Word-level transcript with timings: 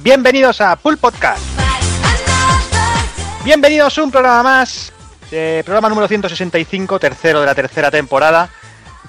Bienvenidos 0.00 0.62
a 0.62 0.76
Pool 0.76 0.96
Podcast. 0.96 1.42
Bienvenidos 3.44 3.98
a 3.98 4.02
un 4.02 4.10
programa 4.10 4.42
más, 4.42 4.94
eh, 5.30 5.60
programa 5.62 5.90
número 5.90 6.08
165, 6.08 6.98
tercero 6.98 7.40
de 7.40 7.46
la 7.46 7.54
tercera 7.54 7.90
temporada, 7.90 8.48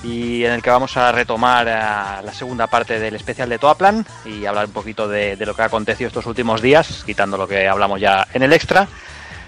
y 0.04 0.44
en 0.44 0.52
el 0.52 0.62
que 0.62 0.70
vamos 0.70 0.98
a 0.98 1.14
retomar 1.14 1.66
eh, 1.66 2.26
la 2.26 2.34
segunda 2.34 2.68
parte 2.68 3.00
del 3.00 3.16
especial 3.16 3.48
de 3.48 3.58
Toaplan 3.58 4.06
y 4.26 4.46
hablar 4.46 4.66
un 4.66 4.74
poquito 4.74 5.08
de, 5.08 5.38
de 5.38 5.46
lo 5.46 5.56
que 5.56 5.62
ha 5.62 5.66
acontecido 5.66 6.10
estos 6.10 6.26
últimos 6.26 6.62
días, 6.62 7.04
quitando 7.06 7.38
lo 7.38 7.48
que 7.48 7.66
hablamos 7.66 8.02
ya 8.02 8.28
en 8.34 8.44
el 8.44 8.52
extra. 8.52 8.86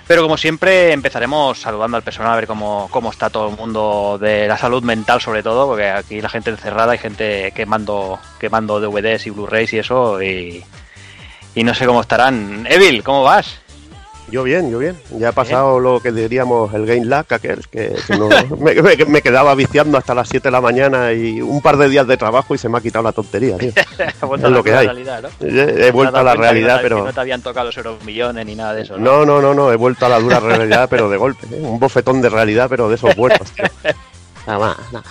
Pero 0.07 0.23
como 0.23 0.37
siempre 0.37 0.93
empezaremos 0.93 1.59
saludando 1.59 1.97
al 1.97 2.03
personal 2.03 2.31
a 2.31 2.35
ver 2.37 2.47
cómo, 2.47 2.87
cómo 2.89 3.11
está 3.11 3.29
todo 3.29 3.49
el 3.49 3.57
mundo 3.57 4.17
de 4.17 4.47
la 4.47 4.57
salud 4.57 4.81
mental 4.81 5.19
sobre 5.19 5.43
todo, 5.43 5.67
porque 5.67 5.89
aquí 5.89 6.21
la 6.21 6.29
gente 6.29 6.51
encerrada, 6.51 6.93
hay 6.93 6.99
gente 6.99 7.51
quemando, 7.53 8.17
quemando 8.39 8.79
DVDs 8.79 9.27
y 9.27 9.29
Blu-rays 9.29 9.73
y 9.73 9.79
eso, 9.79 10.21
y, 10.21 10.63
y 11.55 11.63
no 11.63 11.73
sé 11.73 11.85
cómo 11.85 12.01
estarán. 12.01 12.65
Evil, 12.69 13.03
¿cómo 13.03 13.23
vas? 13.23 13.57
Yo 14.29 14.43
bien, 14.43 14.71
yo 14.71 14.77
bien. 14.79 14.97
Ya 15.17 15.29
ha 15.29 15.31
pasado 15.33 15.77
lo 15.81 15.99
que 15.99 16.13
diríamos 16.13 16.73
el 16.73 16.85
game 16.85 17.03
lag, 17.03 17.25
aquel 17.29 17.67
que, 17.67 17.93
que 18.07 18.17
no- 18.17 18.29
me, 18.59 18.73
me- 18.81 18.95
me 19.05 19.21
quedaba 19.21 19.53
viciando 19.55 19.97
hasta 19.97 20.15
las 20.15 20.29
7 20.29 20.47
de 20.47 20.51
la 20.53 20.61
mañana 20.61 21.11
y 21.11 21.41
un 21.41 21.61
par 21.61 21.75
de 21.75 21.89
días 21.89 22.07
de 22.07 22.15
trabajo 22.15 22.55
y 22.55 22.57
se 22.57 22.69
me 22.69 22.77
ha 22.77 22.81
quitado 22.81 23.03
la 23.03 23.11
tontería, 23.11 23.57
tío. 23.57 23.73
Vuelto 24.21 24.47
Es 24.47 24.53
a 24.53 24.55
lo 24.55 24.63
que 24.63 24.73
hay. 24.73 24.85
realidad, 24.85 25.21
¿no? 25.23 25.29
He 25.45 25.87
he 25.87 25.91
vuelto 25.91 26.15
a 26.17 26.23
la 26.23 26.31
que 26.33 26.37
realidad, 26.37 26.75
no 26.75 26.77
te- 26.77 26.81
que 26.83 26.89
pero... 26.89 27.05
no 27.05 27.11
te 27.13 27.19
habían 27.19 27.41
tocado 27.41 27.65
los 27.65 27.75
euros 27.77 28.01
millones 28.05 28.45
ni 28.45 28.55
nada 28.55 28.73
de 28.73 28.83
eso, 28.83 28.97
¿no? 28.97 29.03
No, 29.03 29.25
no, 29.25 29.41
no, 29.41 29.53
no, 29.53 29.73
he 29.73 29.75
vuelto 29.75 30.05
a 30.05 30.09
la 30.09 30.19
dura 30.19 30.39
realidad, 30.39 30.87
pero 30.89 31.09
de 31.09 31.17
golpe. 31.17 31.47
¿eh? 31.51 31.59
Un 31.61 31.77
bofetón 31.79 32.21
de 32.21 32.29
realidad, 32.29 32.67
pero 32.69 32.87
de 32.87 32.95
esos 32.95 33.13
buenos, 33.17 33.51
tío. 33.51 33.65
Nada 34.47 34.59
más, 34.59 34.77
nada. 34.93 35.05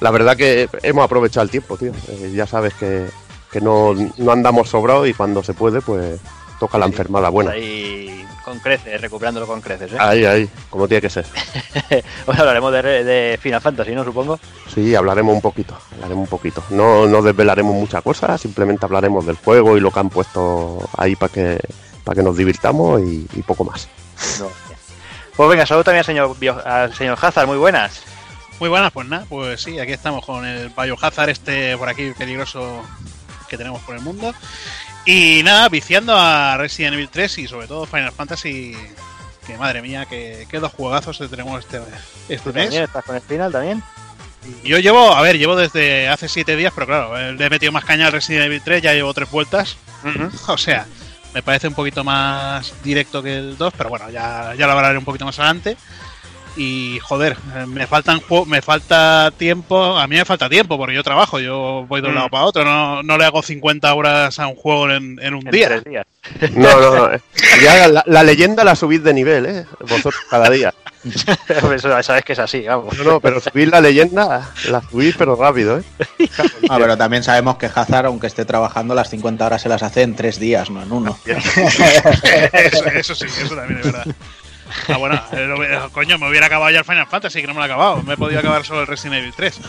La 0.00 0.10
verdad 0.12 0.36
que 0.36 0.68
hemos 0.84 1.04
aprovechado 1.04 1.42
el 1.44 1.50
tiempo, 1.50 1.76
tío. 1.76 1.92
Eh, 2.08 2.32
ya 2.34 2.46
sabes 2.46 2.72
que, 2.74 3.06
que 3.50 3.60
no, 3.60 3.94
no 4.16 4.32
andamos 4.32 4.68
sobrados 4.68 5.08
y 5.08 5.14
cuando 5.14 5.42
se 5.42 5.54
puede, 5.54 5.80
pues 5.80 6.20
toca 6.58 6.78
la 6.78 6.86
enfermada 6.86 7.28
buena. 7.30 7.52
Ahí 7.52 8.24
con 8.44 8.58
creces, 8.58 9.00
recuperándolo 9.00 9.46
con 9.46 9.60
creces, 9.60 9.92
¿eh? 9.92 9.96
Ahí, 9.98 10.24
ahí, 10.24 10.48
como 10.68 10.88
tiene 10.88 11.00
que 11.00 11.10
ser. 11.10 11.24
Hoy 12.26 12.36
hablaremos 12.38 12.72
de, 12.72 13.04
de 13.04 13.38
Final 13.40 13.60
Fantasy, 13.60 13.92
¿no? 13.92 14.04
Supongo. 14.04 14.38
Sí, 14.72 14.94
hablaremos 14.94 15.34
un 15.34 15.40
poquito, 15.40 15.76
hablaremos 15.94 16.22
un 16.24 16.28
poquito. 16.28 16.62
No, 16.70 17.06
no 17.06 17.22
desvelaremos 17.22 17.74
muchas 17.74 18.02
cosas, 18.02 18.40
simplemente 18.40 18.84
hablaremos 18.84 19.26
del 19.26 19.36
juego 19.36 19.76
y 19.76 19.80
lo 19.80 19.90
que 19.90 20.00
han 20.00 20.10
puesto 20.10 20.88
ahí 20.96 21.16
para 21.16 21.32
que, 21.32 21.60
para 22.04 22.16
que 22.16 22.22
nos 22.22 22.36
divirtamos 22.36 23.00
y, 23.02 23.26
y 23.34 23.42
poco 23.42 23.64
más. 23.64 23.88
Pues 25.36 25.48
venga, 25.48 25.64
saludo 25.66 25.84
también 25.84 26.00
al 26.00 26.04
señor, 26.04 26.36
al 26.66 26.94
señor 26.94 27.18
Hazard, 27.20 27.46
muy 27.46 27.56
buenas. 27.56 28.02
Muy 28.58 28.68
buenas, 28.68 28.92
pues 28.92 29.08
nada, 29.08 29.24
pues 29.28 29.62
sí, 29.62 29.78
aquí 29.78 29.92
estamos 29.92 30.24
con 30.26 30.44
el 30.44 30.68
Biohazard 30.68 31.30
este 31.30 31.78
por 31.78 31.88
aquí 31.88 32.12
peligroso 32.18 32.82
que 33.50 33.58
tenemos 33.58 33.82
por 33.82 33.96
el 33.96 34.00
mundo. 34.00 34.34
Y 35.04 35.42
nada, 35.44 35.68
viciando 35.68 36.16
a 36.16 36.56
Resident 36.56 36.94
Evil 36.94 37.08
3 37.10 37.38
y 37.38 37.48
sobre 37.48 37.66
todo 37.66 37.84
Final 37.84 38.12
Fantasy, 38.12 38.76
que 39.46 39.58
madre 39.58 39.82
mía, 39.82 40.06
que, 40.06 40.46
que 40.48 40.60
dos 40.60 40.72
juegazos 40.72 41.18
que 41.18 41.28
tenemos 41.28 41.58
este, 41.58 41.78
este 42.28 42.36
¿Tú 42.38 42.52
también 42.52 42.70
mes. 42.70 42.80
estás 42.80 43.04
con 43.04 43.16
el 43.16 43.22
final 43.22 43.52
también? 43.52 43.82
Yo 44.64 44.78
llevo, 44.78 45.12
a 45.14 45.20
ver, 45.20 45.36
llevo 45.36 45.56
desde 45.56 46.08
hace 46.08 46.28
siete 46.28 46.56
días, 46.56 46.72
pero 46.74 46.86
claro, 46.86 47.18
eh, 47.18 47.32
le 47.32 47.44
he 47.44 47.50
metido 47.50 47.72
más 47.72 47.84
caña 47.84 48.06
al 48.06 48.12
Resident 48.12 48.46
Evil 48.46 48.62
3, 48.64 48.82
ya 48.82 48.94
llevo 48.94 49.12
tres 49.12 49.30
vueltas. 49.30 49.76
O 50.48 50.56
sea, 50.56 50.86
me 51.34 51.42
parece 51.42 51.68
un 51.68 51.74
poquito 51.74 52.02
más 52.04 52.72
directo 52.82 53.22
que 53.22 53.36
el 53.36 53.58
2, 53.58 53.74
pero 53.76 53.90
bueno, 53.90 54.10
ya, 54.10 54.54
ya 54.56 54.66
lo 54.66 54.72
hablaré 54.72 54.96
un 54.96 55.04
poquito 55.04 55.24
más 55.26 55.38
adelante. 55.38 55.76
Y 56.62 56.98
joder, 57.00 57.38
eh, 57.56 57.64
me 57.66 57.86
faltan 57.86 58.20
me 58.46 58.60
falta 58.60 59.32
tiempo, 59.34 59.96
a 59.96 60.06
mí 60.06 60.16
me 60.16 60.26
falta 60.26 60.46
tiempo 60.46 60.76
porque 60.76 60.94
yo 60.94 61.02
trabajo, 61.02 61.40
yo 61.40 61.86
voy 61.88 62.02
de 62.02 62.08
un 62.08 62.12
Mm. 62.12 62.16
lado 62.16 62.28
para 62.28 62.44
otro, 62.44 62.64
no, 62.66 63.02
no 63.02 63.16
le 63.16 63.24
hago 63.24 63.42
50 63.42 63.94
horas 63.94 64.38
a 64.38 64.46
un 64.46 64.56
juego 64.56 64.90
en, 64.90 65.18
en 65.22 65.32
un 65.34 65.46
En 65.46 65.52
día. 65.52 65.68
tres 65.68 65.84
días. 65.84 66.06
No, 66.54 66.78
no, 66.78 66.94
no. 66.96 67.12
eh. 67.14 67.20
Ya 67.62 67.88
la, 67.88 68.04
la 68.06 68.22
leyenda 68.22 68.62
la 68.62 68.76
subís 68.76 69.02
de 69.02 69.14
nivel, 69.14 69.46
¿eh? 69.46 69.64
Vosotros 69.88 70.16
cada 70.28 70.50
día. 70.50 70.74
Eso 71.74 72.02
sabes 72.02 72.24
que 72.26 72.34
es 72.34 72.38
así, 72.38 72.60
vamos. 72.66 72.94
No, 72.98 73.04
no, 73.04 73.20
pero 73.20 73.40
subir 73.40 73.68
la 73.70 73.80
leyenda, 73.80 74.50
la 74.68 74.82
subís 74.82 75.16
pero 75.16 75.36
rápido, 75.36 75.78
¿eh? 75.78 75.82
Ah, 76.68 76.76
pero 76.78 76.98
también 76.98 77.22
sabemos 77.22 77.56
que 77.56 77.70
Hazard, 77.74 78.04
aunque 78.04 78.26
esté 78.26 78.44
trabajando, 78.44 78.94
las 78.94 79.08
50 79.08 79.46
horas 79.46 79.62
se 79.62 79.70
las 79.70 79.82
hace 79.82 80.02
en 80.02 80.14
tres 80.14 80.38
días, 80.38 80.68
no 80.68 80.82
en 80.82 80.92
uno. 80.92 81.18
eso, 81.24 82.84
eso 82.84 83.14
sí, 83.14 83.24
eso 83.24 83.56
también 83.56 83.80
es 83.80 83.86
verdad. 83.86 84.04
Ah, 84.88 84.96
bueno, 84.96 85.20
eh, 85.32 85.46
lo- 85.46 85.90
coño, 85.90 86.18
me 86.18 86.28
hubiera 86.28 86.46
acabado 86.46 86.70
ya 86.70 86.78
el 86.80 86.84
Final 86.84 87.06
Fantasy, 87.06 87.40
que 87.40 87.46
no 87.46 87.54
me 87.54 87.58
lo 87.60 87.64
he 87.64 87.68
acabado. 87.68 88.02
Me 88.02 88.14
he 88.14 88.16
podido 88.16 88.40
acabar 88.40 88.64
solo 88.64 88.80
el 88.82 88.86
Resident 88.86 89.18
Evil 89.18 89.32
3. 89.36 89.56
Y 89.58 89.60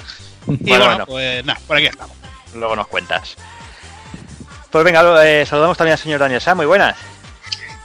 Bueno, 0.46 0.58
bueno, 0.68 0.86
bueno. 0.86 1.06
pues 1.08 1.46
nada, 1.46 1.60
por 1.68 1.78
aquí 1.78 1.86
estamos. 1.88 2.16
Luego 2.56 2.76
nos 2.76 2.88
cuentas. 2.88 3.36
Pues 4.70 4.84
venga, 4.86 5.02
eh, 5.26 5.46
saludamos 5.46 5.78
también 5.78 5.94
al 5.94 6.00
señor 6.00 6.20
Daniel 6.20 6.42
Sam, 6.42 6.58
muy 6.58 6.66
buenas. 6.66 6.98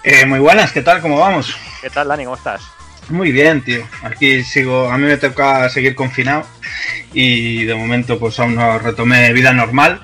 Eh, 0.05 0.25
muy 0.25 0.39
buenas, 0.39 0.71
¿qué 0.73 0.83
tal? 0.83 1.01
¿Cómo 1.01 1.19
vamos? 1.19 1.57
¿Qué 1.83 1.91
tal, 1.91 2.09
Dani? 2.09 2.25
¿Cómo 2.25 2.37
estás? 2.37 2.63
Muy 3.09 3.33
bien, 3.33 3.63
tío. 3.63 3.87
Aquí 4.03 4.43
sigo, 4.45 4.91
a 4.91 4.97
mí 4.99 5.05
me 5.07 5.17
toca 5.17 5.69
seguir 5.69 5.95
confinado 5.95 6.45
y 7.13 7.65
de 7.65 7.75
momento 7.75 8.19
pues 8.19 8.39
aún 8.41 8.55
no 8.57 8.79
retomé 8.79 9.33
vida 9.33 9.53
normal. 9.53 10.01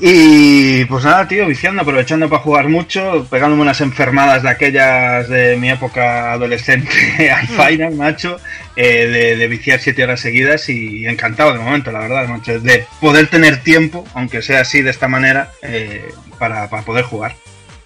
Y 0.00 0.84
pues 0.84 1.04
nada, 1.04 1.26
tío, 1.26 1.46
viciando, 1.46 1.82
aprovechando 1.82 2.28
para 2.28 2.42
jugar 2.42 2.68
mucho, 2.68 3.26
pegándome 3.28 3.62
unas 3.62 3.80
enfermadas 3.80 4.44
de 4.44 4.48
aquellas 4.48 5.28
de 5.28 5.56
mi 5.56 5.70
época 5.70 6.32
adolescente 6.32 7.30
al 7.32 7.48
final, 7.48 7.94
macho, 7.94 8.38
eh, 8.76 9.06
de, 9.06 9.36
de 9.36 9.48
viciar 9.48 9.80
siete 9.80 10.04
horas 10.04 10.20
seguidas 10.20 10.68
y 10.68 11.06
encantado 11.06 11.52
de 11.52 11.58
momento, 11.58 11.90
la 11.90 12.00
verdad, 12.00 12.28
macho, 12.28 12.60
de 12.60 12.86
poder 13.00 13.28
tener 13.28 13.62
tiempo, 13.62 14.06
aunque 14.14 14.40
sea 14.40 14.60
así 14.60 14.82
de 14.82 14.90
esta 14.90 15.08
manera, 15.08 15.50
eh, 15.62 16.08
para, 16.38 16.70
para 16.70 16.82
poder 16.82 17.04
jugar. 17.04 17.34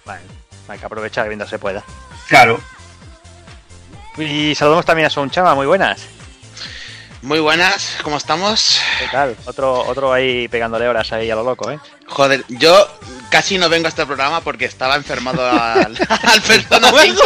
Vale, 0.05 0.21
hay 0.67 0.77
que 0.77 0.85
aprovechar 0.85 1.27
mientras 1.27 1.49
se 1.49 1.57
pueda. 1.57 1.83
Claro, 2.27 2.59
Y 4.17 4.53
saludamos 4.53 4.85
también 4.85 5.07
a 5.07 5.09
Son 5.09 5.31
Chama, 5.31 5.55
muy 5.55 5.65
buenas. 5.65 6.07
Muy 7.23 7.39
buenas, 7.39 7.95
¿cómo 8.03 8.17
estamos? 8.17 8.81
¿Qué 8.99 9.05
tal? 9.09 9.37
Otro, 9.45 9.79
otro 9.87 10.11
ahí 10.11 10.49
pegándole 10.49 10.89
horas 10.89 11.09
ahí 11.13 11.31
a 11.31 11.35
lo 11.35 11.43
loco, 11.43 11.71
¿eh? 11.71 11.79
Joder, 12.05 12.43
yo 12.49 12.85
casi 13.29 13.57
no 13.57 13.69
vengo 13.69 13.85
a 13.85 13.89
este 13.89 14.05
programa 14.05 14.41
porque 14.41 14.65
estaba 14.65 14.97
enfermado 14.97 15.49
al, 15.49 15.97
al 16.09 16.41
Persona 16.41 16.91
5. 17.01 17.21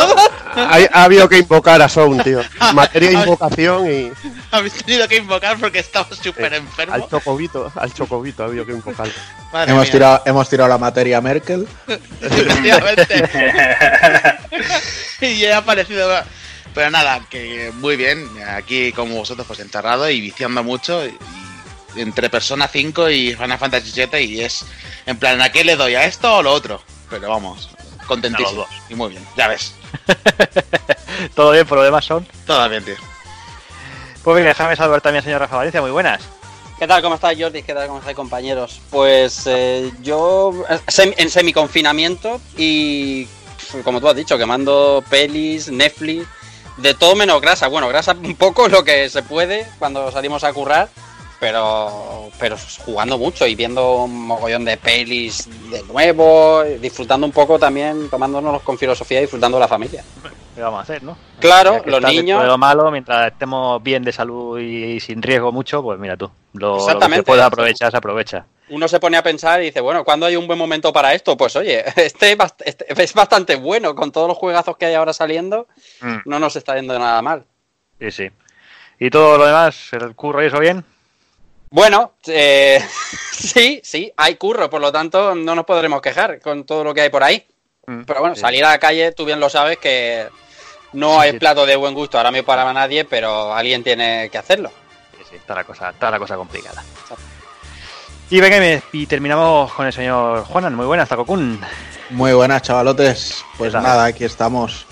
Ha, 0.56 0.78
ha 0.94 1.04
habido 1.04 1.28
que 1.28 1.40
invocar 1.40 1.82
a 1.82 1.90
Sound, 1.90 2.24
tío. 2.24 2.42
Materia 2.76 3.10
de 3.10 3.16
invocación 3.16 3.92
y 3.92 4.12
Habéis 4.52 4.74
tenido 4.74 5.08
que 5.08 5.16
invocar 5.18 5.58
porque 5.60 5.80
estaba 5.80 6.08
súper 6.16 6.54
al 6.54 6.60
enfermo. 6.60 7.08
chocobito, 7.10 7.72
al 7.76 7.92
chocobito 7.92 8.44
ha 8.44 8.46
habido 8.46 8.68
que 8.68 8.74
invocar. 8.74 9.08
Madre 9.52 9.72
Hemos 9.72 9.86
mía. 9.86 9.92
tirado, 9.92 10.22
hemos 10.28 10.48
tirado 10.48 10.70
la 10.70 10.78
materia 10.78 11.18
a 11.18 11.22
Merkel. 11.22 11.68
Efectivamente. 12.22 13.30
y 15.22 15.44
he 15.44 15.54
aparecido. 15.54 16.08
Pero 16.78 16.92
nada, 16.92 17.26
que 17.28 17.72
muy 17.78 17.96
bien. 17.96 18.30
Aquí, 18.48 18.92
como 18.92 19.16
vosotros, 19.16 19.48
pues 19.48 19.60
enterrado 19.62 20.08
y 20.12 20.22
viciando 20.22 20.64
mucho. 20.64 21.04
Y, 21.08 21.18
y 21.96 22.02
entre 22.02 22.30
Persona 22.30 22.68
5 22.68 23.10
y 23.10 23.34
Final 23.34 23.58
Fantasy 23.58 23.90
7. 23.92 24.22
Y 24.22 24.42
es 24.42 24.64
en 25.08 25.18
plan, 25.18 25.42
¿a 25.42 25.52
qué 25.52 25.64
le 25.64 25.76
doy? 25.76 25.96
¿A 25.96 26.06
esto 26.06 26.36
o 26.38 26.44
lo 26.44 26.52
otro? 26.54 26.80
Pero 27.10 27.30
vamos, 27.30 27.70
contentísimo. 28.06 28.68
Y 28.90 28.94
muy 28.94 29.10
bien, 29.10 29.26
ya 29.36 29.48
ves. 29.48 29.74
¿Todo 31.36 31.52
bien 31.54 31.66
por 31.66 31.80
lo 31.80 31.84
demás, 31.84 32.06
Son? 32.06 32.28
Todo 32.46 32.70
bien, 32.70 32.86
tío. 32.86 32.96
Pues 34.24 34.36
venga, 34.36 34.50
déjame 34.50 34.76
saludar 34.76 35.02
también 35.02 35.22
al 35.22 35.24
señor 35.24 35.40
Rafa 35.42 35.56
Valencia, 35.58 35.82
muy 35.82 35.90
buenas. 35.90 36.22
¿Qué 36.78 36.86
tal? 36.86 37.02
¿Cómo 37.02 37.16
estás, 37.16 37.34
Jordi? 37.40 37.64
¿Qué 37.64 37.74
tal? 37.74 37.88
¿Cómo 37.88 37.98
estáis, 38.00 38.16
compañeros? 38.16 38.82
Pues 38.92 39.44
eh, 39.48 39.92
yo 40.04 40.52
eh, 40.70 40.78
sem- 40.86 41.16
en 41.18 41.32
semi-confinamiento 41.32 42.40
y, 42.56 43.28
como 43.84 44.00
tú 44.00 44.08
has 44.10 44.16
dicho, 44.16 44.38
quemando 44.38 45.04
pelis, 45.10 45.70
Netflix, 45.72 46.28
de 46.78 46.94
todo 46.94 47.16
menos 47.16 47.42
grasa. 47.42 47.68
Bueno, 47.68 47.88
grasa 47.90 48.14
un 48.14 48.36
poco 48.36 48.68
lo 48.68 48.84
que 48.84 49.10
se 49.10 49.24
puede 49.24 49.68
cuando 49.80 50.12
salimos 50.12 50.44
a 50.44 50.54
currar, 50.54 50.90
pero, 51.40 52.30
pero 52.40 52.56
jugando 52.86 53.18
mucho 53.18 53.46
y 53.46 53.56
viendo 53.56 54.04
un 54.04 54.28
mogollón 54.28 54.66
de 54.66 54.78
pelis 54.78 55.48
de 55.70 55.84
nuevo, 55.84 56.64
disfrutando 56.82 57.26
un 57.28 57.32
poco 57.34 57.60
también, 57.60 58.10
tomándonos 58.10 58.62
con 58.62 58.78
filosofía 58.78 59.20
y 59.20 59.22
disfrutando 59.22 59.60
la 59.60 59.68
familia. 59.68 60.04
¿Qué 60.56 60.62
vamos 60.62 60.80
a 60.80 60.84
hacer, 60.84 61.04
no? 61.04 61.16
Claro, 61.40 61.84
los 61.86 62.02
niños- 62.02 62.42
de 62.42 62.48
lo 62.48 62.58
malo, 62.58 62.90
mientras 62.90 63.32
estemos 63.32 63.82
bien 63.84 64.02
de 64.04 64.12
salud 64.12 64.60
y, 64.60 65.00
sin 65.00 65.22
riesgo 65.22 65.52
mucho, 65.52 65.84
pues 65.84 66.00
mira 66.00 66.18
tú. 66.18 66.32
Lo, 66.54 66.70
lo 66.70 66.74
que 66.78 66.80
se 66.80 66.86
Exactamente. 66.88 67.24
pueda 67.24 67.46
aprovechar, 67.46 67.92
se 67.92 67.98
aprovecha. 67.98 68.46
Uno 68.70 68.88
se 68.88 69.00
pone 69.00 69.18
a 69.18 69.24
pensar 69.24 69.62
y 69.62 69.66
dice, 69.66 69.80
bueno, 69.82 70.04
¿cuándo 70.04 70.26
hay 70.26 70.36
un 70.36 70.46
buen 70.48 70.60
momento 70.60 70.92
para 70.92 71.14
esto? 71.14 71.38
Pues 71.38 71.56
oye, 71.56 71.84
este, 71.96 72.32
es 72.32 72.38
este 72.66 73.04
es 73.04 73.14
bastante 73.14 73.56
bueno, 73.56 73.96
con 73.96 74.12
todos 74.12 74.28
los 74.28 74.38
juegazos 74.38 74.78
que 74.78 74.86
hay 74.88 74.94
ahora 74.96 75.14
saliendo, 75.14 75.68
Mm, 76.02 76.18
no 76.26 76.40
nos 76.40 76.56
está 76.56 76.76
yendo 76.76 76.98
nada 77.00 77.22
mal. 77.22 77.46
sí, 78.00 78.12
sí. 78.12 78.32
¿Y 79.00 79.10
todo 79.12 79.38
lo 79.38 79.46
demás? 79.46 79.90
¿El 79.94 80.16
curro 80.16 80.44
y 80.44 80.48
eso 80.48 80.60
bien? 80.60 80.84
Bueno, 81.70 82.14
eh, 82.28 82.84
sí, 83.32 83.80
sí, 83.84 84.12
hay 84.18 84.36
curro, 84.36 84.70
por 84.70 84.82
lo 84.82 84.92
tanto 84.92 85.36
no 85.36 85.54
nos 85.54 85.66
podremos 85.66 86.02
quejar 86.02 86.40
con 86.42 86.66
todo 86.66 86.84
lo 86.84 86.94
que 86.94 87.02
hay 87.02 87.10
por 87.10 87.24
ahí. 87.24 87.46
Mm, 87.86 88.04
Pero 88.04 88.20
bueno, 88.22 88.36
sí. 88.36 88.42
salir 88.42 88.66
a 88.66 88.70
la 88.70 88.80
calle, 88.80 89.12
tú 89.12 89.24
bien 89.26 89.40
lo 89.40 89.50
sabes 89.50 89.78
que 89.78 90.28
no 90.94 91.14
Sí, 91.16 91.20
hay 91.20 91.32
sí. 91.34 91.40
plato 91.40 91.66
de 91.66 91.76
buen 91.76 91.94
gusto 91.94 92.18
ahora 92.18 92.32
mismo 92.32 92.46
para 92.48 92.72
nadie, 92.74 93.06
pero 93.06 93.54
alguien 93.54 93.84
tiene 93.84 94.30
que 94.32 94.38
hacerlo. 94.38 94.72
Sí, 95.18 95.24
sí, 95.30 95.36
está 95.36 95.54
la 95.56 95.64
cosa, 95.64 95.90
está 95.92 96.10
la 96.10 96.18
cosa 96.18 96.36
complicada. 96.36 96.84
Y 98.30 98.42
venga, 98.42 98.82
y 98.92 99.06
terminamos 99.06 99.72
con 99.72 99.86
el 99.86 99.94
señor 99.94 100.44
Juanan. 100.44 100.76
Muy 100.76 100.86
buenas, 100.86 101.08
Takokun. 101.08 101.62
Muy 102.10 102.34
buenas, 102.34 102.62
chavalotes. 102.62 103.44
Pues 103.58 103.74
nada, 103.74 104.04
aquí 104.04 104.26
estamos 104.26 104.86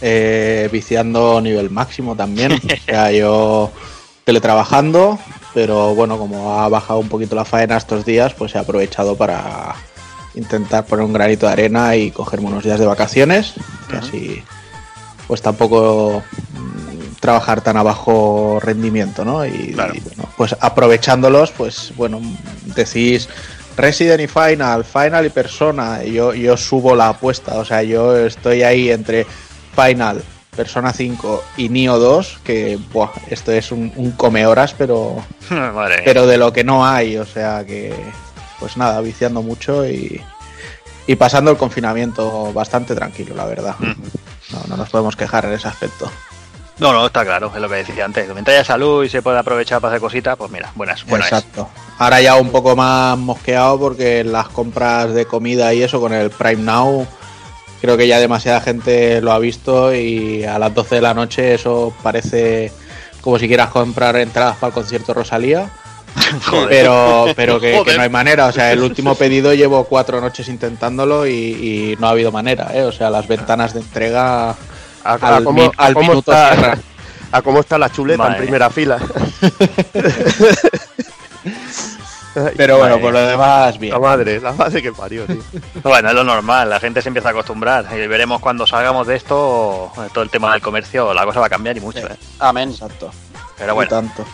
eh, 0.00 0.70
viciando 0.72 1.38
nivel 1.42 1.68
máximo 1.68 2.16
también. 2.16 2.52
o 2.64 2.84
sea, 2.86 3.12
yo 3.12 3.70
teletrabajando, 4.24 5.18
pero 5.52 5.94
bueno, 5.94 6.16
como 6.16 6.60
ha 6.60 6.68
bajado 6.68 7.00
un 7.00 7.10
poquito 7.10 7.36
la 7.36 7.44
faena 7.44 7.76
estos 7.76 8.06
días, 8.06 8.32
pues 8.32 8.54
he 8.54 8.58
aprovechado 8.58 9.16
para 9.16 9.74
intentar 10.34 10.86
poner 10.86 11.04
un 11.04 11.12
granito 11.12 11.46
de 11.46 11.52
arena 11.52 11.94
y 11.94 12.10
cogerme 12.10 12.46
unos 12.46 12.64
días 12.64 12.80
de 12.80 12.86
vacaciones, 12.86 13.54
que 13.90 13.96
así 13.96 14.44
pues 15.26 15.42
tampoco 15.42 16.22
trabajar 17.20 17.60
tan 17.60 17.76
a 17.76 17.82
bajo 17.82 18.58
rendimiento, 18.62 19.24
¿no? 19.24 19.44
Y, 19.44 19.72
Claro. 19.72 19.94
y, 19.94 20.00
bueno, 20.00 20.28
pues 20.36 20.56
aprovechándolos, 20.60 21.50
pues 21.52 21.92
bueno, 21.96 22.20
decís 22.76 23.28
Resident 23.76 24.20
y 24.20 24.26
Final, 24.26 24.84
Final 24.84 25.26
y 25.26 25.30
Persona, 25.30 26.00
y 26.04 26.12
yo, 26.12 26.34
yo 26.34 26.56
subo 26.56 26.94
la 26.94 27.10
apuesta, 27.10 27.56
o 27.56 27.64
sea, 27.64 27.82
yo 27.82 28.16
estoy 28.16 28.62
ahí 28.62 28.90
entre 28.90 29.26
Final, 29.74 30.22
Persona 30.56 30.92
5 30.92 31.44
y 31.56 31.68
Nio 31.68 31.98
2, 31.98 32.40
que 32.42 32.78
buah, 32.92 33.10
esto 33.30 33.52
es 33.52 33.70
un, 33.70 33.92
un 33.96 34.12
come 34.12 34.46
horas, 34.46 34.74
pero, 34.76 35.22
Madre 35.50 36.02
pero 36.04 36.26
de 36.26 36.38
lo 36.38 36.52
que 36.52 36.64
no 36.64 36.86
hay, 36.86 37.16
o 37.16 37.24
sea 37.24 37.64
que, 37.64 37.94
pues 38.58 38.76
nada, 38.76 39.00
viciando 39.00 39.42
mucho 39.42 39.88
y, 39.88 40.20
y 41.06 41.16
pasando 41.16 41.50
el 41.52 41.56
confinamiento 41.56 42.52
bastante 42.52 42.94
tranquilo, 42.94 43.34
la 43.36 43.44
verdad. 43.46 43.76
No, 43.80 44.60
no 44.68 44.76
nos 44.76 44.88
podemos 44.90 45.14
quejar 45.14 45.44
en 45.44 45.52
ese 45.52 45.68
aspecto. 45.68 46.10
No, 46.78 46.92
no, 46.92 47.06
está 47.06 47.24
claro, 47.24 47.50
es 47.54 47.60
lo 47.60 47.68
que 47.68 47.76
decía 47.76 48.04
antes. 48.04 48.28
Mientras 48.32 48.56
haya 48.56 48.64
salud 48.64 49.04
y 49.04 49.08
se 49.08 49.20
puede 49.20 49.38
aprovechar 49.38 49.80
para 49.80 49.92
hacer 49.92 50.00
cositas, 50.00 50.36
pues 50.36 50.50
mira, 50.50 50.70
buenas, 50.76 51.04
bueno 51.06 51.24
es. 51.24 51.32
Exacto. 51.32 51.68
Ahora 51.98 52.20
ya 52.20 52.36
un 52.36 52.50
poco 52.50 52.76
más 52.76 53.18
mosqueado 53.18 53.78
porque 53.80 54.22
las 54.22 54.48
compras 54.48 55.12
de 55.12 55.26
comida 55.26 55.74
y 55.74 55.82
eso 55.82 56.00
con 56.00 56.12
el 56.12 56.30
Prime 56.30 56.62
Now, 56.62 57.06
creo 57.80 57.96
que 57.96 58.06
ya 58.06 58.20
demasiada 58.20 58.60
gente 58.60 59.20
lo 59.20 59.32
ha 59.32 59.38
visto 59.40 59.92
y 59.92 60.44
a 60.44 60.58
las 60.60 60.72
12 60.72 60.96
de 60.96 61.00
la 61.00 61.14
noche 61.14 61.54
eso 61.54 61.92
parece 62.02 62.72
como 63.20 63.38
si 63.40 63.48
quieras 63.48 63.70
comprar 63.70 64.14
entradas 64.16 64.56
para 64.56 64.68
el 64.68 64.74
concierto 64.74 65.12
Rosalía. 65.12 65.68
Joder. 66.46 66.68
Pero, 66.68 67.26
pero 67.36 67.60
que, 67.60 67.82
no 67.96 68.02
hay 68.02 68.08
manera. 68.08 68.46
O 68.46 68.52
sea, 68.52 68.72
el 68.72 68.82
último 68.82 69.14
pedido 69.14 69.52
llevo 69.54 69.84
cuatro 69.84 70.20
noches 70.20 70.48
intentándolo 70.48 71.26
y, 71.26 71.32
y 71.32 71.96
no 72.00 72.08
ha 72.08 72.10
habido 72.10 72.32
manera. 72.32 72.70
¿eh? 72.72 72.82
O 72.82 72.92
sea, 72.92 73.10
las 73.10 73.28
ventanas 73.28 73.74
de 73.74 73.80
entrega 73.80 74.56
A, 75.08 75.12
a 75.26 75.36
al, 75.36 75.44
cómo, 75.44 75.62
mi- 75.62 75.70
a 75.76 75.86
al 75.86 75.94
cómo 75.94 76.08
minuto 76.10 76.32
está, 76.32 76.78
a 77.32 77.42
cómo 77.42 77.60
está 77.60 77.78
la 77.78 77.90
chuleta 77.90 78.22
Madre 78.22 78.36
en 78.36 78.42
primera 78.42 78.68
fila. 78.70 78.98
Pero 82.56 82.78
bueno, 82.78 82.94
Madre 82.96 83.02
por 83.02 83.12
lo 83.14 83.26
demás, 83.26 83.78
bien. 83.78 83.92
La 83.94 83.98
madre, 83.98 84.40
la 84.40 84.52
madre 84.52 84.80
que 84.82 84.92
parió, 84.92 85.26
tío. 85.26 85.40
Bueno, 85.82 86.08
es 86.10 86.14
lo 86.14 86.22
normal, 86.24 86.70
la 86.70 86.78
gente 86.78 87.02
se 87.02 87.08
empieza 87.08 87.28
a 87.28 87.32
acostumbrar 87.32 87.86
y 87.92 88.06
veremos 88.06 88.40
cuando 88.40 88.66
salgamos 88.66 89.06
de 89.06 89.16
esto, 89.16 89.90
todo 90.12 90.22
el 90.22 90.30
tema 90.30 90.52
del 90.52 90.60
comercio, 90.60 91.12
la 91.14 91.24
cosa 91.24 91.40
va 91.40 91.46
a 91.46 91.50
cambiar 91.50 91.76
y 91.76 91.80
mucho, 91.80 92.06
¿eh? 92.06 92.16
Amén. 92.38 92.70
Exacto. 92.70 93.10
Pero 93.56 93.72
Y 93.72 93.74
bueno, 93.74 93.88
tanto. 93.90 94.24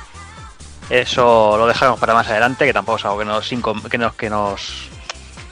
eso 0.90 1.56
lo 1.56 1.66
dejamos 1.66 1.98
para 1.98 2.12
más 2.14 2.28
adelante, 2.28 2.66
que 2.66 2.72
tampoco 2.74 2.98
es 2.98 3.04
algo 3.06 3.18
que 3.18 3.24
nos 3.24 3.50
incom- 3.52 3.88
que 3.88 3.96
nos 3.96 4.14
que 4.14 4.28
nos 4.28 4.88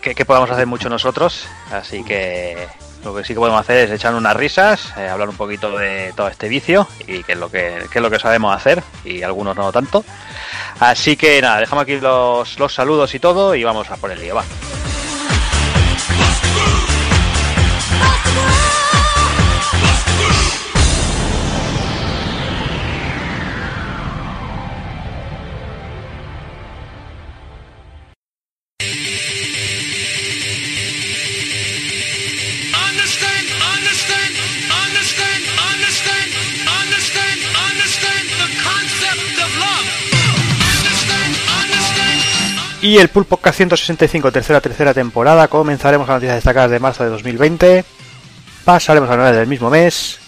que, 0.03 0.15
que 0.15 0.25
podamos 0.27 0.51
hacer 0.51 0.67
mucho 0.67 0.89
nosotros, 0.91 1.47
así 1.73 2.03
que 2.05 2.69
lo 3.05 3.15
que 3.15 3.25
sí 3.25 3.35
que 3.35 3.41
podemos 3.41 3.61
hacer 3.61 3.79
es 3.79 3.91
echar 3.91 4.15
unas 4.15 4.37
risas, 4.37 4.93
eh, 4.97 5.09
hablar 5.09 5.29
un 5.29 5.37
poquito 5.37 5.77
de 5.77 6.13
todo 6.17 6.29
este 6.29 6.49
vicio 6.49 6.87
y 7.07 7.23
qué 7.23 7.33
es 7.33 7.39
lo 7.39 7.51
que 7.51 7.79
es 7.93 8.01
lo 8.01 8.11
que 8.11 8.19
sabemos 8.19 8.55
hacer 8.55 8.83
y 9.05 9.23
algunos 9.23 9.57
no 9.57 9.73
tanto. 9.73 10.05
Así 10.81 11.17
que 11.17 11.41
nada, 11.41 11.61
dejamos 11.61 11.83
aquí 11.83 11.99
los, 12.01 12.59
los 12.59 12.75
saludos 12.75 13.15
y 13.15 13.19
todo 13.19 13.55
y 13.55 13.65
vamos 13.65 13.91
a 13.91 13.97
por 13.97 14.11
el 14.11 14.21
lío. 14.21 14.37
Y 42.93 42.99
el 42.99 43.09
Pulpo 43.09 43.41
K165, 43.41 44.31
tercera 44.31 44.61
tercera 44.61 44.93
temporada. 44.93 45.49
Comenzaremos 45.49 46.07
con 46.07 46.17
noticias 46.17 46.35
destacadas 46.35 46.71
de 46.71 46.79
marzo 46.79 47.03
de 47.03 47.09
2020. 47.09 47.87
Pasaremos 48.67 49.09
a 49.09 49.17
novedades 49.17 49.39
del 49.39 49.47
mismo 49.47 49.71
mes. 49.71 50.19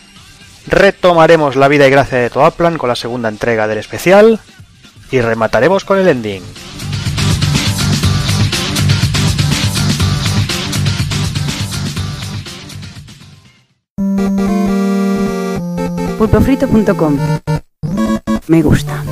Retomaremos 0.67 1.57
la 1.57 1.69
vida 1.69 1.87
y 1.87 1.91
gracia 1.91 2.17
de 2.17 2.31
Toaplan 2.31 2.79
con 2.79 2.89
la 2.89 2.97
segunda 2.97 3.29
entrega 3.29 3.69
del 3.69 3.77
especial. 3.77 4.41
Y 5.11 5.21
remataremos 5.21 5.85
con 5.85 5.99
el 5.99 6.09
ending. 6.09 6.43
pulpofrito.com. 16.17 17.19
Me 18.47 18.63
gusta. 18.63 19.05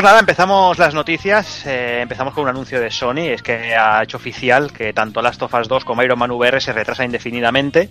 Pues 0.00 0.08
nada, 0.08 0.20
empezamos 0.20 0.78
las 0.78 0.94
noticias. 0.94 1.66
eh, 1.66 2.00
empezamos 2.00 2.32
con 2.32 2.44
un 2.44 2.48
anuncio 2.48 2.80
de 2.80 2.90
Sony. 2.90 3.28
Es 3.34 3.42
que 3.42 3.76
ha 3.76 4.02
hecho 4.02 4.16
oficial 4.16 4.72
que 4.72 4.94
tanto 4.94 5.20
Last 5.20 5.42
of 5.42 5.52
Us 5.52 5.68
2 5.68 5.84
como 5.84 6.02
Iron 6.02 6.18
Man 6.18 6.30
VR 6.30 6.58
se 6.58 6.72
retrasan 6.72 7.04
indefinidamente, 7.04 7.90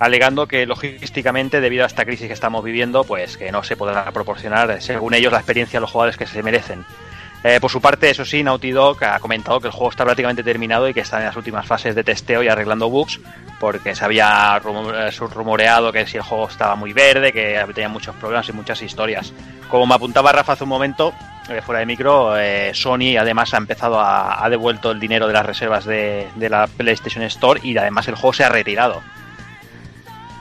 alegando 0.00 0.48
que 0.48 0.66
logísticamente, 0.66 1.60
debido 1.60 1.84
a 1.84 1.86
esta 1.86 2.04
crisis 2.04 2.26
que 2.26 2.32
estamos 2.32 2.64
viviendo, 2.64 3.04
pues 3.04 3.36
que 3.36 3.52
no 3.52 3.62
se 3.62 3.76
podrá 3.76 4.10
proporcionar, 4.10 4.82
según 4.82 5.14
ellos, 5.14 5.30
la 5.30 5.38
experiencia 5.38 5.78
a 5.78 5.80
los 5.80 5.92
jugadores 5.92 6.16
que 6.16 6.26
se 6.26 6.42
merecen. 6.42 6.84
Eh, 7.44 7.60
por 7.60 7.70
su 7.70 7.80
parte, 7.80 8.10
eso 8.10 8.24
sí, 8.24 8.42
Naughty 8.42 8.72
Dog 8.72 9.02
ha 9.04 9.20
comentado 9.20 9.60
que 9.60 9.68
el 9.68 9.72
juego 9.72 9.90
está 9.90 10.04
prácticamente 10.04 10.42
terminado 10.42 10.88
y 10.88 10.94
que 10.94 11.00
está 11.00 11.18
en 11.18 11.26
las 11.26 11.36
últimas 11.36 11.64
fases 11.66 11.94
de 11.94 12.02
testeo 12.02 12.42
y 12.42 12.48
arreglando 12.48 12.90
bugs, 12.90 13.20
porque 13.60 13.94
se 13.94 14.04
había 14.04 14.56
eh, 14.56 15.10
rumoreado 15.32 15.92
que 15.92 16.06
si 16.06 16.16
el 16.16 16.24
juego 16.24 16.48
estaba 16.48 16.74
muy 16.74 16.92
verde, 16.92 17.32
que 17.32 17.64
tenía 17.74 17.88
muchos 17.88 18.16
problemas 18.16 18.48
y 18.48 18.52
muchas 18.52 18.82
historias. 18.82 19.32
Como 19.70 19.86
me 19.86 19.94
apuntaba 19.94 20.32
Rafa 20.32 20.54
hace 20.54 20.64
un 20.64 20.70
momento, 20.70 21.14
eh, 21.48 21.62
fuera 21.62 21.78
de 21.78 21.86
micro, 21.86 22.36
eh, 22.36 22.72
Sony 22.74 23.16
además 23.18 23.54
ha 23.54 23.58
empezado 23.58 24.00
a 24.00 24.44
ha 24.44 24.50
devuelto 24.50 24.90
el 24.90 24.98
dinero 24.98 25.28
de 25.28 25.32
las 25.32 25.46
reservas 25.46 25.84
de, 25.84 26.26
de 26.34 26.50
la 26.50 26.66
PlayStation 26.66 27.22
Store 27.24 27.60
y 27.62 27.76
además 27.78 28.08
el 28.08 28.16
juego 28.16 28.32
se 28.32 28.44
ha 28.44 28.48
retirado. 28.48 29.00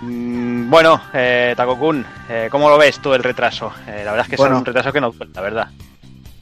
Mm, 0.02 0.70
bueno, 0.70 1.02
eh, 1.14 1.54
Takokun, 1.56 2.06
¿cómo 2.50 2.70
lo 2.70 2.78
ves 2.78 3.00
tú 3.00 3.14
el 3.14 3.24
retraso? 3.24 3.72
La 3.88 4.12
verdad 4.12 4.22
es 4.22 4.30
que 4.30 4.36
Bueno. 4.36 4.56
es 4.56 4.60
un 4.60 4.66
retraso 4.66 4.92
que 4.92 5.02
no, 5.02 5.14
la 5.34 5.42
verdad. 5.42 5.68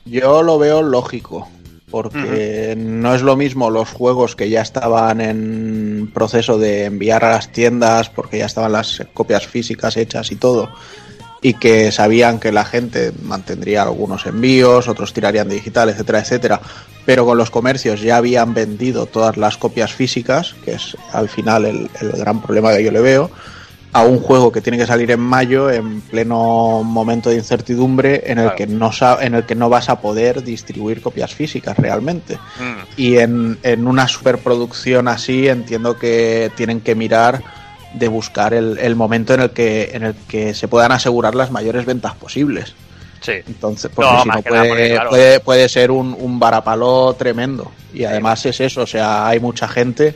Yo 0.06 0.44
lo 0.44 0.60
veo 0.60 0.84
lógico, 0.84 1.48
porque 1.90 2.76
no 2.78 3.16
es 3.16 3.22
lo 3.22 3.36
mismo 3.36 3.70
los 3.70 3.90
juegos 3.90 4.36
que 4.36 4.50
ya 4.50 4.62
estaban 4.62 5.20
en 5.20 6.12
proceso 6.14 6.58
de 6.58 6.86
enviar 6.86 7.26
a 7.26 7.32
las 7.32 7.52
tiendas, 7.52 8.10
porque 8.10 8.38
ya 8.38 8.46
estaban 8.46 8.72
las 8.72 9.04
copias 9.14 9.48
físicas 9.48 9.98
hechas 9.98 10.32
y 10.32 10.36
todo, 10.36 10.70
y 11.42 11.56
que 11.56 11.92
sabían 11.92 12.40
que 12.40 12.52
la 12.52 12.66
gente 12.66 13.14
mantendría 13.24 13.84
algunos 13.84 14.26
envíos, 14.26 14.88
otros 14.88 15.14
tirarían 15.14 15.50
de 15.50 15.56
digital, 15.56 15.90
etcétera, 15.90 16.20
etcétera, 16.20 16.62
pero 17.06 17.26
con 17.26 17.38
los 17.38 17.50
comercios 17.50 18.02
ya 18.02 18.18
habían 18.18 18.54
vendido 18.54 19.08
todas 19.08 19.38
las 19.38 19.58
copias 19.58 19.94
físicas, 19.94 20.56
que 20.64 20.74
es 20.74 20.96
al 21.14 21.30
final 21.30 21.66
el, 21.66 21.90
el 22.02 22.12
gran 22.12 22.42
problema 22.42 22.74
que 22.74 22.84
yo 22.84 22.92
le 22.92 23.02
veo, 23.02 23.32
a 23.96 24.04
un 24.04 24.20
juego 24.20 24.52
que 24.52 24.60
tiene 24.60 24.78
que 24.78 24.86
salir 24.86 25.10
en 25.12 25.22
mayo 25.22 25.72
en 25.72 26.02
pleno 26.02 26.84
momento 26.84 27.30
de 27.30 27.38
incertidumbre 27.38 28.24
en 28.26 28.40
el 28.40 28.44
Claro. 28.46 28.56
que 28.58 28.68
no 28.68 28.92
sa- 28.92 29.20
en 29.22 29.36
el 29.36 29.46
que 29.46 29.56
no 29.56 29.70
vas 29.70 29.88
a 29.88 30.02
poder 30.02 30.44
distribuir 30.44 31.02
copias 31.02 31.34
físicas 31.34 31.78
realmente 31.78 32.36
Mm. 32.60 32.80
y 32.98 33.18
en, 33.20 33.58
en 33.64 33.88
una 33.88 34.08
superproducción 34.10 35.08
así 35.08 35.48
entiendo 35.48 35.98
que 35.98 36.52
tienen 36.58 36.82
que 36.82 36.94
mirar 36.94 37.42
de 37.94 38.08
buscar 38.10 38.54
el, 38.54 38.78
el 38.80 38.96
momento 38.98 39.34
en 39.34 39.40
el 39.40 39.52
que 39.52 39.92
en 39.94 40.04
el 40.04 40.16
que 40.28 40.54
se 40.54 40.68
puedan 40.68 40.92
asegurar 40.92 41.34
las 41.34 41.50
mayores 41.52 41.86
ventas 41.86 42.16
posibles 42.16 42.76
Sí. 43.22 43.32
Entonces, 43.48 43.90
porque 43.96 44.12
No, 44.12 44.22
si 44.22 44.30
no 44.30 44.42
puede, 44.44 44.68
porque, 44.70 44.90
claro. 44.92 45.10
puede, 45.10 45.40
puede 45.40 45.70
ser 45.70 45.90
un, 45.90 46.16
un 46.20 46.38
varapalo 46.38 47.16
tremendo. 47.18 47.72
Y 47.92 48.04
además 48.04 48.46
es 48.46 48.60
eso, 48.60 48.82
o 48.84 48.86
sea, 48.86 49.26
hay 49.26 49.40
mucha 49.40 49.68
gente 49.68 50.14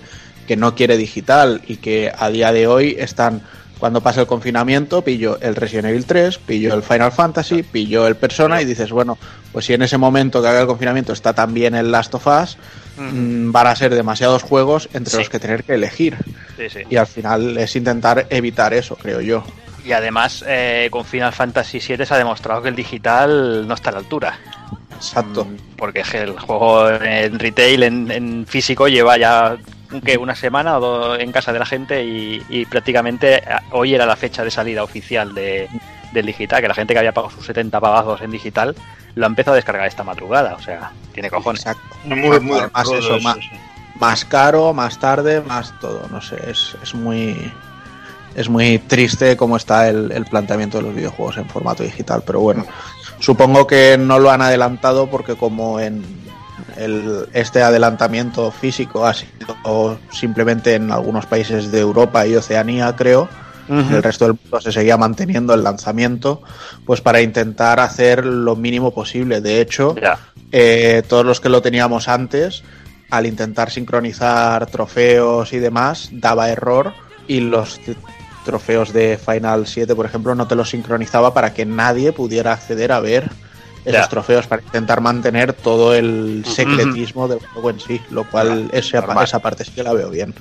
que 0.47 0.55
no 0.55 0.75
quiere 0.75 0.95
digital 0.95 1.59
y 1.65 1.77
que 1.77 2.11
a 2.15 2.29
día 2.29 2.51
de 2.51 2.67
hoy 2.67 2.95
están, 2.99 3.41
cuando 3.79 4.01
pasa 4.01 4.21
el 4.21 4.27
confinamiento, 4.27 5.01
pillo 5.03 5.39
el 5.41 5.55
Resident 5.55 5.87
Evil 5.87 6.05
3, 6.05 6.37
pillo 6.39 6.73
el 6.73 6.83
Final 6.83 7.11
Fantasy, 7.11 7.63
pillo 7.63 8.05
el 8.07 8.15
Persona 8.15 8.61
y 8.61 8.65
dices, 8.65 8.91
bueno, 8.91 9.17
pues 9.53 9.65
si 9.65 9.73
en 9.73 9.81
ese 9.81 9.97
momento 9.97 10.41
que 10.41 10.47
haga 10.49 10.61
el 10.61 10.67
confinamiento 10.67 11.13
está 11.13 11.33
también 11.33 11.73
el 11.75 11.91
Last 11.91 12.13
of 12.15 12.27
Us, 12.27 12.57
mm, 12.97 13.51
van 13.51 13.67
a 13.67 13.75
ser 13.75 13.95
demasiados 13.95 14.43
juegos 14.43 14.89
entre 14.93 15.11
Sí. 15.11 15.17
los 15.17 15.29
que 15.29 15.39
tener 15.39 15.63
que 15.63 15.75
elegir. 15.75 16.17
Sí, 16.57 16.69
sí. 16.69 16.79
Y 16.89 16.97
al 16.97 17.07
final 17.07 17.57
es 17.57 17.75
intentar 17.75 18.27
evitar 18.29 18.73
eso, 18.73 18.95
creo 18.97 19.21
yo. 19.21 19.43
Y 19.85 19.93
además, 19.93 20.43
eh, 20.45 20.89
con 20.91 21.05
Final 21.05 21.31
Fantasy 21.31 21.79
VII 21.79 22.05
se 22.05 22.13
ha 22.13 22.17
demostrado 22.17 22.61
que 22.61 22.67
el 22.69 22.75
digital 22.75 23.65
no 23.65 23.73
está 23.73 23.91
a 23.91 23.93
la 23.93 23.99
altura. 23.99 24.37
Exacto. 24.93 25.45
Mm, 25.45 25.55
Porque 25.77 26.01
es 26.01 26.09
que 26.09 26.17
el 26.21 26.37
juego 26.37 26.89
en 26.89 27.39
retail, 27.39 27.83
en, 27.83 28.11
en 28.11 28.45
físico, 28.45 28.89
lleva 28.89 29.17
ya 29.17 29.55
¿qué? 30.03 30.17
una 30.17 30.35
semana 30.35 30.77
o 30.77 30.79
dos 30.79 31.19
en 31.19 31.31
casa 31.31 31.51
de 31.53 31.59
la 31.59 31.65
gente 31.65 32.03
y, 32.03 32.43
y 32.49 32.65
prácticamente 32.65 33.41
hoy 33.71 33.95
era 33.95 34.05
la 34.05 34.15
fecha 34.15 34.43
de 34.43 34.51
salida 34.51 34.83
oficial 34.83 35.33
de, 35.33 35.69
del 36.11 36.25
digital, 36.25 36.61
que 36.61 36.67
la 36.67 36.73
gente 36.73 36.93
que 36.93 36.99
había 36.99 37.13
pagado 37.13 37.33
sus 37.33 37.45
70 37.45 37.79
pagazos 37.79 38.21
en 38.21 38.31
digital 38.31 38.75
lo 39.15 39.25
ha 39.25 39.27
empezado 39.27 39.53
a 39.53 39.55
descargar 39.55 39.87
esta 39.87 40.03
madrugada. 40.03 40.55
O 40.55 40.61
sea, 40.61 40.91
tiene 41.13 41.29
cojones. 41.29 41.61
Exacto. 41.61 41.95
Muy, 42.05 42.39
muy 42.39 42.59
eso, 42.59 42.97
eso, 42.97 43.19
sí. 43.19 43.49
más 43.99 44.25
caro, 44.25 44.73
más 44.73 44.99
tarde, 44.99 45.41
más 45.41 45.77
todo. 45.79 46.07
No 46.09 46.21
sé, 46.21 46.37
es, 46.49 46.75
es 46.81 46.93
muy 46.93 47.51
es 48.35 48.47
muy 48.47 48.79
triste 48.79 49.35
cómo 49.35 49.57
está 49.57 49.89
el, 49.89 50.11
el 50.11 50.25
planteamiento 50.25 50.77
de 50.77 50.83
los 50.83 50.95
videojuegos 50.95 51.37
en 51.37 51.45
formato 51.49 51.83
digital. 51.83 52.23
Pero 52.25 52.39
bueno, 52.39 52.65
supongo 53.19 53.67
que 53.67 53.97
no 53.99 54.19
lo 54.19 54.31
han 54.31 54.41
adelantado 54.41 55.09
porque 55.09 55.35
como 55.35 55.79
en 55.79 56.03
el, 56.79 57.27
este 57.33 57.61
adelantamiento 57.61 58.51
físico 58.51 59.05
ha 59.05 59.13
sido 59.13 59.99
simplemente 60.11 60.75
en 60.75 60.91
algunos 60.91 61.25
países 61.25 61.71
de 61.71 61.79
Europa 61.79 62.25
y 62.25 62.35
Oceanía, 62.35 62.95
creo. 62.95 63.27
En 63.67 63.93
el 63.93 64.01
resto 64.01 64.25
del 64.25 64.35
mundo 64.41 64.61
se 64.61 64.71
seguía 64.71 64.97
manteniendo 64.97 65.53
el 65.53 65.63
lanzamiento, 65.63 66.41
pues 66.87 67.01
para 67.01 67.21
intentar 67.21 67.79
hacer 67.79 68.25
lo 68.25 68.55
mínimo 68.55 68.91
posible. 68.95 69.41
De 69.41 69.61
hecho, 69.61 69.93
eh, 70.51 71.03
todos 71.07 71.23
los 71.23 71.39
que 71.39 71.49
lo 71.49 71.61
teníamos 71.61 72.07
antes, 72.07 72.63
al 73.11 73.27
intentar 73.27 73.69
sincronizar 73.69 74.65
trofeos 74.65 75.53
y 75.53 75.59
demás, 75.59 76.09
daba 76.13 76.49
error 76.49 76.93
y 77.27 77.41
los 77.41 77.79
trofeos 78.43 78.91
de 78.91 79.19
Final 79.23 79.67
7, 79.67 79.95
por 79.95 80.07
ejemplo, 80.07 80.33
no 80.33 80.47
te 80.47 80.55
los 80.55 80.71
sincronizaba 80.71 81.35
para 81.35 81.53
que 81.53 81.67
nadie 81.67 82.11
pudiera 82.11 82.53
acceder 82.53 82.91
a 82.91 82.99
ver 82.99 83.29
esos 83.85 84.01
Ya. 84.01 84.07
trofeos, 84.09 84.47
para 84.47 84.61
intentar 84.61 85.01
mantener 85.01 85.53
todo 85.53 85.93
el 85.95 86.43
secretismo 86.45 87.27
del 87.27 87.39
juego 87.39 87.69
en 87.69 87.79
sí, 87.79 88.01
lo 88.11 88.23
cual 88.29 88.69
esa, 88.73 89.05
esa 89.23 89.39
parte 89.39 89.63
sí 89.65 89.71
que 89.71 89.83
la 89.83 89.93
veo 89.93 90.09
bien. 90.09 90.33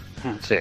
Sí. 0.47 0.57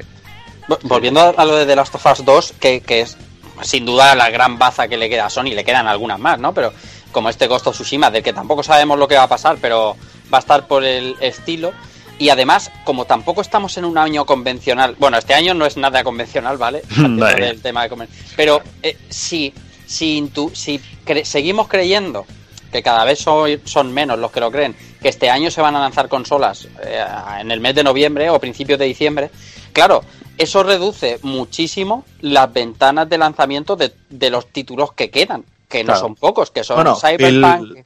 Vo- 0.67 0.79
Volviendo 0.84 1.34
a- 1.38 1.46
lo 1.46 1.55
de 1.55 1.65
The 1.65 1.75
Last 1.75 1.96
of 1.96 2.05
Us 2.05 2.24
2, 2.25 2.53
que, 2.60 2.81
que 2.81 3.01
es 3.01 3.17
sin 3.63 3.86
duda 3.86 4.13
la 4.15 4.29
gran 4.29 4.60
baza 4.60 4.88
que 4.88 4.98
le 4.98 5.10
queda 5.10 5.25
a 5.25 5.29
Sony, 5.29 5.46
le 5.55 5.63
quedan 5.65 5.88
algunas 5.88 6.19
más, 6.19 6.38
¿no? 6.39 6.53
Pero 6.53 6.72
como 7.12 7.29
este 7.29 7.48
Ghost 7.48 7.65
of 7.67 7.75
Tsushima, 7.75 8.12
del 8.12 8.22
que 8.22 8.34
tampoco 8.34 8.62
sabemos 8.63 9.00
lo 9.00 9.07
que 9.07 9.15
va 9.15 9.24
a 9.24 9.27
pasar, 9.29 9.57
pero 9.60 9.96
va 10.31 10.38
a 10.38 10.41
estar 10.41 10.67
por 10.67 10.84
el 10.84 11.15
estilo. 11.19 11.72
Y 12.19 12.29
además, 12.29 12.72
como 12.84 13.05
tampoco 13.05 13.41
estamos 13.41 13.77
en 13.77 13.86
un 13.86 13.98
año 13.98 14.25
convencional, 14.25 14.96
bueno, 15.00 15.17
este 15.17 15.34
año 15.34 15.53
no 15.53 15.65
es 15.65 15.77
nada 15.77 16.03
convencional, 16.03 16.57
¿vale? 16.57 16.81
Vale. 16.98 17.46
del 17.46 17.62
tema 17.62 17.84
de 17.84 17.89
conven- 17.89 18.10
Pero 18.36 18.62
eh, 18.84 18.98
si, 19.10 19.53
si, 19.86 20.19
intu- 20.22 20.53
si 20.53 20.79
cre- 21.05 21.24
seguimos 21.25 21.67
creyendo 21.67 22.25
que 22.71 22.83
cada 22.83 23.03
vez 23.05 23.19
son, 23.19 23.50
son 23.65 23.93
menos 23.93 24.19
los 24.19 24.31
que 24.31 24.39
lo 24.39 24.51
creen, 24.51 24.75
que 25.01 25.09
este 25.09 25.29
año 25.29 25.50
se 25.51 25.62
van 25.62 25.75
a 25.75 25.79
lanzar 25.79 26.07
consolas 26.09 26.67
eh, 26.83 27.05
en 27.39 27.51
el 27.51 27.59
mes 27.59 27.75
de 27.75 27.83
noviembre 27.83 28.29
o 28.29 28.39
principios 28.39 28.77
de 28.79 28.86
diciembre, 28.86 29.29
claro, 29.74 30.03
eso 30.38 30.63
reduce 30.63 31.19
muchísimo 31.24 32.05
las 32.21 32.51
ventanas 32.53 33.09
de 33.09 33.17
lanzamiento 33.17 33.75
de, 33.75 33.91
de 34.09 34.29
los 34.29 34.47
títulos 34.47 34.91
que 34.93 35.09
quedan, 35.09 35.43
que 35.67 35.83
no 35.83 35.88
Claro. 35.88 36.00
son 36.01 36.15
pocos, 36.15 36.51
que 36.51 36.63
son 36.63 36.75
Bueno, 36.77 36.95
Cyberpunk. 36.95 37.79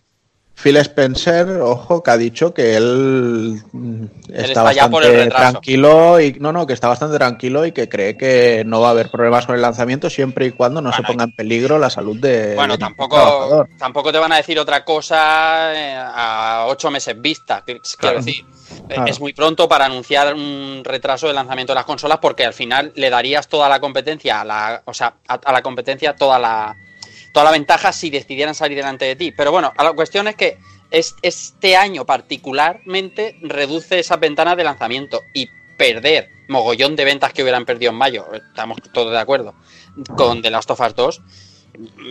Phil 0.62 0.78
Spencer, 0.78 1.48
ojo, 1.62 2.04
que 2.04 2.12
ha 2.12 2.18
dicho 2.18 2.54
que 2.54 2.76
él 2.76 3.60
mm, 3.72 4.04
está, 4.30 4.44
está 4.44 4.64
bastante 4.64 5.28
tranquilo 5.28 6.20
y 6.20 6.34
no, 6.40 6.52
no, 6.52 6.68
que 6.68 6.74
está 6.74 6.88
bastante 6.88 7.18
tranquilo 7.18 7.66
y 7.66 7.72
que 7.72 7.90
cree 7.90 8.16
que 8.16 8.64
no 8.66 8.80
va 8.80 8.90
a 8.90 8.92
haber 8.92 9.10
problemas 9.10 9.48
con 9.48 9.56
el 9.56 9.62
lanzamiento 9.62 10.10
siempre 10.10 10.46
y 10.46 10.52
cuando 10.52 10.80
no 10.82 10.94
se 10.94 11.02
ponga 11.02 11.24
en 11.24 11.36
peligro 11.36 11.80
la 11.80 11.90
salud 11.90 12.16
de 12.20 12.54
Bueno, 12.56 12.74
del 12.74 12.80
tampoco, 12.80 13.68
tampoco 13.80 14.12
te 14.12 14.20
van 14.20 14.34
a 14.34 14.38
decir 14.38 14.60
otra 14.60 14.86
cosa 14.86 15.74
eh, 15.74 15.96
a 15.98 16.66
ocho 16.68 16.92
meses 16.92 17.20
vista. 17.20 17.64
decir, 17.66 17.78
eh, 17.78 18.86
Claro. 18.88 19.08
es 19.08 19.20
muy 19.20 19.34
pronto 19.34 19.68
para 19.68 19.86
anunciar 19.86 20.34
un 20.34 20.82
retraso 20.84 21.28
de 21.28 21.34
lanzamiento 21.34 21.74
de 21.74 21.76
las 21.76 21.86
consolas 21.86 22.20
porque 22.22 22.46
al 22.46 22.54
final 22.54 22.92
le 22.96 23.10
darías 23.10 23.48
toda 23.48 23.68
la 23.68 23.80
competencia, 23.80 24.42
a 24.42 24.46
la, 24.46 24.84
o 24.86 24.94
sea, 24.94 25.16
a, 25.28 25.34
a 25.44 25.52
la 25.52 25.62
competencia 25.62 26.16
toda 26.16 26.38
la, 26.38 26.76
toda 27.34 27.46
la 27.46 27.52
ventaja 27.52 27.92
si 27.94 28.10
decidieran 28.10 28.56
salir 28.56 28.78
delante 28.78 29.06
de 29.06 29.16
ti. 29.16 29.32
Pero 29.32 29.52
bueno, 29.52 29.74
la 29.78 29.94
cuestión 29.94 30.28
es 30.28 30.36
que 30.36 30.58
es- 30.90 31.16
este 31.22 31.76
año 31.78 32.06
particularmente 32.06 33.38
reduce 33.42 34.00
esas 34.00 34.20
ventanas 34.20 34.58
de 34.58 34.64
lanzamiento 34.64 35.22
y 35.34 35.48
perder 35.78 36.30
mogollón 36.48 36.96
de 36.96 37.06
ventas 37.06 37.34
que 37.34 37.42
hubieran 37.42 37.66
perdido 37.66 37.92
en 37.92 37.98
mayo, 37.98 38.26
estamos 38.34 38.78
todos 38.94 39.12
de 39.12 39.20
acuerdo, 39.20 39.56
con 40.18 40.42
The 40.42 40.52
Last 40.52 40.70
of 40.70 40.80
Us 40.82 40.96
2 40.96 41.22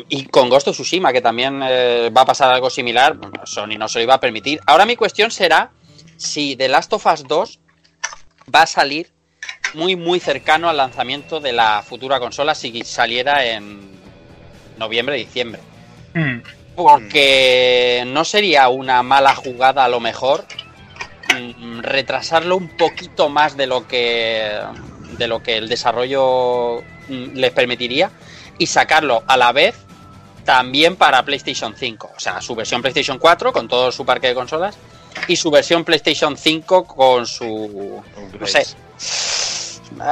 y 0.09 0.25
con 0.25 0.49
Ghost 0.49 0.69
of 0.69 0.75
Tsushima, 0.75 1.13
que 1.13 1.21
también 1.21 1.61
eh, 1.63 2.11
va 2.17 2.23
a 2.23 2.25
pasar 2.25 2.51
algo 2.51 2.71
similar, 2.71 3.17
Sony 3.45 3.77
no 3.79 3.87
se 3.89 3.99
lo 3.99 4.05
iba 4.05 4.15
a 4.15 4.21
permitir. 4.21 4.61
Ahora 4.67 4.87
mi 4.87 4.97
cuestión 4.97 5.31
será 5.31 5.71
si 6.17 6.57
The 6.57 6.69
Last 6.69 6.93
of 6.95 7.05
Us 7.07 7.29
2 7.29 7.61
va 8.53 8.63
a 8.63 8.67
salir 8.67 9.13
muy 9.75 9.95
muy 9.95 10.19
cercano 10.19 10.69
al 10.69 10.79
lanzamiento 10.79 11.39
de 11.39 11.53
la 11.53 11.85
futura 11.87 12.19
consola 12.19 12.55
si 12.55 12.83
saliera 12.83 13.45
en 13.45 14.00
noviembre 14.81 15.15
diciembre 15.17 15.61
Mm. 16.15 16.39
porque 16.75 18.05
no 18.07 18.25
sería 18.25 18.69
una 18.69 19.03
mala 19.03 19.35
jugada 19.35 19.85
a 19.85 19.89
lo 19.89 20.01
mejor 20.01 20.45
mm, 21.59 21.81
retrasarlo 21.81 22.57
un 22.57 22.77
poquito 22.77 23.29
más 23.29 23.57
de 23.57 23.67
lo 23.67 23.87
que 23.87 24.59
de 25.19 25.29
lo 25.29 25.43
que 25.43 25.57
el 25.57 25.69
desarrollo 25.69 26.83
mm, 27.09 27.35
les 27.35 27.53
permitiría 27.53 28.11
y 28.59 28.67
sacarlo 28.67 29.23
a 29.27 29.37
la 29.37 29.53
vez 29.53 29.77
también 30.45 30.97
para 30.97 31.23
PlayStation 31.25 31.75
5, 31.77 32.11
o 32.17 32.21
sea, 32.21 32.41
su 32.41 32.55
versión 32.57 32.81
PlayStation 32.81 33.19
4 33.19 33.53
con 33.53 33.69
todo 33.69 33.93
su 33.93 34.05
parque 34.05 34.29
de 34.29 34.35
consolas 34.35 34.77
y 35.29 35.37
su 35.37 35.51
versión 35.51 35.85
PlayStation 35.85 36.37
5 36.37 36.85
con 36.85 37.27
su 37.27 38.03
no 38.39 38.47
sé. 38.47 38.67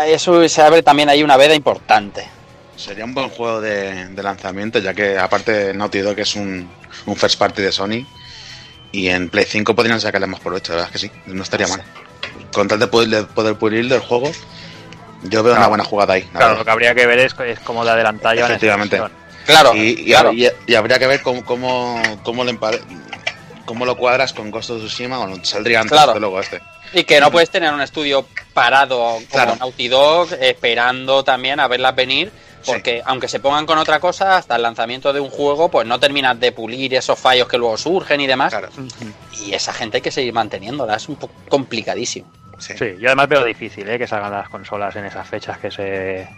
Eso 0.06 0.48
se 0.48 0.62
abre 0.62 0.82
también 0.82 1.08
ahí 1.08 1.22
una 1.22 1.36
veda 1.36 1.54
importante. 1.54 2.37
Sería 2.78 3.04
un 3.04 3.12
buen 3.12 3.28
juego 3.28 3.60
de, 3.60 4.06
de 4.08 4.22
lanzamiento, 4.22 4.78
ya 4.78 4.94
que 4.94 5.18
aparte 5.18 5.74
Naughty 5.74 5.98
Dog 5.98 6.18
es 6.20 6.36
un, 6.36 6.70
un 7.06 7.16
first 7.16 7.38
party 7.38 7.60
de 7.62 7.72
Sony. 7.72 8.06
Y 8.92 9.08
en 9.08 9.28
Play 9.28 9.44
5 9.44 9.74
podrían 9.74 10.00
sacarle 10.00 10.26
más 10.26 10.40
provecho, 10.40 10.72
la 10.72 10.76
verdad 10.82 10.94
es 10.94 11.00
que 11.02 11.08
sí, 11.08 11.12
no 11.26 11.42
estaría 11.42 11.66
mal. 11.66 11.82
Con 12.52 12.68
tal 12.68 12.78
de 12.78 12.86
poder, 12.86 13.08
de 13.08 13.24
poder 13.24 13.56
pulir 13.56 13.86
del 13.88 14.00
juego, 14.00 14.30
yo 15.24 15.42
veo 15.42 15.54
una 15.54 15.66
buena 15.66 15.84
jugada 15.84 16.14
ahí. 16.14 16.22
la 16.22 16.30
Claro, 16.30 16.46
verdad. 16.46 16.58
lo 16.60 16.64
que 16.64 16.70
habría 16.70 16.94
que 16.94 17.06
ver 17.06 17.18
es, 17.18 17.34
es 17.46 17.58
cómo 17.60 17.84
de 17.84 17.90
adelantar 17.90 18.34
llevan 18.36 18.52
esa 18.52 18.56
Efectivamente. 18.56 19.02
Claro, 19.44 19.74
y, 19.74 19.80
y- 19.88 20.04
claro. 20.06 20.32
y- 20.32 20.48
y 20.66 20.74
habría 20.74 20.98
que 20.98 21.06
ver 21.06 21.20
cómo, 21.22 21.44
cómo, 21.44 22.00
cómo, 22.22 22.44
lo 22.44 22.50
empare- 22.52 22.80
cómo 23.66 23.84
lo 23.84 23.96
cuadras 23.96 24.32
con 24.32 24.50
Ghost 24.50 24.70
of 24.70 24.78
Tsushima, 24.78 25.18
bueno, 25.18 25.44
saldría 25.44 25.80
antes, 25.80 25.92
Claro. 25.92 26.18
luego, 26.18 26.40
este. 26.40 26.60
Y 26.94 27.04
que 27.04 27.20
no 27.20 27.30
puedes 27.30 27.50
tener 27.50 27.72
un 27.74 27.82
estudio 27.82 28.24
parado 28.54 28.98
como 28.98 29.26
Claro. 29.26 29.56
Naughty 29.56 29.88
Dog, 29.88 30.28
esperando 30.40 31.24
también 31.24 31.60
a 31.60 31.68
verlas 31.68 31.94
venir, 31.94 32.30
porque 32.72 33.02
aunque 33.04 33.28
se 33.28 33.40
pongan 33.40 33.66
con 33.66 33.78
otra 33.78 33.98
cosa, 34.00 34.36
hasta 34.36 34.56
el 34.56 34.62
lanzamiento 34.62 35.12
de 35.12 35.20
un 35.20 35.30
juego, 35.30 35.68
pues 35.70 35.86
no 35.86 35.98
terminas 35.98 36.38
de 36.38 36.52
pulir 36.52 36.94
esos 36.94 37.18
fallos 37.18 37.48
que 37.48 37.58
luego 37.58 37.76
surgen 37.76 38.20
y 38.20 38.26
demás. 38.26 38.50
Claro, 38.52 38.68
Y 39.44 39.52
esa 39.54 39.72
gente 39.72 39.98
hay 39.98 40.02
que 40.02 40.10
seguir 40.10 40.32
manteniéndola, 40.32 40.96
es 40.96 41.08
un 41.08 41.16
poco 41.16 41.34
complicadísimo. 41.48 42.30
sí. 42.58 42.74
Sí, 42.78 42.94
yo 42.98 43.08
además 43.08 43.28
veo 43.28 43.44
difícil 43.44 43.88
¿eh? 43.88 43.98
que 43.98 44.06
salgan 44.06 44.32
las 44.32 44.48
consolas 44.48 44.94
en 44.96 45.04
esas 45.06 45.26
fechas 45.28 45.58
que 45.58 45.70
se. 45.70 46.28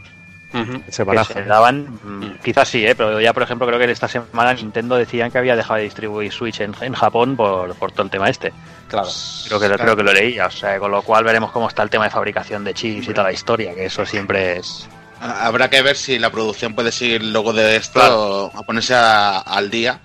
Se 0.89 1.05
que 1.07 1.25
se 1.25 1.45
daban. 1.45 2.01
Mm, 2.03 2.39
Quizás 2.43 2.69
sí, 2.69 2.85
¿eh? 2.85 2.97
pero 2.97 3.21
ya 3.21 3.33
por 3.33 3.45
ejemplo 3.45 3.69
creo 3.69 3.79
que 3.79 3.89
esta 3.89 4.09
semana 4.09 4.53
Nintendo 4.53 4.97
decían 4.97 5.31
que 5.31 5.39
había 5.39 5.55
dejado 5.55 5.77
de 5.77 5.85
distribuir 5.85 6.33
Switch 6.33 6.61
en, 6.61 6.75
en 6.81 6.93
Japón 6.93 7.37
por, 7.37 7.73
por 7.77 7.93
todo 7.93 8.03
el 8.03 8.11
tema 8.11 8.29
este. 8.29 8.53
Claro. 8.89 9.07
Creo 9.47 9.61
que, 9.61 9.67
Claro. 9.69 9.83
creo 9.85 9.97
que 9.97 10.03
lo 10.03 10.13
leía, 10.13 10.47
o 10.47 10.51
sea, 10.51 10.77
con 10.81 10.91
lo 10.91 11.03
cual 11.03 11.23
veremos 11.23 11.53
cómo 11.53 11.69
está 11.69 11.85
el 11.85 11.91
tema 11.91 12.03
de 12.07 12.11
fabricación 12.11 12.65
de 12.65 12.75
chips 12.75 13.07
y 13.07 13.11
toda 13.13 13.29
la 13.29 13.33
historia, 13.33 13.73
que 13.77 13.85
eso 13.85 14.05
siempre 14.05 14.57
es... 14.59 14.89
Habrá 15.21 15.69
que 15.69 15.83
ver 15.83 15.97
si 15.97 16.19
la 16.19 16.31
producción 16.31 16.75
puede 16.75 16.93
seguir 16.93 17.23
luego 17.23 17.53
de 17.53 17.77
esto 17.77 18.01
Claro. 18.01 18.53
a 18.55 18.63
ponerse 18.63 18.95
a- 18.95 19.39
al 19.39 19.71
día. 19.71 20.01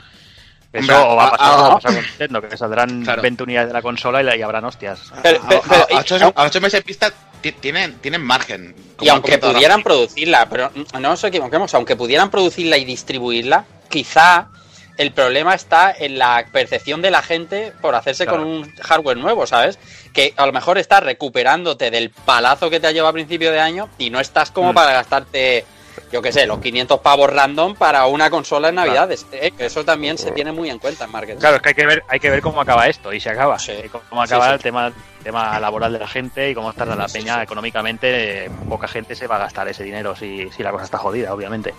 Eso 0.73 0.91
Hombre, 0.91 0.95
o 0.97 1.15
va 1.15 1.23
a 1.23 1.27
a- 1.27 1.31
pasar, 1.31 1.47
a- 1.47 1.55
o 1.55 1.61
va 1.61 1.67
a 1.67 1.75
pasar 1.75 1.93
con 1.93 2.03
Nintendo, 2.03 2.41
que 2.41 2.57
saldrán 2.57 3.03
Claro. 3.03 3.21
20 3.21 3.43
unidades 3.43 3.69
de 3.69 3.73
la 3.73 3.81
consola 3.81 4.21
y, 4.21 4.25
la- 4.25 4.35
y 4.35 4.41
habrán 4.41 4.65
hostias. 4.65 4.99
Pero- 5.23 5.41
A- 5.41 5.47
pero- 5.47 5.61
a- 5.61 5.67
pero- 5.69 5.97
a, 5.97 6.01
ocho, 6.01 6.33
a 6.35 6.43
ocho 6.43 6.59
meses 6.61 6.79
de 6.79 6.83
pista 6.83 7.13
ti- 7.41 7.53
tienen, 7.53 7.93
tienen 7.99 8.21
margen. 8.21 8.75
Y 8.99 9.07
aunque 9.07 9.37
pudieran 9.37 9.81
producirla, 9.83 10.49
pero 10.49 10.71
no 10.93 10.99
nos 10.99 11.23
equivoquemos, 11.23 11.73
aunque 11.75 11.95
pudieran 11.95 12.29
producirla 12.29 12.77
y 12.77 12.83
distribuirla, 12.83 13.63
quizá 13.89 14.49
el 14.97 15.11
problema 15.11 15.53
está 15.53 15.91
en 15.97 16.17
la 16.17 16.45
percepción 16.51 17.01
de 17.01 17.11
la 17.11 17.21
gente 17.21 17.73
por 17.81 17.95
hacerse 17.95 18.25
Claro. 18.25 18.43
con 18.43 18.47
un 18.47 18.75
hardware 18.81 19.17
nuevo, 19.17 19.45
¿sabes? 19.47 19.77
Que 20.13 20.33
a 20.37 20.45
lo 20.45 20.53
mejor 20.53 20.77
estás 20.77 21.03
recuperándote 21.03 21.91
del 21.91 22.09
palazo 22.11 22.69
que 22.69 22.79
te 22.79 22.87
ha 22.87 22.91
llevado 22.91 23.09
a 23.09 23.13
principio 23.13 23.51
de 23.51 23.59
año 23.59 23.89
y 23.97 24.09
no 24.09 24.19
estás 24.19 24.51
como 24.51 24.71
Mm. 24.71 24.75
para 24.75 24.93
gastarte, 24.93 25.65
yo 26.11 26.21
qué 26.21 26.31
sé, 26.31 26.45
los 26.45 26.59
500 26.59 26.99
pavos 27.01 27.29
random 27.29 27.75
para 27.75 28.05
una 28.05 28.29
consola 28.29 28.69
en 28.69 28.75
Navidades. 28.75 29.25
Eh, 29.33 29.51
que 29.57 29.65
eso 29.65 29.83
también 29.83 30.17
se 30.17 30.31
tiene 30.31 30.51
muy 30.53 30.69
en 30.69 30.79
cuenta 30.79 31.03
en 31.05 31.11
marketing. 31.11 31.39
Claro, 31.39 31.57
es 31.57 31.61
que 31.61 31.69
hay 31.69 31.75
que 31.75 31.85
ver, 31.85 32.03
hay 32.07 32.19
que 32.19 32.29
ver 32.29 32.41
cómo 32.41 32.61
acaba 32.61 32.87
esto 32.87 33.11
y 33.11 33.19
se 33.19 33.29
acaba. 33.29 33.59
Sí. 33.59 33.73
Y 33.83 33.89
cómo 33.89 34.21
acaba 34.21 34.45
Sí, 34.45 34.49
sí. 34.51 34.55
el 34.55 34.61
tema, 34.61 34.93
tema 35.23 35.59
laboral 35.59 35.91
de 35.91 35.99
la 35.99 36.07
gente 36.07 36.49
y 36.49 36.55
cómo 36.55 36.69
está 36.69 36.85
la 36.85 37.07
peña 37.07 37.41
económicamente. 37.43 38.45
eh, 38.45 38.49
poca 38.69 38.87
gente 38.87 39.15
se 39.15 39.27
va 39.27 39.35
a 39.35 39.39
gastar 39.39 39.67
ese 39.67 39.83
dinero 39.83 40.15
si, 40.15 40.49
si 40.51 40.63
la 40.63 40.71
cosa 40.71 40.85
está 40.85 40.97
jodida, 40.97 41.33
obviamente. 41.33 41.73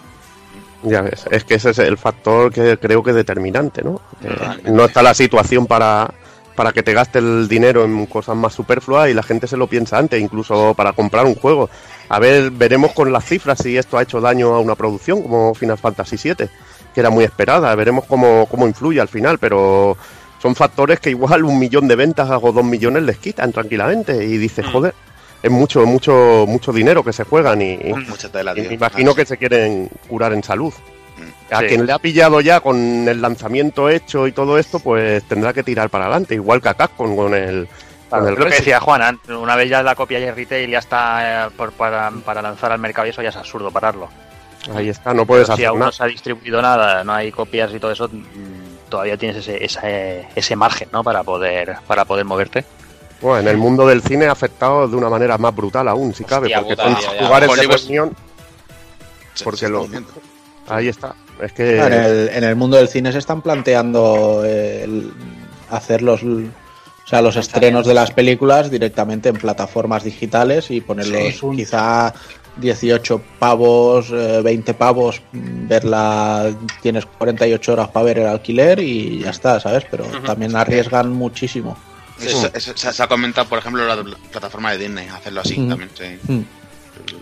Ya 0.82 1.00
ves, 1.02 1.24
es 1.30 1.44
que 1.44 1.54
ese 1.54 1.70
es 1.70 1.78
el 1.78 1.98
factor 1.98 2.52
que 2.52 2.78
creo 2.78 3.02
que 3.02 3.10
es 3.10 3.16
determinante, 3.16 3.82
¿no? 3.82 4.00
No 4.64 4.84
está 4.84 5.02
la 5.02 5.14
situación 5.14 5.66
para, 5.66 6.12
para 6.54 6.72
que 6.72 6.82
te 6.82 6.92
gaste 6.92 7.18
el 7.18 7.48
dinero 7.48 7.84
en 7.84 8.06
cosas 8.06 8.36
más 8.36 8.52
superfluas 8.54 9.08
y 9.08 9.14
la 9.14 9.22
gente 9.22 9.46
se 9.46 9.56
lo 9.56 9.66
piensa 9.66 9.98
antes, 9.98 10.20
incluso 10.20 10.74
para 10.74 10.92
comprar 10.92 11.24
un 11.26 11.34
juego. 11.34 11.68
A 12.08 12.18
ver, 12.20 12.50
veremos 12.50 12.92
con 12.92 13.12
las 13.12 13.24
cifras 13.24 13.58
si 13.62 13.76
esto 13.76 13.98
ha 13.98 14.02
hecho 14.02 14.20
daño 14.20 14.54
a 14.54 14.60
una 14.60 14.74
producción 14.76 15.22
como 15.22 15.54
Final 15.54 15.78
Fantasy 15.78 16.16
VII, 16.22 16.48
que 16.94 17.00
era 17.00 17.10
muy 17.10 17.24
esperada. 17.24 17.74
Veremos 17.74 18.04
cómo, 18.04 18.46
cómo 18.46 18.66
influye 18.68 19.00
al 19.00 19.08
final, 19.08 19.38
pero 19.38 19.96
son 20.40 20.54
factores 20.54 21.00
que 21.00 21.10
igual 21.10 21.44
un 21.44 21.58
millón 21.58 21.88
de 21.88 21.96
ventas 21.96 22.28
o 22.30 22.52
dos 22.52 22.64
millones 22.64 23.02
les 23.02 23.18
quitan 23.18 23.50
tranquilamente 23.52 24.24
y 24.24 24.36
dices, 24.36 24.64
Mm. 24.66 24.70
joder, 24.72 24.94
es 25.42 25.50
mucho, 25.50 25.84
mucho, 25.86 26.44
mucho 26.48 26.72
dinero 26.72 27.02
que 27.04 27.12
se 27.12 27.24
juegan 27.24 27.60
y, 27.62 27.74
y 27.74 27.92
Mucha 27.94 28.28
tela, 28.30 28.52
y 28.52 28.60
tío. 28.62 28.68
me 28.70 28.74
imagino 28.74 29.10
Ah, 29.12 29.16
que 29.16 29.26
se 29.26 29.36
quieren 29.36 29.88
curar 30.08 30.32
en 30.32 30.42
salud. 30.42 30.72
A 31.50 31.60
Sí. 31.60 31.66
quien 31.68 31.86
le 31.86 31.92
ha 31.92 31.98
pillado 31.98 32.40
ya 32.40 32.60
con 32.60 32.76
el 33.08 33.22
lanzamiento 33.22 33.88
hecho 33.88 34.26
y 34.26 34.32
todo 34.32 34.58
esto, 34.58 34.80
pues 34.80 35.22
tendrá 35.24 35.52
que 35.52 35.62
tirar 35.62 35.88
para 35.90 36.06
adelante, 36.06 36.34
igual 36.34 36.60
que 36.60 36.68
a 36.68 36.74
Capcom 36.74 37.14
con 37.16 37.34
el, 37.34 37.68
con 38.10 38.26
el 38.28 38.34
lo 38.34 38.44
que 38.46 38.50
decía 38.56 38.80
Juan, 38.80 39.18
una 39.28 39.54
vez 39.56 39.70
ya 39.70 39.82
la 39.82 39.94
copia 39.94 40.18
ya 40.18 40.30
es 40.30 40.34
retail 40.34 40.68
ya 40.70 40.80
está 40.80 41.46
eh, 41.46 41.50
por- 41.56 41.72
para, 41.72 42.10
para 42.24 42.42
lanzar 42.42 42.72
al 42.72 42.80
mercado 42.80 43.06
y 43.06 43.10
eso 43.10 43.22
ya 43.22 43.28
es 43.30 43.36
absurdo 43.36 43.70
pararlo. 43.70 44.08
Ahí 44.74 44.88
está, 44.88 45.14
no 45.14 45.24
puedes 45.24 45.46
Pero 45.46 45.56
si 45.56 45.64
aún 45.64 45.78
nada. 45.78 45.88
no 45.88 45.92
se 45.92 46.02
ha 46.02 46.06
distribuido 46.06 46.60
nada, 46.60 47.04
no 47.04 47.12
hay 47.14 47.30
copias 47.30 47.72
y 47.72 47.78
todo 47.78 47.92
eso, 47.92 48.08
mm, 48.08 48.88
todavía 48.90 49.16
tienes 49.16 49.36
ese, 49.38 49.64
ese, 49.64 50.26
ese 50.34 50.56
margen 50.56 50.88
¿no? 50.92 51.04
para 51.04 51.22
poder 51.22 51.76
para 51.86 52.04
poder 52.04 52.24
moverte. 52.24 52.64
Bueno, 53.20 53.40
en 53.40 53.48
el 53.48 53.56
mundo 53.56 53.86
del 53.86 54.02
cine 54.02 54.26
ha 54.26 54.32
afectado 54.32 54.86
de 54.86 54.96
una 54.96 55.08
manera 55.08 55.38
más 55.38 55.54
brutal 55.54 55.88
aún, 55.88 56.14
si 56.14 56.24
cabe, 56.24 56.46
Hostia 56.46 56.58
porque 56.60 56.76
puta, 56.76 57.00
son 57.00 57.24
lugares 57.24 57.50
de 57.56 57.66
reunión. 57.66 58.16
porque 59.42 59.68
lo-. 59.68 59.88
Ahí 60.68 60.88
está. 60.88 61.14
Es 61.40 61.52
que 61.52 61.78
En 61.78 61.92
el, 61.92 62.28
en 62.30 62.44
el 62.44 62.56
mundo 62.56 62.76
del 62.76 62.88
cine 62.88 63.12
se 63.12 63.18
están 63.18 63.42
planteando 63.42 64.42
el 64.44 65.12
hacer 65.70 66.02
los, 66.02 66.22
o 66.22 67.06
sea, 67.06 67.20
los 67.22 67.36
estrenos 67.36 67.86
de 67.86 67.94
las 67.94 68.10
películas 68.10 68.70
directamente 68.70 69.28
en 69.28 69.36
plataformas 69.36 70.04
digitales 70.04 70.70
y 70.70 70.80
ponerlos 70.80 71.34
Sí, 71.38 71.46
quizá 71.56 72.14
18 72.56 73.20
pavos, 73.38 74.10
eh, 74.12 74.40
20 74.42 74.74
pavos, 74.74 75.20
mm, 75.32 75.68
verla, 75.68 76.46
tienes 76.80 77.04
48 77.06 77.72
horas 77.72 77.88
para 77.88 78.04
ver 78.06 78.18
el 78.20 78.26
alquiler 78.26 78.78
y 78.80 79.20
ya 79.20 79.30
está, 79.30 79.60
¿sabes? 79.60 79.84
Pero 79.90 80.04
también 80.24 80.56
arriesgan 80.56 81.12
muchísimo. 81.12 81.76
Eso- 82.20 82.50
eso- 82.54 82.72
se, 82.76 82.92
se 82.92 83.02
ha 83.02 83.06
comentado, 83.06 83.48
por 83.48 83.58
ejemplo, 83.58 83.86
la 83.86 84.02
plataforma 84.30 84.72
de 84.72 84.78
Disney, 84.78 85.08
hacerlo 85.08 85.40
así 85.42 85.58
Mm. 85.58 85.68
también. 85.68 85.90
sí. 85.94 86.18
Mm. 86.32 86.40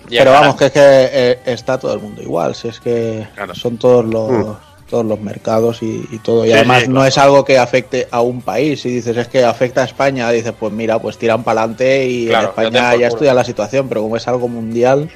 Y 0.08 0.16
Pero 0.18 0.30
ahora- 0.30 0.40
vamos, 0.42 0.56
que 0.56 0.66
es 0.66 0.72
que 0.72 0.80
eh, 0.80 1.38
está 1.46 1.78
todo 1.78 1.94
el 1.94 2.00
mundo 2.00 2.22
igual, 2.22 2.54
si 2.54 2.68
es 2.68 2.78
que 2.80 3.26
Claro. 3.34 3.54
son 3.54 3.76
todos 3.76 4.04
los 4.04 4.30
Mm. 4.30 4.52
todos 4.88 5.04
los 5.06 5.18
mercados 5.18 5.82
y, 5.82 6.06
y 6.12 6.18
todo. 6.18 6.44
Y 6.44 6.48
Sí, 6.48 6.54
además 6.54 6.82
sí, 6.82 6.88
no 6.88 7.04
es 7.04 7.18
algo 7.18 7.44
que 7.44 7.58
afecte 7.58 8.06
a 8.12 8.20
un 8.20 8.42
país. 8.42 8.82
Si 8.82 8.90
dices 8.90 9.16
es 9.16 9.26
que 9.28 9.42
afecta 9.44 9.80
a 9.82 9.84
España, 9.86 10.30
dices 10.30 10.52
pues 10.58 10.72
mira, 10.72 11.00
pues 11.00 11.18
tiran 11.18 11.42
para 11.42 11.62
adelante 11.62 12.06
y 12.06 12.28
Claro, 12.28 12.52
en 12.56 12.66
España 12.66 12.94
ya 12.94 13.08
estudia 13.08 13.34
la 13.34 13.42
situación, 13.44 13.88
pero 13.88 14.02
como 14.02 14.16
es 14.16 14.28
algo 14.28 14.46
mundial, 14.46 15.10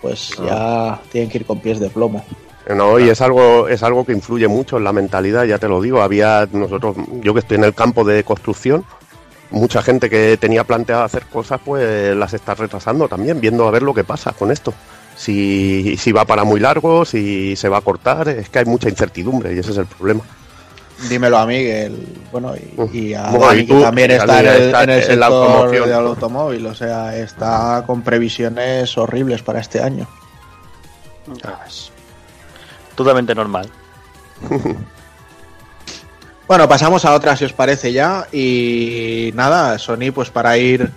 pues 0.00 0.30
ya 0.46 1.00
tienen 1.10 1.28
que 1.30 1.38
ir 1.38 1.46
con 1.46 1.58
pies 1.60 1.80
de 1.80 1.90
plomo. 1.90 2.24
No, 2.74 3.00
y 3.00 3.08
es 3.08 3.20
algo, 3.20 3.66
es 3.68 3.82
algo 3.82 4.04
que 4.06 4.12
influye 4.12 4.46
mucho 4.46 4.76
en 4.76 4.84
la 4.84 4.92
mentalidad, 4.92 5.44
ya 5.44 5.58
te 5.58 5.66
lo 5.66 5.80
digo. 5.80 6.02
Había 6.02 6.46
nosotros, 6.52 6.94
yo 7.22 7.32
que 7.34 7.40
estoy 7.40 7.56
en 7.56 7.64
el 7.64 7.74
campo 7.74 8.04
de 8.04 8.22
construcción, 8.22 8.84
mucha 9.50 9.82
gente 9.82 10.08
que 10.08 10.36
tenía 10.36 10.64
planteado 10.64 11.02
hacer 11.02 11.26
cosas, 11.26 11.60
pues 11.64 12.16
las 12.16 12.32
está 12.34 12.54
retrasando 12.54 13.08
también, 13.08 13.40
viendo 13.40 13.66
a 13.66 13.70
ver 13.70 13.82
lo 13.82 13.94
que 13.94 14.04
pasa 14.04 14.32
con 14.32 14.50
esto. 14.50 14.72
Si, 15.16 15.96
si 15.98 16.12
va 16.12 16.24
para 16.24 16.44
muy 16.44 16.60
largo, 16.60 17.04
si 17.04 17.54
se 17.56 17.68
va 17.68 17.78
a 17.78 17.82
cortar, 17.82 18.28
es 18.28 18.48
que 18.48 18.60
hay 18.60 18.64
mucha 18.64 18.88
incertidumbre 18.88 19.54
y 19.54 19.58
ese 19.58 19.72
es 19.72 19.76
el 19.76 19.86
problema. 19.86 20.22
Dímelo 21.08 21.38
a 21.38 21.46
Miguel, 21.46 22.06
bueno, 22.30 22.54
y, 22.56 22.98
y 22.98 23.14
a 23.14 23.30
Bueno, 23.30 23.46
Dani, 23.46 23.60
y 23.60 23.66
tú, 23.66 23.76
que 23.76 23.82
también 23.82 24.10
está 24.10 24.40
en 24.40 24.46
el, 24.46 24.62
está 24.62 24.82
en 24.84 24.90
el 24.90 25.02
sector 25.02 25.70
del 25.70 25.92
automóvil, 25.94 26.66
o 26.66 26.74
sea, 26.74 27.16
está 27.16 27.84
con 27.86 28.02
previsiones 28.02 28.96
horribles 28.98 29.42
para 29.42 29.60
este 29.60 29.82
año. 29.82 30.06
Totalmente 32.94 33.34
normal. 33.34 33.70
Bueno, 36.50 36.68
pasamos 36.68 37.04
a 37.04 37.14
otra 37.14 37.36
si 37.36 37.44
os 37.44 37.52
parece 37.52 37.92
ya. 37.92 38.26
Y 38.32 39.30
nada, 39.36 39.78
Sony, 39.78 40.10
pues 40.12 40.30
para 40.30 40.58
ir 40.58 40.90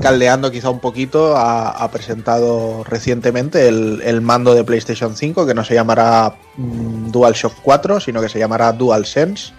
caldeando 0.00 0.52
quizá 0.52 0.70
un 0.70 0.78
poquito, 0.78 1.36
ha, 1.36 1.90
presentado 1.90 2.84
recientemente 2.84 3.66
el, 3.66 4.00
el 4.04 4.20
mando 4.20 4.54
de 4.54 4.62
PlayStation 4.62 5.16
5, 5.16 5.44
que 5.44 5.54
no 5.54 5.64
se 5.64 5.74
llamará 5.74 6.36
mm, 6.56 7.10
DualShock 7.10 7.54
4, 7.64 7.98
sino 7.98 8.20
que 8.20 8.28
se 8.28 8.38
llamará 8.38 8.70
DualSense. 8.70 9.52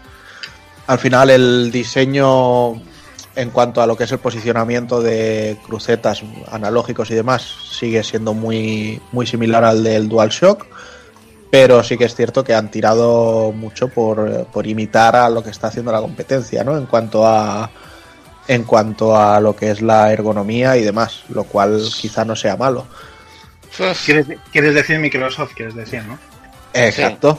Al 0.87 0.97
final 0.97 1.29
el 1.29 1.71
diseño 1.73 2.75
en 3.35 3.49
cuanto 3.51 3.81
a 3.81 3.85
lo 3.85 3.97
que 3.97 4.05
es 4.05 4.11
el 4.13 4.19
posicionamiento 4.19 5.01
de 5.01 5.57
crucetas 5.65 6.23
analógicos 6.53 7.11
y 7.11 7.15
demás 7.15 7.45
sigue 7.69 8.01
siendo 8.05 8.33
muy, 8.33 9.01
muy 9.11 9.27
similar 9.27 9.65
al 9.65 9.83
del 9.83 10.07
DualShock 10.07 10.72
pero 11.53 11.83
sí 11.83 11.99
que 11.99 12.05
es 12.05 12.15
cierto 12.15 12.43
que 12.43 12.55
han 12.55 12.71
tirado 12.71 13.51
mucho 13.51 13.87
por, 13.87 14.47
por 14.47 14.65
imitar 14.65 15.15
a 15.15 15.29
lo 15.29 15.43
que 15.43 15.51
está 15.51 15.67
haciendo 15.67 15.91
la 15.91 16.01
competencia, 16.01 16.63
¿no? 16.63 16.75
En 16.75 16.87
cuanto 16.87 17.27
a 17.27 17.69
en 18.47 18.63
cuanto 18.63 19.15
a 19.15 19.39
lo 19.39 19.55
que 19.55 19.69
es 19.69 19.79
la 19.79 20.11
ergonomía 20.11 20.75
y 20.77 20.81
demás, 20.81 21.21
lo 21.29 21.43
cual 21.43 21.79
quizá 21.95 22.25
no 22.25 22.35
sea 22.35 22.57
malo. 22.57 22.87
¿Quieres, 24.03 24.25
quieres 24.51 24.73
decir 24.73 24.97
Microsoft, 24.97 25.53
quieres 25.53 25.75
decir, 25.75 26.01
¿no? 26.05 26.17
Exacto. 26.73 27.37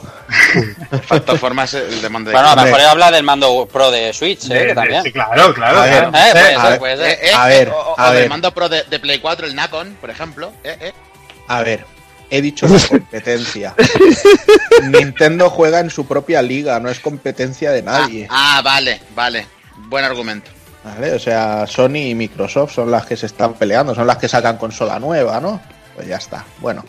Factor 1.07 1.37
forma 1.37 1.65
es 1.65 1.73
el 1.73 2.01
de 2.01 2.07
mando 2.07 2.29
de 2.29 2.35
Bueno, 2.35 2.51
a 2.51 2.55
lo 2.55 2.61
mejor 2.61 2.79
habla 2.79 3.11
del 3.11 3.23
mando 3.23 3.67
Pro 3.69 3.91
de 3.91 4.13
Switch, 4.13 4.49
¿eh? 4.49 4.67
De- 4.67 4.73
también. 4.73 5.03
sí, 5.03 5.11
claro, 5.11 5.53
claro. 5.53 5.79
A 5.79 5.83
ver, 5.83 6.09
claro. 6.09 6.17
Eh, 6.17 6.55
a 6.55 6.69
ver. 6.69 6.99
Eh, 7.01 7.19
eh, 7.21 7.31
A 7.35 7.51
eh, 7.53 7.57
ver, 7.57 7.73
o, 7.73 8.11
del 8.13 8.29
mando 8.29 8.53
pro 8.53 8.69
de, 8.69 8.83
de 8.83 8.97
Play 8.97 9.19
4, 9.19 9.45
el 9.45 9.55
Nacon, 9.55 9.97
por 9.99 10.09
ejemplo. 10.09 10.53
Eh, 10.63 10.77
eh. 10.79 10.93
A 11.49 11.61
ver, 11.63 11.85
he 12.29 12.41
dicho 12.41 12.67
la 12.67 12.79
competencia. 12.89 13.73
Nintendo 14.89 15.49
juega 15.49 15.79
en 15.79 15.89
su 15.89 16.05
propia 16.05 16.41
liga, 16.41 16.79
no 16.79 16.89
es 16.89 16.99
competencia 16.99 17.71
de 17.71 17.81
nadie. 17.81 18.27
Ah, 18.29 18.57
ah, 18.57 18.61
vale, 18.63 19.01
vale. 19.15 19.47
Buen 19.89 20.03
argumento. 20.05 20.51
¿vale? 20.83 21.13
O 21.13 21.19
sea, 21.19 21.65
Sony 21.67 22.09
y 22.09 22.15
Microsoft 22.15 22.73
son 22.73 22.91
las 22.91 23.05
que 23.05 23.17
se 23.17 23.25
están 23.25 23.53
peleando, 23.53 23.95
son 23.95 24.07
las 24.07 24.17
que 24.17 24.27
sacan 24.27 24.57
consola 24.57 24.99
nueva, 24.99 25.39
¿no? 25.41 25.59
Pues 25.95 26.07
ya 26.07 26.17
está. 26.17 26.45
Bueno, 26.59 26.85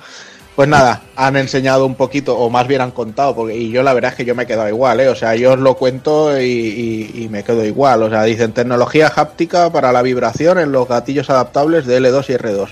pues 0.55 0.69
nada, 0.69 1.03
han 1.17 1.37
enseñado 1.37 1.87
un 1.87 1.95
poquito, 1.95 2.37
o 2.37 2.51
más 2.51 2.67
bien 2.67 2.81
han 2.83 2.91
contado, 2.91 3.35
porque 3.35 3.57
y 3.57 3.71
yo 3.71 3.83
la 3.83 3.93
verdad 3.95 4.11
es 4.13 4.17
que 4.19 4.25
yo 4.25 4.35
me 4.35 4.43
he 4.43 4.47
quedado 4.47 4.69
igual, 4.69 5.01
¿eh? 5.01 5.09
O 5.09 5.15
sea, 5.15 5.35
yo 5.35 5.53
os 5.53 5.59
lo 5.59 5.75
cuento 5.75 6.39
y, 6.39 6.45
y- 6.45 7.23
y 7.25 7.29
me 7.29 7.43
quedo 7.43 7.65
igual. 7.65 8.03
O 8.03 8.11
sea, 8.11 8.23
dicen 8.25 8.53
tecnología 8.53 9.13
háptica 9.15 9.71
para 9.71 9.93
la 9.93 10.03
vibración 10.03 10.59
en 10.59 10.73
los 10.73 10.87
gatillos 10.89 11.31
adaptables 11.31 11.87
de 11.87 11.99
L2 12.01 12.25
y 12.29 12.33
R2. 12.35 12.69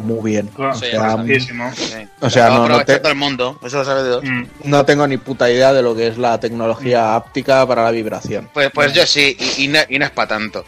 Muy 0.00 0.30
bien. 0.32 0.46
Claro, 0.48 0.72
O 0.72 0.74
Sí, 0.74 0.86
sea, 0.90 1.10
correctísimo. 1.16 1.72
Sí. 1.76 2.08
O 2.20 2.30
sea, 2.30 2.48
Lo 2.48 2.54
no- 2.54 2.58
no 2.60 2.64
aprovecha 2.64 2.94
te- 2.94 2.98
todo 3.00 3.12
el 3.12 3.18
mundo. 3.18 3.58
Eso 3.64 3.78
lo 3.78 3.84
sabe 3.84 4.02
de 4.02 4.08
dos. 4.08 4.24
Mm. 4.24 4.42
no 4.64 4.84
tengo 4.84 5.06
ni 5.06 5.16
puta 5.18 5.50
idea 5.50 5.72
de 5.72 5.82
lo 5.82 5.94
que 5.94 6.06
es 6.08 6.18
la 6.18 6.38
tecnología 6.40 7.14
háptica 7.14 7.66
para 7.66 7.84
la 7.84 7.90
vibración. 7.90 8.48
Pues, 8.52 8.70
pues 8.72 8.92
yo 8.92 9.06
sí, 9.06 9.36
y, 9.58 9.64
y 9.64 9.68
no, 9.68 9.80
y 9.88 9.98
no 9.98 10.04
es 10.06 10.10
para 10.10 10.28
tanto. 10.28 10.64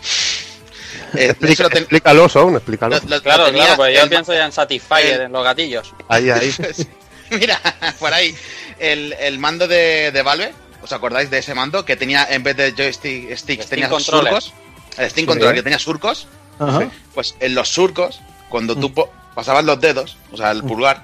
Eh, 1.15 1.27
Explica- 1.31 1.53
eso 1.53 1.63
lo 1.65 1.69
ten- 1.71 1.79
explícalo, 1.83 2.29
Son, 2.29 2.55
explícalo. 2.57 2.97
lo- 3.01 3.09
lo- 3.17 3.23
Claro, 3.23 3.39
lo 3.45 3.47
tenía 3.51 3.63
claro, 3.65 3.77
pues 3.77 3.97
yo 3.97 4.03
el- 4.03 4.09
pienso 4.11 4.33
ya 4.35 4.45
en 4.47 4.53
Satisfyer, 4.53 5.15
el- 5.15 5.21
en 5.23 5.33
los 5.33 5.45
gatillos. 5.45 5.95
Ahí, 6.09 6.29
ahí. 6.31 6.53
Mira, 7.31 7.61
por 8.01 8.13
ahí, 8.13 8.35
el, 8.79 9.13
el 9.15 9.39
mando 9.39 9.67
de, 9.69 10.11
de 10.13 10.23
Valve, 10.23 10.53
¿os 10.83 10.93
acordáis 10.93 11.31
de 11.31 11.39
ese 11.39 11.55
mando? 11.55 11.85
Que 11.85 11.97
tenía, 11.97 12.27
en 12.31 12.43
vez 12.43 12.57
de 12.57 12.73
joystick 12.73 13.35
sticks, 13.37 13.39
Steam 13.65 13.69
tenía 13.69 13.89
Controller. 13.89 14.33
surcos. 14.35 14.53
El 14.99 15.11
Steam 15.11 15.25
Sí. 15.25 15.27
Controller, 15.27 15.55
que 15.57 15.63
tenía 15.63 15.79
surcos. 15.79 16.27
Ajá. 16.59 16.89
Pues 17.15 17.35
en 17.41 17.55
los 17.55 17.69
surcos, 17.69 18.21
cuando 18.55 18.77
tú 18.77 18.95
po- 18.95 19.11
pasabas 19.35 19.65
los 19.65 19.81
dedos, 19.81 20.17
o 20.31 20.37
sea, 20.37 20.53
el 20.53 20.63
pulgar, 20.63 21.03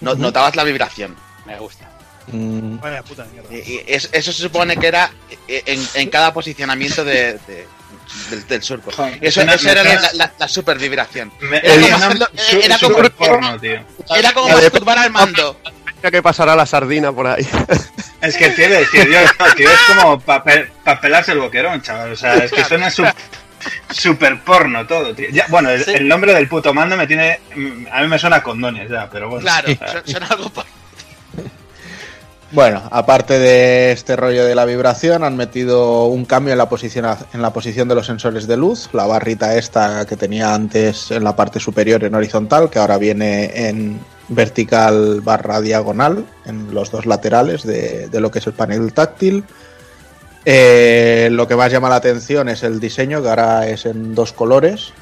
no- 0.00 0.14
Ujú. 0.14 0.20
notabas 0.22 0.56
la 0.56 0.64
vibración. 0.64 1.14
Me 1.46 1.56
gusta. 1.56 1.88
Mm, 2.26 2.80
Vaya 2.80 3.04
puta 3.04 3.24
mierda. 3.32 3.54
Y- 3.54 3.58
y 3.74 3.84
es- 3.86 4.08
eso 4.10 4.32
se 4.32 4.42
supone 4.42 4.76
que 4.76 4.88
era 4.88 5.08
eh, 5.46 5.62
en, 5.64 5.88
en 5.94 6.10
cada 6.10 6.32
posicionamiento 6.34 7.04
de, 7.04 7.34
de- 7.46 7.68
del, 8.30 8.46
del 8.48 8.62
surco. 8.64 8.90
Joder, 8.90 9.16
Eso, 9.20 9.42
era 9.42 9.84
la, 9.84 10.10
la- 10.14 10.32
la 10.36 10.48
super 10.48 10.76
vibración. 10.76 11.30
Me- 11.40 11.58
Era 11.62 11.98
como 12.00 12.16
su- 12.36 12.58
era 12.60 12.76
super 12.78 13.12
como- 13.12 13.30
porno, 13.30 13.60
tío. 13.60 13.80
Era 14.16 14.32
como 14.32 14.48
La 14.48 14.56
de- 14.56 14.62
masturbar 14.62 14.98
al 14.98 15.10
mando. 15.12 15.56
Que 16.02 16.20
pasará 16.22 16.56
la 16.56 16.66
sardina 16.66 17.12
por 17.12 17.28
ahí. 17.28 17.46
Es 18.20 18.36
que 18.36 18.48
decir, 18.50 19.08
yo, 19.08 19.20
no, 19.38 19.54
tío, 19.54 19.70
es 19.70 19.78
como 19.86 20.18
para 20.18 20.42
pelarse 21.00 21.30
el 21.30 21.38
boquerón, 21.38 21.80
chaval. 21.80 22.12
O 22.12 22.16
sea, 22.16 22.34
es 22.34 22.50
que 22.50 22.64
suena 22.64 22.90
su- 22.90 23.04
super 23.90 24.40
porno 24.42 24.86
todo, 24.86 25.14
tío. 25.14 25.28
Ya, 25.30 25.46
bueno, 25.48 25.70
el, 25.70 25.84
Sí. 25.84 25.92
el 25.94 26.06
nombre 26.08 26.34
del 26.34 26.48
puto 26.48 26.72
mando 26.74 26.96
me 26.96 27.06
tiene. 27.06 27.40
mm, 27.54 27.86
A 27.92 28.02
mí 28.02 28.08
me 28.08 28.18
suena 28.18 28.36
a 28.36 28.42
condones 28.42 28.90
ya, 28.90 29.08
pero 29.10 29.28
bueno. 29.28 29.42
Claro, 29.42 29.68
son- 29.92 30.06
son 30.14 30.22
algo 30.24 30.48
por... 30.50 30.64
Bueno, 32.50 32.82
aparte 32.90 33.38
de 33.38 33.92
este 33.92 34.16
rollo 34.16 34.46
de 34.46 34.54
la 34.54 34.64
vibración, 34.64 35.22
han 35.22 35.36
metido 35.36 36.06
un 36.06 36.24
cambio 36.24 36.52
en 36.52 36.58
la 36.58 36.66
posición 36.70 37.04
en 37.34 37.42
la 37.42 37.52
posición 37.52 37.88
de 37.88 37.94
los 37.94 38.06
sensores 38.06 38.46
de 38.46 38.56
luz, 38.56 38.88
la 38.94 39.04
barrita 39.04 39.54
esta 39.56 40.06
que 40.06 40.16
tenía 40.16 40.54
antes 40.54 41.10
en 41.10 41.24
la 41.24 41.36
parte 41.36 41.60
superior 41.60 42.02
en 42.04 42.14
horizontal, 42.14 42.70
que 42.70 42.78
ahora 42.78 42.96
viene 42.96 43.68
en 43.68 44.00
vertical 44.28 45.20
barra 45.20 45.60
diagonal 45.60 46.24
en 46.46 46.72
los 46.72 46.90
dos 46.90 47.04
laterales 47.04 47.64
de, 47.64 48.08
de 48.08 48.20
lo 48.20 48.30
que 48.30 48.38
es 48.38 48.46
el 48.46 48.54
panel 48.54 48.94
táctil. 48.94 49.44
Eh, 50.50 51.28
lo 51.30 51.46
que 51.46 51.56
más 51.56 51.70
llama 51.70 51.90
la 51.90 51.96
atención 51.96 52.48
es 52.48 52.62
el 52.62 52.80
diseño, 52.80 53.20
que 53.22 53.28
ahora 53.28 53.68
es 53.68 53.84
en 53.84 54.14
dos 54.14 54.32
colores. 54.32 54.94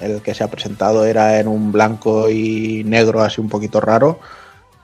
El 0.00 0.22
que 0.22 0.32
se 0.32 0.44
ha 0.44 0.48
presentado 0.48 1.04
era 1.04 1.40
en 1.40 1.48
un 1.48 1.72
blanco 1.72 2.30
y 2.30 2.84
negro, 2.84 3.20
así 3.20 3.40
un 3.40 3.48
poquito 3.48 3.80
raro. 3.80 4.20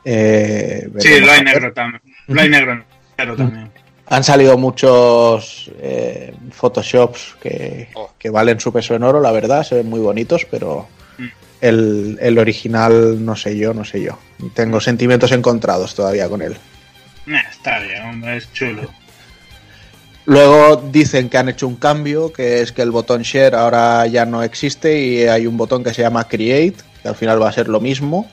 Eh, 0.04 0.88
Sí, 0.98 1.20
lo 1.20 1.30
hay 1.30 1.42
negro 1.42 1.72
también. 1.72 2.02
Lo 2.26 2.40
hay 2.40 2.48
negro, 2.48 2.82
negro 3.16 3.36
también. 3.36 3.70
Han 4.08 4.24
salido 4.24 4.58
muchos 4.58 5.70
eh, 5.80 6.34
Photoshops 6.50 7.36
que, 7.40 7.88
Oh. 7.94 8.10
que 8.18 8.28
valen 8.28 8.58
su 8.58 8.72
peso 8.72 8.96
en 8.96 9.04
oro, 9.04 9.20
la 9.20 9.30
verdad, 9.30 9.62
se 9.62 9.76
ven 9.76 9.88
muy 9.88 10.00
bonitos, 10.00 10.44
pero 10.50 10.88
Mm. 11.18 11.26
el, 11.60 12.18
el 12.20 12.38
original 12.40 13.24
no 13.24 13.36
sé 13.36 13.56
yo, 13.56 13.72
no 13.72 13.84
sé 13.84 14.02
yo. 14.02 14.18
Tengo 14.52 14.80
sentimientos 14.80 15.30
encontrados 15.30 15.94
todavía 15.94 16.28
con 16.28 16.42
él. 16.42 16.56
Nah, 17.26 17.38
está 17.48 17.78
bien, 17.78 18.02
hombre, 18.02 18.38
es 18.38 18.52
chulo. 18.52 18.82
Luego 20.24 20.76
dicen 20.90 21.28
que 21.28 21.38
han 21.38 21.48
hecho 21.48 21.66
un 21.66 21.76
cambio, 21.76 22.32
que 22.32 22.60
es 22.60 22.72
que 22.72 22.82
el 22.82 22.90
botón 22.90 23.22
Share 23.22 23.54
ahora 23.54 24.06
ya 24.06 24.24
no 24.24 24.42
existe 24.42 25.00
y 25.00 25.24
hay 25.24 25.46
un 25.46 25.56
botón 25.56 25.82
que 25.82 25.92
se 25.92 26.02
llama 26.02 26.28
Create, 26.28 26.76
que 27.02 27.08
al 27.08 27.16
final 27.16 27.42
va 27.42 27.48
a 27.48 27.52
ser 27.52 27.68
lo 27.68 27.80
mismo. 27.80 28.28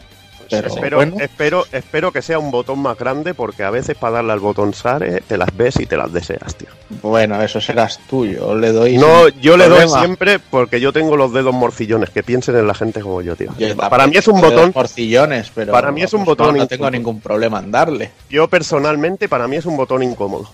Pero 0.49 0.67
espero, 0.67 0.97
bueno, 0.97 1.17
espero, 1.19 1.65
espero 1.71 2.11
que 2.11 2.23
sea 2.23 2.39
un 2.39 2.49
botón 2.49 2.79
más 2.79 2.97
grande 2.97 3.35
porque 3.35 3.63
a 3.63 3.69
veces 3.69 3.95
para 3.95 4.15
darle 4.15 4.33
al 4.33 4.39
botón 4.39 4.73
Sare 4.73 5.21
te 5.27 5.37
las 5.37 5.55
ves 5.55 5.79
y 5.79 5.85
te 5.85 5.95
las 5.95 6.11
deseas, 6.11 6.55
tío. 6.55 6.69
bueno, 7.03 7.39
eso 7.41 7.61
serás 7.61 7.99
tú, 8.09 8.25
yo 8.25 8.55
le 8.55 8.71
doy. 8.71 8.97
No, 8.97 9.27
yo 9.27 9.57
le 9.57 9.69
doy 9.69 9.87
siempre 9.87 10.39
porque 10.39 10.79
yo 10.79 10.91
tengo 10.91 11.15
los 11.17 11.33
dedos 11.33 11.53
morcillones, 11.53 12.09
que 12.09 12.23
piensen 12.23 12.55
en 12.55 12.65
la 12.65 12.73
gente 12.73 13.01
como 13.01 13.21
yo, 13.21 13.35
tío. 13.35 13.53
Yo 13.59 13.75
Para 13.77 14.07
mí 14.07 14.15
es 14.15 14.27
un 14.27 14.41
botón, 14.41 14.73
Porcillones, 14.73 15.51
pero 15.53 15.71
Para 15.71 15.91
mí 15.91 16.01
es 16.01 16.13
un 16.13 16.25
pues, 16.25 16.37
botón 16.37 16.55
No, 16.55 16.63
no 16.63 16.67
tengo 16.67 16.89
ningún 16.89 17.21
problema 17.21 17.59
en 17.59 17.69
darle. 17.69 18.11
yo 18.29 18.47
personalmente, 18.47 19.29
para 19.29 19.47
mí 19.47 19.57
es 19.57 19.67
un 19.67 19.77
botón 19.77 20.01
incómodo. 20.01 20.49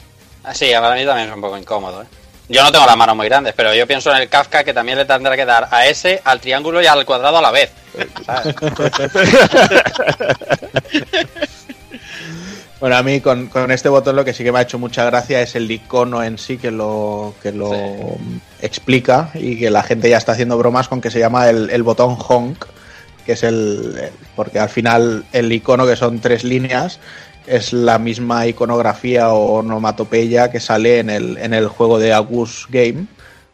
Ah, 0.45 0.53
Sí, 0.53 0.71
para 0.73 0.95
mí 0.95 1.05
también 1.05 1.29
es 1.29 1.35
un 1.35 1.41
poco 1.41 1.57
incómodo, 1.57 2.03
¿eh? 2.03 2.05
Yo 2.47 2.61
no 2.63 2.71
tengo 2.71 2.85
las 2.85 2.95
manos 2.95 3.15
muy 3.15 3.27
grandes, 3.27 3.53
pero 3.57 3.73
yo 3.73 3.87
pienso 3.87 4.11
en 4.11 4.17
el 4.21 4.29
Kafka 4.29 4.63
que 4.63 4.71
también 4.73 4.99
le 4.99 5.05
tendrá 5.05 5.35
que 5.35 5.45
dar 5.45 5.67
a 5.71 5.87
ese, 5.87 6.21
al 6.23 6.39
triángulo 6.39 6.79
y 6.81 6.85
al 6.85 7.03
cuadrado 7.03 7.37
a 7.39 7.41
la 7.41 7.49
vez. 7.51 7.71
¿sabes? 8.25 8.55
Bueno, 12.79 12.97
a 12.97 13.03
mí 13.03 13.21
con, 13.21 13.47
con 13.47 13.71
este 13.71 13.87
botón 13.89 14.15
lo 14.17 14.25
que 14.25 14.33
sí 14.33 14.43
que 14.43 14.51
me 14.51 14.59
ha 14.59 14.63
hecho 14.63 14.77
mucha 14.77 15.05
gracia 15.05 15.41
es 15.41 15.55
el 15.55 15.71
icono 15.71 16.21
en 16.23 16.37
sí 16.37 16.57
que 16.57 16.71
lo, 16.71 17.33
que 17.41 17.51
lo 17.51 17.71
explica 18.61 19.31
y 19.33 19.57
que 19.57 19.69
la 19.71 19.81
gente 19.81 20.09
ya 20.09 20.17
está 20.17 20.33
haciendo 20.33 20.57
bromas 20.57 20.87
con 20.89 20.99
que 21.01 21.09
se 21.09 21.19
llama 21.19 21.49
el, 21.49 21.69
el 21.69 21.83
botón 21.83 22.17
honk, 22.19 22.65
que 23.25 23.31
es 23.31 23.43
el... 23.43 23.97
el- 23.99 24.11
porque 24.35 24.59
al 24.59 24.69
final 24.69 25.25
el 25.31 25.51
icono 25.51 25.87
que 25.87 25.95
son 25.95 26.19
tres 26.19 26.43
líneas 26.43 26.99
es 27.47 27.73
la 27.73 27.99
misma 27.99 28.47
iconografía 28.47 29.29
o 29.33 29.59
onomatopeya 29.59 30.49
que 30.51 30.59
sale 30.59 30.99
en 30.99 31.09
el, 31.09 31.37
en 31.37 31.53
el 31.53 31.67
juego 31.67 31.99
de 31.99 32.13
Agus 32.13 32.67
Game 32.69 33.05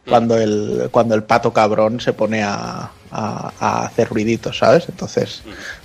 cuando 0.08 0.36
el, 0.36 0.88
cuando 0.90 1.14
el 1.14 1.22
pato 1.22 1.52
cabrón 1.52 2.00
se 2.00 2.12
pone 2.12 2.42
a, 2.42 2.90
a- 3.10 3.52
a 3.60 3.84
hacer 3.86 4.08
ruiditos, 4.08 4.58
¿sabes? 4.58 4.86
Entonces, 4.88 5.42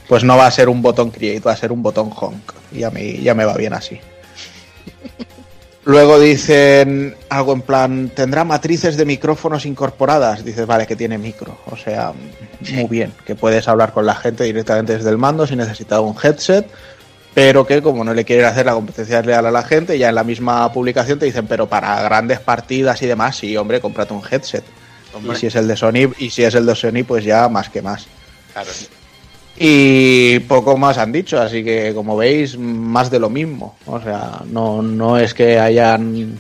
pues 0.08 0.24
no 0.24 0.38
va 0.38 0.48
a 0.48 0.52
ser 0.52 0.70
un 0.70 0.82
botón 0.82 1.12
create, 1.12 1.42
va 1.42 1.52
a 1.52 1.58
ser 1.58 1.72
un 1.72 1.84
botón 1.84 2.10
honk. 2.16 2.54
Y 2.72 2.84
a 2.84 2.90
mí 2.90 3.20
ya 3.22 3.34
me 3.36 3.46
va 3.46 3.54
bien 3.56 3.74
así. 3.74 4.00
Luego 5.86 6.20
dicen 6.20 7.16
algo 7.30 7.54
en 7.54 7.62
plan, 7.62 8.10
¿tendrá 8.14 8.44
matrices 8.44 8.98
de 8.98 9.06
micrófonos 9.06 9.66
incorporadas? 9.66 10.44
Dices, 10.44 10.66
vale, 10.68 10.86
que 10.86 10.98
tiene 10.98 11.18
micro. 11.18 11.58
O 11.72 11.78
sea, 11.78 12.12
muy 12.74 12.86
bien, 12.90 13.14
que 13.26 13.36
puedes 13.36 13.70
hablar 13.70 13.94
con 13.94 14.06
la 14.06 14.16
gente 14.16 14.44
directamente 14.44 14.98
desde 14.98 15.10
el 15.10 15.18
mando 15.18 15.48
sin 15.48 15.60
necesitar 15.60 16.02
un 16.02 16.14
headset, 16.22 16.68
pero 17.38 17.68
que 17.68 17.84
como 17.84 18.04
no 18.04 18.16
le 18.16 18.26
quieren 18.26 18.46
hacer 18.46 18.66
la 18.66 18.74
competencia 18.74 19.22
leal 19.22 19.46
a 19.46 19.52
la 19.52 19.62
gente, 19.62 19.96
ya 20.00 20.10
en 20.10 20.16
la 20.16 20.24
misma 20.24 20.74
publicación 20.74 21.20
te 21.20 21.28
dicen, 21.28 21.46
pero 21.46 21.70
para 21.70 22.02
grandes 22.02 22.40
partidas 22.40 23.00
y 23.04 23.06
demás, 23.06 23.38
sí, 23.38 23.56
hombre, 23.56 23.80
cómprate 23.80 24.12
un 24.12 24.24
headset. 24.28 24.64
Y 25.24 25.36
si 25.36 25.46
es 25.46 25.56
el 25.56 25.68
de 25.68 25.78
Sony, 25.78 26.12
y 26.18 26.32
si 26.32 26.42
es 26.42 26.56
el 26.56 26.66
de 26.66 26.74
Sony, 26.74 27.04
pues 27.08 27.24
ya 27.24 27.48
más 27.48 27.70
que 27.70 27.84
más. 27.84 28.08
Claro. 28.54 28.72
Y 29.56 30.40
poco 30.48 30.78
más 30.78 30.98
han 30.98 31.12
dicho, 31.12 31.40
así 31.40 31.64
que 31.64 31.94
como 31.94 32.18
veis, 32.18 32.58
más 32.58 33.12
de 33.12 33.20
lo 33.20 33.30
mismo. 33.30 33.78
O 33.86 34.02
sea, 34.02 34.42
no, 34.48 34.82
no 34.82 35.20
es 35.20 35.36
que 35.36 35.60
hayan 35.60 36.40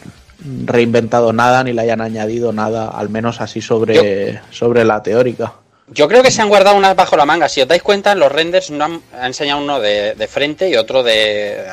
reinventado 0.65 1.31
nada 1.31 1.63
ni 1.63 1.73
le 1.73 1.81
hayan 1.83 2.01
añadido 2.01 2.51
nada, 2.53 2.87
al 2.87 3.09
menos 3.09 3.39
así 3.39 3.61
sobre, 3.61 4.41
sobre 4.49 4.83
la 4.83 5.03
teórica. 5.03 5.53
Yo 5.89 6.07
creo 6.07 6.21
que 6.21 6.31
se 6.31 6.41
han 6.41 6.49
guardado 6.49 6.75
unas 6.75 6.95
bajo 6.95 7.15
la 7.15 7.25
manga. 7.25 7.47
Si 7.47 7.61
os 7.61 7.67
dais 7.67 7.81
cuenta, 7.81 8.11
en 8.11 8.19
los 8.19 8.31
renders 8.31 8.71
no 8.71 8.83
han, 8.85 9.01
han 9.13 9.25
enseñado 9.27 9.61
uno 9.61 9.79
de, 9.79 10.15
de 10.15 10.27
frente 10.27 10.69
y 10.69 10.75
otro 10.75 11.01
de, 11.01 11.63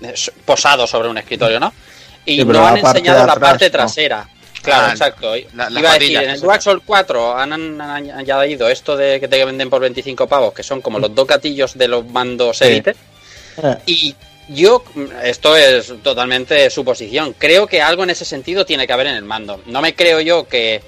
de 0.00 0.14
posado 0.44 0.86
sobre 0.86 1.08
un 1.08 1.18
escritorio, 1.18 1.58
¿no? 1.58 1.72
Y 2.24 2.36
Sí, 2.38 2.44
no 2.44 2.66
han 2.66 2.78
enseñado 2.78 3.26
la 3.26 3.36
parte 3.36 3.66
no. 3.66 3.72
trasera. 3.72 4.28
Claro, 4.62 4.86
Ah, 4.86 4.90
exacto. 4.92 5.32
la- 5.54 5.68
la 5.68 5.80
Iba 5.80 5.90
a 5.90 5.98
decir, 5.98 6.16
en 6.16 6.30
el. 6.30 6.40
DualShock 6.40 6.82
4 6.86 7.36
han, 7.36 7.52
han- 7.52 7.80
han 7.80 8.10
añadido 8.12 8.68
esto 8.68 8.96
de 8.96 9.20
que 9.20 9.28
te 9.28 9.44
venden 9.44 9.68
por 9.68 9.80
25 9.82 10.26
pavos, 10.26 10.54
que 10.54 10.62
son 10.62 10.80
como 10.80 10.98
los 10.98 11.14
dos 11.14 11.26
gatillos 11.26 11.76
de 11.76 11.88
los 11.88 12.06
mandos 12.06 12.58
Sí. 12.58 12.64
Elite. 12.64 12.94
Eh, 13.62 13.76
Y 13.86 14.14
yo, 14.48 14.82
esto 15.22 15.56
es 15.56 15.92
totalmente 16.02 16.70
suposición, 16.70 17.34
creo 17.36 17.66
que 17.66 17.82
algo 17.82 18.04
en 18.04 18.10
ese 18.10 18.24
sentido 18.24 18.64
tiene 18.64 18.86
que 18.86 18.92
haber 18.94 19.08
en 19.08 19.16
el 19.16 19.24
mando. 19.24 19.60
No 19.66 19.82
me 19.82 19.94
creo 19.94 20.20
yo 20.20 20.48
que 20.48 20.80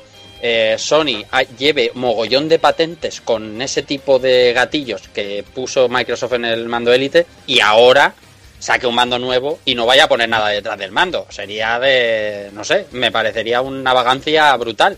eh, 0.42 0.77
Sony 0.79 1.25
lleve 1.59 1.90
mogollón 1.94 2.49
de 2.49 2.59
patentes 2.59 3.20
con 3.20 3.61
ese 3.62 3.83
tipo 3.83 4.18
de 4.18 4.53
gatillos 4.53 5.03
que 5.14 5.44
puso 5.55 5.88
Microsoft 5.88 6.35
en 6.35 6.44
el 6.44 6.68
mando 6.68 6.92
Elite 6.92 7.27
y 7.46 7.61
ahora 7.61 8.14
saque 8.59 8.87
un 8.87 8.94
mando 8.94 9.18
nuevo 9.18 9.59
y 9.64 9.75
no 9.75 9.87
vaya 9.87 10.05
a 10.05 10.09
poner 10.09 10.29
nada 10.29 10.49
detrás 10.49 10.79
del 10.79 10.90
mando. 10.92 11.27
Sería 11.31 11.79
de, 11.79 12.51
no 12.55 12.64
sé, 12.64 12.87
me 12.92 13.11
parecería 13.12 13.61
una 13.61 13.92
vagancia 13.92 14.55
brutal. 14.57 14.96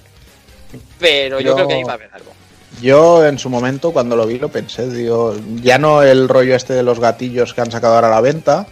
Pero 0.99 1.41
yo, 1.41 1.49
Yo- 1.51 1.55
creo 1.57 1.69
que 1.69 1.75
ahí 1.75 1.85
va 1.85 1.93
a 1.93 1.95
haber 1.95 2.11
algo. 2.13 2.33
Yo 2.81 3.27
en 3.27 3.39
su 3.39 3.49
momento 3.51 3.93
cuando 3.93 4.15
lo 4.15 4.27
vi 4.27 4.39
lo 4.39 4.51
pensé, 4.51 4.89
digo, 4.89 5.35
ya 5.63 5.79
no 5.79 6.03
el 6.03 6.29
rollo 6.29 6.55
este 6.55 6.75
de 6.75 6.85
los 6.85 7.01
gatillos 7.01 7.53
que 7.53 7.61
han 7.61 7.73
sacado 7.73 7.95
ahora 7.97 8.07
a 8.09 8.11
la 8.13 8.21
venta, 8.21 8.67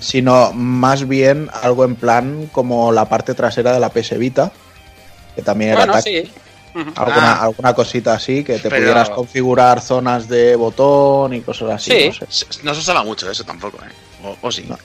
sino 0.00 0.52
más 0.54 1.06
bien 1.06 1.50
algo 1.62 1.84
en 1.84 1.96
plan 1.96 2.48
como 2.52 2.90
la 2.92 3.06
parte 3.08 3.34
trasera 3.34 3.72
de 3.74 3.80
la 3.80 3.90
PS 3.90 4.16
Vita, 4.16 4.52
que 5.34 5.42
también 5.42 5.70
era 5.70 5.80
Bueno, 5.80 5.92
táctil. 5.94 6.26
sí. 6.26 6.40
Ujú. 6.80 6.90
alguna, 6.96 7.32
Ah. 7.34 7.42
alguna 7.44 7.72
cosita 7.72 8.14
así, 8.14 8.42
que 8.42 8.54
te 8.58 8.68
Pero- 8.68 8.76
pudieras 8.82 9.08
configurar 9.10 9.80
zonas 9.80 10.26
de 10.28 10.56
botón 10.56 11.32
y 11.34 11.40
cosas 11.40 11.70
así. 11.70 11.90
Sí. 11.92 12.06
No, 12.08 12.12
sé. 12.12 12.26
Se- 12.52 12.62
No 12.64 12.74
se 12.74 12.80
usaba 12.80 13.04
mucho 13.04 13.30
eso 13.30 13.44
tampoco, 13.44 13.78
¿eh? 13.78 14.24
O, 14.24 14.36
o 14.48 14.50
sí. 14.50 14.64
No. 14.68 14.76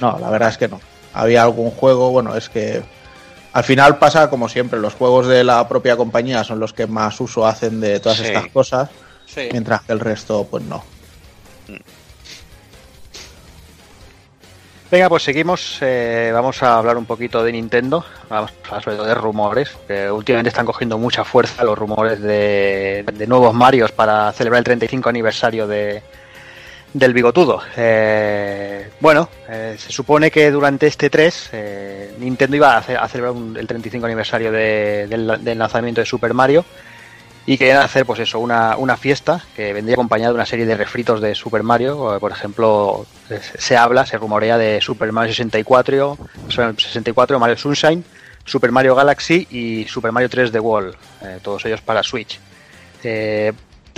No, 0.00 0.18
la 0.18 0.30
verdad 0.30 0.48
es 0.48 0.56
que 0.58 0.68
no. 0.68 0.80
Había 1.12 1.42
algún 1.42 1.70
juego, 1.72 2.10
bueno, 2.10 2.34
es 2.36 2.48
que 2.48 2.82
al 3.52 3.64
final 3.64 3.98
pasa 3.98 4.30
como 4.30 4.48
siempre, 4.48 4.78
los 4.78 4.94
juegos 4.94 5.26
de 5.26 5.44
la 5.44 5.66
propia 5.68 5.96
compañía 5.96 6.42
son 6.44 6.58
los 6.60 6.72
que 6.72 6.86
más 6.86 7.20
uso 7.20 7.46
hacen 7.46 7.80
de 7.80 8.00
todas 8.00 8.18
Sí. 8.18 8.24
estas 8.24 8.46
cosas, 8.48 8.88
Sí. 9.26 9.48
mientras 9.52 9.82
que 9.82 9.92
el 9.92 10.00
resto, 10.00 10.46
pues 10.50 10.62
no. 10.64 10.82
Venga, 14.90 15.08
pues 15.10 15.22
seguimos. 15.22 15.78
eh, 15.82 16.30
vamos 16.32 16.62
a 16.62 16.78
hablar 16.78 16.96
un 16.96 17.04
poquito 17.04 17.42
de 17.44 17.52
Nintendo. 17.52 18.04
Vamos 18.30 18.50
a 18.64 18.66
hablar 18.68 18.82
sobre 18.84 18.96
todo 18.96 19.06
de 19.06 19.14
rumores. 19.14 19.70
Últimamente 20.10 20.48
están 20.48 20.64
cogiendo 20.64 20.96
mucha 20.96 21.24
fuerza 21.24 21.62
los 21.64 21.76
rumores 21.78 22.20
de, 22.22 23.04
nuevos 23.26 23.52
Marios 23.54 23.92
para 23.92 24.32
celebrar 24.32 24.60
el 24.60 24.64
35 24.64 25.10
aniversario 25.10 25.66
de, 25.66 26.02
del 26.94 27.12
bigotudo. 27.12 27.60
Eh, 27.76 28.88
bueno, 29.00 29.28
eh, 29.50 29.76
se 29.78 29.92
supone 29.92 30.30
que 30.30 30.50
durante 30.50 30.86
este 30.86 31.10
3 31.10 31.50
eh, 31.52 32.14
Nintendo 32.18 32.56
iba 32.56 32.78
a 32.78 32.82
celebrar 33.08 33.32
un- 33.32 33.58
el 33.58 33.66
35 33.66 34.06
aniversario 34.06 34.50
de- 34.50 35.06
del, 35.06 35.44
del 35.44 35.58
lanzamiento 35.58 36.00
de 36.00 36.06
Super 36.06 36.32
Mario 36.32 36.64
y 37.44 37.58
querían 37.58 37.82
hacer 37.82 38.06
pues 38.06 38.20
eso, 38.20 38.38
una, 38.38 38.76
una 38.78 38.96
fiesta 38.96 39.44
que 39.54 39.74
vendría 39.74 39.94
acompañada 39.96 40.30
de 40.30 40.34
una 40.36 40.46
serie 40.46 40.64
de 40.64 40.76
refritos 40.78 41.20
de 41.20 41.34
Super 41.34 41.62
Mario. 41.62 42.16
eh, 42.16 42.20
Por 42.20 42.32
ejemplo, 42.32 43.04
se, 43.58 43.76
habla, 43.76 44.06
se 44.06 44.16
rumorea 44.16 44.58
de 44.58 44.80
Super 44.80 45.12
Mario 45.12 45.32
64, 45.32 46.18
64, 46.48 47.38
Mario 47.38 47.56
Sunshine, 47.56 48.04
Super 48.44 48.72
Mario 48.72 48.94
Galaxy 48.94 49.46
y 49.50 49.84
Super 49.88 50.12
Mario 50.12 50.28
3 50.28 50.52
The 50.52 50.60
Wall, 50.60 50.96
todos 51.42 51.64
ellos 51.66 51.80
para 51.80 52.02
Switch. 52.02 52.38
Eh, 53.04 53.52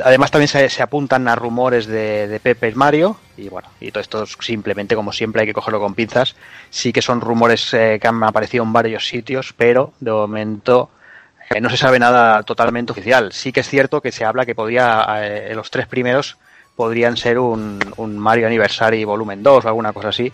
además 0.04 0.30
también 0.30 0.48
se, 0.48 0.82
apuntan 0.82 1.28
a 1.28 1.36
rumores 1.36 1.86
de, 1.86 2.28
de 2.28 2.40
Pepe 2.40 2.72
Mario 2.74 3.16
y 3.40 3.48
bueno, 3.48 3.68
y 3.80 3.90
todo 3.90 4.00
esto 4.00 4.22
es 4.22 4.36
simplemente 4.40 4.94
como 4.94 5.12
siempre 5.12 5.42
hay 5.42 5.46
que 5.46 5.54
cogerlo 5.54 5.80
con 5.80 5.94
pinzas. 5.94 6.36
Sí 6.68 6.92
que 6.92 7.02
son 7.02 7.20
rumores 7.20 7.72
eh, 7.74 7.98
que 8.00 8.08
han 8.08 8.22
aparecido 8.22 8.64
en 8.64 8.72
varios 8.72 9.06
sitios, 9.06 9.54
pero 9.56 9.92
de 10.00 10.10
momento 10.10 10.90
eh, 11.48 11.60
no 11.60 11.70
se 11.70 11.76
sabe 11.76 11.98
nada 11.98 12.42
totalmente 12.42 12.92
oficial. 12.92 13.32
Sí 13.32 13.52
que 13.52 13.60
es 13.60 13.68
cierto 13.68 14.00
que 14.00 14.12
se 14.12 14.24
habla 14.24 14.46
que 14.46 14.54
podría 14.54 15.06
eh, 15.22 15.52
los 15.54 15.70
tres 15.70 15.86
primeros 15.86 16.36
podrían 16.80 17.14
ser 17.18 17.38
un, 17.38 17.78
un 17.98 18.16
Mario 18.18 18.46
Anniversary 18.46 19.04
Volumen 19.04 19.42
2 19.42 19.64
o 19.66 19.68
alguna 19.68 19.92
cosa 19.92 20.08
así. 20.08 20.32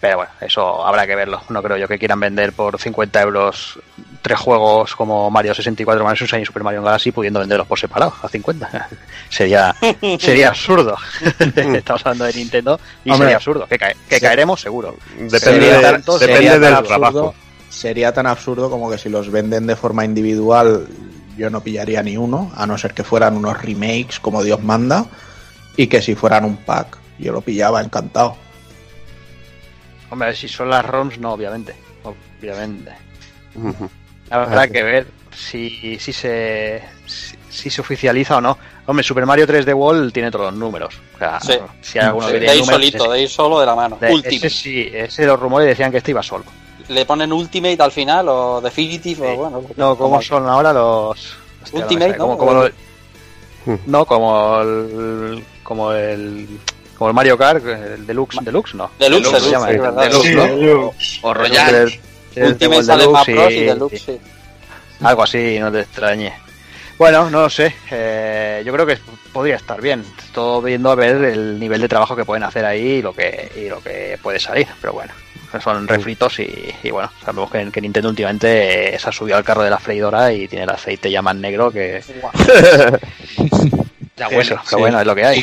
Pero 0.00 0.18
bueno, 0.18 0.30
eso 0.40 0.86
habrá 0.86 1.04
que 1.04 1.16
verlo. 1.16 1.40
No 1.48 1.60
creo 1.64 1.76
yo 1.76 1.88
que 1.88 1.98
quieran 1.98 2.20
vender 2.20 2.52
por 2.52 2.78
50 2.78 3.20
euros 3.22 3.80
tres 4.22 4.38
juegos 4.38 4.94
como 4.94 5.28
Mario 5.32 5.52
64, 5.52 6.04
Mario 6.04 6.16
Sunshine 6.18 6.42
y 6.42 6.46
Super 6.46 6.62
Mario 6.62 6.82
Galaxy 6.84 7.10
pudiendo 7.10 7.40
venderlos 7.40 7.66
por 7.66 7.76
separado 7.80 8.14
a 8.22 8.28
50. 8.28 8.88
sería 9.30 9.74
sería 10.20 10.48
absurdo. 10.50 10.96
Estamos 11.56 12.06
hablando 12.06 12.24
de 12.26 12.34
Nintendo 12.34 12.78
y 13.04 13.10
Hombre, 13.10 13.24
sería 13.26 13.36
absurdo. 13.36 13.66
Que, 13.66 13.78
cae- 13.80 13.96
que 14.08 14.16
sí. 14.16 14.20
caeremos 14.20 14.60
seguro. 14.60 14.94
Depende, 15.18 15.40
Sería 15.40 15.76
de- 15.78 15.82
tanto- 15.82 16.18
depende 16.20 16.36
sería 16.36 16.52
tan 16.52 16.60
del 16.60 16.74
absurdo- 16.74 16.86
trabajo. 16.86 17.34
Sería 17.70 18.12
tan 18.14 18.26
absurdo 18.28 18.70
como 18.70 18.88
que 18.88 18.98
si 18.98 19.08
los 19.08 19.28
venden 19.32 19.66
de 19.66 19.74
forma 19.74 20.04
individual, 20.04 20.86
yo 21.36 21.50
no 21.50 21.60
pillaría 21.62 22.00
ni 22.04 22.16
uno, 22.16 22.52
a 22.54 22.66
no 22.68 22.78
ser 22.78 22.94
que 22.94 23.02
fueran 23.02 23.36
unos 23.36 23.60
remakes 23.60 24.20
como 24.20 24.44
Dios 24.44 24.62
manda, 24.62 25.06
y 25.76 25.86
que 25.86 26.00
si 26.02 26.14
fueran 26.14 26.44
un 26.44 26.56
pack, 26.56 26.98
yo 27.18 27.32
lo 27.32 27.40
pillaba 27.40 27.80
encantado. 27.82 28.36
Hombre, 30.10 30.34
si 30.34 30.48
son 30.48 30.70
las 30.70 30.84
ROMs, 30.84 31.18
no, 31.18 31.32
obviamente. 31.32 31.74
Obviamente. 32.04 32.92
Habrá 34.30 34.68
que 34.68 34.82
ver 34.82 35.06
si, 35.36 35.98
si 35.98 36.12
se 36.12 36.82
si, 37.06 37.36
si 37.50 37.70
se 37.70 37.80
oficializa 37.80 38.36
o 38.36 38.40
no. 38.40 38.56
Hombre, 38.86 39.02
Super 39.02 39.26
Mario 39.26 39.46
3D 39.46 39.74
World 39.74 40.12
tiene 40.12 40.30
todos 40.30 40.46
los 40.46 40.54
números. 40.54 40.94
O 41.14 41.18
sea, 41.18 41.40
Sí. 41.40 41.54
si 41.80 41.98
hay 41.98 42.06
alguno 42.06 42.26
Sí, 42.26 42.32
que 42.34 42.40
de 42.40 42.50
ahí 42.50 42.60
números, 42.60 42.74
solito, 42.80 43.04
ese- 43.04 43.08
de 43.12 43.18
ahí 43.20 43.28
solo 43.28 43.60
de 43.60 43.66
la 43.66 43.74
mano. 43.74 43.96
de- 44.00 44.12
Ultimate. 44.12 44.36
ese 44.46 44.50
sí, 44.50 44.90
ese 44.92 45.26
los 45.26 45.38
rumores 45.40 45.66
decían 45.68 45.90
que 45.90 45.98
este 45.98 46.10
iba 46.12 46.22
solo. 46.22 46.44
Le 46.88 47.06
ponen 47.06 47.32
Ultimate 47.32 47.82
al 47.82 47.92
final 47.92 48.28
o 48.28 48.60
Definitive 48.60 49.32
o 49.32 49.36
bueno. 49.36 49.62
No, 49.76 49.96
¿cómo 49.96 50.20
son 50.20 50.46
ahora 50.48 50.72
los 50.72 51.34
hostia, 51.62 51.80
Ultimate, 51.80 52.16
como, 52.16 52.32
¿no? 52.32 52.38
como 52.38 52.52
lo- 52.52 52.70
no, 53.86 54.04
como 54.04 54.60
el 54.60 55.42
como 55.64 55.92
el 55.92 56.46
como 56.96 57.08
el 57.08 57.14
Mario 57.14 57.36
Kart, 57.36 57.66
el 57.66 58.06
Deluxe, 58.06 58.38
Deluxe 58.42 58.74
no. 58.76 58.88
Deluxe, 59.00 59.24
Deluxe 59.24 59.30
se 59.30 59.34
Deluxe, 59.34 59.50
llama, 59.50 59.68
sí, 59.68 59.78
verdad. 59.78 60.02
Deluxe, 60.04 60.28
Sí, 60.28 60.34
¿no? 60.36 60.44
Deluxe. 60.46 61.18
O 61.22 61.30
El- 61.32 61.36
Royal. 61.36 61.92
Deluxe 62.34 62.86
sale 62.86 63.08
más 63.08 63.28
y- 63.28 63.32
Deluxe, 63.64 63.98
sí. 64.02 64.20
Algo 65.02 65.22
así, 65.24 65.58
no 65.58 65.72
te 65.72 65.80
extrañe. 65.80 66.32
Bueno, 66.96 67.28
no 67.28 67.40
lo 67.42 67.50
sé. 67.50 67.74
eh, 67.90 68.62
yo 68.64 68.72
creo 68.72 68.86
que 68.86 68.96
podría 69.32 69.56
estar 69.56 69.80
bien. 69.80 70.04
Todo 70.32 70.62
viendo 70.62 70.90
a 70.90 70.94
ver 70.94 71.16
el 71.24 71.58
nivel 71.58 71.80
de 71.80 71.88
trabajo 71.88 72.14
que 72.14 72.24
pueden 72.24 72.44
hacer 72.44 72.64
ahí 72.64 72.80
y 72.98 73.02
lo 73.02 73.12
que, 73.12 73.50
y 73.56 73.68
lo 73.68 73.80
que 73.82 74.16
puede 74.22 74.38
salir. 74.38 74.68
Pero 74.80 74.92
bueno, 74.92 75.12
son 75.62 75.88
refritos 75.88 76.38
y, 76.38 76.72
y 76.84 76.90
bueno, 76.92 77.10
sabemos 77.24 77.50
que, 77.50 77.68
que 77.72 77.80
Nintendo 77.80 78.08
últimamente 78.08 78.96
se 78.98 79.08
ha 79.08 79.12
subido 79.12 79.36
al 79.36 79.42
carro 79.44 79.62
de 79.64 79.70
la 79.70 79.78
freidora 79.78 80.32
y 80.32 80.46
tiene 80.46 80.62
el 80.64 80.70
aceite 80.70 81.10
ya 81.10 81.20
más 81.22 81.34
negro 81.34 81.72
que, 81.72 82.00
que 84.16 84.24
bueno. 84.24 84.40
eso. 84.40 84.56
Pero 84.68 84.78
bueno, 84.78 85.00
es 85.00 85.06
lo 85.06 85.14
que 85.14 85.24
hay. 85.24 85.38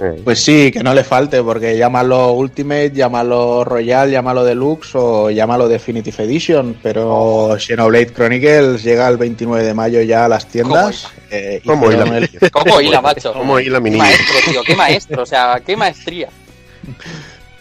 Eh, 0.00 0.20
Pues 0.24 0.42
sí, 0.42 0.72
que 0.72 0.82
no 0.82 0.92
le 0.92 1.04
falte, 1.04 1.40
porque 1.42 1.76
llámalo 1.76 2.32
Ultimate, 2.32 2.90
llámalo 2.92 3.62
Royal, 3.64 4.10
llámalo 4.10 4.42
Deluxe 4.44 4.90
o 4.96 5.30
llámalo 5.30 5.68
Definitive 5.68 6.24
Edition, 6.24 6.76
pero 6.82 7.56
Xenoblade 7.58 8.12
Chronicles 8.12 8.82
llega 8.82 9.06
el 9.08 9.16
29 9.18 9.62
de 9.64 9.72
mayo 9.74 10.02
ya 10.02 10.24
a 10.24 10.28
las 10.28 10.46
tiendas. 10.48 11.08
eh, 11.30 11.60
¿Cómo 11.64 11.86
hicieron 11.86 12.08
hila? 12.08 12.28
el- 12.40 12.50
Coco 12.50 12.80
hila, 12.80 13.00
macho. 13.00 13.32
¿Cómo 13.32 13.60
hila 13.60 13.78
mi 13.78 13.92
Qué 13.92 13.96
maestro, 13.98 14.34
tío, 14.50 14.62
qué 14.64 14.74
maestro, 14.74 15.22
o 15.22 15.26
sea, 15.26 15.60
qué 15.64 15.76
maestría. 15.84 16.28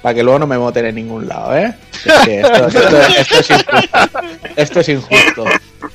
para 0.02 0.16
que 0.16 0.24
luego 0.24 0.40
no 0.40 0.48
me 0.48 0.58
voten 0.58 0.86
en 0.88 0.96
ningún 0.96 1.28
lado, 1.28 1.56
¿eh? 1.56 1.74
Es 2.06 2.14
que 2.26 2.42
esto, 2.42 2.68
esto- 2.68 2.98
esto 2.98 3.40
es 3.40 3.50
injusto. 3.52 4.02
Esto 4.56 4.80
es 4.80 4.90
injusto. 4.90 5.46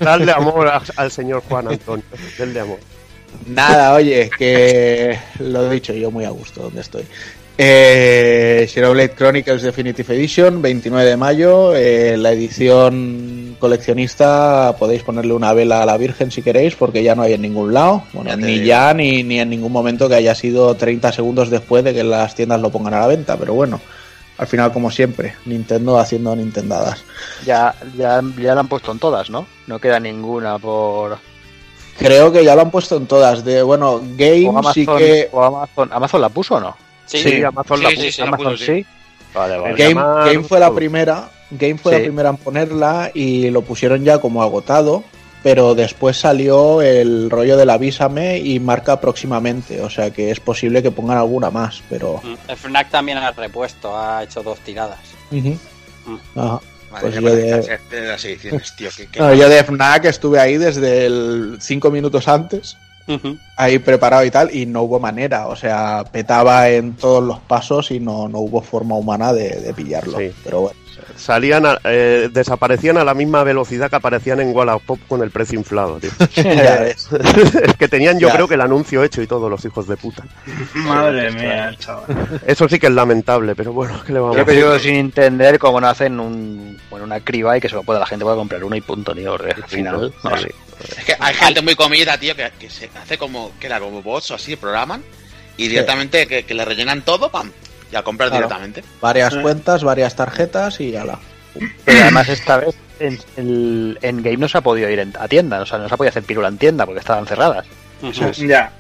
Darle 0.01 0.31
amor 0.33 0.71
al 0.97 1.11
señor 1.11 1.43
Juan 1.49 1.67
Antonio. 1.69 2.05
Denle 2.39 2.61
amor. 2.61 2.79
Nada, 3.47 3.95
oye, 3.95 4.31
que 4.37 5.19
lo 5.39 5.67
he 5.71 5.75
dicho 5.75 5.93
yo 5.95 6.11
muy 6.11 6.25
a 6.25 6.31
gusto 6.31 6.63
donde 6.65 6.81
estoy. 6.83 7.05
Eh, 7.61 8.69
Xenoblade 8.73 9.15
Chronicles 9.17 9.63
Definitive 9.63 10.15
Edition, 10.15 10.63
29 10.63 11.09
de 11.11 11.17
mayo. 11.17 11.75
eh, 11.75 12.17
la 12.17 12.31
edición 12.31 13.57
coleccionista 13.59 14.77
podéis 14.79 15.03
ponerle 15.03 15.33
una 15.33 15.53
vela 15.53 15.83
a 15.83 15.87
la 15.87 15.97
Virgen 15.97 16.31
si 16.31 16.41
queréis, 16.43 16.77
porque 16.77 17.03
ya 17.03 17.17
no 17.17 17.23
hay 17.23 17.33
en 17.33 17.43
ningún 17.43 17.75
lado. 17.75 18.05
Bueno, 18.13 18.31
Ya 18.31 18.37
ni 18.37 18.47
digo. 18.55 18.65
ya 18.67 18.95
ni, 18.95 19.25
ni 19.25 19.41
en 19.41 19.51
ningún 19.51 19.73
momento 19.73 20.09
que 20.09 20.15
haya 20.15 20.35
sido 20.37 20.77
30 20.77 21.11
segundos 21.11 21.51
después 21.51 21.83
de 21.83 21.93
que 21.95 22.05
las 22.05 22.35
tiendas 22.37 22.61
lo 22.61 22.71
pongan 22.71 22.95
a 22.95 23.01
la 23.01 23.07
venta. 23.09 23.37
Pero 23.37 23.55
bueno, 23.55 23.81
al 24.37 24.47
final, 24.47 24.73
como 24.73 24.91
siempre, 24.93 25.35
Nintendo 25.47 25.99
haciendo 25.99 26.37
Nintendadas. 26.37 27.03
Ya, 27.45 27.75
ya, 27.97 28.21
ya 28.41 28.55
la 28.55 28.61
han 28.61 28.69
puesto 28.69 28.93
en 28.93 29.01
todas, 29.01 29.31
¿no? 29.31 29.49
No 29.67 29.81
queda 29.81 29.99
ninguna 29.99 30.61
por. 30.61 31.19
Creo 31.99 32.31
que 32.33 32.45
ya 32.45 32.55
lo 32.55 32.63
han 32.63 32.71
puesto 32.71 32.97
en 32.97 33.07
todas. 33.07 33.45
De 33.45 33.63
bueno, 33.63 34.01
Game 34.17 34.47
O 34.47 34.51
Amazon, 34.51 34.73
sí 34.75 34.87
que. 34.87 35.29
o 35.33 35.43
Amazon, 35.43 35.91
¿Amazon 35.93 36.21
la 36.21 36.29
puso 36.29 36.55
o 36.57 36.61
no? 36.61 36.77
Sí, 37.07 37.19
Sí, 37.19 37.43
Amazon 37.43 37.83
la 37.83 37.91
Sí, 37.91 37.95
puso. 37.97 38.07
sí, 38.07 38.13
sí, 38.13 38.21
la 38.23 38.29
Amazon 38.29 38.53
puso. 38.53 38.73
Vale, 39.35 39.59
vale. 39.59 39.75
Game, 39.75 39.95
llamar- 39.95 40.27
Game 40.33 40.45
fue 40.45 40.61
la 40.61 40.73
primera, 40.75 41.31
Game 41.51 41.79
fue 41.79 41.93
Sí. 41.93 41.99
la 41.99 42.05
primera 42.05 42.29
en 42.31 42.37
ponerla 42.37 43.11
y 43.15 43.51
lo 43.51 43.63
pusieron 43.63 44.05
ya 44.05 44.19
como 44.21 44.43
agotado, 44.43 45.03
pero 45.43 45.75
después 45.75 46.17
salió 46.19 46.83
el 46.83 47.31
rollo 47.31 47.57
del 47.57 47.71
avísame 47.71 48.39
y 48.39 48.59
marca 48.61 49.01
próximamente, 49.01 49.81
o 49.83 49.91
sea 49.91 50.11
que 50.11 50.31
es 50.31 50.41
posible 50.41 50.83
que 50.83 50.91
pongan 50.91 51.19
alguna 51.19 51.51
más, 51.51 51.83
pero 51.91 52.21
Mm, 52.25 52.35
El 52.51 52.57
FNAC 52.57 52.91
también 52.91 53.19
ha 53.19 53.31
repuesto, 53.33 53.97
ha 53.97 54.23
hecho 54.25 54.43
dos 54.43 54.59
tiradas. 54.61 54.99
Ajá. 56.37 56.61
Madre 56.91 57.11
Pues 57.11 57.15
yo 57.15 57.35
de- 57.35 57.79
de 57.91 58.07
las 58.09 58.25
ediciones, 58.25 58.75
tío. 58.77 58.89
que- 58.97 59.07
que- 59.09 59.21
No, 59.21 59.35
yo 59.35 59.49
de 59.49 59.59
FNAC 59.63 60.07
estuve 60.07 60.41
ahí 60.41 60.57
desde 60.57 61.07
el 61.07 61.59
cinco 61.61 61.91
minutos 61.91 62.29
antes, 62.29 62.77
ahí 63.57 63.79
preparado 63.79 64.25
y 64.25 64.31
tal, 64.31 64.55
y 64.55 64.67
no 64.67 64.83
hubo 64.83 65.01
manera, 65.01 65.47
o 65.49 65.57
sea, 65.57 66.05
petaba 66.13 66.69
en 66.69 66.95
todos 66.95 67.23
los 67.25 67.39
pasos 67.41 67.91
y 67.91 68.01
no, 68.01 68.29
no 68.29 68.39
hubo 68.41 68.61
forma 68.63 68.97
humana 68.97 69.33
de, 69.33 69.49
de 69.61 69.73
pillarlo, 69.75 70.19
Sí. 70.19 70.31
pero 70.45 70.61
bueno. 70.63 70.79
Salían, 71.19 71.67
a- 71.67 71.81
eh, 71.85 72.29
desaparecían 72.33 72.97
a 72.97 73.05
la 73.05 73.13
misma 73.13 73.43
velocidad 73.45 73.91
que 73.91 73.97
aparecían 73.97 74.41
en 74.41 74.55
Wallapop 74.55 75.01
con 75.09 75.23
el 75.23 75.31
precio 75.31 75.59
inflado, 75.59 75.99
tío. 75.99 76.11
Es 76.37 77.77
que 77.79 77.89
tenían 77.89 78.19
yo 78.19 78.29
Ya. 78.29 78.35
creo 78.35 78.49
que 78.49 78.55
el 78.55 78.61
anuncio 78.61 79.03
hecho 79.03 79.21
y 79.21 79.27
todos 79.27 79.51
los 79.51 79.65
hijos 79.65 79.87
de 79.89 79.97
puta. 79.97 80.25
Madre 80.75 81.31
mía, 81.33 81.75
chaval. 81.79 82.41
Eso 82.47 82.69
sí 82.69 82.79
que 82.79 82.87
es 82.87 82.93
lamentable, 82.93 83.55
pero 83.55 83.73
bueno, 83.73 84.01
¿qué 84.07 84.13
le 84.13 84.21
vamos 84.21 84.37
a 84.37 84.41
Yo 84.41 84.47
que 84.47 84.55
sigo 84.55 84.79
sin 84.79 84.95
entender 84.95 85.59
cómo 85.59 85.81
no 85.81 85.89
hacen 85.89 86.21
un, 86.21 86.79
bueno, 86.91 87.05
una 87.05 87.21
criba 87.21 87.57
y 87.57 87.61
que 87.61 87.69
se 87.69 87.75
lo 87.75 87.83
pueda, 87.83 87.99
la 88.01 88.07
gente 88.07 88.25
pueda 88.25 88.37
comprar 88.37 88.63
uno 88.63 88.77
y 88.77 88.81
punto, 88.81 89.15
ni 89.15 89.27
orden. 89.27 89.55
Al 89.63 89.69
final, 89.69 90.13
no 90.23 90.37
Sí. 90.37 90.43
sé. 90.45 90.55
Es 91.01 91.05
que 91.05 91.17
hay 91.19 91.35
gente 91.35 91.61
muy 91.63 91.75
comida, 91.75 92.17
tío, 92.19 92.37
que, 92.37 92.51
que 92.59 92.71
se 92.71 92.89
hace 93.03 93.19
como, 93.19 93.53
que 93.59 93.67
era 93.67 93.81
como 93.81 94.01
bots 94.03 94.31
o 94.31 94.35
así, 94.37 94.55
programan 94.55 95.03
y 95.57 95.67
directamente 95.67 96.27
que, 96.29 96.45
que 96.45 96.55
le 96.55 96.65
rellenan 96.65 97.03
todo, 97.03 97.31
pam, 97.31 97.51
y 97.93 97.97
a 97.97 98.03
comprar 98.03 98.29
Claro. 98.31 98.47
directamente. 98.47 98.85
Varias 99.01 99.35
cuentas, 99.37 99.83
varias 99.85 100.15
tarjetas 100.17 100.81
y 100.81 100.95
ala. 100.97 101.19
Pero 101.85 102.01
además 102.03 102.29
esta 102.29 102.59
vez 102.59 102.75
en, 103.01 103.19
el, 103.37 103.99
en 104.03 104.23
Game 104.23 104.37
no 104.37 104.49
se 104.49 104.59
ha 104.59 104.61
podido 104.61 104.89
ir 104.91 104.99
en- 104.99 105.15
a 105.19 105.27
tienda, 105.29 105.61
o 105.61 105.67
sea, 105.67 105.79
no 105.79 105.89
se 105.89 105.95
ha 105.95 105.97
podido 105.97 106.11
hacer 106.11 106.23
pirula 106.23 106.49
en 106.49 106.59
tienda 106.59 106.85
porque 106.87 107.01
estaban 107.01 107.27
cerradas. 107.27 107.67
Ya. 108.37 108.73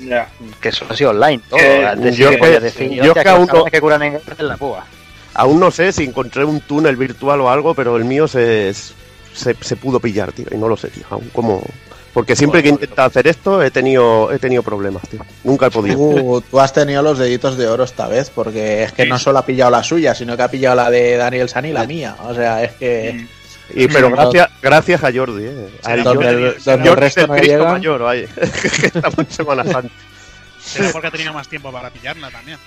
Ya. 0.00 0.28
Que 0.60 0.70
eso 0.70 0.84
ha 0.88 0.96
sido 0.96 1.10
online. 1.10 1.40
Todo. 1.48 1.60
Eh, 1.60 1.86
Antes 1.86 2.16
yo 2.16 2.30
sí 2.30 2.36
que 2.38 2.60
decir, 2.60 2.90
yo 2.90 3.14
que 3.14 3.22
que 3.22 3.28
aún 3.28 3.42
no- 3.42 3.46
cabrones 3.46 3.72
que 3.72 3.80
curan 3.80 4.02
en 4.02 4.20
en 4.38 4.48
la 4.48 4.56
púa. 4.56 4.84
Aún 5.34 5.60
no 5.60 5.70
sé 5.70 5.92
si 5.92 6.04
encontré 6.04 6.44
un 6.44 6.60
túnel 6.60 6.96
virtual 6.96 7.40
o 7.40 7.50
algo, 7.50 7.74
pero 7.74 7.96
el 7.96 8.04
mío 8.04 8.26
se, 8.28 8.74
se, 8.74 9.54
se 9.60 9.76
pudo 9.76 9.98
pillar, 10.00 10.32
tío, 10.32 10.46
y 10.50 10.56
no 10.58 10.68
lo 10.68 10.76
sé, 10.76 10.88
tío, 10.88 11.04
aún 11.10 11.30
como... 11.32 11.62
Porque 12.12 12.36
siempre 12.36 12.62
que 12.62 12.68
he 12.68 12.72
intentado 12.72 13.08
hacer 13.08 13.26
esto 13.26 13.62
he 13.62 13.70
tenido, 13.70 14.30
he 14.32 14.38
tenido 14.38 14.62
problemas, 14.62 15.08
tío. 15.08 15.24
Nunca 15.44 15.66
he 15.66 15.70
podido. 15.70 15.96
Tú, 15.96 16.44
tú 16.50 16.60
has 16.60 16.72
tenido 16.72 17.02
los 17.02 17.18
deditos 17.18 17.56
de 17.56 17.66
oro 17.66 17.84
esta 17.84 18.06
vez, 18.06 18.30
porque 18.30 18.82
es 18.82 18.92
que 18.92 19.06
no 19.06 19.18
solo 19.18 19.38
ha 19.38 19.46
pillado 19.46 19.70
la 19.70 19.82
suya, 19.82 20.14
sino 20.14 20.36
que 20.36 20.42
ha 20.42 20.50
pillado 20.50 20.76
la 20.76 20.90
de 20.90 21.16
Daniel 21.16 21.48
San 21.48 21.64
y 21.64 21.72
la 21.72 21.86
mía. 21.86 22.16
O 22.20 22.34
sea, 22.34 22.62
es 22.62 22.72
que 22.72 23.26
Y, 23.70 23.88
pero 23.88 24.10
gracias, 24.10 24.50
gracias 24.60 25.04
a 25.04 25.12
Jordi, 25.12 25.44
eh. 25.46 25.68
A 25.84 25.94
el 25.94 26.04
donde, 26.04 26.26
Jordi, 26.26 26.44
el, 26.44 26.64
donde 26.64 26.90
no 26.90 26.96
Cristo 26.96 27.36
llega. 27.36 27.72
Mayor, 27.72 28.02
vaya. 28.02 28.28
que 28.80 28.86
estamos 28.86 29.18
en 29.18 29.30
Semana 29.30 29.64
Santa. 29.64 29.94
Será 30.60 30.92
porque 30.92 31.08
ha 31.08 31.10
tenido 31.10 31.32
más 31.32 31.48
tiempo 31.48 31.72
para 31.72 31.90
pillarla 31.90 32.30
también. 32.30 32.58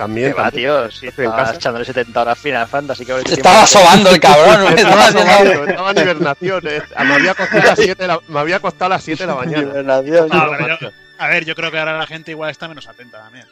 También, 0.00 0.32
¿Qué 0.32 0.40
va, 0.40 0.50
tío? 0.50 0.90
Si 0.90 1.08
estabas 1.08 1.54
echándole 1.56 1.84
70 1.84 2.22
horas 2.22 2.38
Final 2.38 2.66
Fantasy, 2.66 3.04
que 3.04 3.12
estaba 3.26 3.66
sobando 3.66 4.08
el 4.08 4.18
cabrón. 4.18 4.60
¿no? 4.60 4.68
Estaba 4.70 5.08
Estaba, 5.08 5.08
haciendo- 5.08 5.32
sobando, 5.52 5.64
estaba 5.70 5.90
en 5.90 5.98
hibernación, 5.98 6.62
eh. 6.68 6.82
Me 7.04 7.14
había 7.14 7.34
costado 7.34 7.60
a 7.62 7.66
las 7.66 7.78
7 7.78 7.94
de 8.02 8.08
la, 8.08 8.20
me 8.28 8.40
había 8.40 8.60
costado 8.60 8.86
a 8.86 8.88
las 8.96 9.02
7 9.04 9.22
de 9.22 9.26
la 9.26 9.34
mañana. 9.34 9.68
Ah, 9.76 9.82
No, 9.82 10.50
pero 10.56 10.78
yo- 10.80 10.90
a 11.18 11.28
ver, 11.28 11.44
yo 11.44 11.54
creo 11.54 11.70
que 11.70 11.78
ahora 11.78 11.98
la 11.98 12.06
gente 12.06 12.30
igual 12.30 12.50
está 12.50 12.66
menos 12.66 12.88
atenta 12.88 13.18
también. 13.18 13.44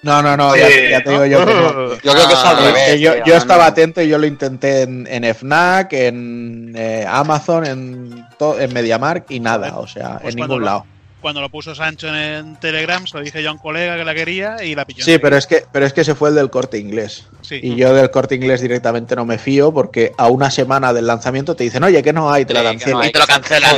No, 0.00 0.22
no, 0.22 0.34
no, 0.34 0.54
Sí, 0.54 0.60
ya, 0.60 0.90
ya 0.92 1.04
te 1.04 1.10
digo 1.10 1.26
yo 1.26 1.44
que 1.46 1.52
no. 1.54 1.88
Yo 2.02 2.12
creo 2.12 2.26
que 2.26 2.32
es 2.32 2.38
al 2.38 2.56
Ah, 2.56 2.60
revés. 2.60 2.88
eh, 2.88 3.00
yo, 3.00 3.14
yo 3.16 3.34
no, 3.34 3.34
estaba 3.34 3.64
no. 3.64 3.68
atento 3.70 4.00
y 4.00 4.08
yo 4.08 4.16
lo 4.18 4.26
intenté 4.26 4.82
en, 4.82 5.06
en 5.10 5.24
FNAC, 5.34 5.92
en 5.92 6.72
eh, 6.74 7.04
Amazon, 7.06 7.66
en, 7.66 8.26
to- 8.38 8.58
en 8.58 8.72
MediaMark 8.72 9.30
y 9.30 9.40
nada, 9.40 9.76
o 9.76 9.86
sea, 9.86 10.20
Pues 10.22 10.34
en 10.34 10.40
ningún 10.40 10.60
lo- 10.60 10.64
lado. 10.66 10.86
Cuando 11.26 11.40
lo 11.40 11.50
puso 11.50 11.74
Sancho 11.74 12.06
en 12.14 12.54
Telegram, 12.60 13.04
se 13.04 13.18
lo 13.18 13.24
dije 13.24 13.42
yo 13.42 13.50
a 13.50 13.52
un 13.54 13.58
colega 13.58 13.96
que 13.96 14.04
la 14.04 14.14
quería 14.14 14.62
y 14.62 14.76
la 14.76 14.84
pilló. 14.84 15.04
Sí, 15.04 15.18
pero 15.18 15.36
es 15.36 15.48
que, 15.48 15.64
pero 15.72 15.84
es 15.84 15.92
que 15.92 16.02
ese 16.02 16.14
fue 16.14 16.28
el 16.28 16.36
del 16.36 16.50
corte 16.50 16.78
inglés. 16.78 17.26
Sí. 17.40 17.58
Y 17.60 17.74
yo 17.74 17.92
del 17.92 18.12
corte 18.12 18.36
inglés 18.36 18.60
directamente 18.60 19.16
no 19.16 19.24
me 19.24 19.36
fío 19.36 19.72
porque 19.74 20.12
a 20.18 20.28
una 20.28 20.52
semana 20.52 20.92
del 20.92 21.08
lanzamiento 21.08 21.56
te 21.56 21.64
dicen, 21.64 21.82
oye, 21.82 22.00
que 22.00 22.12
no 22.12 22.30
hay, 22.30 22.44
te 22.44 22.54
la 22.54 22.60
Sí, 22.60 22.64
que 22.66 22.70
cancelan. 22.70 22.92
no 22.94 23.00
hay. 23.00 23.08
Y 23.08 23.12
te 23.12 23.18
lo 23.18 23.26
cancelan. 23.26 23.76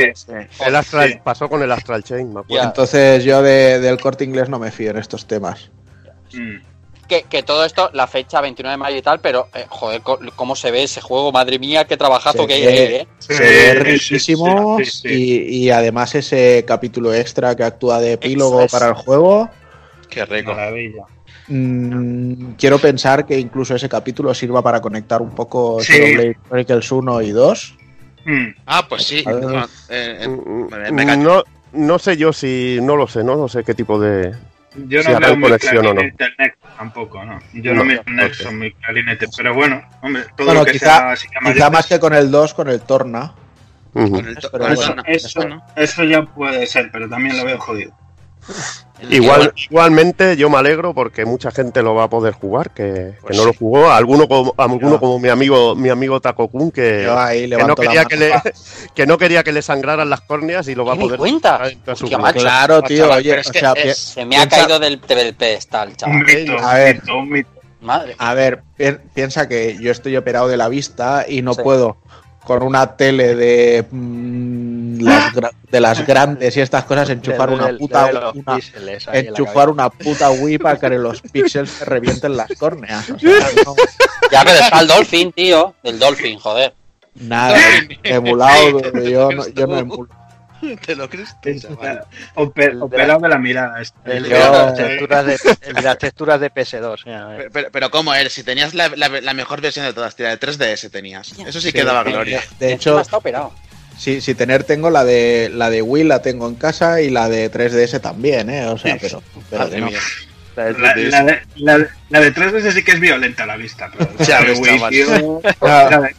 El 0.67 0.77
Astral, 0.77 1.21
Pasó 1.25 1.49
con 1.49 1.63
el 1.63 1.73
Astral 1.73 2.05
Chain, 2.05 2.35
me 2.35 2.41
acuerdo. 2.41 2.67
Entonces 2.67 3.25
yo 3.25 3.41
de- 3.41 3.81
del 3.81 3.99
corte 3.99 4.25
inglés 4.25 4.51
no 4.51 4.59
me 4.59 4.71
fío 4.71 4.91
en 4.91 4.99
estos 4.99 5.27
temas. 5.27 5.71
Mm. 6.35 6.67
Que, 7.09 7.23
que 7.23 7.43
todo 7.43 7.65
esto, 7.65 7.89
la 7.95 8.07
fecha 8.07 8.43
29 8.43 8.73
de 8.73 8.77
mayo 8.77 8.97
y 8.99 9.01
tal, 9.01 9.19
pero 9.21 9.49
eh, 9.55 9.65
joder, 9.71 10.03
cómo 10.37 10.55
se 10.55 10.71
ve 10.71 10.83
ese 10.83 11.01
juego, 11.01 11.33
madre 11.33 11.59
mía, 11.59 11.87
qué 11.87 11.97
trabajazo 11.97 12.43
Se 12.43 12.47
que 12.47 12.53
hay 12.53 12.67
ve- 12.67 12.99
ahí, 12.99 13.09
Se 13.35 13.43
ve 13.43 13.75
riquísimo 13.75 14.79
sí, 14.79 14.85
sí, 14.87 14.91
sí. 15.03 15.09
Y, 15.09 15.65
y 15.67 15.71
además 15.71 16.15
ese 16.15 16.65
capítulo 16.67 17.13
extra 17.15 17.55
que 17.55 17.65
actúa 17.65 18.01
de 18.01 18.15
epílogo 18.15 18.67
para 18.69 18.89
el 18.89 18.95
juego. 18.95 19.51
Qué 20.09 20.25
rico. 20.25 20.53
Maravilla. 20.53 21.03
mm, 21.49 22.53
quiero 22.59 22.79
pensar 22.79 23.27
que 23.27 23.39
incluso 23.39 23.75
ese 23.75 23.89
capítulo 23.89 24.33
sirva 24.35 24.63
para 24.63 24.81
conectar 24.81 25.21
un 25.23 25.31
poco 25.35 25.81
Sí. 25.83 25.93
Xenoblade 25.93 26.37
Chronicles 26.49 26.93
1 26.93 27.23
y 27.23 27.31
2. 27.31 27.75
Mm. 28.25 28.47
Ah, 28.67 28.87
pues 28.89 29.05
sí. 29.05 29.23
A 29.27 29.33
ver. 29.33 29.45
No, 29.45 29.65
eh, 29.65 29.69
eh, 30.21 30.29
Mm, 30.29 30.93
me- 30.95 31.17
no, 31.17 31.43
no 31.73 31.99
sé 31.99 32.17
yo 32.17 32.33
si. 32.33 32.79
No 32.83 32.97
lo 32.97 33.07
sé, 33.07 33.25
no, 33.25 33.37
no 33.37 33.49
sé 33.49 33.65
qué 33.65 33.75
tipo 33.75 33.99
de. 34.01 34.35
Yo 34.87 35.03
Si 35.03 35.09
no 35.09 35.15
habrá 35.17 35.29
veo 35.29 35.37
muy 35.37 35.51
o 35.51 35.95
no. 35.95 36.01
internet 36.03 36.57
tampoco, 36.77 37.25
¿no? 37.25 37.39
Yo 37.55 37.73
No, 37.73 37.79
no, 37.81 37.85
miro 37.85 38.01
ok. 38.03 38.09
Nexo 38.09 38.53
muy 38.53 38.73
clarinete, 38.73 39.27
pero 39.37 39.55
bueno, 39.55 39.83
hombre, 40.03 40.25
todo 40.37 40.47
Bueno, 40.47 40.61
lo 40.61 40.67
que 40.67 40.73
quizá, 40.73 40.97
sea 40.97 41.11
así 41.13 41.27
que 41.29 41.53
quizá 41.53 41.71
más 41.71 41.87
que 41.87 41.99
con 41.99 42.15
el 42.15 42.31
2, 42.31 42.55
con 42.55 42.69
el 42.69 42.81
Torna. 42.83 43.33
Ujú. 43.95 44.11
Con 44.13 44.27
el 44.29 44.37
to- 44.39 44.51
Pero 44.53 44.67
el 44.67 44.75
bueno, 44.77 45.03
eso, 45.07 45.27
eso, 45.41 45.49
¿no? 45.49 45.63
eso 45.75 46.05
ya 46.05 46.23
puede 46.23 46.67
ser, 46.67 46.91
pero 46.93 47.09
también 47.09 47.37
lo 47.37 47.45
veo 47.45 47.59
jodido. 47.59 47.93
Igual, 49.11 49.53
igualmente 49.71 50.37
yo 50.37 50.51
me 50.51 50.59
alegro 50.59 50.93
porque 50.95 51.25
mucha 51.25 51.51
gente 51.51 51.83
lo 51.83 51.95
va 51.95 52.05
a 52.05 52.09
poder 52.11 52.35
jugar, 52.35 52.71
que, 52.71 52.83
que 52.83 53.15
Pues 53.23 53.37
no 53.37 53.43
sí. 53.45 53.49
lo 53.49 53.55
jugó, 53.55 53.91
alguno 53.91 54.27
como, 54.29 54.55
alguno 54.57 54.93
Yo- 54.93 55.01
como 55.01 55.19
mi 55.19 55.29
amigo, 55.29 55.75
mi 55.77 55.89
amigo 55.89 56.21
Taco 56.21 56.49
Kun, 56.49 56.71
que, 56.71 57.07
que 57.49 57.65
no 57.65 57.75
quería 57.77 58.05
que, 58.07 58.17
le, 58.17 58.33
que 58.95 59.07
no 59.07 59.19
quería 59.19 59.45
que 59.45 59.53
le 59.53 59.63
sangraran 59.63 60.11
las 60.11 60.21
córneas 60.23 60.67
y 60.69 60.75
lo 60.75 60.85
va 60.85 60.95
a 60.95 60.97
poder 60.97 61.19
cuenta. 61.19 61.61
jugar. 61.99 62.35
Claro, 62.35 62.83
tío, 62.83 63.05
chaval, 63.05 63.19
oye, 63.19 63.31
pero 63.31 63.41
es 63.43 63.49
o 63.49 63.53
que 63.53 63.59
sea, 63.61 63.73
es- 63.73 63.85
pi- 63.99 64.13
Se 64.15 64.25
me 64.25 64.37
ha 64.37 64.41
piensa- 64.47 64.57
caído 64.67 64.79
del, 64.81 65.01
del 65.01 65.35
pedestal, 65.35 65.89
Un 65.91 65.97
chaval. 65.97 66.25
mito, 66.25 66.53
a 66.59 66.69
un 66.71 66.75
ver. 66.75 66.95
mito, 67.01 67.17
un 67.19 67.31
mito. 67.31 67.51
Madre. 67.81 68.17
A 68.19 68.35
ver, 68.35 68.63
pi- 68.77 68.97
piensa 69.15 69.47
que 69.49 69.79
yo 69.81 69.93
estoy 69.93 70.17
operado 70.17 70.49
de 70.49 70.57
la 70.57 70.69
vista 70.69 71.25
y 71.29 71.43
no 71.43 71.55
Sí. 71.55 71.63
puedo 71.63 71.99
con 72.49 72.63
una 72.63 72.97
tele 72.97 73.35
de 73.35 73.85
mm, 73.91 75.01
las, 75.03 75.33
de 75.71 75.81
las 75.81 76.07
grandes 76.07 76.57
y 76.57 76.61
estas 76.63 76.85
cosas 76.85 77.11
enchufar 77.11 77.51
Del- 77.51 77.59
una 77.59 77.67
del- 77.67 77.77
puta 77.77 78.11
una- 78.35 78.59
enchufar 79.13 79.69
una 79.69 79.91
puta 79.91 80.31
Wii 80.31 80.57
para 80.59 80.79
que 80.79 80.89
los 80.91 81.21
píxeles 81.21 81.71
se 81.71 81.85
revienten 81.85 82.39
las 82.39 82.49
córneas. 82.59 83.11
O 83.11 83.19
sea, 83.19 83.31
no, 83.67 83.75
Ya, 84.33 84.43
pero 84.45 84.59
está 84.61 84.81
el 84.81 84.89
Dolphin, 84.89 85.31
tío. 85.33 85.75
El 85.83 85.99
Dolphin, 85.99 86.39
joder. 86.39 86.73
nada, 87.17 87.59
emulado, 88.03 88.81
yo 88.95 89.31
no, 89.31 89.47
yo 89.49 89.67
no 89.67 89.79
emulo. 89.79 90.09
Te 90.87 90.97
lo 90.97 91.09
crees 91.09 91.37
tú, 91.41 91.49
El 91.51 92.83
operado 92.83 93.21
de 93.21 93.29
la 93.29 93.39
mirada. 93.39 93.81
este. 93.81 93.99
El 94.17 94.25
Yo- 94.27 94.39
las 94.39 94.75
texturas 94.75 95.27
de, 95.27 95.39
el 95.63 95.75
de 95.75 95.83
las 95.83 95.99
texturas 95.99 96.41
de 96.41 96.51
PS2. 96.53 97.03
mira, 97.07 97.35
Pero, 97.37 97.51
pero, 97.53 97.69
pero 97.73 97.91
¿cómo 97.91 98.15
eres? 98.15 98.33
Si 98.33 98.43
tenías 98.43 98.75
la, 98.75 98.89
la, 98.89 99.09
la 99.09 99.35
mejor 99.35 99.61
versión 99.61 99.87
de 99.87 99.93
todas, 99.93 100.15
tía, 100.17 100.29
de 100.29 100.41
3DS 100.41 100.91
tenías. 100.91 101.33
Eso 101.39 101.61
sí 101.61 101.73
que 101.73 101.81
Sí, 101.81 101.87
daba 101.87 102.05
de- 102.05 102.13
gloria. 102.13 102.43
De 102.59 102.73
hecho, 102.73 102.99
está 103.01 103.17
operado. 103.19 103.53
si, 103.99 104.21
si 104.21 104.35
tener 104.35 104.65
tengo 104.65 104.91
la 104.91 105.05
de 105.05 105.51
la 105.53 105.71
de 105.71 105.83
Wii 105.83 106.05
la 106.05 106.23
tengo 106.23 106.49
en 106.49 106.55
casa 106.55 107.01
y 107.01 107.11
la 107.11 107.29
de 107.29 107.51
3DS 107.51 108.01
también, 108.01 108.51
¿eh? 108.51 108.67
O 108.67 108.79
sea, 108.79 108.97
pero, 109.01 109.23
pero 109.51 109.63
Madre 109.65 109.75
que 109.77 109.81
no. 109.81 109.87
mía. 109.89 109.99
La 110.65 110.73
La, 110.73 110.95
3DS. 110.95 111.11
la 111.11 111.23
de, 111.25 111.41
la, 111.57 111.79
de- 111.79 111.89
la 112.11 112.21
de 112.21 112.35
3DS 112.35 112.73
sí 112.73 112.83
que 112.85 112.93
es 112.93 113.01
violenta 113.01 113.45
a 113.45 113.47
la 113.47 113.57
vista, 113.57 113.91
pero 113.97 114.11
Ya 114.25 114.41
ves, 114.41 114.61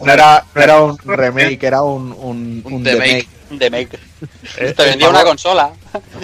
No, 0.02 0.12
era, 0.12 0.44
no 0.54 0.62
era 0.62 0.82
un 0.82 0.98
remake, 1.06 1.64
era 1.64 1.82
un, 1.82 2.12
un, 2.18 2.62
Un 2.66 2.74
un 2.74 2.84
demake. 2.84 3.08
demake. 3.10 3.28
De 3.50 3.70
Make. 3.72 3.98
Eh, 4.58 4.74
Te 4.74 4.84
en 4.84 4.90
vendía 4.92 5.10
una 5.10 5.24
consola. 5.24 5.72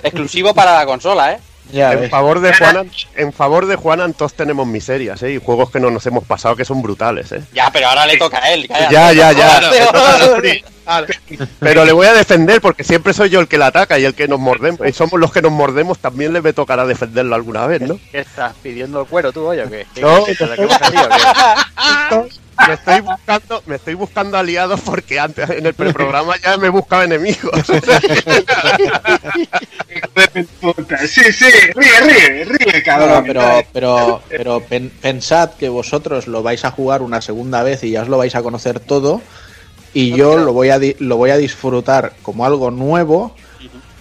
Exclusivo 0.04 0.54
para 0.54 0.75
la 0.75 0.86
consola, 0.86 1.32
¿eh? 1.34 1.39
Ya 1.71 1.93
En 1.93 2.01
ves. 2.01 2.10
favor 2.12 2.39
de 2.39 2.54
Juanan, 2.54 2.91
en 3.15 3.34
favor 3.34 3.65
de 3.65 3.75
Juanan 3.75 4.13
todos 4.13 4.34
tenemos 4.34 4.67
miserias, 4.67 5.21
¿eh? 5.23 5.34
Y 5.34 5.39
juegos 5.39 5.71
que 5.71 5.80
no 5.80 5.89
nos 5.89 6.06
hemos 6.06 6.23
pasado 6.23 6.56
que 6.56 6.63
son 6.63 6.82
brutales, 6.82 7.32
¿eh? 7.32 7.41
Ya, 7.54 7.69
pero 7.71 7.88
ahora 7.88 8.06
le 8.06 8.17
toca 8.17 8.38
a 8.38 8.54
él. 8.54 8.67
cállate. 8.67 8.93
Ya, 8.93 9.12
ya, 9.13 9.32
ya. 9.32 9.62
Pero 11.60 11.84
le 11.84 11.91
voy 11.93 12.06
a 12.06 12.13
defender 12.13 12.62
porque 12.62 12.84
siempre 12.84 13.12
soy 13.13 13.30
yo 13.32 13.39
el 13.39 13.47
que 13.47 13.58
la 13.58 13.67
ataca 13.67 13.97
y 13.97 14.06
el 14.06 14.13
que 14.13 14.28
nos 14.28 14.39
mordemos. 14.39 14.88
Y 14.88 14.93
somos 14.93 15.19
los 15.19 15.32
que 15.32 15.41
nos 15.41 15.51
mordemos, 15.51 15.97
también 15.97 16.32
le 16.32 16.41
me 16.43 16.54
tocará 16.54 16.86
defenderlo 16.86 17.34
alguna 17.34 17.65
vez, 17.65 17.82
¿no? 17.82 17.99
¿Qué 18.12 18.19
estás 18.19 18.54
pidiendo 18.62 19.01
el 19.01 19.08
cuero 19.08 19.32
tú, 19.34 19.47
oye? 19.47 19.63
o 19.63 19.69
qué? 19.69 19.88
¿Qué- 19.95 20.01
No. 20.01 20.25
hemos 20.28 20.38
salido, 20.38 21.10
qué? 21.10 22.30
Me 22.68 22.74
estoy 22.74 23.02
buscando, 23.02 23.63
me 23.65 23.76
estoy 23.76 23.94
buscando 23.96 24.38
aliados 24.38 24.80
porque 24.82 25.20
antes 25.20 25.50
en 25.50 25.65
el 25.65 25.74
preprograma 25.74 26.36
ya 26.38 26.58
me 26.58 26.70
buscaba 26.70 27.04
enemigos. 27.04 27.52
Sí, 31.08 31.22
sí, 31.34 31.46
ríe, 31.76 32.00
ríe, 32.02 32.46
ríe, 32.46 32.84
cabrón. 32.84 33.10
no, 33.20 33.24
pero, 33.26 33.63
pero, 33.74 34.22
pero 34.30 34.60
pen- 34.62 34.91
pensad 35.02 35.52
que 35.52 35.70
vosotros 35.70 36.28
lo 36.28 36.44
vais 36.44 36.63
a 36.65 36.72
jugar 36.72 37.02
una 37.02 37.22
segunda 37.22 37.63
vez 37.63 37.84
y 37.84 37.91
ya 37.91 38.02
os 38.04 38.08
lo 38.10 38.18
vais 38.18 38.36
a 38.36 38.41
conocer 38.44 38.80
todo. 38.80 39.22
Y 39.94 40.12
yo 40.15 40.38
lo 40.38 40.52
voy 40.52 40.70
a 40.70 40.80
lo 41.00 41.18
voy 41.18 41.30
a 41.30 41.38
disfrutar 41.38 42.13
como 42.22 42.46
algo 42.46 42.70
nuevo 42.72 43.36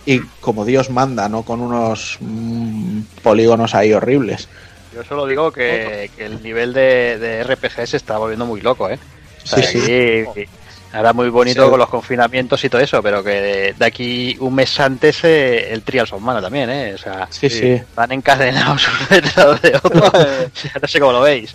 y 0.07 0.19
como 0.41 0.65
Dios 0.65 0.91
manda, 0.91 1.29
no 1.29 1.43
con 1.45 1.61
unos 1.61 2.19
mm, 2.21 3.01
polígonos 3.23 3.75
ahí 3.75 3.93
horribles. 3.93 4.49
Yo 4.95 5.05
solo 5.05 5.27
digo 5.27 5.51
que, 5.53 6.11
que 6.17 6.27
el 6.27 6.43
nivel 6.43 6.73
de, 6.73 7.19
de 7.19 7.43
RPG 7.45 7.87
se 7.87 7.97
está 7.97 8.17
volviendo 8.19 8.47
muy 8.47 8.61
loco, 8.61 8.89
¿eh? 8.89 8.99
O 9.43 9.47
sea, 9.47 9.63
Sí, 9.63 9.81
sí. 9.81 10.25
aquí- 10.31 10.49
Ahora 10.93 11.13
muy 11.13 11.29
bonito 11.29 11.65
Sí. 11.65 11.71
con 11.71 11.81
los 11.81 11.89
confinamientos 11.89 12.63
y 12.63 12.69
todo 12.69 12.81
eso, 12.81 13.03
pero 13.03 13.25
que 13.25 13.31
de, 13.31 13.73
de 13.77 13.85
aquí 13.85 14.37
un 14.39 14.55
mes 14.55 14.79
antes 14.79 15.25
eh, 15.25 15.73
el 15.73 15.83
Trials 15.83 16.13
of 16.13 16.23
Mana 16.23 16.41
también, 16.41 16.71
¿eh? 16.71 16.95
O 16.95 16.99
sea, 16.99 17.27
Sí, 17.31 17.51
sí. 17.51 17.83
van 17.97 18.13
encadenados 18.13 18.87
uno 18.89 19.07
detrás 19.11 19.61
de 19.63 19.75
otro. 19.77 20.13
No 20.81 20.87
sé 20.89 21.01
cómo 21.01 21.11
lo 21.13 21.21
veis. 21.23 21.53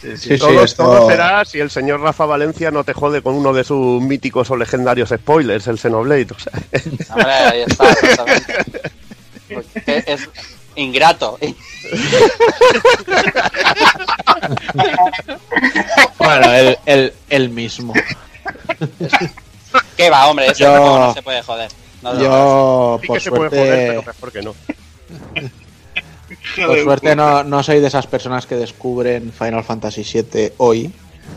Sí, 0.00 0.16
sí, 0.16 0.38
todo, 0.38 0.62
esto- 0.62 0.84
todo 0.84 1.08
será 1.10 1.44
si 1.44 1.58
el 1.58 1.68
señor 1.70 2.00
Rafa 2.00 2.26
Valencia 2.26 2.70
no 2.70 2.84
te 2.84 2.92
jode 2.92 3.22
con 3.22 3.34
uno 3.34 3.52
de 3.52 3.64
sus 3.64 4.00
míticos 4.00 4.48
o 4.52 4.56
legendarios 4.56 5.08
spoilers, 5.08 5.66
el 5.66 5.78
Xenoblade. 5.78 6.28
O 6.30 6.38
sea, 6.38 6.52
Hombre, 7.10 7.32
ahí 7.32 7.62
está, 7.66 7.90
exactamente. 8.02 8.80
Es, 9.48 10.04
es 10.06 10.28
ingrato. 10.76 11.38
Bueno, 16.18 16.52
el, 16.52 16.78
el, 16.86 17.12
el 17.28 17.48
mismo. 17.50 17.92
¿Qué 19.96 20.10
va, 20.10 20.26
hombre? 20.28 20.46
Eso 20.46 20.58
Yo- 20.64 20.98
no 20.98 21.14
se 21.14 21.22
puede 21.22 21.42
joder. 21.42 21.70
No, 22.02 22.12
no, 22.14 22.20
Yo, 22.20 22.98
sí 23.00 23.06
por 23.06 23.16
que 23.16 23.20
se 23.24 23.30
puede 23.30 23.50
suerte, 23.50 23.58
joder, 23.58 23.88
pero 23.88 24.02
mejor 24.02 24.32
que 24.32 24.42
no. 24.42 24.54
por 26.66 26.82
suerte 26.82 27.16
no, 27.16 27.44
no 27.44 27.62
soy 27.62 27.80
de 27.80 27.86
esas 27.88 28.06
personas 28.06 28.46
que 28.46 28.56
descubren 28.56 29.32
Final 29.32 29.64
Fantasy 29.64 30.02
VII 30.02 30.52
hoy. 30.58 30.92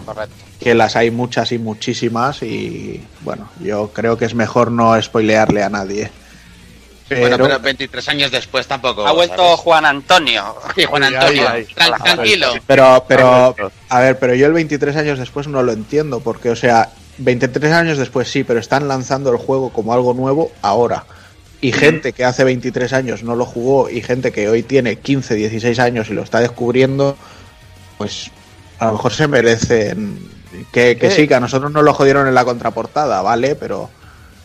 Correcto. 0.06 0.36
que 0.60 0.76
las 0.76 0.98
hay 0.98 1.12
muchas 1.12 1.54
y 1.54 1.60
muchísimas 1.60 2.42
y 2.44 3.02
bueno, 3.22 3.50
yo 3.62 3.92
creo 3.94 4.18
que 4.18 4.26
es 4.26 4.36
mejor 4.36 4.70
no 4.72 5.02
spoilearle 5.02 5.64
a 5.64 5.70
nadie. 5.70 6.12
Pero, 7.10 7.22
Bueno, 7.22 7.38
pero 7.38 7.60
23 7.60 8.10
años 8.10 8.32
después 8.32 8.68
tampoco. 8.68 9.08
Ha 9.08 9.12
vuelto 9.14 9.36
¿sabes? 9.38 9.60
Juan 9.62 9.86
Antonio. 9.86 10.56
Sí, 10.76 10.84
Juan 10.86 11.04
Antonio. 11.04 11.48
ay, 11.50 11.66
ay. 11.70 11.76
tran- 11.76 12.04
tranquilo. 12.04 12.48
pero, 12.68 13.06
pero, 13.08 13.56
a 13.90 14.00
ver, 14.00 14.20
pero 14.20 14.34
yo 14.36 14.46
el 14.48 14.54
23 14.54 14.96
años 14.98 15.20
después 15.20 15.48
no 15.48 15.64
lo 15.64 15.72
entiendo, 15.72 16.20
porque, 16.20 16.50
o 16.50 16.56
sea, 16.56 16.90
23 17.20 17.72
años 17.72 17.98
después 17.98 18.30
sí, 18.30 18.44
pero 18.44 18.60
están 18.60 18.88
lanzando 18.88 19.32
el 19.32 19.38
juego 19.38 19.72
como 19.72 19.94
algo 19.94 20.14
nuevo 20.14 20.52
ahora. 20.62 21.06
Y 21.62 21.72
gente 21.72 22.14
que 22.14 22.24
hace 22.24 22.44
23 22.44 22.94
años 22.94 23.24
no 23.24 23.36
lo 23.36 23.44
jugó 23.46 23.90
y 23.90 24.02
gente 24.04 24.32
que 24.32 24.48
hoy 24.50 24.62
tiene 24.62 24.98
15, 24.98 25.34
16 25.34 25.80
años 25.80 26.10
y 26.10 26.14
lo 26.14 26.22
está 26.22 26.40
descubriendo, 26.40 27.18
pues 27.98 28.30
a 28.80 28.86
lo 28.88 28.92
mejor 28.92 29.12
se 29.14 29.28
merecen 29.28 30.20
que, 30.72 30.98
que 30.98 31.10
Sí. 31.10 31.22
sí, 31.24 31.28
que 31.28 31.34
a 31.34 31.40
nosotros 31.40 31.72
nos 31.72 31.84
lo 31.84 31.94
jodieron 31.96 32.28
en 32.28 32.36
la 32.36 32.46
contraportada, 32.46 33.24
¿vale? 33.24 33.56
Pero, 33.56 33.90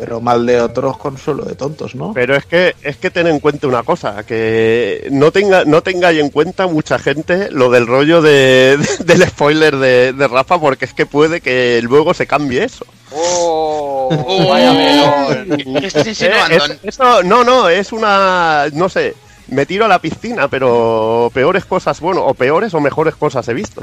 pero 0.02 0.20
mal 0.20 0.44
de 0.44 0.60
otros 0.60 0.98
consuelo 0.98 1.44
de 1.44 1.54
tontos, 1.54 1.94
¿no? 1.94 2.12
Pero 2.12 2.34
es 2.34 2.44
que 2.44 2.74
es 2.82 2.96
que 2.96 3.08
ten 3.12 3.28
en 3.28 3.38
cuenta 3.38 3.68
una 3.68 3.84
cosa, 3.84 4.24
que 4.24 5.06
no 5.12 5.30
tenga 5.30 5.64
no 5.64 5.80
tengáis 5.80 6.18
en 6.18 6.28
cuenta 6.30 6.66
mucha 6.66 6.98
gente 6.98 7.52
lo 7.52 7.70
del 7.70 7.86
rollo 7.86 8.20
de, 8.20 8.78
del 9.04 9.22
spoiler 9.28 9.76
de, 9.76 10.12
de 10.12 10.26
Rafa, 10.26 10.58
porque 10.58 10.86
es 10.86 10.92
que 10.92 11.06
puede 11.06 11.40
que 11.40 11.78
luego 11.84 12.14
se 12.14 12.26
cambie 12.26 12.64
eso. 12.64 12.84
Oh, 13.12 14.08
Uh, 14.12 14.48
vaya 14.48 14.72
melón. 14.72 15.56
¿Qué 15.56 15.80
qué 15.80 15.86
estás 15.86 16.20
Eh, 16.22 16.32
es- 16.50 16.78
eso, 16.82 17.22
no, 17.22 17.44
no, 17.44 17.68
es 17.68 17.92
una, 17.92 18.66
no 18.72 18.88
sé, 18.88 19.14
me 19.46 19.64
tiro 19.66 19.84
a 19.84 19.88
la 19.88 20.00
piscina, 20.00 20.48
pero 20.48 21.30
peores 21.32 21.64
cosas, 21.64 22.00
bueno, 22.00 22.24
o 22.24 22.34
peores 22.34 22.74
o 22.74 22.80
mejores 22.80 23.14
cosas 23.14 23.46
he 23.48 23.54
visto. 23.54 23.80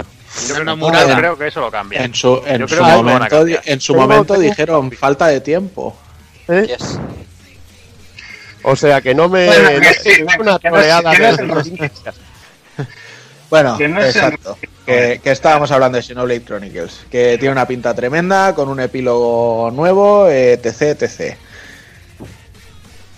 Yo 0.47 0.55
creo 1.15 1.37
que 1.37 1.47
eso 1.47 1.61
lo 1.61 1.71
cambia. 1.71 2.03
En 2.03 2.13
su, 2.13 2.41
en 2.45 2.65
momento, 2.79 3.45
en 3.47 3.79
su 3.81 3.95
momento 3.95 4.37
dijeron 4.37 4.91
falta 4.91 5.27
de 5.27 5.41
tiempo. 5.41 5.95
¿Eh? 6.49 6.67
Yes. 6.67 6.99
O 8.63 8.75
sea 8.75 9.01
que 9.01 9.15
no 9.15 9.29
me. 9.29 9.45
Bueno, 9.47 9.69
que 9.69 9.79
no- 9.79 9.93
sí, 10.03 10.23
una 10.39 10.59
que 10.59 10.69
troleada 10.69 11.11
que 11.15 11.43
no 11.43 11.55
Que 13.77 13.87
no 13.87 14.03
exacto. 14.03 14.57
Que, 14.85 15.19
que 15.23 15.31
estábamos 15.31 15.71
hablando 15.71 15.95
de 15.97 16.03
Xenoblade 16.03 16.43
Chronicles, 16.43 16.99
que 17.09 17.37
tiene 17.39 17.51
una 17.51 17.67
pinta 17.67 17.95
tremenda, 17.95 18.53
con 18.53 18.69
un 18.69 18.79
epílogo 18.79 19.71
nuevo, 19.71 20.27
eh, 20.29 20.53
etc, 20.53 21.01
etc. 21.01 21.35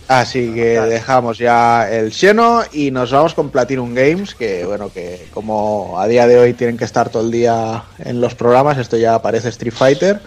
Así 0.07 0.53
que 0.53 0.79
dejamos 0.81 1.37
ya 1.37 1.89
el 1.89 2.11
Xeno 2.13 2.63
y 2.73 2.91
nos 2.91 3.11
vamos 3.11 3.33
con 3.33 3.49
Platinum 3.49 3.93
Games, 3.93 4.35
que 4.35 4.65
bueno, 4.65 4.91
que 4.91 5.27
como 5.33 5.97
a 5.99 6.07
día 6.07 6.27
de 6.27 6.37
hoy 6.37 6.53
tienen 6.53 6.77
que 6.77 6.83
estar 6.83 7.09
todo 7.09 7.23
el 7.23 7.31
día 7.31 7.83
en 7.99 8.19
los 8.19 8.35
programas, 8.35 8.77
esto 8.77 8.97
ya 8.97 9.21
parece 9.21 9.49
Street 9.49 9.73
Fighter. 9.73 10.19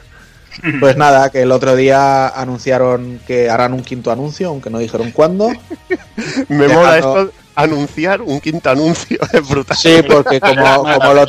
Pues 0.81 0.97
nada, 0.97 1.31
que 1.31 1.43
el 1.43 1.53
otro 1.53 1.77
día 1.77 2.29
anunciaron 2.29 3.21
que 3.27 3.51
harán 3.51 3.73
un 3.73 3.83
quinto 3.83 4.11
anuncio, 4.11 4.49
aunque 4.49 4.71
no 4.71 4.79
dijeron 4.79 5.11
cuándo. 5.11 5.49
Me 6.49 6.69
mola 6.69 6.95
Dejando- 6.95 7.21
esto, 7.23 7.33
anunciar 7.55 8.23
un 8.23 8.41
quinto 8.41 8.71
anuncio, 8.71 9.19
es 9.33 9.49
brutal. 9.49 9.77
Sí, 9.77 9.97
porque 10.09 10.41
como, 10.41 10.83
como, 10.83 11.15
lo, 11.15 11.27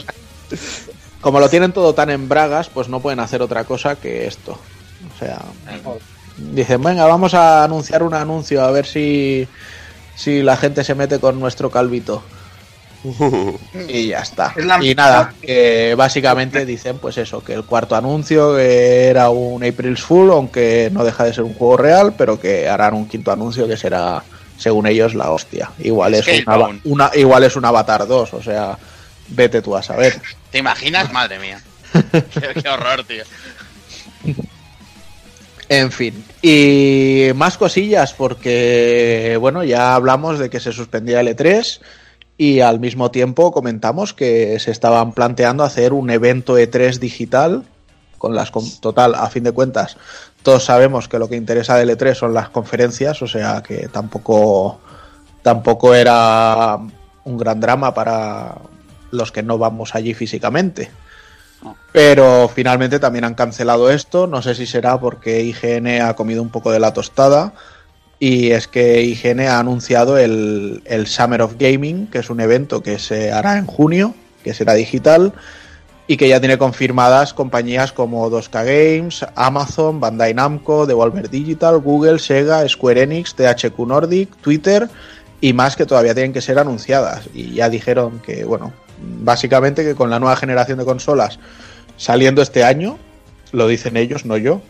como 1.22 1.40
lo 1.40 1.50
tienen 1.50 1.74
todo 1.74 1.94
tan 1.94 2.10
en 2.10 2.30
bragas, 2.30 2.70
pues 2.70 2.88
no 2.88 3.00
pueden 3.00 3.20
hacer 3.20 3.42
otra 3.42 3.64
cosa 3.64 3.96
que 3.96 4.28
esto. 4.28 4.52
O 4.54 5.20
sea, 5.20 5.42
dicen, 6.38 6.82
venga, 6.82 7.06
vamos 7.06 7.34
a 7.34 7.64
anunciar 7.64 8.04
un 8.04 8.14
anuncio 8.14 8.64
a 8.64 8.72
ver 8.72 8.86
si, 8.86 9.48
si 10.16 10.42
la 10.42 10.58
gente 10.58 10.84
se 10.84 10.96
mete 10.96 11.20
con 11.20 11.40
nuestro 11.40 11.70
calvito. 11.70 12.24
Y 13.88 14.08
ya 14.08 14.20
está. 14.20 14.54
Es 14.56 14.66
Y 14.82 14.96
nada, 14.96 15.34
que 15.42 15.96
básicamente 15.96 16.66
dicen 16.66 16.98
pues 16.98 17.18
eso, 17.18 17.44
que 17.44 17.54
el 17.54 17.64
cuarto 17.64 17.96
anuncio 17.96 18.58
era 18.58 19.30
un 19.30 19.64
April's 19.64 20.02
Fool, 20.02 20.32
aunque 20.32 20.90
no 20.92 21.04
deja 21.04 21.24
de 21.24 21.34
ser 21.34 21.44
un 21.44 21.54
juego 21.54 21.78
real, 21.78 22.14
pero 22.18 22.40
que 22.40 22.68
harán 22.68 22.94
un 22.94 23.08
quinto 23.08 23.32
anuncio 23.32 23.68
que 23.68 23.78
será, 23.78 24.24
según 24.58 24.88
ellos, 24.88 25.16
la 25.16 25.32
hostia. 25.32 25.72
Igual 25.80 26.16
es, 26.16 26.26
una, 26.84 27.12
igual 27.16 27.44
es 27.44 27.56
un 27.56 27.66
Avatar 27.66 28.08
2, 28.08 28.34
o 28.34 28.42
sea, 28.42 28.78
vete 29.30 29.62
tú 29.62 29.76
a 29.76 29.84
saber. 29.84 30.20
¿Te 30.52 30.60
imaginas? 30.60 31.12
Madre 31.12 31.40
mía. 31.40 31.62
qué, 32.12 32.62
qué 32.62 32.70
horror, 32.70 33.04
tío. 33.04 33.24
En 35.68 35.92
fin, 35.92 36.24
y 36.44 37.32
más 37.34 37.58
cosillas 37.58 38.14
porque, 38.14 39.36
bueno, 39.40 39.64
ya 39.64 39.96
hablamos 39.96 40.38
de 40.38 40.48
que 40.52 40.60
se 40.60 40.72
suspendía 40.72 41.22
el 41.22 41.28
E3 41.30 41.80
y 42.38 42.60
al 42.60 42.80
mismo 42.80 43.12
tiempo 43.12 43.52
comentamos 43.52 44.14
que 44.14 44.60
se 44.60 44.72
estaban 44.72 45.14
planteando 45.14 45.64
hacer 45.64 45.94
un 45.94 46.10
evento 46.10 46.58
E3 46.58 47.00
digital 47.00 47.64
con 48.18 48.36
las 48.36 48.52
con- 48.52 48.70
total, 48.80 49.16
a 49.16 49.30
fin 49.30 49.44
de 49.44 49.52
cuentas, 49.52 49.98
todos 50.44 50.66
sabemos 50.66 51.08
que 51.08 51.20
lo 51.20 51.28
que 51.30 51.36
interesa 51.36 51.78
del 51.78 51.90
E3 51.90 52.14
son 52.16 52.34
las 52.34 52.50
conferencias, 52.50 53.22
o 53.22 53.28
sea 53.28 53.62
que 53.62 53.88
tampoco 53.88 54.80
tampoco 55.42 55.94
era 55.94 56.78
un 57.24 57.38
gran 57.38 57.60
drama 57.60 57.94
para 57.94 58.56
los 59.12 59.32
que 59.32 59.44
no 59.44 59.58
vamos 59.58 59.96
allí 59.96 60.14
físicamente. 60.14 60.90
Pero 61.92 62.50
finalmente 62.54 63.00
también 63.00 63.24
han 63.26 63.34
cancelado 63.36 63.90
esto. 63.90 64.28
No 64.28 64.42
sé 64.42 64.54
si 64.54 64.66
será 64.68 65.00
porque 65.00 65.42
IGN 65.42 66.02
ha 66.02 66.14
comido 66.16 66.42
un 66.42 66.50
poco 66.50 66.72
de 66.72 66.80
la 66.80 66.94
tostada. 66.94 67.54
Y 68.20 68.52
es 68.52 68.68
que 68.68 69.02
IGN 69.02 69.42
ha 69.42 69.60
anunciado 69.60 70.18
el, 70.18 70.82
el 70.86 71.08
Summer 71.08 71.42
of 71.42 71.56
Gaming, 71.60 72.08
que 72.08 72.20
es 72.20 72.30
un 72.30 72.40
evento 72.40 72.82
que 72.82 72.98
se 72.98 73.32
hará 73.32 73.58
en 73.58 73.66
junio, 73.66 74.16
que 74.44 74.54
será 74.54 74.74
digital, 74.74 75.34
y 76.08 76.18
que 76.18 76.30
ya 76.30 76.40
tiene 76.40 76.58
confirmadas 76.58 77.34
compañías 77.34 77.92
como 77.92 78.30
2K 78.30 78.52
Games, 78.52 79.26
Amazon, 79.36 80.00
Bandai 80.00 80.34
Namco, 80.34 80.86
Devolver 80.86 81.30
Digital, 81.30 81.80
Google, 81.80 82.20
Sega, 82.20 82.68
Square 82.68 83.04
Enix, 83.04 83.36
THQ 83.36 83.78
Nordic, 83.80 84.36
Twitter 84.38 84.88
y 85.42 85.54
más 85.54 85.76
que 85.76 85.86
todavía 85.86 86.14
tienen 86.14 86.34
que 86.34 86.42
ser 86.42 86.60
anunciadas. 86.60 87.28
Y 87.34 87.56
ya 87.56 87.70
dijeron 87.70 88.20
que, 88.20 88.46
bueno, 88.46 88.72
básicamente 89.22 89.84
que 89.84 89.96
con 89.96 90.10
la 90.10 90.20
nueva 90.20 90.36
generación 90.36 90.78
de 90.78 90.86
consolas 90.86 91.40
saliendo 91.98 92.42
este 92.42 92.64
año, 92.64 92.98
lo 93.52 93.68
dicen 93.68 93.98
ellos, 93.98 94.26
no 94.26 94.38
yo, 94.38 94.62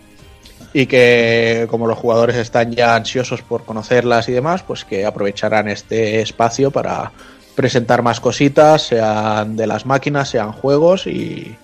y 0.77 0.87
que 0.87 1.67
como 1.71 1.87
los 1.87 1.97
jugadores 1.97 2.35
están 2.35 2.73
ya 2.73 2.97
ansiosos 2.97 3.41
por 3.41 3.63
conocerlas 3.63 4.27
y 4.27 4.33
demás, 4.33 4.61
pues 4.61 4.83
que 4.83 5.05
aprovecharán 5.05 5.69
este 5.69 6.19
espacio 6.19 6.69
para 6.69 7.13
presentar 7.55 8.01
más 8.01 8.19
cositas, 8.19 8.87
sean 8.87 9.55
de 9.55 9.67
las 9.67 9.85
máquinas, 9.85 10.27
sean 10.27 10.51
juegos 10.51 11.07
y, 11.07 11.55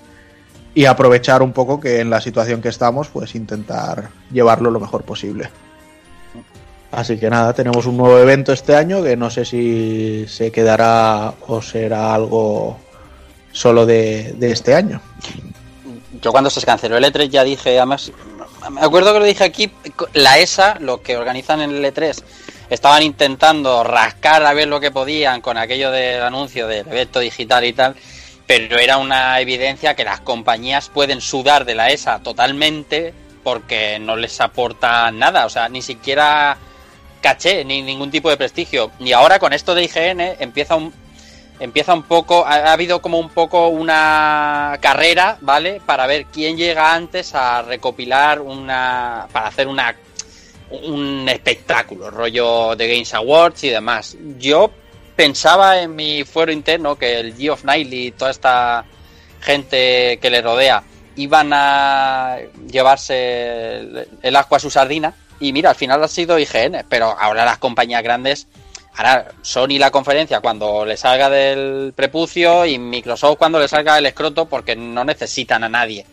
y 0.74 0.86
aprovechar 0.86 1.42
un 1.42 1.52
poco 1.52 1.78
que 1.78 2.00
en 2.00 2.10
la 2.10 2.22
situación 2.22 2.62
que 2.62 2.70
estamos, 2.70 3.10
pues 3.10 3.36
intentar 3.36 4.12
llevarlo 4.32 4.72
lo 4.72 4.80
mejor 4.80 5.04
posible. 5.04 5.50
Así 6.90 7.18
que 7.18 7.30
nada, 7.30 7.52
tenemos 7.52 7.86
un 7.88 7.98
nuevo 7.98 8.18
evento 8.18 8.54
este 8.54 8.78
año 8.78 9.04
que 9.04 9.18
no 9.18 9.30
sé 9.30 9.44
si 9.44 10.26
se 10.30 10.54
quedará 10.54 11.34
o 11.48 11.62
será 11.62 12.14
algo 12.14 12.80
solo 13.52 13.86
de, 13.86 14.36
de 14.38 14.52
este 14.52 14.74
año. 14.74 15.02
Yo 16.22 16.32
cuando 16.32 16.50
se 16.50 16.62
canceló 16.62 16.96
el 16.96 17.04
E3 17.04 17.30
ya 17.30 17.44
dije, 17.44 17.78
además, 17.78 18.14
me 18.70 18.82
acuerdo 18.82 19.14
que 19.14 19.20
lo 19.20 19.26
dije 19.26 19.44
aquí, 19.44 19.72
la 20.14 20.38
ESA, 20.38 20.78
lo 20.80 21.02
que 21.02 21.18
organizan 21.18 21.62
en 21.62 21.72
el 21.72 21.84
E3, 21.84 22.24
estaban 22.70 23.04
intentando 23.04 23.84
rascar 23.84 24.46
a 24.46 24.54
ver 24.54 24.68
lo 24.68 24.80
que 24.80 24.92
podían 24.92 25.42
con 25.42 25.58
aquello 25.58 25.92
del 25.92 26.22
anuncio 26.22 26.68
del 26.68 26.88
evento 26.88 27.20
digital 27.20 27.66
y 27.66 27.74
tal, 27.74 27.96
pero 28.48 28.78
era 28.78 28.98
una 28.98 29.40
evidencia 29.40 29.96
que 29.96 30.04
las 30.04 30.22
compañías 30.22 30.90
pueden 30.90 31.22
sudar 31.22 31.66
de 31.66 31.76
la 31.76 31.90
ESA 31.90 32.20
totalmente 32.20 33.14
porque 33.44 33.98
no 34.00 34.16
les 34.16 34.40
aporta 34.40 35.12
nada, 35.12 35.46
o 35.46 35.50
sea, 35.50 35.68
ni 35.68 35.82
siquiera 35.82 36.58
caché 37.22 37.66
ni 37.66 37.82
ningún 37.82 38.12
tipo 38.12 38.30
de 38.30 38.38
prestigio. 38.38 38.92
Y 39.00 39.12
ahora 39.14 39.40
con 39.40 39.54
esto 39.54 39.76
de 39.76 39.84
IGN 39.84 40.22
empieza 40.40 40.76
un 40.76 40.94
empieza 41.62 41.94
un 41.94 42.04
poco 42.04 42.46
ha, 42.46 42.56
ha 42.56 42.74
habido 42.74 43.02
como 43.02 43.20
un 43.20 43.30
poco 43.30 43.68
una 43.68 44.78
carrera, 44.82 45.38
¿vale? 45.42 45.80
Para 45.86 46.08
ver 46.08 46.26
quién 46.26 46.58
llega 46.58 46.94
antes 46.94 47.36
a 47.36 47.62
recopilar 47.62 48.42
una 48.42 49.28
para 49.32 49.48
hacer 49.48 49.68
una 49.68 49.96
un 50.72 51.28
espectáculo, 51.30 52.10
rollo 52.10 52.76
de 52.76 52.88
Games 52.88 53.14
Awards 53.14 53.64
y 53.66 53.70
demás. 53.70 54.18
Yo 54.38 54.72
pensaba 55.16 55.82
en 55.82 55.96
mi 55.96 56.24
fuero 56.24 56.52
interno 56.52 56.98
que 56.98 57.20
el 57.20 57.36
Geoff 57.36 57.62
Knightley 57.62 58.08
y 58.08 58.12
toda 58.12 58.32
esta 58.32 58.86
gente 59.40 60.18
que 60.22 60.30
le 60.30 60.42
rodea 60.42 60.84
iban 61.16 61.52
a 61.54 62.38
llevarse 62.68 63.80
el, 63.80 64.08
el 64.22 64.36
asco 64.36 64.56
a 64.56 64.60
su 64.60 64.70
sardina 64.70 65.14
y 65.42 65.54
mira, 65.54 65.72
al 65.72 65.76
final 65.76 66.04
ha 66.04 66.08
sido 66.08 66.38
IGN, 66.38 66.86
pero 66.88 67.18
ahora 67.20 67.44
las 67.44 67.58
compañías 67.58 68.04
grandes, 68.04 68.48
ahora 68.96 69.28
Sony 69.42 69.78
la 69.80 69.92
conferencia 69.92 70.40
cuando 70.42 70.86
le 70.86 70.98
salga 70.98 71.30
del 71.30 71.94
prepucio 71.96 72.66
y 72.66 72.78
Microsoft 72.78 73.38
cuando 73.38 73.60
le 73.60 73.68
salga 73.68 73.98
el 73.98 74.06
escroto 74.06 74.46
porque 74.46 74.76
no 74.76 75.04
necesitan 75.04 75.64
a 75.64 75.70
nadie 75.70 76.06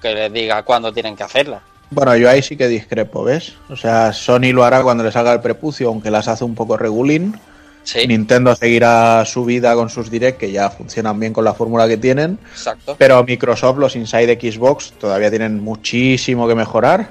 que 0.00 0.14
les 0.14 0.32
diga 0.32 0.62
cuándo 0.62 0.92
tienen 0.92 1.16
que 1.16 1.24
hacerla. 1.24 1.62
Bueno, 1.90 2.16
yo 2.16 2.28
ahí 2.28 2.42
sí 2.42 2.56
que 2.56 2.68
discrepo, 2.68 3.24
¿ves? 3.24 3.54
O 3.70 3.76
sea, 3.76 4.12
Sony 4.12 4.52
lo 4.52 4.64
hará 4.64 4.82
cuando 4.82 5.02
le 5.02 5.10
salga 5.10 5.32
el 5.32 5.40
prepucio, 5.40 5.88
aunque 5.88 6.10
las 6.10 6.28
hace 6.28 6.44
un 6.44 6.54
poco 6.54 6.76
regulín. 6.76 7.34
Sí, 7.82 8.06
Nintendo 8.06 8.54
seguirá 8.54 9.24
su 9.24 9.46
vida 9.46 9.74
con 9.74 9.88
sus 9.88 10.10
direct, 10.10 10.38
que 10.38 10.52
ya 10.52 10.68
funcionan 10.68 11.18
bien 11.18 11.32
con 11.32 11.44
la 11.44 11.54
fórmula 11.54 11.88
que 11.88 11.96
tienen. 11.96 12.38
exacto. 12.52 12.96
Pero 12.98 13.24
Microsoft, 13.24 13.78
los 13.78 13.96
Inside 13.96 14.38
Xbox, 14.38 14.92
todavía 14.92 15.30
tienen 15.30 15.64
muchísimo 15.64 16.46
que 16.46 16.54
mejorar 16.54 17.08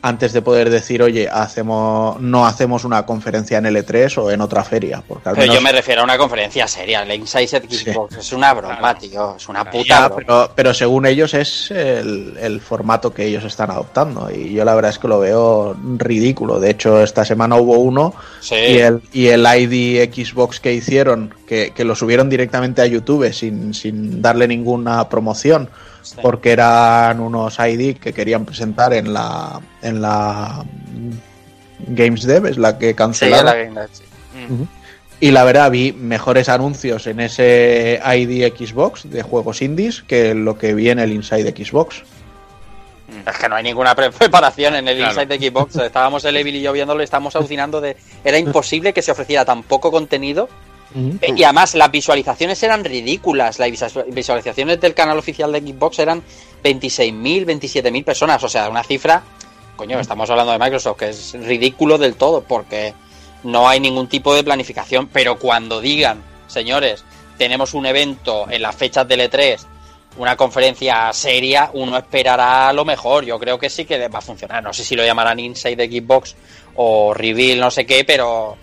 antes 0.00 0.32
de 0.32 0.42
poder 0.42 0.70
decir, 0.70 1.02
oye, 1.02 1.28
hacemos 1.28 2.20
no 2.20 2.46
hacemos 2.46 2.84
una 2.84 3.04
conferencia 3.04 3.58
en 3.58 3.64
L3 3.64 4.18
o 4.18 4.30
en 4.30 4.40
otra 4.40 4.62
feria. 4.64 5.02
Porque 5.06 5.28
al 5.28 5.34
Pero 5.34 5.42
menos, 5.46 5.56
yo 5.56 5.60
me 5.62 5.72
refiero 5.72 6.00
a 6.02 6.04
una 6.04 6.16
conferencia 6.18 6.68
seria. 6.68 7.02
El 7.02 7.12
Inside 7.12 7.46
Xbox 7.48 8.16
es 8.16 8.32
una 8.32 8.54
broma, 8.54 8.94
tío. 8.98 9.34
Es 9.36 9.48
una 9.48 9.64
puta 9.68 9.84
Ya, 9.88 10.08
broma. 10.08 10.16
pero, 10.16 10.50
pero 10.54 10.74
según 10.74 11.06
ellos 11.06 11.34
es 11.34 11.70
el, 11.70 12.36
el 12.40 12.60
formato 12.60 13.12
que 13.12 13.24
ellos 13.26 13.44
están 13.44 13.70
adoptando. 13.70 14.30
Y 14.30 14.52
yo 14.54 14.64
la 14.64 14.74
verdad 14.74 14.90
es 14.90 14.98
que 14.98 15.08
lo 15.08 15.18
veo 15.20 15.76
ridículo. 15.96 16.60
De 16.60 16.70
hecho, 16.70 17.02
esta 17.02 17.24
semana 17.24 17.56
hubo 17.56 17.78
uno 17.78 18.14
Sí. 18.40 18.54
y 18.54 18.78
el, 18.78 19.02
y 19.12 19.26
el 19.28 19.44
ID 19.44 20.12
Xbox 20.12 20.60
que 20.60 20.72
hicieron, 20.72 21.34
que, 21.46 21.72
que 21.74 21.84
lo 21.84 21.94
subieron 21.94 22.28
directamente 22.28 22.82
a 22.82 22.86
YouTube 22.86 23.32
sin, 23.32 23.74
sin 23.74 24.22
darle 24.22 24.46
ninguna 24.48 25.08
promoción, 25.08 25.68
Sí. 26.10 26.16
porque 26.22 26.52
eran 26.52 27.20
unos 27.20 27.58
ID 27.58 27.96
que 27.98 28.12
querían 28.12 28.44
presentar 28.44 28.92
en 28.94 29.12
la 29.12 29.60
en 29.82 30.00
la 30.02 30.64
mm, 30.92 31.94
Games 31.94 32.22
Dev, 32.24 32.46
es 32.46 32.58
la 32.58 32.78
que 32.78 32.88
Sí, 32.90 32.94
cancelaron. 32.94 33.44
la 33.46 33.54
Game 33.54 33.70
Night, 33.72 33.90
sí. 33.92 34.04
Y 35.20 35.32
la 35.32 35.42
verdad, 35.44 35.70
vi 35.70 35.92
mejores 35.92 36.48
anuncios 36.48 37.06
en 37.08 37.18
ese 37.20 38.00
ID 38.04 38.52
Xbox 38.56 39.10
de 39.10 39.22
juegos 39.22 39.62
indies 39.62 40.02
que 40.02 40.32
lo 40.34 40.56
que 40.58 40.74
vi 40.74 40.90
en 40.90 40.98
el 41.00 41.12
Inside 41.12 41.50
Xbox. 41.56 42.02
Es 43.26 43.36
que 43.38 43.48
no 43.48 43.56
hay 43.56 43.64
ninguna 43.64 43.94
pre- 43.96 44.10
preparación 44.12 44.76
en 44.76 44.86
el 44.86 44.96
Claro. 44.98 45.12
Inside 45.20 45.38
de 45.38 45.50
Xbox. 45.50 45.74
Estábamos 45.84 46.24
el 46.24 46.36
Evil 46.36 46.54
y 46.56 46.62
yo 46.62 46.72
viéndolo 46.72 47.00
y 47.00 47.04
estábamos 47.04 47.34
alucinando 47.34 47.80
de. 47.80 47.96
Era 48.24 48.38
imposible 48.38 48.92
que 48.92 49.02
se 49.02 49.10
ofreciera 49.10 49.44
tan 49.44 49.62
poco 49.64 49.90
contenido. 49.90 50.48
Eh, 50.94 51.34
Y 51.36 51.44
además, 51.44 51.74
las 51.74 51.90
visualizaciones 51.90 52.62
eran 52.62 52.84
ridículas. 52.84 53.58
Las 53.58 53.70
visualizaciones 54.06 54.80
del 54.80 54.94
canal 54.94 55.18
oficial 55.18 55.52
de 55.52 55.60
Xbox 55.60 55.98
eran 55.98 56.22
26.000, 56.64 57.44
27.000 57.44 58.04
personas. 58.04 58.42
O 58.42 58.48
sea, 58.48 58.68
una 58.68 58.82
cifra 58.82 59.22
coño, 59.78 59.98
estamos 60.00 60.28
hablando 60.28 60.52
de 60.52 60.58
Microsoft, 60.58 60.98
que 60.98 61.08
es 61.08 61.32
ridículo 61.34 61.96
del 61.96 62.16
todo, 62.16 62.42
porque 62.42 62.92
no 63.44 63.68
hay 63.68 63.80
ningún 63.80 64.08
tipo 64.08 64.34
de 64.34 64.42
planificación, 64.44 65.06
pero 65.06 65.38
cuando 65.38 65.80
digan, 65.80 66.22
señores, 66.48 67.04
tenemos 67.38 67.72
un 67.72 67.86
evento 67.86 68.46
en 68.50 68.60
las 68.60 68.74
fechas 68.74 69.06
del 69.06 69.20
E3, 69.20 69.58
una 70.18 70.36
conferencia 70.36 71.12
seria, 71.12 71.70
uno 71.72 71.96
esperará 71.96 72.72
lo 72.72 72.84
mejor. 72.84 73.24
Yo 73.24 73.38
creo 73.38 73.56
que 73.56 73.70
sí 73.70 73.84
que 73.84 74.08
va 74.08 74.18
a 74.18 74.22
funcionar. 74.22 74.64
No 74.64 74.72
sé 74.72 74.82
si 74.82 74.96
lo 74.96 75.04
llamarán 75.04 75.38
Inside 75.38 75.76
de 75.76 76.00
Xbox 76.00 76.34
o 76.74 77.14
Reveal, 77.14 77.60
no 77.60 77.70
sé 77.70 77.86
qué, 77.86 78.04
pero 78.04 78.56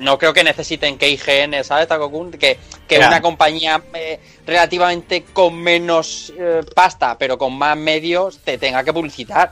no 0.00 0.18
creo 0.18 0.32
que 0.32 0.44
necesiten 0.44 0.98
que 0.98 1.08
IGN, 1.10 1.64
¿sabes, 1.64 1.88
Takokun? 1.88 2.32
Que, 2.32 2.58
que 2.86 2.98
una 2.98 3.20
compañía 3.20 3.82
eh, 3.94 4.20
relativamente 4.46 5.24
con 5.24 5.56
menos 5.56 6.32
eh, 6.38 6.62
pasta, 6.74 7.16
pero 7.18 7.38
con 7.38 7.56
más 7.56 7.76
medios, 7.76 8.38
te 8.38 8.58
tenga 8.58 8.84
que 8.84 8.92
publicitar. 8.92 9.50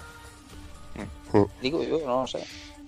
Mm. 1.33 1.43
Digo 1.61 1.83
yo, 1.83 2.01
no 2.07 2.27
sé. 2.27 2.39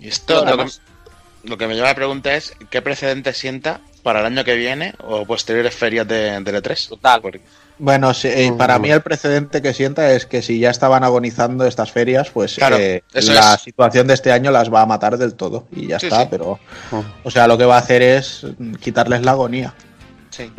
Y 0.01 0.09
esto, 0.09 0.45
que, 0.45 1.49
lo 1.49 1.59
que 1.59 1.67
me 1.67 1.75
lleva 1.75 1.89
a 1.89 1.91
la 1.91 1.97
pregunta 1.97 2.35
es: 2.35 2.55
¿qué 2.71 2.83
precedente 2.83 3.33
sienta 3.33 3.81
para 4.03 4.21
el 4.21 4.27
año 4.27 4.45
que 4.45 4.55
viene 4.55 4.95
o 5.05 5.27
posteriores 5.27 5.75
ferias 5.75 6.07
de, 6.07 6.41
de 6.41 6.63
E3? 6.63 6.89
Total. 6.89 7.21
Porque- 7.21 7.41
Bueno, 7.81 8.13
sí, 8.13 8.29
eh, 8.29 8.53
para 8.59 8.79
mí 8.79 8.91
el 8.91 9.03
precedente 9.03 9.63
que 9.63 9.73
sienta 9.73 10.13
es 10.13 10.27
que 10.27 10.43
si 10.43 10.59
ya 10.59 10.71
estaban 10.71 11.05
agonizando 11.05 11.65
estas 11.65 11.93
ferias, 11.93 12.29
pues 12.31 12.57
Claro, 12.57 12.77
eh, 12.77 13.03
la 13.13 13.55
es. 13.55 13.61
situación 13.61 14.07
de 14.09 14.15
este 14.15 14.33
año 14.33 14.51
las 14.51 14.73
va 14.73 14.83
a 14.83 14.87
matar 14.87 15.17
del 15.17 15.35
todo 15.35 15.69
y 15.71 15.87
ya 15.87 16.01
Sí, 16.01 16.07
está. 16.07 16.23
sí. 16.23 16.29
Pero, 16.31 16.59
o 17.23 17.31
sea, 17.31 17.47
lo 17.47 17.57
que 17.57 17.65
va 17.65 17.77
a 17.77 17.81
hacer 17.81 18.03
es 18.03 18.47
quitarles 18.81 19.23
la 19.25 19.31
agonía. 19.33 19.75
sí. 20.31 20.51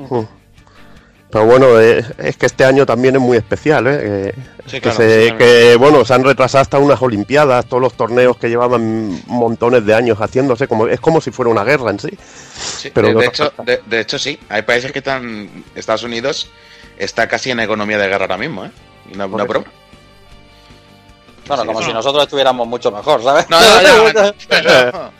Pero 1.32 1.45
bueno, 1.45 1.80
eh, 1.80 2.03
es 2.17 2.38
que 2.38 2.47
este 2.47 2.65
año 2.65 2.88
también 2.88 3.15
es 3.15 3.22
muy 3.22 3.38
especial, 3.38 3.86
¿eh? 3.88 4.34
Sí, 4.65 4.72
que 4.78 4.82
claro, 4.82 4.97
se- 4.97 5.28
sí, 5.30 5.36
que, 5.38 5.76
bueno, 5.76 6.03
se 6.03 6.15
han 6.15 6.24
retrasado 6.24 6.63
hasta 6.63 6.80
unas 6.80 6.99
Olimpiadas, 7.03 7.67
todos 7.67 7.82
los 7.84 7.93
torneos 7.93 8.36
que 8.38 8.49
llevaban 8.49 9.22
montones 9.28 9.86
de 9.86 9.93
años 9.93 10.17
haciéndose, 10.17 10.67
como 10.67 10.88
es 10.88 10.99
como 10.99 11.22
si 11.22 11.30
fuera 11.30 11.51
una 11.51 11.63
guerra 11.63 11.91
en 11.91 11.99
sí. 11.99 12.09
Sí, 12.80 12.89
Pero 12.91 13.13
de, 13.13 13.28
hecho, 13.28 13.53
de, 13.63 13.80
de 13.86 13.99
hecho, 13.99 14.17
sí. 14.17 14.39
Hay 14.49 14.63
países 14.63 14.91
que 14.91 14.99
están. 14.99 15.63
Estados 15.76 16.01
Unidos 16.01 16.49
está 17.00 17.28
casi 17.28 17.50
en 17.52 17.60
economía 17.62 17.97
de 17.97 18.08
guerra 18.08 18.26
ahora 18.26 18.38
mismo, 18.38 18.66
¿eh? 18.66 18.72
Y 19.12 19.18
No, 19.18 19.28
no 19.28 19.32
Por 19.32 19.41
eso. 19.41 19.47
broma. 19.47 19.66
Bueno, 21.47 21.64
Sí, 21.64 21.68
como 21.68 21.80
no. 21.80 21.86
si 21.88 21.93
nosotros 21.93 22.24
estuviéramos 22.24 22.68
mucho 22.68 22.91
mejor, 22.91 23.24
¿sabes? 23.24 23.50
No, 23.50 23.60
no, 23.60 25.12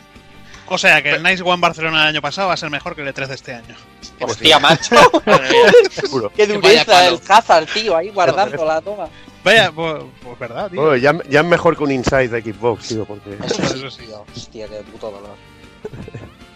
O 0.72 0.78
sea 0.78 1.02
que 1.02 1.10
el 1.10 1.22
Nice 1.24 1.42
One 1.42 1.60
Barcelona 1.60 1.98
del 1.98 2.08
año 2.10 2.22
pasado 2.22 2.46
va 2.46 2.54
a 2.54 2.56
ser 2.56 2.70
mejor 2.70 2.94
que 2.94 3.02
el 3.02 3.08
E3 3.12 3.26
de 3.26 3.34
este 3.34 3.54
año. 3.54 3.74
Hostia, 4.20 4.60
macho. 4.60 4.94
Mía. 5.26 5.72
Seguro. 5.90 6.30
Qué 6.36 6.46
dureza 6.46 7.08
el 7.08 7.18
Hazard, 7.28 7.66
tío, 7.66 7.96
ahí 7.96 8.10
guardando 8.10 8.64
la 8.64 8.80
toma. 8.80 9.08
Vaya, 9.42 9.72
pues, 9.72 10.04
pues 10.22 10.38
verdad, 10.38 10.70
tío. 10.70 10.80
Bueno, 10.80 10.96
ya, 10.96 11.12
ya 11.28 11.40
es 11.40 11.46
mejor 11.46 11.76
que 11.76 11.82
un 11.82 11.90
Inside 11.90 12.28
de 12.28 12.42
Xbox, 12.52 12.86
tío, 12.86 13.04
porque... 13.04 13.36
Eso 13.44 13.90
sí. 13.90 14.04
tío. 14.04 14.24
Hostia, 14.36 14.68
qué 14.68 14.76
puto 14.92 15.10
dolor. 15.10 15.34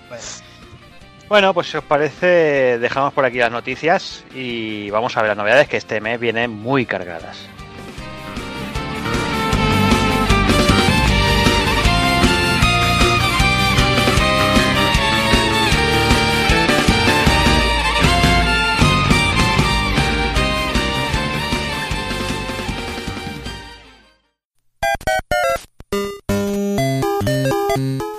Vaya. 0.08 0.22
Bueno, 1.34 1.52
pues 1.52 1.66
si 1.68 1.76
os 1.76 1.82
parece, 1.82 2.78
dejamos 2.78 3.12
por 3.12 3.24
aquí 3.24 3.38
las 3.38 3.50
noticias 3.50 4.24
y 4.36 4.88
vamos 4.90 5.16
a 5.16 5.20
ver 5.20 5.30
las 5.30 5.36
novedades 5.36 5.66
que 5.66 5.78
este 5.78 6.00
mes 6.00 6.20
vienen 6.20 6.52
muy 6.52 6.86
cargadas. 6.86 7.48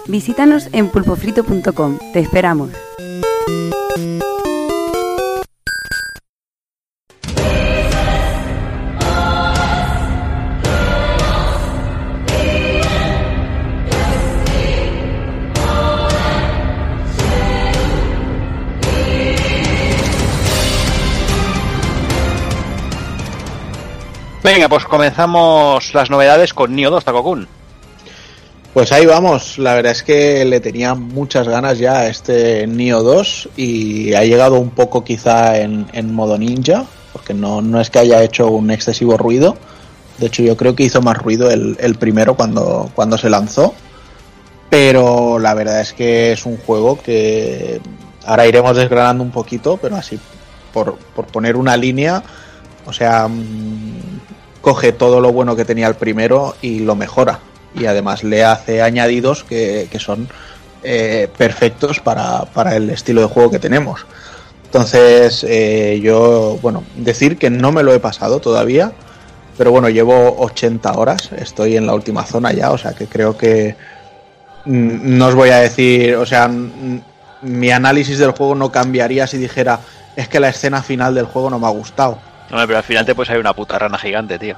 Visítanos 0.08 0.70
en 0.72 0.90
pulpofrito.com. 0.90 1.98
Te 2.14 2.20
esperamos. 2.20 2.70
Venga, 24.44 24.70
pues 24.70 24.86
comenzamos 24.86 25.92
las 25.96 26.12
novedades 26.12 26.54
con 26.54 26.76
Nioh 26.76 26.92
2 26.92 27.04
Takokun. 27.04 27.48
Pues 28.76 28.92
ahí 28.92 29.06
vamos, 29.06 29.58
la 29.58 29.74
verdad 29.74 29.94
es 29.94 30.04
que 30.04 30.44
le 30.44 30.60
tenía 30.60 30.96
muchas 30.96 31.48
ganas 31.48 31.80
ya 31.80 32.00
a 32.00 32.08
este 32.10 32.68
Nio 32.68 33.04
2 33.04 33.52
y 33.56 34.14
ha 34.16 34.26
llegado 34.26 34.60
un 34.60 34.70
poco 34.70 35.02
quizá 35.02 35.58
en, 35.60 35.88
en 35.94 36.14
modo 36.14 36.38
ninja, 36.38 36.84
porque 37.14 37.34
no, 37.34 37.62
no 37.62 37.80
es 37.80 37.90
que 37.90 38.00
haya 38.00 38.22
hecho 38.22 38.50
un 38.50 38.70
excesivo 38.72 39.16
ruido, 39.16 39.56
de 40.18 40.26
hecho 40.26 40.44
yo 40.44 40.58
creo 40.58 40.76
que 40.76 40.84
hizo 40.84 41.02
más 41.02 41.18
ruido 41.18 41.50
el, 41.50 41.78
el 41.80 41.96
primero 41.96 42.36
cuando, 42.36 42.92
cuando 42.94 43.18
se 43.18 43.30
lanzó, 43.30 43.74
pero 44.70 45.40
la 45.40 45.54
verdad 45.54 45.80
es 45.80 45.94
que 45.94 46.34
es 46.34 46.46
un 46.46 46.58
juego 46.58 47.02
que 47.02 47.80
ahora 48.26 48.46
iremos 48.46 48.76
desgranando 48.76 49.24
un 49.24 49.32
poquito, 49.32 49.78
pero 49.78 49.96
así 49.96 50.20
por, 50.74 50.98
por 51.16 51.28
poner 51.28 51.56
una 51.56 51.78
línea, 51.78 52.22
o 52.86 52.92
sea, 52.92 53.30
mm, 53.30 54.20
coge 54.60 54.92
todo 54.92 55.22
lo 55.22 55.32
bueno 55.32 55.56
que 55.56 55.64
tenía 55.64 55.88
el 55.88 55.96
primero 55.96 56.58
y 56.62 56.80
lo 56.80 56.98
mejora 56.98 57.40
y 57.76 57.86
además 57.86 58.24
le 58.24 58.44
hace 58.44 58.82
añadidos 58.82 59.44
que, 59.44 59.88
que 59.92 60.00
son 60.00 60.28
eh, 60.84 61.28
perfectos 61.36 62.00
para, 62.00 62.46
para 62.46 62.76
el 62.76 62.92
estilo 62.92 63.22
de 63.22 63.28
juego 63.28 63.50
que 63.50 63.60
tenemos. 63.60 64.06
Entonces, 64.66 65.44
eh, 65.48 66.00
yo, 66.04 66.60
bueno, 66.62 66.84
decir 66.96 67.38
que 67.38 67.50
no 67.50 67.72
me 67.72 67.82
lo 67.82 67.94
he 67.94 68.00
pasado 68.00 68.40
todavía, 68.40 68.92
pero 69.58 69.72
bueno, 69.72 69.90
llevo 69.90 70.36
80 70.38 70.92
horas, 70.94 71.32
estoy 71.38 71.78
en 71.78 71.88
la 71.88 71.94
última 71.94 72.24
zona 72.24 72.52
ya, 72.52 72.72
o 72.72 72.78
sea 72.78 72.94
que 72.94 73.08
creo 73.08 73.38
que 73.38 73.76
mm, 74.66 75.18
no 75.18 75.28
os 75.28 75.36
voy 75.36 75.50
a 75.50 75.58
decir, 75.58 76.16
o 76.18 76.26
sea, 76.26 76.48
mm, 76.48 77.02
mi 77.42 77.72
análisis 77.72 78.20
del 78.20 78.32
juego 78.32 78.54
no 78.54 78.72
cambiaría 78.72 79.26
si 79.28 79.38
dijera, 79.38 79.80
es 80.16 80.28
que 80.28 80.40
la 80.40 80.50
escena 80.50 80.84
final 80.84 81.16
del 81.16 81.26
juego 81.26 81.50
no 81.50 81.58
me 81.58 81.68
ha 81.68 81.72
gustado. 81.72 82.20
Hombre, 82.52 82.68
pero 82.68 82.78
al 82.78 82.84
final 82.84 83.06
te 83.06 83.16
puede 83.16 83.28
salir 83.28 83.40
una 83.40 83.54
puta 83.54 83.80
rana 83.80 83.98
gigante, 83.98 84.38
tío. 84.38 84.56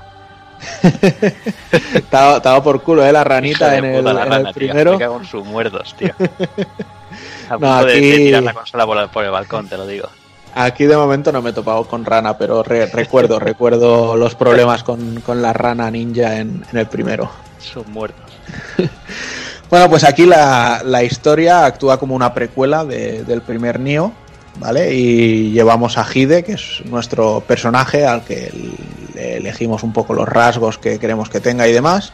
Estaba, 1.94 2.38
estaba 2.38 2.64
por 2.64 2.82
culo, 2.82 3.06
¿eh? 3.06 3.12
La 3.12 3.24
ranita 3.24 3.78
en 3.78 3.86
el, 3.86 4.04
la 4.04 4.12
en 4.12 4.18
rana, 4.18 4.36
el 4.38 4.44
tío. 4.46 4.54
primero. 4.54 4.92
Me 4.94 5.00
cago 5.00 5.18
en 5.20 5.26
sus 5.26 5.46
muertos, 5.46 5.96
tío. 5.98 6.14
A 7.50 7.54
No, 7.54 7.60
punto 7.60 7.86
de, 7.86 7.92
de 7.94 7.98
aquí- 8.14 8.18
tirar 8.26 8.44
la 8.44 8.54
consola 8.54 8.86
por, 8.86 8.98
el- 8.98 9.10
por 9.10 9.24
el 9.26 9.32
balcón, 9.32 9.68
te 9.68 9.78
lo 9.78 9.88
digo. 9.88 10.10
Aquí 10.56 10.86
de 10.86 10.98
momento 10.98 11.32
no 11.32 11.42
me 11.42 11.52
he 11.52 11.54
topado 11.54 11.84
con 11.86 12.04
rana, 12.04 12.38
pero 12.38 12.64
re- 12.64 12.88
recuerdo, 12.88 13.40
recuerdo 13.40 14.16
los 14.18 14.36
problemas 14.36 14.84
con, 14.84 15.22
con 15.22 15.42
la 15.42 15.54
rana 15.54 15.90
ninja 15.92 16.38
en, 16.38 16.66
en 16.72 16.78
el 16.78 16.88
primero. 16.88 17.30
Sus 17.60 17.88
muertos. 17.88 18.26
Bueno, 19.70 19.90
pues 19.90 20.04
aquí 20.04 20.26
la, 20.26 20.82
la 20.86 21.04
historia 21.04 21.66
actúa 21.66 21.98
como 22.00 22.16
una 22.16 22.34
precuela 22.34 22.86
de- 22.86 23.24
del 23.24 23.42
primer 23.42 23.80
Nio, 23.80 24.12
¿vale? 24.60 24.94
Y 24.94 25.52
llevamos 25.52 25.98
a 25.98 26.06
Hide, 26.12 26.44
que 26.44 26.54
es 26.54 26.82
nuestro 26.86 27.42
personaje 27.42 28.06
al 28.06 28.24
que 28.24 28.52
le 29.16 29.38
elegimos 29.38 29.84
un 29.84 29.94
poco 29.94 30.14
los 30.14 30.28
rasgos 30.28 30.78
que 30.78 31.00
queremos 31.00 31.30
que 31.30 31.40
tenga 31.40 31.68
y 31.68 31.74
demás. 31.74 32.14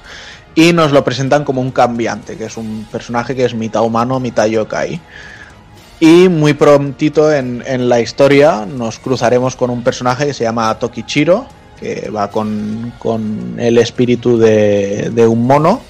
Y 0.56 0.74
nos 0.74 0.92
lo 0.92 1.04
presentan 1.04 1.44
como 1.44 1.62
un 1.62 1.72
cambiante, 1.72 2.38
que 2.38 2.46
es 2.46 2.58
un 2.58 2.88
personaje 2.92 3.36
que 3.36 3.46
es 3.46 3.56
mitad 3.56 3.84
humano, 3.84 4.20
mitad 4.20 4.46
yokai. 4.46 5.00
Y 6.00 6.30
muy 6.30 6.54
prontito 6.54 7.32
en, 7.32 7.64
en 7.66 7.90
la 7.90 8.02
historia 8.02 8.66
nos 8.66 9.00
cruzaremos 9.00 9.56
con 9.56 9.70
un 9.70 9.84
personaje 9.84 10.28
que 10.28 10.34
se 10.34 10.44
llama 10.44 10.78
Tokichiro, 10.78 11.48
que 11.80 12.10
va 12.10 12.30
con, 12.30 12.94
con 13.00 13.56
el 13.58 13.78
espíritu 13.78 14.38
de, 14.38 15.10
de 15.14 15.28
un 15.28 15.48
mono 15.48 15.82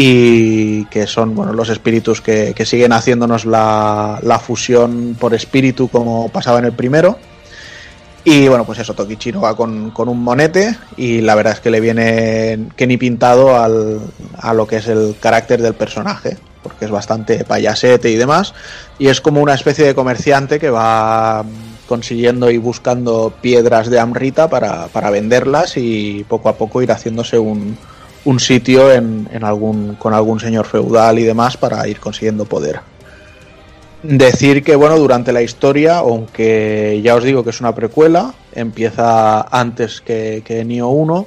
y 0.00 0.84
que 0.84 1.08
son 1.08 1.34
bueno, 1.34 1.52
los 1.52 1.70
espíritus 1.70 2.20
que, 2.20 2.52
que 2.54 2.64
siguen 2.64 2.92
haciéndonos 2.92 3.44
la, 3.44 4.20
la 4.22 4.38
fusión 4.38 5.16
por 5.18 5.34
espíritu 5.34 5.88
como 5.88 6.28
pasaba 6.28 6.60
en 6.60 6.66
el 6.66 6.72
primero. 6.72 7.18
Y 8.22 8.46
bueno, 8.46 8.64
pues 8.64 8.78
eso, 8.78 8.94
Tokichiro 8.94 9.40
va 9.40 9.56
con, 9.56 9.90
con 9.90 10.08
un 10.08 10.22
monete 10.22 10.76
y 10.96 11.20
la 11.20 11.34
verdad 11.34 11.54
es 11.54 11.60
que 11.60 11.72
le 11.72 11.80
viene 11.80 12.68
que 12.76 12.86
ni 12.86 12.96
pintado 12.96 13.60
al, 13.60 13.98
a 14.38 14.54
lo 14.54 14.68
que 14.68 14.76
es 14.76 14.86
el 14.86 15.16
carácter 15.18 15.60
del 15.60 15.74
personaje, 15.74 16.36
porque 16.62 16.84
es 16.84 16.92
bastante 16.92 17.42
payasete 17.44 18.08
y 18.08 18.14
demás. 18.14 18.54
Y 19.00 19.08
es 19.08 19.20
como 19.20 19.40
una 19.40 19.54
especie 19.54 19.84
de 19.84 19.96
comerciante 19.96 20.60
que 20.60 20.70
va 20.70 21.44
consiguiendo 21.88 22.52
y 22.52 22.58
buscando 22.58 23.34
piedras 23.40 23.90
de 23.90 23.98
Amrita 23.98 24.48
para, 24.48 24.86
para 24.86 25.10
venderlas 25.10 25.76
y 25.76 26.24
poco 26.28 26.50
a 26.50 26.56
poco 26.56 26.82
ir 26.82 26.92
haciéndose 26.92 27.36
un, 27.36 27.76
un 28.28 28.40
sitio 28.40 28.92
en, 28.92 29.26
algún, 29.42 29.94
con 29.94 30.12
algún 30.12 30.38
señor 30.38 30.66
feudal 30.66 31.18
y 31.18 31.22
demás 31.22 31.56
para 31.56 31.88
ir 31.88 31.98
consiguiendo 31.98 32.44
poder. 32.44 32.80
Decir 34.02 34.62
que, 34.62 34.76
bueno, 34.76 34.98
durante 34.98 35.32
la 35.32 35.40
historia, 35.40 35.98
aunque 35.98 37.00
ya 37.02 37.14
os 37.14 37.24
digo 37.24 37.42
que 37.42 37.50
es 37.50 37.60
una 37.60 37.74
precuela, 37.74 38.34
empieza 38.52 39.40
antes 39.40 40.02
que, 40.02 40.42
que 40.44 40.64
Nioh 40.64 40.88
1, 40.88 41.26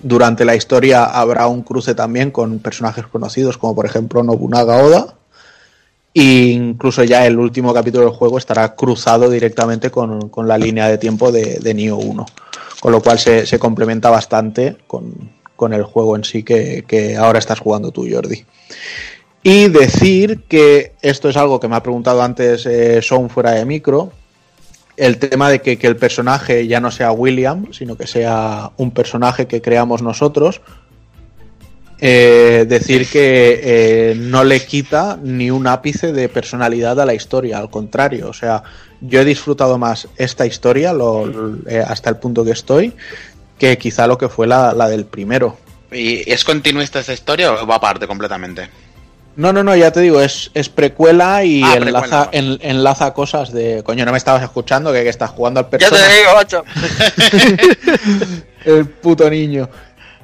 Durante 0.00 0.46
la 0.46 0.54
historia 0.54 1.04
habrá 1.04 1.48
un 1.48 1.62
cruce 1.62 1.94
también 1.94 2.30
con 2.30 2.60
personajes 2.60 3.06
conocidos, 3.06 3.58
como 3.58 3.74
por 3.74 3.84
ejemplo 3.84 4.22
Nobunaga 4.22 4.78
Oda. 4.78 5.14
E 6.14 6.22
incluso 6.54 7.04
ya 7.04 7.26
el 7.26 7.38
último 7.38 7.74
capítulo 7.74 8.04
del 8.06 8.14
juego 8.14 8.38
estará 8.38 8.74
cruzado 8.74 9.28
directamente 9.28 9.90
con, 9.90 10.30
con 10.30 10.48
la 10.48 10.56
línea 10.56 10.88
de 10.88 10.96
tiempo 10.96 11.30
de, 11.30 11.58
de 11.58 11.74
Nioh 11.74 11.98
1. 11.98 12.26
Con 12.80 12.92
lo 12.92 13.02
cual 13.02 13.18
se, 13.18 13.44
se 13.44 13.58
complementa 13.58 14.08
bastante 14.08 14.78
con, 14.86 15.41
con 15.62 15.72
el 15.72 15.84
juego 15.84 16.16
en 16.16 16.24
sí 16.24 16.42
que, 16.42 17.16
ahora 17.16 17.38
estás 17.38 17.60
jugando 17.60 17.92
tú, 17.92 18.04
Jordi. 18.10 18.44
Y 19.44 19.68
decir 19.68 20.40
que 20.48 20.94
esto 21.02 21.28
es 21.28 21.36
algo 21.36 21.60
que 21.60 21.68
me 21.68 21.76
ha 21.76 21.82
preguntado 21.84 22.20
antes 22.20 22.66
eh, 22.66 23.00
Son 23.00 23.30
fuera 23.30 23.52
de 23.52 23.64
micro, 23.64 24.10
el 24.96 25.18
tema 25.18 25.50
de 25.50 25.60
que, 25.60 25.78
el 25.80 25.94
personaje 25.94 26.66
ya 26.66 26.80
no 26.80 26.90
sea 26.90 27.12
William, 27.12 27.72
sino 27.72 27.96
que 27.96 28.08
sea 28.08 28.72
un 28.76 28.90
personaje 28.90 29.46
que 29.46 29.62
creamos 29.62 30.02
nosotros. 30.02 30.60
Eh, 32.00 32.66
decir 32.68 33.06
que 33.06 33.60
eh, 33.62 34.14
no 34.16 34.42
le 34.42 34.66
quita 34.66 35.16
ni 35.22 35.52
un 35.52 35.68
ápice 35.68 36.12
de 36.12 36.28
personalidad 36.28 36.98
a 36.98 37.06
la 37.06 37.14
historia, 37.14 37.58
al 37.58 37.70
contrario, 37.70 38.30
o 38.30 38.32
sea, 38.32 38.64
yo 39.00 39.20
he 39.20 39.24
disfrutado 39.24 39.78
más 39.78 40.08
esta 40.16 40.44
historia 40.44 40.92
eh, 41.68 41.84
hasta 41.86 42.10
el 42.10 42.16
punto 42.16 42.44
que 42.44 42.50
estoy 42.50 42.94
que 43.62 43.78
quizá 43.78 44.08
lo 44.08 44.18
que 44.18 44.28
fue 44.28 44.48
la, 44.48 44.72
la 44.72 44.88
del 44.88 45.04
primero. 45.04 45.56
¿Y 45.92 46.28
es 46.28 46.44
continuista 46.44 46.98
esta 46.98 47.12
historia 47.12 47.52
o 47.52 47.64
va 47.64 47.76
aparte 47.76 48.08
completamente? 48.08 48.68
No, 49.36 49.52
no, 49.52 49.62
no, 49.62 49.76
ya 49.76 49.92
te 49.92 50.00
digo, 50.00 50.20
es, 50.20 50.50
es 50.52 50.68
precuela 50.68 51.44
y 51.44 51.62
Ah, 51.62 51.76
enlaza, 51.76 52.28
precuela, 52.28 52.28
en- 52.32 52.58
enlaza 52.60 53.14
cosas 53.14 53.52
de. 53.52 53.84
Coño, 53.84 54.04
no 54.04 54.10
me 54.10 54.18
estabas 54.18 54.42
escuchando 54.42 54.92
que, 54.92 55.04
que 55.04 55.08
estás 55.10 55.30
jugando 55.30 55.60
al 55.60 55.66
Ya 55.66 55.70
personaje. 55.70 56.08
te 56.08 56.18
digo, 56.18 56.34
macho. 56.34 56.64
el 58.64 58.86
puto 58.88 59.30
niño. 59.30 59.68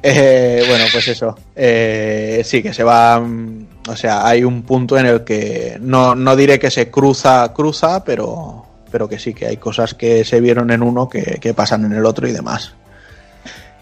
Eh, 0.02 0.64
bueno, 0.68 0.84
pues 0.92 1.06
eso. 1.08 1.38
Eh, 1.54 2.42
sí, 2.44 2.60
que 2.60 2.74
se 2.74 2.82
va. 2.82 3.20
mm, 3.20 3.66
O 3.88 3.94
sea, 3.96 4.26
hay 4.26 4.42
un 4.42 4.62
punto 4.62 4.98
en 4.98 5.06
el 5.06 5.22
que 5.24 5.76
no, 5.80 6.16
no 6.16 6.34
diré 6.34 6.58
que 6.58 6.70
se 6.72 6.90
cruza, 6.90 7.52
cruza, 7.54 8.02
pero, 8.04 8.66
pero 8.90 9.08
que 9.08 9.18
sí, 9.20 9.32
que 9.32 9.46
hay 9.46 9.56
cosas 9.58 9.94
que 9.94 10.24
se 10.24 10.40
vieron 10.40 10.70
en 10.72 10.82
uno 10.82 11.08
que, 11.08 11.38
que 11.40 11.54
pasan 11.54 11.84
en 11.84 11.92
el 11.92 12.04
otro 12.04 12.26
y 12.28 12.32
demás. 12.32 12.74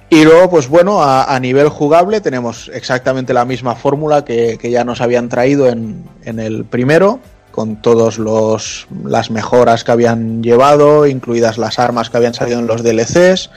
Y 0.08 0.24
luego, 0.24 0.48
pues 0.48 0.68
bueno, 0.68 1.02
a, 1.02 1.38
nivel 1.40 1.68
jugable 1.68 2.20
tenemos 2.20 2.70
exactamente 2.72 3.34
la 3.34 3.44
misma 3.44 3.74
fórmula 3.74 4.24
que, 4.24 4.56
que 4.56 4.70
ya 4.70 4.84
nos 4.84 5.00
habían 5.00 5.28
traído 5.28 5.68
en, 5.68 6.04
en 6.24 6.38
el 6.38 6.64
primero, 6.64 7.18
con 7.56 7.80
todas 7.80 8.18
las 8.18 9.30
mejoras 9.30 9.82
que 9.82 9.90
habían 9.90 10.42
llevado, 10.42 11.06
incluidas 11.06 11.56
las 11.56 11.78
armas 11.78 12.10
que 12.10 12.18
habían 12.18 12.34
salido 12.34 12.58
en 12.58 12.66
los 12.66 12.82
DLCs. 12.82 13.48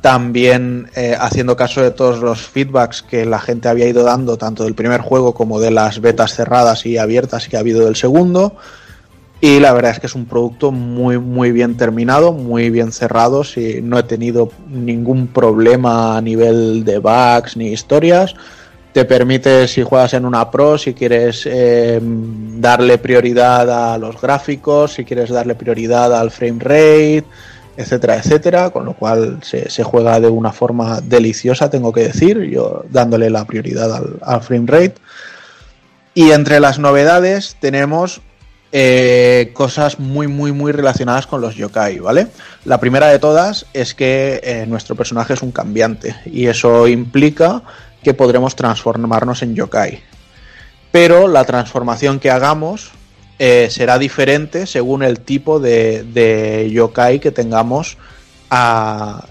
También 0.00 0.88
eh, 0.94 1.16
haciendo 1.18 1.56
caso 1.56 1.82
de 1.82 1.90
todos 1.90 2.20
los 2.20 2.46
feedbacks 2.46 3.02
que 3.02 3.26
la 3.26 3.40
gente 3.40 3.68
había 3.68 3.88
ido 3.88 4.04
dando, 4.04 4.38
tanto 4.38 4.62
del 4.62 4.76
primer 4.76 5.00
juego 5.00 5.34
como 5.34 5.58
de 5.58 5.72
las 5.72 6.00
betas 6.00 6.34
cerradas 6.34 6.86
y 6.86 6.98
abiertas 6.98 7.48
que 7.48 7.56
ha 7.56 7.60
habido 7.60 7.84
del 7.84 7.96
segundo. 7.96 8.54
Y 9.40 9.60
la 9.60 9.72
verdad 9.74 9.92
es 9.92 10.00
que 10.00 10.06
es 10.06 10.14
un 10.14 10.24
producto 10.24 10.72
muy, 10.72 11.18
muy 11.18 11.52
bien 11.52 11.76
terminado, 11.76 12.32
muy 12.32 12.70
bien 12.70 12.90
cerrado. 12.90 13.44
Si 13.44 13.82
no 13.82 13.98
he 13.98 14.02
tenido 14.02 14.50
ningún 14.68 15.26
problema 15.26 16.16
a 16.16 16.22
nivel 16.22 16.84
de 16.84 16.98
bugs 16.98 17.56
ni 17.56 17.68
historias. 17.68 18.34
Te 18.94 19.04
permite, 19.04 19.68
si 19.68 19.82
juegas 19.82 20.14
en 20.14 20.24
una 20.24 20.50
Pro, 20.50 20.78
si 20.78 20.94
quieres 20.94 21.42
eh, 21.44 22.00
darle 22.02 22.96
prioridad 22.96 23.92
a 23.92 23.98
los 23.98 24.18
gráficos, 24.18 24.94
si 24.94 25.04
quieres 25.04 25.28
darle 25.28 25.54
prioridad 25.54 26.18
al 26.18 26.30
frame 26.30 26.58
rate, 26.60 27.24
etcétera, 27.76 28.16
etcétera. 28.16 28.70
Con 28.70 28.86
lo 28.86 28.94
cual 28.94 29.40
se, 29.42 29.68
se 29.68 29.82
juega 29.82 30.18
de 30.18 30.28
una 30.28 30.50
forma 30.50 31.02
deliciosa, 31.02 31.68
tengo 31.68 31.92
que 31.92 32.04
decir, 32.04 32.40
yo 32.44 32.86
dándole 32.88 33.28
la 33.28 33.44
prioridad 33.44 33.94
al, 33.94 34.16
al 34.22 34.40
frame 34.40 34.66
rate. 34.66 34.94
Y 36.14 36.30
entre 36.30 36.58
las 36.58 36.78
novedades 36.78 37.58
tenemos 37.60 38.22
eh, 38.78 39.52
cosas 39.54 39.98
muy, 39.98 40.26
muy, 40.26 40.52
muy 40.52 40.70
relacionadas 40.70 41.26
con 41.26 41.40
los 41.40 41.54
yokai, 41.54 41.98
¿vale? 41.98 42.26
La 42.66 42.78
primera 42.78 43.06
de 43.08 43.18
todas 43.18 43.64
es 43.72 43.94
que 43.94 44.38
eh, 44.44 44.66
nuestro 44.68 44.94
personaje 44.94 45.32
es 45.32 45.40
un 45.40 45.50
cambiante 45.50 46.14
y 46.26 46.48
eso 46.48 46.86
implica 46.86 47.62
que 48.02 48.12
podremos 48.12 48.54
transformarnos 48.54 49.40
en 49.40 49.54
yokai. 49.54 50.02
Pero 50.92 51.26
la 51.26 51.44
transformación 51.44 52.20
que 52.20 52.30
hagamos 52.30 52.90
eh, 53.38 53.68
será 53.70 53.98
diferente 53.98 54.66
según 54.66 55.02
el 55.02 55.20
tipo 55.20 55.58
de, 55.58 56.68
yokai 56.70 57.18
que 57.18 57.30
tengamos 57.30 57.96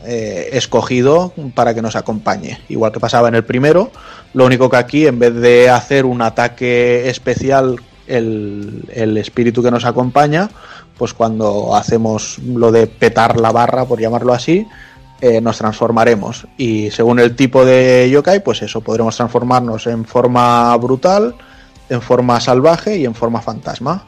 escogido 0.03 1.33
para 1.53 1.75
que 1.75 1.83
nos 1.83 1.95
acompañe. 1.95 2.61
Igual 2.67 2.91
que 2.91 2.99
pasaba 2.99 3.27
en 3.27 3.35
el 3.35 3.43
primero, 3.43 3.91
lo 4.33 4.43
único 4.43 4.71
que 4.71 4.77
aquí 4.77 5.05
en 5.05 5.19
vez 5.19 5.35
de 5.35 5.69
hacer 5.69 6.05
un 6.05 6.23
ataque 6.23 7.09
especial 7.09 7.79
el, 8.07 8.85
el 8.93 9.17
espíritu 9.17 9.61
que 9.63 9.71
nos 9.71 9.85
acompaña, 9.85 10.49
pues 10.97 11.13
cuando 11.13 11.75
hacemos 11.75 12.39
lo 12.39 12.71
de 12.71 12.87
petar 12.87 13.39
la 13.39 13.51
barra, 13.51 13.85
por 13.85 13.99
llamarlo 13.99 14.33
así, 14.33 14.65
eh, 15.21 15.41
nos 15.41 15.57
transformaremos. 15.57 16.47
Y 16.57 16.91
según 16.91 17.19
el 17.19 17.35
tipo 17.35 17.65
de 17.65 18.09
yokai, 18.11 18.43
pues 18.43 18.61
eso, 18.61 18.81
podremos 18.81 19.15
transformarnos 19.15 19.87
en 19.87 20.05
forma 20.05 20.75
brutal, 20.77 21.35
en 21.89 22.01
forma 22.01 22.39
salvaje 22.39 22.97
y 22.97 23.05
en 23.05 23.15
forma 23.15 23.41
fantasma. 23.41 24.05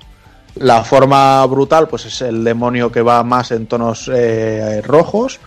La 0.55 0.83
forma 0.83 1.45
brutal, 1.45 1.87
pues 1.87 2.05
es 2.05 2.21
el 2.21 2.43
demonio 2.43 2.91
que 2.91 3.01
va 3.01 3.23
más 3.23 3.51
en 3.51 3.67
tonos 3.67 4.09
eh, 4.13 4.81
rojos 4.83 5.39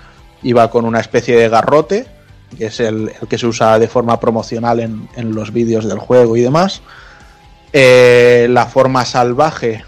y 0.43 0.53
va 0.53 0.71
con 0.71 0.85
una 0.85 1.01
especie 1.01 1.37
de 1.37 1.49
garrote, 1.49 2.07
que 2.57 2.67
es 2.67 2.81
el, 2.81 3.13
el 3.21 3.29
que 3.29 3.37
se 3.37 3.47
usa 3.47 3.79
de 3.79 3.89
forma 3.89 4.19
promocional 4.19 4.81
en, 4.81 5.09
en 5.17 5.35
los 5.35 5.53
vídeos 5.53 5.87
del 5.87 5.99
juego 5.99 6.37
y 6.37 6.41
demás. 6.41 6.81
Eh, 7.73 8.49
la 8.51 8.67
forma 8.67 9.05
salvaje 9.05 9.85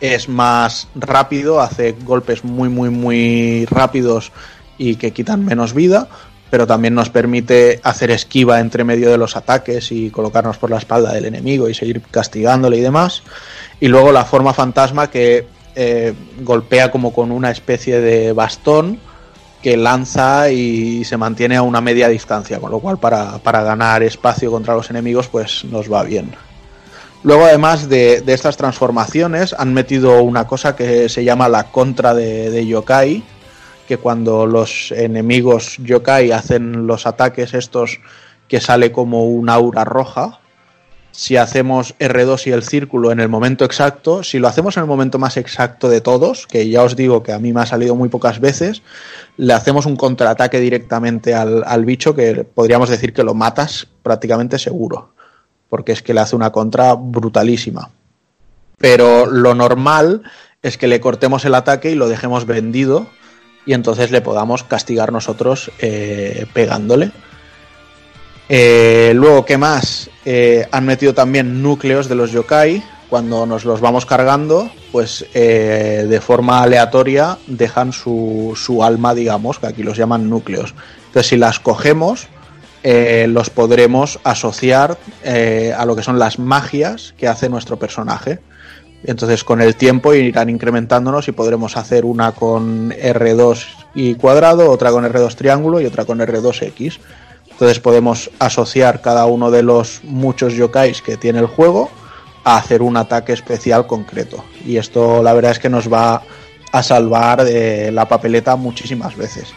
es 0.00 0.28
más 0.28 0.88
rápido, 0.94 1.60
hace 1.60 1.92
golpes 1.92 2.44
muy, 2.44 2.68
muy, 2.68 2.88
muy 2.90 3.66
rápidos 3.66 4.32
y 4.78 4.96
que 4.96 5.12
quitan 5.12 5.44
menos 5.44 5.74
vida, 5.74 6.08
pero 6.50 6.66
también 6.66 6.94
nos 6.94 7.10
permite 7.10 7.80
hacer 7.82 8.10
esquiva 8.10 8.60
entre 8.60 8.84
medio 8.84 9.10
de 9.10 9.18
los 9.18 9.36
ataques 9.36 9.92
y 9.92 10.10
colocarnos 10.10 10.56
por 10.56 10.70
la 10.70 10.78
espalda 10.78 11.12
del 11.12 11.26
enemigo 11.26 11.68
y 11.68 11.74
seguir 11.74 12.00
castigándole 12.10 12.78
y 12.78 12.80
demás. 12.80 13.22
Y 13.80 13.88
luego 13.88 14.12
la 14.12 14.24
forma 14.24 14.54
fantasma 14.54 15.10
que 15.10 15.46
eh, 15.74 16.14
golpea 16.40 16.90
como 16.90 17.12
con 17.12 17.30
una 17.30 17.50
especie 17.50 18.00
de 18.00 18.32
bastón 18.32 18.98
que 19.62 19.76
lanza 19.76 20.50
y 20.50 21.04
se 21.04 21.16
mantiene 21.16 21.56
a 21.56 21.62
una 21.62 21.80
media 21.80 22.08
distancia, 22.08 22.60
con 22.60 22.70
lo 22.70 22.78
cual 22.78 22.98
para, 22.98 23.38
para 23.38 23.62
ganar 23.62 24.02
espacio 24.04 24.50
contra 24.50 24.74
los 24.74 24.88
enemigos 24.90 25.28
pues 25.28 25.64
nos 25.64 25.92
va 25.92 26.04
bien. 26.04 26.32
Luego, 27.24 27.44
además 27.44 27.88
de, 27.88 28.20
de, 28.20 28.32
estas 28.32 28.56
transformaciones, 28.56 29.52
han 29.58 29.74
metido 29.74 30.22
una 30.22 30.46
cosa 30.46 30.76
que 30.76 31.08
se 31.08 31.24
llama 31.24 31.48
la 31.48 31.64
contra 31.64 32.14
de, 32.14 32.50
de, 32.50 32.64
yokai, 32.64 33.24
que 33.88 33.96
cuando 33.96 34.46
los 34.46 34.92
enemigos 34.92 35.78
yokai 35.78 36.30
hacen 36.30 36.86
los 36.86 37.06
ataques 37.06 37.54
estos 37.54 37.98
que 38.46 38.60
sale 38.60 38.92
como 38.92 39.24
un 39.24 39.48
aura 39.48 39.84
roja, 39.84 40.38
si 41.10 41.36
hacemos 41.36 41.96
R2 41.98 42.46
y 42.46 42.52
el 42.52 42.62
círculo 42.62 43.10
en 43.10 43.18
el 43.18 43.28
momento 43.28 43.64
exacto, 43.64 44.22
si 44.22 44.38
lo 44.38 44.46
hacemos 44.46 44.76
en 44.76 44.84
el 44.84 44.88
momento 44.88 45.18
más 45.18 45.36
exacto 45.36 45.88
de 45.88 46.00
todos, 46.00 46.46
que 46.46 46.68
ya 46.68 46.84
os 46.84 46.94
digo 46.94 47.24
que 47.24 47.32
a 47.32 47.40
mí 47.40 47.52
me 47.52 47.62
ha 47.62 47.66
salido 47.66 47.96
muy 47.96 48.08
pocas 48.08 48.38
veces, 48.38 48.84
le 49.36 49.52
hacemos 49.52 49.86
un 49.86 49.96
contraataque 49.96 50.60
directamente 50.60 51.34
al, 51.34 51.64
al 51.66 51.84
bicho 51.84 52.14
que 52.14 52.44
podríamos 52.44 52.88
decir 52.88 53.12
que 53.12 53.24
lo 53.24 53.34
matas 53.34 53.88
prácticamente 54.04 54.60
seguro 54.60 55.17
porque 55.68 55.92
es 55.92 56.02
que 56.02 56.14
le 56.14 56.20
hace 56.20 56.36
una 56.36 56.50
contra 56.50 56.94
brutalísima. 56.94 57.90
Pero 58.78 59.26
lo 59.26 59.54
normal 59.54 60.22
es 60.62 60.78
que 60.78 60.88
le 60.88 61.00
cortemos 61.00 61.44
el 61.44 61.54
ataque 61.54 61.90
y 61.90 61.94
lo 61.94 62.08
dejemos 62.08 62.46
vendido 62.46 63.06
y 63.66 63.74
entonces 63.74 64.10
le 64.10 64.22
podamos 64.22 64.64
castigar 64.64 65.12
nosotros 65.12 65.70
eh, 65.78 66.46
pegándole. 66.54 67.10
Eh, 68.48 69.12
luego, 69.14 69.44
¿qué 69.44 69.58
más? 69.58 70.08
Eh, 70.24 70.66
han 70.72 70.86
metido 70.86 71.12
también 71.12 71.62
núcleos 71.62 72.08
de 72.08 72.14
los 72.14 72.32
yokai. 72.32 72.82
Cuando 73.10 73.46
nos 73.46 73.64
los 73.64 73.80
vamos 73.80 74.06
cargando, 74.06 74.70
pues 74.92 75.24
de 75.32 76.20
forma 76.22 76.62
aleatoria 76.62 77.38
dejan 77.46 77.94
su, 77.94 78.52
su, 78.54 78.84
alma, 78.84 79.14
digamos, 79.14 79.58
que 79.58 79.66
aquí 79.66 79.82
los 79.82 79.96
llaman 79.96 80.28
núcleos. 80.28 80.74
Entonces, 81.06 81.26
si 81.26 81.38
las 81.38 81.58
cogemos, 81.58 82.28
eh, 82.82 83.26
los 83.28 83.50
podremos 83.50 84.20
asociar 84.24 84.98
eh, 85.24 85.74
a 85.76 85.84
lo 85.84 85.96
que 85.96 86.02
son 86.02 86.18
las 86.18 86.38
magias 86.38 87.14
que 87.16 87.28
hace 87.28 87.48
nuestro 87.48 87.78
personaje. 87.78 88.38
Entonces 89.04 89.44
con 89.44 89.60
el 89.60 89.76
tiempo 89.76 90.14
irán 90.14 90.50
incrementándonos 90.50 91.28
y 91.28 91.32
podremos 91.32 91.76
hacer 91.76 92.04
una 92.04 92.32
con 92.32 92.90
R2 92.90 93.64
y 93.94 94.14
cuadrado, 94.14 94.70
otra 94.70 94.90
con 94.90 95.04
R2 95.04 95.34
triángulo 95.34 95.80
y 95.80 95.86
otra 95.86 96.04
con 96.04 96.18
R2X. 96.18 96.98
Entonces 97.50 97.80
podemos 97.80 98.30
asociar 98.38 99.00
cada 99.00 99.26
uno 99.26 99.50
de 99.50 99.62
los 99.62 100.00
muchos 100.04 100.54
yokais 100.54 101.02
que 101.02 101.16
tiene 101.16 101.40
el 101.40 101.46
juego 101.46 101.90
a 102.44 102.56
hacer 102.56 102.82
un 102.82 102.96
ataque 102.96 103.32
especial 103.32 103.86
concreto. 103.86 104.44
Y 104.64 104.76
esto 104.76 105.22
la 105.22 105.32
verdad 105.32 105.52
es 105.52 105.58
que 105.58 105.68
nos 105.68 105.92
va 105.92 106.22
a 106.70 106.82
salvar 106.82 107.44
la 107.44 108.06
papeleta 108.06 108.56
muchísimas 108.56 109.16
veces. 109.16 109.52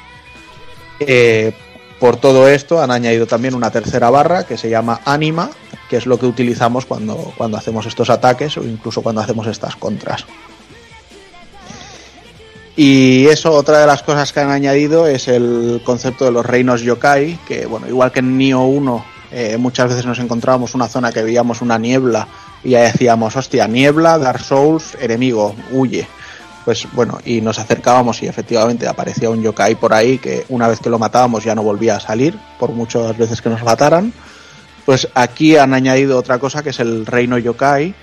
Eh, 0.99 1.53
Por 2.01 2.17
todo 2.17 2.47
esto 2.47 2.81
han 2.81 2.89
añadido 2.89 3.27
también 3.27 3.53
una 3.53 3.69
tercera 3.69 4.09
barra 4.09 4.43
que 4.47 4.57
se 4.57 4.71
llama 4.71 5.01
Anima, 5.05 5.51
que 5.87 5.97
es 5.97 6.07
lo 6.07 6.17
que 6.17 6.25
utilizamos 6.25 6.87
cuando, 6.87 7.31
cuando 7.37 7.59
hacemos 7.59 7.85
estos 7.85 8.09
ataques 8.09 8.57
o 8.57 8.63
incluso 8.63 9.03
cuando 9.03 9.21
hacemos 9.21 9.45
estas 9.45 9.75
contras. 9.75 10.25
Y 12.75 13.27
eso, 13.27 13.51
otra 13.51 13.81
de 13.81 13.85
las 13.85 14.01
cosas 14.01 14.33
que 14.33 14.39
han 14.39 14.49
añadido 14.49 15.05
es 15.05 15.27
el 15.27 15.83
concepto 15.85 16.25
de 16.25 16.31
los 16.31 16.43
reinos 16.43 16.81
yokai, 16.81 17.37
que 17.47 17.67
bueno, 17.67 17.87
igual 17.87 18.11
que 18.11 18.21
en 18.21 18.35
Nioh 18.35 18.65
1 18.65 19.05
eh, 19.33 19.57
muchas 19.59 19.89
veces 19.89 20.07
nos 20.07 20.17
encontrábamos 20.17 20.73
una 20.73 20.87
zona 20.87 21.11
que 21.11 21.21
veíamos 21.21 21.61
una 21.61 21.77
niebla 21.77 22.27
y 22.63 22.71
ya 22.71 22.81
decíamos, 22.81 23.35
hostia, 23.35 23.67
niebla, 23.67 24.17
Dark 24.17 24.43
Souls, 24.43 24.97
enemigo, 24.99 25.53
huye. 25.71 26.07
Pues 26.65 26.87
bueno, 26.93 27.19
y 27.25 27.41
nos 27.41 27.57
acercábamos 27.59 28.21
y 28.21 28.27
efectivamente 28.27 28.87
aparecía 28.87 29.29
un 29.29 29.41
yokai 29.41 29.75
por 29.75 29.93
ahí 29.93 30.19
que 30.19 30.45
una 30.49 30.67
vez 30.67 30.79
que 30.79 30.89
lo 30.89 30.99
matábamos 30.99 31.43
ya 31.43 31.55
no 31.55 31.63
volvía 31.63 31.95
a 31.95 31.99
salir, 31.99 32.37
por 32.59 32.71
muchas 32.71 33.17
veces 33.17 33.41
que 33.41 33.49
nos 33.49 33.63
mataran. 33.63 34.13
Pues 34.85 35.07
aquí 35.13 35.57
han 35.57 35.73
añadido 35.73 36.17
otra 36.17 36.39
cosa 36.39 36.61
que 36.63 36.69
es 36.69 36.79
el 36.79 37.05
reino 37.05 37.37
yokai, 37.37 37.95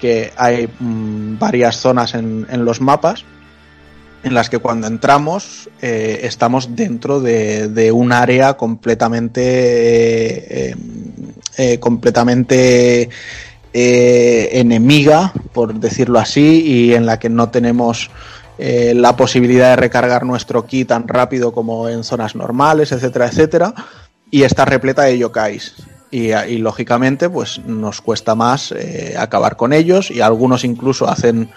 que 0.00 0.32
hay 0.36 0.68
mm, 0.78 1.38
varias 1.38 1.76
zonas 1.76 2.14
en, 2.14 2.46
en 2.50 2.64
los 2.64 2.80
mapas 2.80 3.24
en 4.24 4.34
las 4.34 4.48
que 4.48 4.58
cuando 4.58 4.86
entramos 4.86 5.68
eh, 5.82 6.20
estamos 6.22 6.74
dentro 6.74 7.20
de, 7.20 7.68
de 7.68 7.92
un 7.92 8.10
área 8.10 8.54
completamente 8.54 9.42
eh, 10.70 10.74
eh, 11.58 11.78
completamente 11.78 13.10
eh, 13.76 14.60
enemiga, 14.60 15.32
por 15.52 15.74
decirlo 15.74 16.20
así, 16.20 16.62
y 16.64 16.94
en 16.94 17.06
la 17.06 17.18
que 17.18 17.28
no 17.28 17.48
tenemos 17.48 18.08
eh, 18.56 18.92
la 18.94 19.16
posibilidad 19.16 19.70
de 19.70 19.76
recargar 19.76 20.24
nuestro 20.24 20.64
ki 20.64 20.84
tan 20.84 21.08
rápido 21.08 21.52
como 21.52 21.88
en 21.88 22.04
zonas 22.04 22.36
normales, 22.36 22.92
etcétera, 22.92 23.26
etcétera, 23.26 23.74
y 24.30 24.44
está 24.44 24.64
repleta 24.64 25.02
de 25.02 25.18
yokais. 25.18 25.74
Y, 26.12 26.58
lógicamente, 26.58 27.28
pues 27.28 27.58
nos 27.66 28.00
cuesta 28.00 28.36
más 28.36 28.70
eh, 28.70 29.16
acabar 29.18 29.56
con 29.56 29.72
ellos, 29.72 30.12
y 30.12 30.20
algunos 30.20 30.62
incluso 30.62 31.08
hacen 31.08 31.50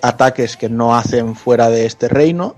ataques 0.00 0.56
que 0.56 0.70
no 0.70 0.96
hacen 0.96 1.36
fuera 1.36 1.68
de 1.68 1.84
este 1.84 2.08
reino. 2.08 2.56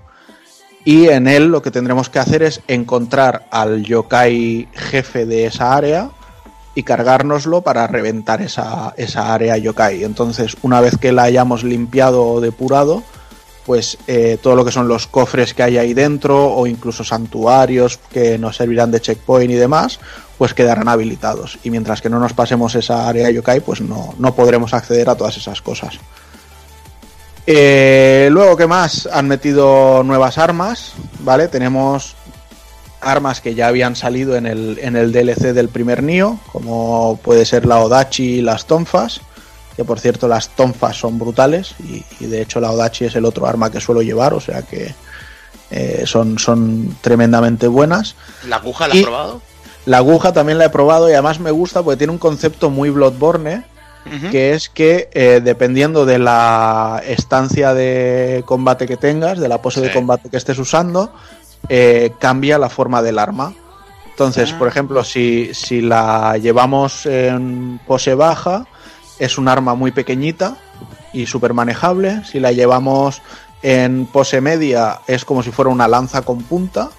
Y 0.85 1.09
en 1.09 1.27
él 1.27 1.47
lo 1.47 1.61
que 1.61 1.69
tendremos 1.69 2.07
que 2.07 2.19
hacer 2.19 2.43
es 2.43 2.61
encontrar 2.69 3.45
al 3.51 3.83
yokai 3.83 4.69
jefe 4.71 5.25
de 5.25 5.47
esa 5.47 5.75
área 5.75 6.11
y 6.75 6.83
cargárnoslo 6.83 7.61
para 7.61 7.87
reventar 7.87 8.41
esa, 8.41 8.93
esa 8.97 9.33
área 9.33 9.57
yokai. 9.57 10.03
Entonces, 10.03 10.55
una 10.61 10.81
vez 10.81 10.97
que 10.97 11.11
la 11.11 11.23
hayamos 11.23 11.63
limpiado 11.63 12.25
o 12.25 12.41
depurado, 12.41 13.03
pues 13.65 13.97
eh, 14.07 14.37
todo 14.41 14.55
lo 14.55 14.65
que 14.65 14.71
son 14.71 14.87
los 14.87 15.07
cofres 15.07 15.53
que 15.53 15.63
hay 15.63 15.77
ahí 15.77 15.93
dentro 15.93 16.53
o 16.53 16.65
incluso 16.65 17.03
santuarios 17.03 17.99
que 18.11 18.37
nos 18.37 18.55
servirán 18.55 18.91
de 18.91 18.99
checkpoint 18.99 19.51
y 19.51 19.55
demás, 19.55 19.99
pues 20.37 20.53
quedarán 20.53 20.87
habilitados. 20.87 21.59
Y 21.63 21.69
mientras 21.69 22.01
que 22.01 22.09
no 22.09 22.19
nos 22.19 22.33
pasemos 22.33 22.73
esa 22.75 23.07
área 23.07 23.29
yokai, 23.29 23.59
pues 23.59 23.81
no, 23.81 24.15
no 24.17 24.33
podremos 24.33 24.73
acceder 24.73 25.09
a 25.09 25.15
todas 25.15 25.37
esas 25.37 25.61
cosas. 25.61 25.99
Eh, 27.45 28.29
luego, 28.31 28.55
¿qué 28.55 28.67
más? 28.67 29.09
Han 29.11 29.27
metido 29.27 30.03
nuevas 30.03 30.37
armas, 30.37 30.93
¿vale? 31.19 31.47
Tenemos 31.47 32.15
armas 33.01 33.41
que 33.41 33.55
ya 33.55 33.67
habían 33.67 33.95
salido 33.95 34.35
en 34.35 34.45
el, 34.45 34.79
en 34.81 34.95
el 34.95 35.11
DLC 35.11 35.53
del 35.53 35.69
primer 35.69 36.03
Nio, 36.03 36.39
como 36.51 37.19
puede 37.23 37.45
ser 37.45 37.65
la 37.65 37.79
Odachi 37.79 38.39
y 38.39 38.41
las 38.41 38.65
Tonfas, 38.65 39.21
que 39.75 39.85
por 39.85 39.99
cierto 39.99 40.27
las 40.27 40.49
Tonfas 40.49 40.97
son 40.97 41.17
brutales 41.17 41.75
y, 41.79 42.03
y 42.19 42.27
de 42.27 42.41
hecho 42.41 42.59
la 42.59 42.71
Odachi 42.71 43.05
es 43.05 43.15
el 43.15 43.25
otro 43.25 43.47
arma 43.47 43.71
que 43.71 43.79
suelo 43.79 44.01
llevar, 44.01 44.33
o 44.33 44.41
sea 44.41 44.61
que 44.63 44.93
eh, 45.71 46.03
son, 46.05 46.37
son 46.39 46.97
tremendamente 47.01 47.67
buenas. 47.67 48.15
¿La 48.47 48.57
aguja 48.57 48.87
la 48.87 48.95
Y- 48.95 48.99
has 48.99 49.03
probado? 49.05 49.41
La 49.85 49.97
aguja 49.97 50.33
también 50.33 50.57
la 50.57 50.65
he 50.65 50.69
probado 50.69 51.09
y 51.09 51.13
además 51.13 51.39
me 51.39 51.51
gusta 51.51 51.81
porque 51.81 51.97
tiene 51.97 52.11
un 52.11 52.19
concepto 52.19 52.69
muy 52.69 52.89
Bloodborne, 52.89 53.63
Ujú. 54.05 54.29
que 54.31 54.53
es 54.53 54.69
que 54.69 55.09
eh, 55.13 55.41
dependiendo 55.43 56.05
de 56.05 56.19
la 56.19 57.01
estancia 57.07 57.73
de 57.73 58.43
combate 58.45 58.85
que 58.87 58.97
tengas, 58.97 59.39
de 59.39 59.47
la 59.47 59.61
pose 59.61 59.81
de 59.81 59.91
combate 59.91 60.29
que 60.29 60.37
estés 60.37 60.57
usando, 60.59 61.13
eh, 61.67 62.13
cambia 62.19 62.57
la 62.57 62.69
forma 62.69 63.01
del 63.01 63.19
arma. 63.19 63.53
Entonces, 64.09 64.51
Ah. 64.53 64.57
por 64.59 64.67
ejemplo, 64.67 65.03
si, 65.03 65.53
si 65.53 65.81
la 65.81 66.37
llevamos 66.37 67.05
en 67.05 67.79
pose 67.87 68.13
baja, 68.15 68.65
es 69.17 69.37
un 69.37 69.47
arma 69.47 69.75
muy 69.75 69.91
pequeñita 69.91 70.57
y 71.13 71.25
súper 71.25 71.53
manejable. 71.53 72.23
Si 72.25 72.39
la 72.39 72.51
llevamos 72.51 73.21
en 73.61 74.05
pose 74.05 74.41
media, 74.41 74.99
es 75.07 75.25
como 75.25 75.43
si 75.43 75.51
fuera 75.51 75.69
una 75.71 75.87
lanza 75.87 76.21
con 76.21 76.43
punta. 76.43 76.89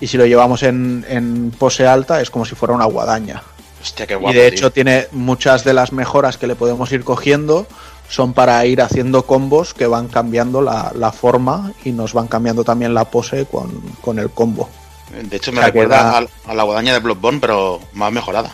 Y 0.00 0.06
si 0.06 0.16
lo 0.16 0.26
llevamos 0.26 0.62
en, 0.62 1.04
en 1.08 1.50
pose 1.58 1.86
alta, 1.86 2.20
es 2.20 2.30
como 2.30 2.44
si 2.44 2.54
fuera 2.54 2.74
una 2.74 2.84
guadaña. 2.84 3.42
Hostia, 3.80 4.06
qué 4.06 4.14
Y 4.14 4.16
guapo. 4.16 4.32
de 4.36 4.48
tío. 4.50 4.58
hecho 4.58 4.72
tiene 4.72 5.06
muchas 5.12 5.64
de 5.64 5.72
las 5.74 5.92
mejoras 5.92 6.36
que 6.38 6.46
le 6.48 6.54
podemos 6.56 6.90
ir 6.92 7.02
cogiendo 7.04 7.66
son 8.08 8.32
para 8.32 8.64
ir 8.66 8.80
haciendo 8.82 9.22
combos 9.24 9.74
que 9.74 9.86
van 9.86 10.08
cambiando 10.08 10.62
la, 10.62 10.92
la 10.94 11.12
forma 11.12 11.72
y 11.84 11.92
nos 11.92 12.12
van 12.14 12.26
cambiando 12.28 12.64
también 12.64 12.94
la 12.94 13.04
pose 13.04 13.46
con, 13.46 13.70
con 14.00 14.18
el 14.18 14.30
combo. 14.30 14.68
De 15.10 15.36
hecho, 15.36 15.52
me 15.52 15.58
o 15.58 15.62
sea, 15.62 15.66
recuerda 15.68 16.02
da- 16.02 16.26
a, 16.46 16.54
la 16.54 16.62
guadaña 16.64 16.92
de 16.92 17.00
Bloodborne, 17.00 17.40
pero 17.40 17.80
más 17.94 18.12
mejorada. 18.12 18.50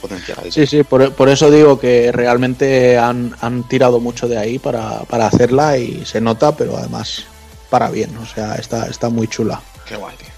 Potencial. 0.00 0.38
Sí, 0.50 0.66
sí, 0.66 0.82
por, 0.84 1.12
por 1.14 1.28
eso 1.28 1.50
digo 1.50 1.80
que 1.80 2.12
realmente 2.12 2.96
han, 2.98 3.34
han 3.40 3.64
tirado 3.64 3.98
mucho 4.00 4.28
de 4.28 4.38
ahí 4.38 4.58
para, 4.58 5.00
para 5.00 5.26
hacerla 5.26 5.78
y 5.78 6.04
se 6.06 6.20
nota, 6.20 6.54
pero 6.56 6.76
además 6.76 7.24
para 7.70 7.90
bien, 7.90 8.16
o 8.18 8.26
sea, 8.26 8.54
está, 8.54 8.86
está 8.86 9.08
muy 9.08 9.26
chula. 9.26 9.60
Qué 9.88 9.96
guay, 9.96 10.14
tío. 10.16 10.28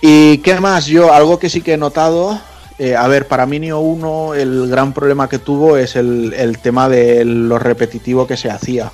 ¿Y 0.00 0.38
qué 0.38 0.58
más? 0.60 0.86
Yo, 0.86 1.12
algo 1.12 1.38
que 1.38 1.50
sí 1.50 1.60
que 1.60 1.74
he 1.74 1.76
notado. 1.76 2.40
Eh, 2.82 2.96
a 2.96 3.06
ver, 3.08 3.28
para 3.28 3.44
Minio 3.44 3.80
1 3.80 4.34
el 4.36 4.68
gran 4.70 4.94
problema 4.94 5.28
que 5.28 5.38
tuvo 5.38 5.76
es 5.76 5.96
el, 5.96 6.32
el 6.32 6.56
tema 6.60 6.88
de 6.88 7.26
lo 7.26 7.58
repetitivo 7.58 8.26
que 8.26 8.38
se 8.38 8.50
hacía. 8.50 8.90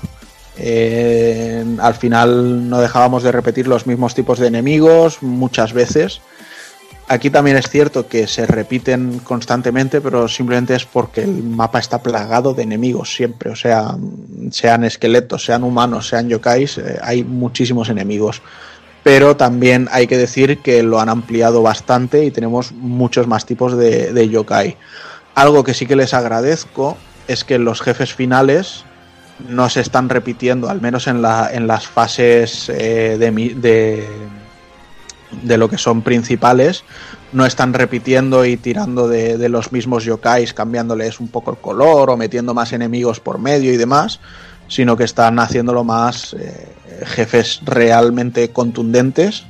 Eh, 0.57 1.63
al 1.79 1.93
final 1.93 2.69
no 2.69 2.81
dejábamos 2.81 3.23
de 3.23 3.31
repetir 3.31 3.65
los 3.65 3.87
mismos 3.87 4.13
tipos 4.13 4.39
de 4.39 4.47
enemigos 4.47 5.23
muchas 5.23 5.71
veces. 5.71 6.19
Aquí 7.07 7.29
también 7.29 7.55
es 7.55 7.69
cierto 7.69 8.09
que 8.09 8.27
se 8.27 8.45
repiten 8.45 9.19
constantemente, 9.19 10.01
pero 10.01 10.27
simplemente 10.27 10.75
es 10.75 10.83
porque 10.83 11.21
el 11.21 11.41
mapa 11.43 11.79
está 11.79 12.03
plagado 12.03 12.53
de 12.53 12.63
enemigos 12.63 13.15
siempre. 13.15 13.51
O 13.51 13.55
sea, 13.55 13.95
sean 14.51 14.83
esqueletos, 14.83 15.45
sean 15.45 15.63
humanos, 15.63 16.09
sean 16.09 16.27
yokais, 16.27 16.77
eh, 16.77 16.99
hay 17.01 17.23
muchísimos 17.23 17.87
enemigos 17.87 18.41
pero 19.07 19.37
también 19.37 19.87
hay 19.93 20.05
que 20.05 20.17
decir 20.17 20.57
que 20.57 20.83
lo 20.83 20.99
han 20.99 21.07
ampliado 21.07 21.61
bastante 21.61 22.25
y 22.25 22.31
tenemos 22.31 22.73
muchos 22.73 23.25
más 23.25 23.45
tipos 23.45 23.77
de, 23.77 24.29
yokai. 24.29 24.75
Algo 25.33 25.63
que 25.63 25.73
sí 25.73 25.85
que 25.85 25.95
les 25.95 26.13
agradezco 26.13 26.97
es 27.29 27.45
que 27.45 27.57
los 27.57 27.79
jefes 27.79 28.13
finales 28.13 28.83
no 29.47 29.69
se 29.69 29.79
están 29.79 30.09
repitiendo, 30.09 30.69
al 30.69 30.81
menos 30.81 31.07
en, 31.07 31.23
en 31.23 31.67
las 31.67 31.87
fases 31.87 32.67
eh, 32.67 33.15
de, 33.17 34.05
de 35.41 35.57
lo 35.57 35.69
que 35.69 35.77
son 35.77 36.01
principales, 36.01 36.83
no 37.31 37.45
están 37.45 37.73
repitiendo 37.73 38.43
y 38.43 38.57
tirando 38.57 39.07
de, 39.07 39.37
de 39.37 39.47
los 39.47 39.71
mismos 39.71 40.03
yokais, 40.03 40.53
cambiándoles 40.53 41.21
un 41.21 41.29
poco 41.29 41.51
el 41.51 41.57
color 41.59 42.09
o 42.09 42.17
metiendo 42.17 42.53
más 42.53 42.73
enemigos 42.73 43.21
por 43.21 43.39
medio 43.39 43.71
y 43.71 43.77
demás, 43.77 44.19
sino 44.67 44.97
que 44.97 45.03
están 45.03 45.39
haciéndolo 45.39 45.83
más 45.83 46.33
eh, 46.33 46.75
jefes 47.05 47.61
realmente 47.63 48.49
contundentes 48.49 49.45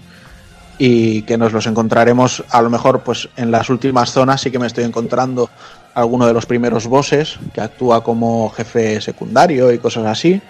y 0.78 1.24
que 1.24 1.38
nos 1.38 1.54
los 1.54 1.66
encontraremos 1.66 2.44
a 2.50 2.62
lo 2.62 2.70
mejor 2.70 3.02
pues 3.02 3.30
en 3.36 3.52
las 3.52 3.70
últimas 3.70 4.12
zonas. 4.12 4.42
Sí 4.42 4.52
que 4.52 4.60
me 4.60 4.68
estoy 4.68 4.84
encontrando 4.84 5.50
alguno 5.94 6.28
de 6.28 6.34
los 6.34 6.46
primeros 6.46 6.88
bosses 6.88 7.40
que 7.54 7.62
actúa 7.62 8.04
como 8.04 8.50
jefe 8.50 9.02
secundario 9.02 9.72
y 9.72 9.80
cosas 9.80 10.06
así 10.06 10.42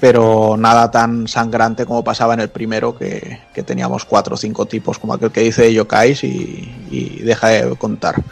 pero 0.00 0.56
nada 0.58 0.90
tan 0.90 1.26
sangrante 1.26 1.86
como 1.86 2.04
pasaba 2.04 2.34
en 2.34 2.40
el 2.40 2.48
primero 2.50 2.96
que, 2.96 3.40
que 3.54 3.62
teníamos 3.62 4.04
cuatro 4.04 4.34
o 4.34 4.36
cinco 4.36 4.66
tipos 4.66 4.98
como 4.98 5.14
aquel 5.14 5.30
que 5.30 5.40
dice 5.40 5.72
yokais 5.72 6.22
y, 6.24 6.86
y 6.90 7.22
deja 7.22 7.48
de 7.48 7.76
contar 7.76 8.22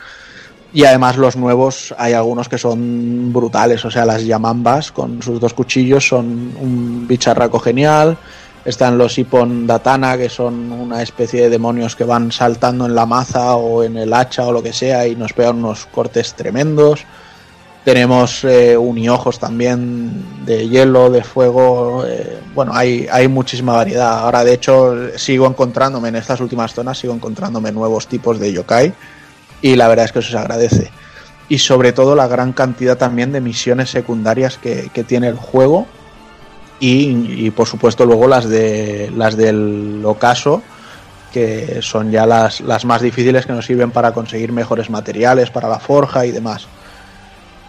y 0.74 0.84
además 0.84 1.16
los 1.16 1.36
nuevos 1.36 1.94
hay 1.96 2.14
algunos 2.14 2.48
que 2.48 2.58
son 2.58 3.32
brutales, 3.32 3.84
o 3.84 3.92
sea, 3.92 4.04
las 4.04 4.24
Yamambas 4.24 4.90
con 4.90 5.22
sus 5.22 5.38
dos 5.38 5.54
cuchillos 5.54 6.08
son 6.08 6.52
un 6.60 7.06
bicharraco 7.06 7.60
genial. 7.60 8.18
Están 8.64 8.98
los 8.98 9.16
Ipon 9.16 9.68
Datana, 9.68 10.18
que 10.18 10.28
son 10.28 10.72
una 10.72 11.00
especie 11.00 11.42
de 11.42 11.50
demonios 11.50 11.94
que 11.94 12.02
van 12.02 12.32
saltando 12.32 12.86
en 12.86 12.94
la 12.96 13.06
maza 13.06 13.54
o 13.54 13.84
en 13.84 13.96
el 13.96 14.12
hacha 14.12 14.46
o 14.48 14.52
lo 14.52 14.64
que 14.64 14.72
sea 14.72 15.06
y 15.06 15.14
nos 15.14 15.32
pegan 15.32 15.58
unos 15.58 15.86
cortes 15.86 16.34
tremendos. 16.34 17.04
Tenemos 17.84 18.42
eh, 18.42 18.76
uniojos 18.76 19.38
también 19.38 20.44
de 20.44 20.68
hielo, 20.68 21.08
de 21.08 21.22
fuego. 21.22 22.04
eh, 22.04 22.40
bueno, 22.52 22.72
hay, 22.74 23.06
hay 23.12 23.28
muchísima 23.28 23.74
variedad. 23.74 24.18
Ahora, 24.20 24.42
de 24.42 24.54
hecho, 24.54 25.18
sigo 25.18 25.46
encontrándome 25.46 26.08
en 26.08 26.16
estas 26.16 26.40
últimas 26.40 26.74
zonas, 26.74 26.98
sigo 26.98 27.14
encontrándome 27.14 27.70
nuevos 27.70 28.08
tipos 28.08 28.40
de 28.40 28.52
yokai 28.52 28.92
y 29.64 29.76
la 29.76 29.88
verdad 29.88 30.04
es 30.04 30.12
que 30.12 30.18
eso 30.18 30.30
se 30.30 30.36
agradece. 30.36 30.90
Y 31.48 31.56
sobre 31.56 31.94
todo 31.94 32.14
la 32.14 32.28
gran 32.28 32.52
cantidad 32.52 32.98
también 32.98 33.32
de 33.32 33.40
misiones 33.40 33.88
secundarias 33.88 34.58
que, 34.58 34.90
que 34.92 35.04
tiene 35.04 35.26
el 35.26 35.36
juego 35.36 35.86
y, 36.80 37.50
por 37.52 37.66
supuesto 37.66 38.04
luego 38.04 38.28
las 38.28 38.46
de 38.46 39.10
las 39.16 39.38
del 39.38 40.02
ocaso 40.04 40.62
que 41.32 41.78
son 41.80 42.10
ya 42.10 42.26
las, 42.26 42.60
las 42.60 42.84
más 42.84 43.00
difíciles 43.00 43.46
que 43.46 43.54
nos 43.54 43.64
sirven 43.64 43.90
para 43.90 44.12
conseguir 44.12 44.52
mejores 44.52 44.90
materiales 44.90 45.48
para 45.48 45.66
la 45.66 45.80
forja 45.80 46.26
y 46.26 46.30
demás. 46.30 46.66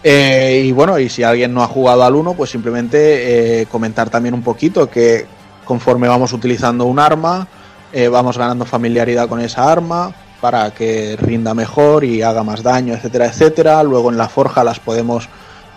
Eh, 0.04 0.64
y 0.66 0.72
bueno, 0.72 0.98
y 0.98 1.08
si 1.08 1.22
alguien 1.22 1.54
no 1.54 1.62
ha 1.62 1.66
jugado 1.66 2.04
al 2.04 2.14
1, 2.14 2.34
pues 2.34 2.50
simplemente 2.50 3.62
eh, 3.62 3.66
comentar 3.66 4.10
también 4.10 4.34
un 4.34 4.42
poquito 4.42 4.90
que 4.90 5.26
conforme 5.64 6.08
vamos 6.08 6.34
utilizando 6.34 6.84
un 6.84 6.98
arma, 6.98 7.48
eh, 7.90 8.08
vamos 8.08 8.36
ganando 8.36 8.66
familiaridad 8.66 9.28
con 9.28 9.40
esa 9.40 9.72
arma 9.72 10.14
para 10.40 10.72
que 10.72 11.16
rinda 11.16 11.54
mejor 11.54 12.04
y 12.04 12.22
haga 12.22 12.42
más 12.42 12.62
daño, 12.62 12.94
etcétera, 12.94 13.26
etcétera. 13.26 13.82
Luego 13.82 14.10
en 14.10 14.18
la 14.18 14.28
forja 14.28 14.64
las 14.64 14.80
podemos 14.80 15.28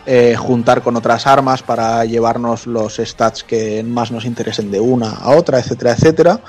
eh, 0.05 0.36
juntar 0.38 0.82
con 0.82 0.95
otras 0.95 1.28
armas 1.28 1.62
para 1.62 2.03
llevarnos 2.05 2.68
los 2.68 2.97
stats 2.97 3.43
que 3.43 3.84
más 3.84 4.12
nos 4.12 4.26
interesen 4.26 4.72
de 4.72 4.80
una 4.80 5.12
a 5.12 5.36
otra, 5.36 5.60
etcétera, 5.60 5.91
etcétera. 5.91 6.39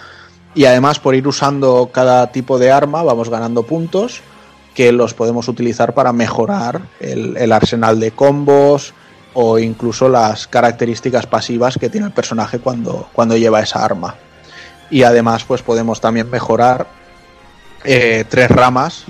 Y 0.54 0.64
además 0.64 0.98
por 0.98 1.14
ir 1.14 1.28
usando 1.28 1.90
cada 1.92 2.32
tipo 2.32 2.58
de 2.58 2.72
arma 2.72 3.02
vamos 3.02 3.28
ganando 3.28 3.62
puntos 3.62 4.22
que 4.74 4.92
los 4.92 5.14
podemos 5.14 5.48
utilizar 5.48 5.94
para 5.94 6.12
mejorar 6.12 6.80
el, 7.00 7.36
el 7.36 7.52
arsenal 7.52 8.00
de 8.00 8.12
combos 8.12 8.94
o 9.34 9.58
incluso 9.58 10.08
las 10.08 10.46
características 10.46 11.26
pasivas 11.26 11.78
que 11.78 11.88
tiene 11.88 12.06
el 12.06 12.12
personaje 12.12 12.58
cuando, 12.58 13.08
cuando 13.12 13.36
lleva 13.36 13.60
esa 13.60 13.84
arma. 13.84 14.16
Y 14.90 15.04
además 15.04 15.44
pues 15.44 15.62
podemos 15.62 16.00
también 16.00 16.30
mejorar 16.30 16.86
eh, 17.84 18.24
tres 18.28 18.50
ramas, 18.50 19.04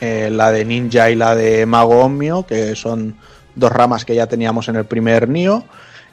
eh, 0.00 0.28
la 0.30 0.52
de 0.52 0.64
ninja 0.64 1.10
y 1.10 1.14
la 1.14 1.34
de 1.34 1.66
mago 1.66 2.00
omnio, 2.00 2.46
que 2.46 2.74
son 2.76 3.16
dos 3.54 3.72
ramas 3.72 4.04
que 4.04 4.14
ya 4.14 4.26
teníamos 4.26 4.68
en 4.68 4.76
el 4.76 4.84
primer 4.84 5.28
Nio. 5.28 5.64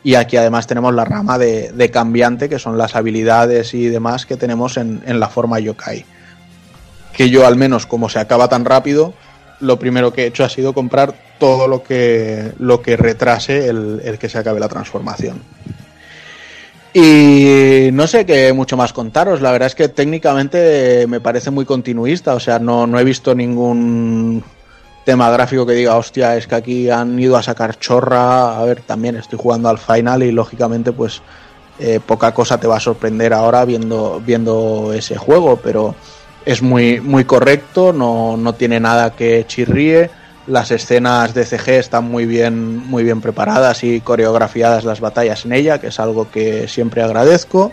Y 0.04 0.16
aquí 0.16 0.36
además 0.36 0.68
tenemos 0.68 0.94
la 0.94 1.06
rama 1.06 1.38
de, 1.38 1.72
de 1.72 1.92
cambiante, 1.92 2.50
que 2.50 2.60
son 2.60 2.78
las 2.78 2.96
habilidades 2.96 3.74
y 3.74 3.88
demás 3.88 4.26
que 4.26 4.36
tenemos 4.36 4.76
en, 4.78 5.02
en 5.06 5.20
la 5.20 5.30
forma 5.30 5.60
yokai. 5.60 6.06
Que 7.14 7.30
yo 7.30 7.48
al 7.48 7.56
menos, 7.56 7.86
como 7.86 8.10
se 8.10 8.20
acaba 8.20 8.50
tan 8.50 8.66
rápido, 8.66 9.14
lo 9.62 9.80
primero 9.80 10.12
que 10.12 10.24
he 10.24 10.28
hecho 10.28 10.44
ha 10.44 10.50
sido 10.50 10.74
comprar 10.74 11.14
todo 11.40 11.68
lo 11.68 11.84
que, 11.84 12.52
lo 12.60 12.82
que 12.82 12.98
retrase 12.98 13.70
el, 13.70 14.02
el 14.04 14.18
que 14.18 14.28
se 14.28 14.38
acabe 14.38 14.60
la 14.60 14.68
transformación. 14.68 15.42
Y 16.94 17.90
no 17.92 18.06
sé 18.06 18.24
qué 18.26 18.54
mucho 18.54 18.78
más 18.78 18.94
contaros. 18.94 19.42
La 19.42 19.52
verdad 19.52 19.68
es 19.68 19.76
que 19.76 19.90
técnicamente 19.90 21.08
me 21.08 21.20
parece 21.20 21.50
muy 21.50 21.66
continuista. 21.66 22.36
O 22.36 22.40
sea, 22.40 22.60
no, 22.60 22.86
no 22.86 23.00
he 23.00 23.04
visto 23.04 23.34
ningún 23.34 24.44
tema 25.04 25.32
gráfico 25.32 25.66
que 25.66 25.74
diga, 25.74 25.98
hostia, 25.98 26.38
es 26.38 26.46
que 26.46 26.56
aquí 26.56 26.90
han 26.92 27.20
ido 27.20 27.36
a 27.36 27.42
sacar 27.44 27.80
chorra. 27.80 28.60
A 28.60 28.64
ver, 28.66 28.82
también 28.82 29.16
estoy 29.16 29.40
jugando 29.42 29.70
al 29.70 29.80
final 29.80 30.22
y 30.22 30.32
lógicamente, 30.32 30.92
pues 30.92 31.24
eh, 31.80 32.00
poca 32.06 32.32
cosa 32.32 32.60
te 32.60 32.68
va 32.68 32.78
a 32.78 32.80
sorprender 32.80 33.34
ahora 33.34 33.66
viendo, 33.66 34.22
viendo 34.24 34.94
ese 34.94 35.18
juego. 35.18 35.58
Pero 35.58 35.96
es 36.46 36.62
muy, 36.62 37.02
muy 37.02 37.26
correcto, 37.26 37.92
no, 37.92 38.38
no 38.38 38.54
tiene 38.54 38.80
nada 38.80 39.16
que 39.16 39.46
chirríe. 39.48 40.12
Las 40.48 40.72
escenas 40.72 41.34
de 41.34 41.46
CG 41.46 41.70
están 41.80 42.04
muy 42.04 42.26
bien, 42.26 42.78
muy 42.88 43.04
bien 43.04 43.22
preparadas 43.22 43.84
y 43.84 44.02
coreografiadas 44.02 44.84
las 44.84 45.00
batallas 45.00 45.46
en 45.46 45.54
ella, 45.54 45.80
que 45.80 45.88
es 45.88 46.00
algo 46.00 46.30
que 46.30 46.68
siempre 46.68 47.02
agradezco. 47.02 47.72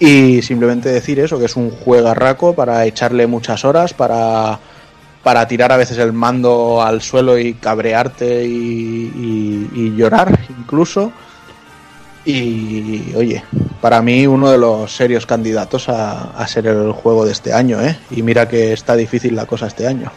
Y 0.00 0.42
simplemente 0.42 0.88
decir 0.90 1.18
eso, 1.20 1.38
que 1.38 1.44
es 1.46 1.56
un 1.56 1.70
juegarraco 1.70 2.54
para 2.54 2.84
echarle 2.84 3.26
muchas 3.26 3.64
horas, 3.64 3.94
para, 3.94 4.58
para 5.22 5.46
tirar 5.48 5.70
a 5.72 5.76
veces 5.76 5.98
el 5.98 6.12
mando 6.12 6.82
al 6.82 7.00
suelo 7.00 7.38
y 7.38 7.54
cabrearte 7.54 8.44
y, 8.44 9.70
y- 9.74 9.94
llorar 9.96 10.38
incluso. 10.58 11.12
Y 12.24 13.14
oye, 13.16 13.42
para 13.80 14.02
mí 14.02 14.26
uno 14.26 14.50
de 14.50 14.58
los 14.58 14.94
serios 14.94 15.26
candidatos 15.26 15.88
a, 15.88 16.30
a 16.36 16.46
ser 16.46 16.66
el 16.66 16.92
juego 16.92 17.24
de 17.24 17.32
este 17.32 17.52
año, 17.52 17.80
¿eh? 17.80 17.96
Y 18.10 18.22
mira 18.22 18.46
que 18.48 18.72
está 18.72 18.94
difícil 18.96 19.34
la 19.34 19.46
cosa 19.46 19.66
este 19.68 19.86
año. 19.86 20.10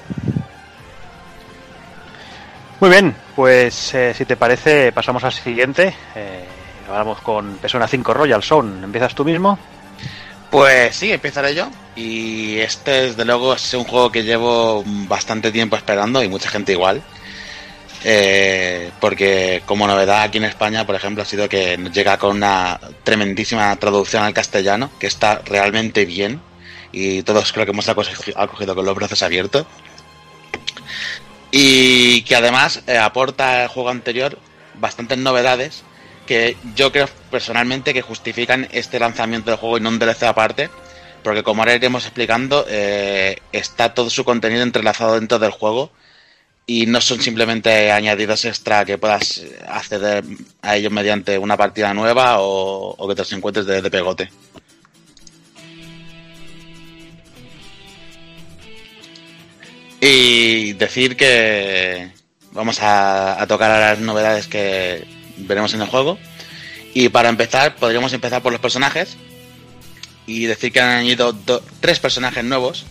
Muy 2.82 2.90
bien, 2.90 3.16
pues 3.36 3.94
eh, 3.94 4.14
si 4.14 4.26
te 4.26 4.36
parece, 4.36 4.92
pasamos 4.92 5.24
al 5.24 5.32
siguiente. 5.32 5.94
Eh, 6.16 6.44
vamos 6.90 7.22
con 7.22 7.56
Persona 7.58 7.88
5 7.88 8.14
Royal 8.14 8.42
Zone. 8.44 8.84
¿Empiezas 8.84 9.14
tú 9.16 9.24
mismo? 9.24 9.58
Pues 10.50 10.96
sí, 10.96 11.12
empezaré 11.12 11.54
yo. 11.56 11.70
Y 11.96 12.58
este, 12.60 13.04
desde 13.10 13.24
luego, 13.24 13.54
es 13.54 13.74
un 13.76 13.84
juego 13.86 14.12
que 14.12 14.24
llevo 14.24 14.84
bastante 14.86 15.52
tiempo 15.52 15.76
esperando 15.78 16.22
y 16.24 16.28
mucha 16.28 16.50
gente 16.50 16.72
igual. 16.74 17.02
Eh, 18.04 18.90
porque 19.00 19.62
como 19.68 19.86
novedad 19.86 20.24
aquí 20.24 20.40
en 20.40 20.46
España, 20.46 20.86
por 20.86 20.96
ejemplo, 20.96 21.22
ha 21.22 21.26
sido 21.26 21.48
que 21.48 21.78
nos 21.78 21.92
llega 21.94 22.18
con 22.18 22.36
una 22.36 22.80
tremendísima 23.04 23.76
traducción 23.76 24.24
al 24.24 24.34
castellano, 24.34 24.90
que 25.00 25.06
está 25.08 25.42
realmente 25.46 26.04
bien. 26.06 26.42
Y 26.92 27.22
todos 27.24 27.54
creo 27.54 27.66
que 27.66 27.72
hemos 27.72 27.88
acogi- 27.88 28.34
acogido 28.36 28.74
con 28.76 28.86
los 28.86 28.96
brazos 28.96 29.22
abiertos. 29.22 29.68
Y 31.52 32.22
que 32.24 32.36
además 32.36 32.82
eh, 32.88 32.98
aporta 32.98 33.64
al 33.64 33.68
juego 33.68 33.90
anterior 33.90 34.38
bastantes 34.80 35.18
novedades 35.18 35.84
que 36.26 36.56
yo 36.76 36.92
creo 36.92 37.10
personalmente 37.30 37.94
que 37.94 38.02
justifican 38.02 38.68
este 38.72 39.00
lanzamiento 39.00 39.52
del 39.52 39.60
juego 39.60 39.78
y 39.78 39.82
no 39.82 39.90
un 39.90 40.00
DLC 40.00 40.24
aparte, 40.24 40.70
porque 41.24 41.44
como 41.44 41.62
ahora 41.62 41.76
iremos 41.76 42.06
explicando, 42.06 42.66
eh, 42.70 43.38
está 43.52 43.94
todo 43.94 44.10
su 44.10 44.24
contenido 44.24 44.64
entrelazado 44.64 45.16
dentro 45.16 45.40
del 45.40 45.52
juego 45.52 45.92
y 46.66 46.86
no 46.86 47.02
son 47.02 47.20
simplemente 47.22 47.92
añadidos 47.92 48.46
extra 48.46 48.86
que 48.86 48.98
puedas 48.98 49.44
acceder 49.68 50.24
a 50.62 50.78
ellos 50.78 50.92
mediante 50.92 51.38
una 51.38 51.58
partida 51.58 51.94
nueva 51.94 52.38
o, 52.40 53.08
que 53.10 53.16
te 53.16 53.22
los 53.22 53.34
encuentres 53.34 53.66
de, 53.66 53.82
de 53.82 53.92
pegote. 53.92 54.30
Y 60.02 60.74
decir 60.74 61.16
que 61.16 62.10
vamos 62.52 62.80
a, 62.82 63.46
tocar 63.48 63.70
a 63.72 63.80
las 63.92 64.00
novedades 64.00 64.48
que 64.48 65.06
veremos 65.38 65.74
en 65.74 65.82
el 65.82 65.88
juego. 65.88 66.18
Y 66.94 67.10
para 67.10 67.30
empezar, 67.30 67.76
podríamos 67.76 68.12
empezar 68.12 68.42
por 68.42 68.52
los 68.52 68.60
personajes. 68.62 69.16
Y 70.26 70.46
decir 70.46 70.72
que 70.72 70.82
han 70.82 70.90
añadido 70.90 71.34
do- 71.34 71.64
tres 71.80 72.00
personajes 72.00 72.44
nuevos. 72.44 72.86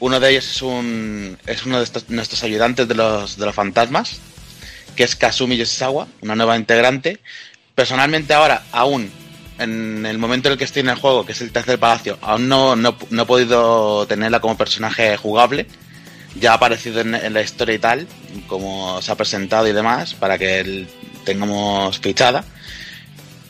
Uno 0.00 0.20
de 0.20 0.30
ellos 0.30 0.48
es 0.48 0.62
un 0.62 1.38
es 1.46 1.66
uno 1.66 1.80
de 1.80 1.88
nuestros 2.08 2.42
ayudantes 2.42 2.86
de 2.86 2.94
los, 2.94 3.36
de 3.36 3.46
los 3.46 3.54
fantasmas, 3.54 4.20
que 4.94 5.02
es 5.04 5.16
Kazumi 5.16 5.56
Yoshizawa, 5.56 6.06
una 6.20 6.36
nueva 6.36 6.56
integrante. 6.56 7.18
Personalmente 7.74 8.32
ahora, 8.34 8.64
aún 8.72 9.10
en 9.58 10.06
el 10.06 10.18
momento 10.18 10.48
en 10.48 10.52
el 10.52 10.58
que 10.58 10.64
estoy 10.64 10.80
en 10.80 10.90
el 10.90 10.96
juego, 10.96 11.26
que 11.26 11.32
es 11.32 11.40
el 11.40 11.50
tercer 11.50 11.80
palacio, 11.80 12.16
aún 12.22 12.48
no, 12.48 12.76
no, 12.76 12.96
no 13.10 13.22
he 13.22 13.26
podido 13.26 14.06
tenerla 14.06 14.38
como 14.40 14.56
personaje 14.56 15.16
jugable. 15.16 15.66
Ya 16.40 16.52
ha 16.52 16.54
aparecido 16.54 17.00
en, 17.00 17.32
la 17.32 17.42
historia 17.42 17.74
y 17.74 17.78
tal, 17.78 18.06
como 18.46 19.00
se 19.02 19.12
ha 19.12 19.16
presentado 19.16 19.66
y 19.66 19.72
demás, 19.72 20.14
para 20.14 20.38
que 20.38 20.86
tengamos 21.24 21.98
fichada 21.98 22.44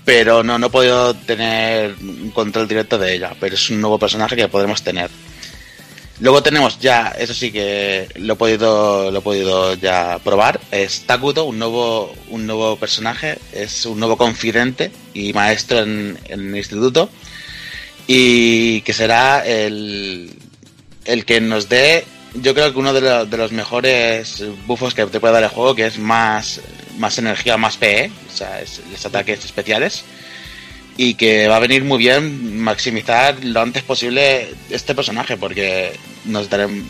pero 0.09 0.43
no, 0.43 0.59
no 0.59 0.69
he 0.69 0.71
podido 0.71 1.13
tener 1.13 1.95
un 2.01 2.31
control 2.31 2.67
directo 2.67 2.97
de 2.97 3.13
ella, 3.13 3.37
pero 3.39 3.55
es 3.55 3.69
un 3.69 3.79
nuevo 3.79 3.99
personaje 3.99 4.37
que 4.37 4.49
podremos 4.49 4.81
tener. 4.83 5.11
Luego 6.21 6.43
tenemos 6.43 6.79
ya, 6.81 7.15
eso 7.19 7.35
sí 7.35 7.53
que 7.53 8.09
lo 8.15 8.33
he 8.33 8.37
podido, 8.37 9.11
lo 9.11 9.19
he 9.19 9.21
podido 9.21 9.75
ya 9.75 10.19
probar, 10.25 10.61
es 10.71 11.03
Takuto, 11.03 11.45
un 11.45 11.59
nuevo, 11.59 12.15
un 12.31 12.47
nuevo 12.47 12.77
personaje, 12.77 13.39
es 13.53 13.85
un 13.85 14.01
nuevo 14.01 14.17
confidente 14.17 14.91
y 15.13 15.35
maestro 15.35 15.81
en, 15.81 16.19
en 16.31 16.49
el 16.49 16.57
instituto, 16.57 17.11
y 18.07 18.81
que 18.81 18.95
será 18.95 19.47
el, 19.47 20.33
el 21.05 21.27
que 21.27 21.43
nos 21.43 21.69
dé, 21.69 22.07
yo 22.35 22.55
creo 22.55 22.73
que 22.73 22.79
uno 22.79 22.93
de, 22.93 23.27
de 23.27 23.37
los 23.37 23.53
mejores 23.53 24.45
buffos 24.67 24.95
que 24.95 25.07
te 25.07 25.21
puede 25.21 25.35
dar 25.35 25.43
el 25.43 25.49
juego, 25.49 25.75
que 25.75 25.87
es 25.87 25.99
más, 25.99 26.61
más 26.99 27.19
energía, 27.19 27.57
más 27.57 27.77
PE, 27.77 28.11
o 28.29 28.37
sea, 28.37 28.61
es, 28.61 28.81
ataques 29.05 29.45
especiales, 29.45 30.05
y 30.97 31.15
que 31.15 31.49
va 31.49 31.57
a 31.57 31.61
venir 31.61 31.85
muy 31.85 31.99
bien 31.99 32.59
maximizar 32.59 33.43
lo 33.45 33.61
antes 33.61 33.83
posible 33.83 34.49
este 34.71 34.95
personaje, 34.95 35.37
porque 35.37 35.93
nos 36.25 36.51
daremos... 36.51 36.85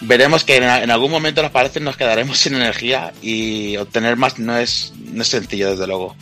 Veremos 0.00 0.44
que 0.44 0.56
en, 0.56 0.64
en 0.64 0.90
algún 0.90 1.10
momento 1.10 1.40
nos 1.40 1.50
parece 1.50 1.80
nos 1.80 1.96
quedaremos 1.96 2.36
sin 2.38 2.54
energía 2.54 3.14
y 3.22 3.78
obtener 3.78 4.16
más 4.16 4.38
no 4.38 4.56
es, 4.58 4.92
no 4.98 5.22
es 5.22 5.28
sencillo, 5.28 5.70
desde 5.70 5.86
luego. 5.86 6.14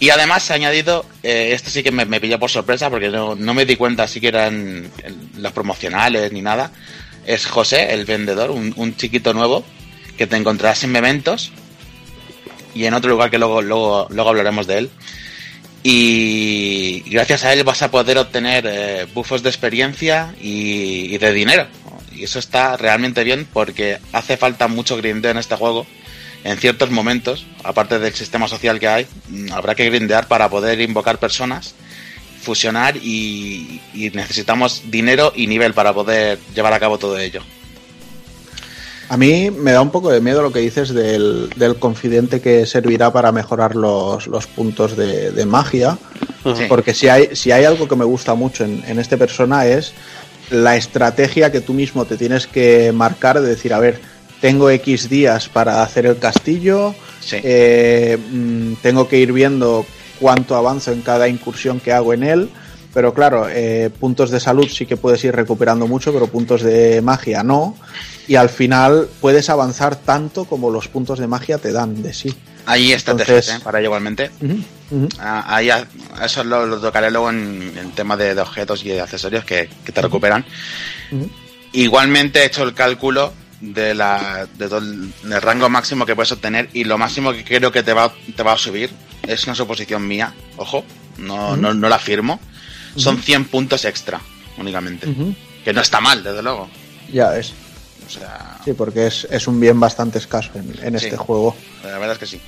Y 0.00 0.08
además 0.08 0.42
se 0.42 0.54
ha 0.54 0.56
añadido, 0.56 1.04
eh, 1.22 1.50
esto 1.52 1.68
sí 1.68 1.82
que 1.82 1.92
me, 1.92 2.06
me 2.06 2.20
pilló 2.20 2.38
por 2.38 2.50
sorpresa 2.50 2.88
porque 2.88 3.10
no, 3.10 3.34
no 3.34 3.52
me 3.52 3.66
di 3.66 3.76
cuenta 3.76 4.08
siquiera 4.08 4.46
en, 4.46 4.90
en 5.04 5.30
los 5.36 5.52
promocionales 5.52 6.32
ni 6.32 6.40
nada. 6.40 6.72
Es 7.26 7.46
José, 7.46 7.92
el 7.92 8.06
vendedor, 8.06 8.50
un, 8.50 8.72
un 8.76 8.96
chiquito 8.96 9.34
nuevo 9.34 9.62
que 10.16 10.26
te 10.26 10.36
encontrarás 10.36 10.82
en 10.84 10.92
Mementos 10.92 11.52
y 12.74 12.86
en 12.86 12.94
otro 12.94 13.10
lugar 13.10 13.30
que 13.30 13.38
luego, 13.38 13.60
luego, 13.60 14.06
luego 14.10 14.30
hablaremos 14.30 14.66
de 14.66 14.78
él. 14.78 14.90
Y 15.82 17.00
gracias 17.10 17.44
a 17.44 17.52
él 17.52 17.62
vas 17.64 17.82
a 17.82 17.90
poder 17.90 18.16
obtener 18.16 18.64
eh, 18.66 19.06
buffos 19.14 19.42
de 19.42 19.50
experiencia 19.50 20.34
y, 20.40 21.14
y 21.14 21.18
de 21.18 21.32
dinero. 21.32 21.66
Y 22.14 22.24
eso 22.24 22.38
está 22.38 22.76
realmente 22.78 23.22
bien 23.22 23.46
porque 23.52 23.98
hace 24.12 24.38
falta 24.38 24.66
mucho 24.66 24.96
grindeo 24.96 25.30
en 25.30 25.38
este 25.38 25.56
juego. 25.56 25.86
En 26.42 26.56
ciertos 26.58 26.90
momentos, 26.90 27.46
aparte 27.64 27.98
del 27.98 28.14
sistema 28.14 28.48
social 28.48 28.80
que 28.80 28.88
hay, 28.88 29.06
mm, 29.28 29.52
habrá 29.52 29.74
que 29.74 29.88
grindear 29.90 30.26
para 30.26 30.48
poder 30.48 30.80
invocar 30.80 31.18
personas 31.18 31.74
fusionar 32.40 32.96
y, 32.96 33.80
y 33.92 34.10
necesitamos 34.10 34.82
dinero 34.86 35.32
y 35.36 35.46
nivel 35.46 35.74
para 35.74 35.92
poder 35.92 36.38
llevar 36.54 36.72
a 36.72 36.80
cabo 36.80 36.98
todo 36.98 37.18
ello. 37.18 37.42
A 39.10 39.16
mí 39.16 39.50
me 39.50 39.72
da 39.72 39.82
un 39.82 39.90
poco 39.90 40.10
de 40.10 40.20
miedo 40.20 40.40
lo 40.40 40.52
que 40.52 40.60
dices 40.60 40.94
del, 40.94 41.50
del 41.56 41.76
confidente 41.76 42.40
que 42.40 42.64
servirá 42.64 43.12
para 43.12 43.32
mejorar 43.32 43.74
los, 43.74 44.28
los 44.28 44.46
puntos 44.46 44.96
de, 44.96 45.32
de 45.32 45.46
magia. 45.46 45.98
Sí. 46.44 46.64
Porque 46.68 46.94
si 46.94 47.08
hay, 47.08 47.34
si 47.34 47.50
hay 47.50 47.64
algo 47.64 47.88
que 47.88 47.96
me 47.96 48.04
gusta 48.04 48.34
mucho 48.34 48.64
en, 48.64 48.82
en 48.86 48.98
este 48.98 49.18
persona 49.18 49.66
es 49.66 49.92
la 50.50 50.76
estrategia 50.76 51.50
que 51.52 51.60
tú 51.60 51.74
mismo 51.74 52.04
te 52.04 52.16
tienes 52.16 52.46
que 52.46 52.92
marcar 52.92 53.40
de 53.40 53.48
decir, 53.48 53.74
a 53.74 53.80
ver, 53.80 54.00
tengo 54.40 54.70
X 54.70 55.08
días 55.08 55.48
para 55.48 55.82
hacer 55.82 56.06
el 56.06 56.18
castillo, 56.18 56.94
Sí. 57.20 57.36
eh, 57.42 58.16
mm, 58.30 58.74
tengo 58.82 59.08
que 59.08 59.18
ir 59.18 59.32
viendo 59.32 59.84
cuánto 60.18 60.56
avanzo 60.56 60.92
en 60.92 61.02
cada 61.02 61.28
incursión 61.28 61.80
que 61.80 61.92
hago 61.92 62.12
en 62.14 62.22
él. 62.22 62.50
Pero 62.92 63.14
claro, 63.14 63.46
eh, 63.48 63.88
puntos 64.00 64.30
de 64.30 64.40
salud 64.40 64.66
sí 64.68 64.84
que 64.84 64.96
puedes 64.96 65.22
ir 65.22 65.32
recuperando 65.34 65.86
mucho, 65.86 66.12
pero 66.12 66.26
puntos 66.26 66.62
de 66.62 67.00
magia 67.02 67.44
no. 67.44 67.76
Y 68.26 68.34
al 68.34 68.48
final 68.48 69.08
puedes 69.20 69.48
avanzar 69.48 69.94
tanto 69.94 70.44
como 70.44 70.70
los 70.70 70.88
puntos 70.88 71.18
de 71.20 71.28
magia 71.28 71.58
te 71.58 71.70
dan 71.70 72.02
de 72.02 72.12
sí. 72.12 72.34
Ahí 72.66 72.92
está 72.92 73.12
Entonces- 73.12 73.46
TFT, 73.46 73.62
para 73.62 73.78
ello 73.78 73.86
igualmente. 73.88 74.30
Ah, 75.20 75.44
Ahí 75.54 75.70
a- 75.70 75.86
eso 76.24 76.42
lo, 76.42 76.66
lo 76.66 76.80
tocaré 76.80 77.10
luego 77.12 77.30
en, 77.30 77.72
en 77.78 77.90
tema 77.92 78.16
de, 78.16 78.34
de 78.34 78.40
objetos 78.40 78.84
y 78.84 78.88
de 78.88 79.00
accesorios 79.00 79.44
que, 79.44 79.68
que 79.84 79.92
te 79.92 80.02
recuperan. 80.02 80.44
Igualmente 81.72 82.40
he 82.42 82.46
hecho 82.46 82.64
el 82.64 82.74
cálculo 82.74 83.32
de 83.60 83.94
la 83.94 84.46
de 84.54 84.68
todo 84.68 84.78
el, 84.78 85.12
del 85.22 85.42
rango 85.42 85.68
máximo 85.68 86.06
que 86.06 86.14
puedes 86.14 86.32
obtener 86.32 86.70
y 86.72 86.84
lo 86.84 86.96
máximo 86.98 87.32
que 87.32 87.44
creo 87.44 87.70
que 87.70 87.82
te 87.82 87.92
va, 87.92 88.12
te 88.34 88.42
va 88.42 88.52
a 88.54 88.58
subir 88.58 88.90
es 89.26 89.44
una 89.46 89.54
suposición 89.54 90.06
mía, 90.08 90.32
ojo, 90.56 90.84
no, 91.18 91.56
no, 91.56 91.74
no 91.74 91.88
la 91.88 91.98
firmo. 91.98 92.40
Son 92.96 93.20
100 93.22 93.44
puntos 93.46 93.84
extra 93.84 94.20
únicamente. 94.58 95.06
Que 95.64 95.72
no 95.72 95.80
está 95.80 96.00
mal, 96.00 96.22
desde 96.24 96.42
luego. 96.42 96.68
Ya 97.12 97.36
es. 97.36 97.52
O 98.06 98.10
sea, 98.10 98.56
Sí, 98.64 98.72
porque 98.72 99.06
es, 99.06 99.28
es 99.30 99.46
un 99.46 99.60
bien 99.60 99.78
bastante 99.78 100.18
escaso 100.18 100.50
en, 100.54 100.74
en 100.82 100.98
Sí. 100.98 101.06
este 101.06 101.16
juego. 101.16 101.54
la 101.84 101.98
verdad 101.98 102.12
es 102.12 102.18
que 102.18 102.26
sí. 102.26 102.40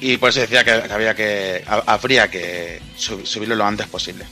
Y 0.00 0.16
por 0.18 0.30
eso 0.30 0.40
decía 0.40 0.62
que, 0.64 0.70
había 0.70 1.14
que 1.16 1.64
ha- 1.66 1.82
habría 1.86 2.30
que 2.30 2.80
sub- 2.96 3.26
subirlo 3.26 3.56
lo 3.56 3.64
antes 3.64 3.86
posible. 3.88 4.24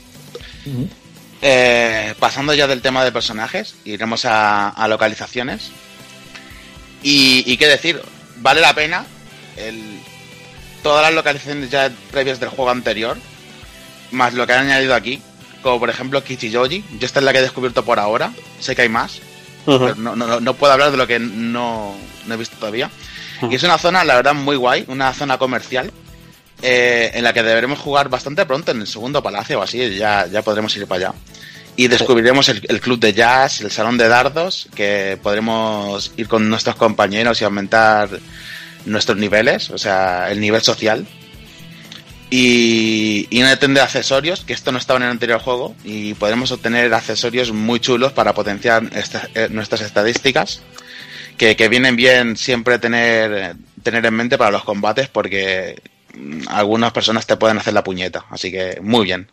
Eh, 1.42 2.14
pasando 2.18 2.54
ya 2.54 2.66
del 2.66 2.80
tema 2.82 3.04
de 3.04 3.12
personajes, 3.12 3.74
iremos 3.84 4.24
a, 4.24 4.68
a 4.68 4.88
localizaciones. 4.88 5.70
Y, 7.02 7.44
y 7.46 7.56
qué 7.56 7.66
decir, 7.66 8.00
vale 8.38 8.60
la 8.60 8.74
pena 8.74 9.04
el, 9.56 10.00
todas 10.82 11.02
las 11.02 11.14
localizaciones 11.14 11.70
ya 11.70 11.90
previas 12.10 12.40
del 12.40 12.48
juego 12.48 12.70
anterior, 12.70 13.16
más 14.10 14.34
lo 14.34 14.46
que 14.46 14.54
han 14.54 14.66
añadido 14.66 14.94
aquí, 14.94 15.20
como 15.62 15.78
por 15.78 15.90
ejemplo 15.90 16.22
Kichijoji. 16.24 16.84
Yo 16.98 17.06
esta 17.06 17.20
es 17.20 17.24
la 17.24 17.32
que 17.32 17.38
he 17.38 17.42
descubierto 17.42 17.84
por 17.84 17.98
ahora, 17.98 18.32
sé 18.60 18.74
que 18.74 18.82
hay 18.82 18.88
más, 18.88 19.20
pero 19.78 19.94
no, 19.96 20.16
no- 20.16 20.40
no 20.40 20.54
puedo 20.54 20.72
hablar 20.72 20.90
de 20.90 20.96
lo 20.96 21.06
que 21.06 21.18
no, 21.18 21.94
no 22.26 22.34
he 22.34 22.36
visto 22.36 22.56
todavía. 22.56 22.90
Y 23.50 23.54
es 23.56 23.62
una 23.62 23.78
zona, 23.78 24.02
la 24.04 24.14
verdad, 24.16 24.34
muy 24.34 24.56
guay, 24.56 24.84
una 24.88 25.12
zona 25.12 25.36
comercial. 25.38 25.92
Eh, 26.62 27.10
en 27.14 27.22
la 27.24 27.32
que 27.32 27.42
deberemos 27.42 27.78
jugar 27.78 28.08
bastante 28.08 28.44
pronto 28.46 28.72
en 28.72 28.80
el 28.80 28.86
segundo 28.86 29.22
palacio 29.22 29.60
o 29.60 29.62
así, 29.62 29.96
ya, 29.96 30.26
ya 30.26 30.42
podremos 30.42 30.76
ir 30.76 30.86
para 30.86 31.08
allá. 31.08 31.18
Y 31.78 31.88
descubriremos 31.88 32.48
el, 32.48 32.64
el 32.68 32.80
club 32.80 32.98
de 32.98 33.12
jazz, 33.12 33.60
el 33.60 33.70
salón 33.70 33.98
de 33.98 34.08
dardos, 34.08 34.66
que 34.74 35.18
podremos 35.22 36.10
ir 36.16 36.26
con 36.26 36.48
nuestros 36.48 36.76
compañeros 36.76 37.40
y 37.40 37.44
aumentar 37.44 38.08
nuestros 38.86 39.18
niveles, 39.18 39.68
o 39.70 39.76
sea, 39.76 40.30
el 40.30 40.40
nivel 40.40 40.62
social. 40.62 41.06
Y, 42.28 43.28
y 43.30 43.40
una 43.40 43.56
tienda 43.56 43.82
de 43.82 43.84
accesorios, 43.84 44.44
que 44.44 44.52
esto 44.52 44.72
no 44.72 44.78
estaba 44.78 44.96
en 44.98 45.04
el 45.04 45.10
anterior 45.10 45.40
juego, 45.40 45.76
y 45.84 46.14
podremos 46.14 46.50
obtener 46.50 46.92
accesorios 46.92 47.52
muy 47.52 47.78
chulos 47.78 48.12
para 48.12 48.34
potenciar 48.34 48.82
esta- 48.94 49.28
eh, 49.34 49.48
nuestras 49.50 49.82
estadísticas, 49.82 50.60
que, 51.36 51.54
que 51.56 51.68
vienen 51.68 51.94
bien 51.94 52.36
siempre 52.36 52.78
tener, 52.78 53.54
tener 53.82 54.04
en 54.06 54.14
mente 54.14 54.38
para 54.38 54.50
los 54.50 54.64
combates, 54.64 55.08
porque 55.08 55.80
algunas 56.48 56.92
personas 56.92 57.26
te 57.26 57.36
pueden 57.36 57.58
hacer 57.58 57.74
la 57.74 57.84
puñeta, 57.84 58.24
así 58.30 58.50
que 58.50 58.78
muy 58.80 59.04
bien. 59.04 59.30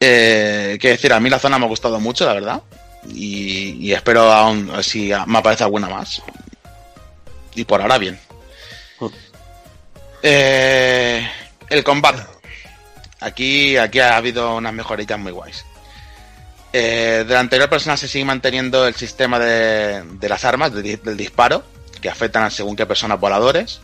Eh, 0.00 0.78
qué 0.80 0.88
decir, 0.88 1.12
a 1.12 1.20
mí 1.20 1.30
la 1.30 1.38
zona 1.38 1.58
me 1.58 1.66
ha 1.66 1.68
gustado 1.68 2.00
mucho, 2.00 2.26
la 2.26 2.34
verdad. 2.34 2.62
Y, 3.08 3.92
espero 3.92 4.32
aún 4.32 4.70
si 4.82 5.12
me 5.26 5.38
aparece 5.38 5.64
alguna 5.64 5.88
más. 5.88 6.22
Y 7.54 7.64
por 7.64 7.80
ahora 7.80 7.98
bien. 7.98 8.18
Eh, 10.22 11.28
el 11.68 11.84
combate. 11.84 12.22
Aquí, 13.20 13.76
aquí 13.76 14.00
ha 14.00 14.16
habido 14.16 14.56
unas 14.56 14.72
mejoritas 14.72 15.18
muy 15.18 15.32
guays. 15.32 15.64
Eh, 16.72 17.24
de 17.26 17.34
la 17.34 17.40
anterior 17.40 17.68
persona 17.68 17.96
se 17.96 18.08
sigue 18.08 18.24
manteniendo 18.24 18.86
el 18.86 18.94
sistema 18.94 19.38
de, 19.38 20.02
de 20.02 20.28
las 20.28 20.44
armas, 20.44 20.72
del 20.72 21.16
disparo, 21.16 21.62
que 22.00 22.08
afectan 22.08 22.44
a 22.44 22.50
según 22.50 22.74
qué 22.74 22.86
personas 22.86 23.20
voladores. 23.20 23.80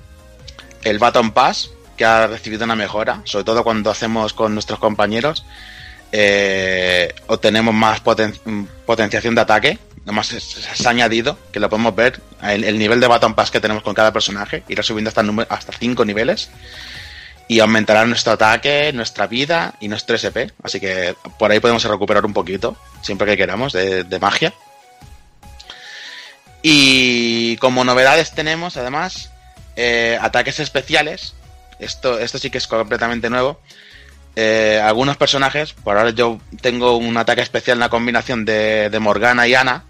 El 0.84 0.98
Baton 0.98 1.32
Pass, 1.32 1.70
que 1.96 2.04
ha 2.04 2.26
recibido 2.26 2.64
una 2.64 2.76
mejora, 2.76 3.20
sobre 3.24 3.44
todo 3.44 3.64
cuando 3.64 3.90
hacemos 3.90 4.32
con 4.32 4.54
nuestros 4.54 4.78
compañeros. 4.78 5.44
Eh, 6.12 7.12
obtenemos 7.26 7.74
más 7.74 8.02
poten- 8.02 8.66
potenciación 8.86 9.34
de 9.34 9.40
ataque. 9.40 9.78
Además, 10.04 10.28
se, 10.28 10.86
ha 10.86 10.90
añadido 10.90 11.38
que 11.52 11.60
lo 11.60 11.68
podemos 11.68 11.94
ver 11.94 12.20
el, 12.42 12.64
el 12.64 12.78
nivel 12.78 12.98
de 13.00 13.06
Baton 13.08 13.34
Pass 13.34 13.50
que 13.50 13.60
tenemos 13.60 13.82
con 13.82 13.92
cada 13.94 14.12
personaje. 14.12 14.62
Irá 14.68 14.82
subiendo 14.82 15.08
hasta, 15.08 15.22
hasta 15.54 15.72
5 15.72 16.04
niveles. 16.04 16.50
Y 17.46 17.60
aumentará 17.60 18.04
nuestro 18.06 18.34
ataque, 18.34 18.92
nuestra 18.94 19.26
vida 19.26 19.74
y 19.80 19.88
nuestro 19.88 20.16
SP. 20.16 20.52
Así 20.62 20.80
que 20.80 21.14
por 21.38 21.50
ahí 21.50 21.60
podemos 21.60 21.82
recuperar 21.84 22.24
un 22.24 22.32
poquito, 22.34 22.76
siempre 23.02 23.26
que 23.26 23.36
queramos, 23.38 23.72
de 23.72 24.18
magia. 24.20 24.52
Y 26.62 27.56
como 27.58 27.84
novedades 27.84 28.32
tenemos, 28.32 28.76
además, 28.76 29.30
eh, 29.80 30.18
ataques 30.20 30.58
especiales. 30.58 31.34
Esto, 31.78 32.18
esto 32.18 32.38
sí 32.38 32.50
que 32.50 32.58
es 32.58 32.66
completamente 32.66 33.30
nuevo. 33.30 33.60
Eh, 34.34 34.80
algunos 34.84 35.16
personajes, 35.16 35.72
por 35.72 35.96
ahora 35.96 36.10
yo 36.10 36.40
tengo 36.60 36.96
un 36.96 37.16
ataque 37.16 37.40
especial, 37.42 37.76
una 37.78 37.88
combinación 37.88 38.44
de, 38.44 38.90
de 38.90 38.98
Morgana 38.98 39.46
y 39.46 39.54
Ana, 39.54 39.84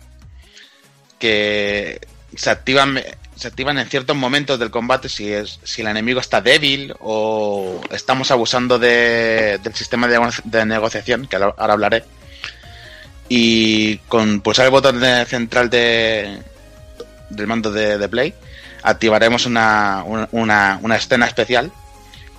que 1.18 2.01
se 2.36 2.51
activan, 2.51 3.01
se 3.36 3.49
activan 3.49 3.78
en 3.78 3.89
ciertos 3.89 4.14
momentos 4.16 4.59
del 4.59 4.70
combate 4.70 5.09
si, 5.09 5.32
es, 5.32 5.59
si 5.64 5.80
el 5.82 5.89
enemigo 5.89 6.20
está 6.20 6.41
débil 6.41 6.95
o 7.01 7.80
estamos 7.91 8.30
abusando 8.30 8.78
de- 8.78 9.59
del 9.62 9.74
sistema 9.74 10.07
de, 10.07 10.64
negociación, 10.66 11.26
que 11.26 11.36
ahora 11.36 11.72
hablaré. 11.72 12.05
Y 13.28 13.99
con 14.09 14.41
pulsar 14.41 14.66
el 14.66 14.70
botón 14.70 15.01
central 15.26 15.68
de, 15.68 16.43
del 17.30 17.47
mando 17.47 17.70
de, 17.70 17.99
de 17.99 18.09
Play, 18.09 18.34
activaremos 18.83 19.47
una, 19.47 20.03
una, 20.33 20.79
una- 20.83 20.97
escena 20.97 21.26
especial 21.26 21.72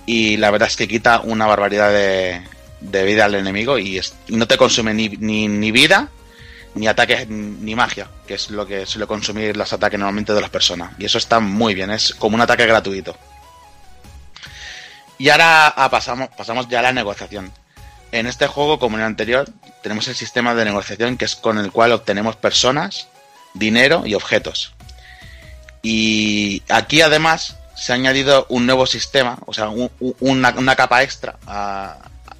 y 0.06 0.36
la 0.36 0.50
verdad 0.50 0.68
es 0.68 0.76
que 0.76 0.88
quita 0.88 1.20
una 1.20 1.46
barbaridad 1.46 1.90
de, 1.90 2.42
de 2.80 3.04
vida 3.04 3.24
al 3.26 3.34
enemigo 3.34 3.78
y 3.78 4.00
no 4.28 4.46
te 4.46 4.56
consume 4.56 4.94
ni, 4.94 5.08
ni, 5.08 5.48
ni 5.48 5.70
vida, 5.70 6.08
ni 6.74 6.86
ataques, 6.86 7.28
ni 7.28 7.74
magia, 7.74 8.08
que 8.26 8.34
es 8.34 8.50
lo 8.50 8.66
que 8.66 8.86
suele 8.86 9.06
consumir 9.06 9.56
los 9.56 9.72
ataques 9.72 9.98
normalmente 9.98 10.32
de 10.32 10.40
las 10.40 10.50
personas. 10.50 10.92
Y 10.98 11.04
eso 11.04 11.18
está 11.18 11.40
muy 11.40 11.74
bien, 11.74 11.90
es 11.90 12.14
como 12.14 12.34
un 12.36 12.40
ataque 12.40 12.66
gratuito. 12.66 13.16
Y 15.18 15.28
ahora 15.28 15.68
ah, 15.68 15.90
pasamos, 15.90 16.28
pasamos 16.36 16.68
ya 16.68 16.78
a 16.78 16.82
la 16.82 16.92
negociación. 16.92 17.52
En 18.12 18.26
este 18.26 18.46
juego, 18.46 18.78
como 18.78 18.96
en 18.96 19.02
el 19.02 19.06
anterior, 19.06 19.48
tenemos 19.82 20.08
el 20.08 20.14
sistema 20.16 20.54
de 20.54 20.64
negociación 20.64 21.16
que 21.16 21.26
es 21.26 21.36
con 21.36 21.58
el 21.58 21.70
cual 21.70 21.92
obtenemos 21.92 22.36
personas, 22.36 23.06
dinero 23.54 24.02
y 24.06 24.14
objetos. 24.14 24.72
Y 25.82 26.62
aquí 26.68 27.00
además 27.00 27.56
se 27.76 27.92
ha 27.92 27.94
añadido 27.94 28.46
un 28.50 28.66
nuevo 28.66 28.86
sistema, 28.86 29.38
o 29.46 29.54
sea, 29.54 29.68
un- 29.70 29.90
un- 30.00 30.14
una, 30.20 30.50
una 30.56 30.76
capa 30.76 31.02
extra 31.02 31.36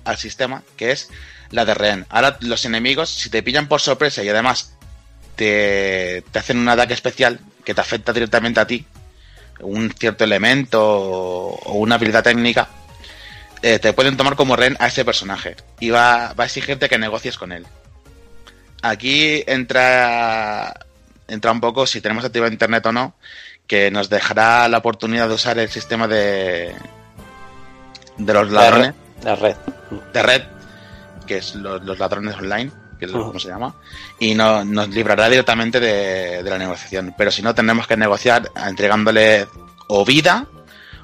al 0.04 0.16
sistema, 0.18 0.62
que 0.76 0.92
es 0.92 1.08
la 1.50 1.64
de 1.64 1.74
rehén. 1.74 2.06
Ahora 2.10 2.36
los 2.40 2.64
enemigos, 2.64 3.08
si 3.10 3.30
te 3.30 3.42
pillan 3.42 3.66
por 3.68 3.80
sorpresa 3.80 4.22
y 4.22 4.28
además 4.28 4.74
te, 5.36 6.22
te 6.30 6.38
hacen 6.38 6.58
un 6.58 6.68
ataque 6.68 6.92
especial 6.94 7.40
que 7.64 7.74
te 7.74 7.80
afecta 7.80 8.12
directamente 8.12 8.60
a 8.60 8.66
ti, 8.66 8.84
un 9.60 9.90
cierto 9.92 10.24
elemento 10.24 10.80
o, 10.82 11.54
o 11.64 11.72
una 11.74 11.94
habilidad 11.96 12.22
técnica, 12.22 12.68
eh, 13.62 13.78
te 13.78 13.92
pueden 13.92 14.16
tomar 14.16 14.36
como 14.36 14.56
rehén 14.56 14.76
a 14.80 14.86
ese 14.86 15.04
personaje 15.04 15.56
y 15.80 15.90
va, 15.90 16.32
va 16.34 16.44
a 16.44 16.46
exigirte 16.46 16.88
que 16.88 16.98
negocies 16.98 17.36
con 17.38 17.52
él. 17.52 17.66
Aquí 18.82 19.42
entra, 19.46 20.74
entra 21.30 21.52
un 21.52 21.60
poco 21.60 21.86
si 21.86 22.00
tenemos 22.00 22.24
activado 22.24 22.52
internet 22.52 22.84
o 22.86 22.92
no, 22.92 23.14
que 23.66 23.90
nos 23.90 24.08
dejará 24.10 24.68
la 24.68 24.78
oportunidad 24.78 25.28
de 25.28 25.34
usar 25.34 25.58
el 25.58 25.68
sistema 25.70 26.06
de, 26.08 26.74
de 28.18 28.32
los 28.34 28.50
ladrones 28.50 28.94
La 29.24 29.36
red. 29.36 29.56
de 30.12 30.22
red, 30.22 30.42
que 31.26 31.38
es 31.38 31.54
los, 31.54 31.82
los 31.84 31.98
ladrones 31.98 32.34
online, 32.36 32.70
que 32.98 33.06
es 33.06 33.12
Ujú. 33.12 33.26
como 33.28 33.38
se 33.38 33.48
llama, 33.48 33.74
y 34.18 34.34
no, 34.34 34.64
nos 34.64 34.88
librará 34.88 35.28
directamente 35.28 35.80
de, 35.80 36.42
de 36.42 36.50
la 36.50 36.58
negociación. 36.58 37.14
Pero 37.16 37.30
si 37.30 37.42
no, 37.42 37.54
tendremos 37.54 37.86
que 37.86 37.96
negociar 37.96 38.50
entregándole 38.66 39.46
o 39.88 40.04
vida 40.04 40.46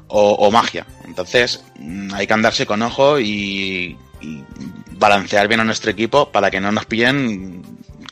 o, 0.09 0.33
o 0.33 0.51
magia. 0.51 0.87
Entonces, 1.05 1.65
mm, 1.79 2.13
hay 2.15 2.27
que 2.27 2.35
andarse 2.35 2.67
con 2.67 2.83
ojo 2.83 3.19
y, 3.19 3.97
y 4.21 4.45
balancear 4.93 5.49
bien 5.49 5.61
a 5.61 5.65
nuestro 5.65 5.91
equipo 5.91 6.31
para 6.31 6.51
que 6.51 6.61
no 6.61 6.71
nos 6.73 6.87
pillen 6.87 7.63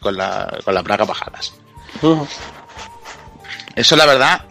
con 0.00 0.16
la, 0.16 0.58
con 0.64 0.74
la 0.74 0.82
braga 0.82 1.04
bajadas. 1.04 1.54
Eso, 3.74 3.96
la 3.96 4.06
verdad, 4.06 4.44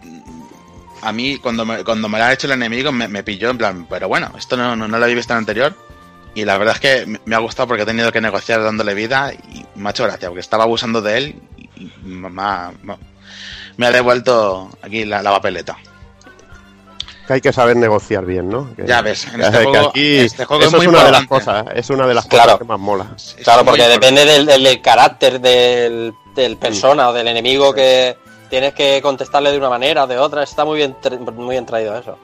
a 1.02 1.12
mí, 1.12 1.38
cuando 1.38 1.64
me, 1.64 1.82
cuando 1.84 2.08
me 2.08 2.18
lo 2.18 2.24
ha 2.24 2.32
hecho 2.32 2.46
el 2.46 2.52
enemigo, 2.52 2.92
me, 2.92 3.08
me 3.08 3.22
pilló 3.22 3.50
en 3.50 3.58
plan, 3.58 3.86
pero 3.88 4.08
bueno, 4.08 4.30
esto 4.36 4.56
no, 4.56 4.76
no, 4.76 4.86
no 4.88 4.98
lo 4.98 5.04
había 5.04 5.16
visto 5.16 5.32
en 5.32 5.38
el 5.38 5.42
anterior. 5.42 5.76
Y 6.34 6.44
la 6.44 6.58
verdad 6.58 6.74
es 6.74 6.80
que 6.80 7.18
me- 7.24 7.36
ha 7.36 7.38
gustado 7.38 7.68
porque 7.68 7.84
he 7.84 7.86
tenido 7.86 8.10
que 8.10 8.20
negociar 8.20 8.62
dándole 8.62 8.92
vida 8.94 9.32
y 9.32 9.64
me 9.76 9.88
ha 9.88 9.90
hecho 9.92 10.04
gracia, 10.04 10.28
porque 10.28 10.40
estaba 10.40 10.64
abusando 10.64 11.00
de 11.00 11.16
él 11.16 11.42
y 11.76 11.90
me 12.04 12.42
ha, 12.42 12.72
me 13.76 13.86
ha 13.86 13.90
devuelto 13.92 14.70
aquí 14.82 15.04
la, 15.04 15.22
la 15.22 15.30
papeleta. 15.30 15.76
Que 17.26 17.32
hay 17.34 17.40
que 17.40 17.52
saber 17.52 17.76
negociar 17.76 18.24
bien, 18.26 18.48
¿no? 18.50 18.74
Que- 18.76 18.86
Ya 18.86 19.00
ves, 19.00 19.26
en 19.32 19.40
este 19.40 19.64
juego- 19.64 19.88
aquí 19.88 20.16
este 20.18 20.44
juego 20.44 20.62
es 20.62 20.68
eso 20.68 20.76
muy 20.76 20.86
es 20.86 20.92
una 20.92 21.04
de 21.04 21.10
las 21.12 21.26
cosas, 21.26 21.64
es 21.74 21.90
una 21.90 22.06
de 22.06 22.14
las 22.14 22.26
Claro. 22.26 22.44
cosas 22.44 22.58
que 22.58 22.64
más 22.64 22.78
mola. 22.80 23.06
Es 23.16 23.36
Claro, 23.42 23.64
porque 23.64 23.88
depende 23.88 24.24
del, 24.26 24.44
del- 24.46 24.62
del 24.62 24.82
carácter 24.82 25.40
del, 25.40 26.12
del 26.34 26.56
persona 26.58 27.08
o 27.08 27.12
del 27.14 27.28
enemigo 27.28 27.72
que 27.72 28.18
tienes 28.50 28.74
que 28.74 29.00
contestarle 29.00 29.52
de 29.52 29.58
una 29.58 29.70
manera 29.70 30.04
o 30.04 30.06
de 30.06 30.18
otra. 30.18 30.42
Está 30.42 30.64
muy 30.66 30.76
bien, 30.76 30.96
muy 31.34 31.54
bien 31.54 31.64
traído 31.64 31.96
eso. 31.98 32.18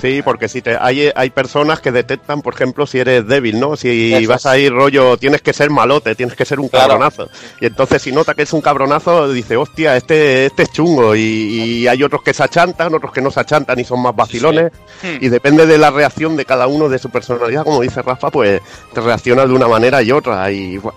Sí, 0.00 0.20
porque 0.22 0.48
si 0.48 0.62
te 0.62 0.76
hay, 0.80 1.10
hay 1.14 1.30
personas 1.30 1.80
que 1.80 1.92
detectan, 1.92 2.42
por 2.42 2.54
ejemplo, 2.54 2.86
si 2.86 2.98
eres 2.98 3.26
débil, 3.26 3.60
¿no? 3.60 3.76
Si 3.76 4.12
Eso 4.14 4.28
vas 4.28 4.46
a 4.46 4.58
ir 4.58 4.72
rollo, 4.72 5.16
tienes 5.16 5.42
que 5.42 5.52
ser 5.52 5.70
malote, 5.70 6.14
tienes 6.14 6.34
que 6.36 6.44
ser 6.44 6.58
un 6.60 6.68
Claro. 6.68 6.88
cabronazo. 6.88 7.28
Y 7.60 7.66
entonces 7.66 8.02
si 8.02 8.12
nota 8.12 8.34
que 8.34 8.42
es 8.42 8.52
un 8.52 8.60
cabronazo, 8.60 9.32
dice, 9.32 9.56
hostia, 9.56 9.96
este, 9.96 10.46
este 10.46 10.64
es 10.64 10.72
chungo. 10.72 11.14
Y, 11.14 11.20
y 11.20 11.88
hay 11.88 12.02
otros 12.02 12.22
que 12.22 12.34
se 12.34 12.42
achantan, 12.42 12.94
otros 12.94 13.12
que 13.12 13.20
no 13.20 13.30
se 13.30 13.40
achantan 13.40 13.78
y 13.78 13.84
son 13.84 14.02
más 14.02 14.14
vacilones. 14.14 14.72
Hmm. 15.02 15.18
Y 15.24 15.28
depende 15.28 15.66
de 15.66 15.78
la 15.78 15.90
reacción 15.90 16.36
de 16.36 16.44
cada 16.44 16.66
uno 16.66 16.88
de 16.88 16.98
su 16.98 17.10
personalidad, 17.10 17.64
como 17.64 17.80
dice 17.82 18.02
Rafa, 18.02 18.30
pues 18.30 18.60
te 18.92 19.00
reacciona 19.00 19.46
de 19.46 19.52
una 19.52 19.68
manera 19.68 20.02
y 20.02 20.10
otra. 20.12 20.50
Y 20.50 20.78
buah, 20.78 20.94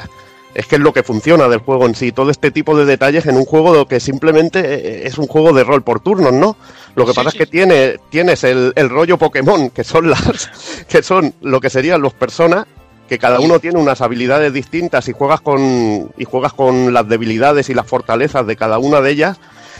es 0.55 0.65
que 0.65 0.75
es 0.77 0.81
lo 0.81 0.91
que 0.93 1.03
funciona 1.03 1.47
del 1.47 1.59
juego 1.59 1.85
en 1.85 1.93
sí. 1.93 2.11
Todo 2.11 2.31
este 2.31 2.49
tipo 2.49 2.75
de 2.75 2.85
detalles 2.85 3.27
en 3.27 3.37
un 3.37 3.45
juego 3.45 3.85
que 3.87 3.99
simplemente 3.99 4.59
eh, 4.61 5.07
es 5.07 5.17
un 5.19 5.27
juego 5.27 5.53
de 5.53 5.63
rol 5.63 5.83
por 5.83 5.99
turnos, 5.99 6.33
¿no? 6.33 6.57
Lo 6.95 7.05
que 7.05 7.11
Sí, 7.11 7.15
pasa 7.17 7.31
sí. 7.31 7.37
es 7.37 7.45
que 7.45 7.51
tiene, 7.51 7.97
tienes 8.09 8.43
el, 8.43 8.73
el 8.75 8.89
rollo 8.89 9.17
Pokémon, 9.17 9.69
que 9.69 9.83
son 9.83 10.09
las, 10.09 10.83
que 10.87 11.01
son 11.03 11.33
lo 11.41 11.59
que 11.59 11.69
serían 11.69 12.01
los 12.01 12.13
personas, 12.13 12.65
que 13.07 13.17
cada 13.17 13.39
uno 13.39 13.59
tiene 13.59 13.79
unas 13.79 14.01
habilidades 14.01 14.53
distintas 14.53 15.07
y 15.07 15.13
juegas 15.13 15.41
con, 15.41 16.11
y 16.17 16.25
juegas 16.25 16.53
con 16.53 16.93
las 16.93 17.07
debilidades 17.07 17.69
y 17.69 17.73
las 17.73 17.87
fortalezas 17.87 18.45
de 18.45 18.55
cada 18.55 18.77
una 18.77 19.01
de 19.01 19.11
ellas, 19.11 19.37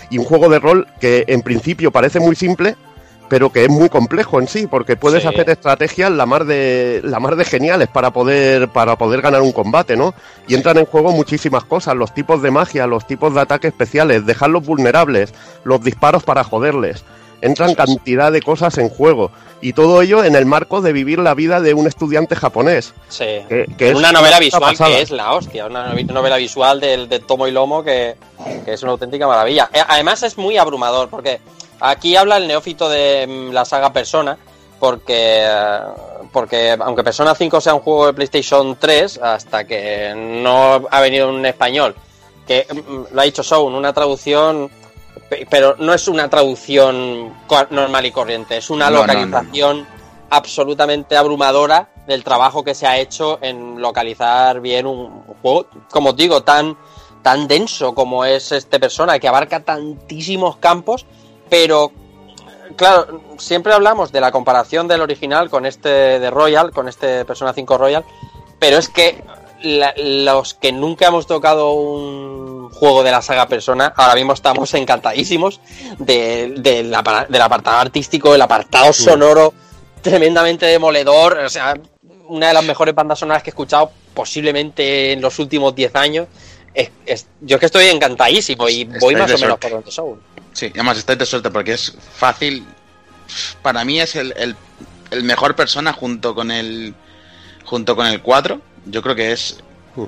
y 0.10 0.18
un 0.18 0.26
juego 0.26 0.49
de 0.49 0.57
rol 0.60 0.88
que 0.99 1.26
en 1.28 1.41
principio 1.41 1.91
parece 1.91 2.20
muy 2.20 2.36
simple, 2.36 2.76
pero 3.30 3.51
que 3.51 3.63
es 3.63 3.69
muy 3.69 3.88
complejo 3.89 4.39
en 4.39 4.47
sí, 4.47 4.67
porque 4.67 4.95
puedes 4.95 5.21
Sí. 5.21 5.27
hacer 5.30 5.49
estrategias 5.49 6.11
la 6.11 6.25
mar 6.25 6.45
de 6.45 7.01
la 7.03 7.19
mar 7.19 7.36
de 7.36 7.45
geniales 7.45 7.88
para 7.88 8.11
poder 8.11 8.67
para 8.69 8.97
poder 8.97 9.21
ganar 9.21 9.41
un 9.41 9.51
combate, 9.51 9.95
¿no? 9.95 10.13
Y 10.47 10.55
entran 10.55 10.77
en 10.80 10.86
juego 10.86 11.11
muchísimas 11.11 11.63
cosas, 11.63 11.95
los 11.95 12.13
tipos 12.13 12.41
de 12.41 12.51
magia, 12.51 12.88
los 12.88 13.05
tipos 13.07 13.34
de 13.34 13.41
ataques 13.41 13.71
especiales, 13.71 14.25
dejarlos 14.25 14.65
vulnerables, 14.65 15.34
los 15.63 15.82
disparos 15.82 16.23
para 16.23 16.43
joderles. 16.43 17.03
Entran 17.41 17.73
cantidad 17.73 18.34
de 18.34 18.41
cosas 18.41 18.77
en 18.80 18.89
juego 18.89 19.32
y 19.61 19.71
todo 19.71 20.01
ello 20.01 20.25
en 20.25 20.36
el 20.36 20.45
marco 20.45 20.82
de 20.82 20.91
vivir 20.91 21.19
la 21.19 21.34
vida 21.36 21.61
de 21.61 21.73
un 21.73 21.88
estudiante 21.88 22.36
japonés. 22.36 22.93
Sí. 23.07 23.25
Que- 23.47 23.65
que 23.77 23.91
es 23.91 23.95
una 23.95 24.11
novela 24.11 24.39
visual 24.39 24.61
pasada. 24.61 24.89
que 24.95 25.01
es 25.01 25.11
la 25.11 25.32
hostia, 25.34 25.65
una 25.67 25.93
novela 25.93 26.36
visual 26.36 26.82
del, 26.82 27.07
de 27.07 27.19
tomo 27.19 27.47
y 27.47 27.51
lomo 27.51 27.82
que, 27.84 28.15
que 28.65 28.73
es 28.73 28.84
una 28.84 28.91
auténtica 28.91 29.25
maravilla. 29.25 29.69
Eh, 29.71 29.80
Además 29.88 30.21
es 30.23 30.38
muy 30.38 30.57
abrumador 30.57 31.07
porque 31.09 31.39
aquí 31.80 32.15
habla 32.15 32.38
el 32.38 32.47
neófito 32.47 32.89
de 32.89 33.25
mm, 33.27 33.51
la 33.53 33.65
saga 33.65 33.91
Persona 33.93 34.38
porque 34.80 35.43
eh, 35.45 35.80
porque 36.32 36.77
aunque 36.80 37.03
Persona 37.03 37.34
5 37.36 37.59
sea 37.61 37.73
un 37.73 37.82
juego 37.82 38.05
de 38.07 38.13
PlayStation 38.13 38.77
3 38.80 39.17
hasta 39.21 39.65
que 39.65 40.13
no 40.15 40.86
ha 40.89 41.01
venido 41.01 41.30
un 41.30 41.45
español 41.45 41.95
que 42.47 42.65
mm, 42.71 43.13
lo 43.13 43.21
ha 43.21 43.25
dicho 43.25 43.43
Soun, 43.43 43.73
una 43.75 43.93
traducción 43.93 44.69
pe- 45.30 45.47
pero 45.49 45.75
no 45.80 45.93
es 45.93 46.07
una 46.07 46.30
traducción 46.30 47.34
normal 47.71 48.05
y 48.05 48.11
corriente, 48.11 48.57
es 48.57 48.69
una 48.69 48.89
No, 48.89 49.05
no, 49.05 49.07
no, 49.07 49.13
no. 49.13 49.25
localización 49.25 49.88
absolutamente 50.30 51.17
abrumadora 51.17 51.89
del 52.05 52.23
trabajo 52.23 52.63
que 52.63 52.75
se 52.75 52.86
ha 52.88 52.97
hecho 52.99 53.39
en 53.41 53.82
localizar 53.82 54.61
bien 54.61 54.86
un 54.86 55.23
juego, 55.41 55.67
como 55.89 56.09
os 56.09 56.15
digo, 56.15 56.43
tan, 56.43 56.77
tan 57.23 57.47
denso 57.47 57.93
como 57.95 58.25
es 58.25 58.51
este 58.51 58.80
persona, 58.80 59.17
que 59.19 59.27
abarca 59.27 59.59
tantísimos 59.61 60.57
campos, 60.57 61.05
pero 61.50 61.91
claro, 62.76 63.22
siempre 63.38 63.74
hablamos 63.74 64.12
de 64.12 64.22
la 64.22 64.32
comparación 64.32 64.88
del 64.88 65.02
original 65.02 65.50
con 65.50 65.66
este 65.66 65.89
de 66.20 66.30
Royal, 66.32 66.72
con 66.72 66.88
este 66.88 67.26
Persona 67.26 67.54
5 67.54 67.78
Royal, 67.78 68.04
pero 68.60 68.78
es 68.78 68.89
que 68.89 69.24
la- 69.62 69.93
los 69.97 70.54
que 70.54 70.72
nunca 70.72 71.08
hemos 71.08 71.28
tocado 71.28 71.72
un 71.74 72.70
juego 72.72 73.04
de 73.04 73.12
la 73.12 73.22
saga 73.22 73.47
Persona, 73.47 73.93
ahora 73.95 74.16
mismo 74.16 74.34
estamos 74.34 74.74
encantadísimos 74.74 75.60
de- 75.97 76.54
del 76.58 76.93
apartado 76.95 77.78
artístico, 77.78 78.34
el 78.36 78.41
apartado 78.41 78.93
sonoro 78.93 79.54
tremendamente 80.02 80.66
demoledor, 80.66 81.39
o 81.39 81.50
sea, 81.50 81.74
una 82.30 82.47
de 82.50 82.54
las 82.54 82.64
mejores 82.64 82.95
bandas 82.95 83.20
sonoras 83.20 83.43
que 83.43 83.50
he 83.50 83.52
escuchado 83.52 83.91
posiblemente 84.14 85.12
en 85.14 85.22
los 85.22 85.39
últimos 85.39 85.74
10 85.76 85.95
años. 85.95 86.28
Es- 86.80 86.91
es- 87.05 87.27
yo 87.41 87.55
es 87.55 87.59
que 87.59 87.65
estoy 87.65 87.86
encantadísimo 87.88 88.69
y 88.69 88.86
voy 88.86 89.15
más 89.15 89.23
o 89.32 89.34
menos 89.34 89.39
suerte. 89.39 89.57
por 89.67 89.71
donde 89.71 89.91
Soul. 89.91 90.19
Sí, 90.53 90.71
además 90.73 90.97
estáis 90.97 91.19
de 91.19 91.25
suerte 91.25 91.49
porque 91.51 91.73
es 91.73 91.95
fácil. 92.15 92.65
Para 93.61 93.84
mí 93.86 93.99
es 93.99 94.15
el, 94.15 94.34
el, 94.38 94.55
el 95.11 95.23
mejor 95.23 95.55
persona 95.55 95.93
junto 95.93 96.34
con 96.34 96.51
el 96.51 96.93
junto 97.65 97.95
con 97.95 98.07
el 98.07 98.21
4. 98.21 98.59
Yo 98.86 99.01
creo 99.01 99.15
que 99.15 99.32
es 99.32 99.57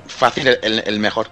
fácil 0.06 0.48
el, 0.48 0.58
el- 0.62 0.82
el 0.86 0.98
mejor. 0.98 1.28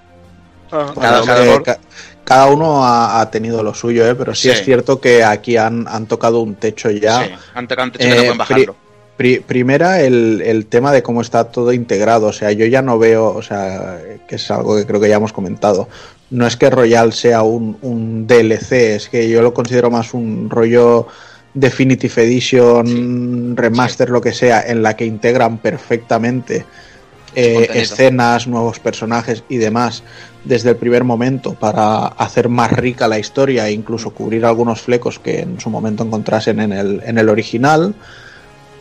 Bueno, 0.71 0.95
Cada- 0.95 1.25
cada- 1.25 1.63
ca- 1.63 1.81
cada 2.25 2.47
uno 2.47 2.85
ha, 2.85 3.21
ha 3.21 3.31
tenido 3.31 3.63
lo 3.63 3.75
suyo, 3.75 4.07
¿eh? 4.09 4.15
pero 4.15 4.35
sí, 4.37 4.43
Sí. 4.43 4.51
es 4.51 4.65
cierto 4.65 5.01
que 5.01 5.25
aquí 5.25 5.57
han, 5.57 5.89
han 5.89 6.07
tocado 6.07 6.41
un 6.41 6.55
techo 6.55 6.91
ya. 6.91 7.25
Sí, 7.25 7.31
antes, 7.55 7.79
antes 7.79 7.99
que 8.01 8.09
no 8.09 8.15
Eh, 8.15 8.19
pueden 8.19 8.39
bajarlo. 8.39 8.65
Pri- 8.75 8.90
primera, 9.47 10.01
el, 10.01 10.43
el 10.45 10.67
tema 10.67 10.93
de 10.93 11.03
cómo 11.03 11.21
está 11.21 11.45
todo 11.45 11.73
integrado. 11.73 12.29
O 12.29 12.33
sea, 12.33 12.53
yo 12.53 12.67
ya 12.67 12.83
no 12.83 12.99
veo, 12.99 13.27
o 13.27 13.43
sea, 13.43 14.01
que 14.27 14.37
es 14.37 14.51
algo 14.51 14.77
que 14.77 14.87
creo 14.87 15.01
que 15.01 15.09
ya 15.09 15.17
hemos 15.17 15.33
comentado. 15.33 15.89
No 16.31 16.47
es 16.47 16.57
que 16.57 16.71
Royal 16.71 17.13
sea 17.13 17.43
un, 17.43 17.77
un 17.83 18.27
DLC, 18.27 18.73
es 18.73 19.09
que 19.09 19.29
yo 19.29 19.43
lo 19.43 19.53
considero 19.53 19.91
más 19.91 20.15
un 20.15 20.49
rollo 20.49 21.09
Definitive 21.55 22.23
Edition, 22.23 23.57
remaster, 23.57 24.11
lo 24.11 24.21
que 24.21 24.33
sea, 24.33 24.63
en 24.63 24.83
la 24.83 24.95
que 24.95 25.05
integran 25.05 25.59
perfectamente 25.59 26.65
eh, 27.35 27.69
escenas, 27.75 28.47
nuevos 28.47 28.79
personajes 28.81 29.45
y 29.49 29.57
demás 29.57 30.03
desde 30.45 30.71
el 30.71 30.77
primer 30.77 31.05
momento 31.05 31.55
para 31.55 32.07
hacer 32.07 32.49
más 32.49 32.73
rica 32.73 33.07
la 33.07 33.19
historia 33.19 33.69
e 33.69 33.73
incluso 33.73 34.11
cubrir 34.11 34.45
algunos 34.45 34.81
flecos 34.81 35.19
que 35.19 35.41
en 35.41 35.61
su 35.61 35.71
momento 35.71 36.03
encontrasen 36.03 36.61
en 36.61 36.73
el, 36.73 37.03
en 37.05 37.19
el 37.19 37.29
original. 37.29 37.95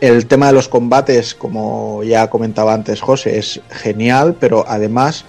El 0.00 0.26
tema 0.26 0.46
de 0.46 0.52
los 0.54 0.68
combates, 0.68 1.34
como 1.34 2.02
ya 2.02 2.28
comentaba 2.30 2.72
antes 2.72 3.00
José, 3.00 3.38
es 3.38 3.60
genial, 3.70 4.34
pero 4.40 4.64
además 4.66 5.24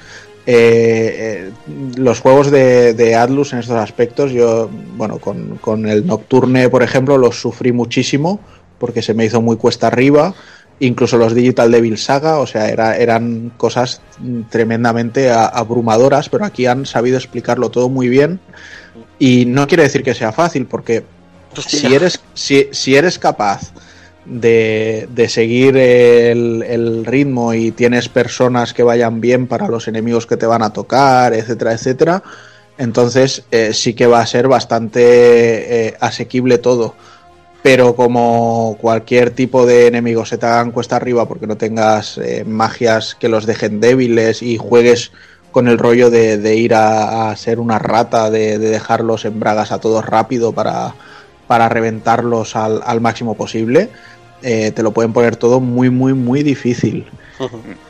eh, 0.46 1.50
eh, 1.50 1.52
los 1.98 2.20
juegos 2.22 2.50
de, 2.52 2.94
de 2.94 3.16
Atlus 3.16 3.52
en 3.54 3.60
estos 3.60 3.76
aspectos, 3.78 4.32
yo, 4.32 4.70
bueno, 4.96 5.18
con, 5.20 5.58
con 5.58 5.88
el 5.88 6.06
Nocturne, 6.08 6.70
por 6.70 6.84
ejemplo, 6.84 7.18
los 7.18 7.40
sufrí 7.40 7.72
muchísimo 7.74 8.40
porque 8.80 9.02
se 9.02 9.14
me 9.14 9.26
hizo 9.26 9.42
muy 9.42 9.58
cuesta 9.58 9.88
arriba. 9.88 10.34
Incluso 10.80 11.18
los 11.18 11.36
Digital 11.36 11.70
Devil 11.70 11.98
Saga, 11.98 12.40
o 12.40 12.48
sea, 12.48 12.70
era, 12.70 12.98
eran 12.98 13.52
cosas 13.58 14.02
tremendamente 14.50 15.30
a- 15.30 15.46
abrumadoras, 15.46 16.28
pero 16.30 16.44
aquí 16.46 16.66
han 16.66 16.86
sabido 16.88 17.18
explicarlo 17.18 17.70
todo 17.70 17.88
muy 17.90 18.10
bien. 18.10 18.40
Y 19.20 19.46
no 19.46 19.68
quiere 19.68 19.84
decir 19.84 20.02
que 20.02 20.16
sea 20.16 20.32
fácil, 20.32 20.66
porque 20.66 21.04
si 21.68 21.94
eres, 21.94 22.20
si, 22.34 22.68
si 22.72 22.96
eres 22.96 23.20
capaz 23.20 23.72
de, 24.26 25.08
de 25.12 25.30
seguir 25.30 25.78
el, 25.78 27.06
ritmo 27.06 27.54
y 27.54 27.72
tienes 27.72 28.10
personas 28.10 28.74
que 28.74 28.84
vayan 28.84 29.22
bien 29.22 29.48
para 29.48 29.68
los 29.68 29.88
enemigos 29.88 30.28
que 30.28 30.38
te 30.38 30.46
van 30.46 30.62
a 30.62 30.72
tocar, 30.72 31.34
etcétera, 31.34 31.74
etcétera, 31.74 32.24
entonces 32.78 33.44
eh, 33.52 33.74
sí 33.74 33.94
que 33.94 34.08
va 34.08 34.22
a 34.22 34.28
ser 34.28 34.48
bastante 34.48 35.88
eh, 35.88 35.98
asequible 36.00 36.58
todo. 36.58 36.96
Pero 37.64 37.96
como 37.96 38.76
cualquier 38.82 39.32
tipo 39.32 39.68
de 39.68 39.86
enemigo 39.86 40.26
se 40.26 40.40
te 40.40 40.48
hagan 40.48 40.72
cuesta 40.72 40.96
arriba 40.96 41.28
porque 41.28 41.46
no 41.46 41.58
tengas 41.58 42.18
eh, 42.18 42.44
magias 42.44 43.14
que 43.14 43.30
los 43.30 43.46
dejen 43.46 43.80
débiles 43.80 44.42
y 44.42 44.58
juegues 44.58 45.12
con 45.52 45.68
el 45.68 45.78
rollo 45.78 46.10
de, 46.10 46.38
de 46.38 46.56
ir 46.56 46.74
a, 46.74 47.30
a 47.30 47.36
ser 47.36 47.60
una 47.60 47.78
rata, 47.78 48.32
de, 48.32 48.58
de 48.58 48.70
dejarlos 48.70 49.26
en 49.26 49.40
bragas 49.40 49.72
a 49.72 49.80
todos 49.80 50.04
rápido 50.04 50.54
para, 50.54 50.96
para 51.52 51.68
reventarlos 51.68 52.56
al, 52.56 52.82
al 52.86 53.02
máximo 53.02 53.36
posible, 53.36 53.90
eh, 54.42 54.72
te 54.72 54.82
lo 54.84 54.92
pueden 54.92 55.12
poner 55.12 55.36
todo 55.36 55.60
muy, 55.60 55.90
muy, 55.90 56.14
muy 56.14 56.44
difícil. 56.44 57.06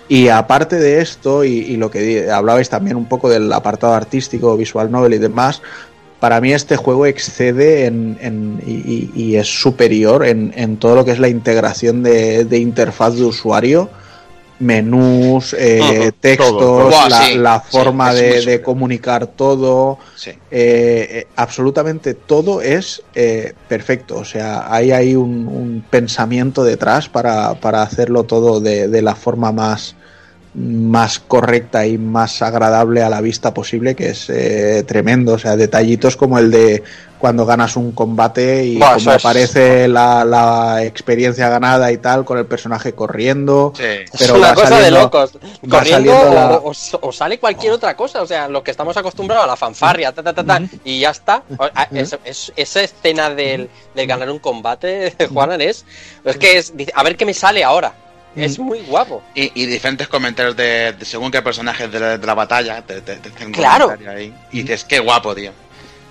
Y 0.10 0.30
aparte 0.30 0.78
de 0.80 1.00
esto, 1.00 1.44
y, 1.44 1.50
y 1.60 1.78
lo 1.78 1.92
que 1.92 2.32
hablabais 2.32 2.70
también 2.70 2.98
un 2.98 3.06
poco 3.06 3.30
del 3.30 3.54
apartado 3.54 3.94
artístico, 3.94 4.58
visual 4.58 4.90
novel 4.90 5.14
y 5.14 5.20
demás, 5.20 5.62
para 6.20 6.42
mí 6.42 6.52
este 6.54 6.76
juego 6.76 7.06
excede 7.06 7.86
en, 7.86 8.18
en- 8.20 8.64
y, 8.66 8.72
y- 8.72 9.12
y 9.16 9.36
es 9.36 9.48
superior 9.62 10.26
en, 10.26 10.52
en 10.56 10.78
todo 10.78 10.96
lo 10.96 11.06
que 11.06 11.12
es 11.12 11.20
la 11.20 11.30
integración 11.30 12.02
de, 12.02 12.46
de 12.46 12.58
interfaz 12.58 13.14
de 13.16 13.26
usuario, 13.26 13.92
menús, 14.62 15.56
eh, 15.58 16.12
textos, 16.20 16.94
la, 17.10 17.22
sí, 17.24 17.36
la 17.36 17.60
sí, 17.60 17.78
forma 17.78 18.14
de, 18.14 18.62
comunicar 18.62 19.28
todo. 19.28 19.98
Sí. 20.16 20.32
Eh, 20.32 20.38
eh, 20.52 21.28
absolutamente 21.36 22.14
todo 22.14 22.62
es 22.62 23.04
eh, 23.16 23.54
perfecto. 23.68 24.18
O 24.18 24.26
sea, 24.26 24.74
hay 24.74 24.92
ahí 24.92 25.16
un, 25.16 25.48
un 25.48 25.84
pensamiento 25.90 26.64
detrás 26.64 27.10
para, 27.10 27.56
para 27.56 27.82
hacerlo 27.82 28.24
todo 28.24 28.60
de, 28.60 28.88
de 28.88 29.02
la 29.02 29.16
forma 29.16 29.52
más, 29.52 29.96
más 30.53 31.19
correcta 31.19 31.86
y 31.86 31.98
más 31.98 32.41
agradable 32.41 33.02
a 33.02 33.10
la 33.10 33.22
vista 33.22 33.53
posible, 33.53 33.95
que 33.95 34.10
es 34.10 34.30
eh, 34.30 34.84
tremendo. 34.86 35.34
O 35.34 35.40
sea, 35.40 35.56
detallitos 35.56 36.18
como 36.18 36.38
el 36.40 36.52
de 36.52 36.84
cuando 37.19 37.45
ganas 37.45 37.76
un 37.78 37.91
combate 37.91 38.65
y 38.65 38.80
como 38.80 38.95
es- 38.95 39.07
aparece 39.07 39.88
la, 39.88 40.26
la 40.26 40.84
experiencia 40.84 41.48
ganada 41.49 41.91
y 41.91 41.98
tal, 41.99 42.26
con 42.26 42.38
el 42.38 42.48
personaje 42.48 42.94
corriendo. 42.94 43.72
Sí. 43.78 43.84
Es 43.84 44.10
Pero 44.19 44.36
una 44.36 44.48
va 44.49 44.53
cosa 44.56 44.80
de 44.80 44.91
locos. 44.91 45.32
va 45.36 45.78
Corriendo 45.78 46.11
la- 46.34 46.57
o, 46.57 46.72
o- 47.02 47.11
sale 47.14 47.40
cualquier 47.40 47.72
otra 47.73 47.95
cosa. 47.95 48.22
O 48.22 48.28
sea, 48.28 48.49
lo 48.49 48.61
que 48.64 48.72
estamos 48.72 48.98
acostumbrados 48.98 49.45
a 49.45 49.48
la 49.48 49.56
fanfarria, 49.56 50.11
ta, 50.11 50.22
ta, 50.23 50.34
ta, 50.34 50.44
ta, 50.44 50.61
y 50.84 50.99
ya 50.99 51.11
está. 51.11 51.44
Es- 51.91 52.18
es- 52.26 52.52
esa 52.57 52.82
escena 52.82 53.30
del, 53.30 53.69
del 53.95 54.07
ganar 54.07 54.30
un 54.30 54.40
combate, 54.40 55.15
Juanan, 55.32 55.61
es. 55.61 55.86
Es 56.26 56.36
que 56.38 56.57
es. 56.57 56.73
A 56.95 57.03
ver 57.03 57.15
qué 57.15 57.26
me 57.26 57.34
sale 57.34 57.64
ahora. 57.64 57.94
Es 58.36 58.58
muy 58.60 58.80
guapo. 58.82 59.22
Y, 59.36 59.52
y 59.62 59.66
diferentes 59.66 60.08
comentarios 60.08 60.56
de, 60.56 60.94
de 60.94 61.06
según 61.06 61.32
qué 61.32 61.41
personajes 61.41 61.91
de 61.91 61.99
la, 61.99 62.18
de 62.18 62.26
la 62.28 62.34
batalla 62.34 62.82
te, 62.82 63.02
te- 63.02 63.18
te 63.18 63.30
hacen 63.30 63.48
un 63.48 63.53
Claro. 63.53 63.86
comentario 63.86 64.18
ahí. 64.20 64.34
Y 64.52 64.62
dices, 64.62 64.84
qué 64.86 64.99
guapo, 64.99 65.36
tío. 65.36 65.52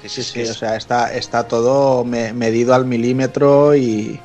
Sí, 0.03 0.09
sí, 0.09 0.23
Sí, 0.23 0.45
sí. 0.47 0.51
o 0.51 0.55
sea, 0.55 0.77
está, 0.77 1.13
está 1.15 1.45
todo 1.49 2.05
me- 2.05 2.33
medido 2.33 2.75
al 2.75 2.85
milímetro 2.87 3.75
y, 3.75 4.21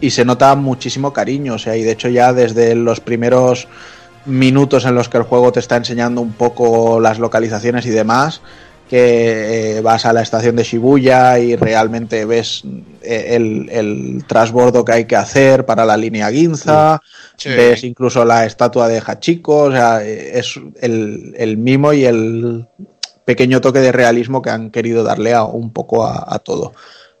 y 0.00 0.10
se 0.10 0.24
nota 0.24 0.54
muchísimo 0.54 1.12
cariño. 1.12 1.54
O 1.54 1.58
sea, 1.58 1.76
y 1.76 1.82
de 1.82 1.92
hecho 1.92 2.08
ya 2.08 2.32
desde 2.32 2.74
los 2.74 3.00
primeros 3.00 3.68
minutos 4.26 4.84
en 4.84 4.94
los 4.94 5.08
que 5.08 5.16
el 5.18 5.22
juego 5.24 5.50
te 5.52 5.60
está 5.60 5.76
enseñando 5.76 6.20
un 6.20 6.32
poco 6.32 7.00
las 7.00 7.18
localizaciones 7.18 7.86
y 7.86 7.90
demás, 7.90 8.40
que 8.90 9.76
eh, 9.76 9.80
vas 9.82 10.04
a 10.04 10.12
la 10.12 10.20
estación 10.20 10.56
de 10.56 10.64
Shibuya 10.64 11.38
y 11.38 11.54
realmente 11.54 12.24
ves 12.24 12.64
eh, 13.02 13.36
el, 13.36 13.68
el 13.70 14.24
transbordo 14.26 14.84
que 14.84 14.92
hay 14.92 15.04
que 15.04 15.14
hacer 15.14 15.64
para 15.64 15.84
la 15.84 15.96
línea 15.96 16.28
Ginza, 16.30 17.00
Sí. 17.36 17.50
ves 17.50 17.84
incluso 17.84 18.24
la 18.24 18.44
estatua 18.44 18.88
de 18.88 19.00
Hachiko, 19.00 19.56
o 19.62 19.70
sea, 19.70 20.02
es 20.04 20.58
el, 20.80 21.32
el 21.38 21.56
mimo 21.56 21.92
y 21.92 22.04
el 22.04 22.66
pequeño 23.24 23.60
toque 23.60 23.78
de 23.78 23.92
realismo 23.92 24.42
que 24.42 24.50
han 24.50 24.70
querido 24.70 25.04
darle 25.04 25.34
a, 25.34 25.44
un 25.44 25.72
poco 25.72 26.04
a, 26.04 26.26
a 26.26 26.40
todo. 26.40 26.72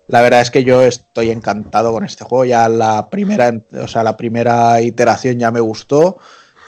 La 0.08 0.22
verdad 0.22 0.40
es 0.40 0.50
que 0.50 0.64
yo 0.64 0.82
estoy 0.82 1.30
encantado 1.30 1.92
con 1.92 2.04
este 2.04 2.24
juego. 2.24 2.44
Ya 2.44 2.68
la 2.68 3.08
primera, 3.08 3.54
o 3.80 3.86
sea, 3.86 4.02
la 4.02 4.16
primera 4.16 4.80
iteración 4.82 5.38
ya 5.38 5.52
me 5.52 5.60
gustó. 5.60 6.18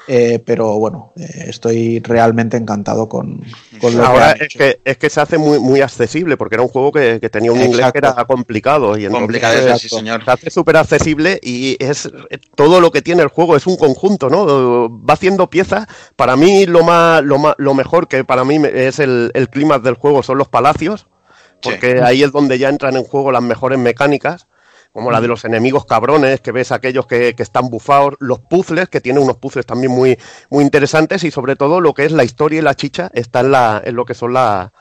Eh, 0.08 0.42
pero 0.44 0.78
bueno, 0.78 1.12
eh, 1.16 1.44
estoy 1.48 2.00
realmente 2.00 2.56
encantado 2.56 3.08
con, 3.08 3.42
con 3.80 3.96
lo 3.96 4.04
Ahora 4.04 4.34
que 4.34 4.40
han 4.44 4.46
es 4.50 4.54
que, 4.56 4.80
es 4.84 4.96
que 4.98 5.10
se 5.10 5.20
hace 5.20 5.38
muy, 5.38 5.58
muy 5.60 5.80
accesible, 5.80 6.36
porque 6.36 6.56
era 6.56 6.62
un 6.62 6.68
juego 6.68 6.90
que, 6.92 7.18
que 7.20 7.30
tenía 7.30 7.52
un 7.52 7.60
inglés 7.62 7.92
que 7.92 7.98
era 7.98 8.14
complicado. 8.26 8.96
Y 8.98 9.04
entonces, 9.04 9.20
Complicadete, 9.22 9.70
eh, 9.72 9.78
sí, 9.78 9.88
señor. 9.88 10.24
se 10.24 10.30
hace 10.30 10.50
súper 10.50 10.76
accesible 10.76 11.38
y 11.42 11.76
es 11.78 12.10
todo 12.56 12.80
lo 12.80 12.90
que 12.90 13.02
tiene 13.02 13.22
el 13.22 13.28
juego 13.28 13.56
es 13.56 13.66
un 13.66 13.76
conjunto, 13.76 14.28
¿no? 14.28 14.44
Va 15.04 15.14
haciendo 15.14 15.48
piezas. 15.48 15.86
Para 16.16 16.36
mí 16.36 16.66
lo 16.66 16.82
más, 16.82 17.22
lo 17.22 17.38
más, 17.38 17.54
lo 17.58 17.74
mejor 17.74 18.08
que 18.08 18.24
para 18.24 18.44
mí 18.44 18.58
me- 18.58 18.86
es 18.86 18.98
el, 18.98 19.30
el 19.34 19.48
clímax 19.48 19.82
del 19.84 19.94
juego 19.94 20.22
son 20.22 20.38
los 20.38 20.48
palacios, 20.48 21.06
porque 21.62 22.00
ahí 22.02 22.22
es 22.24 22.32
donde 22.32 22.58
ya 22.58 22.68
entran 22.68 22.96
en 22.96 23.04
juego 23.04 23.30
las 23.30 23.42
mejores 23.42 23.78
mecánicas. 23.78 24.48
Como 24.92 25.10
la 25.10 25.20
de 25.22 25.28
los 25.28 25.44
enemigos 25.46 25.86
cabrones, 25.86 26.40
que 26.42 26.52
ves 26.52 26.70
aquellos 26.70 27.06
que, 27.06 27.34
que 27.34 27.42
están 27.42 27.70
bufados, 27.70 28.14
los 28.20 28.40
puzzles, 28.40 28.88
que 28.90 29.00
tienen 29.00 29.22
unos 29.22 29.38
puzzles 29.38 29.64
también 29.64 29.90
muy, 29.92 30.18
muy 30.50 30.62
interesantes, 30.64 31.24
y 31.24 31.30
sobre 31.30 31.56
todo 31.56 31.80
lo 31.80 31.94
que 31.94 32.04
es 32.04 32.12
la 32.12 32.24
historia 32.24 32.58
y 32.58 32.62
la 32.62 32.74
chicha 32.74 33.10
está 33.14 33.40
en, 33.40 33.52
la, 33.52 33.80
en 33.84 33.94
lo 33.96 34.04
que 34.04 34.12
son 34.14 34.34
la, 34.34 34.72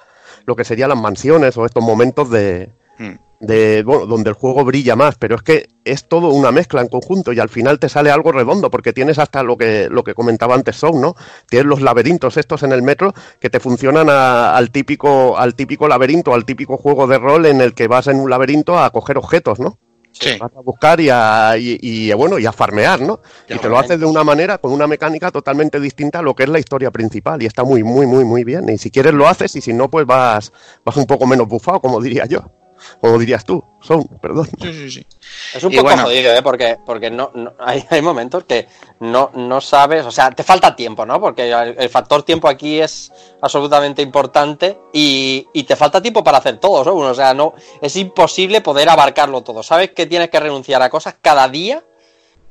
lo 0.46 0.56
que 0.56 0.66
serían 0.66 0.90
las 0.90 1.00
mansiones 1.00 1.56
o 1.58 1.66
estos 1.66 1.84
momentos 1.84 2.30
de, 2.30 2.74
Mm. 3.00 3.16
de 3.40 3.84
bueno, 3.84 4.06
donde 4.06 4.30
el 4.30 4.36
juego 4.36 4.64
brilla 4.66 4.96
más, 4.98 5.16
pero 5.16 5.36
es 5.38 5.42
que 5.42 5.70
es 5.86 6.08
todo 6.08 6.28
una 6.30 6.52
mezcla 6.52 6.82
en 6.82 6.88
conjunto 6.90 7.32
y 7.34 7.40
al 7.40 7.48
final 7.50 7.80
te 7.80 7.90
sale 7.90 8.12
algo 8.12 8.32
redondo 8.34 8.70
porque 8.70 8.92
tienes 8.94 9.18
hasta 9.18 9.42
lo 9.42 9.58
que 9.58 9.88
lo 9.90 10.04
que 10.04 10.14
comentaba 10.14 10.54
antes 10.54 10.76
Sound, 10.76 11.02
¿no? 11.02 11.16
Tienes 11.50 11.66
los 11.68 11.82
laberintos 11.82 12.36
estos 12.38 12.62
en 12.64 12.74
el 12.74 12.84
metro 12.84 13.14
que 13.40 13.50
te 13.50 13.60
funcionan 13.62 14.08
a- 14.10 14.56
al 14.56 14.70
típico 14.72 15.36
al 15.38 15.56
típico 15.56 15.88
laberinto, 15.88 16.34
al 16.36 16.46
típico 16.46 16.78
juego 16.78 17.08
de 17.08 17.18
rol 17.18 17.46
en 17.48 17.62
el 17.62 17.74
que 17.74 17.88
vas 17.88 18.06
en 18.08 18.18
un 18.20 18.30
laberinto 18.30 18.78
a 18.78 18.90
coger 18.92 19.18
objetos, 19.18 19.60
¿no? 19.60 19.80
Sí. 20.12 20.38
Vas 20.40 20.52
a 20.56 20.62
buscar 20.62 21.00
y 21.00 21.10
a, 21.10 21.56
y, 21.58 21.78
y, 21.82 22.14
bueno, 22.14 22.38
y 22.38 22.46
a 22.46 22.52
farmear, 22.52 23.02
¿no? 23.02 23.22
Ya 23.48 23.56
y 23.56 23.60
te 23.60 23.70
lo 23.70 23.78
haces 23.78 24.00
de 24.00 24.06
una 24.06 24.24
manera, 24.24 24.58
con 24.58 24.72
una 24.72 24.86
mecánica 24.88 25.32
totalmente 25.32 25.80
distinta 25.80 26.20
a 26.20 26.22
lo 26.22 26.36
que 26.36 26.44
es 26.44 26.50
la 26.50 26.60
historia 26.60 26.92
principal 26.92 27.42
y 27.42 27.46
está 27.46 27.64
muy, 27.64 27.84
muy, 27.84 28.06
muy, 28.06 28.26
muy 28.26 28.44
bien. 28.44 28.68
Y 28.70 28.78
si 28.78 28.92
quieres 28.92 29.14
lo 29.14 29.28
haces 29.28 29.56
y 29.56 29.62
si 29.62 29.74
no, 29.74 29.90
pues 29.90 30.06
vas, 30.06 30.52
vas 30.84 30.98
un 30.98 31.06
poco 31.06 31.26
menos 31.26 31.48
bufado, 31.48 31.80
como 31.82 32.02
diría 32.02 32.26
yo. 32.26 32.61
Como 33.00 33.18
dirías 33.18 33.44
tú, 33.46 33.64
son, 33.82 34.06
perdón. 34.22 34.48
Sí, 34.60 34.74
sí, 34.74 34.92
sí. 34.92 35.08
Es 35.54 35.64
un 35.64 35.72
Y 35.72 35.76
poco 35.78 35.88
bueno. 35.90 36.04
jodido, 36.04 36.34
¿eh? 36.34 36.42
Porque, 36.42 36.78
porque 36.86 37.10
no, 37.12 37.32
no- 37.34 37.54
hay, 37.60 37.84
hay 37.90 38.02
momentos 38.02 38.44
que 38.46 38.68
no, 39.00 39.32
no 39.34 39.62
sabes, 39.62 40.06
o 40.06 40.12
sea, 40.12 40.32
te 40.32 40.44
falta 40.44 40.76
tiempo, 40.76 41.06
¿no? 41.06 41.20
Porque 41.20 41.50
el, 41.52 41.76
el 41.78 41.90
factor 41.90 42.24
tiempo 42.24 42.48
aquí 42.48 42.80
es 42.80 43.12
absolutamente 43.42 44.02
importante 44.02 44.78
y, 44.94 45.48
y 45.54 45.64
te 45.64 45.76
falta 45.76 46.02
tiempo 46.02 46.24
para 46.24 46.40
hacer 46.40 46.60
todo, 46.60 46.84
¿no? 46.84 46.96
O 46.96 47.14
sea, 47.16 47.34
no, 47.34 47.54
es 47.82 47.96
imposible 47.96 48.62
poder 48.62 48.90
abarcarlo 48.90 49.42
todo. 49.42 49.64
Sabes 49.64 49.92
que 49.92 50.06
tienes 50.06 50.30
que 50.30 50.40
renunciar 50.40 50.82
a 50.82 50.90
cosas 50.90 51.16
cada 51.22 51.48
día 51.48 51.84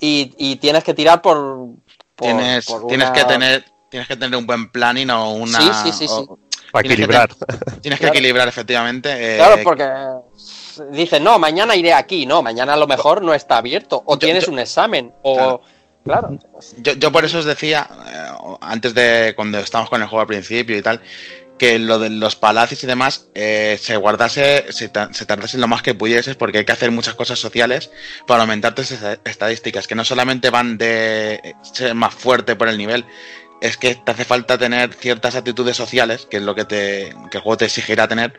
y, 0.00 0.34
y 0.38 0.56
tienes 0.56 0.84
que 0.84 0.94
tirar 0.94 1.20
por... 1.22 1.36
por- 2.16 2.26
Tienes, 2.26 2.66
por 2.66 2.86
tienes 2.86 3.08
una- 3.08 3.12
que 3.18 3.24
tener 3.24 3.64
tienes 3.90 4.06
que 4.06 4.16
tener 4.16 4.36
un 4.38 4.46
buen 4.46 4.70
planning 4.70 5.10
o 5.10 5.32
una 5.32 5.58
Sí, 5.58 5.68
sí, 5.82 5.92
sí, 5.92 6.06
sí. 6.08 6.14
o- 6.28 6.38
Para 6.72 6.82
Tienes 6.82 6.96
que 6.98 7.02
equilibrar. 7.04 7.30
tienes 7.80 7.98
que 7.98 8.04
Claro. 8.04 8.14
equilibrar 8.14 8.48
efectivamente 8.48 9.34
eh, 9.34 9.36
Claro, 9.36 9.56
porque 9.64 9.88
dices, 10.92 11.20
no, 11.20 11.38
mañana 11.38 11.74
iré 11.76 11.92
aquí, 11.92 12.26
no, 12.26 12.42
mañana 12.42 12.74
a 12.74 12.76
lo 12.76 12.86
mejor 12.86 13.22
no 13.22 13.34
está 13.34 13.56
abierto, 13.58 14.02
o 14.06 14.14
Yo- 14.14 14.18
tienes 14.18 14.46
yo- 14.46 14.52
un 14.52 14.58
examen, 14.58 15.12
o... 15.22 15.60
Claro. 16.02 16.38
Yo, 16.78 16.94
yo 16.94 17.12
por 17.12 17.26
eso 17.26 17.38
os 17.40 17.44
decía, 17.44 17.86
eh, 18.10 18.56
antes 18.62 18.94
de 18.94 19.34
cuando 19.36 19.58
estábamos 19.58 19.90
con 19.90 20.00
el 20.00 20.08
juego 20.08 20.22
al 20.22 20.26
principio 20.26 20.76
y 20.78 20.80
tal, 20.82 21.02
que 21.58 21.78
lo 21.78 21.98
de 21.98 22.08
los 22.08 22.36
palacios 22.36 22.82
y 22.82 22.86
demás 22.86 23.26
eh, 23.34 23.78
se 23.78 23.98
guardase, 23.98 24.64
se, 24.72 24.90
se 25.12 25.26
tardase 25.26 25.58
lo 25.58 25.68
más 25.68 25.82
que 25.82 25.94
pudieses, 25.94 26.36
porque 26.36 26.56
hay 26.56 26.64
que 26.64 26.72
hacer 26.72 26.90
muchas 26.90 27.14
cosas 27.16 27.38
sociales 27.38 27.90
para 28.26 28.40
aumentar 28.40 28.74
tus 28.74 28.90
esta- 28.92 29.18
estadísticas, 29.26 29.86
que 29.86 29.94
no 29.94 30.02
solamente 30.06 30.48
van 30.48 30.78
de 30.78 31.54
ser 31.60 31.94
más 31.94 32.14
fuerte 32.14 32.56
por 32.56 32.70
el 32.70 32.78
nivel, 32.78 33.04
es 33.60 33.76
que 33.76 33.94
te 33.94 34.10
hace 34.12 34.24
falta 34.24 34.56
tener 34.58 34.92
ciertas 34.94 35.34
actitudes 35.34 35.76
sociales, 35.76 36.26
que 36.30 36.38
es 36.38 36.42
lo 36.42 36.54
que, 36.54 36.64
te, 36.64 37.14
que 37.30 37.38
el 37.38 37.42
juego 37.42 37.56
te 37.58 37.66
exigirá 37.66 38.08
tener, 38.08 38.38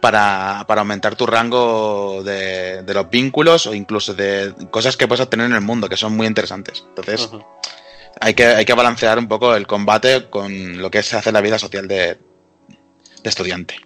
para, 0.00 0.64
para 0.68 0.82
aumentar 0.82 1.16
tu 1.16 1.26
rango 1.26 2.22
de, 2.24 2.82
de 2.82 2.94
los 2.94 3.10
vínculos 3.10 3.66
o 3.66 3.74
incluso 3.74 4.14
de 4.14 4.54
cosas 4.70 4.96
que 4.96 5.08
puedes 5.08 5.22
obtener 5.24 5.46
en 5.46 5.54
el 5.54 5.60
mundo, 5.60 5.88
que 5.88 5.96
son 5.96 6.16
muy 6.16 6.26
interesantes. 6.26 6.84
Entonces, 6.88 7.28
hay 8.20 8.34
que, 8.34 8.46
hay 8.46 8.64
que 8.64 8.74
balancear 8.74 9.18
un 9.18 9.28
poco 9.28 9.54
el 9.54 9.66
combate 9.66 10.28
con 10.30 10.80
lo 10.80 10.90
que 10.90 10.98
es 10.98 11.14
hacer 11.14 11.32
la 11.32 11.40
vida 11.40 11.58
social 11.58 11.88
de, 11.88 12.14
de 12.16 13.28
estudiante. 13.28 13.76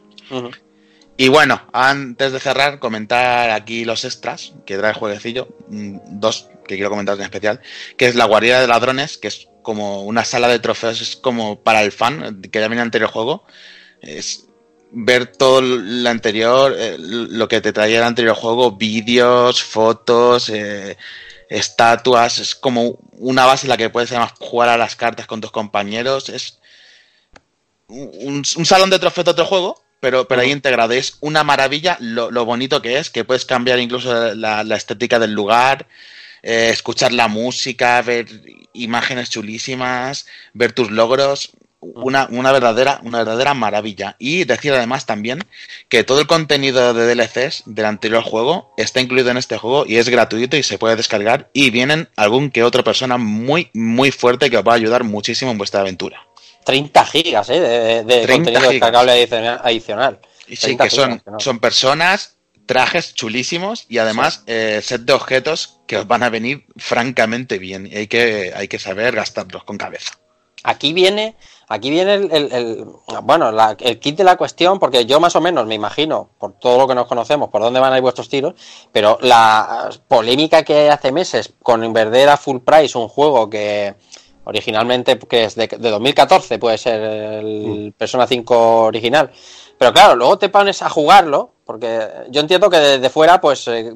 Y 1.16 1.28
bueno, 1.28 1.62
antes 1.72 2.32
de 2.32 2.40
cerrar, 2.40 2.78
comentar 2.78 3.50
aquí 3.50 3.84
los 3.84 4.04
extras 4.04 4.54
que 4.64 4.78
trae 4.78 4.92
el 4.92 4.96
jueguecillo. 4.98 5.48
mm, 5.68 5.98
Dos 6.20 6.48
que 6.66 6.76
quiero 6.76 6.90
comentar 6.90 7.16
en 7.16 7.22
especial. 7.22 7.60
Que 7.96 8.06
es 8.06 8.14
la 8.14 8.24
guarida 8.24 8.60
de 8.60 8.66
ladrones, 8.66 9.18
que 9.18 9.28
es 9.28 9.48
como 9.62 10.02
una 10.02 10.24
sala 10.24 10.48
de 10.48 10.58
trofeos, 10.58 11.00
es 11.00 11.16
como 11.16 11.60
para 11.60 11.82
el 11.82 11.92
fan, 11.92 12.42
que 12.42 12.60
ya 12.60 12.68
viene 12.68 12.82
anterior 12.82 13.10
juego. 13.10 13.44
Es 14.00 14.46
ver 14.92 15.26
todo 15.26 15.60
lo 15.62 16.08
anterior, 16.08 16.74
eh, 16.78 16.96
lo 16.98 17.48
que 17.48 17.60
te 17.60 17.72
traía 17.72 17.98
el 17.98 18.04
anterior 18.04 18.36
juego, 18.36 18.72
vídeos, 18.72 19.62
fotos, 19.62 20.50
eh, 20.50 20.96
estatuas, 21.48 22.38
es 22.38 22.54
como 22.54 22.98
una 23.12 23.46
base 23.46 23.66
en 23.66 23.70
la 23.70 23.76
que 23.76 23.90
puedes 23.90 24.10
además 24.10 24.32
jugar 24.38 24.68
a 24.68 24.76
las 24.76 24.96
cartas 24.96 25.26
con 25.26 25.40
tus 25.40 25.50
compañeros. 25.50 26.28
Es 26.28 26.58
un, 27.88 28.42
un 28.56 28.66
salón 28.66 28.90
de 28.90 28.98
trofeos 28.98 29.24
de 29.24 29.30
otro 29.30 29.46
juego, 29.46 29.82
pero, 30.00 30.26
pero 30.26 30.40
ahí 30.40 30.50
integrado. 30.50 30.92
Es 30.92 31.16
una 31.20 31.44
maravilla 31.44 31.96
lo, 32.00 32.30
lo 32.30 32.44
bonito 32.44 32.82
que 32.82 32.98
es, 32.98 33.10
que 33.10 33.24
puedes 33.24 33.44
cambiar 33.44 33.78
incluso 33.78 34.34
la, 34.34 34.64
la 34.64 34.76
estética 34.76 35.18
del 35.18 35.32
lugar, 35.32 35.86
eh, 36.42 36.70
escuchar 36.70 37.12
la 37.12 37.28
música, 37.28 38.02
ver 38.02 38.26
imágenes 38.72 39.30
chulísimas, 39.30 40.26
ver 40.52 40.72
tus 40.72 40.90
logros. 40.90 41.52
Una, 41.84 42.28
una 42.30 42.52
verdadera, 42.52 43.00
una 43.02 43.18
verdadera 43.18 43.54
maravilla. 43.54 44.14
Y 44.20 44.44
decir 44.44 44.72
además 44.72 45.04
también 45.04 45.40
que 45.88 46.04
todo 46.04 46.20
el 46.20 46.28
contenido 46.28 46.94
de 46.94 47.12
DLCs 47.12 47.64
del 47.66 47.86
anterior 47.86 48.22
juego 48.22 48.72
está 48.76 49.00
incluido 49.00 49.32
en 49.32 49.36
este 49.36 49.58
juego 49.58 49.84
y 49.84 49.96
es 49.96 50.08
gratuito 50.08 50.56
y 50.56 50.62
se 50.62 50.78
puede 50.78 50.94
descargar. 50.94 51.50
Y 51.52 51.70
vienen 51.70 52.08
algún 52.14 52.52
que 52.52 52.62
otra 52.62 52.84
persona 52.84 53.18
muy, 53.18 53.68
muy 53.74 54.12
fuerte 54.12 54.48
que 54.48 54.58
os 54.58 54.64
va 54.64 54.74
a 54.74 54.76
ayudar 54.76 55.02
muchísimo 55.02 55.50
en 55.50 55.58
vuestra 55.58 55.80
aventura. 55.80 56.24
30 56.64 57.04
gigas 57.06 57.50
¿eh? 57.50 57.60
de, 57.60 58.04
de 58.04 58.22
30 58.22 58.28
contenido 58.28 58.60
gigas. 58.60 58.70
descargable 58.70 59.58
adicional. 59.64 60.20
Y 60.46 60.56
sí, 60.56 60.76
30 60.76 60.84
que 60.84 60.90
son, 60.90 61.22
son 61.38 61.58
personas, 61.58 62.36
trajes 62.66 63.14
chulísimos 63.14 63.86
y 63.88 63.98
además 63.98 64.42
eh, 64.46 64.80
set 64.82 65.02
de 65.02 65.12
objetos 65.12 65.80
que 65.86 65.96
os 65.98 66.06
van 66.06 66.22
a 66.22 66.30
venir 66.30 66.66
francamente 66.76 67.58
bien. 67.58 67.86
Y 67.86 67.96
hay 67.96 68.06
que, 68.06 68.52
hay 68.54 68.68
que 68.68 68.78
saber 68.78 69.14
gastarlos 69.14 69.64
con 69.64 69.76
cabeza. 69.78 70.12
Aquí 70.64 70.92
viene, 70.92 71.34
aquí 71.68 71.90
viene 71.90 72.14
el, 72.14 72.30
el- 72.32 72.52
el- 72.52 72.86
bueno, 73.24 73.50
la- 73.50 73.76
el 73.80 73.98
kit 73.98 74.16
de 74.16 74.22
la 74.22 74.36
cuestión, 74.36 74.78
porque 74.78 75.06
yo 75.06 75.18
más 75.18 75.34
o 75.34 75.40
menos 75.40 75.66
me 75.66 75.74
imagino, 75.74 76.30
por 76.38 76.56
todo 76.60 76.78
lo 76.78 76.86
que 76.86 76.94
nos 76.94 77.08
conocemos, 77.08 77.48
por 77.50 77.62
dónde 77.62 77.80
van 77.80 77.92
a 77.92 77.96
ir 77.96 78.02
vuestros 78.02 78.28
tiros, 78.28 78.54
pero 78.92 79.18
la 79.22 79.90
polémica 80.06 80.62
que 80.62 80.88
hace 80.88 81.10
meses 81.10 81.52
con 81.64 81.92
vender 81.92 82.28
a 82.28 82.36
full 82.36 82.58
price 82.60 82.96
un 82.96 83.08
juego 83.08 83.50
que 83.50 83.96
originalmente 84.44 85.18
que 85.18 85.44
es 85.44 85.54
de, 85.54 85.66
de 85.68 85.90
2014, 85.90 86.58
puede 86.58 86.78
ser 86.78 87.00
el 87.00 87.94
Persona 87.96 88.26
5 88.26 88.84
original, 88.84 89.30
pero 89.82 89.92
claro, 89.94 90.14
luego 90.14 90.38
te 90.38 90.48
pones 90.48 90.80
a 90.80 90.88
jugarlo, 90.88 91.54
porque 91.64 92.06
yo 92.28 92.40
entiendo 92.40 92.70
que 92.70 92.76
desde 92.78 93.10
fuera 93.10 93.40
pues 93.40 93.66
eh, 93.66 93.92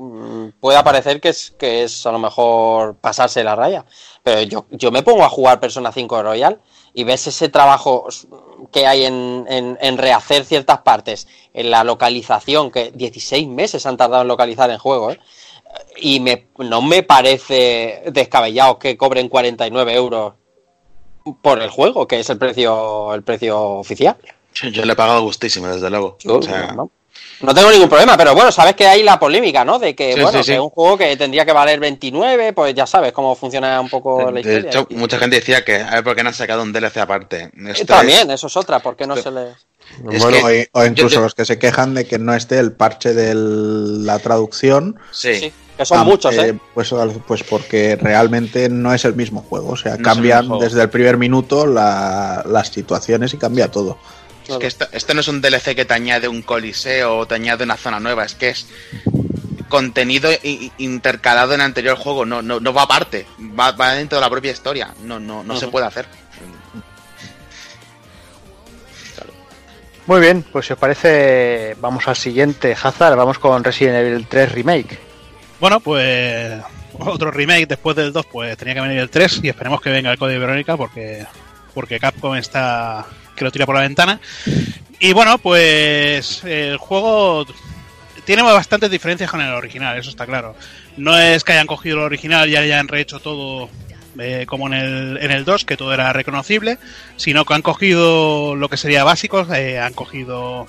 puede 0.58 0.82
parecer 0.82 1.20
que 1.20 1.28
es, 1.28 1.52
que 1.52 1.84
es 1.84 2.04
a 2.04 2.10
lo 2.10 2.18
mejor 2.18 2.96
pasarse 2.96 3.44
la 3.44 3.54
raya. 3.54 3.84
Pero 4.24 4.42
yo, 4.42 4.66
yo 4.72 4.90
me 4.90 5.04
pongo 5.04 5.22
a 5.22 5.28
jugar 5.28 5.60
Persona 5.60 5.92
5 5.92 6.24
Royal 6.24 6.60
y 6.92 7.04
ves 7.04 7.28
ese 7.28 7.48
trabajo 7.50 8.08
que 8.72 8.84
hay 8.88 9.04
en, 9.04 9.46
en- 9.48 9.78
en 9.80 9.96
rehacer 9.96 10.44
ciertas 10.44 10.78
partes, 10.80 11.28
en 11.54 11.70
la 11.70 11.84
localización, 11.84 12.72
que 12.72 12.90
16 12.90 13.46
meses 13.46 13.86
han 13.86 13.96
tardado 13.96 14.22
en 14.22 14.28
localizar 14.28 14.68
el 14.70 14.78
juego, 14.78 15.12
¿eh? 15.12 15.20
y 15.98 16.18
me, 16.18 16.48
no 16.58 16.82
me 16.82 17.04
parece 17.04 18.02
descabellado 18.10 18.80
que 18.80 18.96
cobren 18.96 19.28
49 19.28 19.94
euros 19.94 20.32
por 21.42 21.62
el 21.62 21.70
juego, 21.70 22.08
que 22.08 22.18
es 22.18 22.28
el 22.28 22.38
precio, 22.38 23.14
el 23.14 23.22
precio 23.22 23.60
oficial. 23.60 24.16
Yo, 24.62 24.68
yo 24.70 24.84
le 24.84 24.92
he 24.92 24.96
pagado 24.96 25.22
gustísimo, 25.22 25.68
desde 25.68 25.90
luego. 25.90 26.16
Yo, 26.20 26.38
O 26.38 26.42
sea, 26.42 26.72
no, 26.72 26.90
no 27.40 27.54
tengo 27.54 27.70
ningún 27.70 27.88
problema, 27.88 28.16
pero 28.16 28.34
bueno, 28.34 28.50
sabes 28.50 28.74
que 28.74 28.86
hay 28.86 29.02
la 29.02 29.18
polémica, 29.18 29.64
¿no? 29.64 29.78
De 29.78 29.94
que, 29.94 30.14
Sí, 30.14 30.20
bueno, 30.20 30.38
sí, 30.38 30.44
sí. 30.44 30.52
que 30.52 30.60
un 30.60 30.70
juego 30.70 30.96
que 30.96 31.16
tendría 31.16 31.44
que 31.44 31.52
valer 31.52 31.78
29, 31.78 32.52
pues 32.54 32.74
ya 32.74 32.86
sabes 32.86 33.12
cómo 33.12 33.34
funciona 33.34 33.78
un 33.80 33.88
poco 33.90 34.22
la 34.30 34.32
de 34.32 34.40
historia. 34.40 34.70
hecho, 34.70 34.86
Y- 34.88 34.94
mucha 34.94 35.18
gente 35.18 35.36
decía 35.36 35.64
que 35.64 35.76
a 35.76 35.90
ver 35.96 36.04
por 36.04 36.16
qué 36.16 36.22
no 36.22 36.30
han 36.30 36.34
sacado 36.34 36.62
un 36.62 36.72
DLC 36.72 36.98
aparte. 37.00 37.50
y 37.56 37.70
Esto 37.70 37.86
también, 37.86 38.28
es- 38.30 38.36
eso 38.36 38.46
es 38.46 38.56
otra, 38.56 38.80
¿por 38.80 38.96
qué 38.96 39.06
no 39.06 39.14
esto- 39.14 39.30
se 39.30 39.34
le...? 39.34 39.50
Es 40.12 40.22
Bueno, 40.22 40.48
que- 40.48 40.68
O, 40.72 40.80
o 40.80 40.84
incluso 40.86 41.14
yo 41.16 41.20
los 41.20 41.34
que 41.34 41.44
se 41.44 41.58
quejan 41.58 41.94
de 41.94 42.06
que 42.06 42.18
no 42.18 42.34
esté 42.34 42.58
el 42.58 42.72
parche 42.72 43.14
de 43.14 43.34
la 43.36 44.18
traducción. 44.18 44.98
sí. 45.12 45.34
Sí, 45.36 45.52
que 45.76 45.84
son 45.84 45.98
ah, 45.98 46.04
muchos, 46.04 46.34
¿eh? 46.38 46.58
Pues, 46.74 46.90
al- 46.94 47.10
pues 47.26 47.42
porque 47.44 47.96
realmente 48.00 48.70
no 48.70 48.94
es 48.94 49.04
el 49.04 49.14
mismo 49.14 49.42
juego. 49.42 49.68
O 49.72 49.76
sea, 49.76 49.98
cambian 49.98 50.48
desde 50.58 50.80
el 50.80 50.88
primer 50.88 51.18
minuto 51.18 51.66
la- 51.66 52.42
las 52.46 52.68
situaciones 52.68 53.34
y 53.34 53.36
cambia 53.36 53.70
todo. 53.70 53.98
Es 54.48 54.58
que 54.58 54.66
esto, 54.66 54.86
esto 54.92 55.14
no 55.14 55.20
es 55.20 55.28
un 55.28 55.40
DLC 55.40 55.74
que 55.74 55.84
te 55.84 55.94
añade 55.94 56.28
un 56.28 56.42
coliseo 56.42 57.18
o 57.18 57.26
te 57.26 57.34
añade 57.34 57.64
una 57.64 57.76
zona 57.76 57.98
nueva, 57.98 58.24
es 58.24 58.34
que 58.34 58.50
es 58.50 58.66
contenido 59.68 60.30
intercalado 60.78 61.54
en 61.54 61.60
el 61.60 61.66
anterior 61.66 61.96
juego, 61.96 62.24
no, 62.24 62.42
no, 62.42 62.60
no 62.60 62.72
va 62.72 62.82
aparte, 62.82 63.26
va, 63.58 63.72
va 63.72 63.94
dentro 63.94 64.18
de 64.18 64.22
la 64.22 64.30
propia 64.30 64.52
historia, 64.52 64.94
no, 65.02 65.18
no, 65.18 65.42
no 65.42 65.56
se 65.56 65.68
puede 65.68 65.86
hacer. 65.86 66.06
Muy 70.06 70.20
bien, 70.20 70.44
pues 70.52 70.66
si 70.66 70.72
os 70.72 70.78
parece, 70.78 71.76
vamos 71.80 72.06
al 72.06 72.14
siguiente 72.14 72.76
Hazard, 72.80 73.16
vamos 73.16 73.40
con 73.40 73.64
Resident 73.64 73.96
Evil 73.96 74.26
3 74.28 74.52
Remake. 74.52 74.98
Bueno, 75.58 75.80
pues 75.80 76.62
otro 77.00 77.32
remake 77.32 77.66
después 77.66 77.96
del 77.96 78.12
2, 78.12 78.26
pues 78.26 78.56
tenía 78.56 78.74
que 78.74 78.80
venir 78.82 78.98
el 78.98 79.10
3 79.10 79.40
y 79.42 79.48
esperemos 79.48 79.80
que 79.80 79.90
venga 79.90 80.12
el 80.12 80.18
Código 80.18 80.40
Verónica 80.40 80.76
porque, 80.76 81.26
porque 81.74 81.98
Capcom 81.98 82.36
está 82.36 83.04
que 83.36 83.44
lo 83.44 83.52
tira 83.52 83.66
por 83.66 83.74
la 83.74 83.82
ventana. 83.82 84.20
Y 84.98 85.12
bueno, 85.12 85.38
pues 85.38 86.42
el 86.44 86.78
juego 86.78 87.46
tiene 88.24 88.42
bastantes 88.42 88.90
diferencias 88.90 89.30
con 89.30 89.40
el 89.40 89.52
original, 89.52 89.96
eso 89.98 90.10
está 90.10 90.26
claro. 90.26 90.56
No 90.96 91.16
es 91.18 91.44
que 91.44 91.52
hayan 91.52 91.66
cogido 91.66 91.98
el 91.98 92.04
original 92.04 92.48
y 92.48 92.56
hayan 92.56 92.88
rehecho 92.88 93.20
todo 93.20 93.70
eh, 94.18 94.46
como 94.48 94.66
en 94.66 94.72
el, 94.74 95.18
en 95.18 95.30
el 95.30 95.44
2, 95.44 95.64
que 95.64 95.76
todo 95.76 95.92
era 95.92 96.12
reconocible, 96.12 96.78
sino 97.16 97.44
que 97.44 97.54
han 97.54 97.62
cogido 97.62 98.56
lo 98.56 98.68
que 98.68 98.76
sería 98.76 99.04
básicos, 99.04 99.48
eh, 99.50 99.78
han 99.78 99.92
cogido 99.92 100.66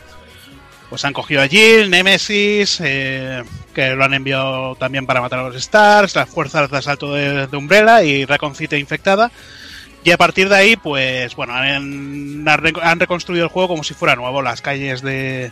pues 0.89 1.03
han 1.03 1.13
cogido 1.13 1.41
a 1.41 1.47
Jill, 1.47 1.89
Nemesis, 1.89 2.79
eh, 2.81 3.43
que 3.73 3.89
lo 3.89 4.05
han 4.05 4.13
enviado 4.13 4.75
también 4.75 5.05
para 5.05 5.19
matar 5.19 5.39
a 5.39 5.43
los 5.43 5.55
Stars, 5.55 6.15
las 6.15 6.29
fuerzas 6.29 6.71
de 6.71 6.77
asalto 6.77 7.13
de, 7.13 7.47
de 7.47 7.57
Umbrella 7.57 8.03
y 8.03 8.25
Raccoon 8.25 8.55
City 8.55 8.77
infectada. 8.77 9.31
Y 10.07 10.11
a 10.11 10.17
partir 10.17 10.47
de 10.47 10.55
ahí, 10.55 10.77
pues 10.77 11.35
bueno, 11.35 11.53
han, 11.53 12.47
han 12.47 12.57
re- 12.59 12.71
han 12.81 12.97
reconstruido 12.97 13.43
el 13.43 13.51
juego 13.51 13.67
como 13.67 13.83
si 13.83 13.93
fuera 13.93 14.15
nuevo. 14.15 14.41
Las 14.41 14.61
calles 14.61 15.01
de, 15.01 15.51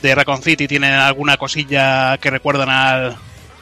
de 0.00 0.14
Raccoon 0.14 0.42
City 0.42 0.66
tienen 0.66 0.94
alguna 0.94 1.36
cosilla 1.36 2.16
que 2.16 2.30
recuerdan 2.30 2.70
al, 2.70 3.16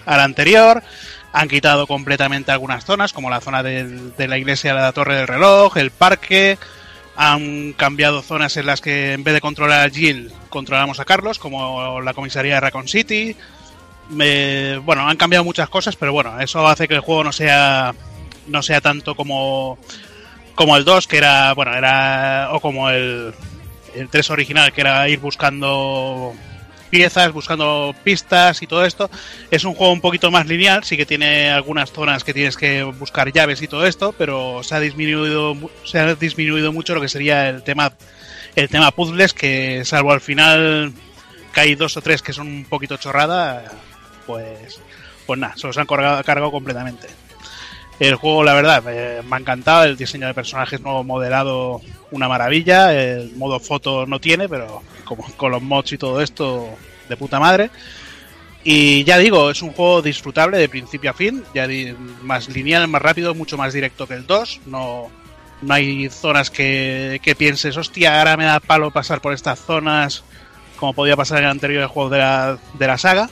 al 0.06 0.20
anterior. 0.20 0.84
Han 1.32 1.48
quitado 1.48 1.88
completamente 1.88 2.52
algunas 2.52 2.84
zonas, 2.84 3.12
como 3.12 3.28
la 3.28 3.40
zona 3.40 3.64
del- 3.64 4.14
de 4.16 4.28
la 4.28 4.38
iglesia 4.38 4.72
de 4.72 4.80
la 4.80 4.92
Torre 4.92 5.16
del 5.16 5.26
Reloj, 5.26 5.76
el 5.78 5.90
parque. 5.90 6.58
Han 7.16 7.72
cambiado 7.72 8.22
zonas 8.22 8.56
en 8.56 8.66
las 8.66 8.80
que 8.80 9.14
en 9.14 9.24
vez 9.24 9.34
de 9.34 9.40
controlar 9.40 9.84
a 9.84 9.90
Jill, 9.90 10.32
controlamos 10.48 11.00
a 11.00 11.04
Carlos, 11.04 11.40
como 11.40 12.00
la 12.02 12.14
comisaría 12.14 12.54
de 12.54 12.60
Raccoon 12.60 12.86
City. 12.86 13.36
Bueno, 14.10 15.08
han 15.08 15.16
cambiado 15.16 15.42
muchas 15.44 15.68
cosas, 15.68 15.96
pero 15.96 16.12
bueno, 16.12 16.38
eso 16.40 16.64
hace 16.68 16.86
que 16.86 16.94
el 16.94 17.00
juego 17.00 17.24
no 17.24 17.32
sea 17.32 17.96
no 18.46 18.62
sea 18.62 18.80
tanto 18.80 19.14
como 19.16 19.76
como 20.60 20.76
el 20.76 20.84
2, 20.84 21.06
que 21.06 21.16
era, 21.16 21.54
bueno, 21.54 21.74
era 21.74 22.50
o 22.52 22.60
como 22.60 22.90
el 22.90 23.32
el 23.94 24.10
3 24.10 24.28
original, 24.28 24.74
que 24.74 24.82
era 24.82 25.08
ir 25.08 25.18
buscando 25.18 26.34
piezas, 26.90 27.32
buscando 27.32 27.94
pistas 28.04 28.60
y 28.60 28.66
todo 28.66 28.84
esto. 28.84 29.10
Es 29.50 29.64
un 29.64 29.72
juego 29.72 29.90
un 29.90 30.02
poquito 30.02 30.30
más 30.30 30.46
lineal, 30.46 30.84
sí 30.84 30.98
que 30.98 31.06
tiene 31.06 31.50
algunas 31.50 31.92
zonas 31.92 32.24
que 32.24 32.34
tienes 32.34 32.58
que 32.58 32.82
buscar 32.82 33.32
llaves 33.32 33.62
y 33.62 33.68
todo 33.68 33.86
esto, 33.86 34.14
pero 34.18 34.62
se 34.62 34.74
ha 34.74 34.80
disminuido 34.80 35.56
se 35.86 35.98
ha 35.98 36.14
disminuido 36.14 36.74
mucho 36.74 36.94
lo 36.94 37.00
que 37.00 37.08
sería 37.08 37.48
el 37.48 37.62
tema 37.62 37.94
el 38.54 38.68
tema 38.68 38.90
puzzles 38.90 39.32
que 39.32 39.82
salvo 39.86 40.12
al 40.12 40.20
final 40.20 40.92
que 41.54 41.60
hay 41.60 41.74
dos 41.74 41.96
o 41.96 42.02
tres 42.02 42.20
que 42.20 42.34
son 42.34 42.48
un 42.48 42.64
poquito 42.66 42.98
chorrada, 42.98 43.64
pues 44.26 44.78
pues 45.24 45.40
nada, 45.40 45.56
se 45.56 45.66
los 45.66 45.78
han 45.78 45.86
cargado 45.86 46.50
completamente. 46.50 47.08
El 48.00 48.14
juego, 48.14 48.42
la 48.42 48.54
verdad, 48.54 48.82
me 48.82 49.36
ha 49.36 49.38
encantado. 49.38 49.84
El 49.84 49.96
diseño 49.96 50.26
de 50.26 50.34
personajes 50.34 50.80
nuevo 50.80 51.04
modelado, 51.04 51.82
una 52.10 52.28
maravilla. 52.28 52.94
El 52.94 53.36
modo 53.36 53.60
foto 53.60 54.06
no 54.06 54.18
tiene, 54.18 54.48
pero 54.48 54.82
como 55.04 55.22
con 55.36 55.52
los 55.52 55.62
mods 55.62 55.92
y 55.92 55.98
todo 55.98 56.20
esto, 56.22 56.70
de 57.08 57.16
puta 57.18 57.38
madre. 57.38 57.70
Y 58.64 59.04
ya 59.04 59.18
digo, 59.18 59.50
es 59.50 59.60
un 59.62 59.72
juego 59.72 60.00
disfrutable 60.00 60.56
de 60.56 60.68
principio 60.68 61.10
a 61.10 61.14
fin. 61.14 61.44
Ya 61.54 61.68
más 62.22 62.48
lineal, 62.48 62.88
más 62.88 63.02
rápido, 63.02 63.34
mucho 63.34 63.58
más 63.58 63.74
directo 63.74 64.06
que 64.06 64.14
el 64.14 64.26
2. 64.26 64.62
No, 64.64 65.10
no 65.60 65.74
hay 65.74 66.08
zonas 66.08 66.50
que, 66.50 67.20
que 67.22 67.34
pienses, 67.34 67.76
hostia, 67.76 68.18
ahora 68.18 68.38
me 68.38 68.44
da 68.44 68.60
palo 68.60 68.90
pasar 68.90 69.20
por 69.20 69.34
estas 69.34 69.58
zonas, 69.58 70.24
como 70.76 70.94
podía 70.94 71.16
pasar 71.16 71.38
en 71.38 71.44
el 71.44 71.50
anterior 71.50 71.86
juego 71.86 72.08
de 72.08 72.18
la, 72.18 72.58
de 72.78 72.86
la 72.86 72.96
saga. 72.96 73.28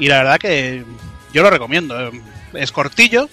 Y 0.00 0.08
la 0.08 0.18
verdad 0.18 0.38
que 0.38 0.84
yo 1.32 1.42
lo 1.42 1.50
recomiendo. 1.50 2.10
Es 2.52 2.72
cortillo. 2.72 3.28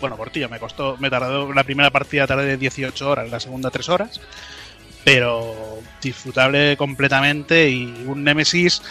Bueno, 0.00 0.16
cortillo, 0.16 0.48
me 0.48 0.58
costó, 0.58 0.96
me 0.98 1.10
tardó, 1.10 1.52
la 1.52 1.64
primera 1.64 1.90
partida 1.90 2.26
tardé 2.26 2.56
18 2.56 3.08
horas, 3.08 3.30
la 3.30 3.40
segunda 3.40 3.70
3 3.70 3.88
horas. 3.88 4.20
Pero 5.04 5.78
disfrutable 6.02 6.76
completamente 6.76 7.70
y 7.70 8.04
un 8.06 8.22
Nemesis 8.24 8.82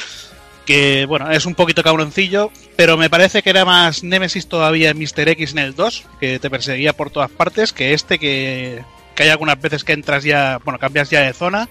que, 0.65 1.05
bueno, 1.05 1.31
es 1.31 1.47
un 1.47 1.55
poquito 1.55 1.81
cabroncillo, 1.81 2.51
pero 2.75 2.95
me 2.95 3.09
parece 3.09 3.41
que 3.41 3.49
era 3.49 3.65
más 3.65 4.03
Nemesis 4.03 4.47
todavía 4.47 4.91
en 4.91 4.99
Mr. 4.99 5.29
X 5.29 5.53
en 5.53 5.59
el 5.59 5.75
2, 5.75 6.05
que 6.19 6.37
te 6.37 6.49
perseguía 6.49 6.93
por 6.93 7.09
todas 7.09 7.31
partes, 7.31 7.73
que 7.73 7.93
este 7.93 8.19
que, 8.19 8.83
que 9.15 9.23
hay 9.23 9.29
algunas 9.29 9.59
veces 9.59 9.83
que 9.83 9.93
entras 9.93 10.23
ya, 10.23 10.59
bueno, 10.63 10.77
cambias 10.77 11.09
ya 11.09 11.21
de 11.21 11.33
zona 11.33 11.67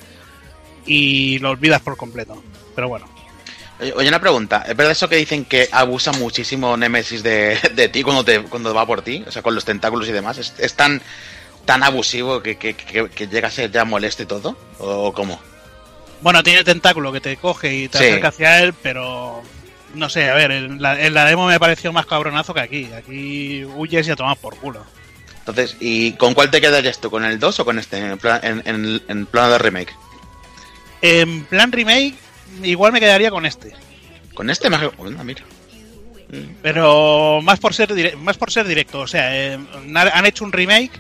y 0.85 1.39
lo 1.39 1.51
olvidas 1.51 1.81
por 1.81 1.97
completo. 1.97 2.43
Pero 2.75 2.89
bueno, 2.89 3.07
Oye, 3.81 4.09
una 4.09 4.21
pregunta, 4.21 4.65
¿es 4.69 4.77
verdad 4.77 4.91
eso 4.93 5.09
que 5.09 5.17
dicen 5.17 5.45
que 5.45 5.69
abusa 5.71 6.11
muchísimo 6.13 6.77
Nemesis 6.77 7.23
de, 7.23 7.57
de 7.75 7.89
ti 7.89 8.03
cuando 8.03 8.25
te 8.25 8.41
cuando 8.43 8.75
va 8.75 8.85
por 8.87 9.03
ti? 9.03 9.25
O 9.27 9.31
sea, 9.31 9.43
con 9.43 9.55
los 9.55 9.65
tentáculos 9.65 10.09
y 10.09 10.13
demás. 10.13 10.39
¿Es, 10.39 10.55
es 10.59 10.75
tan 10.75 11.01
tan 11.65 11.83
abusivo 11.83 12.43
que, 12.43 12.57
que, 12.57 12.75
que- 12.75 13.09
que 13.11 13.27
llega 13.29 13.49
a 13.49 13.51
ser 13.53 13.71
ya 13.71 13.85
molesto 13.85 14.23
y 14.23 14.27
todo? 14.27 14.57
¿O 14.79 15.13
cómo? 15.13 15.39
Bueno, 16.23 16.43
tiene 16.43 16.65
tentáculo 16.65 17.13
que 17.13 17.21
te 17.21 17.37
coge 17.37 17.73
y 17.75 17.89
te 17.89 17.99
Sí. 17.99 18.05
acerca 18.07 18.29
hacia 18.29 18.61
él, 18.63 18.75
pero 18.83 19.43
no 19.95 20.09
sé, 20.09 20.29
a 20.29 20.35
ver, 20.35 20.51
en 20.51 20.83
la, 20.83 21.01
en 21.01 21.15
la 21.15 21.25
demo 21.27 21.47
me 21.47 21.61
pareció 21.61 21.93
más 21.93 22.07
cabronazo 22.07 22.53
que 22.55 22.61
aquí. 22.61 22.89
Aquí 22.97 23.65
huyes 23.65 24.09
y 24.09 24.11
a 24.11 24.17
tomar 24.17 24.37
por 24.39 24.57
culo. 24.57 24.85
Entonces, 25.41 25.77
¿y 25.79 26.13
con 26.13 26.35
cuál 26.35 26.51
te 26.51 26.61
quedarías 26.61 27.01
tú? 27.01 27.11
¿Con 27.11 27.25
el 27.25 27.39
2 27.39 27.61
o 27.61 27.65
con 27.65 27.79
este? 27.79 27.99
En, 27.99 28.19
plan, 28.19 28.41
en, 28.43 28.63
en- 28.67 29.03
en 29.07 29.27
plano 29.27 29.51
de 29.53 29.59
remake. 29.59 29.95
En 31.03 31.45
plan 31.45 31.71
remake, 31.71 32.15
igual 32.63 32.93
me 32.93 33.01
quedaría 33.01 33.31
con 33.31 33.47
este. 33.47 33.73
Con 34.35 34.51
este 34.51 34.69
bueno, 34.97 35.25
mira. 35.25 35.43
Pero 36.63 37.41
más 37.43 37.59
por 37.59 37.75
ser 37.75 37.95
dire- 37.95 38.17
más 38.17 38.37
por 38.37 38.51
ser 38.53 38.67
directo, 38.67 39.01
o 39.01 39.07
sea, 39.07 39.35
eh, 39.37 39.59
han 39.95 40.27
hecho 40.27 40.45
un 40.45 40.53
remake 40.53 40.93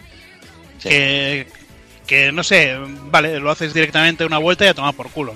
Sí. 0.78 0.88
que, 0.88 1.48
que 2.06 2.32
no 2.32 2.42
sé, 2.42 2.76
vale, 3.10 3.38
lo 3.40 3.50
haces 3.50 3.74
directamente 3.74 4.24
una 4.24 4.38
vuelta 4.38 4.64
y 4.64 4.68
a 4.68 4.74
tomar 4.74 4.94
por 4.94 5.10
culo. 5.10 5.34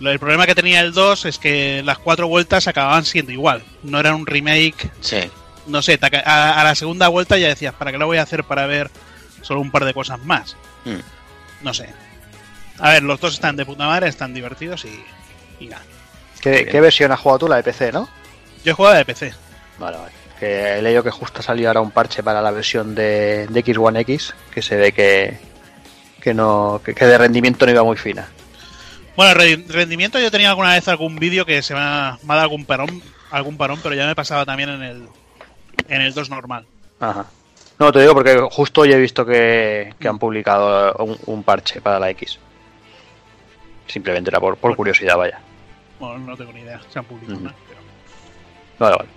Lo- 0.00 0.10
El 0.10 0.18
problema 0.18 0.46
que 0.46 0.54
tenía 0.54 0.80
el 0.80 0.92
2 0.92 1.26
es 1.26 1.38
que 1.38 1.82
las 1.84 1.98
cuatro 1.98 2.26
vueltas 2.28 2.66
acababan 2.68 3.04
siendo 3.04 3.32
igual. 3.32 3.62
No 3.82 4.00
era 4.00 4.14
un 4.14 4.26
remake, 4.26 4.90
Sí. 5.00 5.18
no 5.66 5.82
sé, 5.82 5.98
a 6.24 6.62
la 6.64 6.74
segunda 6.74 7.08
vuelta 7.08 7.36
ya 7.36 7.48
decías, 7.48 7.74
¿para 7.74 7.92
qué 7.92 7.98
lo 7.98 8.06
voy 8.06 8.16
a 8.18 8.22
hacer 8.22 8.44
para 8.44 8.66
ver 8.66 8.90
solo 9.42 9.60
un 9.60 9.70
par 9.70 9.84
de 9.84 9.92
cosas 9.94 10.18
más? 10.24 10.56
Mm. 10.86 11.64
No 11.64 11.74
sé. 11.74 11.88
A 12.78 12.90
ver, 12.90 13.02
los 13.02 13.20
dos 13.20 13.34
están 13.34 13.56
de 13.56 13.66
puta 13.66 13.86
madre, 13.86 14.08
están 14.08 14.32
divertidos 14.34 14.84
y, 14.84 15.04
y 15.60 15.66
nada. 15.66 15.82
¿Qué, 16.40 16.66
qué 16.66 16.80
versión 16.80 17.10
has 17.12 17.20
jugado 17.20 17.38
tú? 17.40 17.48
La 17.48 17.56
de 17.56 17.62
PC, 17.62 17.92
¿no? 17.92 18.08
Yo 18.64 18.72
he 18.72 18.74
jugado 18.74 18.96
de 18.96 19.04
PC. 19.04 19.32
Vale, 19.78 19.96
vale. 19.96 20.12
Que 20.38 20.78
he 20.78 20.82
leído 20.82 21.02
que 21.02 21.10
justo 21.10 21.40
ha 21.40 21.42
salido 21.42 21.68
ahora 21.68 21.80
un 21.80 21.90
parche 21.90 22.22
para 22.22 22.42
la 22.42 22.50
versión 22.50 22.94
de, 22.94 23.46
de 23.48 23.64
X1 23.64 23.98
X, 24.00 24.34
que 24.52 24.60
se 24.62 24.76
ve 24.76 24.92
que, 24.92 25.38
que 26.20 26.34
no 26.34 26.80
que, 26.84 26.94
que 26.94 27.06
de 27.06 27.16
rendimiento 27.18 27.64
no 27.66 27.72
iba 27.72 27.82
muy 27.84 27.96
fina. 27.96 28.28
Bueno, 29.16 29.32
re- 29.34 29.64
rendimiento 29.68 30.18
yo 30.18 30.30
tenía 30.30 30.50
alguna 30.50 30.72
vez 30.74 30.88
algún 30.88 31.16
vídeo 31.16 31.46
que 31.46 31.62
se 31.62 31.72
me 31.74 31.80
ha, 31.80 32.18
me 32.24 32.32
ha 32.32 32.36
dado 32.36 32.42
algún 32.42 32.64
parón, 32.66 33.00
algún 33.30 33.56
parón, 33.56 33.78
pero 33.82 33.94
ya 33.94 34.06
me 34.06 34.14
pasaba 34.16 34.44
también 34.44 34.68
en 34.70 34.82
el 34.82 35.08
en 35.88 36.00
el 36.02 36.12
2 36.12 36.30
normal. 36.30 36.66
Ajá. 37.00 37.26
No, 37.78 37.90
te 37.92 38.00
digo 38.00 38.14
porque 38.14 38.38
justo 38.50 38.82
hoy 38.82 38.92
he 38.92 38.98
visto 38.98 39.24
que, 39.24 39.94
que 39.98 40.08
han 40.08 40.18
publicado 40.18 40.94
un, 41.04 41.16
un 41.26 41.42
parche 41.42 41.80
para 41.80 41.98
la 41.98 42.10
X. 42.10 42.38
Simplemente 43.86 44.30
era 44.30 44.40
por, 44.40 44.56
por 44.56 44.74
curiosidad, 44.76 45.16
vaya. 45.16 45.38
Bueno, 45.98 46.18
no 46.18 46.36
tengo 46.36 46.52
ni 46.52 46.60
idea, 46.60 46.80
se 46.92 46.98
han 46.98 47.04
publicado. 47.04 47.38
Pero- 47.40 47.54
Vale, 48.78 48.96
vale. 48.96 49.08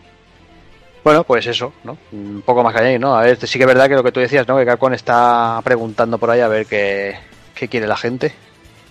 Bueno, 1.03 1.23
pues 1.23 1.47
eso, 1.47 1.73
¿no? 1.83 1.97
Un 2.11 2.41
poco 2.45 2.63
más 2.63 2.73
que 2.73 2.81
añadir, 2.81 2.99
¿no? 2.99 3.15
A 3.15 3.21
ver, 3.23 3.37
sí 3.47 3.57
que 3.57 3.63
es 3.63 3.67
verdad 3.67 3.87
que 3.87 3.95
lo 3.95 4.03
que 4.03 4.11
tú 4.11 4.19
decías, 4.19 4.47
¿no? 4.47 4.57
Que 4.57 4.65
Capcom 4.65 4.93
está 4.93 5.59
preguntando 5.63 6.17
por 6.17 6.29
ahí 6.29 6.41
a 6.41 6.47
ver 6.49 6.65
qué, 6.65 7.17
qué 7.55 7.67
quiere 7.69 7.87
la 7.87 7.95
gente. 7.95 8.33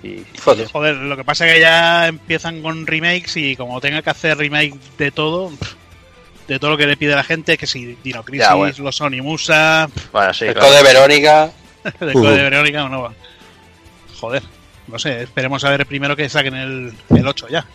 Y 0.03 0.25
Joder. 0.43 0.69
Joder, 0.71 0.97
lo 0.97 1.17
que 1.17 1.25
pasa 1.25 1.47
es 1.47 1.55
que 1.55 1.61
ya 1.61 2.07
empiezan 2.09 2.63
con 2.63 2.87
remakes 2.87 3.37
y 3.37 3.55
como 3.57 3.81
tenga 3.81 4.01
que 4.03 4.11
hacer 4.11 4.39
remake 4.39 4.75
de 4.99 5.11
todo, 5.11 5.53
de 6.49 6.59
todo 6.59 6.71
lo 6.71 6.77
que 6.79 6.87
le 6.87 6.97
pide 6.97 7.15
la 7.15 7.25
gente, 7.25 7.59
que 7.59 7.67
si 7.67 7.97
Dino 8.03 8.23
Crisis, 8.23 8.47
Ya, 8.49 8.55
bueno. 8.55 8.75
los 8.79 8.97
Sony 8.97 9.23
Musa, 9.23 9.89
bueno, 10.13 10.33
sí, 10.33 10.47
el 10.47 10.55
claro. 10.55 10.69
Code 10.69 10.83
Verónica. 10.83 11.51
de 12.01 12.13
Code 12.15 12.43
Verónica 12.43 12.85
o 12.85 12.89
no 12.89 13.03
va. 13.03 13.13
Joder, 14.21 14.43
no 14.89 14.99
sé, 14.99 15.23
esperemos 15.23 15.65
a 15.65 15.71
ver 15.71 15.87
primero 15.87 16.15
que 16.17 16.29
saquen 16.29 16.55
el, 16.55 16.93
el 17.11 17.27
8 17.27 17.49
ya. 17.49 17.67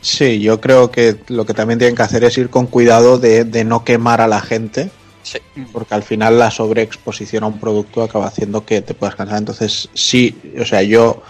Sí, 0.00 0.40
yo 0.40 0.60
creo 0.60 0.90
que 0.90 1.16
lo 1.28 1.46
que 1.46 1.54
también 1.54 1.78
tienen 1.78 1.94
que 1.94 2.02
hacer 2.02 2.24
es 2.24 2.36
ir 2.36 2.50
con 2.50 2.66
cuidado 2.66 3.18
de, 3.18 3.44
de 3.44 3.64
no 3.64 3.84
quemar 3.84 4.20
a 4.20 4.26
la 4.26 4.40
gente, 4.40 4.90
Sí. 5.22 5.38
porque 5.72 5.94
al 5.94 6.02
final 6.02 6.36
la 6.40 6.50
sobreexposición 6.50 7.44
a 7.44 7.46
un 7.46 7.60
producto 7.60 8.02
acaba 8.02 8.26
haciendo 8.26 8.66
que 8.66 8.82
te 8.82 8.92
puedas 8.94 9.14
cansar. 9.14 9.38
Entonces, 9.38 9.88
sí, 9.94 10.36
o 10.60 10.64
sea, 10.64 10.82
yo 10.82 11.22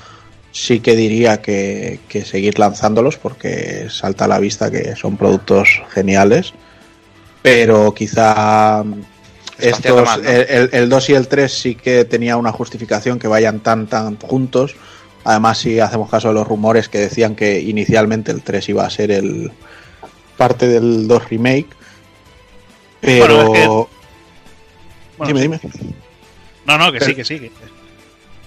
sí 0.50 0.80
que 0.80 0.96
diría 0.96 1.42
que, 1.42 2.00
que 2.08 2.24
seguir 2.24 2.58
lanzándolos, 2.58 3.18
porque 3.18 3.88
salta 3.90 4.24
a 4.24 4.28
la 4.28 4.38
vista 4.38 4.70
que 4.70 4.96
son 4.96 5.18
productos 5.18 5.68
geniales, 5.92 6.54
pero 7.42 7.92
quizá 7.92 8.82
estos, 9.58 10.04
más, 10.04 10.22
¿no? 10.22 10.28
el, 10.28 10.46
el- 10.48 10.70
el 10.72 10.88
2 10.88 11.10
y 11.10 11.14
el 11.14 11.28
3 11.28 11.52
sí 11.52 11.74
que 11.74 12.04
tenía 12.06 12.36
una 12.38 12.52
justificación 12.52 13.18
que 13.18 13.28
vayan 13.28 13.60
tan, 13.60 13.86
tan 13.86 14.16
juntos. 14.18 14.74
Además, 15.24 15.58
si 15.58 15.78
hacemos 15.80 16.10
caso 16.10 16.28
de 16.28 16.34
los 16.34 16.46
rumores 16.46 16.88
que 16.88 16.98
decían 16.98 17.34
que 17.36 17.60
inicialmente 17.60 18.32
el 18.32 18.42
3 18.42 18.68
iba 18.70 18.84
a 18.84 18.90
ser 18.90 19.10
el 19.12 19.52
parte 20.36 20.66
del 20.66 21.06
2 21.06 21.28
remake. 21.28 21.68
Pero. 23.00 23.36
Bueno, 23.36 23.54
es 23.54 23.60
que- 23.60 23.66
Bueno, 25.18 25.40
dime, 25.40 25.58
sí. 25.58 25.68
dime. 25.78 25.94
No, 26.66 26.78
no, 26.78 26.92
que 26.92 26.98
Pero- 26.98 27.06
sí, 27.10 27.14
que 27.16 27.24
sí. 27.24 27.40
que- 27.40 27.50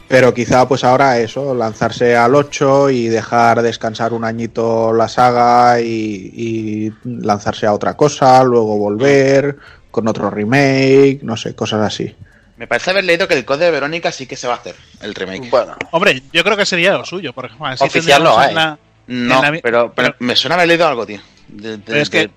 Pero 0.07 0.34
quizá 0.35 0.68
pues 0.68 0.84
ahora 0.84 1.18
eso, 1.19 1.56
lanzarse 1.56 2.15
al 2.15 2.35
8 2.35 2.91
y 2.91 3.07
dejar 3.07 3.61
descansar 3.64 4.14
un 4.14 4.23
añito 4.23 4.93
la 4.93 5.07
saga 5.07 5.81
y, 5.81 6.31
y 6.35 6.93
lanzarse 7.03 7.65
a 7.65 7.73
otra 7.73 7.97
cosa, 7.97 8.43
luego 8.43 8.77
volver 8.77 9.57
con 9.89 10.07
otro 10.07 10.30
remake, 10.30 11.22
no 11.23 11.35
sé, 11.38 11.56
cosas 11.56 11.81
así. 11.81 12.15
Me 12.57 12.68
parece 12.68 12.91
haber 12.91 13.03
leído 13.03 13.27
que 13.27 13.34
el 13.34 13.44
Code 13.45 13.65
de 13.65 13.72
Verónica 13.72 14.11
sí 14.11 14.26
que 14.27 14.36
se 14.38 14.48
va 14.48 14.53
a 14.53 14.57
hacer, 14.57 14.76
el 15.02 15.14
remake. 15.14 15.49
Bueno, 15.49 15.76
Hombre, 15.91 16.22
yo 16.32 16.44
creo 16.44 16.56
que 16.56 16.65
sería 16.65 16.94
lo 16.94 17.03
suyo, 17.06 17.34
por 17.34 17.45
ejemplo. 17.45 17.68
así 17.68 17.84
Oficial 17.84 18.23
no 18.23 18.38
hay. 18.38 18.53
la- 18.53 18.77
no, 19.07 19.41
la 19.41 19.52
pero, 19.52 19.61
pero 19.61 19.94
pero- 19.95 20.15
me 20.19 20.36
suena 20.36 20.56
haber 20.56 20.68
leído 20.69 20.88
algo, 20.88 21.06
tío. 21.06 21.19
De- 21.48 21.77
de- 21.77 21.77
Pero 21.80 21.99
es 21.99 22.10
que- 22.10 22.30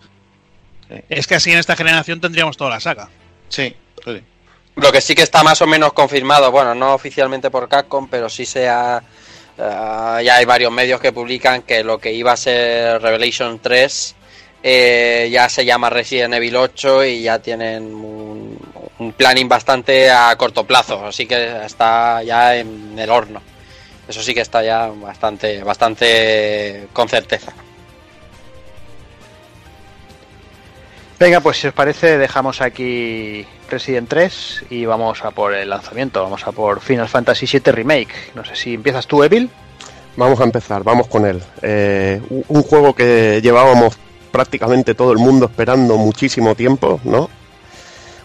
Es 1.09 1.27
que 1.27 1.35
así 1.35 1.53
en 1.53 1.59
esta 1.59 1.77
generación 1.77 2.20
tendríamos 2.20 2.57
toda 2.57 2.70
la 2.70 2.81
saga. 2.81 3.09
Sí, 3.51 3.74
sí. 4.05 4.23
Lo 4.77 4.90
que 4.90 5.01
sí 5.03 5.15
que 5.15 5.23
está 5.23 5.43
más 5.43 5.61
o 5.61 5.66
menos 5.66 5.93
confirmado, 5.93 6.51
bueno, 6.51 6.74
no 6.74 6.95
oficialmente 6.95 7.51
por 7.51 7.69
Capcom, 7.69 8.09
pero 8.09 8.28
sí 8.28 8.45
sea. 8.47 9.03
eh, 9.59 10.23
ya 10.24 10.36
hay 10.36 10.45
varios 10.45 10.70
medios 10.73 11.01
que 11.01 11.12
publican 11.12 11.62
que 11.62 11.82
lo 11.85 11.99
que 11.99 12.12
iba 12.12 12.32
a 12.32 12.36
ser 12.36 13.01
Revelation 13.03 13.59
3 13.61 14.15
eh, 14.62 15.28
ya 15.32 15.49
se 15.49 15.65
llama 15.65 15.90
Resident 15.90 16.32
Evil 16.35 16.57
8 16.57 17.05
y 17.05 17.23
ya 17.23 17.39
tienen 17.40 17.95
un, 17.95 18.58
un 18.99 19.12
planning 19.12 19.49
bastante 19.49 20.11
a 20.11 20.35
corto 20.37 20.65
plazo, 20.65 21.07
así 21.07 21.27
que 21.27 21.65
está 21.65 22.23
ya 22.23 22.57
en 22.57 22.99
el 22.99 23.11
horno. 23.11 23.41
Eso 24.09 24.23
sí 24.23 24.35
que 24.35 24.41
está 24.41 24.62
ya 24.62 24.87
bastante, 24.89 25.62
bastante 25.62 26.89
con 26.93 27.09
certeza. 27.09 27.53
Venga, 31.20 31.41
pues 31.41 31.59
si 31.61 31.66
os 31.66 31.75
parece, 31.75 32.16
dejamos 32.16 32.61
aquí 32.61 33.45
Resident 33.69 34.09
3 34.09 34.65
y 34.70 34.85
vamos 34.87 35.25
a 35.25 35.33
por 35.33 35.53
el 35.53 35.69
lanzamiento. 35.69 36.23
Vamos 36.23 36.47
a 36.47 36.53
por 36.53 36.81
Final 36.81 37.09
Fantasy 37.09 37.47
VII 37.47 37.73
Remake. 37.73 38.15
No 38.35 38.45
sé 38.45 38.55
si 38.55 38.75
empiezas 38.75 39.07
tú, 39.07 39.25
Evil. 39.25 39.51
Vamos 40.16 40.41
a 40.41 40.45
empezar, 40.45 40.85
vamos 40.85 41.09
con 41.09 41.27
él. 41.27 41.43
Eh, 41.62 42.20
un- 42.31 42.45
un 42.49 42.62
juego 42.62 42.95
que 42.95 43.41
llevábamos 43.43 43.99
prácticamente 44.31 44.95
todo 44.95 45.11
el 45.12 45.19
mundo 45.19 45.47
esperando 45.47 45.97
muchísimo 45.97 46.55
tiempo, 46.55 47.01
¿no? 47.05 47.29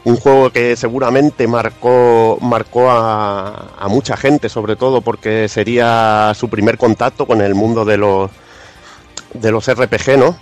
Un 0.05 0.17
juego 0.17 0.49
que 0.49 0.75
seguramente 0.75 1.47
marcó, 1.47 2.37
marcó 2.41 2.89
a, 2.89 3.87
mucha 3.89 4.17
gente, 4.17 4.49
sobre 4.49 4.75
todo 4.75 5.01
porque 5.01 5.47
sería 5.47 6.33
su 6.35 6.49
primer 6.49 6.77
contacto 6.77 7.25
con 7.25 7.41
el 7.41 7.55
mundo 7.55 7.85
de 7.85 7.97
los, 7.97 8.29
de 9.33 9.51
los 9.51 9.71
RPG, 9.71 10.17
¿no? 10.17 10.35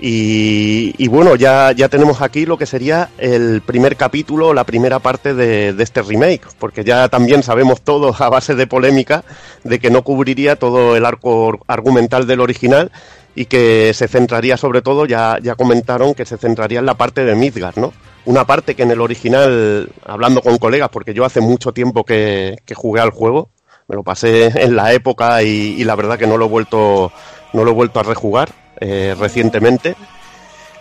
Y, 0.00 1.08
bueno, 1.08 1.34
ya, 1.34 1.72
ya 1.72 1.88
tenemos 1.88 2.22
aquí 2.22 2.46
lo 2.46 2.56
que 2.56 2.66
sería 2.66 3.10
el 3.18 3.62
primer 3.62 3.96
capítulo, 3.96 4.54
la 4.54 4.62
primera 4.62 5.00
parte 5.00 5.34
de, 5.34 5.72
de 5.72 5.82
este 5.82 6.02
remake, 6.02 6.46
porque 6.58 6.84
ya 6.84 7.08
también 7.08 7.42
sabemos 7.42 7.82
todos 7.82 8.20
a 8.20 8.28
base 8.28 8.54
de 8.54 8.68
polémica 8.68 9.24
de 9.64 9.80
que 9.80 9.90
no 9.90 10.02
cubriría 10.02 10.54
todo 10.56 10.94
el 10.94 11.04
arco 11.04 11.58
argumental 11.66 12.28
del 12.28 12.40
original 12.40 12.92
y 13.34 13.46
que 13.46 13.92
se 13.94 14.08
centraría 14.08 14.56
sobre 14.56 14.82
todo, 14.82 15.04
ya, 15.06 15.38
ya 15.42 15.54
comentaron 15.54 16.14
que 16.14 16.26
se 16.26 16.38
centraría 16.38 16.78
en 16.78 16.86
la 16.86 16.94
parte 16.94 17.24
de 17.24 17.34
Midgard, 17.34 17.76
¿no? 17.76 17.92
Una 18.28 18.44
parte 18.44 18.74
que 18.74 18.82
en 18.82 18.90
el 18.90 19.00
original, 19.00 19.88
hablando 20.04 20.42
con 20.42 20.58
colegas, 20.58 20.90
porque 20.90 21.14
yo 21.14 21.24
hace 21.24 21.40
mucho 21.40 21.72
tiempo 21.72 22.04
que, 22.04 22.56
que 22.66 22.74
jugué 22.74 23.00
al 23.00 23.08
juego, 23.10 23.48
me 23.88 23.96
lo 23.96 24.02
pasé 24.02 24.48
en 24.62 24.76
la 24.76 24.92
época 24.92 25.42
y, 25.42 25.76
y 25.80 25.84
la 25.84 25.94
verdad 25.96 26.18
que 26.18 26.26
no 26.26 26.36
lo 26.36 26.44
he 26.44 26.48
vuelto, 26.48 27.10
no 27.54 27.64
lo 27.64 27.70
he 27.70 27.74
vuelto 27.74 28.00
a 28.00 28.02
rejugar 28.02 28.50
eh, 28.80 29.16
recientemente. 29.18 29.96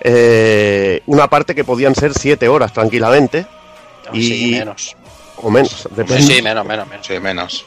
Eh, 0.02 1.02
una 1.06 1.30
parte 1.30 1.56
que 1.56 1.64
podían 1.64 1.95
ser 1.95 2.14
siete 2.14 2.49
horas 2.49 2.74
tranquilamente. 2.74 3.45
Y- 4.11 4.28
Sí, 4.28 4.52
menos. 4.52 4.95
O 5.38 5.49
menos, 5.49 5.88
depende. 5.95 6.24
Sí, 6.24 6.41
menos, 6.41 6.65
menos, 6.65 6.88
menos. 6.88 7.07
Sí, 7.07 7.19
menos. 7.19 7.65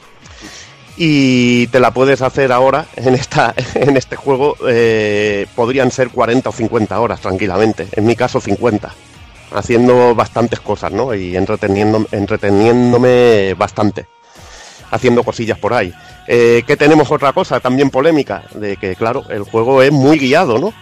y 0.97 1.65
te 1.67 1.79
la 1.79 1.91
puedes 1.91 2.21
hacer 2.21 2.51
ahora 2.51 2.85
en 2.97 3.15
esta 3.15 3.55
en 3.75 3.97
este 3.97 4.15
juego 4.15 4.57
eh, 4.67 5.47
podrían 5.55 5.89
ser 5.89 6.09
40 6.09 6.49
o 6.49 6.51
50 6.51 6.99
horas 6.99 7.19
tranquilamente 7.21 7.87
en 7.93 8.05
mi 8.05 8.15
caso 8.15 8.41
50 8.41 8.93
haciendo 9.53 10.15
bastantes 10.15 10.59
cosas 10.59 10.91
no 10.91 11.13
y 11.13 11.35
entreteniendo, 11.35 12.05
entreteniéndome 12.11 13.53
bastante 13.55 14.05
haciendo 14.91 15.23
cosillas 15.23 15.57
por 15.57 15.73
ahí 15.73 15.93
eh, 16.27 16.63
que 16.65 16.77
tenemos 16.77 17.11
otra 17.11 17.33
cosa 17.33 17.59
también 17.59 17.89
polémica 17.89 18.43
de 18.55 18.77
que 18.77 18.95
claro 18.95 19.23
el 19.29 19.43
juego 19.43 19.81
es 19.81 19.91
muy 19.91 20.17
guiado 20.17 20.59
no 20.59 20.73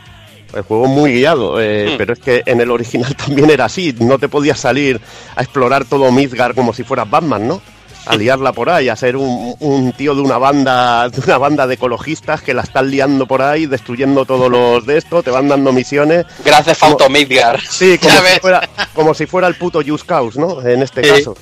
el 0.53 0.63
juego 0.63 0.85
es 0.85 0.91
muy 0.91 1.13
guiado, 1.13 1.61
eh, 1.61 1.91
Hmm. 1.91 1.97
pero 1.97 2.13
es 2.13 2.19
que 2.19 2.41
en 2.45 2.59
el 2.61 2.71
original 2.71 3.15
también 3.25 3.49
era 3.49 3.65
así. 3.65 3.95
No 3.99 4.17
te 4.17 4.29
podías 4.29 4.59
salir 4.59 4.99
a 5.35 5.43
explorar 5.43 5.85
todo 5.85 6.11
Midgard 6.11 6.55
como 6.55 6.73
si 6.73 6.83
fueras 6.83 7.09
Batman, 7.09 7.47
¿no? 7.47 7.61
A 8.09 8.15
liarla 8.17 8.51
por 8.53 8.69
ahí, 8.69 8.89
a 8.89 8.95
ser 8.95 9.15
un, 9.15 9.55
un 9.59 9.91
tío 9.93 10.15
de 10.15 10.21
una 10.21 10.37
banda, 10.37 11.07
de 11.09 11.21
una 11.21 11.37
banda 11.37 11.67
de 11.67 11.75
ecologistas 11.75 12.41
que 12.41 12.53
la 12.53 12.63
están 12.63 12.89
liando 12.89 13.27
por 13.27 13.41
ahí, 13.41 13.67
destruyendo 13.67 14.25
todos 14.25 14.49
los 14.49 14.85
de 14.85 14.97
esto, 14.97 15.21
te 15.21 15.29
van 15.29 15.47
dando 15.47 15.71
misiones. 15.71 16.25
Gracias, 16.43 16.79
Midgar. 17.09 17.61
Sí, 17.61 17.97
como 18.01 18.13
si, 18.33 18.39
fuera, 18.39 18.69
como 18.95 19.13
si 19.13 19.25
fuera 19.25 19.47
el 19.47 19.55
puto 19.55 19.81
Just 19.85 20.05
Cause, 20.05 20.39
¿no? 20.39 20.61
En 20.65 20.81
este 20.81 21.03
Sí. 21.03 21.09
caso. 21.09 21.35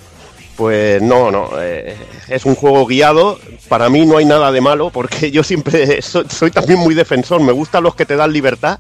Pues 0.58 1.02
no, 1.04 1.30
no, 1.32 1.52
eh, 1.60 1.96
es 2.28 2.44
un 2.46 2.56
juego 2.56 2.86
guiado. 2.88 3.40
Para 3.70 3.90
mí 3.90 4.06
no 4.08 4.18
hay 4.18 4.26
nada 4.26 4.52
de 4.52 4.60
malo, 4.60 4.90
porque 4.90 5.30
yo 5.32 5.44
siempre 5.44 6.02
soy, 6.02 6.26
soy 6.30 6.52
también 6.52 6.80
muy 6.80 6.96
defensor. 6.96 7.40
Me 7.42 7.52
gustan 7.52 7.84
los 7.84 7.94
que 7.96 8.06
te 8.06 8.16
dan 8.16 8.34
libertad, 8.34 8.80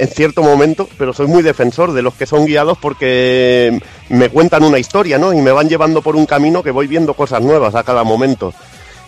en 0.00 0.08
cierto 0.08 0.42
momento, 0.42 0.88
pero 0.96 1.12
soy 1.12 1.26
muy 1.26 1.42
defensor 1.42 1.92
de 1.92 2.00
los 2.00 2.14
que 2.14 2.26
son 2.26 2.46
guiados 2.46 2.78
porque 2.78 3.78
me 4.08 4.30
cuentan 4.30 4.64
una 4.64 4.78
historia, 4.78 5.18
¿no? 5.18 5.32
Y 5.34 5.42
me 5.42 5.52
van 5.52 5.68
llevando 5.68 6.00
por 6.00 6.16
un 6.16 6.24
camino 6.24 6.62
que 6.62 6.70
voy 6.70 6.86
viendo 6.86 7.12
cosas 7.12 7.42
nuevas 7.42 7.74
a 7.74 7.84
cada 7.84 8.02
momento. 8.02 8.54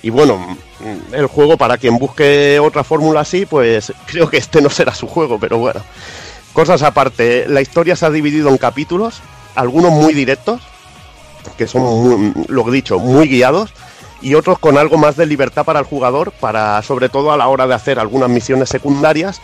Y 0.02 0.10
bueno, 0.10 0.58
el 1.12 1.26
juego, 1.26 1.56
para 1.56 1.78
quien 1.78 1.96
busque 1.98 2.60
otra 2.60 2.84
fórmula 2.84 3.20
así, 3.20 3.46
pues 3.46 3.92
creo 4.06 4.28
que 4.28 4.36
este 4.36 4.60
no 4.60 4.68
será 4.68 4.94
su 4.94 5.06
juego, 5.06 5.38
pero 5.38 5.58
bueno. 5.58 5.80
Cosas 6.52 6.82
aparte, 6.82 7.46
la 7.48 7.62
historia 7.62 7.96
se 7.96 8.04
ha 8.04 8.10
dividido 8.10 8.50
en 8.50 8.58
capítulos, 8.58 9.22
algunos 9.54 9.92
muy 9.92 10.12
directos, 10.12 10.60
que 11.56 11.66
son, 11.66 12.34
lo 12.48 12.68
he 12.68 12.72
dicho, 12.72 12.98
muy 12.98 13.28
guiados, 13.28 13.72
y 14.20 14.34
otros 14.34 14.58
con 14.58 14.76
algo 14.76 14.98
más 14.98 15.16
de 15.16 15.24
libertad 15.24 15.64
para 15.64 15.78
el 15.78 15.86
jugador, 15.86 16.32
para 16.32 16.82
sobre 16.82 17.08
todo 17.08 17.32
a 17.32 17.38
la 17.38 17.48
hora 17.48 17.66
de 17.66 17.74
hacer 17.74 17.98
algunas 17.98 18.28
misiones 18.28 18.68
secundarias 18.68 19.40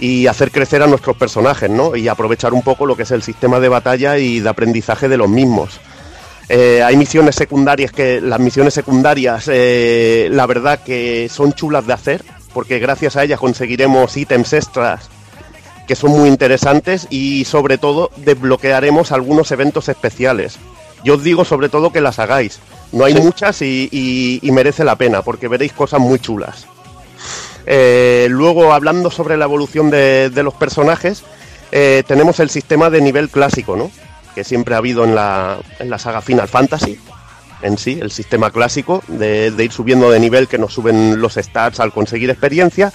y 0.00 0.26
hacer 0.26 0.50
crecer 0.50 0.82
a 0.82 0.86
nuestros 0.86 1.16
personajes, 1.16 1.70
¿no? 1.70 1.96
Y 1.96 2.08
aprovechar 2.08 2.52
un 2.52 2.62
poco 2.62 2.86
lo 2.86 2.96
que 2.96 3.04
es 3.04 3.10
el 3.10 3.22
sistema 3.22 3.60
de 3.60 3.68
batalla 3.68 4.18
y 4.18 4.40
de 4.40 4.48
aprendizaje 4.48 5.08
de 5.08 5.16
los 5.16 5.28
mismos. 5.28 5.80
Eh, 6.48 6.82
hay 6.82 6.96
misiones 6.96 7.36
secundarias 7.36 7.90
que 7.92 8.20
las 8.20 8.38
misiones 8.40 8.74
secundarias, 8.74 9.48
eh, 9.50 10.28
la 10.30 10.46
verdad 10.46 10.80
que 10.84 11.28
son 11.32 11.52
chulas 11.54 11.86
de 11.86 11.92
hacer, 11.94 12.24
porque 12.52 12.78
gracias 12.78 13.16
a 13.16 13.24
ellas 13.24 13.40
conseguiremos 13.40 14.16
ítems 14.16 14.52
extras 14.52 15.08
que 15.88 15.96
son 15.96 16.12
muy 16.12 16.28
interesantes 16.28 17.06
y 17.10 17.44
sobre 17.44 17.76
todo 17.78 18.10
desbloquearemos 18.16 19.12
algunos 19.12 19.50
eventos 19.52 19.88
especiales. 19.88 20.56
Yo 21.04 21.14
os 21.14 21.22
digo 21.22 21.44
sobre 21.44 21.68
todo 21.68 21.92
que 21.92 22.00
las 22.00 22.18
hagáis. 22.18 22.58
No 22.92 23.04
hay 23.04 23.14
muchas 23.14 23.60
y, 23.60 23.88
y- 23.92 24.38
y 24.42 24.50
merece 24.50 24.84
la 24.84 24.96
pena 24.96 25.20
porque 25.22 25.48
veréis 25.48 25.72
cosas 25.74 26.00
muy 26.00 26.18
chulas. 26.18 26.66
Eh, 27.66 28.26
luego, 28.30 28.72
hablando 28.72 29.10
sobre 29.10 29.36
la 29.36 29.44
evolución 29.44 29.90
de, 29.90 30.30
los 30.42 30.54
personajes, 30.54 31.22
eh, 31.72 32.02
tenemos 32.06 32.40
el 32.40 32.50
sistema 32.50 32.90
de 32.90 33.00
nivel 33.00 33.30
clásico, 33.30 33.76
¿no? 33.76 33.90
Que 34.34 34.44
siempre 34.44 34.74
ha 34.74 34.78
habido 34.78 35.04
en 35.04 35.14
la, 35.14 35.58
en 35.78 35.90
la 35.90 35.98
saga 35.98 36.20
Final 36.20 36.48
Fantasy. 36.48 36.98
En 37.62 37.78
sí, 37.78 37.98
el 38.00 38.10
sistema 38.10 38.50
clásico 38.50 39.02
de, 39.08 39.50
de 39.50 39.64
ir 39.64 39.72
subiendo 39.72 40.10
de 40.10 40.20
nivel, 40.20 40.48
que 40.48 40.58
nos 40.58 40.74
suben 40.74 41.20
los 41.20 41.34
stats 41.34 41.80
al 41.80 41.92
conseguir 41.92 42.30
experiencia. 42.30 42.92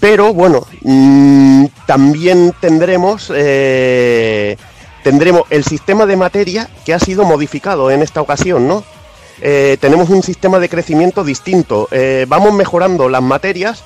Pero 0.00 0.34
bueno, 0.34 0.66
mm, 0.82 1.66
también 1.86 2.54
tendremos 2.60 3.32
eh, 3.34 4.56
tendremos 5.02 5.42
el 5.50 5.64
sistema 5.64 6.04
de 6.06 6.16
materia 6.16 6.68
que 6.84 6.92
ha 6.92 6.98
sido 6.98 7.24
modificado 7.24 7.90
en 7.90 8.02
esta 8.02 8.20
ocasión, 8.20 8.68
¿no? 8.68 8.84
Eh, 9.40 9.76
tenemos 9.80 10.08
un 10.10 10.22
sistema 10.22 10.58
de 10.58 10.68
crecimiento 10.68 11.24
distinto. 11.24 11.88
Eh, 11.90 12.24
vamos 12.28 12.52
mejorando 12.54 13.08
las 13.08 13.22
materias, 13.22 13.82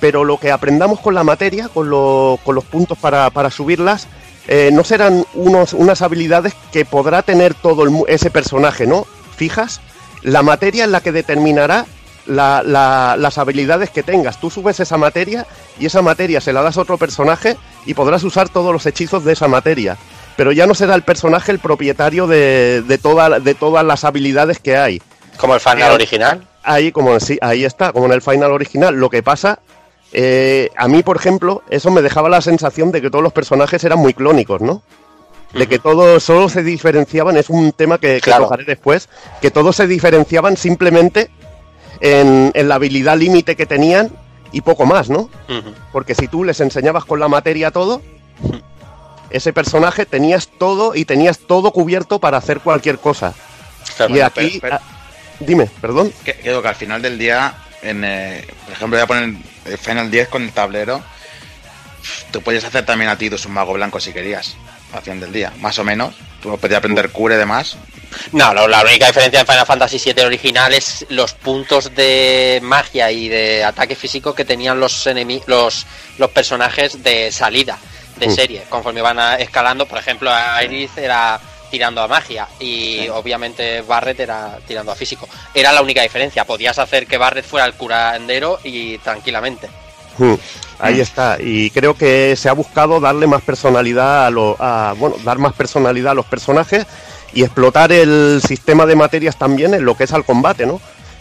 pero 0.00 0.24
lo 0.24 0.38
que 0.38 0.50
aprendamos 0.50 1.00
con 1.00 1.14
la 1.14 1.24
materia, 1.24 1.68
con, 1.68 1.90
lo- 1.90 2.38
con 2.44 2.54
los 2.54 2.64
puntos 2.64 2.96
para, 2.98 3.30
subirlas, 3.50 4.06
eh, 4.46 4.70
no 4.72 4.84
serán 4.84 5.26
unas 5.34 6.02
habilidades 6.02 6.54
que 6.72 6.84
podrá 6.84 7.22
tener 7.22 7.54
todo 7.54 7.82
el 7.84 7.92
ese 8.08 8.30
personaje, 8.30 8.86
¿no? 8.86 9.06
Fijas, 9.36 9.80
la 10.22 10.42
materia 10.42 10.84
es 10.84 10.90
la 10.90 11.00
que 11.02 11.12
determinará 11.12 11.84
la- 12.26 12.62
la- 12.64 13.16
las 13.18 13.36
habilidades 13.38 13.90
que 13.90 14.02
tengas. 14.02 14.40
Tú 14.40 14.50
subes 14.50 14.80
esa 14.80 14.96
materia 14.96 15.46
y 15.78 15.86
esa 15.86 16.00
materia 16.02 16.40
se 16.40 16.52
la 16.52 16.62
das 16.62 16.78
a 16.78 16.82
otro 16.82 16.96
personaje 16.96 17.56
y 17.84 17.94
podrás 17.94 18.22
usar 18.24 18.48
todos 18.48 18.72
los 18.72 18.86
hechizos 18.86 19.24
de 19.24 19.32
esa 19.34 19.48
materia. 19.48 19.96
Pero 20.38 20.52
ya 20.52 20.68
no 20.68 20.74
será 20.74 20.94
el 20.94 21.02
personaje 21.02 21.50
el 21.50 21.58
propietario 21.58 22.28
de, 22.28 22.82
de, 22.86 22.96
toda- 22.98 23.40
de 23.40 23.54
todas 23.56 23.84
las 23.84 24.04
habilidades 24.04 24.60
que 24.60 24.76
hay. 24.76 25.02
Como 25.36 25.54
el 25.56 25.60
final 25.60 25.90
Eh, 25.90 25.94
original. 25.96 26.46
Ahí, 26.62 26.92
como 26.92 27.18
sí, 27.18 27.38
ahí 27.40 27.64
está, 27.64 27.92
como 27.92 28.06
en 28.06 28.12
el 28.12 28.22
final 28.22 28.52
original. 28.52 28.94
Lo 28.94 29.10
que 29.10 29.20
pasa, 29.24 29.58
eh, 30.12 30.70
a 30.76 30.86
mí, 30.86 31.02
por 31.02 31.16
ejemplo, 31.16 31.62
eso 31.70 31.90
me 31.90 32.02
dejaba 32.02 32.28
la 32.28 32.40
sensación 32.40 32.92
de 32.92 33.02
que 33.02 33.10
todos 33.10 33.24
los 33.24 33.32
personajes 33.32 33.82
eran 33.82 33.98
muy 33.98 34.14
clónicos, 34.14 34.60
¿no? 34.60 34.82
De 35.54 35.66
que 35.66 35.80
todos 35.80 36.22
solo 36.22 36.48
se 36.48 36.62
diferenciaban, 36.62 37.36
es 37.36 37.50
un 37.50 37.72
tema 37.72 37.98
que, 37.98 38.14
que 38.14 38.20
Claro. 38.20 38.44
tocaré 38.44 38.62
después, 38.64 39.08
que 39.40 39.50
todos 39.50 39.74
se 39.74 39.88
diferenciaban 39.88 40.56
simplemente 40.56 41.30
en, 42.00 42.52
en 42.54 42.68
la 42.68 42.76
habilidad 42.76 43.16
límite 43.18 43.56
que 43.56 43.66
tenían 43.66 44.12
y 44.52 44.60
poco 44.60 44.86
más, 44.86 45.10
¿no? 45.10 45.30
Porque 45.90 46.14
si 46.14 46.28
tú 46.28 46.44
les 46.44 46.60
enseñabas 46.60 47.04
con 47.06 47.18
la 47.18 47.26
materia 47.26 47.72
todo, 47.72 48.02
ese 49.30 49.52
personaje 49.52 50.06
tenías 50.06 50.48
todo 50.48 50.94
y 50.94 51.04
tenías 51.04 51.38
todo 51.38 51.70
cubierto 51.72 52.18
para 52.18 52.38
hacer 52.38 52.60
cualquier 52.60 52.98
cosa. 52.98 53.34
Claro, 53.96 54.10
y 54.10 54.12
bueno, 54.14 54.26
aquí, 54.26 54.58
pero- 54.60 54.60
pero- 54.60 54.76
ah, 54.76 55.36
dime, 55.40 55.70
perdón. 55.80 56.12
Que, 56.24 56.34
que 56.62 56.68
al 56.68 56.74
final 56.74 57.02
del 57.02 57.18
día, 57.18 57.54
en, 57.82 58.04
eh, 58.04 58.44
por 58.64 58.72
ejemplo, 58.74 58.96
voy 58.98 59.02
a 59.02 59.06
poner 59.06 59.34
el 59.66 59.78
Final 59.78 60.10
10 60.10 60.28
con 60.28 60.42
el 60.42 60.52
tablero. 60.52 61.02
Tú 62.30 62.40
puedes 62.42 62.64
hacer 62.64 62.84
también 62.86 63.10
a 63.10 63.18
ti 63.18 63.28
un 63.46 63.52
mago 63.52 63.72
blanco 63.74 64.00
si 64.00 64.12
querías, 64.12 64.56
al 64.92 65.02
final 65.02 65.20
del 65.20 65.32
día, 65.32 65.52
más 65.60 65.78
o 65.78 65.84
menos. 65.84 66.14
Tú 66.42 66.56
podías 66.58 66.78
aprender 66.78 67.10
cure 67.10 67.34
y 67.34 67.38
demás. 67.38 67.76
No, 68.32 68.54
la 68.66 68.80
única 68.82 69.06
diferencia 69.08 69.40
en 69.40 69.46
Final 69.46 69.66
Fantasy 69.66 69.98
VII 70.12 70.24
original 70.24 70.72
es 70.72 71.04
los 71.10 71.34
puntos 71.34 71.94
de 71.94 72.58
magia 72.62 73.10
y 73.10 73.28
de 73.28 73.64
ataque 73.64 73.94
físico 73.94 74.34
que 74.34 74.46
tenían 74.46 74.80
los 74.80 75.06
los, 75.46 75.86
los 76.16 76.30
personajes 76.30 77.02
de 77.02 77.30
salida 77.30 77.78
de 78.18 78.28
Mm. 78.28 78.34
serie. 78.34 78.62
Conforme 78.68 79.00
iban 79.00 79.18
a- 79.18 79.36
escalando, 79.36 79.86
por 79.86 79.98
ejemplo, 79.98 80.30
Iris 80.64 80.96
era 80.96 81.40
tirando 81.70 82.00
a 82.00 82.08
magia 82.08 82.48
y 82.58 83.08
obviamente 83.08 83.82
Barret 83.82 84.18
era 84.20 84.58
tirando 84.66 84.90
a 84.90 84.94
físico. 84.94 85.28
Era 85.54 85.72
la 85.72 85.82
única 85.82 86.02
diferencia. 86.02 86.44
Podías 86.46 86.78
hacer 86.78 87.06
que 87.06 87.18
Barret 87.18 87.44
fuera 87.44 87.66
el 87.66 87.74
curandero 87.74 88.58
y 88.64 88.96
tranquilamente. 88.98 89.68
Hmm, 90.16 90.34
Ahí 90.80 91.00
está, 91.00 91.36
y 91.40 91.70
creo 91.70 91.94
que 91.94 92.34
se 92.36 92.48
ha 92.48 92.52
buscado 92.52 93.00
darle 93.00 93.26
más 93.26 93.42
personalidad 93.42 94.26
a, 94.26 94.30
lo, 94.30 94.56
a- 94.60 94.94
bueno, 94.96 95.16
dar 95.24 95.38
más 95.38 95.52
personalidad 95.52 96.12
a 96.12 96.14
los 96.14 96.26
personajes 96.26 96.86
y 97.34 97.42
explotar 97.42 97.90
el 97.92 98.40
sistema 98.46 98.86
de 98.86 98.94
materias 98.96 99.36
también 99.36 99.74
en 99.74 99.84
lo 99.84 99.96
que 99.96 100.04
es 100.04 100.12
al 100.12 100.24
combate, 100.24 100.66
¿no? 100.66 100.80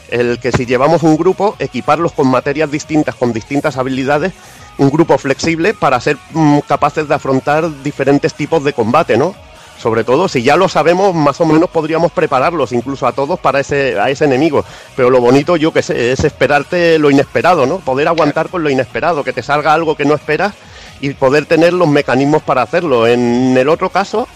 El 0.10 0.40
que 0.40 0.52
si 0.52 0.66
llevamos 0.66 1.04
un 1.04 1.18
grupo, 1.18 1.56
equiparlos 1.60 2.12
con 2.14 2.28
materias 2.28 2.72
distintas, 2.72 3.16
con 3.16 3.34
distintas 3.34 3.78
habilidades, 3.78 4.32
un 4.78 4.90
grupo 4.90 5.18
flexible 5.18 5.74
para 5.74 6.00
ser 6.00 6.18
mm, 6.32 6.60
capaces 6.60 7.08
de 7.08 7.16
afrontar 7.16 7.84
diferentes 7.84 8.34
tipos 8.34 8.64
de 8.64 8.74
combate, 8.74 9.18
¿no? 9.18 9.36
Sobre 9.78 10.04
todo, 10.04 10.28
si 10.28 10.42
ya 10.42 10.56
lo 10.56 10.68
sabemos, 10.68 11.14
más 11.14 11.40
o 11.40 11.46
menos 11.46 11.70
podríamos 11.70 12.12
prepararlos 12.12 12.72
incluso 12.72 13.06
a 13.06 13.12
todos 13.12 13.40
para 13.40 13.60
ese, 13.60 14.00
a 14.00 14.10
ese 14.10 14.26
enemigo. 14.26 14.66
Pero 14.96 15.12
lo 15.12 15.22
bonito, 15.22 15.56
yo 15.56 15.72
que 15.72 15.84
sé, 15.84 16.12
es 16.12 16.24
esperarte 16.24 16.98
lo 16.98 17.12
inesperado, 17.12 17.68
¿no? 17.68 17.78
Poder 17.78 18.08
aguantar 18.08 18.50
con 18.50 18.64
lo 18.64 18.72
inesperado, 18.72 19.24
que 19.24 19.34
te 19.34 19.44
salga 19.44 19.74
algo 19.74 19.96
que 19.96 20.06
no 20.06 20.16
esperas 20.16 20.54
y 21.00 21.12
poder 21.14 21.46
tener 21.46 21.74
los 21.74 21.88
mecanismos 21.88 22.42
para 22.42 22.64
hacerlo. 22.64 23.06
En 23.06 23.56
el 23.56 23.70
otro 23.70 23.90
caso, 23.90 24.28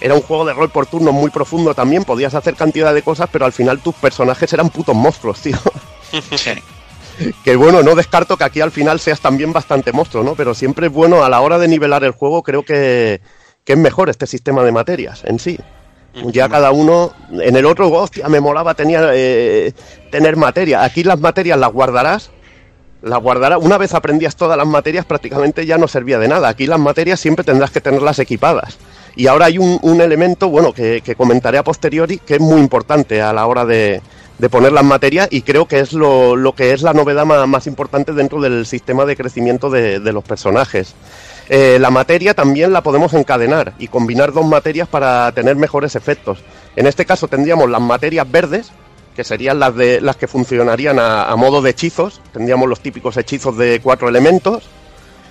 era 0.00 0.14
un 0.14 0.22
juego 0.22 0.44
de 0.44 0.52
rol 0.52 0.70
por 0.70 0.86
turnos 0.86 1.12
muy 1.12 1.30
profundo 1.30 1.74
también, 1.74 2.04
podías 2.04 2.34
hacer 2.34 2.54
cantidad 2.54 2.94
de 2.94 3.02
cosas, 3.02 3.28
pero 3.32 3.46
al 3.46 3.52
final 3.52 3.80
tus 3.80 3.96
personajes 3.96 4.52
eran 4.52 4.70
putos 4.70 4.94
monstruos, 4.94 5.40
tío. 5.40 5.58
que 7.44 7.56
bueno, 7.56 7.82
no 7.82 7.94
descarto 7.94 8.36
que 8.36 8.44
aquí 8.44 8.60
al 8.60 8.70
final 8.70 9.00
seas 9.00 9.20
también 9.20 9.52
bastante 9.52 9.92
monstruo, 9.92 10.24
¿no? 10.24 10.34
Pero 10.34 10.54
siempre 10.54 10.86
es 10.86 10.92
bueno 10.92 11.24
a 11.24 11.28
la 11.28 11.40
hora 11.40 11.58
de 11.58 11.68
nivelar 11.68 12.04
el 12.04 12.12
juego, 12.12 12.42
creo 12.42 12.64
que, 12.64 13.20
que 13.64 13.72
es 13.72 13.78
mejor 13.78 14.10
este 14.10 14.26
sistema 14.26 14.62
de 14.62 14.72
materias 14.72 15.22
en 15.24 15.38
sí. 15.38 15.58
Ya 16.26 16.48
cada 16.48 16.70
uno, 16.70 17.12
en 17.32 17.56
el 17.56 17.66
otro, 17.66 17.90
hostia, 17.90 18.28
me 18.28 18.38
molaba 18.38 18.74
tenía, 18.74 19.10
eh, 19.12 19.72
tener 20.12 20.36
materia. 20.36 20.84
Aquí 20.84 21.02
las 21.02 21.18
materias 21.18 21.58
las 21.58 21.72
guardarás, 21.72 22.30
las 23.02 23.20
guardarás. 23.20 23.58
Una 23.60 23.78
vez 23.78 23.94
aprendías 23.94 24.36
todas 24.36 24.56
las 24.56 24.66
materias, 24.66 25.04
prácticamente 25.04 25.66
ya 25.66 25.76
no 25.76 25.88
servía 25.88 26.20
de 26.20 26.28
nada. 26.28 26.48
Aquí 26.48 26.68
las 26.68 26.78
materias 26.78 27.18
siempre 27.18 27.44
tendrás 27.44 27.72
que 27.72 27.80
tenerlas 27.80 28.20
equipadas. 28.20 28.78
Y 29.16 29.26
ahora 29.26 29.46
hay 29.46 29.58
un, 29.58 29.80
un 29.82 30.00
elemento, 30.00 30.48
bueno, 30.48 30.72
que, 30.72 31.00
que 31.00 31.16
comentaré 31.16 31.58
a 31.58 31.64
posteriori, 31.64 32.18
que 32.18 32.34
es 32.34 32.40
muy 32.40 32.60
importante 32.60 33.20
a 33.20 33.32
la 33.32 33.46
hora 33.46 33.64
de, 33.64 34.00
de 34.38 34.48
poner 34.48 34.72
las 34.72 34.84
materias 34.84 35.28
y 35.30 35.42
creo 35.42 35.66
que 35.66 35.80
es 35.80 35.92
lo, 35.92 36.34
lo 36.36 36.54
que 36.54 36.72
es 36.72 36.82
la 36.82 36.92
novedad 36.92 37.24
ma- 37.24 37.46
más, 37.46 37.66
importante 37.66 38.12
dentro 38.12 38.40
del 38.40 38.66
sistema 38.66 39.04
de 39.04 39.16
crecimiento 39.16 39.70
de, 39.70 40.00
de 40.00 40.12
los 40.12 40.24
personajes. 40.24 40.94
Eh, 41.48 41.78
la 41.80 41.90
materia 41.90 42.34
también 42.34 42.72
la 42.72 42.82
podemos 42.82 43.12
encadenar 43.14 43.74
y 43.78 43.88
combinar 43.88 44.32
dos 44.32 44.46
materias 44.46 44.88
para 44.88 45.30
tener 45.32 45.56
mejores 45.56 45.94
efectos. 45.94 46.38
En 46.74 46.86
este 46.86 47.04
caso 47.04 47.28
tendríamos 47.28 47.70
las 47.70 47.80
materias 47.82 48.30
verdes, 48.30 48.72
que 49.14 49.22
serían 49.22 49.60
las, 49.60 49.76
de, 49.76 50.00
las 50.00 50.16
que 50.16 50.26
funcionarían 50.26 50.98
a, 50.98 51.24
a 51.30 51.36
modo 51.36 51.62
de 51.62 51.70
hechizos. 51.70 52.20
Tendríamos 52.32 52.68
los 52.68 52.80
típicos 52.80 53.16
hechizos 53.16 53.56
de 53.56 53.78
cuatro 53.80 54.08
elementos, 54.08 54.64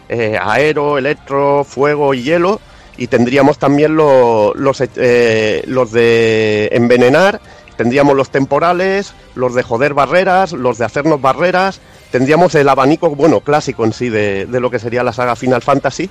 eh, 0.08 0.38
aero, 0.42 0.98
electro, 0.98 1.66
fuego 1.66 2.14
y 2.14 2.24
hielo. 2.24 2.62
Y 2.96 3.08
tendríamos 3.08 3.58
también 3.58 3.96
lo- 3.96 4.54
los, 4.54 4.82
eh, 4.96 5.64
los 5.66 5.92
de 5.92 6.70
envenenar, 6.72 7.42
tendríamos 7.76 8.16
los 8.16 8.30
temporales, 8.30 9.14
los 9.36 9.54
de 9.56 9.64
joder 9.64 9.94
barreras, 9.94 10.54
los 10.54 10.78
de 10.78 10.86
hacernos 10.86 11.22
barreras, 11.22 11.80
tendríamos 12.12 12.56
el 12.56 12.70
abanico, 12.70 13.10
bueno, 13.10 13.41
clásico 13.41 13.86
en 13.86 13.94
sí 13.94 14.10
de, 14.10 14.45
de 14.45 14.60
lo 14.60 14.70
que 14.70 14.80
sería 14.80 15.04
la 15.04 15.14
saga 15.14 15.36
Final 15.36 15.62
Fantasy. 15.62 16.10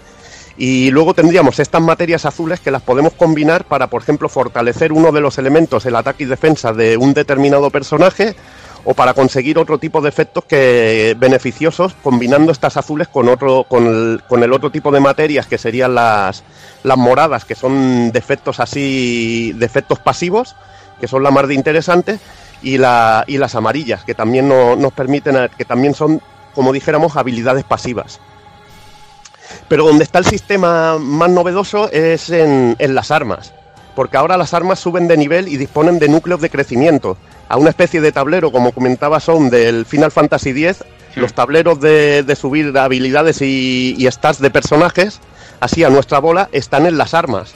Y 0.58 0.90
luego 0.90 1.14
tendríamos 1.14 1.58
estas 1.58 1.80
materias 1.80 2.26
azules 2.26 2.60
que 2.60 2.70
las 2.70 2.82
podemos 2.82 3.14
combinar 3.14 3.64
para, 3.64 3.86
por 3.86 4.02
ejemplo, 4.02 4.28
fortalecer 4.28 4.92
uno 4.92 5.10
de 5.10 5.22
los 5.22 5.38
elementos, 5.38 5.86
el 5.86 5.96
ataque 5.96 6.24
y 6.24 6.26
defensa 6.26 6.74
de 6.74 6.98
un 6.98 7.14
determinado 7.14 7.70
personaje, 7.70 8.36
o 8.84 8.94
para 8.94 9.14
conseguir 9.14 9.58
otro 9.58 9.78
tipo 9.78 10.00
de 10.00 10.08
efectos 10.08 10.44
que 10.44 11.16
beneficiosos 11.18 11.94
combinando 12.02 12.52
estas 12.52 12.76
azules 12.76 13.08
con 13.08 13.28
otro 13.28 13.64
con 13.68 13.86
el, 13.86 14.22
con 14.28 14.42
el 14.42 14.52
otro 14.52 14.70
tipo 14.70 14.90
de 14.90 15.00
materias 15.00 15.46
que 15.46 15.58
serían 15.58 15.94
las, 15.94 16.42
las 16.82 16.98
moradas 16.98 17.44
que 17.44 17.54
son 17.54 18.10
defectos 18.10 18.60
así 18.60 19.52
defectos 19.56 20.00
pasivos 20.00 20.56
que 21.02 21.08
son 21.08 21.24
la 21.24 21.32
más 21.32 21.48
de 21.48 21.54
interesantes 21.54 22.20
y, 22.62 22.78
la, 22.78 23.24
y 23.26 23.36
las 23.38 23.56
amarillas 23.56 24.04
que 24.04 24.14
también 24.14 24.46
no- 24.48 24.76
nos 24.76 24.92
permiten 24.92 25.50
que 25.58 25.64
también 25.64 25.94
son 25.96 26.22
como 26.54 26.72
dijéramos 26.72 27.16
habilidades 27.16 27.64
pasivas. 27.64 28.20
Pero 29.66 29.84
donde 29.84 30.04
está 30.04 30.20
el 30.20 30.26
sistema 30.26 30.98
más 30.98 31.28
novedoso 31.28 31.90
es 31.90 32.30
en, 32.30 32.76
en 32.78 32.94
las 32.94 33.10
armas, 33.10 33.52
porque 33.96 34.16
ahora 34.16 34.36
las 34.36 34.54
armas 34.54 34.78
suben 34.78 35.08
de 35.08 35.16
nivel 35.16 35.48
y 35.48 35.56
disponen 35.56 35.98
de 35.98 36.08
núcleos 36.08 36.40
de 36.40 36.50
crecimiento, 36.50 37.16
a 37.48 37.56
una 37.56 37.70
especie 37.70 38.00
de 38.00 38.12
tablero, 38.12 38.52
como 38.52 38.70
comentaba 38.70 39.18
Son, 39.18 39.50
del 39.50 39.84
Final 39.84 40.12
Fantasy 40.12 40.50
X, 40.50 40.84
los 41.16 41.34
tableros 41.34 41.80
de, 41.80 42.22
de 42.22 42.36
subir 42.36 42.78
habilidades 42.78 43.42
y, 43.42 43.96
y 43.98 44.08
stats 44.10 44.38
de 44.40 44.50
personajes, 44.50 45.18
así 45.58 45.82
a 45.82 45.90
nuestra 45.90 46.20
bola, 46.20 46.48
están 46.52 46.86
en 46.86 46.96
las 46.96 47.12
armas. 47.12 47.54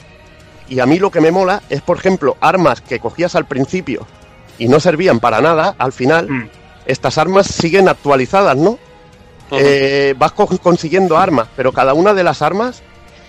Y 0.69 0.79
a 0.79 0.85
mí 0.85 0.99
lo 0.99 1.11
que 1.11 1.21
me 1.21 1.31
mola 1.31 1.61
es, 1.69 1.81
por 1.81 1.97
ejemplo, 1.97 2.35
armas 2.41 2.81
que 2.81 2.99
cogías 2.99 3.35
al 3.35 3.45
principio 3.45 4.05
y 4.59 4.67
no 4.67 4.79
servían 4.79 5.19
para 5.19 5.39
nada, 5.41 5.75
al 5.77 5.93
final, 5.93 6.29
Mm. 6.29 6.49
estas 6.85 7.17
armas 7.17 7.47
siguen 7.47 7.87
actualizadas, 7.89 8.57
¿no? 8.57 8.77
Eh, 9.51 10.13
vas 10.17 10.33
co- 10.33 10.47
consiguiendo 10.61 11.17
armas, 11.17 11.47
pero 11.55 11.71
cada 11.71 11.93
una 11.93 12.13
de 12.13 12.23
las 12.23 12.41
armas 12.41 12.81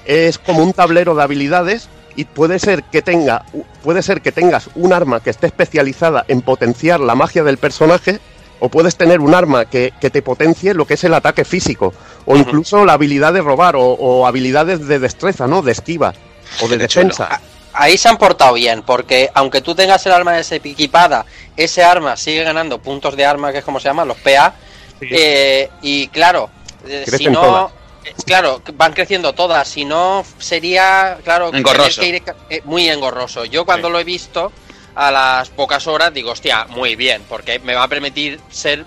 es 0.04 0.38
como 0.38 0.62
un 0.64 0.72
tablero 0.72 1.14
de 1.14 1.22
habilidades 1.22 1.88
y 2.16 2.24
puede 2.24 2.58
ser 2.58 2.82
que 2.84 3.02
tenga 3.02 3.44
puede 3.84 4.02
ser 4.02 4.20
que 4.20 4.32
tengas 4.32 4.68
un 4.74 4.92
arma 4.92 5.20
que 5.20 5.30
esté 5.30 5.46
especializada 5.46 6.24
en 6.26 6.40
potenciar 6.42 6.98
la 6.98 7.14
magia 7.14 7.44
del 7.44 7.58
personaje 7.58 8.18
o 8.58 8.68
puedes 8.68 8.96
tener 8.96 9.20
un 9.20 9.34
arma 9.34 9.66
que, 9.66 9.92
que 10.00 10.10
te 10.10 10.20
potencie 10.22 10.74
lo 10.74 10.84
que 10.86 10.94
es 10.94 11.04
el 11.04 11.14
ataque 11.14 11.44
físico 11.44 11.94
o 12.26 12.36
incluso 12.36 12.84
la 12.84 12.94
habilidad 12.94 13.32
de 13.32 13.40
robar 13.42 13.76
o, 13.76 13.82
o 13.84 14.26
habilidades 14.26 14.88
de 14.88 14.98
destreza, 14.98 15.46
¿no? 15.46 15.62
De 15.62 15.70
esquiva 15.70 16.14
o 16.60 16.68
de 16.68 16.78
defensa. 16.78 17.40
Ahí 17.72 17.96
se 17.98 18.08
han 18.08 18.16
portado 18.16 18.54
bien, 18.54 18.82
porque 18.82 19.30
aunque 19.34 19.60
tú 19.60 19.74
tengas 19.74 20.04
el 20.06 20.12
arma 20.12 20.38
ese 20.38 20.56
equipada, 20.56 21.24
ese 21.56 21.84
arma 21.84 22.16
sigue 22.16 22.42
ganando 22.42 22.78
puntos 22.80 23.14
de 23.16 23.24
arma, 23.24 23.52
que 23.52 23.58
es 23.58 23.64
como 23.64 23.78
se 23.78 23.88
llama, 23.88 24.04
los 24.04 24.16
PA. 24.18 24.54
eh, 25.00 25.70
y 25.82 26.08
claro, 26.08 26.50
eh, 26.86 27.04
si 27.06 27.26
no. 27.26 27.40
todas. 27.40 27.72
eh, 28.04 28.14
Claro, 28.24 28.62
van 28.74 28.92
creciendo 28.94 29.32
todas. 29.32 29.68
Si 29.68 29.84
no, 29.84 30.24
sería, 30.38 31.18
claro, 31.22 31.54
Engorroso. 31.54 32.00
que 32.00 32.08
ir, 32.08 32.22
eh, 32.50 32.62
muy 32.64 32.88
engorroso. 32.88 33.44
Yo 33.44 33.64
cuando 33.64 33.90
lo 33.90 34.00
he 34.00 34.04
visto 34.04 34.50
a 34.96 35.10
las 35.12 35.48
pocas 35.50 35.86
horas 35.86 36.12
digo, 36.12 36.32
hostia, 36.32 36.64
muy 36.70 36.96
bien, 36.96 37.22
porque 37.28 37.60
me 37.60 37.74
va 37.74 37.84
a 37.84 37.88
permitir 37.88 38.40
ser, 38.50 38.84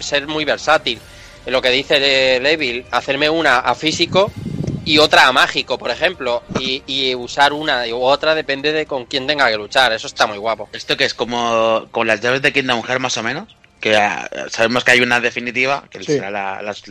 ser 0.00 0.26
muy 0.26 0.44
versátil. 0.44 1.00
Lo 1.46 1.62
que 1.62 1.70
dice 1.70 2.40
Levil, 2.40 2.84
hacerme 2.90 3.30
una 3.30 3.58
a 3.60 3.74
físico 3.74 4.30
y 4.84 4.98
otra 4.98 5.26
a 5.28 5.32
mágico, 5.32 5.78
por 5.78 5.90
ejemplo, 5.90 6.42
y, 6.60 6.82
y 6.86 7.14
usar 7.14 7.52
una 7.52 7.86
u 7.88 8.02
otra 8.02 8.34
depende 8.34 8.72
de 8.72 8.86
con 8.86 9.06
quién 9.06 9.26
tenga 9.26 9.48
que 9.50 9.56
luchar. 9.56 9.92
Eso 9.92 10.06
está 10.06 10.26
muy 10.26 10.38
guapo. 10.38 10.68
Esto 10.72 10.96
que 10.96 11.04
es 11.04 11.14
como 11.14 11.86
con 11.90 12.06
las 12.06 12.20
llaves 12.20 12.42
de 12.42 12.52
Kingdom 12.52 12.82
Hearts 12.82 13.00
más 13.00 13.16
o 13.16 13.22
menos, 13.22 13.56
que 13.80 13.96
ah, 13.96 14.28
sabemos 14.50 14.84
que 14.84 14.92
hay 14.92 15.00
una 15.00 15.20
definitiva, 15.20 15.84
que 15.90 15.98
Sí. 16.00 16.04
será 16.04 16.30
la, 16.30 16.62
las- 16.62 16.82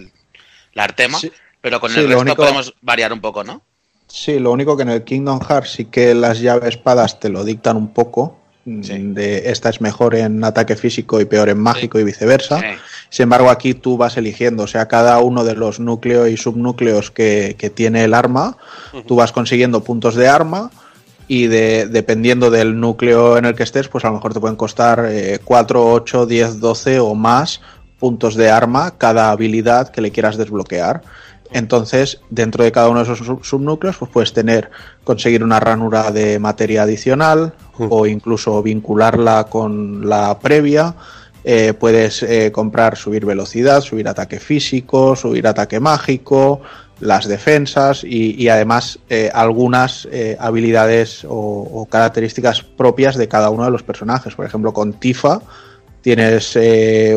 la 0.73 0.83
Artema, 0.83 1.19
Sí. 1.19 1.31
pero 1.61 1.79
con 1.79 1.91
Sí, 1.91 1.99
el 1.99 2.07
resto 2.07 2.21
único- 2.21 2.35
podemos 2.41 2.73
variar 2.81 3.13
un 3.13 3.21
poco, 3.21 3.43
¿no? 3.43 3.61
Sí, 4.07 4.37
lo 4.39 4.51
único 4.51 4.75
que 4.77 4.83
en 4.83 4.89
el 4.89 5.03
Kingdom 5.03 5.39
Hearts 5.41 5.71
sí 5.71 5.85
que 5.85 6.13
las 6.13 6.39
llaves 6.39 6.69
espadas 6.75 7.19
te 7.19 7.29
lo 7.29 7.43
dictan 7.43 7.77
un 7.77 7.93
poco. 7.93 8.39
mm, 8.65 8.81
De 9.13 9.49
esta 9.51 9.69
es 9.69 9.81
mejor 9.81 10.15
en 10.15 10.41
ataque 10.43 10.75
físico 10.77 11.19
y 11.19 11.25
peor 11.25 11.49
en 11.49 11.59
mágico 11.59 11.99
y 11.99 12.03
viceversa. 12.05 12.59
Sí. 12.61 12.65
Sin 13.13 13.23
embargo, 13.25 13.51
aquí 13.51 13.75
tú 13.75 13.95
vas 13.95 14.17
eligiendo, 14.17 14.63
o 14.63 14.67
sea, 14.67 14.87
cada 14.87 15.19
uno 15.19 15.43
de 15.43 15.53
los 15.53 15.79
núcleos 15.79 16.29
y 16.29 16.35
subnúcleos 16.35 17.11
que, 17.11 17.55
que 17.59 17.69
tiene 17.69 18.03
el 18.05 18.15
arma, 18.15 18.57
tú 19.05 19.15
vas 19.15 19.31
consiguiendo 19.31 19.83
puntos 19.83 20.15
de 20.15 20.27
arma 20.27 20.71
y 21.27 21.45
de, 21.45 21.85
dependiendo 21.85 22.49
del 22.49 22.79
núcleo 22.79 23.37
en 23.37 23.45
el 23.45 23.53
que 23.53 23.61
estés, 23.61 23.87
pues 23.87 24.03
a 24.03 24.07
lo 24.07 24.15
mejor 24.15 24.33
te 24.33 24.39
pueden 24.39 24.55
costar 24.55 25.05
eh, 25.09 25.37
4, 25.45 25.91
8, 25.93 26.25
10, 26.25 26.59
12 26.59 26.99
o 27.01 27.13
más 27.13 27.61
puntos 27.99 28.33
de 28.33 28.49
arma 28.49 28.97
cada 28.97 29.29
habilidad 29.29 29.89
que 29.89 30.01
le 30.01 30.09
quieras 30.11 30.35
desbloquear. 30.35 31.03
Entonces, 31.51 32.19
dentro 32.31 32.63
de 32.63 32.71
cada 32.71 32.89
uno 32.89 33.03
de 33.03 33.13
esos 33.13 33.19
sub- 33.25 33.45
subnúcleos, 33.45 33.97
pues 33.97 34.09
puedes 34.11 34.33
tener, 34.33 34.71
conseguir 35.03 35.43
una 35.43 35.59
ranura 35.59 36.09
de 36.11 36.39
materia 36.39 36.81
adicional 36.81 37.53
o 37.91 38.07
incluso 38.07 38.61
vincularla 38.63 39.43
con 39.45 40.09
la 40.09 40.39
previa. 40.39 40.95
Eh, 41.45 41.73
puedes 41.73 42.23
eh, 42.23 42.51
comprar, 42.53 42.95
subir 42.95 43.25
velocidad, 43.25 43.81
subir 43.81 44.07
ataque 44.07 44.39
físico, 44.39 45.15
subir 45.15 45.45
ataque 45.47 45.79
mágico, 45.79 46.61
las 47.01 47.27
defensas 47.27 48.03
y, 48.05 48.47
además 48.47 48.97
eh, 49.09 49.29
algunas 49.33 50.07
habilidades 50.39 51.25
o, 51.27 51.85
características 51.89 52.61
propias 52.61 53.17
de 53.17 53.27
cada 53.27 53.49
uno 53.49 53.65
de 53.65 53.71
los 53.71 53.83
personajes. 53.83 54.35
Por 54.35 54.45
ejemplo, 54.45 54.71
con 54.71 54.93
Tifa 54.93 55.41
tienes 56.01 56.57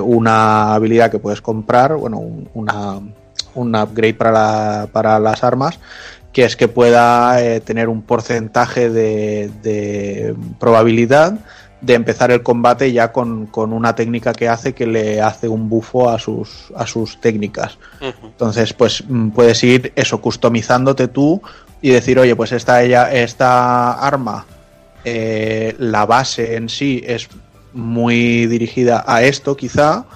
una 0.03 0.75
habilidad 0.75 1.11
que 1.11 1.19
puedes 1.21 1.41
comprar, 1.41 1.95
bueno, 1.97 2.19
un- 2.19 2.49
una, 2.55 2.99
un 3.55 3.77
upgrade 3.77 4.15
para, 4.15 4.33
la- 4.33 4.89
para 4.91 5.21
las 5.21 5.45
armas, 5.45 5.79
que 6.33 6.45
es 6.45 6.57
que 6.57 6.67
pueda 6.69 7.39
tener 7.61 7.89
un 7.89 8.03
porcentaje 8.03 8.91
de, 8.91 9.51
de 9.63 10.35
probabilidad 10.59 11.39
de 11.87 11.95
empezar 11.95 12.33
el 12.33 12.43
combate 12.43 12.93
ya 12.93 13.13
con, 13.13 13.47
con 13.47 13.73
una 13.73 13.95
técnica 13.95 14.33
que 14.33 14.49
hace 14.49 14.75
que 14.75 14.87
le 14.87 15.23
hace 15.23 15.49
un 15.49 15.69
bufo 15.69 16.11
a 16.11 16.19
sus, 16.19 16.73
a 16.75 16.87
sus 16.87 17.21
técnicas. 17.21 17.79
Entonces, 18.01 18.73
pues 18.73 19.05
mm, 19.07 19.31
puedes 19.31 19.63
ir 19.63 19.93
eso, 19.95 20.21
customizándote 20.21 21.07
tú 21.07 21.41
y 21.81 21.91
decir, 21.91 22.19
oye, 22.19 22.35
pues 22.35 22.51
esta, 22.51 22.83
ella, 22.83 23.13
esta 23.13 23.93
arma, 23.93 24.45
eh, 25.05 25.77
la 25.79 26.05
base 26.07 26.57
en 26.57 26.69
sí 26.69 27.03
es 27.07 27.29
muy 27.73 28.47
dirigida 28.47 29.05
a 29.07 29.23
esto, 29.23 29.57
quizá, 29.57 30.07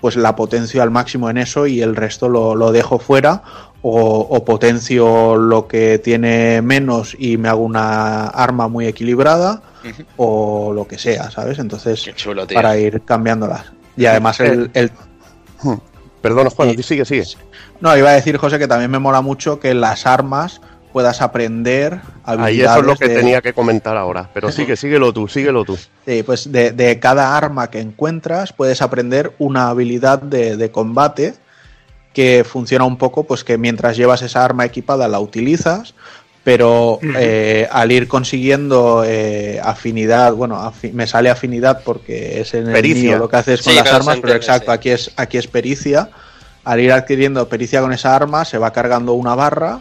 pues 0.00 0.16
la 0.16 0.34
potencio 0.34 0.82
al 0.82 0.90
máximo 0.90 1.28
en 1.28 1.36
eso 1.36 1.66
y 1.66 1.82
el 1.82 1.94
resto 1.94 2.28
lo, 2.30 2.54
lo 2.54 2.72
dejo 2.72 2.98
fuera. 2.98 3.42
O, 3.80 4.18
o 4.18 4.44
potencio 4.44 5.36
lo 5.36 5.68
que 5.68 6.00
tiene 6.00 6.62
menos 6.62 7.14
y 7.16 7.36
me 7.36 7.48
hago 7.48 7.62
una 7.62 8.24
arma 8.26 8.66
muy 8.66 8.88
equilibrada 8.88 9.62
o 10.16 10.72
lo 10.74 10.86
que 10.86 10.98
sea, 10.98 11.30
¿sabes? 11.30 11.58
Entonces, 11.58 12.02
Qué 12.04 12.14
chulo, 12.14 12.46
tío. 12.46 12.54
para 12.56 12.76
ir 12.76 13.02
cambiándolas. 13.04 13.72
Y 13.96 14.06
además 14.06 14.38
el, 14.40 14.70
el 14.74 14.90
Perdona, 16.22 16.50
Juan, 16.50 16.70
Sí. 16.76 16.82
sigue, 16.82 17.04
sigue. 17.04 17.24
no, 17.80 17.96
iba 17.96 18.10
a 18.10 18.14
decir, 18.14 18.36
José, 18.36 18.58
que 18.58 18.66
también 18.68 18.90
me 18.90 18.98
mola 18.98 19.20
mucho 19.20 19.60
que 19.60 19.72
las 19.74 20.04
armas 20.06 20.60
puedas 20.92 21.20
aprender 21.22 22.00
habilidades. 22.24 22.48
Ahí 22.48 22.60
eso 22.62 22.80
es 22.80 22.86
lo 22.86 22.96
que 22.96 23.08
de- 23.08 23.14
tenía 23.16 23.40
que 23.40 23.52
comentar 23.52 23.96
ahora. 23.96 24.28
Pero 24.34 24.50
sigue, 24.50 24.76
síguelo 24.76 25.12
tú, 25.12 25.28
síguelo 25.28 25.64
tú. 25.64 25.78
Sí, 26.06 26.22
pues 26.24 26.50
de, 26.50 26.72
de 26.72 26.98
cada 26.98 27.36
arma 27.36 27.70
que 27.70 27.80
encuentras 27.80 28.52
puedes 28.52 28.82
aprender 28.82 29.32
una 29.38 29.68
habilidad 29.68 30.20
de, 30.20 30.56
de 30.56 30.70
combate 30.70 31.34
que 32.14 32.42
funciona 32.44 32.84
un 32.84 32.96
poco, 32.96 33.24
pues 33.24 33.44
que 33.44 33.58
mientras 33.58 33.96
llevas 33.96 34.22
esa 34.22 34.44
arma 34.44 34.64
equipada 34.64 35.06
la 35.06 35.20
utilizas, 35.20 35.94
pero 36.48 36.98
eh, 37.18 37.68
al 37.70 37.92
ir 37.92 38.08
consiguiendo 38.08 39.04
eh, 39.06 39.60
afinidad, 39.62 40.32
bueno, 40.32 40.56
afi- 40.56 40.92
me 40.94 41.06
sale 41.06 41.28
afinidad 41.28 41.82
porque 41.84 42.40
es 42.40 42.54
en 42.54 42.74
el 42.74 42.82
mío 42.82 43.18
lo 43.18 43.28
que 43.28 43.36
haces 43.36 43.60
con 43.60 43.74
Sí, 43.74 43.78
las 43.78 43.92
armas, 43.92 44.16
pero 44.22 44.32
exacto, 44.32 44.70
sí. 44.70 44.74
aquí 44.74 44.88
es 44.88 45.10
aquí 45.16 45.36
es 45.36 45.46
pericia. 45.46 46.08
Al 46.64 46.80
ir 46.80 46.90
adquiriendo 46.92 47.46
pericia 47.50 47.82
con 47.82 47.92
esa 47.92 48.16
arma, 48.16 48.46
se 48.46 48.56
va 48.56 48.72
cargando 48.72 49.12
una 49.12 49.34
barra 49.34 49.80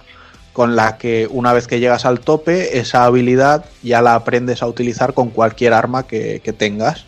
con 0.51 0.75
la 0.75 0.97
que 0.97 1.25
una 1.31 1.53
vez 1.53 1.67
que 1.67 1.79
llegas 1.79 2.03
al 2.03 2.19
tope, 2.19 2.77
esa 2.79 3.05
habilidad 3.05 3.63
ya 3.81 4.01
la 4.01 4.15
aprendes 4.15 4.61
a 4.61 4.67
utilizar 4.67 5.13
con 5.13 5.29
cualquier 5.29 5.71
arma 5.71 6.05
que, 6.05 6.41
que 6.43 6.51
tengas. 6.51 7.05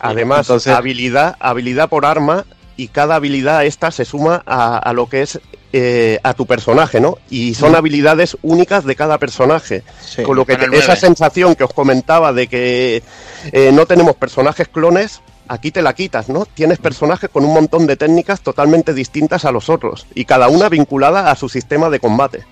Además, 0.00 0.42
Entonces- 0.46 0.72
habilidad, 0.72 1.34
habilidad 1.40 1.88
por 1.88 2.06
arma 2.06 2.44
y 2.82 2.88
cada 2.88 3.16
habilidad 3.16 3.64
esta 3.64 3.90
se 3.90 4.04
suma 4.04 4.42
a, 4.46 4.78
a 4.78 4.92
lo 4.92 5.08
que 5.08 5.22
es 5.22 5.38
eh, 5.72 6.18
a 6.24 6.34
tu 6.34 6.46
personaje, 6.46 7.00
¿no? 7.00 7.18
Y 7.30 7.54
son 7.54 7.72
Mm. 7.72 7.76
habilidades 7.76 8.36
únicas 8.42 8.84
de 8.84 8.96
cada 8.96 9.18
personaje. 9.18 9.84
Sí. 10.04 10.22
Con 10.24 10.36
lo 10.36 10.44
que 10.44 10.56
te- 10.56 10.76
esa 10.76 10.96
sensación 10.96 11.54
que 11.54 11.62
os 11.64 11.72
comentaba 11.72 12.32
de 12.32 12.48
que 12.48 13.02
eh, 13.52 13.70
no 13.72 13.86
tenemos 13.86 14.16
personajes 14.16 14.66
clones, 14.68 15.20
aquí 15.46 15.70
te 15.70 15.82
la 15.82 15.92
quitas, 15.94 16.28
¿no? 16.28 16.44
Tienes 16.46 16.78
personajes 16.78 17.30
con 17.30 17.44
un 17.44 17.54
montón 17.54 17.86
de 17.86 17.96
técnicas 17.96 18.40
totalmente 18.40 18.94
distintas 18.94 19.44
a 19.44 19.52
los 19.52 19.68
otros 19.68 20.06
y 20.14 20.24
cada 20.24 20.48
una 20.48 20.68
vinculada 20.68 21.30
a 21.30 21.36
su 21.36 21.48
sistema 21.48 21.88
de 21.90 22.00
combate. 22.00 22.44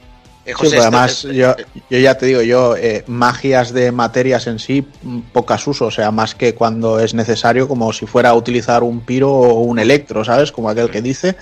Eh, 0.49 0.55
Sí, 0.59 0.69
pero 0.71 0.83
además, 0.83 1.27
eh, 1.27 1.35
yo, 1.35 1.51
eh, 1.51 1.67
yo 1.91 1.99
ya 1.99 2.17
te 2.17 2.25
digo, 2.25 2.41
yo 2.41 2.75
eh, 2.75 3.05
magias 3.07 3.75
de 3.75 3.93
materias 3.93 4.47
en 4.47 4.59
sí, 4.59 4.87
mm, 5.03 5.21
pocas 5.33 5.67
uso, 5.67 5.87
o 5.87 5.91
sea, 5.91 6.11
más 6.11 6.35
que 6.35 6.55
cuando 6.55 7.01
es 7.01 7.13
necesario, 7.13 7.69
como 7.69 7.93
si 7.93 8.07
fuera 8.07 8.31
a 8.31 8.35
utilizar 8.35 8.83
un 8.83 9.01
piro 9.01 9.31
o 9.31 9.61
un 9.61 9.79
electro, 9.79 10.25
¿sabes? 10.25 10.51
Como 10.51 10.71
aquel 10.71 10.91
que 10.91 11.03
dice, 11.03 11.37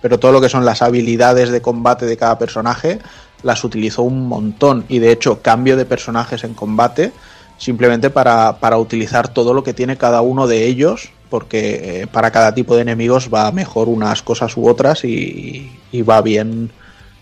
pero 0.00 0.18
todo 0.20 0.30
lo 0.30 0.40
que 0.40 0.48
son 0.48 0.64
las 0.64 0.80
habilidades 0.80 1.50
de 1.50 1.60
combate 1.60 2.06
de 2.06 2.16
cada 2.16 2.38
personaje, 2.38 3.00
las 3.42 3.64
utilizo 3.64 4.02
un 4.02 4.28
montón, 4.28 4.84
y 4.88 5.00
de 5.00 5.10
hecho 5.10 5.42
cambio 5.42 5.76
de 5.76 5.84
personajes 5.84 6.44
en 6.44 6.54
combate 6.54 7.12
simplemente 7.58 8.10
para, 8.10 8.58
para 8.60 8.78
utilizar 8.78 9.26
todo 9.26 9.54
lo 9.54 9.64
que 9.64 9.74
tiene 9.74 9.96
cada 9.96 10.20
uno 10.20 10.46
de 10.46 10.66
ellos 10.66 11.10
porque 11.30 12.02
eh, 12.02 12.06
para 12.06 12.30
cada 12.30 12.54
tipo 12.54 12.74
de 12.76 12.82
enemigos 12.82 13.30
va 13.32 13.50
mejor 13.52 13.88
unas 13.88 14.20
cosas 14.20 14.54
u 14.56 14.68
otras 14.68 15.02
y, 15.04 15.72
y 15.90 16.02
va 16.02 16.20
bien 16.20 16.70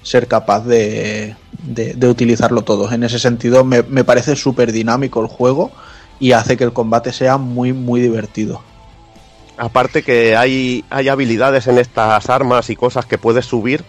ser 0.03 0.27
capaz 0.29 0.65
de, 0.65 1.37
de- 1.63 2.09
utilizarlo 2.09 2.63
todo. 2.63 2.91
En 2.93 3.03
ese 3.05 3.19
sentido 3.19 3.65
me, 3.65 3.83
me 3.83 4.05
parece 4.05 4.37
súper 4.37 4.73
dinámico 4.73 5.21
el 5.21 5.27
juego 5.29 5.71
y 6.19 6.33
hace 6.33 6.57
que 6.57 6.65
el 6.65 6.73
combate 6.73 7.13
sea 7.13 7.37
muy 7.39 7.73
muy 7.73 8.01
divertido. 8.01 8.63
Aparte 9.57 10.03
que 10.03 10.37
hay, 10.37 10.85
hay 10.89 11.09
habilidades 11.09 11.67
en 11.67 11.79
estas 11.79 12.31
armas 12.31 12.71
y 12.71 12.77
cosas 12.77 13.05
que 13.05 13.19
puedes 13.19 13.45
subir, 13.45 13.85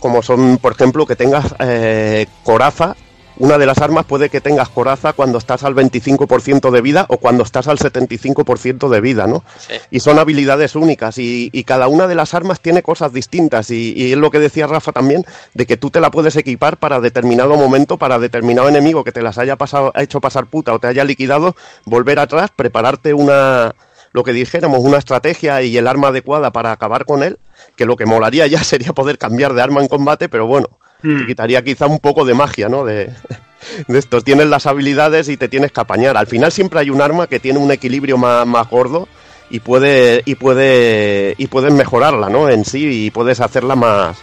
como 0.00 0.20
son, 0.22 0.58
por 0.58 0.72
ejemplo, 0.72 1.06
que 1.06 1.14
tengas 1.14 1.54
eh, 1.60 2.26
coraza. 2.42 2.96
Una 3.38 3.58
de 3.58 3.66
las 3.66 3.78
armas 3.78 4.04
puede 4.04 4.28
que 4.28 4.40
tengas 4.40 4.68
coraza 4.68 5.12
cuando 5.12 5.38
estás 5.38 5.64
al 5.64 5.74
25% 5.74 6.70
de 6.70 6.80
vida 6.80 7.06
o 7.08 7.18
cuando 7.18 7.44
estás 7.44 7.66
al 7.68 7.78
75% 7.78 8.88
de 8.88 9.00
vida, 9.00 9.26
¿no? 9.26 9.42
Sí. 9.58 9.74
Y 9.90 10.00
son 10.00 10.18
habilidades 10.18 10.76
únicas 10.76 11.18
y, 11.18 11.50
y 11.52 11.64
cada 11.64 11.88
una 11.88 12.06
de 12.06 12.14
las 12.14 12.34
armas 12.34 12.60
tiene 12.60 12.82
cosas 12.82 13.12
distintas 13.12 13.70
y, 13.70 13.94
y 13.96 14.12
es 14.12 14.18
lo 14.18 14.30
que 14.30 14.38
decía 14.38 14.66
Rafa 14.66 14.92
también, 14.92 15.24
de 15.54 15.66
que 15.66 15.76
tú 15.76 15.90
te 15.90 16.00
la 16.00 16.10
puedes 16.10 16.36
equipar 16.36 16.76
para 16.76 17.00
determinado 17.00 17.56
momento, 17.56 17.96
para 17.96 18.18
determinado 18.18 18.68
enemigo 18.68 19.04
que 19.04 19.12
te 19.12 19.22
las 19.22 19.38
haya 19.38 19.56
pasado, 19.56 19.92
hecho 19.96 20.20
pasar 20.20 20.46
puta 20.46 20.72
o 20.72 20.78
te 20.78 20.86
haya 20.86 21.04
liquidado, 21.04 21.56
volver 21.84 22.18
atrás, 22.18 22.50
prepararte 22.54 23.14
una, 23.14 23.74
lo 24.12 24.22
que 24.22 24.32
dijéramos, 24.32 24.80
una 24.80 24.98
estrategia 24.98 25.62
y 25.62 25.76
el 25.76 25.88
arma 25.88 26.08
adecuada 26.08 26.52
para 26.52 26.72
acabar 26.72 27.04
con 27.04 27.22
él, 27.22 27.38
que 27.76 27.86
lo 27.86 27.96
que 27.96 28.06
molaría 28.06 28.46
ya 28.46 28.62
sería 28.64 28.92
poder 28.92 29.18
cambiar 29.18 29.54
de 29.54 29.62
arma 29.62 29.80
en 29.80 29.88
combate, 29.88 30.28
pero 30.28 30.46
bueno, 30.46 30.78
te 31.02 31.26
quitaría 31.26 31.62
quizá 31.62 31.86
un 31.86 31.98
poco 31.98 32.24
de 32.24 32.34
magia, 32.34 32.68
¿no? 32.68 32.84
De, 32.84 33.10
de 33.88 33.98
esto, 33.98 34.20
tienes 34.22 34.46
las 34.46 34.66
habilidades 34.66 35.28
y 35.28 35.36
te 35.36 35.48
tienes 35.48 35.72
que 35.72 35.80
apañar. 35.80 36.16
Al 36.16 36.26
final 36.26 36.52
siempre 36.52 36.80
hay 36.80 36.90
un 36.90 37.00
arma 37.02 37.26
que 37.26 37.40
tiene 37.40 37.58
un 37.58 37.70
equilibrio 37.72 38.16
más, 38.18 38.46
más 38.46 38.68
gordo 38.70 39.08
y 39.50 39.60
puede, 39.60 40.22
y 40.24 40.34
puede, 40.36 41.34
y 41.38 41.46
puedes 41.48 41.72
mejorarla, 41.72 42.28
¿no? 42.30 42.48
En 42.48 42.64
sí 42.64 43.06
y 43.06 43.10
puedes 43.10 43.40
hacerla 43.40 43.76
más, 43.76 44.16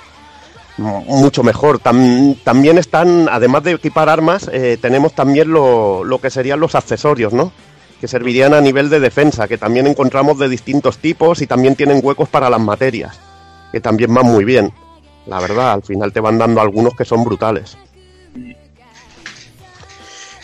mucho 0.78 1.44
mejor. 1.44 1.80
Tam- 1.80 2.38
también 2.44 2.78
están, 2.78 3.28
además 3.32 3.64
de 3.64 3.72
equipar 3.74 4.10
armas, 4.10 4.50
eh, 4.52 4.78
tenemos 4.82 5.14
también 5.14 5.52
lo, 5.52 6.04
lo 6.04 6.20
que 6.20 6.30
serían 6.30 6.60
los 6.60 6.76
accesorios, 6.76 7.34
¿no? 7.34 7.52
Que 8.00 8.08
servirían 8.08 8.54
a 8.54 8.62
nivel 8.62 8.90
de 8.90 9.00
defensa, 9.02 9.48
que 9.48 9.58
también 9.58 9.86
encontramos 9.86 10.40
de 10.40 10.48
distintos 10.48 10.98
tipos 11.00 11.42
y 11.42 11.48
también 11.48 11.76
tienen 11.76 12.00
huecos 12.02 12.30
para 12.30 12.50
las 12.50 12.62
materias, 12.62 13.20
que 13.72 13.82
también 13.82 14.14
van 14.14 14.26
muy 14.26 14.46
bien. 14.46 14.72
La 15.30 15.40
verdad, 15.40 15.74
al 15.74 15.84
final 15.84 16.12
te 16.12 16.20
van 16.20 16.38
dando 16.38 16.60
algunos 16.60 16.96
que 16.96 17.06
son 17.06 17.24
brutales. 17.24 17.78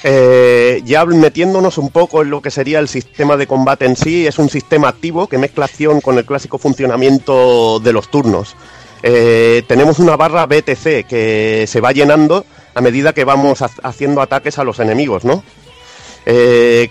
Eh, 0.04 0.82
ya 0.86 1.04
metiéndonos 1.06 1.80
un 1.80 1.90
poco 1.90 2.22
en 2.22 2.30
lo 2.30 2.42
que 2.42 2.52
sería 2.52 2.78
el 2.80 2.88
sistema 2.88 3.38
de 3.38 3.48
combate 3.48 3.86
en 3.86 3.96
sí, 3.96 4.28
es 4.28 4.38
un 4.38 4.50
sistema 4.50 4.88
activo 4.90 5.26
que 5.28 5.40
mezcla 5.40 5.66
acción 5.66 6.00
con 6.02 6.18
el 6.20 6.26
clásico 6.26 6.60
funcionamiento 6.60 7.80
de 7.80 7.92
los 7.94 8.10
turnos. 8.12 8.56
Eh, 9.02 9.64
tenemos 9.68 9.98
una 9.98 10.16
barra 10.16 10.46
BTC 10.46 11.06
que 11.08 11.66
se 11.68 11.82
va 11.82 11.92
llenando 11.92 12.46
a 12.76 12.82
medida 12.82 13.14
que 13.14 13.24
vamos 13.24 13.64
ha- 13.64 13.70
haciendo 13.84 14.22
ataques 14.22 14.60
a 14.60 14.64
los 14.64 14.80
enemigos, 14.80 15.26
¿no? 15.26 15.44
Eh, 16.28 16.90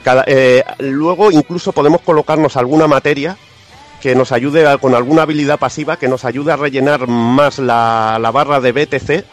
luego 0.78 1.30
incluso 1.30 1.72
podemos 1.72 2.00
colocarnos 2.00 2.56
alguna 2.56 2.86
materia 2.88 3.36
que 4.04 4.14
nos 4.14 4.32
ayude 4.32 4.66
a- 4.68 4.76
con 4.76 4.94
alguna 4.94 5.22
habilidad 5.22 5.58
pasiva 5.58 5.96
que 5.96 6.08
nos 6.08 6.26
ayude 6.26 6.52
a 6.52 6.56
rellenar 6.56 7.06
más 7.08 7.58
la, 7.58 8.18
la 8.20 8.30
barra 8.30 8.60
de 8.60 8.70
BTC, 8.72 9.24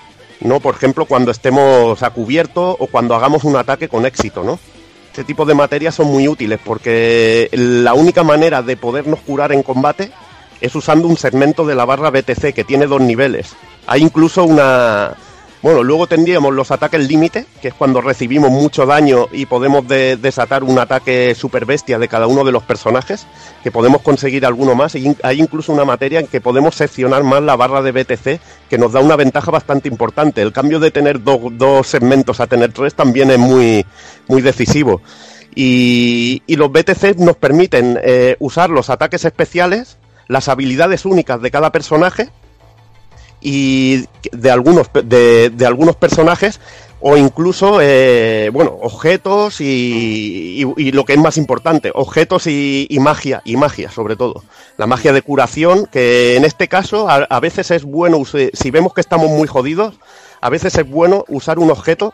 ¿no? 0.48 0.62
Por 0.62 0.76
ejemplo, 0.76 1.04
cuando 1.04 1.30
estemos 1.30 2.02
a 2.04 2.12
cubierto 2.12 2.78
o 2.80 2.88
cuando 2.88 3.14
hagamos 3.14 3.44
un 3.44 3.58
ataque 3.58 3.90
con 3.90 4.06
éxito, 4.06 4.46
¿no? 4.46 4.58
Este 5.10 5.26
tipo 5.26 5.44
de 5.44 5.56
materias 5.56 5.94
son 5.96 6.08
muy 6.08 6.26
útiles 6.30 6.58
porque 6.64 7.50
la 7.52 7.94
única 7.94 8.24
manera 8.24 8.62
de 8.62 8.78
podernos 8.78 9.20
curar 9.20 9.52
en 9.52 9.62
combate 9.62 10.10
es 10.62 10.74
usando 10.74 11.10
un 11.10 11.18
segmento 11.18 11.66
de 11.66 11.76
la 11.76 11.84
barra 11.84 12.10
BTC 12.10 12.54
que 12.54 12.64
tiene 12.64 12.88
dos 12.88 13.02
niveles. 13.02 13.54
Hay 13.88 14.02
incluso 14.02 14.46
una... 14.46 15.12
Bueno, 15.62 15.84
luego 15.84 16.08
tendríamos 16.08 16.54
los 16.56 16.72
ataques 16.72 17.08
límite, 17.08 17.46
que 17.62 17.68
es 17.68 17.74
cuando 17.76 18.02
recibimos 18.02 18.50
mucho 18.50 18.88
daño 18.88 19.28
y 19.32 19.46
podemos 19.46 19.88
de- 19.88 20.18
desatar 20.18 20.64
un 20.64 20.80
ataque 20.80 21.36
super 21.36 21.66
bestia 21.66 22.00
de 22.00 22.08
cada 22.08 22.26
uno 22.26 22.44
de 22.44 22.52
los 22.52 22.64
personajes, 22.64 23.28
que 23.64 23.70
podemos 23.72 24.02
conseguir 24.02 24.44
alguno 24.44 24.74
más. 24.74 24.96
Y 24.96 25.16
hay 25.22 25.40
incluso 25.40 25.72
una 25.72 25.86
materia 25.86 26.20
en 26.20 26.26
que 26.26 26.42
podemos 26.42 26.74
seccionar 26.74 27.24
más 27.24 27.44
la 27.44 27.56
barra 27.56 27.84
de 27.84 27.92
BTC, 27.92 28.40
que 28.72 28.78
nos 28.80 28.92
da 28.94 29.02
una 29.02 29.16
ventaja 29.16 29.52
bastante 29.52 29.88
importante. 29.88 30.42
El 30.42 30.52
cambio 30.52 30.80
de 30.80 30.90
tener 30.90 31.22
do- 31.22 31.50
dos 31.52 31.86
segmentos 31.86 32.40
a 32.40 32.48
tener 32.48 32.74
tres 32.74 32.96
también 32.96 33.30
es 33.30 33.38
muy, 33.38 33.86
muy 34.28 34.42
decisivo. 34.42 35.02
Y, 35.54 36.42
y 36.48 36.56
los 36.56 36.72
BTC 36.72 37.18
nos 37.18 37.36
permiten 37.38 38.00
eh, 38.02 38.36
usar 38.40 38.72
los 38.72 38.90
ataques 38.90 39.26
especiales, 39.26 39.98
las 40.28 40.48
habilidades 40.48 41.06
únicas 41.06 41.40
de 41.40 41.52
cada 41.52 41.72
personaje 41.72 42.30
y 43.42 44.06
de 44.32 44.52
algunos 44.52 44.88
de, 45.04 45.50
de 45.50 45.66
algunos 45.66 45.96
personajes 45.96 46.60
o 47.00 47.18
incluso 47.18 47.80
eh, 47.82 48.50
bueno 48.54 48.78
objetos 48.82 49.60
y, 49.62 50.64
y- 50.64 50.74
y 50.88 50.92
lo 50.92 51.04
que 51.06 51.14
es 51.14 51.20
más 51.20 51.38
importante 51.38 51.92
objetos 51.96 52.46
y, 52.46 52.86
y 52.90 53.00
magia 53.00 53.42
y 53.44 53.56
magia 53.58 53.90
sobre 53.90 54.16
todo 54.16 54.44
la 54.78 54.86
magia 54.86 55.12
de 55.12 55.24
curación 55.24 55.88
que 55.92 56.36
en 56.38 56.46
este 56.46 56.68
caso 56.68 57.10
a, 57.10 57.16
a 57.16 57.40
veces 57.40 57.72
es 57.72 57.84
bueno 57.84 58.18
use- 58.20 58.52
si 58.54 58.70
vemos 58.70 58.94
que 58.94 59.02
estamos 59.02 59.30
muy 59.32 59.48
jodidos 59.48 59.96
a 60.42 60.50
veces 60.50 60.76
es 60.78 60.88
bueno 60.88 61.26
usar 61.28 61.58
un 61.58 61.72
objeto 61.72 62.14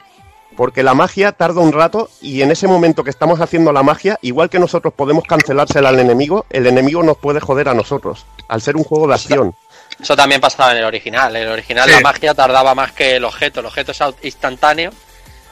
porque 0.55 0.81
la 0.81 0.93
magia 0.95 1.33
tarda 1.33 1.59
un 1.61 1.71
rato 1.73 2.09
y 2.21 2.41
en 2.41 2.49
ese 2.51 2.67
momento 2.67 3.03
que 3.03 3.11
estamos 3.11 3.41
haciendo 3.41 3.71
la 3.71 3.83
magia, 3.83 4.17
igual 4.23 4.49
que 4.49 4.57
nosotros 4.57 4.91
podemos 4.91 5.23
cancelársela 5.25 5.89
al 5.89 5.99
enemigo, 5.99 6.45
el 6.49 6.65
enemigo 6.65 7.03
nos 7.03 7.17
puede 7.17 7.39
joder 7.39 7.69
a 7.69 7.75
nosotros, 7.75 8.25
al 8.47 8.61
ser 8.63 8.75
un 8.75 8.83
juego 8.83 9.07
de 9.07 9.13
acción. 9.13 9.53
Eso 10.01 10.15
también 10.15 10.39
pasaba 10.41 10.71
en 10.73 10.77
el 10.79 10.83
original. 10.85 11.35
En 11.35 11.43
el 11.43 11.49
original 11.49 11.85
Sí. 11.89 11.95
la 11.95 12.01
magia 12.01 12.33
tardaba 12.33 12.75
más 12.75 12.91
que 12.91 13.15
el 13.15 13.23
objeto. 13.23 13.59
El 13.61 13.65
objeto 13.65 13.91
es 13.91 13.99
instantáneo 14.23 14.91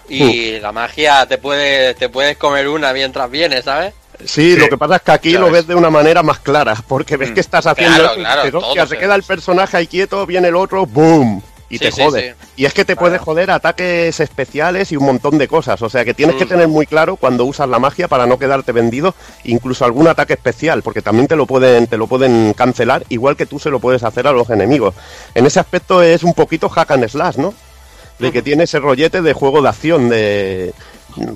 y 0.08 0.60
la 0.60 0.72
magia 0.72 1.26
te 1.26 1.38
puede 1.40 1.94
te 1.96 2.10
puedes 2.10 2.38
comer 2.38 2.68
una 2.68 2.94
mientras 2.94 3.30
viene, 3.32 3.62
¿sabes? 3.64 3.94
Sí, 4.24 4.54
Sí. 4.54 4.58
lo 4.58 4.70
que 4.70 4.78
pasa 4.78 4.98
es 4.98 5.02
que 5.02 5.12
aquí 5.12 5.32
Ya 5.34 5.40
lo 5.40 5.46
ves. 5.48 5.54
ves 5.54 5.68
de 5.68 5.76
una 5.76 5.90
manera 5.90 6.22
más 6.24 6.40
clara, 6.40 6.76
porque 6.88 7.18
ves 7.18 7.32
que 7.32 7.40
estás 7.42 7.66
haciendo 7.66 7.98
Claro, 8.00 8.16
claro, 8.16 8.42
dices, 8.44 8.52
todo 8.60 8.68
"Hostia, 8.70 8.88
se 8.88 8.98
queda 8.98 9.16
el 9.16 9.24
personaje 9.24 9.78
ahí 9.78 9.88
quieto, 9.88 10.26
viene 10.26 10.48
el 10.50 10.56
otro, 10.56 10.86
¡boom! 10.86 11.42
Y 11.70 11.80
Sí, 11.80 11.86
te 11.86 11.92
jode. 11.92 12.36
sí. 12.40 12.46
Y 12.58 12.66
es 12.66 12.74
que 12.74 12.86
te 12.86 12.96
puede 12.96 13.18
joder 13.18 13.50
ataques 13.50 14.20
especiales 14.20 14.92
y 14.92 14.98
un 14.98 15.06
montón 15.06 15.38
de 15.40 15.48
cosas. 15.48 15.82
O 15.82 15.90
sea 15.90 16.06
que 16.06 16.14
tienes 16.14 16.36
que 16.36 16.46
Mm. 16.46 16.50
tener 16.50 16.68
muy 16.68 16.86
claro 16.86 17.16
cuando 17.16 17.44
usas 17.46 17.68
la 17.68 17.80
magia 17.80 18.08
para 18.08 18.28
no 18.28 18.38
quedarte 18.38 18.72
vendido, 18.72 19.16
incluso 19.44 19.84
algún 19.84 20.08
ataque 20.08 20.34
especial, 20.34 20.84
porque 20.84 21.02
también 21.02 21.28
te 21.28 21.36
lo 21.36 21.48
pueden, 21.48 21.88
te 21.88 21.98
lo 21.98 22.06
pueden 22.08 22.54
cancelar, 22.54 23.04
igual 23.10 23.36
que 23.36 23.46
tú 23.48 23.58
se 23.60 23.72
lo 23.72 23.80
puedes 23.80 24.04
hacer 24.04 24.28
a 24.28 24.32
los 24.32 24.50
enemigos. 24.52 24.94
En 25.34 25.46
ese 25.48 25.60
aspecto 25.60 26.04
es 26.04 26.22
un 26.24 26.34
poquito 26.36 26.70
hack 26.70 26.92
and 26.92 27.08
slash, 27.10 27.38
¿no? 27.38 27.54
De 28.20 28.32
que 28.32 28.42
tiene 28.42 28.64
ese 28.66 28.80
rollete 28.80 29.22
de 29.22 29.34
juego 29.34 29.62
de 29.62 29.70
acción, 29.70 30.08
de 30.08 30.74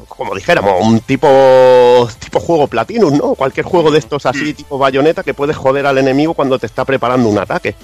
como 0.07 0.35
dijéramos, 0.35 0.73
un 0.85 0.99
tipo 1.01 2.07
tipo 2.19 2.39
juego 2.39 2.67
Platinum, 2.67 3.17
¿no? 3.17 3.33
Cualquier 3.35 3.65
juego 3.65 3.91
de 3.91 3.99
estos 3.99 4.25
así 4.25 4.53
tipo 4.53 4.77
bayoneta 4.77 5.23
que 5.23 5.33
puedes 5.33 5.57
joder 5.57 5.85
al 5.85 5.97
enemigo 5.97 6.33
cuando 6.33 6.59
te 6.59 6.65
está 6.67 6.85
preparando 6.85 7.27
un 7.29 7.37
ataque. 7.37 7.75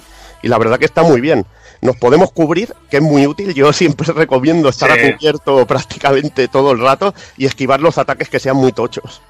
Y 0.44 0.48
la 0.48 0.58
verdad 0.58 0.78
que 0.78 0.86
está 0.86 1.04
muy 1.04 1.22
bien. 1.22 1.46
Nos 1.82 1.96
podemos 1.98 2.32
cubrir, 2.32 2.74
que 2.90 2.98
es 2.98 3.04
muy 3.04 3.28
útil. 3.28 3.54
Yo 3.54 3.72
siempre 3.74 4.08
recomiendo 4.16 4.70
estar 4.70 4.92
Sí. 4.92 5.00
a 5.00 5.16
cubierto 5.18 5.66
prácticamente 5.68 6.48
todo 6.48 6.72
el 6.72 6.80
rato 6.80 7.14
y 7.38 7.46
esquivar 7.46 7.80
los 7.82 7.98
ataques 7.98 8.30
que 8.30 8.40
sean 8.40 8.56
muy 8.58 8.72
tochos. 8.72 9.22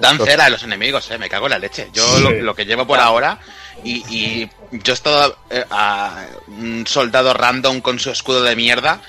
Dan 0.00 0.18
cera 0.18 0.44
a 0.46 0.50
los 0.50 0.62
enemigos, 0.64 1.10
eh, 1.10 1.18
me 1.18 1.30
cago 1.30 1.46
en 1.46 1.50
la 1.52 1.58
leche. 1.58 1.88
Yo 1.94 2.04
Sí. 2.16 2.22
lo, 2.22 2.30
lo 2.30 2.54
que 2.54 2.66
llevo 2.66 2.86
por 2.86 3.00
ahora 3.00 3.38
y, 3.82 4.04
y 4.14 4.50
yo 4.72 4.92
he 4.92 4.94
estado 4.94 5.36
eh, 5.50 5.64
a 5.70 6.26
un 6.48 6.86
soldado 6.86 7.32
random 7.32 7.80
con 7.80 7.98
su 7.98 8.10
escudo 8.10 8.42
de 8.42 8.54
mierda. 8.56 9.00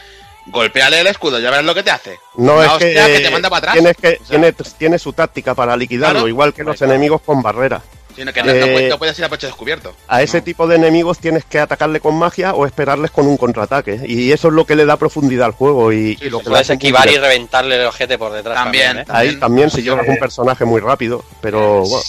Golpeale 0.47 1.01
el 1.01 1.07
escudo, 1.07 1.39
ya 1.39 1.49
verás 1.49 1.65
lo 1.65 1.73
que 1.73 1.81
te 1.83 1.89
hace. 1.91 2.19
No 2.37 2.57
Una 2.57 2.65
es 2.65 2.71
que, 2.73 2.93
te 3.23 3.29
manda 3.31 3.49
para 3.49 3.71
atrás. 3.71 3.73
tienes 3.73 3.97
que 3.97 4.07
O 4.21 4.25
sea, 4.25 4.39
tiene, 4.39 4.53
tiene 4.77 4.99
su 4.99 5.11
táctica 5.11 5.55
para 5.55 5.75
liquidarlo, 5.75 6.19
Claro. 6.19 6.27
igual 6.27 6.53
que 6.53 6.63
los 6.63 6.77
Claro. 6.77 6.93
enemigos 6.93 7.21
con 7.21 7.41
barrera. 7.41 7.81
Sino 8.15 8.31
que 8.33 8.41
no, 8.41 8.47
no 8.47 8.53
eh, 8.53 8.71
puedes, 8.73 8.89
no 8.89 8.97
puedes 8.97 9.19
ir 9.19 9.25
a 9.25 9.29
pecho 9.29 9.47
descubierto. 9.47 9.95
A 10.07 10.21
ese 10.21 10.41
tipo 10.41 10.67
de 10.67 10.75
enemigos 10.75 11.19
tienes 11.19 11.45
que 11.45 11.59
atacarle 11.59 11.99
con 11.99 12.15
magia 12.17 12.53
o 12.53 12.65
esperarles 12.65 13.11
con 13.11 13.27
un 13.27 13.37
contraataque. 13.37 14.01
Y 14.07 14.31
eso 14.31 14.47
es 14.47 14.53
lo 14.53 14.65
que 14.65 14.75
le 14.75 14.85
da 14.85 14.97
profundidad 14.97 15.47
al 15.47 15.51
juego. 15.51 15.91
Y, 15.91 16.15
Sí, 16.15 16.17
y 16.21 16.29
lo 16.29 16.39
que 16.39 16.49
Puedes 16.49 16.69
esquivar 16.69 17.09
y 17.09 17.17
reventarle 17.17 17.75
el 17.75 17.85
ojete 17.85 18.17
por 18.17 18.31
detrás 18.31 18.55
También. 18.55 18.97
también, 18.97 19.07
¿eh? 19.07 19.11
Ahí 19.11 19.35
también 19.39 19.69
si 19.69 19.81
llevas 19.81 20.07
un 20.07 20.17
personaje 20.17 20.65
muy 20.65 20.79
rápido. 20.81 21.23
Pero 21.41 21.81
bueno, 21.81 22.03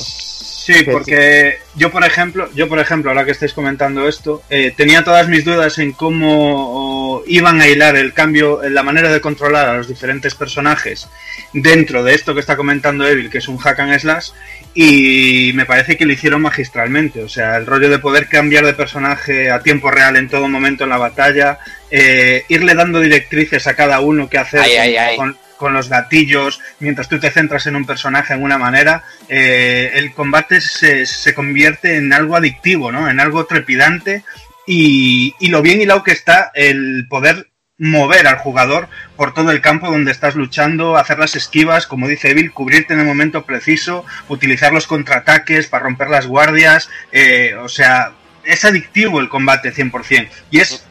Sí, 0.66 0.82
porque 0.82 1.59
yo 1.76 1.93
por 1.93 2.05
ejemplo, 2.05 2.51
yo 2.55 2.68
por 2.68 2.80
ejemplo, 2.80 3.10
ahora 3.10 3.24
que 3.24 3.30
estáis 3.30 3.52
comentando 3.52 4.09
esto, 4.09 4.43
eh, 4.51 4.72
tenía 4.76 5.05
todas 5.05 5.28
mis 5.28 5.44
dudas 5.44 5.78
en 5.78 5.93
cómo 5.93 7.22
iban 7.28 7.60
a 7.60 7.68
hilar 7.68 7.94
el 7.97 8.12
cambio, 8.12 8.64
en 8.64 8.74
la 8.74 8.82
manera 8.82 9.12
de 9.12 9.20
controlar 9.20 9.68
a 9.68 9.76
los 9.76 9.86
diferentes 9.86 10.34
personajes 10.34 11.09
dentro 11.52 12.02
de 12.02 12.14
esto 12.14 12.34
que 12.34 12.40
está 12.40 12.56
comentando 12.56 13.06
Evil, 13.06 13.30
que 13.30 13.38
es 13.38 13.47
un 13.47 13.59
hack 13.59 13.78
and 13.78 13.97
slash, 13.98 14.30
y 14.74 15.52
me 15.55 15.66
parece 15.66 15.97
que 15.97 16.05
lo 16.05 16.12
hicieron 16.12 16.43
magistralmente. 16.43 17.22
O 17.22 17.28
sea, 17.28 17.56
el 17.56 17.66
rollo 17.66 17.88
de 17.88 18.01
poder 18.01 18.28
cambiar 18.28 18.66
de 18.66 18.74
personaje 18.74 19.51
a 19.51 19.60
tiempo 19.62 19.90
real 19.90 20.16
en 20.16 20.28
todo 20.28 20.48
momento 20.48 20.82
en 20.84 20.90
la 20.90 20.98
batalla, 20.98 21.59
eh, 21.93 22.44
irle 22.48 22.74
dando 22.74 23.01
directrices 23.01 23.66
a 23.68 23.74
cada 23.76 24.01
uno 24.01 24.28
que 24.28 24.38
hacer 24.38 24.60
con- 25.16 25.38
con 25.57 25.73
los 25.73 25.89
gatillos, 25.89 26.61
mientras 26.81 27.09
tú 27.09 27.19
te 27.19 27.31
centras 27.31 27.66
en 27.66 27.77
un 27.77 27.87
personaje 27.87 28.35
en 28.35 28.43
una 28.43 28.59
manera, 28.59 29.05
eh, 29.28 29.93
el 29.95 30.12
combate 30.12 30.61
se, 30.61 31.07
se 31.07 31.35
convierte 31.35 31.97
en 31.97 32.12
algo 32.12 32.37
adictivo, 32.37 32.93
¿no? 32.93 33.09
En 33.09 33.20
algo 33.20 33.47
trepidante 33.47 34.24
y, 34.66 35.35
y 35.39 35.49
lo 35.49 35.62
bien 35.62 35.81
hilado 35.81 36.03
que 36.03 36.12
está 36.12 36.51
el 36.55 37.07
poder 37.09 37.49
mover 37.78 38.27
al 38.27 38.39
jugador 38.39 38.89
por 39.16 39.35
todo 39.35 39.51
el 39.51 39.61
campo 39.61 39.91
donde 39.91 40.11
estás 40.11 40.35
luchando, 40.35 40.97
hacer 40.97 41.19
las 41.19 41.37
esquivas, 41.37 41.87
como 41.87 42.09
dice 42.09 42.31
Evil, 42.31 42.53
cubrirte 42.53 42.95
en 42.95 43.01
el 43.01 43.07
momento 43.07 43.45
preciso, 43.45 44.05
utilizar 44.28 44.73
los 44.73 44.87
contraataques 44.87 45.66
para 45.66 45.85
romper 45.85 46.09
las 46.09 46.27
guardias, 46.27 46.89
eh, 47.12 47.55
o 47.61 47.69
sea, 47.69 48.12
es 48.45 48.65
adictivo 48.65 49.20
el 49.20 49.28
combate 49.28 49.74
100%. 49.74 50.28
Y 50.51 50.61
es, 50.61 50.87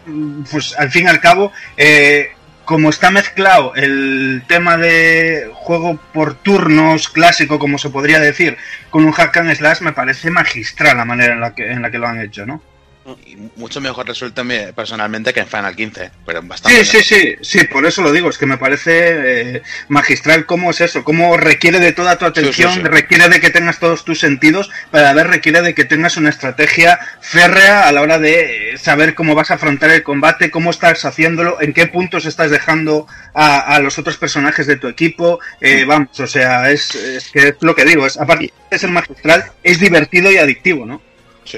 pues 0.51 0.75
al 0.77 0.91
fin 0.91 1.05
y 1.05 1.09
al 1.09 1.21
cabo, 1.21 1.51
eh, 1.77 2.33
como 2.65 2.89
está 2.89 3.11
mezclado 3.11 3.73
el 3.75 4.43
tema 4.47 4.77
de 4.77 5.49
juego 5.53 5.99
por 6.13 6.33
turnos 6.33 7.09
clásico, 7.09 7.59
como 7.59 7.77
se 7.77 7.89
podría 7.89 8.19
decir, 8.19 8.57
con 8.89 9.05
un 9.05 9.11
hack 9.11 9.37
and 9.37 9.55
slash, 9.55 9.81
me 9.81 9.93
parece 9.93 10.31
magistral 10.31 10.97
la 10.97 11.05
manera 11.05 11.33
en 11.33 11.41
la 11.41 11.55
que, 11.55 11.71
en 11.71 11.81
la 11.81 11.91
que 11.91 11.99
lo 11.99 12.07
han 12.07 12.19
hecho, 12.19 12.45
¿no? 12.45 12.61
Y 13.27 13.37
mucho 13.55 13.79
mejor 13.81 14.07
resulta 14.07 14.43
personalmente 14.75 15.31
que 15.31 15.41
en 15.41 15.47
Final 15.47 15.75
15, 15.75 16.09
pero 16.25 16.41
bastante. 16.41 16.83
Sí, 16.83 17.03
sí, 17.03 17.03
sí, 17.03 17.35
sí, 17.41 17.63
por 17.65 17.85
eso 17.85 18.01
lo 18.01 18.11
digo, 18.11 18.29
es 18.29 18.39
que 18.39 18.47
me 18.47 18.57
parece 18.57 19.57
eh, 19.57 19.61
magistral 19.89 20.47
cómo 20.47 20.71
es 20.71 20.81
eso, 20.81 21.03
cómo 21.03 21.37
requiere 21.37 21.79
de 21.79 21.91
toda 21.91 22.17
tu 22.17 22.25
atención, 22.25 22.71
Sí, 22.71 22.79
sí, 22.79 22.83
sí. 22.83 22.89
requiere 22.89 23.29
de 23.29 23.39
que 23.39 23.51
tengas 23.51 23.77
todos 23.77 24.05
tus 24.05 24.19
sentidos, 24.19 24.71
para 24.89 25.13
ver, 25.13 25.27
requiere 25.27 25.61
de 25.61 25.75
que 25.75 25.85
tengas 25.85 26.17
una 26.17 26.29
estrategia 26.29 26.99
férrea 27.21 27.87
a 27.87 27.91
la 27.91 28.01
hora 28.01 28.17
de 28.17 28.73
saber 28.81 29.13
cómo 29.13 29.35
vas 29.35 29.51
a 29.51 29.55
afrontar 29.55 29.91
el 29.91 30.01
combate, 30.01 30.49
cómo 30.49 30.71
estás 30.71 31.05
haciéndolo, 31.05 31.61
en 31.61 31.73
qué 31.73 31.85
puntos 31.85 32.25
estás 32.25 32.49
dejando 32.49 33.05
a, 33.35 33.59
a 33.59 33.79
los 33.81 33.99
otros 33.99 34.17
personajes 34.17 34.65
de 34.65 34.77
tu 34.77 34.87
equipo, 34.87 35.39
eh, 35.61 35.85
vamos, 35.85 36.19
o 36.19 36.25
sea, 36.27 36.71
es, 36.71 36.95
es 36.95 37.29
que 37.29 37.49
es 37.49 37.55
lo 37.61 37.75
que 37.75 37.85
digo, 37.85 38.07
es, 38.07 38.17
aparte 38.17 38.51
de 38.71 38.79
ser 38.79 38.89
magistral, 38.89 39.45
es 39.61 39.79
divertido 39.79 40.31
y 40.31 40.37
adictivo, 40.37 40.87
¿no? 40.87 41.01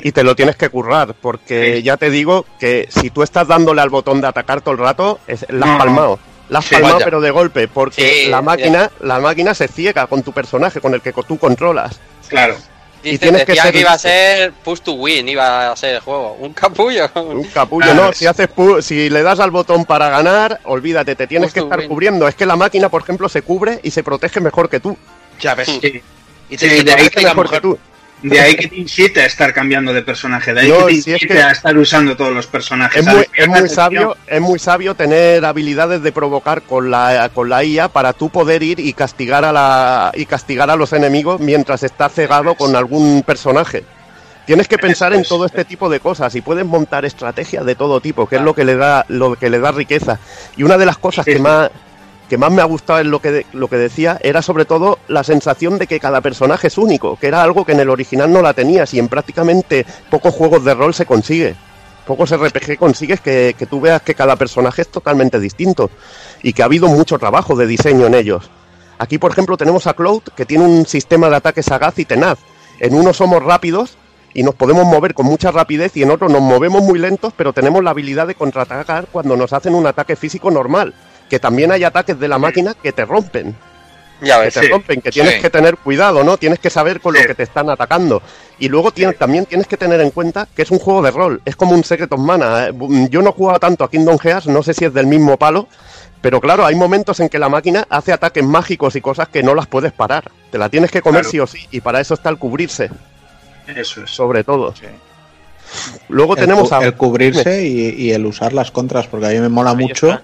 Y 0.03 0.11
te 0.11 0.23
lo 0.23 0.35
tienes 0.35 0.55
que 0.55 0.69
currar, 0.69 1.13
porque 1.13 1.81
ya 1.81 1.97
te 1.97 2.09
digo 2.09 2.45
que 2.59 2.87
si 2.89 3.09
tú 3.09 3.23
estás 3.23 3.47
dándole 3.47 3.81
al 3.81 3.89
botón 3.89 4.21
de 4.21 4.27
atacar 4.27 4.61
todo 4.61 4.73
el 4.73 4.79
rato, 4.79 5.19
es, 5.27 5.45
la 5.49 5.73
has 5.73 5.77
palmado. 5.77 6.19
La 6.49 6.59
has 6.59 6.65
Sí, 6.65 6.75
palmado, 6.75 6.93
vaya. 6.95 7.05
pero 7.05 7.21
de 7.21 7.31
golpe, 7.31 7.67
porque 7.67 8.23
Sí, 8.25 8.29
la 8.29 8.41
máquina, 8.41 8.89
la 9.01 9.19
máquina 9.19 9.53
se 9.53 9.67
ciega 9.67 10.07
con 10.07 10.23
tu 10.23 10.31
personaje, 10.31 10.79
con 10.81 10.93
el 10.93 11.01
que 11.01 11.11
tú 11.13 11.37
controlas. 11.37 11.99
Claro. 12.29 12.55
Y 13.03 13.11
Dice- 13.11 13.19
tienes 13.25 13.45
que 13.45 13.55
ser 13.55 13.71
que, 13.71 13.79
iba 13.81 13.91
a 13.93 13.97
ser 13.97 14.51
push 14.63 14.79
to 14.81 14.93
win, 14.93 15.29
iba 15.29 15.71
a 15.71 15.75
ser 15.75 15.95
el 15.95 15.99
juego. 16.01 16.33
Un 16.39 16.51
capullo. 16.53 17.09
Un 17.15 17.43
capullo, 17.45 17.87
Ah, 17.91 17.93
no. 17.93 18.09
es- 18.09 18.17
Si 18.17 18.25
haces 18.25 18.49
pu- 18.49 18.81
si 18.81 19.09
le 19.09 19.21
das 19.23 19.39
al 19.39 19.51
botón 19.51 19.85
para 19.85 20.09
ganar, 20.09 20.59
olvídate, 20.65 21.15
te 21.15 21.27
tienes 21.27 21.53
que 21.53 21.59
estar 21.61 21.87
cubriendo. 21.87 22.27
Es 22.27 22.35
que 22.35 22.45
la 22.45 22.55
máquina, 22.55 22.89
por 22.89 23.03
ejemplo, 23.03 23.29
se 23.29 23.43
cubre 23.43 23.79
y 23.83 23.91
se 23.91 24.03
protege 24.03 24.39
mejor 24.41 24.67
que 24.69 24.79
tú. 24.79 24.97
Ya 25.39 25.53
ves. 25.55 25.67
Sí. 25.67 26.01
Y 26.49 26.57
Sí, 26.57 26.67
te, 26.67 26.77
y 26.77 26.77
te 26.79 26.83
de 26.85 26.91
ahí 26.91 26.97
parece 26.97 27.09
que 27.11 27.21
la 27.21 27.29
mejor 27.29 27.45
mujer- 27.45 27.61
que 27.61 27.67
tú. 27.67 27.77
De 28.23 28.39
ahí 28.39 28.55
que 28.55 28.67
te 28.67 28.75
incite 28.77 29.21
a 29.21 29.25
estar 29.25 29.53
cambiando 29.53 29.93
de 29.93 30.01
personaje, 30.01 30.53
de 30.53 30.61
ahí 30.61 30.69
No, 30.69 30.79
que 30.79 30.85
te 30.85 30.91
si 30.93 30.97
es 30.97 31.07
incite 31.21 31.35
que- 31.35 31.41
a 31.43 31.51
estar 31.51 31.77
usando 31.77 32.17
todos 32.17 32.33
los 32.33 32.47
personajes. 32.47 33.05
Es 33.05 33.13
muy, 33.13 33.25
es 33.35 33.47
muy 33.47 33.69
sabio, 33.69 34.17
es 34.25 34.41
muy 34.41 34.57
sabio 34.57 34.95
tener 34.95 35.45
habilidades 35.45 36.01
de 36.01 36.11
provocar 36.11 36.63
con 36.63 36.89
la, 36.89 37.29
con 37.33 37.47
la 37.47 37.63
IA 37.63 37.89
para 37.89 38.13
tú 38.13 38.29
poder 38.29 38.63
ir 38.63 38.79
y 38.79 38.93
castigar 38.93 39.45
a 39.45 39.51
la 39.51 40.11
y 40.15 40.25
castigar 40.25 40.69
a 40.71 40.75
los 40.75 40.93
enemigos 40.93 41.39
mientras 41.39 41.83
estás 41.83 42.11
cegado 42.13 42.55
con 42.55 42.75
algún 42.75 43.21
personaje. 43.23 43.83
Tienes 44.47 44.67
que 44.69 44.77
pensar 44.77 45.13
en 45.13 45.23
todo 45.23 45.45
este 45.45 45.65
tipo 45.65 45.89
de 45.89 45.99
cosas 45.99 46.33
y 46.35 46.41
puedes 46.41 46.65
montar 46.65 47.03
estrategias 47.05 47.65
de 47.65 47.75
todo 47.75 47.99
tipo, 48.01 48.27
que 48.27 48.37
es 48.37 48.41
lo 48.41 48.55
que 48.55 48.63
le 48.65 48.77
da 48.77 49.05
lo 49.09 49.35
que 49.35 49.49
le 49.49 49.59
da 49.59 49.71
riqueza. 49.73 50.19
Y 50.55 50.63
una 50.63 50.77
de 50.77 50.85
las 50.85 50.97
cosas 50.97 51.25
que 51.25 51.37
más 51.37 51.69
que 52.29 52.37
más 52.37 52.51
me 52.51 52.61
ha 52.61 52.65
gustado 52.65 52.99
en 52.99 53.09
lo 53.11 53.19
que 53.21 53.31
de- 53.31 53.45
lo 53.53 53.67
que 53.67 53.77
decía 53.77 54.17
era 54.21 54.41
sobre 54.41 54.65
todo 54.65 54.99
la 55.07 55.23
sensación 55.23 55.77
de 55.77 55.87
que 55.87 55.99
cada 55.99 56.21
personaje 56.21 56.67
es 56.67 56.77
único, 56.77 57.17
que 57.17 57.27
era 57.27 57.41
algo 57.41 57.65
que 57.65 57.71
en 57.71 57.79
el 57.79 57.89
original 57.89 58.31
no 58.31 58.41
la 58.41 58.53
tenías 58.53 58.93
y 58.93 58.99
en 58.99 59.07
prácticamente 59.07 59.85
pocos 60.09 60.33
juegos 60.33 60.63
de 60.65 60.73
rol 60.73 60.93
se 60.93 61.05
consigue. 61.05 61.55
Pocos 62.05 62.31
RPG 62.31 62.77
consigues 62.77 63.19
que, 63.19 63.55
que 63.57 63.65
tú 63.65 63.81
veas 63.81 64.01
que 64.01 64.15
cada 64.15 64.35
personaje 64.37 64.81
es 64.81 64.87
totalmente 64.89 65.39
distinto 65.39 65.89
y 66.41 66.53
que 66.53 66.61
ha 66.61 66.65
habido 66.65 66.87
mucho 66.87 67.19
trabajo 67.19 67.55
de 67.55 67.67
diseño 67.67 68.05
en 68.07 68.13
ellos. 68.15 68.49
Aquí, 68.97 69.17
por 69.17 69.31
ejemplo, 69.31 69.57
tenemos 69.57 69.87
a 69.87 69.93
Cloud, 69.93 70.23
que 70.35 70.45
tiene 70.45 70.63
un 70.65 70.85
sistema 70.85 71.29
de 71.29 71.35
ataque 71.35 71.61
sagaz 71.61 71.99
y 71.99 72.05
tenaz. 72.05 72.39
En 72.79 72.93
uno 72.95 73.13
somos 73.13 73.43
rápidos 73.43 73.97
y 74.33 74.43
nos 74.43 74.55
podemos 74.55 74.85
mover 74.85 75.13
con 75.13 75.25
mucha 75.25 75.51
rapidez 75.51 75.95
y 75.97 76.03
en 76.03 76.11
otro 76.11 76.29
nos 76.29 76.41
movemos 76.41 76.81
muy 76.81 76.97
lentos, 76.97 77.33
pero 77.35 77.51
tenemos 77.53 77.83
la 77.83 77.91
habilidad 77.91 78.25
de 78.27 78.35
contraatacar 78.35 79.07
cuando 79.11 79.35
nos 79.35 79.51
hacen 79.53 79.75
un 79.75 79.85
ataque 79.85 80.15
físico 80.15 80.49
normal. 80.49 80.93
Que 81.29 81.39
también 81.39 81.71
hay 81.71 81.83
ataques 81.83 82.19
de 82.19 82.27
la 82.27 82.37
máquina 82.37 82.73
que 82.73 82.91
te 82.93 83.03
rompen 83.05 83.55
Ya 84.21 84.37
que 84.39 84.45
ves. 84.45 84.53
te 84.55 84.59
sí, 84.61 84.67
rompen, 84.67 85.01
que 85.01 85.11
tienes 85.11 85.35
sí. 85.35 85.41
que 85.41 85.49
tener 85.49 85.77
cuidado, 85.77 86.23
¿no? 86.23 86.37
Tienes 86.37 86.59
que 86.59 86.69
saber 86.69 87.01
con 87.01 87.13
Sí. 87.15 87.21
lo 87.21 87.27
que 87.27 87.35
te 87.35 87.43
están 87.43 87.69
atacando. 87.69 88.21
Y 88.59 88.69
luego 88.69 88.91
tienes- 88.91 89.17
también 89.17 89.45
tienes 89.45 89.67
que 89.67 89.77
tener 89.77 89.99
en 90.01 90.09
cuenta 90.11 90.47
que 90.55 90.61
es 90.63 90.71
un 90.71 90.79
juego 90.79 91.01
de 91.01 91.11
rol, 91.11 91.41
es 91.45 91.55
como 91.55 91.73
un 91.73 91.83
Secret 91.83 92.11
of 92.11 92.19
Mana. 92.19 92.67
¿eh? 92.67 92.71
Bu- 92.73 93.09
Yo 93.09 93.21
no 93.21 93.29
he 93.29 93.33
jugado 93.33 93.59
tanto 93.59 93.83
a 93.83 93.91
Kingdom 93.91 94.17
Hearts, 94.17 94.47
no 94.47 94.63
sé 94.63 94.73
si 94.73 94.85
es 94.85 94.93
del 94.93 95.05
mismo 95.05 95.37
palo, 95.37 95.67
pero 96.21 96.41
claro, 96.41 96.65
hay 96.65 96.73
momentos 96.73 97.19
en 97.19 97.29
que 97.29 97.37
la 97.37 97.49
máquina 97.49 97.85
hace 97.89 98.11
ataques 98.13 98.43
mágicos 98.43 98.95
y 98.95 99.01
cosas 99.01 99.27
que 99.27 99.43
no 99.43 99.53
las 99.53 99.67
puedes 99.67 99.91
parar. 99.91 100.31
Te 100.49 100.57
la 100.57 100.69
tienes 100.69 100.89
que 100.89 101.01
comer 101.03 101.21
Claro. 101.21 101.31
sí 101.31 101.39
o 101.39 101.45
sí, 101.45 101.67
y 101.69 101.81
para 101.81 101.99
eso 101.99 102.15
está 102.15 102.29
el 102.29 102.37
cubrirse, 102.39 102.89
Eso 103.67 104.01
es. 104.03 104.09
sobre 104.09 104.43
todo. 104.43 104.73
Sí. 104.75 104.85
Luego 106.09 106.33
El, 106.35 106.39
tenemos 106.39 106.71
a... 106.71 106.79
el 106.83 106.93
cubrirse 106.95 107.65
y, 107.67 107.89
y 107.89 108.11
el 108.13 108.25
usar 108.25 108.53
las 108.53 108.71
contras, 108.71 109.05
porque 109.07 109.27
a 109.27 109.29
mí 109.29 109.39
me 109.39 109.49
mola 109.49 109.71
Ahí 109.71 109.75
mucho 109.77 110.09
está. 110.09 110.23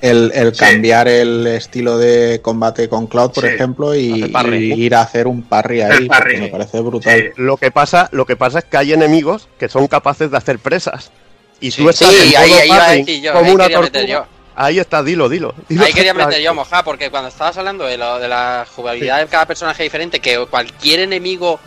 El, 0.00 0.30
el 0.34 0.54
Sí. 0.54 0.60
cambiar 0.60 1.08
el 1.08 1.46
estilo 1.46 1.98
de 1.98 2.40
combate 2.42 2.88
con 2.88 3.06
Cloud, 3.06 3.32
por 3.32 3.44
Sí. 3.44 3.50
ejemplo, 3.54 3.94
y, 3.94 4.24
ir 4.76 4.94
a 4.94 5.02
hacer 5.02 5.26
un 5.26 5.42
parry 5.42 5.80
ahí, 5.82 6.06
parry. 6.08 6.36
me 6.40 6.48
parece 6.48 6.80
brutal. 6.80 7.32
Sí. 7.34 7.42
Lo 7.42 7.56
que 7.56 7.70
pasa, 7.70 8.08
lo 8.12 8.26
que 8.26 8.36
pasa 8.36 8.58
es 8.60 8.64
que 8.64 8.76
hay 8.76 8.92
enemigos 8.92 9.48
que 9.58 9.68
son 9.68 9.86
capaces 9.86 10.30
de 10.30 10.36
hacer 10.36 10.58
presas. 10.58 11.10
Y 11.60 11.70
Sí. 11.70 11.82
tú 11.82 11.88
estás 11.90 12.08
Sí, 12.10 12.32
en 12.34 12.36
ahí- 12.40 12.52
ahí 12.52 12.66
iba 12.68 12.86
a 12.86 12.90
decir 12.92 13.22
yo, 13.22 13.32
como 13.32 13.44
ahí 13.46 13.52
una 13.54 13.64
quería 13.64 13.80
meter 13.80 13.92
tortuga. 14.02 14.18
yo. 14.26 14.34
Ahí 14.56 14.78
está, 14.78 15.02
dilo, 15.02 15.28
dilo. 15.28 15.54
dilo 15.68 15.84
Ahí 15.84 15.92
quería 15.92 16.14
meter 16.14 16.40
yo, 16.40 16.54
moja, 16.54 16.84
porque 16.84 17.10
cuando 17.10 17.28
estabas 17.28 17.56
hablando 17.56 17.84
de, 17.84 17.96
lo, 17.96 18.18
de 18.20 18.28
la 18.28 18.64
jugabilidad 18.74 19.18
de 19.18 19.26
cada 19.26 19.46
personaje 19.46 19.82
diferente, 19.82 20.20
que 20.20 20.46
cualquier 20.48 21.00
enemigo 21.00 21.58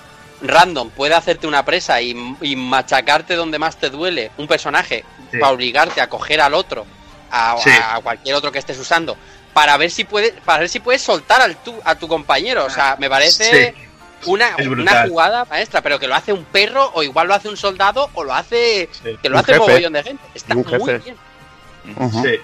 random 0.42 0.90
puede 0.92 1.14
hacerte 1.16 1.48
una 1.48 1.66
presa 1.66 2.00
y, 2.02 2.16
y 2.42 2.56
machacarte 2.56 3.36
donde 3.36 3.58
más 3.60 3.78
te 3.78 3.90
duele 3.90 4.32
un 4.38 4.48
personaje 4.48 5.04
Sí. 5.32 5.40
para 5.40 5.52
obligarte 5.52 6.00
a 6.00 6.08
coger 6.08 6.40
al 6.40 6.54
otro, 6.54 6.86
a, 7.32 7.56
Sí. 7.62 7.70
a 7.70 8.00
cualquier 8.02 8.36
otro 8.36 8.52
que 8.52 8.60
estés 8.60 8.78
usando, 8.78 9.18
para 9.54 9.76
ver 9.78 9.90
si 9.92 10.04
puede, 10.04 10.34
para 10.46 10.60
ver 10.60 10.70
si 10.70 10.80
puedes 10.80 11.02
soltar 11.02 11.42
al 11.42 11.56
tu, 11.64 11.74
a 11.84 11.96
tu 11.96 12.08
compañero. 12.08 12.66
O 12.66 12.70
sea, 12.70 12.96
me 13.00 13.10
parece 13.10 13.74
Sí. 14.22 14.30
una, 14.32 14.56
una 14.60 15.08
jugada 15.08 15.46
maestra, 15.46 15.82
pero 15.82 16.00
que 16.00 16.08
lo 16.08 16.16
hace 16.16 16.34
un 16.34 16.44
perro, 16.46 16.92
o 16.94 17.04
igual 17.04 17.28
lo 17.28 17.34
hace 17.34 17.50
un 17.50 17.58
soldado, 17.58 18.10
o 18.14 18.24
lo 18.24 18.34
hace. 18.34 18.90
Sí. 18.92 19.18
que 19.22 19.30
lo 19.30 19.36
Un 19.38 19.42
hace 19.44 19.54
jefe. 19.54 19.64
un 19.64 19.68
mogollón 19.70 19.94
de 19.94 20.04
gente. 20.04 20.24
Está 20.36 20.56
Un 20.56 20.62
muy 20.68 20.72
jefe. 20.80 20.98
bien. 21.00 21.16
Sí. 22.24 22.40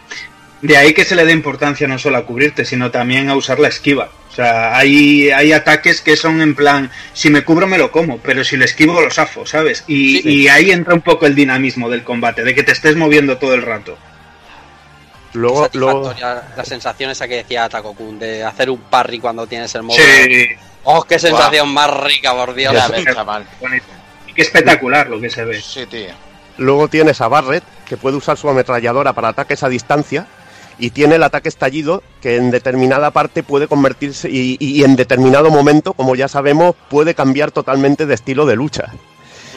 De 0.61 0.77
ahí 0.77 0.93
que 0.93 1.03
se 1.03 1.15
le 1.15 1.25
dé 1.25 1.33
importancia 1.33 1.89
no 1.89 1.99
solo 1.99 2.15
a 2.17 2.25
cubrirte, 2.25 2.63
sino 2.63 2.89
también 2.89 3.29
a 3.29 3.35
usar 3.35 3.59
la 3.59 3.67
esquiva. 3.67 4.09
O 4.31 4.33
sea, 4.33 4.77
hay, 4.77 5.29
hay 5.29 5.51
ataques 5.51 5.99
que 5.99 6.15
son 6.15 6.41
en 6.41 6.55
plan, 6.55 6.89
si 7.13 7.29
me 7.29 7.43
cubro 7.43 7.67
me 7.67 7.77
lo 7.77 7.91
como, 7.91 8.19
pero 8.19 8.45
si 8.45 8.55
le 8.55 8.63
esquivo 8.63 9.01
lo 9.01 9.11
zafo, 9.11 9.45
¿sabes? 9.45 9.83
Y, 9.87 10.21
Sí. 10.21 10.29
y 10.29 10.47
ahí 10.47 10.71
entra 10.71 10.93
un 10.93 11.01
poco 11.01 11.25
el 11.25 11.35
dinamismo 11.35 11.89
del 11.89 12.03
combate, 12.05 12.43
de 12.45 12.55
que 12.55 12.63
te 12.63 12.71
estés 12.71 12.95
moviendo 12.95 13.37
todo 13.37 13.53
el 13.55 13.61
rato. 13.61 13.97
Luego, 15.33 15.67
luego, 15.73 16.13
la 16.19 16.63
sensación 16.65 17.09
esa 17.09 17.27
que 17.27 17.37
decía 17.37 17.67
Takokun 17.67 18.19
de 18.19 18.43
hacer 18.43 18.69
un 18.69 18.79
parry 18.81 19.19
cuando 19.19 19.47
tienes 19.47 19.73
el 19.75 19.83
modo. 19.83 19.97
Sí, 19.97 20.47
¡Oh, 20.83 21.03
qué 21.03 21.17
sensación 21.17 21.73
más 21.73 21.89
rica, 22.03 22.33
por 22.33 22.53
Dios! 22.53 22.73
Ya 22.73 22.87
ves, 22.87 23.05
chaval. 23.05 23.45
qué 24.35 24.41
espectacular 24.41 25.09
lo 25.09 25.19
que 25.19 25.29
se 25.29 25.43
ve. 25.45 25.61
Sí, 25.61 25.85
tío. 25.85 26.09
luego 26.57 26.87
tienes 26.87 27.21
a 27.21 27.27
Barret, 27.27 27.63
que 27.85 27.97
puede 27.97 28.17
usar 28.17 28.37
su 28.37 28.49
ametralladora 28.49 29.13
para 29.13 29.29
ataques 29.29 29.63
a 29.63 29.69
distancia, 29.69 30.27
y 30.77 30.89
tiene 30.89 31.15
el 31.15 31.23
ataque 31.23 31.49
estallido, 31.49 32.03
que 32.21 32.35
en 32.35 32.51
determinada 32.51 33.11
parte 33.11 33.43
puede 33.43 33.67
convertirse, 33.67 34.29
y, 34.29 34.57
y 34.59 34.83
en 34.83 34.95
determinado 34.95 35.49
momento, 35.49 35.93
como 35.93 36.15
ya 36.15 36.27
sabemos, 36.27 36.75
puede 36.89 37.15
cambiar 37.15 37.51
totalmente 37.51 38.05
de 38.05 38.13
estilo 38.13 38.45
de 38.45 38.55
lucha. 38.55 38.91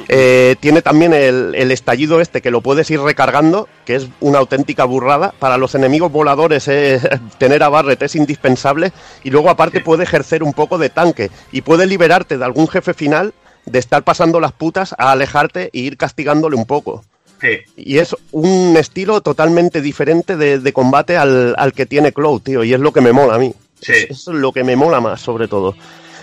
Eh, 0.09 0.56
tiene 0.60 0.82
también 0.82 1.12
el, 1.12 1.55
el 1.55 1.70
estallido 1.73 2.20
este 2.20 2.43
que 2.43 2.51
lo 2.51 2.60
puedes 2.60 2.90
ir 2.90 3.01
recargando, 3.01 3.68
que 3.85 3.97
es 3.97 4.09
una 4.20 4.39
auténtica 4.39 4.85
burrada. 4.85 5.32
Para 5.39 5.59
los 5.59 5.74
enemigos 5.74 6.12
voladores 6.12 6.68
eh, 6.68 7.01
tener 7.39 7.62
a 7.62 7.68
Barret 7.68 8.02
es 8.02 8.16
indispensable 8.16 8.93
y 9.24 9.31
luego 9.31 9.51
aparte 9.51 9.81
puede 9.81 10.05
ejercer 10.05 10.43
un 10.43 10.52
poco 10.52 10.78
de 10.78 10.90
tanque 10.90 11.31
y 11.52 11.62
puede 11.62 11.86
liberarte 11.86 12.39
de 12.39 12.44
algún 12.44 12.68
jefe 12.68 12.94
final 12.94 13.35
de 13.64 13.78
estar 13.78 14.05
pasando 14.05 14.40
las 14.40 14.52
putas 14.52 14.94
a 14.97 15.12
alejarte 15.12 15.70
e 15.73 15.78
ir 15.78 15.97
castigándole 15.97 16.56
un 16.56 16.66
poco. 16.66 17.05
Sí. 17.40 17.59
Y 17.77 17.98
es 17.98 18.16
un 18.32 18.77
estilo 18.78 19.20
totalmente 19.20 19.82
diferente 19.82 20.36
de, 20.36 20.59
de 20.59 20.73
combate 20.73 21.16
al, 21.16 21.55
al 21.59 21.73
que 21.73 21.85
tiene 21.85 22.12
Cloud, 22.12 22.40
tío, 22.43 22.64
y 22.64 22.73
es 22.73 22.81
lo 22.81 22.93
que 22.93 23.02
me 23.02 23.12
mola 23.12 23.35
a 23.35 23.39
mí. 23.39 23.52
Sí. 23.81 23.93
Es, 23.93 24.10
es 24.10 24.27
lo 24.28 24.52
que 24.52 24.64
me 24.64 24.77
mola 24.77 25.01
más, 25.01 25.20
sobre 25.20 25.48
todo. 25.48 25.74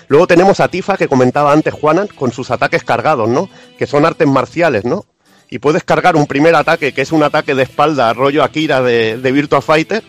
Luego 0.07 0.27
tenemos 0.27 0.59
a 0.59 0.67
Tifa, 0.67 0.97
que 0.97 1.07
comentaba 1.07 1.51
antes 1.51 1.73
Juanan, 1.73 2.07
con 2.07 2.31
sus 2.31 2.51
ataques 2.51 2.83
cargados, 2.83 3.29
¿no? 3.29 3.49
Que 3.77 3.87
son 3.87 4.05
artes 4.05 4.27
marciales, 4.27 4.85
¿no? 4.85 5.05
Y 5.49 5.59
puedes 5.59 5.83
cargar 5.83 6.15
un 6.15 6.25
primer 6.25 6.55
ataque, 6.55 6.93
que 6.93 7.01
es 7.01 7.11
un 7.11 7.23
ataque 7.23 7.55
de 7.55 7.63
espalda, 7.63 8.13
rollo 8.13 8.43
Akira 8.43 8.81
de, 8.81 9.17
de 9.17 9.31
Virtua 9.31 9.61
Fighter, 9.61 10.03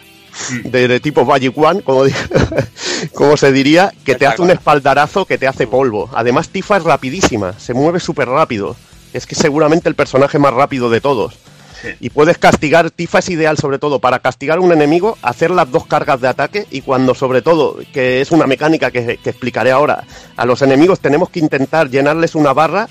de, 0.65 0.89
de 0.89 1.01
tipo 1.01 1.25
Magic 1.25 1.57
One, 1.57 1.83
como, 1.83 2.05
como 3.15 3.37
se 3.37 3.53
diría, 3.53 3.93
que 4.05 4.15
te 4.15 4.27
hace 4.27 4.43
un 4.43 4.51
espaldarazo 4.51 5.27
que 5.27 5.39
te 5.39 5.47
hace 5.47 5.67
polvo. 5.67 6.11
Además, 6.15 6.49
Tifa 6.49 6.77
es 6.77 6.85
rapidísima, 6.85 7.59
se 7.59 7.75
mueve 7.75 8.01
súper 8.01 8.29
rápido. 8.29 8.77
Es 9.13 9.27
que 9.27 9.35
seguramente 9.35 9.89
el 9.89 9.95
personaje 9.95 10.39
más 10.39 10.55
rápido 10.55 10.91
de 10.91 11.01
todos. 11.01 11.35
Y 12.01 12.11
puedes 12.11 12.39
castigar, 12.39 12.91
Tifa 12.91 13.19
es 13.19 13.29
ideal 13.29 13.59
sobre 13.59 13.79
todo 13.79 13.99
para 13.99 14.19
castigar 14.21 14.59
a 14.59 14.61
un 14.61 14.73
enemigo, 14.73 15.19
hacer 15.23 15.51
las 15.51 15.71
dos 15.71 15.87
cargas 15.87 16.21
de 16.21 16.29
ataque 16.29 16.67
y 16.71 16.81
cuando 16.81 17.15
sobre 17.15 17.43
todo, 17.43 17.79
que 17.93 18.21
es 18.21 18.31
una 18.31 18.47
mecánica 18.47 18.91
que, 18.91 19.19
que 19.23 19.31
explicaré 19.31 19.71
ahora, 19.71 20.05
a 20.37 20.47
los 20.47 20.63
enemigos 20.63 21.01
tenemos 21.01 21.31
que 21.31 21.41
intentar 21.41 21.91
llenarles 21.91 22.35
una 22.35 22.53
barra 22.53 22.89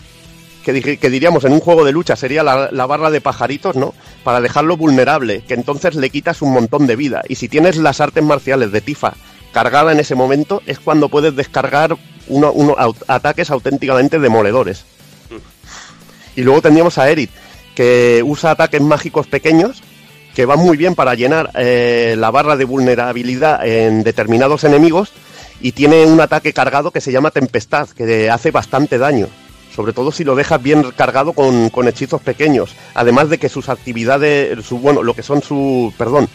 que, 0.64 0.98
que 0.98 1.10
diríamos 1.10 1.44
en 1.44 1.52
un 1.53 1.60
juego 1.60 1.84
de 1.84 1.91
lucha 1.91 2.15
sería 2.15 2.41
la, 2.41 2.70
la 2.72 2.86
barra 2.86 3.11
de 3.11 3.20
pajaritos, 3.20 3.76
¿no? 3.76 3.94
Para 4.24 4.40
dejarlo 4.40 4.78
vulnerable, 4.78 5.44
que 5.45 5.56
entonces 5.56 5.95
le 5.95 6.10
quitas 6.10 6.41
un 6.41 6.53
montón 6.53 6.88
de 6.88 6.95
vida. 6.95 7.22
Y 7.28 7.36
si 7.36 7.49
tienes 7.49 7.76
las 7.76 7.99
artes 7.99 8.24
marciales 8.24 8.72
de 8.72 8.80
Tifa 8.80 9.14
cargada 9.52 9.91
en 9.91 9.99
ese 9.99 10.15
momento, 10.15 10.61
es 10.65 10.80
cuando 10.80 11.10
puedes 11.10 11.36
descargar 11.36 11.98
uno, 12.28 12.52
uno- 12.53 12.76
ataques 13.07 13.52
auténticamente 13.52 14.20
demoledores. 14.20 14.86
Y 16.36 16.41
luego 16.41 16.61
tendríamos 16.61 16.98
a 16.98 17.10
Eric, 17.10 17.30
que 17.76 18.22
usa 18.26 18.52
ataques 18.52 18.82
mágicos 18.82 19.28
pequeños 19.28 19.84
que 20.34 20.45
van 20.45 20.60
muy 20.60 20.78
bien 20.78 20.95
para 20.95 21.16
llenar 21.16 21.52
eh, 21.56 22.16
la 22.18 22.32
barra 22.32 22.56
de 22.58 22.66
vulnerabilidad 22.66 23.66
en 23.66 24.04
determinados 24.04 24.64
enemigos 24.64 25.12
y 25.62 25.74
tiene 25.74 26.06
un 26.06 26.20
ataque 26.20 26.54
cargado 26.54 26.91
que 26.91 27.02
se 27.02 27.12
llama 27.12 27.32
Tempestad, 27.32 27.88
que 27.90 28.30
hace 28.30 28.52
bastante 28.52 28.98
daño. 28.98 29.28
Sobre 29.74 29.94
todo 29.94 30.12
si 30.12 30.24
lo 30.24 30.36
dejas 30.36 30.62
bien 30.62 30.91
cargado 30.95 31.34
con, 31.34 31.70
con 31.70 31.88
hechizos 31.88 32.22
pequeños. 32.22 32.76
Además 32.94 33.30
de 33.30 33.38
que 33.38 33.50
sus 33.50 33.70
actividades, 33.70 34.64
su, 34.66 34.78
bueno, 34.80 35.02
lo 35.02 35.16
que 35.16 35.24
son 35.24 35.41
su, 35.41 35.94
perdón, 35.98 36.28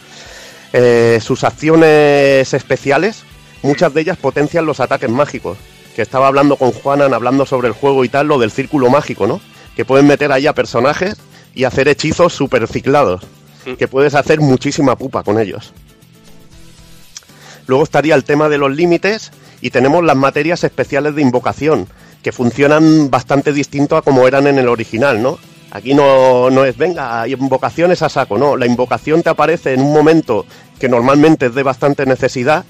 eh, 0.73 1.20
sus 1.23 1.44
acciones 1.44 2.52
especiales, 2.52 3.23
muchas 3.62 3.94
de 3.94 4.01
ellas 4.01 4.16
potencian 4.16 4.66
los 4.66 4.81
ataques 4.81 5.10
mágicos. 5.10 5.59
Que 5.94 6.02
estaba 6.02 6.28
hablando 6.28 6.56
con 6.56 6.73
Juanan, 6.73 7.15
hablando 7.15 7.47
sobre 7.47 7.69
el 7.69 7.74
juego 7.74 8.05
y 8.05 8.09
tal, 8.09 8.28
lo 8.28 8.39
del 8.39 8.51
círculo 8.51 8.89
mágico, 8.89 9.27
¿no? 9.27 9.40
Que 9.77 9.85
pueden 9.85 10.06
meter 10.06 10.32
ahí 10.32 10.47
a 10.47 10.52
personajes 10.52 11.16
y 11.59 11.64
hacer 11.64 11.89
hechizos 11.89 12.32
super 12.32 12.68
ciclados. 12.68 13.20
Que 13.76 13.89
puedes 13.89 14.14
hacer 14.14 14.40
muchísima 14.40 14.97
pupa 14.97 15.24
con 15.24 15.40
ellos. 15.40 15.72
Luego 17.66 17.82
estaría 17.82 18.14
el 18.14 18.22
tema 18.22 18.48
de 18.48 18.59
los 18.59 18.70
límites 18.70 19.32
y 19.60 19.70
tenemos 19.70 20.05
las 20.05 20.16
materias 20.16 20.62
especiales 20.62 21.16
de 21.16 21.22
invocación, 21.22 21.89
que 22.22 22.30
funcionan 22.30 23.10
bastante 23.10 23.52
distinto 23.52 23.97
a 23.97 24.02
como 24.02 24.28
eran 24.28 24.47
en 24.47 24.60
el 24.60 24.68
original, 24.68 25.20
¿no? 25.20 25.36
Aquí 25.72 25.94
no, 25.94 26.48
no 26.48 26.64
es, 26.64 26.76
venga, 26.76 27.22
hay 27.22 27.32
invocaciones 27.32 28.02
a 28.02 28.09
saco, 28.09 28.39
no. 28.39 28.56
La 28.56 28.66
invocación 28.66 29.24
te 29.24 29.30
aparece 29.30 29.74
en 29.74 29.80
un 29.80 29.93
momento 29.93 30.47
que 30.78 30.89
normalmente 30.89 31.47
es 31.47 31.55
de 31.56 31.64
bastante 31.64 32.06
necesidad 32.06 32.64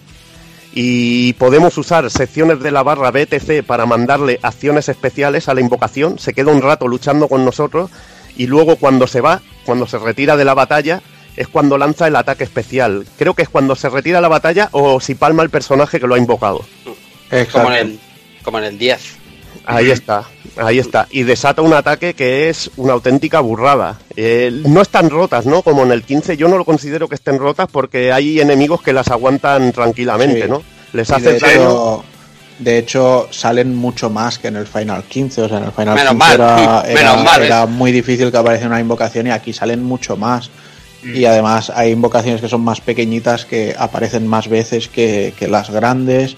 y 0.72 1.34
podemos 1.34 1.76
usar 1.76 2.10
secciones 2.10 2.60
de 2.60 2.70
la 2.70 2.82
barra 2.82 3.10
BTC 3.10 3.64
para 3.66 3.84
mandarle 3.84 4.40
acciones 4.42 4.88
especiales 4.88 5.46
a 5.50 5.54
la 5.54 5.60
invocación, 5.60 6.18
se 6.18 6.32
queda 6.32 6.52
un 6.52 6.62
rato 6.62 6.88
luchando 6.88 7.28
con 7.28 7.44
nosotros 7.44 7.90
y 8.38 8.46
luego 8.46 8.76
cuando 8.76 9.06
se 9.06 9.20
va, 9.20 9.42
cuando 9.66 9.86
se 9.86 9.98
retira 9.98 10.36
de 10.38 10.46
la 10.46 10.54
batalla, 10.54 11.02
es 11.36 11.46
cuando 11.48 11.76
lanza 11.76 12.06
el 12.06 12.16
ataque 12.16 12.44
especial. 12.44 13.04
Creo 13.18 13.34
que 13.34 13.42
es 13.42 13.48
cuando 13.50 13.76
se 13.76 13.90
retira 13.90 14.18
de 14.18 14.22
la 14.22 14.28
batalla 14.28 14.70
o 14.72 14.98
si 15.00 15.14
palma 15.14 15.42
el 15.42 15.50
personaje 15.50 16.00
que 16.00 16.06
lo 16.06 16.14
ha 16.14 16.18
invocado. 16.18 16.64
Como 17.52 17.70
en 17.70 17.76
el, 17.76 18.00
como 18.42 18.58
en 18.58 18.64
el 18.64 18.78
10. 18.78 19.18
Ahí 19.66 19.90
está, 19.90 20.24
ahí 20.56 20.78
está. 20.78 21.06
Y 21.10 21.24
desata 21.24 21.60
un 21.60 21.74
ataque 21.74 22.14
que 22.14 22.48
es 22.48 22.70
una 22.78 22.94
auténtica 22.94 23.40
burrada. 23.40 23.98
Eh, 24.16 24.50
no 24.66 24.80
están 24.80 25.10
rotas, 25.10 25.44
¿no? 25.44 25.60
Como 25.62 25.82
en 25.82 25.92
el 25.92 26.04
15, 26.04 26.38
yo 26.38 26.48
no 26.48 26.56
lo 26.56 26.64
considero 26.64 27.06
que 27.06 27.16
estén 27.16 27.38
rotas 27.38 27.68
porque 27.70 28.10
hay 28.10 28.40
enemigos 28.40 28.80
que 28.80 28.94
las 28.94 29.08
aguantan 29.08 29.72
tranquilamente, 29.72 30.42
Sí. 30.44 30.48
¿no? 30.48 30.62
Les 30.94 31.10
hace 31.10 31.38
daño. 31.38 32.02
De 32.58 32.78
hecho, 32.78 33.28
salen 33.30 33.74
mucho 33.74 34.10
más 34.10 34.38
que 34.38 34.48
en 34.48 34.56
el 34.56 34.66
Final 34.66 35.04
15. 35.04 35.42
O 35.42 35.48
sea, 35.48 35.58
en 35.58 35.64
el 35.64 35.72
Final 35.72 35.94
Menos 35.94 36.12
15 36.12 36.18
mal, 36.18 36.34
era, 36.34 36.82
menos 36.82 37.00
era- 37.00 37.16
mal, 37.22 37.42
era 37.42 37.62
es. 37.64 37.68
muy 37.70 37.92
difícil 37.92 38.30
que 38.30 38.36
apareciera 38.36 38.68
una 38.70 38.80
invocación 38.80 39.26
y 39.26 39.30
aquí 39.30 39.52
salen 39.52 39.82
mucho 39.82 40.16
más. 40.16 40.50
Y 41.04 41.24
además 41.26 41.70
hay 41.74 41.92
invocaciones 41.92 42.40
que 42.40 42.48
son 42.48 42.60
más 42.62 42.80
pequeñitas 42.80 43.44
que 43.44 43.74
aparecen 43.78 44.26
más 44.26 44.48
veces 44.48 44.88
que, 44.88 45.32
que 45.38 45.46
las 45.46 45.70
grandes. 45.70 46.36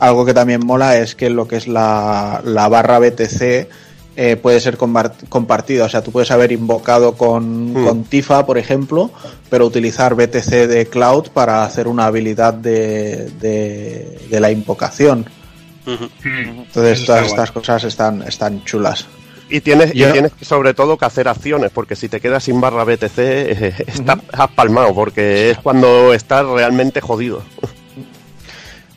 Algo 0.00 0.24
que 0.26 0.34
también 0.34 0.66
mola 0.66 0.98
es 0.98 1.14
que 1.14 1.30
lo 1.30 1.46
que 1.46 1.56
es 1.56 1.68
la, 1.68 2.42
la 2.44 2.68
barra 2.68 2.98
BTC 2.98 3.68
eh, 4.16 4.36
puede 4.36 4.58
ser 4.60 4.76
compartida. 4.76 5.84
O 5.84 5.88
sea, 5.88 6.02
tú 6.02 6.10
puedes 6.10 6.32
haber 6.32 6.50
invocado 6.50 7.14
con, 7.14 7.72
Mm. 7.72 7.86
con 7.86 8.04
Tifa, 8.04 8.44
por 8.44 8.58
ejemplo, 8.58 9.10
pero 9.48 9.64
utilizar 9.66 10.16
BTC 10.16 10.66
de 10.66 10.86
Cloud 10.90 11.28
para 11.32 11.62
hacer 11.64 11.86
una 11.86 12.06
habilidad 12.06 12.52
de, 12.54 13.30
de, 13.40 14.18
de 14.28 14.40
la 14.40 14.50
invocación. 14.50 15.24
Entonces, 15.86 16.98
Eso 17.02 17.06
todas 17.06 17.22
está 17.22 17.26
estas 17.26 17.50
cosas 17.52 17.84
están, 17.84 18.22
están 18.22 18.64
chulas. 18.64 19.06
Y 19.48 19.60
tienes, 19.60 19.90
y 19.94 20.02
tienes 20.04 20.32
sobre 20.40 20.72
todo 20.72 20.96
que 20.96 21.04
hacer 21.04 21.28
acciones, 21.28 21.70
porque 21.72 21.94
si 21.96 22.08
te 22.08 22.20
quedas 22.20 22.44
sin 22.44 22.60
barra 22.60 22.84
BTC, 22.84 23.18
eh, 23.18 23.74
está- 23.86 24.18
has 24.32 24.50
palmado, 24.52 24.94
porque 24.94 25.50
es 25.50 25.58
cuando 25.58 26.14
estás 26.14 26.46
realmente 26.46 27.00
jodido. 27.02 27.42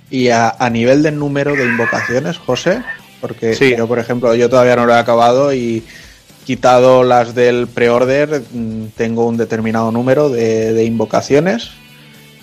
Y 0.10 0.30
a, 0.30 0.50
a 0.58 0.70
nivel 0.70 1.04
de 1.04 1.12
número 1.12 1.56
de 1.56 1.66
invocaciones, 1.66 2.38
José, 2.38 2.82
porque 3.20 3.56
Sí. 3.56 3.76
yo, 3.78 3.88
por 3.88 4.00
ejemplo, 4.00 4.34
yo 4.36 4.50
todavía 4.50 4.76
no 4.76 4.86
lo 4.86 4.94
he 4.94 4.98
acabado 5.00 5.54
y 5.54 5.84
quitado 6.46 7.04
las 7.04 7.34
del 7.34 7.68
pre-order, 7.68 8.44
mm, 8.52 8.86
tengo 8.96 9.26
un 9.26 9.36
determinado 9.36 9.92
número 9.92 10.30
de, 10.30 10.74
de 10.74 10.86
invocaciones, 10.86 11.72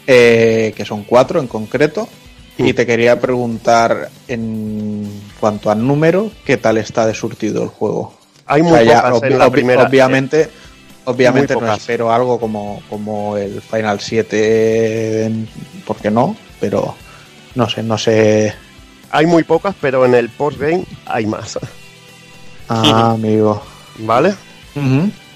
eh, 0.07 0.75
que 0.77 0.85
son 0.85 1.05
cuatro 1.05 1.41
en 1.41 1.47
concreto. 1.47 2.09
Y 2.59 2.75
te 2.75 2.87
quería 2.87 3.19
preguntar, 3.21 4.11
en 4.29 5.09
cuanto 5.41 5.71
al 5.71 5.85
número, 5.87 6.31
¿qué 6.45 6.57
tal 6.57 6.77
está 6.79 7.07
de 7.07 7.15
surtido 7.15 7.63
el 7.63 7.69
juego? 7.69 8.15
Hay 8.47 8.61
O 8.61 8.65
muy 8.65 8.79
sea, 8.81 8.83
ya, 8.85 9.03
pocas 9.03 9.23
obvi- 9.23 9.33
en 9.33 9.39
la 9.39 9.47
obvi- 9.49 9.53
primera. 9.53 9.83
Obviamente, 9.85 10.51
obviamente 11.05 11.55
muy 11.55 11.63
no 11.63 11.67
pocas. 11.69 11.81
espero 11.81 12.13
algo 12.13 12.39
como, 12.39 12.83
como 12.91 13.37
el 13.37 13.61
Final 13.63 14.01
7, 14.01 15.25
en- 15.25 15.49
porque 15.87 16.11
no, 16.11 16.37
pero 16.61 16.95
no 17.55 17.69
sé, 17.69 17.83
no 17.83 17.97
sé. 17.99 18.55
Hay 19.11 19.27
muy 19.27 19.45
pocas, 19.45 19.75
pero 19.81 20.05
en 20.05 20.15
el 20.15 20.29
postgame 20.29 20.85
hay 21.07 21.27
más. 21.27 21.59
Ah, 22.69 23.13
amigo. 23.15 23.63
¿Vale? 23.99 24.35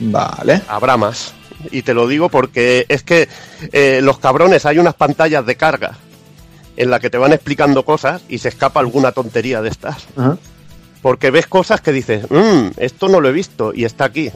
Vale. 0.00 0.62
Habrá 0.68 0.96
más. 0.96 1.32
Y 1.70 1.82
te 1.82 1.94
lo 1.94 2.06
digo 2.06 2.28
porque 2.28 2.84
es 2.88 3.02
que 3.02 3.28
eh, 3.72 4.00
los 4.02 4.18
cabrones 4.18 4.66
hay 4.66 4.78
unas 4.78 4.94
pantallas 4.94 5.44
de 5.46 5.56
carga 5.56 5.96
en 6.76 6.90
la 6.90 7.00
que 7.00 7.10
te 7.10 7.18
van 7.18 7.32
explicando 7.32 7.84
cosas 7.84 8.22
y 8.28 8.38
se 8.38 8.48
escapa 8.48 8.80
alguna 8.80 9.12
tontería 9.12 9.62
de 9.62 9.68
estas. 9.70 10.06
Porque 11.02 11.30
ves 11.30 11.46
cosas 11.46 11.80
que 11.80 11.92
dices, 11.92 12.26
"Mm, 12.30 12.68
esto 12.78 13.08
no 13.08 13.20
lo 13.20 13.28
he 13.28 13.32
visto 13.32 13.72
y 13.74 13.84
está 13.84 14.04
aquí. 14.04 14.30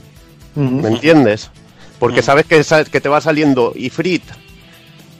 ¿Me 0.54 0.88
entiendes? 0.88 1.50
Porque 1.98 2.22
sabes 2.22 2.46
que, 2.46 2.62
que 2.90 3.00
te 3.00 3.08
va 3.08 3.20
saliendo 3.20 3.72
Ifrit, 3.76 4.22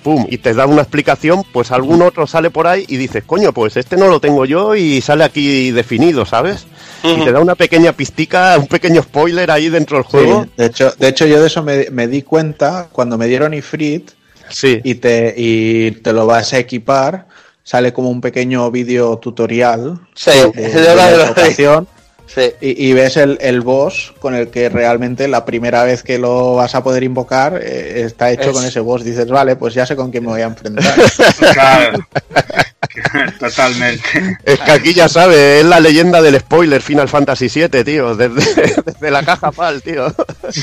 pum, 0.03 0.27
y 0.31 0.39
te 0.39 0.55
da 0.55 0.67
una 0.67 0.81
explicación, 0.83 1.43
pues 1.53 1.71
algún 1.73 2.01
otro 2.03 2.27
sale 2.27 2.51
por 2.51 2.67
ahí 2.67 2.85
y 2.89 2.97
dices, 2.97 3.23
coño, 3.27 3.53
pues 3.53 3.77
este 3.77 3.97
no 3.97 4.09
lo 4.09 4.19
tengo 4.21 4.45
yo 4.47 4.75
y 4.75 5.01
sale 5.03 5.25
aquí 5.25 5.71
definido, 5.73 6.25
¿sabes? 6.25 6.67
Y 7.05 7.23
te 7.25 7.33
da 7.33 7.41
una 7.41 7.55
pequeña 7.55 7.93
pistica, 7.93 8.57
un 8.59 8.67
pequeño 8.67 9.03
spoiler 9.03 9.51
ahí 9.51 9.69
dentro 9.69 9.99
del 9.99 10.05
Sí, 10.07 10.11
juego. 10.11 10.47
de 10.57 10.67
hecho, 10.67 10.93
de 10.99 11.09
hecho 11.09 11.27
yo 11.27 11.41
de 11.41 11.47
eso 11.49 11.63
me, 11.63 11.87
me 11.91 12.07
di 12.09 12.23
cuenta 12.23 12.89
cuando 12.93 13.19
me 13.19 13.27
dieron 13.27 13.53
Ifrit 13.55 14.11
Sí, 14.51 14.81
y 14.85 14.97
te, 14.97 15.35
y 15.37 15.91
te 15.93 16.13
lo 16.13 16.27
vas 16.27 16.53
a 16.53 16.59
equipar, 16.59 17.27
sale 17.63 17.93
como 17.93 18.11
un 18.11 18.21
pequeño 18.21 18.71
vídeo 18.71 19.17
tutorial 19.19 20.01
Sí, 20.15 20.31
de, 20.55 20.67
es 20.67 20.75
de 20.75 20.81
de 20.83 20.95
la 20.97 21.07
verdad, 21.07 21.29
invocación. 21.29 21.89
Sí. 22.33 22.43
Y, 22.61 22.87
y 22.91 22.93
ves 22.93 23.17
el, 23.17 23.39
el 23.41 23.61
boss 23.61 24.15
con 24.21 24.37
el 24.37 24.51
que 24.51 24.69
realmente 24.69 25.27
la 25.27 25.45
primera 25.45 25.83
vez 25.83 26.05
que 26.05 26.17
lo 26.17 26.55
vas 26.55 26.77
a 26.77 26.85
poder 26.85 27.03
invocar 27.03 27.59
eh, 27.61 28.03
está 28.05 28.31
hecho 28.31 28.51
Es- 28.51 28.53
con 28.53 28.65
ese 28.65 28.79
boss. 28.79 29.03
Dices, 29.03 29.27
vale, 29.27 29.57
pues 29.57 29.75
ya 29.75 29.85
sé 29.85 29.97
con 29.97 30.13
quién 30.13 30.23
me 30.23 30.31
voy 30.31 30.43
a 30.43 30.45
enfrentar. 30.45 30.95
Claro. 31.53 31.99
Totalmente. 33.41 34.39
es 34.45 34.61
que 34.61 34.71
aquí 34.71 34.95
ya 34.95 35.09
sabes, 35.09 35.37
es 35.61 35.65
la 35.65 35.81
leyenda 35.81 36.23
del 36.23 36.39
spoiler 36.39 36.81
Final 36.83 37.09
Fantasy 37.09 37.49
VII, 37.49 37.83
tío, 37.85 38.15
desde, 38.15 38.83
desde 38.85 39.11
la 39.11 39.25
caja 39.25 39.51
PAL, 39.51 39.83
tío. 39.83 40.15
Sí, 40.51 40.61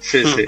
sí, 0.00 0.22
sí. 0.24 0.44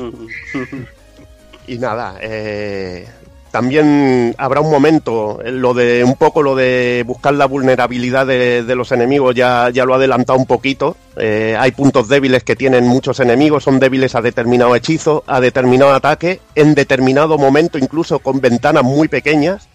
Y 1.66 1.78
nada, 1.78 2.16
eh, 2.20 3.06
también 3.50 4.34
habrá 4.38 4.60
un 4.60 4.70
momento, 4.70 5.40
eh, 5.44 5.50
lo 5.50 5.74
de 5.74 6.04
un 6.04 6.14
poco 6.14 6.42
lo 6.42 6.54
de 6.54 7.02
buscar 7.06 7.34
la 7.34 7.46
vulnerabilidad 7.46 8.26
de, 8.26 8.74
los 8.76 8.92
enemigos, 8.92 9.34
ya, 9.34 9.70
ya 9.70 9.84
lo 9.84 9.94
ha 9.94 9.96
adelantado 9.96 10.38
un 10.38 10.46
poquito. 10.46 10.96
Eh, 11.16 11.56
hay 11.58 11.72
puntos 11.72 12.08
débiles 12.08 12.44
que 12.44 12.54
tienen 12.54 12.86
muchos 12.86 13.18
enemigos, 13.18 13.64
son 13.64 13.80
débiles 13.80 14.14
a 14.14 14.22
determinado 14.22 14.76
hechizo, 14.76 15.24
a 15.26 15.40
determinado 15.40 15.92
ataque, 15.92 16.40
en 16.54 16.74
determinado 16.74 17.38
momento, 17.38 17.76
incluso 17.76 18.20
con 18.20 18.40
ventanas 18.40 18.84
muy 18.84 19.08
pequeñas. 19.08 19.68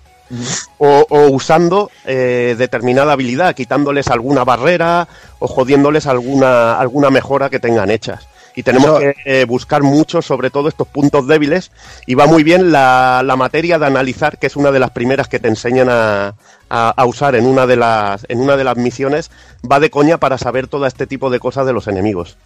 O, 0.80 1.06
o 1.08 1.28
usando 1.28 1.92
eh, 2.04 2.56
determinada 2.58 3.14
habilidad, 3.14 3.54
quitándoles 3.54 4.08
alguna 4.08 4.44
barrera 4.44 5.08
o 5.38 5.48
jodiéndoles 5.48 6.08
alguna, 6.08 6.80
alguna 6.80 7.12
mejora 7.12 7.52
que 7.52 7.60
tengan 7.60 7.92
hechas. 7.92 8.28
Y 8.56 8.64
tenemos 8.64 8.88
Eso- 8.88 9.00
que 9.00 9.16
eh, 9.42 9.46
buscar 9.46 9.84
mucho 9.84 10.22
sobre 10.22 10.50
todo 10.50 10.70
estos 10.70 10.88
puntos 10.88 11.28
débiles 11.28 11.72
y 12.08 12.16
va 12.16 12.26
muy 12.26 12.44
bien 12.44 12.72
la, 12.72 13.22
la 13.26 13.36
materia 13.36 13.78
de 13.78 13.86
analizar, 13.86 14.38
que 14.40 14.48
es 14.48 14.56
una 14.56 14.72
de 14.72 14.80
las 14.80 14.92
primeras 14.92 15.28
que 15.28 15.40
te 15.40 15.48
enseñan 15.50 15.90
a, 15.90 16.36
a- 16.70 16.90
a 16.96 17.06
usar 17.06 17.36
en 17.36 17.46
una, 17.46 17.68
de 17.68 17.76
las, 17.76 18.26
en 18.30 18.40
una 18.40 18.56
de 18.56 18.64
las 18.64 18.78
misiones, 18.78 19.30
va 19.70 19.80
de 19.80 19.90
coña 19.90 20.18
para 20.20 20.38
saber 20.38 20.68
todo 20.68 20.86
este 20.86 21.06
tipo 21.06 21.30
de 21.30 21.40
cosas 21.40 21.66
de 21.66 21.74
los 21.74 21.88
enemigos. 21.88 22.38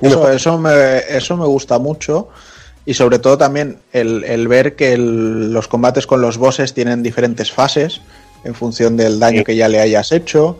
Eso, 0.00 0.30
eso, 0.30 0.58
me, 0.58 0.98
eso 1.08 1.36
me 1.36 1.46
gusta 1.46 1.78
mucho. 1.78 2.28
Y 2.86 2.94
sobre 2.94 3.18
todo 3.18 3.36
también 3.36 3.78
el, 3.92 4.24
el 4.24 4.48
ver 4.48 4.74
que 4.76 4.92
el- 4.94 5.52
los 5.52 5.68
combates 5.68 6.06
con 6.06 6.20
los 6.20 6.38
bosses 6.38 6.72
tienen 6.74 7.02
diferentes 7.02 7.52
fases 7.52 8.00
en 8.44 8.54
función 8.54 8.96
del 8.96 9.18
daño 9.20 9.44
que 9.44 9.54
ya 9.56 9.68
le 9.68 9.80
hayas 9.80 10.12
hecho. 10.12 10.58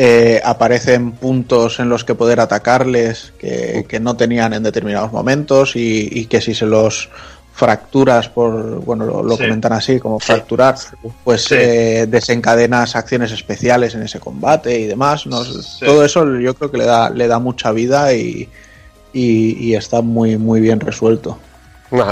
Eh, 0.00 0.40
aparecen 0.44 1.10
puntos 1.10 1.80
en 1.80 1.88
los 1.88 2.04
que 2.04 2.14
poder 2.14 2.38
atacarles 2.38 3.32
que, 3.36 3.84
que 3.88 3.98
no 3.98 4.16
tenían 4.16 4.52
en 4.52 4.62
determinados 4.62 5.10
momentos 5.10 5.74
y, 5.74 6.08
y 6.12 6.26
que 6.26 6.40
si 6.40 6.54
se 6.54 6.66
los 6.66 7.08
fracturas 7.52 8.28
por, 8.28 8.78
bueno, 8.84 9.04
lo, 9.04 9.24
lo 9.24 9.36
Sí. 9.36 9.42
comentan 9.42 9.72
así, 9.72 9.98
como 9.98 10.20
fracturar, 10.20 10.76
pues 11.24 11.42
Sí. 11.46 11.56
eh, 11.58 12.06
desencadenas 12.08 12.94
acciones 12.94 13.32
especiales 13.32 13.96
en 13.96 14.04
ese 14.04 14.20
combate 14.20 14.78
y 14.78 14.86
demás. 14.86 15.26
¿no? 15.26 15.42
Todo 15.84 16.04
eso 16.04 16.38
yo 16.38 16.54
creo 16.54 16.70
que 16.70 16.78
le 16.78 16.84
da, 16.84 17.10
le 17.10 17.26
da 17.26 17.40
mucha 17.40 17.72
vida 17.72 18.14
y, 18.14 18.48
y, 19.12 19.56
y 19.58 19.74
está 19.74 20.00
muy, 20.00 20.36
muy 20.36 20.60
bien 20.60 20.78
resuelto. 20.78 21.36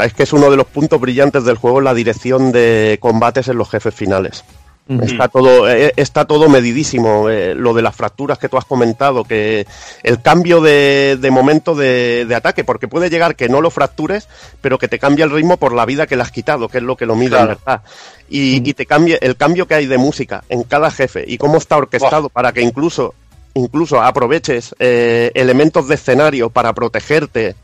Es 0.03 0.13
que 0.15 0.25
es 0.25 0.33
uno 0.33 0.51
de 0.51 0.57
los 0.57 0.67
puntos 0.67 1.01
brillantes 1.01 1.45
del 1.45 1.57
juego 1.57 1.81
la 1.81 1.95
dirección 1.95 2.51
de 2.51 2.99
combates 3.01 3.47
en 3.47 3.59
los 3.59 3.71
jefes 3.71 3.95
finales. 3.95 4.43
Está 4.89 5.27
todo, 5.27 5.69
eh, 5.69 5.93
está 5.97 6.27
todo 6.27 6.49
medidísimo. 6.49 7.29
eh, 7.29 7.55
lo 7.57 7.75
de 7.75 7.83
las 7.83 7.97
fracturas 7.97 8.39
que 8.39 8.49
tú 8.49 8.57
has 8.57 8.65
comentado, 8.65 9.25
que 9.25 9.67
el 10.05 10.23
cambio 10.23 10.61
de, 10.61 11.19
de 11.21 11.31
momento 11.33 11.75
de, 11.75 12.25
de 12.25 12.35
ataque, 12.37 12.63
porque 12.63 12.87
puede 12.87 13.11
llegar 13.11 13.35
que 13.35 13.49
no 13.49 13.61
lo 13.61 13.71
fractures, 13.71 14.29
pero 14.61 14.79
que 14.79 14.87
te 14.87 15.01
cambia 15.01 15.25
el 15.25 15.33
ritmo 15.33 15.57
por 15.57 15.73
la 15.73 15.87
vida 15.87 16.07
que 16.07 16.15
le 16.15 16.23
has 16.23 16.31
quitado, 16.31 16.69
que 16.69 16.79
es 16.79 16.85
lo 16.85 16.97
que 16.97 17.07
lo 17.07 17.17
mide 17.17 17.37
en 17.39 17.49
verdad. 17.49 17.83
Y, 18.29 18.57
y 18.69 18.75
te 18.75 18.87
cambia 18.87 19.19
el 19.21 19.37
cambio 19.37 19.67
que 19.67 19.75
hay 19.75 19.87
de 19.87 19.99
música 19.99 20.45
en 20.49 20.63
cada 20.63 20.91
jefe 20.91 21.25
y 21.27 21.37
cómo 21.37 21.59
está 21.59 21.77
orquestado 21.77 22.29
para 22.29 22.53
que 22.53 22.61
incluso, 22.63 23.15
incluso 23.55 24.01
aproveches 24.01 24.75
eh, 24.79 25.31
elementos 25.35 25.89
de 25.89 25.97
escenario 25.97 26.51
para 26.51 26.73
protegerte 26.73 27.57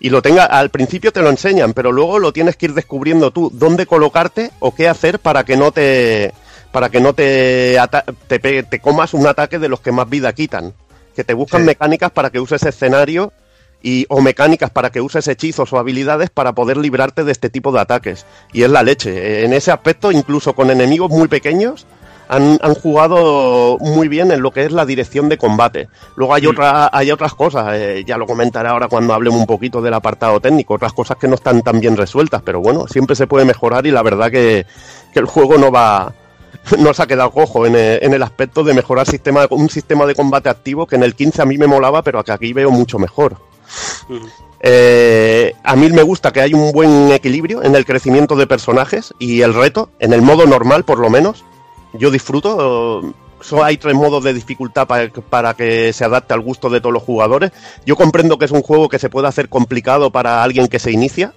y 0.00 0.10
lo 0.10 0.20
tenga 0.20 0.44
al 0.46 0.70
principio 0.70 1.12
te 1.12 1.22
lo 1.22 1.30
enseñan, 1.30 1.74
pero 1.74 1.92
luego 1.92 2.18
lo 2.18 2.32
tienes 2.32 2.56
que 2.56 2.66
ir 2.66 2.74
descubriendo 2.74 3.30
tú 3.30 3.50
dónde 3.54 3.86
colocarte 3.86 4.50
o 4.58 4.74
qué 4.74 4.88
hacer 4.88 5.18
para 5.20 5.44
que 5.44 5.56
no 5.56 5.70
te 5.70 6.32
para 6.72 6.88
que 6.88 7.00
no 7.00 7.12
te 7.12 7.76
te, 8.28 8.40
pegue- 8.40 8.64
te 8.68 8.80
comas 8.80 9.14
un 9.14 9.26
ataque 9.26 9.58
de 9.58 9.68
los 9.68 9.80
que 9.80 9.92
más 9.92 10.08
vida 10.10 10.32
quitan, 10.32 10.72
que 11.14 11.22
te 11.24 11.34
buscan 11.34 11.60
Sí. 11.62 11.66
mecánicas 11.66 12.10
para 12.10 12.30
que 12.30 12.40
uses 12.40 12.62
escenario 12.64 13.32
y 13.82 14.06
o 14.08 14.20
mecánicas 14.20 14.70
para 14.70 14.90
que 14.90 15.00
uses 15.00 15.26
hechizos 15.28 15.72
o 15.72 15.78
habilidades 15.78 16.30
para 16.30 16.52
poder 16.52 16.76
librarte 16.76 17.24
de 17.24 17.32
este 17.32 17.50
tipo 17.50 17.72
de 17.72 17.80
ataques. 17.80 18.24
Y 18.52 18.62
es 18.62 18.70
la 18.70 18.82
leche. 18.82 19.44
En 19.44 19.52
ese 19.52 19.70
aspecto, 19.72 20.12
incluso 20.12 20.52
con 20.54 20.70
enemigos 20.70 21.10
muy 21.10 21.26
pequeños, 21.28 21.84
han, 22.28 22.58
han 22.62 22.74
jugado 22.74 23.76
muy 23.80 24.06
bien 24.08 24.30
en 24.30 24.40
lo 24.40 24.52
que 24.52 24.64
es 24.64 24.72
la 24.72 24.86
dirección 24.86 25.28
de 25.28 25.36
combate. 25.36 25.88
Luego 26.16 26.32
hay, 26.32 26.46
otra, 26.46 26.88
hay 26.92 27.10
otras 27.10 27.34
cosas, 27.34 27.74
eh, 27.74 28.04
ya 28.06 28.16
lo 28.16 28.26
comentaré 28.26 28.68
ahora 28.68 28.86
cuando 28.88 29.12
hablemos 29.12 29.40
un 29.40 29.46
poquito 29.46 29.82
del 29.82 29.92
apartado 29.94 30.40
técnico, 30.40 30.74
otras 30.74 30.92
cosas 30.94 31.18
que 31.18 31.28
no 31.28 31.34
están 31.34 31.60
tan 31.62 31.80
bien 31.80 31.96
resueltas, 31.96 32.40
pero 32.42 32.60
bueno, 32.60 32.86
siempre 32.86 33.16
se 33.16 33.26
puede 33.26 33.44
mejorar 33.44 33.84
y 33.84 33.90
la 33.90 34.02
verdad 34.02 34.30
que, 34.30 34.64
que 35.12 35.18
el 35.18 35.26
juego 35.26 35.58
no 35.58 35.70
va 35.72 36.14
no 36.78 36.94
se 36.94 37.02
ha 37.02 37.06
quedado 37.06 37.30
cojo 37.30 37.66
en 37.66 37.74
el, 37.76 37.98
en 38.02 38.14
el 38.14 38.22
aspecto 38.22 38.62
de 38.64 38.74
mejorar 38.74 39.06
sistema, 39.06 39.46
un 39.50 39.68
sistema 39.68 40.06
de 40.06 40.14
combate 40.14 40.48
activo 40.48 40.86
que 40.86 40.96
en 40.96 41.02
el 41.02 41.14
15 41.14 41.42
a 41.42 41.44
mí 41.46 41.58
me 41.58 41.66
molaba, 41.66 42.02
pero 42.02 42.22
que 42.24 42.32
aquí 42.32 42.52
veo 42.52 42.70
mucho 42.70 42.98
mejor. 42.98 43.36
Eh, 44.60 45.52
a 45.64 45.74
mí 45.76 45.88
me 45.90 46.02
gusta 46.02 46.32
que 46.32 46.40
hay 46.40 46.54
un 46.54 46.72
buen 46.72 47.10
equilibrio 47.10 47.62
en 47.64 47.74
el 47.74 47.84
crecimiento 47.84 48.36
de 48.36 48.46
personajes 48.46 49.12
y 49.18 49.40
el 49.40 49.54
reto, 49.54 49.90
en 49.98 50.12
el 50.12 50.22
modo 50.22 50.46
normal 50.46 50.84
por 50.84 50.98
lo 50.98 51.10
menos. 51.10 51.44
Yo 51.94 52.10
disfruto. 52.10 53.00
eh, 53.02 53.12
so- 53.40 53.64
hay 53.64 53.76
tres 53.76 53.94
modos 53.94 54.22
de 54.22 54.32
dificultad 54.32 54.86
para, 54.86 55.08
para 55.08 55.54
que 55.54 55.92
se 55.92 56.04
adapte 56.04 56.32
al 56.32 56.40
gusto 56.42 56.70
de 56.70 56.80
todos 56.80 56.92
los 56.92 57.02
jugadores. 57.02 57.50
Yo 57.84 57.96
comprendo 57.96 58.38
que 58.38 58.44
es 58.44 58.52
un 58.52 58.62
juego 58.62 58.88
que 58.88 58.98
se 59.00 59.10
puede 59.10 59.26
hacer 59.28 59.48
complicado 59.48 60.10
para 60.12 60.42
alguien 60.44 60.68
que 60.68 60.78
se 60.78 60.92
inicia, 60.92 61.32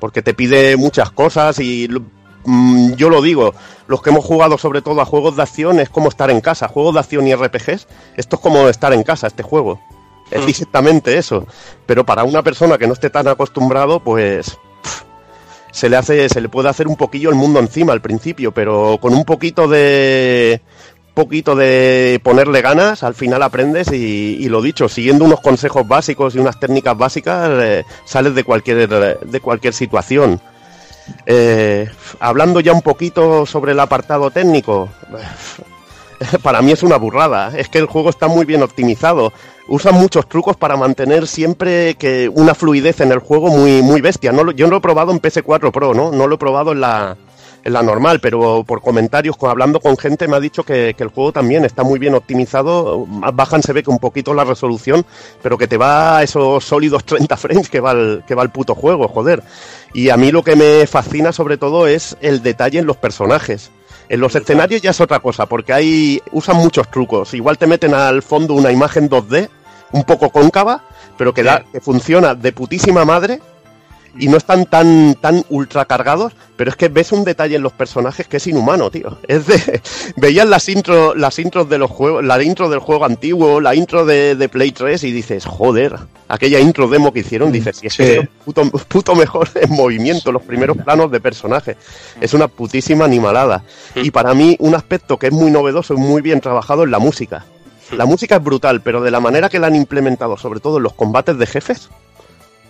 porque 0.00 0.22
te 0.22 0.34
pide 0.34 0.76
muchas 0.76 1.10
cosas 1.12 1.58
y 1.60 1.88
mm, 2.44 2.94
yo 2.94 3.10
lo 3.10 3.22
digo, 3.22 3.54
los 3.86 4.02
que 4.02 4.10
hemos 4.10 4.24
jugado 4.24 4.58
sobre 4.58 4.82
todo 4.82 5.00
a 5.00 5.04
juegos 5.04 5.36
de 5.36 5.42
acción 5.42 5.80
es 5.80 5.88
como 5.88 6.08
estar 6.08 6.30
en 6.30 6.40
casa, 6.40 6.68
juegos 6.68 6.94
de 6.94 7.00
acción 7.00 7.26
y 7.26 7.34
RPGs, 7.34 7.86
esto 8.16 8.36
es 8.36 8.42
como 8.42 8.68
estar 8.68 8.92
en 8.92 9.02
casa, 9.02 9.26
este 9.26 9.42
juego. 9.42 9.80
Es 10.30 10.46
exactamente 10.46 11.18
eso. 11.18 11.46
Pero 11.86 12.06
para 12.06 12.24
una 12.24 12.42
persona 12.42 12.78
que 12.78 12.86
no 12.86 12.92
esté 12.92 13.10
tan 13.10 13.26
acostumbrado, 13.26 14.00
pues 14.00 14.56
pff, 14.82 15.02
se 15.72 15.88
le 15.88 15.96
hace, 15.96 16.28
se 16.28 16.40
le 16.40 16.48
puede 16.48 16.68
hacer 16.68 16.86
un 16.86 16.96
poquillo 16.96 17.30
el 17.30 17.36
mundo 17.36 17.58
encima 17.58 17.92
al 17.92 18.00
principio, 18.00 18.52
pero 18.52 18.98
con 19.00 19.12
un 19.12 19.24
poquito 19.24 19.66
de 19.66 20.60
poquito 21.14 21.56
de 21.56 22.20
ponerle 22.22 22.62
ganas, 22.62 23.02
al 23.02 23.14
final 23.14 23.42
aprendes 23.42 23.90
y, 23.92 24.36
y 24.40 24.48
lo 24.48 24.62
dicho, 24.62 24.88
siguiendo 24.88 25.24
unos 25.24 25.40
consejos 25.40 25.86
básicos 25.86 26.34
y 26.34 26.38
unas 26.38 26.60
técnicas 26.60 26.96
básicas, 26.96 27.50
eh, 27.60 27.84
sales 28.04 28.34
de 28.34 28.44
cualquier 28.44 28.88
de 28.88 29.40
cualquier 29.40 29.74
situación. 29.74 30.40
Eh, 31.26 31.88
hablando 32.18 32.60
ya 32.60 32.72
un 32.72 32.82
poquito 32.82 33.46
sobre 33.46 33.72
el 33.72 33.80
apartado 33.80 34.30
técnico, 34.30 34.88
para 36.42 36.62
mí 36.62 36.72
es 36.72 36.82
una 36.82 36.96
burrada. 36.96 37.52
Es 37.56 37.68
que 37.68 37.78
el 37.78 37.86
juego 37.86 38.10
está 38.10 38.28
muy 38.28 38.44
bien 38.44 38.62
optimizado. 38.62 39.32
Usan 39.68 39.94
muchos 39.94 40.28
trucos 40.28 40.56
para 40.56 40.76
mantener 40.76 41.26
siempre 41.26 41.94
que 41.94 42.28
una 42.28 42.54
fluidez 42.54 43.00
en 43.00 43.12
el 43.12 43.20
juego 43.20 43.48
muy, 43.48 43.82
muy 43.82 44.00
bestia. 44.00 44.32
No 44.32 44.50
yo 44.50 44.66
no 44.66 44.72
lo 44.72 44.76
he 44.78 44.80
probado 44.80 45.12
en 45.12 45.20
PS4 45.20 45.70
Pro, 45.70 45.94
¿no? 45.94 46.10
No 46.10 46.26
lo 46.26 46.34
he 46.34 46.38
probado 46.38 46.72
en 46.72 46.80
la, 46.80 47.16
en 47.64 47.72
la 47.72 47.82
normal, 47.82 48.20
pero 48.20 48.64
por 48.64 48.80
comentarios, 48.80 49.36
hablando 49.40 49.80
con 49.80 49.96
gente, 49.96 50.28
me 50.28 50.36
ha 50.36 50.40
dicho 50.40 50.62
que, 50.62 50.94
que 50.96 51.02
el 51.02 51.10
juego 51.10 51.32
también 51.32 51.64
está 51.64 51.82
muy 51.82 51.98
bien 51.98 52.14
optimizado. 52.14 53.06
Bajan 53.06 53.62
se 53.62 53.72
ve 53.72 53.82
que 53.82 53.90
un 53.90 53.98
poquito 53.98 54.34
la 54.34 54.44
resolución, 54.44 55.04
pero 55.42 55.58
que 55.58 55.66
te 55.66 55.76
va 55.76 56.18
a 56.18 56.22
esos 56.22 56.64
sólidos 56.64 57.04
30 57.04 57.36
frames 57.36 57.68
que 57.68 57.80
va 57.80 57.92
el, 57.92 58.22
que 58.26 58.34
va 58.34 58.42
el 58.42 58.50
puto 58.50 58.74
juego, 58.74 59.08
joder. 59.08 59.42
Y 59.92 60.10
a 60.10 60.16
mí 60.16 60.30
lo 60.30 60.42
que 60.42 60.56
me 60.56 60.86
fascina 60.86 61.32
sobre 61.32 61.56
todo 61.56 61.86
es 61.86 62.16
el 62.20 62.42
detalle 62.42 62.78
en 62.78 62.86
los 62.86 62.96
personajes. 62.96 63.70
En 64.08 64.20
los 64.20 64.34
escenarios 64.34 64.82
ya 64.82 64.90
es 64.90 65.00
otra 65.00 65.20
cosa, 65.20 65.46
porque 65.46 65.72
hay 65.72 66.20
usan 66.32 66.56
muchos 66.56 66.90
trucos. 66.90 67.32
Igual 67.34 67.58
te 67.58 67.66
meten 67.66 67.94
al 67.94 68.22
fondo 68.22 68.54
una 68.54 68.72
imagen 68.72 69.08
2D, 69.08 69.48
un 69.92 70.04
poco 70.04 70.30
cóncava, 70.30 70.82
pero 71.16 71.32
que, 71.32 71.42
da, 71.42 71.64
que 71.72 71.80
funciona 71.80 72.34
de 72.34 72.52
putísima 72.52 73.04
madre 73.04 73.40
y 74.18 74.28
no 74.28 74.36
están 74.36 74.66
tan, 74.66 75.14
tan 75.14 75.44
ultra 75.48 75.84
cargados, 75.84 76.32
pero 76.56 76.70
es 76.70 76.76
que 76.76 76.88
ves 76.88 77.12
un 77.12 77.24
detalle 77.24 77.56
en 77.56 77.62
los 77.62 77.72
personajes 77.72 78.26
que 78.26 78.38
es 78.38 78.46
inhumano, 78.46 78.90
tío. 78.90 79.18
Es 79.28 79.46
de. 79.46 79.80
Veías 80.16 80.46
las 80.46 80.68
intro, 80.68 81.14
las 81.14 81.38
intros 81.38 81.68
de 81.68 81.78
los 81.78 81.90
juegos, 81.90 82.24
la 82.24 82.42
intro 82.42 82.68
del 82.68 82.80
juego 82.80 83.04
antiguo, 83.04 83.60
la 83.60 83.74
intro 83.74 84.04
de, 84.04 84.34
de 84.34 84.48
Play 84.48 84.72
3 84.72 85.02
y 85.04 85.12
dices, 85.12 85.46
joder, 85.46 85.96
aquella 86.28 86.60
intro 86.60 86.88
demo 86.88 87.12
que 87.12 87.20
hicieron, 87.20 87.52
dices, 87.52 87.82
y 87.82 87.86
es 87.86 87.96
que 87.96 88.18
es 88.18 88.28
puto, 88.44 88.70
puto 88.88 89.14
mejor 89.14 89.48
en 89.54 89.70
movimiento, 89.70 90.32
los 90.32 90.42
primeros 90.42 90.76
planos 90.76 91.10
de 91.10 91.20
personaje. 91.20 91.76
Es 92.20 92.34
una 92.34 92.48
putísima 92.48 93.04
animalada. 93.04 93.62
Y 93.94 94.10
para 94.10 94.34
mí, 94.34 94.56
un 94.60 94.74
aspecto 94.74 95.18
que 95.18 95.28
es 95.28 95.32
muy 95.32 95.50
novedoso 95.50 95.94
y 95.94 95.98
muy 95.98 96.22
bien 96.22 96.40
trabajado 96.40 96.84
es 96.84 96.90
la 96.90 96.98
música. 96.98 97.44
La 97.96 98.06
música 98.06 98.36
es 98.36 98.44
brutal, 98.44 98.82
pero 98.82 99.00
de 99.00 99.10
la 99.10 99.18
manera 99.18 99.48
que 99.48 99.58
la 99.58 99.66
han 99.66 99.74
implementado, 99.74 100.36
sobre 100.36 100.60
todo 100.60 100.76
en 100.76 100.84
los 100.84 100.94
combates 100.94 101.36
de 101.38 101.46
jefes, 101.46 101.90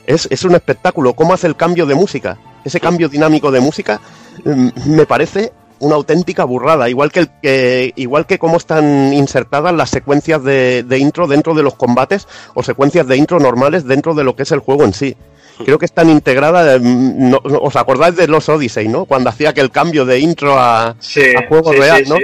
es, 0.06 0.26
es 0.30 0.44
un 0.44 0.54
espectáculo. 0.54 1.14
¿Cómo 1.14 1.34
hace 1.34 1.46
el 1.46 1.56
cambio 1.56 1.86
de 1.86 1.94
música? 1.94 2.38
Ese 2.64 2.80
cambio 2.80 3.08
dinámico 3.08 3.50
de 3.50 3.60
música 3.60 4.00
mm, 4.44 4.68
me 4.86 5.06
parece 5.06 5.52
una 5.78 5.94
auténtica 5.94 6.44
burrada. 6.44 6.88
Igual 6.90 7.10
que, 7.10 7.20
el, 7.20 7.28
que 7.42 7.92
igual 7.96 8.26
que 8.26 8.38
cómo 8.38 8.56
están 8.58 9.12
insertadas 9.14 9.72
las 9.74 9.90
secuencias 9.90 10.42
de, 10.44 10.82
de 10.82 10.98
intro 10.98 11.26
dentro 11.26 11.54
de 11.54 11.62
los 11.62 11.74
combates 11.74 12.28
o 12.54 12.62
secuencias 12.62 13.06
de 13.06 13.16
intro 13.16 13.38
normales 13.40 13.84
dentro 13.86 14.14
de 14.14 14.24
lo 14.24 14.36
que 14.36 14.42
es 14.42 14.52
el 14.52 14.58
juego 14.60 14.84
en 14.84 14.92
sí. 14.92 15.16
Creo 15.64 15.78
que 15.78 15.84
están 15.86 16.08
integradas. 16.10 16.80
mm, 16.82 17.30
no- 17.30 17.40
¿Os 17.44 17.76
acordáis 17.76 18.16
de 18.16 18.28
los 18.28 18.48
Odyssey, 18.48 18.88
no? 18.88 19.04
Cuando 19.06 19.30
hacía 19.30 19.50
aquel 19.50 19.70
cambio 19.70 20.04
de 20.04 20.18
intro 20.18 20.58
a, 20.58 20.96
Sí, 21.00 21.22
a 21.36 21.46
juego 21.48 21.72
sí, 21.72 21.78
real, 21.78 22.04
sí, 22.04 22.10
¿no? 22.10 22.16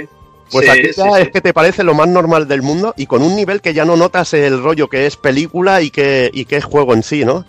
Pues 0.51 0.69
aquí 0.69 0.89
ya 0.97 1.19
es 1.21 1.31
que 1.31 1.41
te 1.41 1.53
parece 1.53 1.83
lo 1.83 1.93
más 1.95 2.09
normal 2.09 2.47
del 2.47 2.63
mundo 2.63 2.95
y 2.97 3.07
con 3.07 3.23
un 3.23 3.35
nivel 3.35 3.61
que 3.61 3.75
ya 3.75 3.85
no 3.85 3.97
notas 3.97 4.33
el 4.33 4.63
rollo 4.63 4.89
que 4.89 5.07
es 5.07 5.17
película 5.17 5.83
y 5.83 5.91
que, 5.91 6.31
y 6.33 6.45
que 6.45 6.57
es 6.57 6.65
juego 6.65 6.95
en 6.95 7.03
sí, 7.03 7.25
¿no? 7.25 7.45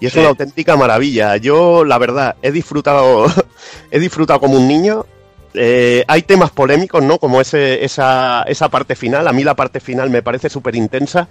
Y 0.00 0.06
es 0.06 0.12
Sí. 0.14 0.18
una 0.20 0.30
auténtica 0.30 0.76
maravilla. 0.76 1.36
Yo, 1.36 1.84
la 1.84 1.98
verdad, 1.98 2.36
he 2.42 2.50
disfrutado, 2.50 3.26
he 3.90 3.98
disfrutado 4.00 4.40
como 4.40 4.56
un 4.56 4.66
niño. 4.66 5.04
Eh, 5.52 6.04
hay 6.06 6.22
temas 6.22 6.50
polémicos, 6.52 7.02
¿no? 7.02 7.18
Como 7.18 7.40
ese, 7.40 7.84
esa, 7.84 8.44
esa 8.44 8.68
parte 8.68 8.94
final. 8.94 9.26
A 9.28 9.32
mí 9.32 9.42
la 9.44 9.54
parte 9.56 9.80
final 9.80 10.08
me 10.08 10.22
parece 10.22 10.48
súper 10.48 10.76
intensa. 10.76 11.28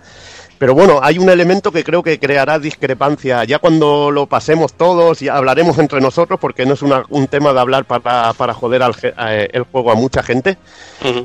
Pero 0.58 0.74
bueno, 0.76 1.00
hay 1.02 1.18
un 1.18 1.30
elemento 1.30 1.72
que 1.72 1.86
creo 1.86 2.04
que 2.04 2.20
creará 2.20 2.60
discrepancia. 2.60 3.46
Ya 3.46 3.60
cuando 3.60 4.12
lo 4.12 4.26
pasemos 4.28 4.74
todos, 4.74 5.22
ya 5.22 5.38
hablaremos 5.38 5.78
entre 5.80 6.02
nosotros, 6.02 6.38
porque 6.38 6.66
no 6.66 6.74
es 6.74 6.82
una- 6.82 7.06
un 7.08 7.28
tema 7.28 7.54
de 7.54 7.62
hablar 7.62 7.86
para, 7.86 8.34
para 8.34 8.54
joder 8.54 8.84
al 8.84 8.94
a- 9.16 9.34
el 9.36 9.64
juego 9.64 9.90
a 9.90 9.96
mucha 9.96 10.22
gente. 10.22 10.58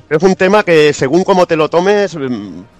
Es 0.09 0.23
un 0.23 0.37
tema 0.37 0.62
que 0.62 0.93
según 0.93 1.25
como 1.25 1.47
te 1.47 1.57
lo 1.57 1.69
tomes, 1.69 2.16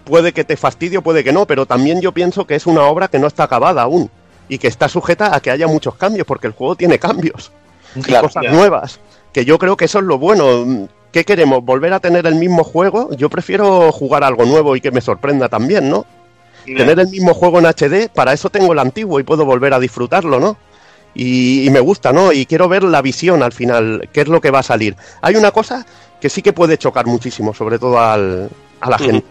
puede 0.05 0.32
que 0.32 0.45
te 0.45 0.57
fastidie 0.57 1.01
puede 1.01 1.24
que 1.24 1.32
no, 1.32 1.45
pero 1.45 1.66
también 1.66 2.01
yo 2.01 2.12
pienso 2.12 2.47
que 2.47 2.55
es 2.55 2.66
una 2.69 2.82
obra 2.85 3.09
que 3.09 3.19
no 3.19 3.27
está 3.27 3.43
acabada 3.45 3.82
aún 3.82 4.09
y 4.49 4.59
que 4.59 4.69
está 4.69 4.89
sujeta 4.89 5.35
a 5.35 5.41
que 5.41 5.51
haya 5.51 5.66
muchos 5.66 5.95
cambios, 5.95 6.27
porque 6.27 6.47
el 6.47 6.53
juego 6.53 6.77
tiene 6.77 6.99
cambios 6.99 7.53
y 7.95 8.12
cosas 8.12 8.45
nuevas, 8.51 9.01
que 9.33 9.45
yo 9.45 9.59
creo 9.59 9.77
que 9.77 9.87
eso 9.87 9.99
es 9.99 10.05
lo 10.05 10.19
bueno. 10.19 10.89
¿Qué 11.12 11.25
queremos? 11.25 11.65
¿Volver 11.65 11.93
a 11.93 12.01
tener 12.01 12.27
el 12.27 12.35
mismo 12.35 12.65
juego? 12.65 13.15
Yo 13.16 13.31
prefiero 13.31 13.93
jugar 13.93 14.25
algo 14.25 14.45
nuevo 14.45 14.75
y 14.75 14.81
que 14.81 14.91
me 14.91 15.01
sorprenda 15.01 15.49
también, 15.49 15.89
¿no? 15.89 16.07
Tener 16.65 16.99
el 16.99 17.09
mismo 17.09 17.35
juego 17.35 17.59
en 17.59 17.66
HD, 17.66 18.09
para 18.12 18.33
eso 18.33 18.51
tengo 18.51 18.73
el 18.73 18.79
antiguo 18.79 19.21
y 19.21 19.23
puedo 19.23 19.45
volver 19.45 19.75
a 19.75 19.79
disfrutarlo, 19.79 20.41
¿no? 20.41 20.57
Y, 21.15 21.66
y 21.66 21.71
me 21.71 21.79
gusta, 21.79 22.12
¿no? 22.12 22.33
Y 22.33 22.47
quiero 22.47 22.69
ver 22.69 22.83
la 22.83 23.03
visión 23.03 23.43
al 23.43 23.53
final, 23.53 24.09
qué 24.12 24.23
es 24.23 24.29
lo 24.29 24.41
que 24.41 24.51
va 24.51 24.61
a 24.61 24.65
salir. 24.65 24.97
Hay 25.21 25.37
una 25.37 25.53
cosa 25.53 25.87
que 26.21 26.31
sí 26.31 26.43
que 26.43 26.53
puede 26.53 26.79
chocar 26.79 27.07
muchísimo, 27.07 27.55
sobre 27.55 27.79
todo 27.79 28.01
al, 28.01 28.49
a 28.81 28.91
la 28.91 28.99
gente. 28.99 29.27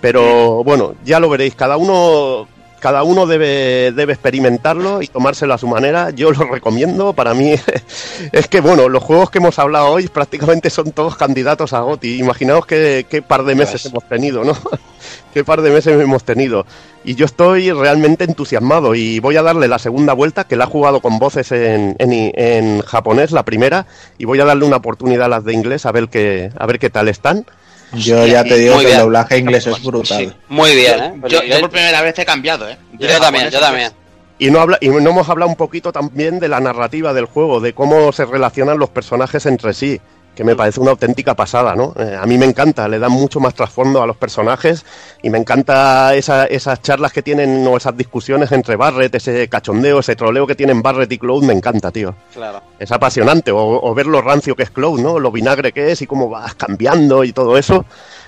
Pero 0.00 0.62
bueno, 0.62 0.94
ya 1.04 1.18
lo 1.18 1.30
veréis, 1.30 1.54
cada 1.54 1.78
uno 1.78 2.46
cada 2.84 3.02
uno 3.02 3.26
debe, 3.26 3.92
debe 3.92 4.12
experimentarlo 4.12 5.00
y 5.00 5.06
tomárselo 5.06 5.54
a 5.54 5.58
su 5.58 5.66
manera. 5.66 6.10
Yo 6.10 6.32
lo 6.32 6.44
recomiendo. 6.44 7.14
Para 7.14 7.32
mí 7.32 7.54
es 8.32 8.48
que, 8.48 8.60
bueno, 8.60 8.90
los 8.90 9.02
juegos 9.02 9.30
que 9.30 9.38
hemos 9.38 9.58
hablado 9.58 9.86
hoy 9.86 10.06
prácticamente 10.08 10.68
son 10.68 10.92
todos 10.92 11.16
candidatos 11.16 11.72
a 11.72 11.80
GOTI. 11.80 12.18
Imaginaos 12.18 12.66
qué, 12.66 13.06
qué 13.08 13.22
par 13.22 13.44
de 13.44 13.54
meses 13.54 13.86
hemos 13.86 14.06
tenido, 14.06 14.44
¿no? 14.44 14.54
qué 15.32 15.42
par 15.44 15.62
de 15.62 15.70
meses 15.70 15.98
hemos 15.98 16.24
tenido. 16.24 16.66
Y 17.04 17.14
yo 17.14 17.24
estoy 17.24 17.72
realmente 17.72 18.24
entusiasmado 18.24 18.94
y 18.94 19.18
voy 19.18 19.38
a 19.38 19.42
darle 19.42 19.66
la 19.66 19.78
segunda 19.78 20.12
vuelta, 20.12 20.44
que 20.44 20.56
la 20.56 20.64
he 20.64 20.66
jugado 20.66 21.00
con 21.00 21.18
voces 21.18 21.52
en, 21.52 21.96
en, 21.98 22.32
en 22.34 22.82
japonés, 22.82 23.32
la 23.32 23.46
primera, 23.46 23.86
y 24.18 24.26
voy 24.26 24.40
a 24.40 24.44
darle 24.44 24.66
una 24.66 24.76
oportunidad 24.76 25.24
a 25.24 25.28
las 25.28 25.44
de 25.44 25.54
inglés 25.54 25.86
a 25.86 25.92
ver 25.92 26.08
qué, 26.08 26.50
a 26.54 26.66
ver 26.66 26.78
qué 26.78 26.90
tal 26.90 27.08
están. 27.08 27.46
Yo 27.96 28.26
ya 28.26 28.44
te 28.44 28.56
digo 28.56 28.74
Muy 28.74 28.84
que 28.84 28.90
el 28.90 28.96
bien. 28.96 29.04
doblaje 29.04 29.38
inglés 29.38 29.66
es 29.66 29.82
brutal. 29.82 30.18
Sí, 30.18 30.32
muy 30.48 30.74
bien, 30.74 31.02
¿eh? 31.02 31.14
Yo, 31.28 31.42
yo 31.42 31.60
por 31.60 31.70
primera 31.70 32.02
vez 32.02 32.18
he 32.18 32.24
cambiado, 32.24 32.68
¿eh? 32.68 32.76
Yo 32.98 33.20
también, 33.20 33.50
yo 33.50 33.60
también. 33.60 33.92
Y 34.38 34.50
no, 34.50 34.60
habla, 34.60 34.78
y 34.80 34.88
no 34.88 34.98
hemos 35.10 35.28
hablado 35.28 35.48
un 35.48 35.56
poquito 35.56 35.92
también 35.92 36.40
de 36.40 36.48
la 36.48 36.60
narrativa 36.60 37.12
del 37.14 37.26
juego, 37.26 37.60
de 37.60 37.72
cómo 37.72 38.12
se 38.12 38.24
relacionan 38.24 38.78
los 38.78 38.90
personajes 38.90 39.46
entre 39.46 39.72
sí, 39.74 40.00
que 40.34 40.44
me 40.44 40.56
parece 40.56 40.80
una 40.80 40.90
auténtica 40.92 41.34
pasada, 41.34 41.74
¿no? 41.76 41.94
Eh, 41.96 42.18
a 42.20 42.26
mí 42.26 42.36
me 42.38 42.44
encanta, 42.46 42.88
le 42.88 42.98
dan 42.98 43.12
mucho 43.12 43.40
más 43.40 43.54
trasfondo 43.54 44.02
a 44.02 44.06
los 44.06 44.16
personajes 44.16 44.84
y 45.22 45.30
me 45.30 45.38
encanta 45.38 46.14
esa- 46.14 46.46
esas 46.46 46.82
charlas 46.82 47.12
que 47.12 47.22
tienen 47.22 47.66
o 47.66 47.76
esas 47.76 47.96
discusiones 47.96 48.50
entre 48.52 48.76
Barrett, 48.76 49.14
ese 49.14 49.48
cachondeo, 49.48 50.00
ese 50.00 50.16
troleo 50.16 50.46
que 50.46 50.54
tienen 50.54 50.82
Barrett 50.82 51.12
y 51.12 51.18
Cloud, 51.18 51.44
me 51.44 51.52
encanta, 51.52 51.90
tío. 51.90 52.14
Claro. 52.32 52.62
Es 52.78 52.90
apasionante, 52.90 53.52
o, 53.52 53.58
o 53.82 53.94
ver 53.94 54.06
lo 54.06 54.20
rancio 54.22 54.56
que 54.56 54.64
es 54.64 54.70
Cloud, 54.70 55.00
¿no? 55.00 55.18
Lo 55.18 55.30
vinagre 55.30 55.72
que 55.72 55.92
es 55.92 56.02
y 56.02 56.06
cómo 56.06 56.28
vas 56.28 56.54
cambiando 56.54 57.22
y 57.24 57.32
todo 57.32 57.56
eso. 57.56 57.84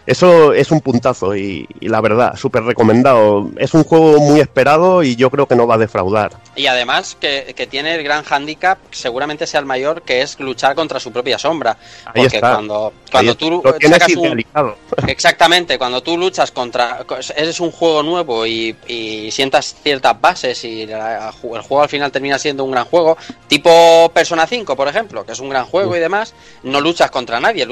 Eso 0.07 0.53
es 0.53 0.70
un 0.70 0.81
puntazo 0.81 1.35
y, 1.37 1.66
y 1.81 1.89
la 1.89 2.01
verdad, 2.01 2.37
súper 2.37 2.62
recomendado. 2.62 3.51
Es 3.57 3.74
un 3.74 3.85
juego 3.85 4.19
muy 4.20 4.41
esperado 4.41 5.03
y 5.03 5.16
yo 5.16 5.31
creo 5.31 5.47
que 5.47 5.57
no 5.57 5.66
va 5.66 5.74
a 5.74 5.78
defraudar. 5.78 6.33
Y 6.55 6.66
además 6.69 7.16
que, 7.20 7.53
que 7.57 7.66
tiene 7.66 7.95
el 7.97 8.03
gran 8.05 8.23
hándicap, 8.24 8.78
seguramente 8.93 9.47
sea 9.47 9.61
el 9.61 9.66
mayor, 9.66 10.03
que 10.03 10.23
es 10.23 10.39
luchar 10.41 10.74
contra 10.74 11.01
su 11.01 11.12
propia 11.12 11.39
sombra. 11.39 11.77
Ahí 12.07 12.23
Porque 12.23 12.37
está. 12.37 12.53
cuando, 12.55 12.93
cuando 13.11 13.33
Ahí 13.33 13.37
tú 13.37 13.62
lo 13.65 13.73
tienes 13.74 13.99
sacas 13.99 14.16
un. 14.16 14.45
Exactamente, 15.09 15.77
cuando 15.78 16.03
tú 16.03 16.16
luchas 16.16 16.51
contra. 16.53 17.05
Eres 17.37 17.61
un 17.61 17.70
juego 17.73 18.03
nuevo 18.03 18.47
y, 18.47 18.77
y 18.87 19.31
sientas 19.31 19.74
ciertas 19.83 20.20
bases 20.20 20.65
y 20.65 20.87
la- 20.87 21.28
el 21.28 21.62
juego 21.62 21.83
al 21.83 21.89
final 21.89 22.12
termina 22.12 22.39
siendo 22.39 22.65
un 22.65 22.70
gran 22.70 22.85
juego, 22.85 23.16
tipo 23.49 24.11
Persona 24.15 24.47
5, 24.47 24.77
por 24.77 24.89
ejemplo, 24.89 25.24
que 25.24 25.33
es 25.33 25.41
un 25.41 25.49
gran 25.49 25.65
juego 25.66 25.97
y 25.97 26.01
demás, 26.01 26.35
no 26.62 26.81
luchas 26.81 27.11
contra 27.11 27.41
nadie, 27.41 27.66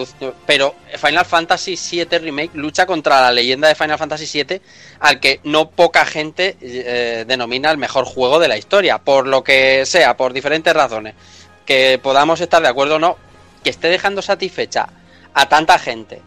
pero 0.46 0.74
Final 0.96 1.24
Fantasy 1.24 1.78
VII 1.90 2.23
Remake 2.24 2.50
lucha 2.54 2.86
contra 2.86 3.20
la 3.20 3.32
leyenda 3.32 3.68
de 3.68 3.74
Final 3.74 3.98
Fantasy 3.98 4.42
VII, 4.42 4.60
al 5.00 5.20
que 5.20 5.40
no 5.44 5.70
poca 5.70 6.04
gente 6.04 6.56
eh, 6.60 7.24
denomina 7.26 7.70
el 7.70 7.78
mejor 7.78 8.04
juego 8.04 8.38
de 8.38 8.48
la 8.48 8.56
historia, 8.56 8.98
por 8.98 9.26
lo 9.26 9.44
que 9.44 9.86
sea, 9.86 10.16
por 10.16 10.32
diferentes 10.32 10.74
razones. 10.74 11.14
Que 11.64 12.00
podamos 12.02 12.40
estar 12.40 12.60
de 12.60 12.68
acuerdo 12.68 12.96
o 12.96 12.98
no, 12.98 13.16
que 13.62 13.70
esté 13.70 13.88
dejando 13.88 14.22
satisfecha 14.22 14.88
a 15.32 15.48
tanta 15.48 15.78
gente 15.78 16.20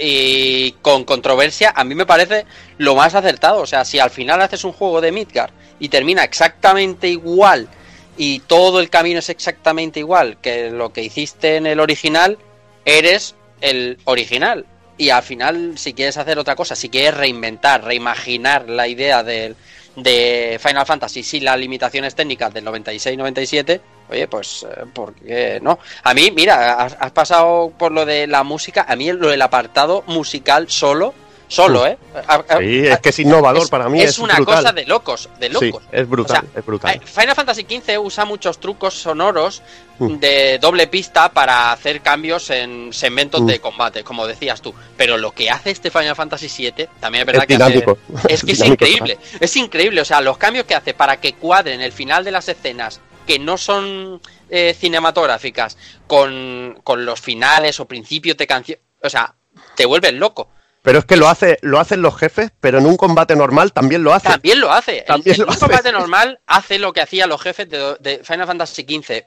y 0.00 0.72
con 0.82 1.04
controversia, 1.04 1.72
a 1.76 1.84
mí 1.84 1.94
me 1.94 2.06
parece 2.06 2.46
lo 2.78 2.94
más 2.94 3.14
acertado. 3.14 3.60
O 3.60 3.66
sea, 3.66 3.84
si 3.84 3.98
al 3.98 4.10
final 4.10 4.40
haces 4.40 4.64
un 4.64 4.72
juego 4.72 5.00
de 5.00 5.12
Midgar 5.12 5.50
y 5.78 5.88
termina 5.88 6.24
exactamente 6.24 7.08
igual 7.08 7.68
y 8.16 8.40
todo 8.40 8.80
el 8.80 8.90
camino 8.90 9.18
es 9.18 9.28
exactamente 9.28 10.00
igual 10.00 10.38
que 10.40 10.70
lo 10.70 10.92
que 10.92 11.02
hiciste 11.02 11.56
en 11.56 11.66
el 11.66 11.80
original, 11.80 12.38
eres 12.84 13.34
el 13.60 13.98
original. 14.04 14.66
Y 15.00 15.08
al 15.08 15.22
final, 15.22 15.78
si 15.78 15.94
quieres 15.94 16.18
hacer 16.18 16.38
otra 16.38 16.54
cosa, 16.54 16.76
si 16.76 16.90
quieres 16.90 17.14
reinventar, 17.14 17.82
reimaginar 17.82 18.68
la 18.68 18.86
idea 18.86 19.22
del, 19.22 19.56
de 19.96 20.60
Final 20.62 20.84
Fantasy 20.84 21.22
sin 21.22 21.42
las 21.42 21.58
limitaciones 21.58 22.14
técnicas 22.14 22.52
del 22.52 22.66
96-97, 22.66 23.80
oye, 24.10 24.28
pues, 24.28 24.66
eh, 24.68 24.84
¿por 24.92 25.14
qué 25.14 25.58
no? 25.62 25.78
A 26.02 26.12
mí, 26.12 26.30
mira, 26.30 26.74
has, 26.74 26.98
has 27.00 27.12
pasado 27.12 27.72
por 27.78 27.92
lo 27.92 28.04
de 28.04 28.26
la 28.26 28.42
música, 28.42 28.84
a 28.86 28.94
mí 28.94 29.10
lo 29.10 29.28
del 29.28 29.40
apartado 29.40 30.04
musical 30.06 30.68
solo, 30.68 31.14
solo, 31.50 31.84
¿eh? 31.86 31.98
A- 32.28 32.36
a- 32.48 32.58
Sí, 32.58 32.86
es 32.86 32.98
que 33.00 33.08
es 33.08 33.18
innovador 33.18 33.68
para 33.68 33.88
mí. 33.88 34.00
es 34.00 34.10
Es, 34.10 34.18
una 34.20 34.36
brutal. 34.36 34.56
cosa 34.56 34.72
de 34.72 34.86
locos, 34.86 35.28
de 35.40 35.48
Sí, 35.48 35.52
locos. 35.52 35.82
es 35.90 36.08
brutal, 36.08 36.36
O 36.38 36.40
sea, 36.52 36.60
es 36.60 36.64
brutal. 36.66 36.94
Eh, 36.94 37.00
Final 37.04 37.34
Fantasy 37.34 37.66
XV 37.68 37.98
usa 37.98 38.24
muchos 38.24 38.58
trucos 38.60 38.94
sonoros 38.94 39.62
Mm. 39.98 40.16
de 40.18 40.58
doble 40.60 40.86
pista 40.86 41.30
para 41.32 41.72
hacer 41.72 42.00
cambios 42.02 42.48
en 42.50 42.92
segmentos 42.92 43.42
Mm. 43.42 43.46
de 43.46 43.60
combate, 43.60 44.04
como 44.04 44.26
decías 44.26 44.62
tú. 44.62 44.72
Pero 44.96 45.18
lo 45.18 45.32
que 45.32 45.50
hace 45.50 45.70
este 45.72 45.90
Final 45.90 46.14
Fantasy 46.16 46.46
VII 46.48 46.88
también 47.00 47.22
es 47.22 47.26
verdad 47.26 47.44
Es 47.46 47.58
que 47.58 47.62
hace- 47.62 47.84
es 48.28 48.42
que 48.44 48.52
es 48.52 48.60
increíble. 48.64 49.18
Es 49.40 49.56
increíble. 49.56 50.00
O 50.00 50.04
sea, 50.04 50.20
los 50.20 50.38
cambios 50.38 50.64
que 50.66 50.74
hace 50.76 50.94
para 50.94 51.20
que 51.20 51.34
cuadren 51.34 51.80
el 51.80 51.92
final 51.92 52.24
de 52.24 52.30
las 52.30 52.48
escenas 52.48 53.00
que 53.26 53.38
no 53.38 53.58
son 53.58 54.20
eh, 54.52 54.74
cinematográficas 54.78 55.76
con, 56.06 56.80
con 56.82 57.04
los 57.04 57.20
finales 57.20 57.78
o 57.80 57.84
principios 57.86 58.36
de 58.36 58.46
canción. 58.46 58.78
O 59.02 59.08
sea, 59.08 59.34
te 59.76 59.84
vuelves 59.86 60.12
loco. 60.14 60.48
Pero 60.82 61.00
es 61.00 61.04
que 61.04 61.16
lo 61.16 61.28
hace, 61.28 61.58
lo 61.60 61.78
hacen 61.78 62.00
los 62.00 62.16
jefes, 62.16 62.52
pero 62.58 62.78
en 62.78 62.86
un 62.86 62.96
combate 62.96 63.36
normal 63.36 63.72
también 63.72 64.02
lo 64.02 64.14
hace. 64.14 64.28
También 64.28 64.60
lo 64.60 64.72
hace. 64.72 65.02
También 65.02 65.34
en 65.34 65.40
lo 65.42 65.46
un 65.48 65.52
hace. 65.52 65.60
combate 65.60 65.92
normal 65.92 66.40
hace 66.46 66.78
lo 66.78 66.92
que 66.94 67.02
hacían 67.02 67.28
los 67.28 67.42
jefes 67.42 67.68
de, 67.68 67.96
de 68.00 68.24
Final 68.24 68.46
Fantasy 68.46 68.82
XV. 68.88 69.10
Eh, 69.10 69.24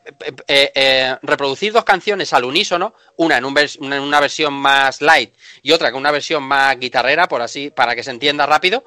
eh, 0.48 0.72
eh, 0.74 1.18
reproducir 1.22 1.72
dos 1.72 1.84
canciones 1.84 2.34
al 2.34 2.44
unísono, 2.46 2.96
una 3.18 3.38
en, 3.38 3.46
un 3.46 3.54
vers- 3.56 3.78
una 3.80 3.98
en 3.98 4.02
una 4.02 4.20
versión 4.20 4.52
más 4.54 5.02
light 5.02 5.36
y 5.62 5.72
otra 5.74 5.92
con 5.92 6.00
una 6.02 6.10
versión 6.12 6.42
más 6.42 6.80
guitarrera, 6.80 7.28
por 7.28 7.44
así, 7.44 7.70
para 7.70 7.96
que 7.96 8.02
se 8.04 8.10
entienda 8.10 8.48
rápido, 8.48 8.84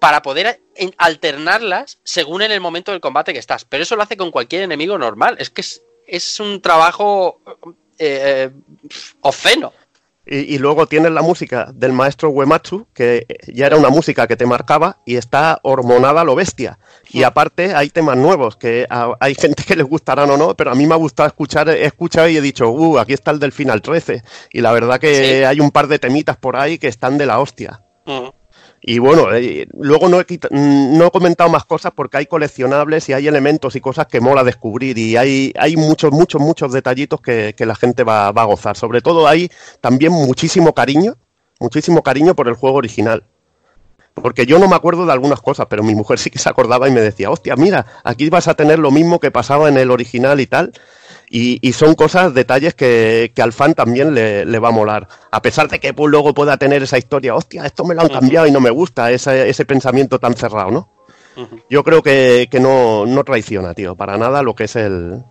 para 0.00 0.20
poder 0.22 0.60
alternarlas 0.98 1.98
según 2.04 2.42
en 2.42 2.50
el 2.50 2.60
momento 2.60 2.90
del 2.92 3.00
combate 3.00 3.32
que 3.32 3.38
estás. 3.38 3.64
Pero 3.64 3.82
eso 3.84 3.94
lo 3.96 4.02
hace 4.02 4.16
con 4.16 4.30
cualquier 4.30 4.62
enemigo 4.62 4.98
normal. 4.98 5.36
Es 5.38 5.50
que 5.50 5.60
es, 5.60 5.82
es 6.06 6.40
un 6.40 6.60
trabajo 6.60 7.40
eh, 7.98 8.48
eh, 8.48 8.50
obsceno. 9.20 9.72
Y, 10.32 10.54
y 10.54 10.58
luego 10.58 10.86
tienes 10.86 11.10
la 11.10 11.22
música 11.22 11.72
del 11.74 11.92
maestro 11.92 12.30
Uematsu, 12.30 12.86
que 12.94 13.26
ya 13.52 13.66
era 13.66 13.76
una 13.76 13.88
música 13.88 14.28
que 14.28 14.36
te 14.36 14.46
marcaba 14.46 14.98
y 15.04 15.16
está 15.16 15.58
hormonada 15.64 16.20
a 16.20 16.24
lo 16.24 16.36
bestia. 16.36 16.78
Y 17.10 17.24
aparte 17.24 17.74
hay 17.74 17.90
temas 17.90 18.16
nuevos, 18.16 18.56
que 18.56 18.86
a- 18.88 19.12
hay 19.18 19.34
gente 19.34 19.64
que 19.64 19.74
les 19.74 19.84
gustarán 19.86 20.30
o 20.30 20.36
no, 20.36 20.56
pero 20.56 20.70
a 20.70 20.74
mí 20.76 20.86
me 20.86 20.94
ha 20.94 20.98
gustado 20.98 21.26
escuchar, 21.26 21.68
he 21.68 21.84
escuchado 21.84 22.28
y 22.28 22.36
he 22.36 22.40
dicho, 22.40 22.70
uh, 22.70 22.98
aquí 22.98 23.12
está 23.12 23.32
el 23.32 23.40
del 23.40 23.50
final 23.50 23.82
13. 23.82 24.22
Y 24.52 24.60
la 24.60 24.70
verdad 24.70 25.00
que 25.00 25.14
Sí. 25.40 25.44
hay 25.44 25.58
un 25.58 25.72
par 25.72 25.88
de 25.88 25.98
temitas 25.98 26.36
por 26.36 26.56
ahí 26.56 26.78
que 26.78 26.86
están 26.86 27.18
de 27.18 27.26
la 27.26 27.40
hostia. 27.40 27.82
Y 28.82 28.98
bueno, 28.98 29.32
eh, 29.32 29.68
luego 29.78 30.08
no 30.08 30.20
he, 30.20 30.24
mm, 30.24 30.96
no 30.96 31.06
he 31.06 31.10
comentado 31.10 31.50
más 31.50 31.64
cosas 31.64 31.92
porque 31.94 32.16
hay 32.16 32.26
coleccionables 32.26 33.08
y 33.08 33.12
hay 33.12 33.28
elementos 33.28 33.76
y 33.76 33.80
cosas 33.80 34.06
que 34.06 34.20
mola 34.20 34.42
descubrir 34.42 34.96
y 34.96 35.16
hay, 35.16 35.52
hay 35.58 35.76
muchos, 35.76 36.12
muchos, 36.12 36.40
muchos 36.40 36.72
detallitos 36.72 37.20
que, 37.20 37.54
que 37.56 37.66
la 37.66 37.74
gente 37.74 38.04
va, 38.04 38.32
va 38.32 38.42
a 38.42 38.46
gozar. 38.46 38.76
Sobre 38.76 39.02
todo 39.02 39.28
hay 39.28 39.50
también 39.80 40.12
muchísimo 40.12 40.74
cariño, 40.74 41.16
muchísimo 41.58 42.02
cariño 42.02 42.34
por 42.34 42.48
el 42.48 42.54
juego 42.54 42.78
original. 42.78 43.24
Porque 44.14 44.46
yo 44.46 44.58
no 44.58 44.68
me 44.68 44.76
acuerdo 44.76 45.06
de 45.06 45.12
algunas 45.12 45.40
cosas, 45.40 45.66
pero 45.68 45.82
mi 45.82 45.94
mujer 45.94 46.18
sí 46.18 46.30
que 46.30 46.38
se 46.38 46.48
acordaba 46.48 46.88
y 46.88 46.92
me 46.92 47.00
decía, 47.00 47.30
hostia, 47.30 47.56
mira, 47.56 47.86
aquí 48.04 48.28
vas 48.28 48.48
a 48.48 48.54
tener 48.54 48.78
lo 48.78 48.90
mismo 48.90 49.20
que 49.20 49.30
pasaba 49.30 49.68
en 49.68 49.76
el 49.76 49.90
original 49.90 50.40
y 50.40 50.46
tal. 50.46 50.72
Y, 51.32 51.60
y 51.66 51.72
son 51.74 51.94
cosas, 51.94 52.34
detalles 52.34 52.74
que, 52.74 53.30
que 53.32 53.40
al 53.40 53.52
fan 53.52 53.74
también 53.74 54.14
le, 54.14 54.44
le 54.44 54.58
va 54.58 54.70
a 54.70 54.72
molar. 54.72 55.06
A 55.30 55.40
pesar 55.40 55.68
de 55.68 55.78
que 55.78 55.94
pues, 55.94 56.10
luego 56.10 56.34
pueda 56.34 56.56
tener 56.56 56.82
esa 56.82 56.98
historia, 56.98 57.36
hostia, 57.36 57.64
esto 57.64 57.84
me 57.84 57.94
lo 57.94 58.02
han 58.02 58.08
cambiado 58.08 58.48
y 58.48 58.50
no 58.50 58.58
me 58.60 58.70
gusta, 58.70 59.12
ese, 59.12 59.48
ese 59.48 59.64
pensamiento 59.64 60.18
tan 60.18 60.34
cerrado, 60.34 60.72
¿no? 60.72 60.88
Yo 61.70 61.84
creo 61.84 62.02
que, 62.02 62.48
que 62.50 62.58
no, 62.58 63.06
no 63.06 63.22
traiciona, 63.22 63.74
tío, 63.74 63.94
para 63.94 64.18
nada 64.18 64.42
lo 64.42 64.56
que 64.56 64.64
es 64.64 64.74
el 64.74 65.22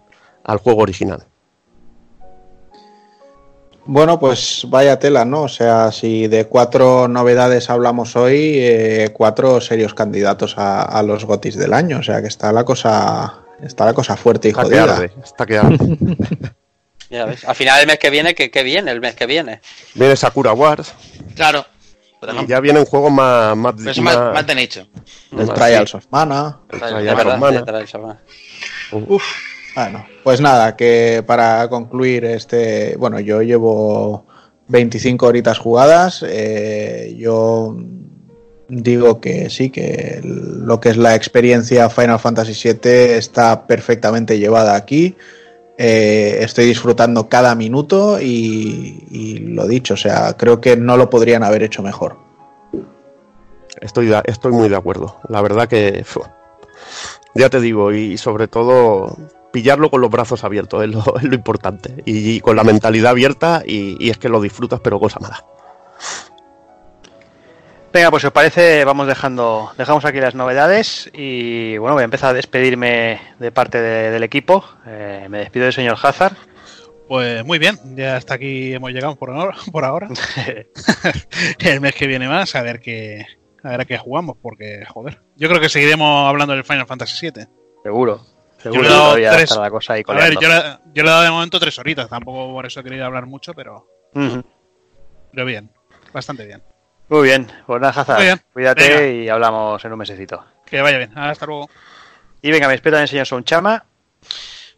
al 0.46 0.58
juego 0.60 0.84
original. 0.84 1.26
Bueno, 3.86 4.20
pues 4.20 4.66
vaya 4.70 5.00
tela, 5.00 5.26
¿no? 5.26 5.44
O 5.44 5.48
sea, 5.50 5.92
si 5.92 6.28
de 6.28 6.46
cuatro 6.46 7.08
novedades 7.10 7.70
hablamos 7.70 8.16
hoy, 8.16 8.56
eh, 8.60 9.10
cuatro 9.14 9.60
serios 9.60 9.94
candidatos 9.94 10.58
a, 10.58 10.84
a 10.84 11.04
los 11.04 11.26
gotis 11.26 11.58
del 11.58 11.74
año. 11.74 12.00
O 12.00 12.04
sea 12.04 12.22
que 12.22 12.28
está 12.28 12.54
la 12.54 12.64
cosa, 12.64 13.40
está 13.64 13.86
la 13.86 13.94
cosa 13.94 14.16
fuerte 14.18 14.48
y 14.48 14.52
Está 14.52 14.62
que 14.64 14.68
jodida. 14.70 14.84
arde, 14.96 15.12
está 15.24 15.46
que 15.46 15.58
arde. 15.58 15.78
Ya 17.12 17.26
ves. 17.26 17.44
Al 17.44 17.56
final 17.56 17.80
del 17.80 17.88
mes 17.88 17.98
que 17.98 18.12
viene, 18.12 18.36
que, 18.36 18.52
que 18.52 18.62
viene 18.62 18.92
el 18.92 19.02
mes 19.02 19.16
que 19.16 19.26
viene. 19.26 19.62
Viene 19.96 20.16
Sakura 20.16 20.54
Wars 20.54 20.94
Claro. 21.36 21.66
Y 22.44 22.46
ya 22.48 22.60
vienen 22.60 22.86
juegos 22.86 23.12
más, 23.12 23.58
más, 23.58 23.74
pero 23.78 23.90
eso 23.90 24.02
más, 24.04 24.16
más 24.16 24.46
de 24.46 24.54
nicho. 24.54 24.88
El 25.32 25.48
más- 25.48 25.54
Trials 25.56 25.96
of 25.96 26.06
Mana. 26.12 26.60
el 26.70 26.80
Trials 26.80 27.10
of 27.10 27.18
verdad, 27.18 27.38
Mana. 27.40 27.58
de 27.58 27.64
Trials 27.64 27.96
of 27.96 28.02
Mana. 28.04 28.20
Bueno, 29.76 30.06
pues 30.24 30.42
nada, 30.42 30.76
que 30.76 31.24
para 31.26 31.68
concluir 31.70 32.26
este, 32.26 32.96
bueno, 32.98 33.20
yo 33.20 33.42
llevo 33.42 34.28
25 34.68 35.26
horitas 35.26 35.58
jugadas, 35.58 36.24
eh, 36.28 37.16
yo 37.18 37.76
digo 38.70 39.20
que 39.20 39.50
sí, 39.50 39.70
que 39.70 40.22
lo 40.24 40.80
que 40.80 40.90
es 40.90 40.98
la 40.98 41.16
experiencia 41.16 41.90
Final 41.90 42.20
Fantasy 42.20 42.54
VII 42.54 43.18
está 43.18 43.68
perfectamente 43.68 44.40
llevada 44.40 44.76
aquí. 44.76 45.16
Eh, 45.78 46.40
estoy 46.42 46.66
disfrutando 46.66 47.30
cada 47.30 47.56
minuto 47.56 48.20
y, 48.22 49.40
lo 49.40 49.68
dicho, 49.68 49.96
o 49.96 49.98
sea, 49.98 50.36
creo 50.38 50.62
que 50.62 50.78
no 50.78 50.98
lo 50.98 51.10
podrían 51.10 51.44
haber 51.44 51.64
hecho 51.64 51.82
mejor. 51.82 52.18
Estoy, 53.82 54.14
estoy 54.26 54.52
muy 54.52 54.70
de 54.70 54.76
acuerdo. 54.76 55.20
La 55.30 55.42
verdad 55.42 55.68
que. 55.68 56.06
ya 57.34 57.50
te 57.50 57.60
digo, 57.62 57.92
y 57.94 58.18
sobre 58.18 58.48
todo 58.48 59.18
pillarlo 59.52 59.90
con 59.90 60.02
los 60.02 60.12
brazos 60.12 60.44
abiertos 60.44 60.84
es 60.84 60.90
lo, 60.90 61.04
importante. 61.34 62.04
Y, 62.06 62.40
con 62.42 62.56
la 62.56 62.64
mentalidad 62.64 63.12
abierta, 63.12 63.64
y 63.66 64.10
es 64.10 64.18
que 64.18 64.30
lo 64.30 64.42
disfrutas, 64.42 64.82
pero 64.82 65.00
cosa 65.00 65.20
mala. 65.20 65.46
Venga, 67.92 68.12
pues 68.12 68.22
si 68.22 68.28
os 68.28 68.34
parece, 68.34 68.86
vamos 68.86 69.08
dejando, 69.08 69.72
dejamos 69.78 70.06
aquí 70.06 70.20
las 70.20 70.36
novedades 70.36 71.10
y 71.12 71.76
bueno, 71.78 71.96
voy 71.96 72.02
a 72.02 72.06
empezar 72.06 72.30
a 72.30 72.34
despedirme 72.34 73.20
de 73.40 73.52
parte 73.52 73.82
de- 73.82 74.12
del 74.12 74.24
equipo. 74.24 74.64
Eh, 74.86 75.26
me 75.30 75.40
despido 75.40 75.66
del 75.66 75.74
señor 75.74 75.98
Hazard. 76.02 76.34
Pues 77.08 77.44
muy 77.44 77.58
bien, 77.58 77.80
ya 77.96 78.18
hasta 78.18 78.36
aquí 78.36 78.74
hemos 78.74 78.92
llegado 78.92 79.16
por 79.16 79.32
ahora. 79.32 79.56
Por 79.72 79.86
ahora. 79.86 80.08
el 81.60 81.82
mes 81.82 81.96
que 81.96 82.06
viene 82.06 82.28
más, 82.28 82.54
a 82.56 82.62
ver 82.62 82.80
qué, 82.80 83.26
a 83.64 83.70
ver 83.70 83.82
a 83.82 83.86
qué 83.86 83.98
jugamos, 83.98 84.38
porque 84.40 84.84
joder. 84.88 85.20
Yo 85.36 85.50
creo 85.50 85.60
que 85.60 85.70
seguiremos 85.70 86.30
hablando 86.30 86.54
del 86.54 86.64
Final 86.64 86.86
Fantasy 86.86 87.32
VII. 87.32 87.48
Seguro. 87.84 88.22
Seguro 88.60 88.82
le 88.84 88.88
que 88.88 88.94
he 88.94 88.96
dado 88.96 89.04
todavía 89.06 89.32
tres- 89.32 89.50
está 89.50 89.62
la 89.62 89.72
cosa 89.72 89.94
ahí 89.94 90.04
A 90.06 90.14
ver, 90.14 90.34
yo 90.40 90.48
le, 90.50 90.56
yo 90.94 91.04
le 91.04 91.10
he 91.10 91.12
dado 91.12 91.24
de 91.24 91.32
momento 91.32 91.60
tres 91.60 91.80
horitas, 91.80 92.08
tampoco 92.10 92.52
por 92.54 92.66
eso 92.68 92.82
he 92.82 92.84
querido 92.84 93.06
hablar 93.06 93.26
mucho, 93.26 93.54
pero, 93.56 93.88
Ujú. 94.14 94.44
pero 95.32 95.46
bien, 95.46 95.72
bastante 96.14 96.46
bien. 96.46 96.62
Muy 97.10 97.24
bien, 97.24 97.52
pues 97.66 97.82
nada, 97.82 98.02
Hazard, 98.02 98.22
bien. 98.22 98.42
cuídate 98.54 98.88
Venga. 98.88 99.08
y 99.08 99.30
hablamos 99.30 99.84
en 99.84 99.92
un 99.92 99.98
mesecito. 100.00 100.46
Que 100.66 100.82
vaya 100.82 100.98
bien, 101.00 101.18
hasta 101.18 101.46
luego. 101.46 101.70
Y 102.42 102.52
venga, 102.52 102.68
me 102.68 102.76
espero 102.76 102.94
también 102.96 103.04
el 103.04 103.10
señor 103.10 103.26
Sonchama. 103.26 103.84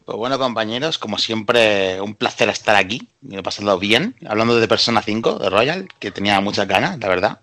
Pues 0.05 0.17
bueno, 0.17 0.39
compañeros, 0.39 0.97
como 0.97 1.17
siempre, 1.19 2.01
un 2.01 2.15
placer 2.15 2.49
estar 2.49 2.75
aquí. 2.75 3.07
Me 3.21 3.35
lo 3.35 3.41
he 3.41 3.43
pasado 3.43 3.77
bien, 3.77 4.15
hablando 4.27 4.59
de 4.59 4.67
Persona 4.67 5.03
5, 5.03 5.37
de 5.37 5.49
Royal, 5.49 5.87
que 5.99 6.09
tenía 6.09 6.39
muchas 6.41 6.67
ganas, 6.67 6.97
la 6.97 7.07
verdad. 7.07 7.39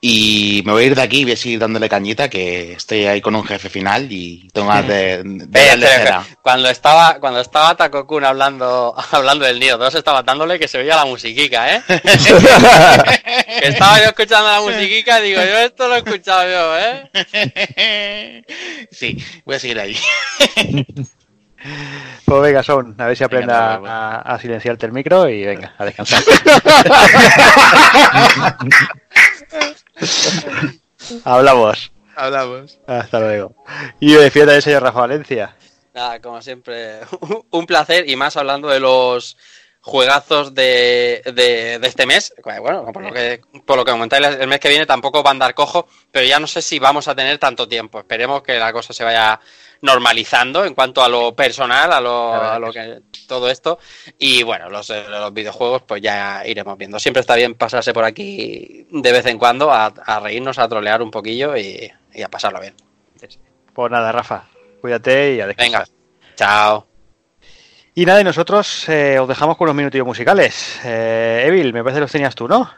Y 0.00 0.62
me 0.66 0.72
voy 0.72 0.82
a 0.82 0.86
ir 0.88 0.94
de 0.96 1.02
aquí 1.02 1.20
y 1.20 1.24
voy 1.24 1.34
a 1.34 1.36
seguir 1.36 1.60
dándole 1.60 1.88
cañita, 1.88 2.28
que 2.28 2.72
estoy 2.72 3.06
ahí 3.06 3.20
con 3.20 3.36
un 3.36 3.44
jefe 3.44 3.70
final 3.70 4.10
y 4.10 4.48
tengo 4.52 4.66
ganas 4.68 4.88
de, 4.88 5.22
de 5.24 5.66
darle 5.66 5.86
cera. 5.86 6.26
cuando 6.42 6.68
estaba 6.68 7.20
cuando 7.20 7.40
estaba 7.40 7.76
Takokun 7.76 8.24
hablando 8.24 8.94
hablando 9.12 9.44
del 9.44 9.60
Nio 9.60 9.78
2 9.78 9.94
estaba 9.94 10.24
dándole 10.24 10.58
que 10.58 10.66
se 10.66 10.78
oía 10.78 10.96
la 10.96 11.04
musiquica, 11.04 11.76
¿eh? 11.76 11.82
estaba 13.62 13.98
yo 13.98 14.06
escuchando 14.06 14.48
la 14.50 14.60
musiquica 14.60 15.20
y 15.20 15.28
digo, 15.28 15.40
yo 15.40 15.58
esto 15.58 15.86
lo 15.86 15.94
he 15.94 15.98
escuchado 15.98 16.42
yo, 16.50 16.78
¿eh? 16.78 18.44
Sí, 18.90 19.16
voy 19.44 19.56
a 19.56 19.58
seguir 19.60 19.78
ahí. 19.78 19.96
Pues 22.24 22.42
venga, 22.42 22.62
Son, 22.62 22.94
a 22.98 23.06
ver 23.06 23.16
si 23.16 23.24
aprenda 23.24 23.76
Venga, 23.78 24.16
a, 24.16 24.34
a 24.34 24.38
silenciarte 24.38 24.86
el 24.86 24.92
micro 24.92 25.28
y 25.28 25.44
venga, 25.44 25.74
a 25.78 25.84
descansar. 25.84 26.22
Hablamos. 31.24 31.92
Hablamos. 32.16 32.78
Hasta 32.86 33.20
luego. 33.20 33.54
Y 34.00 34.12
me 34.14 34.20
despido 34.20 34.46
del 34.46 34.62
señor 34.62 34.82
Rafa 34.82 35.00
Valencia. 35.00 35.56
Nada, 35.94 36.20
como 36.20 36.40
siempre, 36.42 37.00
un 37.50 37.66
placer 37.66 38.08
y 38.08 38.16
más 38.16 38.36
hablando 38.36 38.68
de 38.68 38.80
los 38.80 39.36
juegazos 39.80 40.54
de, 40.54 41.22
de, 41.24 41.78
de 41.78 41.88
este 41.88 42.06
mes. 42.06 42.32
Bueno, 42.42 42.86
por 42.92 43.02
lo 43.02 43.12
que 43.12 43.40
por 43.66 43.76
lo 43.76 43.84
que 43.84 43.90
comentáis, 43.90 44.26
el 44.26 44.48
mes 44.48 44.60
que 44.60 44.68
viene 44.68 44.86
tampoco 44.86 45.22
va 45.22 45.30
a 45.30 45.32
andar 45.32 45.54
cojo, 45.54 45.88
pero 46.10 46.24
ya 46.24 46.38
no 46.38 46.46
sé 46.46 46.62
si 46.62 46.78
vamos 46.78 47.08
a 47.08 47.14
tener 47.14 47.38
tanto 47.38 47.68
tiempo. 47.68 47.98
Esperemos 47.98 48.42
que 48.42 48.58
la 48.58 48.72
cosa 48.72 48.92
se 48.92 49.04
vaya 49.04 49.40
normalizando 49.82 50.64
en 50.64 50.74
cuanto 50.74 51.02
a 51.02 51.08
lo 51.08 51.36
personal, 51.36 51.92
a 51.92 52.00
lo, 52.00 52.34
a 52.34 52.58
lo 52.58 52.72
que 52.72 53.00
todo 53.28 53.50
esto. 53.50 53.78
Y 54.18 54.42
bueno, 54.42 54.70
los, 54.70 54.88
eh, 54.90 55.04
los 55.08 55.34
videojuegos, 55.34 55.82
pues 55.82 56.00
ya 56.00 56.42
iremos 56.46 56.78
viendo. 56.78 56.98
Siempre 56.98 57.20
está 57.20 57.34
bien 57.34 57.54
pasarse 57.54 57.92
por 57.92 58.04
aquí 58.04 58.86
de 58.90 59.12
vez 59.12 59.26
en 59.26 59.38
cuando 59.38 59.70
a, 59.70 59.86
a 59.86 60.20
reírnos, 60.20 60.58
a 60.58 60.68
trolear 60.68 61.02
un 61.02 61.10
poquillo 61.10 61.56
y, 61.56 61.90
y 62.14 62.22
a 62.22 62.28
pasarlo 62.28 62.60
bien. 62.60 62.74
Pues 63.74 63.90
nada, 63.90 64.12
Rafa, 64.12 64.44
cuídate 64.80 65.34
y 65.34 65.40
a 65.40 65.46
descansar. 65.46 65.86
Venga, 65.86 66.34
chao. 66.36 66.86
Y 67.94 68.06
nada, 68.06 68.20
y 68.20 68.24
nosotros 68.24 68.88
eh, 68.88 69.18
os 69.18 69.28
dejamos 69.28 69.56
con 69.56 69.66
unos 69.66 69.76
minutillos 69.76 70.06
musicales. 70.06 70.80
Eh, 70.84 71.44
Evil, 71.46 71.72
me 71.72 71.82
parece 71.82 71.96
que 71.96 72.02
los 72.02 72.12
tenías 72.12 72.34
tú, 72.34 72.48
¿no? 72.48 72.70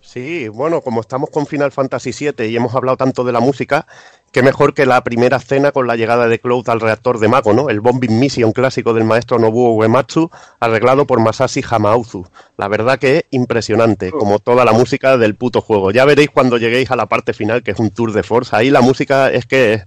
Sí, 0.00 0.48
bueno, 0.48 0.80
como 0.82 1.00
estamos 1.00 1.30
con 1.30 1.46
Final 1.46 1.72
Fantasy 1.72 2.12
VII 2.12 2.46
y 2.46 2.56
hemos 2.56 2.74
hablado 2.74 2.96
tanto 2.96 3.24
de 3.24 3.32
la 3.32 3.40
música, 3.40 3.86
qué 4.32 4.42
mejor 4.42 4.72
que 4.74 4.86
la 4.86 5.04
primera 5.04 5.36
escena 5.36 5.72
con 5.72 5.86
la 5.86 5.94
llegada 5.94 6.26
de 6.26 6.40
Cloud 6.40 6.68
al 6.70 6.80
reactor 6.80 7.18
de 7.18 7.28
Mako, 7.28 7.52
¿no? 7.52 7.68
El 7.68 7.80
Bombing 7.80 8.18
Mission 8.18 8.52
clásico 8.52 8.94
del 8.94 9.04
maestro 9.04 9.38
Nobuo 9.38 9.74
Uematsu, 9.74 10.30
arreglado 10.58 11.06
por 11.06 11.20
Masashi 11.20 11.62
Hamauzu. 11.68 12.26
La 12.56 12.68
verdad 12.68 12.98
que 12.98 13.18
es 13.18 13.24
impresionante, 13.30 14.10
como 14.10 14.38
toda 14.38 14.64
la 14.64 14.72
música 14.72 15.18
del 15.18 15.34
puto 15.34 15.60
juego. 15.60 15.90
Ya 15.90 16.06
veréis 16.06 16.30
cuando 16.30 16.56
lleguéis 16.56 16.90
a 16.90 16.96
la 16.96 17.06
parte 17.06 17.34
final, 17.34 17.62
que 17.62 17.72
es 17.72 17.78
un 17.78 17.90
tour 17.90 18.12
de 18.12 18.22
force. 18.22 18.56
Ahí 18.56 18.70
la 18.70 18.80
música 18.80 19.30
es 19.30 19.44
que 19.44 19.82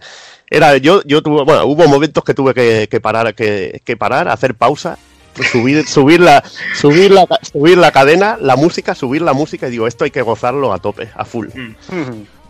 era 0.50 0.78
yo 0.78 1.02
yo 1.06 1.24
tuve 1.24 1.44
bueno 1.44 1.66
hubo 1.66 1.88
momentos 1.88 2.24
que 2.24 2.36
tuve 2.36 2.54
que, 2.54 2.88
que 2.90 3.02
parar 3.02 3.34
que, 3.34 3.82
que 3.84 3.98
parar 3.98 4.28
hacer 4.28 4.54
pausa 4.54 4.98
subir 5.52 5.88
subir 5.88 6.20
la 6.20 6.44
subir 6.76 7.12
la 7.12 7.28
subir 7.42 7.80
la 7.80 7.92
cadena 7.92 8.38
la 8.40 8.56
música 8.56 8.94
subir 8.94 9.24
la 9.24 9.34
música 9.34 9.68
y 9.68 9.72
digo 9.72 9.88
esto 9.88 10.04
hay 10.04 10.12
que 10.12 10.22
gozarlo 10.22 10.72
a 10.72 10.78
tope 10.78 11.10
a 11.16 11.26
full 11.26 11.48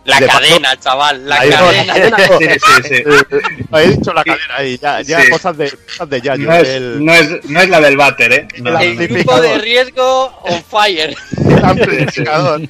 La 0.06 0.20
De 0.20 0.28
paso- 0.28 0.40
cadena, 0.40 0.78
chaval, 0.80 1.28
la 1.28 1.38
cadena. 1.38 1.94
cadena 1.94 2.18
no. 2.30 2.38
Sí, 2.38 2.46
sí, 2.48 2.84
sí. 2.90 3.04
he 3.74 3.88
dicho 3.90 4.14
la 4.14 4.24
cadena 4.24 4.56
ahí 4.58 4.78
ya, 4.78 5.02
ya 5.02 5.22
Sí. 5.22 5.30
cosas 5.32 5.58
de 5.58 5.72
cosas 5.72 6.10
de 6.10 6.22
Yayo 6.22 6.46
No 6.48 6.54
es, 6.56 6.68
el, 6.70 7.04
no, 7.06 7.14
es, 7.14 7.46
no 7.50 7.60
es 7.62 7.70
la 7.70 7.82
del 7.82 7.98
váter, 7.98 8.32
¿eh? 8.34 8.48
No, 8.62 8.80
El 8.80 9.08
grupo 9.08 9.42
de 9.42 9.58
riesgo 9.58 10.26
on 10.44 10.64
fire. 10.64 11.16
el 11.44 11.66
amplificador. 11.66 12.62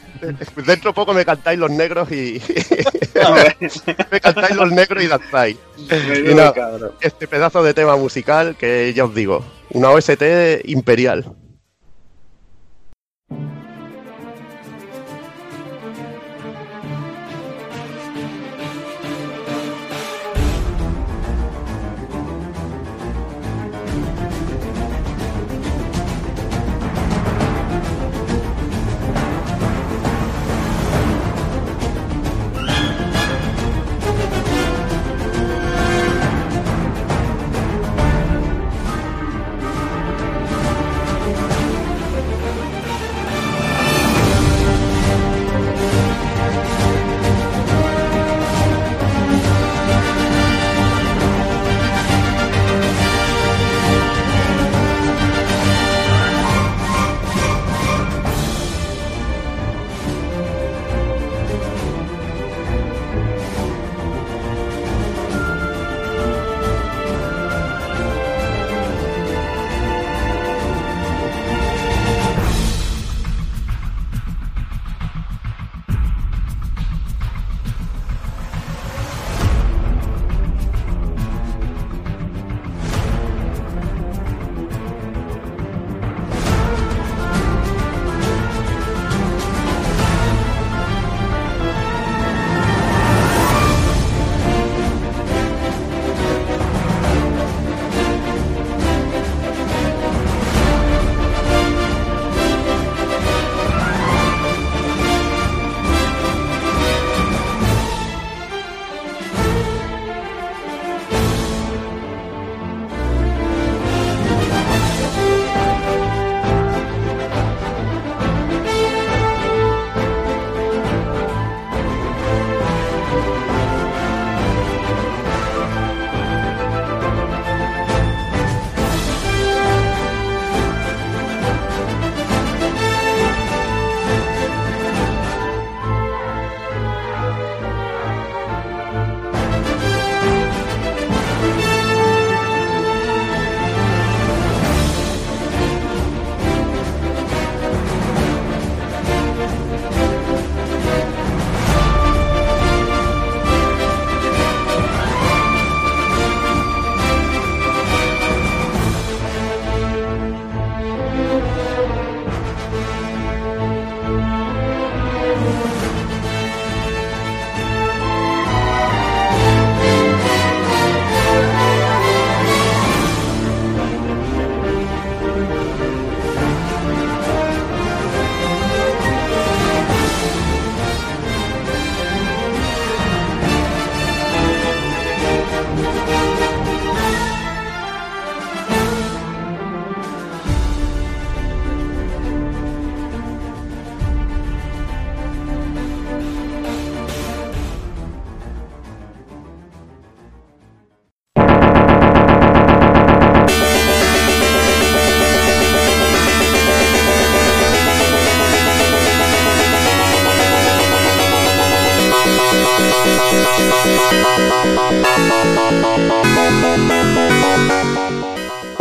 dentro 0.66 0.94
poco 0.94 1.14
me 1.14 1.26
cantáis 1.26 1.60
los 1.60 1.70
negros 1.72 2.10
y 2.12 2.41
me 4.12 4.20
cantáis 4.22 4.56
los 4.56 4.72
negros 4.72 5.03
y 5.03 5.07
danzáis 5.07 5.57
Y 5.90 7.06
este 7.06 7.28
pedazo 7.28 7.64
de 7.64 7.74
tema 7.74 7.95
musical 7.98 8.56
que 8.57 8.94
ya 8.95 9.03
os 9.06 9.14
digo 9.14 9.45
una 9.72 9.90
OST 9.90 10.62
imperial 10.66 11.26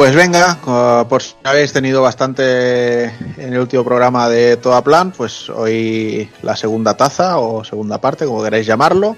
Pues 0.05 0.14
venga, 0.14 0.59
por 1.09 1.22
si 1.22 1.35
habéis 1.44 1.72
tenido 1.72 2.02
bastante 2.02 3.05
en 3.05 3.55
el 3.55 3.59
último 3.59 3.85
programa 3.85 4.28
de 4.28 4.59
Toda 4.59 4.85
Plan, 4.85 5.12
pues 5.12 5.48
hoy 5.48 6.28
la 6.43 6.56
segunda 6.56 6.94
taza 6.94 7.39
o 7.39 7.64
segunda 7.64 7.98
parte, 8.02 8.26
como 8.26 8.43
queráis 8.43 8.66
llamarlo. 8.66 9.16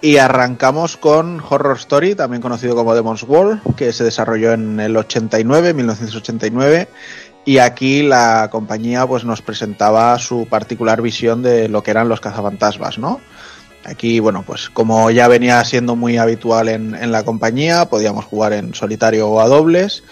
Y 0.00 0.18
arrancamos 0.18 0.96
con 0.96 1.42
Horror 1.50 1.78
Story, 1.78 2.14
también 2.14 2.40
conocido 2.40 2.76
como 2.76 2.94
Demon's 2.94 3.24
Wall, 3.24 3.60
que 3.76 3.92
se 3.92 4.04
desarrolló 4.04 4.52
en 4.52 4.78
el 4.78 4.96
89, 4.96 5.74
1989. 5.74 6.88
Y 7.44 7.58
aquí 7.58 8.04
la 8.04 8.50
compañía 8.52 9.04
pues 9.08 9.24
nos 9.24 9.42
presentaba 9.42 10.16
su 10.20 10.46
particular 10.46 11.02
visión 11.02 11.42
de 11.42 11.68
lo 11.68 11.82
que 11.82 11.90
eran 11.90 12.08
los 12.08 12.20
cazafantasmas, 12.20 12.98
¿no? 12.98 13.20
Aquí, 13.84 14.18
bueno, 14.18 14.42
pues 14.46 14.70
como 14.70 15.10
ya 15.10 15.28
venía 15.28 15.62
siendo 15.64 15.94
muy 15.94 16.16
habitual 16.16 16.68
en, 16.68 16.94
en 16.94 17.12
la 17.12 17.24
compañía, 17.24 17.84
podíamos 17.84 18.24
jugar 18.24 18.54
en 18.54 18.74
solitario 18.74 19.28
o 19.28 19.40
a 19.40 19.48
dobles. 19.48 20.02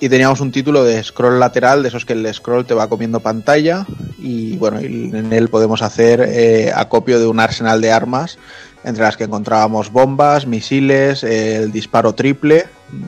Y 0.00 0.08
teníamos 0.08 0.40
un 0.40 0.50
título 0.50 0.82
de 0.82 1.00
scroll 1.04 1.38
lateral, 1.38 1.82
de 1.82 1.88
esos 1.88 2.04
que 2.04 2.14
el 2.14 2.34
scroll 2.34 2.66
te 2.66 2.74
va 2.74 2.88
comiendo 2.88 3.20
pantalla. 3.20 3.86
Y 4.18 4.56
bueno, 4.56 4.80
en 4.80 5.32
él 5.32 5.48
podemos 5.48 5.80
hacer 5.82 6.20
eh, 6.26 6.72
acopio 6.74 7.20
de 7.20 7.28
un 7.28 7.38
arsenal 7.38 7.80
de 7.80 7.92
armas, 7.92 8.36
entre 8.82 9.04
las 9.04 9.16
que 9.16 9.24
encontrábamos 9.24 9.92
bombas, 9.92 10.48
misiles, 10.48 11.22
eh, 11.22 11.58
el 11.58 11.70
disparo 11.70 12.16
triple, 12.16 12.66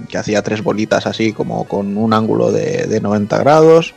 que 0.09 0.19
hacía 0.19 0.43
tres 0.43 0.63
bolitas 0.63 1.07
así 1.07 1.33
como 1.33 1.65
con 1.65 1.97
un 1.97 2.15
ángulo 2.15 2.53
de 2.53 3.01
90 3.01 3.39
grados 3.39 3.95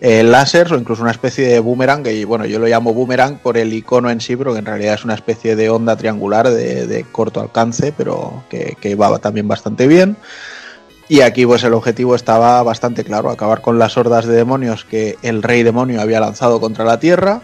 eh, 0.00 0.22
láseres 0.22 0.72
o 0.72 0.76
incluso 0.76 1.02
una 1.02 1.12
especie 1.12 1.46
de 1.46 1.60
boomerang, 1.60 2.02
que 2.02 2.24
bueno, 2.24 2.44
yo 2.46 2.58
lo 2.58 2.66
llamo 2.66 2.92
boomerang 2.92 3.38
por 3.38 3.56
el 3.56 3.72
icono 3.72 4.10
en 4.10 4.20
sí, 4.20 4.36
pero 4.36 4.52
que 4.52 4.58
en 4.58 4.66
realidad 4.66 4.94
es 4.94 5.04
una 5.04 5.14
especie 5.14 5.56
de 5.56 5.70
onda 5.70 5.96
triangular 5.96 6.50
de, 6.50 6.86
de 6.86 7.04
corto 7.04 7.40
alcance, 7.40 7.92
pero 7.96 8.44
que, 8.50 8.76
que 8.80 8.94
va 8.96 9.18
también 9.18 9.48
bastante 9.48 9.86
bien. 9.86 10.16
Y 11.08 11.20
aquí 11.20 11.44
pues 11.44 11.62
el 11.64 11.74
objetivo 11.74 12.14
estaba 12.14 12.62
bastante 12.62 13.04
claro, 13.04 13.30
acabar 13.30 13.60
con 13.60 13.78
las 13.78 13.96
hordas 13.96 14.26
de 14.26 14.34
demonios 14.34 14.84
que 14.84 15.16
el 15.22 15.42
rey 15.42 15.62
demonio 15.62 16.00
había 16.00 16.20
lanzado 16.20 16.60
contra 16.60 16.84
la 16.84 16.98
Tierra, 16.98 17.42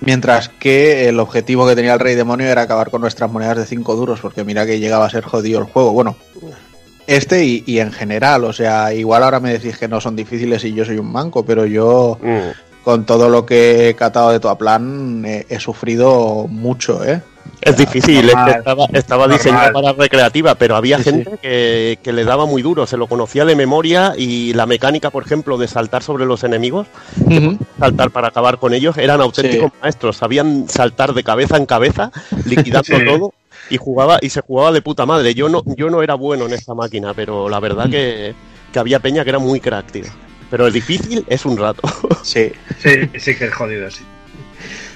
mientras 0.00 0.48
que 0.48 1.08
el 1.08 1.20
objetivo 1.20 1.66
que 1.66 1.76
tenía 1.76 1.94
el 1.94 2.00
rey 2.00 2.16
demonio 2.16 2.48
era 2.48 2.62
acabar 2.62 2.90
con 2.90 3.00
nuestras 3.00 3.30
monedas 3.30 3.56
de 3.58 3.66
5 3.66 3.94
duros, 3.94 4.20
porque 4.20 4.44
mira 4.44 4.66
que 4.66 4.80
llegaba 4.80 5.06
a 5.06 5.10
ser 5.10 5.24
jodido 5.24 5.60
el 5.60 5.66
juego. 5.66 5.92
Bueno, 5.92 6.16
este 7.06 7.44
y, 7.44 7.62
y 7.66 7.78
en 7.80 7.92
general, 7.92 8.44
o 8.44 8.52
sea, 8.52 8.92
igual 8.94 9.22
ahora 9.22 9.40
me 9.40 9.52
decís 9.52 9.78
que 9.78 9.88
no 9.88 10.00
son 10.00 10.16
difíciles 10.16 10.64
y 10.64 10.72
yo 10.74 10.84
soy 10.84 10.98
un 10.98 11.10
manco, 11.12 11.44
pero 11.44 11.66
yo 11.66 12.18
Mm. 12.22 12.82
con 12.84 13.04
todo 13.04 13.28
lo 13.28 13.44
que 13.46 13.88
he 13.88 13.94
catado 13.94 14.30
de 14.30 14.40
tu 14.40 14.56
plan 14.56 15.24
eh, 15.26 15.46
he 15.48 15.58
sufrido 15.60 16.46
mucho, 16.48 17.04
¿eh? 17.04 17.20
Es 17.62 17.76
difícil, 17.76 18.24
es 18.28 18.30
que 18.30 18.34
normal, 18.36 18.54
estaba, 18.58 18.86
estaba 18.92 19.22
normal. 19.22 19.38
diseñado 19.38 19.72
para 19.72 19.92
recreativa, 19.92 20.54
pero 20.56 20.74
había 20.76 20.98
Sí, 20.98 21.04
gente 21.04 21.38
Que, 21.40 21.98
que 22.02 22.12
le 22.12 22.24
daba 22.24 22.44
muy 22.44 22.60
duro, 22.60 22.86
se 22.86 22.96
lo 22.96 23.06
conocía 23.06 23.44
de 23.44 23.54
memoria 23.56 24.14
y 24.16 24.52
la 24.52 24.66
mecánica, 24.66 25.10
por 25.10 25.24
ejemplo, 25.24 25.56
de 25.56 25.68
saltar 25.68 26.02
sobre 26.02 26.26
los 26.26 26.42
enemigos, 26.44 26.86
saltar 27.78 28.10
para 28.10 28.28
acabar 28.28 28.58
con 28.58 28.74
ellos, 28.74 28.96
eran 28.98 29.20
auténticos 29.20 29.70
maestros, 29.80 30.16
sabían 30.16 30.68
saltar 30.68 31.14
de 31.14 31.22
cabeza 31.24 31.56
en 31.56 31.66
cabeza, 31.66 32.10
liquidando 32.44 32.98
todo 33.04 33.32
y 33.70 33.76
jugaba 33.76 34.18
y 34.20 34.30
se 34.30 34.40
jugaba 34.40 34.72
de 34.72 34.82
puta 34.82 35.06
madre. 35.06 35.34
Yo 35.34 35.48
no, 35.48 35.62
yo 35.76 35.90
no 35.90 36.02
era 36.02 36.14
bueno 36.14 36.46
en 36.46 36.52
esta 36.52 36.74
máquina, 36.74 37.14
pero 37.14 37.48
la 37.48 37.60
verdad 37.60 37.88
que, 37.90 38.34
que 38.72 38.78
había 38.78 39.00
peña 39.00 39.24
que 39.24 39.30
era 39.30 39.38
muy 39.38 39.60
crack, 39.60 39.90
tío. 39.90 40.04
Pero 40.50 40.66
el 40.66 40.72
difícil 40.72 41.24
es 41.28 41.44
un 41.44 41.56
rato. 41.56 41.82
Sí. 42.22 42.50
Sí, 42.80 42.90
sí 43.20 43.36
que 43.36 43.44
es 43.44 43.54
jodido, 43.54 43.88
sí. 43.88 44.02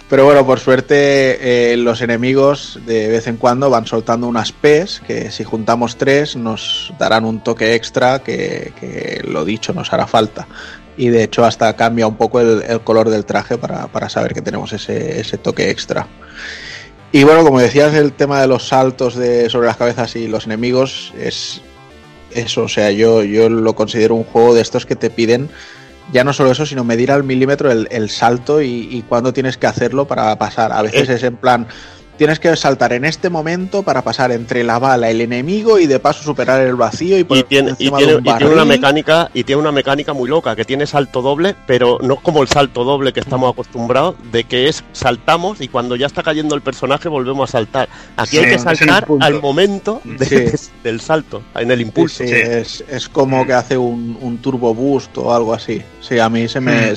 Pero 0.09 0.24
bueno, 0.24 0.44
por 0.44 0.59
suerte 0.59 1.72
eh, 1.72 1.76
los 1.76 2.02
enemigos 2.02 2.80
de 2.84 3.06
vez 3.06 3.28
en 3.28 3.36
cuando 3.36 3.70
van 3.70 3.86
soltando 3.86 4.26
unas 4.26 4.51
P's 4.51 5.01
que 5.06 5.30
si 5.30 5.44
juntamos 5.44 5.97
tres 5.97 6.34
nos 6.34 6.92
darán 6.98 7.24
un 7.24 7.44
toque 7.44 7.76
extra 7.76 8.18
que, 8.18 8.72
que 8.80 9.22
lo 9.24 9.44
dicho 9.44 9.72
nos 9.72 9.92
hará 9.92 10.09
falta. 10.09 10.48
Y 10.97 11.10
de 11.10 11.22
hecho 11.22 11.44
hasta 11.44 11.76
cambia 11.76 12.09
un 12.09 12.16
poco 12.16 12.40
el, 12.40 12.64
el 12.64 12.80
color 12.80 13.09
del 13.10 13.24
traje 13.24 13.56
para, 13.56 13.86
para 13.86 14.09
saber 14.09 14.34
que 14.34 14.42
tenemos 14.42 14.72
ese, 14.72 15.20
ese 15.20 15.38
toque 15.38 15.70
extra. 15.70 16.09
Y 17.12 17.24
bueno, 17.24 17.45
como 17.45 17.59
decías, 17.59 17.95
el 17.95 18.12
tema 18.12 18.41
de 18.41 18.47
los 18.47 18.69
saltos 18.69 19.16
de, 19.16 19.51
sobre 19.51 19.66
las 19.66 19.77
cabezas 19.77 20.15
y 20.16 20.28
los 20.28 20.47
enemigos 20.47 21.12
es 21.19 21.61
eso. 22.32 22.62
O 22.62 22.69
sea, 22.69 22.91
yo, 22.93 23.24
yo 23.24 23.49
lo 23.49 23.74
considero 23.74 24.15
un 24.15 24.24
juego 24.24 24.55
de 24.55 24.61
estos 24.62 24.87
que 24.87 24.97
te 24.97 25.11
piden 25.11 25.51
ya 26.12 26.24
no 26.24 26.32
solo 26.32 26.51
eso, 26.51 26.66
sino 26.66 26.82
medir 26.82 27.12
al 27.12 27.23
milímetro 27.24 27.70
el, 27.70 27.87
el 27.91 28.11
salto 28.11 28.61
y, 28.61 28.89
y 28.91 29.03
cuándo 29.03 29.32
tienes 29.32 29.57
que 29.57 29.66
hacerlo 29.69 30.07
para 30.09 30.37
pasar. 30.39 30.73
A 30.73 30.82
veces 30.82 31.09
Eh. 31.09 31.15
es 31.15 31.23
en 31.23 31.37
plan, 31.37 31.69
tienes 32.20 32.38
que 32.38 32.55
saltar 32.55 32.92
en 32.92 33.06
este 33.06 33.30
momento 33.30 33.82
para 33.82 34.02
pasar 34.02 34.30
entre 34.30 34.62
la 34.62 34.78
bala, 34.78 35.09
el 35.09 35.22
enemigo 35.22 35.78
y 35.78 35.86
de 35.86 35.98
paso 36.01 36.22
superar 36.22 36.60
el 36.60 36.74
vacío 36.76 37.16
y, 37.18 37.22
y 37.26 37.42
tiene, 37.44 37.70
y 37.78 37.90
tiene, 37.90 38.16
un 38.16 38.20
y 38.20 38.30
tiene 38.36 38.52
una 38.52 38.66
mecánica 38.66 39.30
y 39.32 39.42
tiene 39.44 39.62
una 39.62 39.72
mecánica 39.72 40.12
muy 40.12 40.28
loca 40.28 40.55
que 40.55 40.66
tiene 40.66 40.86
salto 40.86 41.22
doble 41.22 41.56
pero 41.66 41.97
no 42.02 42.12
es 42.14 42.20
como 42.20 42.42
el 42.42 42.48
salto 42.48 42.84
doble 42.84 43.14
que 43.14 43.20
estamos 43.20 43.51
acostumbrados 43.51 44.16
de 44.30 44.44
que 44.44 44.68
es 44.68 44.84
saltamos 44.92 45.62
y 45.62 45.68
cuando 45.68 45.97
ya 45.97 46.05
está 46.06 46.22
cayendo 46.22 46.55
el 46.55 46.60
personaje 46.60 47.09
volvemos 47.09 47.48
a 47.48 47.52
saltar 47.52 47.88
aquí 48.18 48.36
hay 48.36 48.51
que 48.51 48.59
saltar 48.59 49.06
al 49.20 49.40
momento 49.40 50.02
de- 50.05 50.59
Sí. 50.59 50.68
del 50.84 51.01
salto 51.01 51.42
en 51.55 51.70
el 51.70 51.80
impulso 51.80 52.22
Sí, 52.22 52.28
sí, 52.28 52.34
Sí. 52.34 52.40
Es, 52.42 52.84
es 52.86 53.09
como 53.09 53.47
que 53.47 53.55
hace 53.55 53.78
un, 53.78 54.18
un 54.20 54.36
turbo 54.42 54.74
boost 54.74 55.16
o 55.16 55.32
algo 55.34 55.55
así. 55.55 55.80
Sí, 56.02 56.18
a 56.18 56.28
mí 56.28 56.48
se 56.48 56.60
me 56.60 56.90
Mm. 56.90 56.92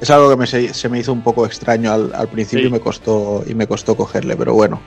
Es, 0.00 0.10
algo 0.10 0.30
que 0.30 0.36
me, 0.36 0.46
se, 0.46 0.88
me 0.88 0.98
hizo 0.98 1.12
un 1.12 1.22
poco 1.22 1.46
extraño 1.46 1.92
al, 1.92 2.12
al 2.14 2.28
principio 2.28 2.64
Sí. 2.64 2.68
y 2.68 2.72
me 2.72 2.80
costó 2.80 3.44
y 3.46 3.54
me 3.54 3.66
costó 3.66 3.96
cogerle, 3.96 4.36
pero 4.36 4.54
bueno. 4.54 4.80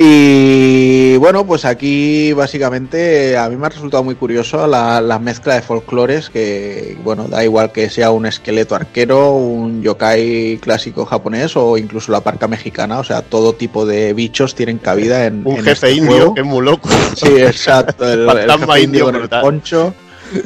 Y 0.00 1.16
bueno, 1.16 1.44
pues 1.44 1.64
aquí 1.64 2.32
básicamente 2.32 3.36
a 3.36 3.48
mí 3.48 3.56
me 3.56 3.66
ha 3.66 3.70
resultado 3.70 4.04
muy 4.04 4.14
curioso 4.14 4.68
la, 4.68 5.00
la 5.00 5.18
mezcla 5.18 5.54
de 5.56 5.62
folclores 5.62 6.30
que, 6.30 6.96
bueno, 7.02 7.26
da 7.26 7.42
igual 7.42 7.72
que 7.72 7.90
sea 7.90 8.12
un 8.12 8.24
esqueleto 8.24 8.76
arquero, 8.76 9.32
un 9.32 9.82
yokai 9.82 10.58
clásico 10.58 11.04
japonés 11.04 11.56
o 11.56 11.76
incluso 11.76 12.12
la 12.12 12.20
parca 12.20 12.46
mexicana, 12.46 13.00
o 13.00 13.04
sea, 13.04 13.22
todo 13.22 13.54
tipo 13.54 13.86
de 13.86 14.12
bichos 14.12 14.54
tienen 14.54 14.78
cabida 14.78 15.26
en 15.26 15.42
un 15.44 15.56
en 15.56 15.64
jefe 15.64 15.72
este 15.72 15.92
indio 15.94 16.10
juego. 16.16 16.34
que 16.34 16.40
es 16.42 16.46
muy 16.46 16.64
loco 16.64 16.88
Sí, 17.16 17.32
exacto. 17.36 18.08
El, 18.08 18.20
el 18.20 18.26
Fantasma 18.26 18.74
jefe 18.74 18.82
indio 18.84 19.00
indio 19.00 19.04
con 19.06 19.16
el 19.16 19.28
poncho. 19.42 19.94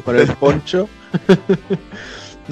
Con 0.02 0.16
el 0.16 0.28
poncho. 0.36 0.88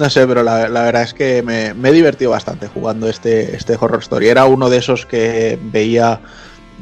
no 0.01 0.09
sé, 0.09 0.27
pero 0.27 0.43
la, 0.43 0.67
la 0.67 0.81
verdad 0.83 1.03
es 1.03 1.13
que 1.13 1.43
me, 1.43 1.73
me 1.73 1.89
he 1.89 1.91
divertido 1.93 2.31
bastante 2.31 2.67
jugando 2.67 3.07
este, 3.07 3.55
este 3.55 3.77
Horror 3.79 4.01
Story. 4.01 4.27
Era 4.27 4.45
uno 4.45 4.69
de 4.69 4.77
esos 4.77 5.05
que 5.05 5.59
veía 5.61 6.19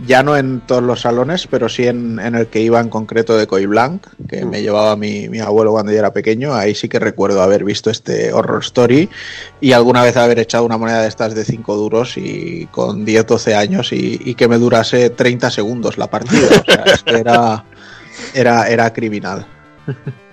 ya 0.05 0.23
no 0.23 0.37
en 0.37 0.61
todos 0.61 0.81
los 0.81 1.01
salones, 1.01 1.45
pero 1.47 1.67
sí 1.67 1.85
en, 1.85 2.19
en 2.19 2.33
el 2.35 2.47
que 2.47 2.61
iba 2.61 2.79
en 2.79 2.87
concreto 2.87 3.37
de 3.37 3.47
Coy 3.47 3.65
Blanc, 3.65 4.07
que 4.29 4.45
me 4.45 4.61
llevaba 4.61 4.95
mi, 4.95 5.27
mi 5.27 5.39
abuelo 5.39 5.71
cuando 5.71 5.91
yo 5.91 5.99
era 5.99 6.13
pequeño. 6.13 6.53
Ahí 6.53 6.73
sí 6.73 6.87
que 6.87 6.99
recuerdo 6.99 7.41
haber 7.41 7.65
visto 7.65 7.89
este 7.89 8.31
Horror 8.31 8.61
Story 8.61 9.09
y 9.59 9.73
alguna 9.73 10.01
vez 10.03 10.15
haber 10.15 10.39
echado 10.39 10.63
una 10.63 10.77
moneda 10.77 11.01
de 11.01 11.09
estas 11.09 11.35
de 11.35 11.43
5 11.43 11.75
duros 11.75 12.17
y 12.17 12.67
con 12.71 13.03
10, 13.03 13.27
12 13.27 13.55
años 13.55 13.91
y, 13.91 14.19
y 14.23 14.35
que 14.35 14.47
me 14.47 14.57
durase 14.57 15.09
30 15.09 15.51
segundos 15.51 15.97
la 15.97 16.09
partida. 16.09 16.47
O 16.47 16.71
sea, 16.71 16.83
es 16.85 17.03
que 17.03 17.17
era, 17.17 17.65
era, 18.33 18.69
era 18.69 18.93
criminal. 18.93 19.45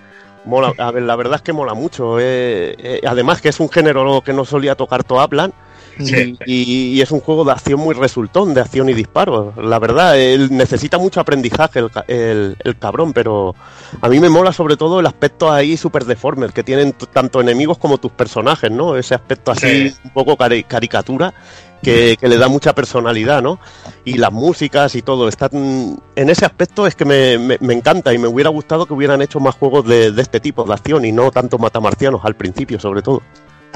Mola, 0.46 0.72
a 0.78 0.90
ver, 0.92 1.02
la 1.02 1.16
verdad 1.16 1.36
es 1.36 1.42
que 1.42 1.52
mola 1.52 1.74
mucho. 1.74 2.18
eh, 2.20 2.74
eh, 2.78 3.00
además 3.06 3.40
que 3.42 3.48
es 3.48 3.58
un 3.60 3.68
género 3.68 4.22
que 4.22 4.32
no 4.32 4.44
solía 4.44 4.76
tocar 4.76 5.02
Toaplan 5.04 5.52
Sí. 5.98 6.36
y, 6.46 6.62
y 6.96 7.00
es 7.00 7.10
un 7.10 7.20
juego 7.20 7.44
de 7.44 7.52
acción 7.52 7.80
muy 7.80 7.94
resultón, 7.94 8.52
de 8.54 8.60
acción 8.60 8.88
y 8.88 8.94
disparos. 8.94 9.56
La 9.56 9.78
verdad, 9.78 10.18
él 10.18 10.48
necesita 10.50 10.98
mucho 10.98 11.20
aprendizaje 11.20 11.78
el, 11.80 11.90
el- 12.08 12.56
el 12.62 12.78
cabrón, 12.78 13.12
pero 13.12 13.54
a 14.00 14.08
mí 14.08 14.20
me 14.20 14.28
mola 14.28 14.52
sobre 14.52 14.76
todo 14.76 15.00
el 15.00 15.06
aspecto 15.06 15.50
ahí 15.50 15.76
super 15.76 16.04
deforme, 16.04 16.48
que 16.50 16.62
tienen 16.62 16.94
tanto 17.12 17.40
enemigos 17.40 17.78
como 17.78 17.98
tus 17.98 18.12
personajes, 18.12 18.70
¿no? 18.70 18.96
Ese 18.96 19.14
aspecto 19.14 19.52
así 19.52 19.88
Sí. 19.90 19.94
un 20.04 20.10
poco 20.10 20.36
cari- 20.36 20.64
caricatura. 20.66 21.32
Que, 21.82 22.16
que 22.18 22.26
le 22.26 22.38
da 22.38 22.48
mucha 22.48 22.74
personalidad, 22.74 23.42
¿no? 23.42 23.60
Y 24.04 24.14
las 24.14 24.32
músicas 24.32 24.94
y 24.96 25.02
todo. 25.02 25.28
Están, 25.28 26.00
en 26.16 26.30
ese 26.30 26.46
aspecto 26.46 26.86
es 26.86 26.96
que 26.96 27.04
me, 27.04 27.38
me- 27.38 27.58
me 27.60 27.74
encanta 27.74 28.12
y 28.14 28.18
me 28.18 28.26
hubiera 28.26 28.48
gustado 28.50 28.86
que 28.86 28.94
hubieran 28.94 29.20
hecho 29.22 29.38
más 29.40 29.54
juegos 29.54 29.86
de, 29.86 30.10
de 30.10 30.22
este 30.22 30.40
tipo, 30.40 30.64
de 30.64 30.72
acción 30.72 31.04
y 31.04 31.12
no 31.12 31.30
tanto 31.30 31.58
matamarcianos 31.58 32.24
al 32.24 32.34
principio, 32.34 32.80
sobre 32.80 33.02
todo. 33.02 33.22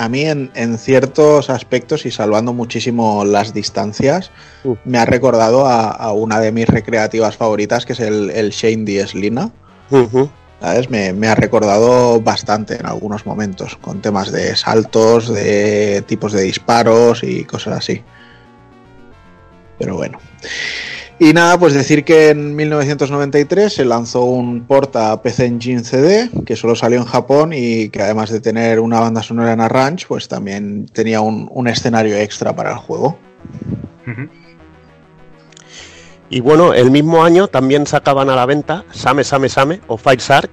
A 0.01 0.09
mí 0.09 0.23
en, 0.23 0.51
en 0.55 0.79
ciertos 0.79 1.51
aspectos 1.51 2.07
y 2.07 2.11
salvando 2.11 2.55
muchísimo 2.55 3.23
las 3.25 3.53
distancias, 3.53 4.31
Uh. 4.65 4.77
me 4.85 4.97
ha 4.99 5.05
recordado 5.05 5.67
a, 5.67 5.91
a 5.91 6.13
una 6.13 6.41
de 6.41 6.53
mis 6.53 6.67
recreativas 6.67 7.37
favoritas, 7.37 7.85
que 7.85 7.93
es 7.93 8.01
el, 8.01 8.31
el 8.31 8.51
Shane 8.51 8.85
Dies 8.85 9.15
Lina. 9.15 9.51
¿Sabes? 10.61 10.89
Me, 10.89 11.13
me 11.13 11.29
ha 11.29 11.35
recordado 11.35 12.21
bastante 12.21 12.77
en 12.77 12.87
algunos 12.87 13.27
momentos, 13.27 13.77
con 13.77 14.01
temas 14.01 14.33
de 14.33 14.57
saltos, 14.57 15.29
de 15.29 16.03
tipos 16.07 16.33
de 16.33 16.43
disparos 16.43 17.23
y 17.23 17.45
cosas 17.45 17.77
así. 17.77 18.03
Pero 19.79 19.97
bueno. 19.97 20.19
Y 21.23 21.35
nada, 21.35 21.59
pues 21.59 21.75
decir 21.75 22.03
que 22.03 22.31
en 22.31 22.57
1993 22.57 23.75
se 23.75 23.85
lanzó 23.85 24.25
un 24.25 24.65
port 24.65 24.97
a 24.97 25.21
PC 25.21 25.45
Engine 25.45 25.85
CD, 25.85 26.31
que 26.47 26.57
solo 26.57 26.75
salió 26.75 26.99
en 26.99 27.05
Japón 27.05 27.53
y 27.55 27.91
que 27.91 28.01
además 28.01 28.31
de 28.31 28.41
tener 28.41 28.81
una 28.81 29.01
banda 29.01 29.23
sonora 29.23 29.53
en 29.53 29.61
Arrange, 29.61 30.07
pues 30.09 30.29
también 30.29 30.87
tenía 30.87 31.21
un, 31.21 31.69
escenario 31.69 32.17
extra 32.17 32.57
para 32.57 32.71
el 32.71 32.79
juego. 32.79 33.19
Y 36.31 36.41
bueno, 36.41 36.73
el 36.73 36.91
mismo 36.91 37.23
año 37.23 37.49
también 37.49 37.87
sacaban 37.87 38.31
a 38.31 38.35
la 38.35 38.47
venta 38.47 38.87
Same 38.91 39.23
Same 39.23 39.51
Same 39.51 39.81
o 39.89 39.99
Fire 39.99 40.21
Shark, 40.21 40.51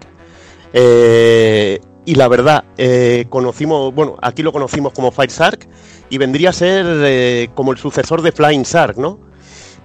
Eh, 0.73 1.79
y 2.03 2.15
la 2.15 2.27
verdad, 2.27 2.65
eh, 2.77 3.25
conocimos, 3.29 3.95
bueno, 3.95 4.17
aquí 4.21 4.43
lo 4.43 4.51
conocimos 4.51 4.91
como 4.91 5.13
Fire 5.13 5.31
Shark 5.31 5.65
y 6.09 6.17
vendría 6.17 6.49
a 6.49 6.53
ser 6.53 6.85
eh, 7.05 7.47
como 7.55 7.71
el 7.71 7.77
sucesor 7.77 8.21
de 8.21 8.33
Flying 8.33 8.63
Shark, 8.63 8.97
¿no? 8.97 9.26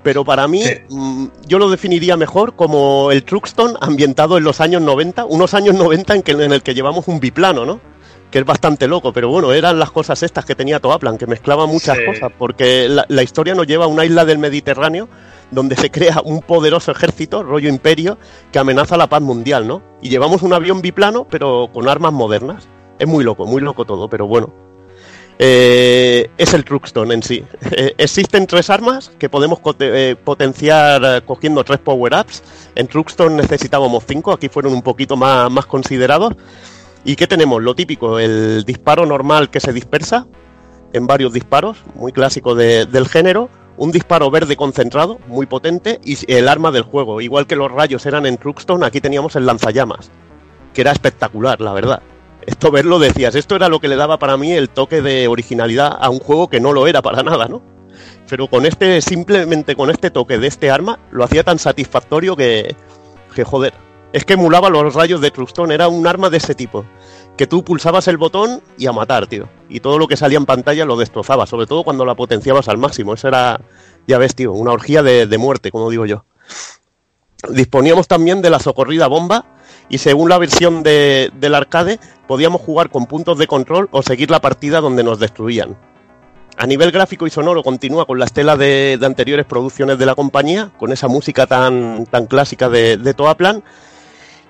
Pero 0.02 0.24
para 0.24 0.48
mí, 0.48 0.62
Sí. 0.62 0.74
mm, 0.88 1.26
yo 1.46 1.58
lo 1.58 1.70
definiría 1.70 2.16
mejor 2.16 2.54
como 2.56 3.10
el 3.12 3.22
Truxton 3.24 3.74
ambientado 3.80 4.36
en 4.36 4.44
los 4.44 4.60
años 4.60 4.82
90, 4.82 5.24
unos 5.26 5.54
años 5.54 5.74
90 5.74 6.14
en, 6.16 6.22
que, 6.22 6.32
en 6.32 6.52
el 6.52 6.62
que 6.62 6.74
llevamos 6.74 7.06
un 7.08 7.20
biplano, 7.20 7.64
¿no? 7.64 7.80
Que 8.32 8.38
es 8.40 8.44
bastante 8.46 8.88
loco, 8.88 9.12
pero 9.12 9.28
bueno, 9.28 9.52
eran 9.52 9.78
las 9.78 9.90
cosas 9.90 10.22
estas 10.22 10.44
que 10.46 10.54
tenía 10.54 10.80
Toaplan, 10.80 11.18
que 11.18 11.26
mezclaba 11.26 11.66
muchas 11.66 11.98
Sí. 11.98 12.04
cosas, 12.06 12.32
porque 12.38 12.88
la, 12.88 13.04
la 13.08 13.22
historia 13.22 13.54
nos 13.54 13.66
lleva 13.66 13.84
a 13.84 13.88
una 13.88 14.04
isla 14.04 14.24
del 14.24 14.38
Mediterráneo 14.38 15.08
donde 15.50 15.76
se 15.76 15.90
crea 15.90 16.22
un 16.24 16.40
poderoso 16.40 16.90
ejército, 16.92 17.42
rollo 17.42 17.68
imperio, 17.68 18.16
que 18.50 18.58
amenaza 18.58 18.96
la 18.96 19.06
paz 19.08 19.20
mundial, 19.20 19.68
¿no? 19.68 19.82
Y 20.00 20.08
llevamos 20.08 20.42
un 20.42 20.54
avión 20.54 20.80
biplano, 20.80 21.26
pero 21.30 21.68
con 21.72 21.88
armas 21.88 22.12
modernas. 22.14 22.66
Es 22.98 23.06
muy 23.06 23.22
loco, 23.22 23.44
muy 23.46 23.60
loco 23.60 23.84
todo, 23.84 24.08
pero 24.08 24.26
bueno. 24.26 24.52
Eh, 25.44 26.30
es 26.38 26.54
el 26.54 26.64
Truxton 26.64 27.10
en 27.10 27.20
sí. 27.20 27.42
Eh, 27.72 27.94
existen 27.98 28.46
tres 28.46 28.70
armas 28.70 29.10
que 29.18 29.28
podemos 29.28 29.58
eh, 29.80 30.14
potenciar 30.22 31.24
cogiendo 31.24 31.64
tres 31.64 31.80
power-ups. 31.80 32.44
En 32.76 32.86
Truxton 32.86 33.36
necesitábamos 33.36 34.04
cinco, 34.06 34.32
aquí 34.32 34.48
fueron 34.48 34.72
un 34.72 34.82
poquito 34.82 35.16
más, 35.16 35.50
más 35.50 35.66
considerados. 35.66 36.34
¿Y 37.04 37.16
qué 37.16 37.26
tenemos? 37.26 37.60
Lo 37.60 37.74
típico, 37.74 38.20
el 38.20 38.62
disparo 38.64 39.04
normal 39.04 39.50
que 39.50 39.58
se 39.58 39.72
dispersa 39.72 40.28
en 40.92 41.08
varios 41.08 41.32
disparos, 41.32 41.78
muy 41.96 42.12
clásico 42.12 42.54
de- 42.54 42.86
del 42.86 43.08
género. 43.08 43.48
Un 43.76 43.90
disparo 43.90 44.30
verde 44.30 44.54
concentrado, 44.54 45.18
muy 45.26 45.46
potente, 45.46 45.98
y 46.04 46.16
el 46.32 46.46
arma 46.46 46.70
del 46.70 46.82
juego. 46.84 47.20
Igual 47.20 47.48
que 47.48 47.56
los 47.56 47.72
rayos 47.72 48.06
eran 48.06 48.26
en 48.26 48.36
Truxton, 48.36 48.84
aquí 48.84 49.00
teníamos 49.00 49.34
el 49.34 49.46
lanzallamas, 49.46 50.10
que 50.72 50.82
era 50.82 50.92
espectacular, 50.92 51.60
la 51.60 51.72
verdad. 51.72 52.02
Esto 52.46 52.70
verlo 52.70 52.98
decías, 52.98 53.34
esto 53.34 53.56
era 53.56 53.68
lo 53.68 53.80
que 53.80 53.88
le 53.88 53.96
daba 53.96 54.18
para 54.18 54.36
mí 54.36 54.52
el 54.52 54.68
toque 54.68 55.00
de 55.00 55.28
originalidad 55.28 55.96
a 56.00 56.10
un 56.10 56.18
juego 56.18 56.48
que 56.48 56.60
no 56.60 56.72
lo 56.72 56.86
era 56.86 57.02
para 57.02 57.22
nada, 57.22 57.46
¿no? 57.46 57.62
Pero 58.28 58.48
con 58.48 58.66
este, 58.66 59.00
simplemente 59.00 59.76
con 59.76 59.90
este 59.90 60.10
toque 60.10 60.38
de 60.38 60.46
este 60.46 60.70
arma, 60.70 60.98
lo 61.10 61.24
hacía 61.24 61.44
tan 61.44 61.58
satisfactorio 61.58 62.34
que, 62.34 62.74
que 63.34 63.44
joder. 63.44 63.74
Es 64.12 64.24
que 64.24 64.34
emulaba 64.34 64.70
los 64.70 64.94
rayos 64.94 65.20
de 65.20 65.30
Truxton, 65.30 65.70
era 65.72 65.88
un 65.88 66.06
arma 66.06 66.30
de 66.30 66.38
ese 66.38 66.54
tipo. 66.54 66.84
Que 67.36 67.46
tú 67.46 67.64
pulsabas 67.64 68.08
el 68.08 68.18
botón 68.18 68.62
y 68.76 68.86
a 68.86 68.92
matar, 68.92 69.26
tío. 69.26 69.48
Y 69.68 69.80
todo 69.80 69.98
lo 69.98 70.08
que 70.08 70.16
salía 70.16 70.38
en 70.38 70.46
pantalla 70.46 70.84
lo 70.84 70.96
destrozaba, 70.96 71.46
sobre 71.46 71.66
todo 71.66 71.84
cuando 71.84 72.04
la 72.04 72.14
potenciabas 72.14 72.68
al 72.68 72.78
máximo. 72.78 73.14
Eso 73.14 73.28
era, 73.28 73.60
ya 74.06 74.18
ves, 74.18 74.34
tío, 74.34 74.52
una 74.52 74.72
orgía 74.72 75.02
de, 75.02 75.26
de 75.26 75.38
muerte, 75.38 75.70
como 75.70 75.90
digo 75.90 76.06
yo. 76.06 76.24
Disponíamos 77.48 78.08
también 78.08 78.42
de 78.42 78.50
la 78.50 78.60
socorrida 78.60 79.08
bomba 79.08 79.46
y 79.92 79.98
según 79.98 80.30
la 80.30 80.38
versión 80.38 80.82
de- 80.82 81.30
del 81.38 81.54
arcade 81.54 82.00
podíamos 82.26 82.62
jugar 82.62 82.88
con 82.88 83.04
puntos 83.06 83.36
de 83.36 83.46
control 83.46 83.88
o 83.92 84.02
seguir 84.02 84.30
la 84.30 84.40
partida 84.40 84.80
donde 84.80 85.04
nos 85.04 85.18
destruían. 85.20 85.76
A 86.56 86.66
nivel 86.66 86.90
gráfico 86.92 87.26
y 87.26 87.30
sonoro 87.30 87.62
continúa 87.62 88.06
con 88.06 88.18
la 88.18 88.24
estela 88.24 88.56
de, 88.56 88.98
anteriores 89.02 89.44
producciones 89.46 89.98
de 89.98 90.06
la 90.06 90.14
compañía, 90.14 90.70
con 90.78 90.92
esa 90.92 91.08
música 91.08 91.46
tan, 91.46 92.06
tan 92.06 92.26
clásica 92.26 92.68
de, 92.70 92.96
de 92.96 93.14
Toaplan. 93.14 93.62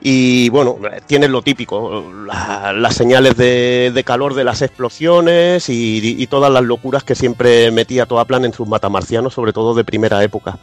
Y 0.00 0.48
bueno, 0.48 0.78
tiene 1.06 1.28
lo 1.28 1.42
típico, 1.42 2.04
la- 2.26 2.72
las 2.72 2.94
señales 2.94 3.36
de, 3.36 3.92
de 3.94 4.04
calor 4.04 4.34
de 4.34 4.44
las 4.44 4.62
explosiones 4.62 5.68
y, 5.68 6.00
y 6.22 6.26
todas 6.26 6.52
las 6.52 6.62
locuras 6.64 7.04
que 7.04 7.14
siempre 7.14 7.70
metía 7.70 8.06
Toaplan 8.06 8.44
en 8.44 8.52
sus 8.52 8.66
matamarcianos, 8.68 9.34
sobre 9.34 9.52
todo 9.52 9.74
de 9.74 9.84
primera 9.84 10.22
época. 10.24 10.58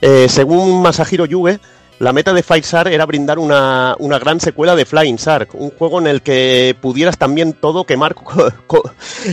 Eh, 0.00 0.26
según 0.28 0.82
Masahiro 0.82 1.26
Yuge, 1.26 1.60
la 1.98 2.12
meta 2.12 2.32
de 2.32 2.42
Five 2.42 2.62
Shark 2.62 2.92
era 2.92 3.06
brindar 3.06 3.38
una, 3.38 3.94
una 3.98 4.18
gran 4.18 4.40
secuela 4.40 4.74
de 4.74 4.84
Flying 4.84 5.16
Shark, 5.16 5.50
un 5.54 5.70
juego 5.70 6.00
en 6.00 6.06
el 6.06 6.22
que 6.22 6.76
pudieras 6.80 7.18
también 7.18 7.52
todo 7.52 7.84
quemar, 7.84 8.16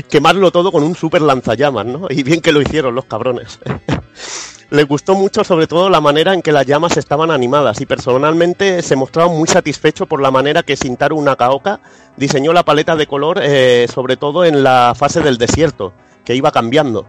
quemarlo 0.10 0.52
todo 0.52 0.72
con 0.72 0.84
un 0.84 0.96
super 0.96 1.22
lanzallamas, 1.22 1.86
¿no? 1.86 2.08
Y 2.10 2.24
bien 2.24 2.42
que 2.42 2.52
lo 2.52 2.62
hicieron 2.62 2.96
los 2.96 3.06
cabrones. 3.06 3.60
Les 4.72 4.88
gustó 4.88 5.16
mucho 5.16 5.44
sobre 5.44 5.66
todo 5.66 5.90
la 5.90 6.00
manera 6.00 6.36
en 6.36 6.44
que 6.44 6.52
las 6.52 6.68
llamas 6.68 6.96
estaban 6.96 7.32
animadas 7.32 7.82
y 7.82 7.88
personalmente 7.88 8.84
se 8.84 8.96
mostraba 8.96 9.28
muy 9.28 9.48
satisfecho 9.48 10.06
por 10.06 10.22
la 10.22 10.30
manera 10.30 10.62
que 10.62 10.76
Shintaru 10.76 11.20
Nakaoka 11.24 11.80
diseñó 12.18 12.54
la 12.54 12.64
paleta 12.64 12.96
de 12.96 13.08
color, 13.08 13.40
eh, 13.42 13.88
sobre 13.92 14.16
todo 14.16 14.46
en 14.46 14.62
la 14.62 14.94
fase 14.96 15.22
del 15.22 15.40
desierto, 15.40 15.94
que 16.24 16.36
iba 16.36 16.52
cambiando. 16.52 17.08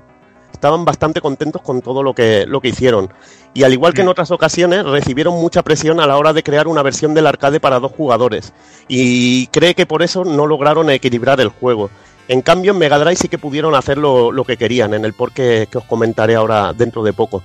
Estaban 0.60 0.84
bastante 0.84 1.22
contentos 1.22 1.62
con 1.62 1.80
todo 1.80 2.02
lo 2.02 2.12
que, 2.12 2.44
lo 2.46 2.60
que 2.60 2.68
hicieron. 2.68 3.10
Y 3.54 3.62
al 3.62 3.72
igual 3.72 3.94
que 3.94 4.02
en 4.02 4.08
otras 4.08 4.30
ocasiones, 4.30 4.84
recibieron 4.84 5.32
mucha 5.40 5.62
presión 5.62 6.00
a 6.00 6.06
la 6.06 6.18
hora 6.18 6.34
de 6.34 6.42
crear 6.42 6.68
una 6.68 6.82
versión 6.82 7.14
del 7.14 7.26
arcade 7.26 7.60
para 7.60 7.80
dos 7.80 7.92
jugadores. 7.92 8.52
Y 8.86 9.46
cree 9.46 9.74
que 9.74 9.86
por 9.86 10.02
eso 10.02 10.22
no 10.22 10.46
lograron 10.46 10.90
equilibrar 10.90 11.40
el 11.40 11.48
juego. 11.48 11.88
En 12.28 12.42
cambio, 12.42 12.72
en 12.72 12.78
Mega 12.78 12.98
Drive 12.98 13.16
sí 13.16 13.28
que 13.28 13.38
pudieron 13.38 13.74
hacer 13.74 13.96
lo, 13.96 14.32
lo 14.32 14.44
que 14.44 14.58
querían, 14.58 14.92
en 14.92 15.06
el 15.06 15.14
por 15.14 15.32
que, 15.32 15.66
que 15.70 15.78
os 15.78 15.84
comentaré 15.84 16.34
ahora 16.34 16.74
dentro 16.74 17.02
de 17.02 17.14
poco. 17.14 17.42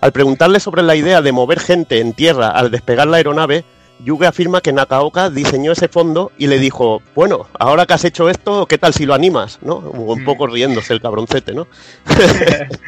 Al 0.00 0.12
preguntarle 0.12 0.60
sobre 0.60 0.84
la 0.84 0.94
idea 0.94 1.22
de 1.22 1.32
mover 1.32 1.58
gente 1.58 1.98
en 1.98 2.12
tierra 2.12 2.50
al 2.50 2.70
despegar 2.70 3.08
la 3.08 3.16
aeronave, 3.16 3.64
Yuge 4.04 4.26
afirma 4.26 4.60
que 4.60 4.72
Nakaoka 4.72 5.30
diseñó 5.30 5.72
ese 5.72 5.88
fondo 5.88 6.30
y 6.38 6.46
le 6.48 6.58
dijo, 6.58 7.00
bueno, 7.14 7.46
ahora 7.58 7.86
que 7.86 7.94
has 7.94 8.04
hecho 8.04 8.28
esto, 8.28 8.66
¿qué 8.66 8.76
tal 8.78 8.92
si 8.92 9.06
lo 9.06 9.14
animas? 9.14 9.58
¿No? 9.62 9.76
Un 9.78 10.24
poco 10.24 10.46
riéndose 10.46 10.92
el 10.92 11.00
cabroncete, 11.00 11.54
¿no? 11.54 11.66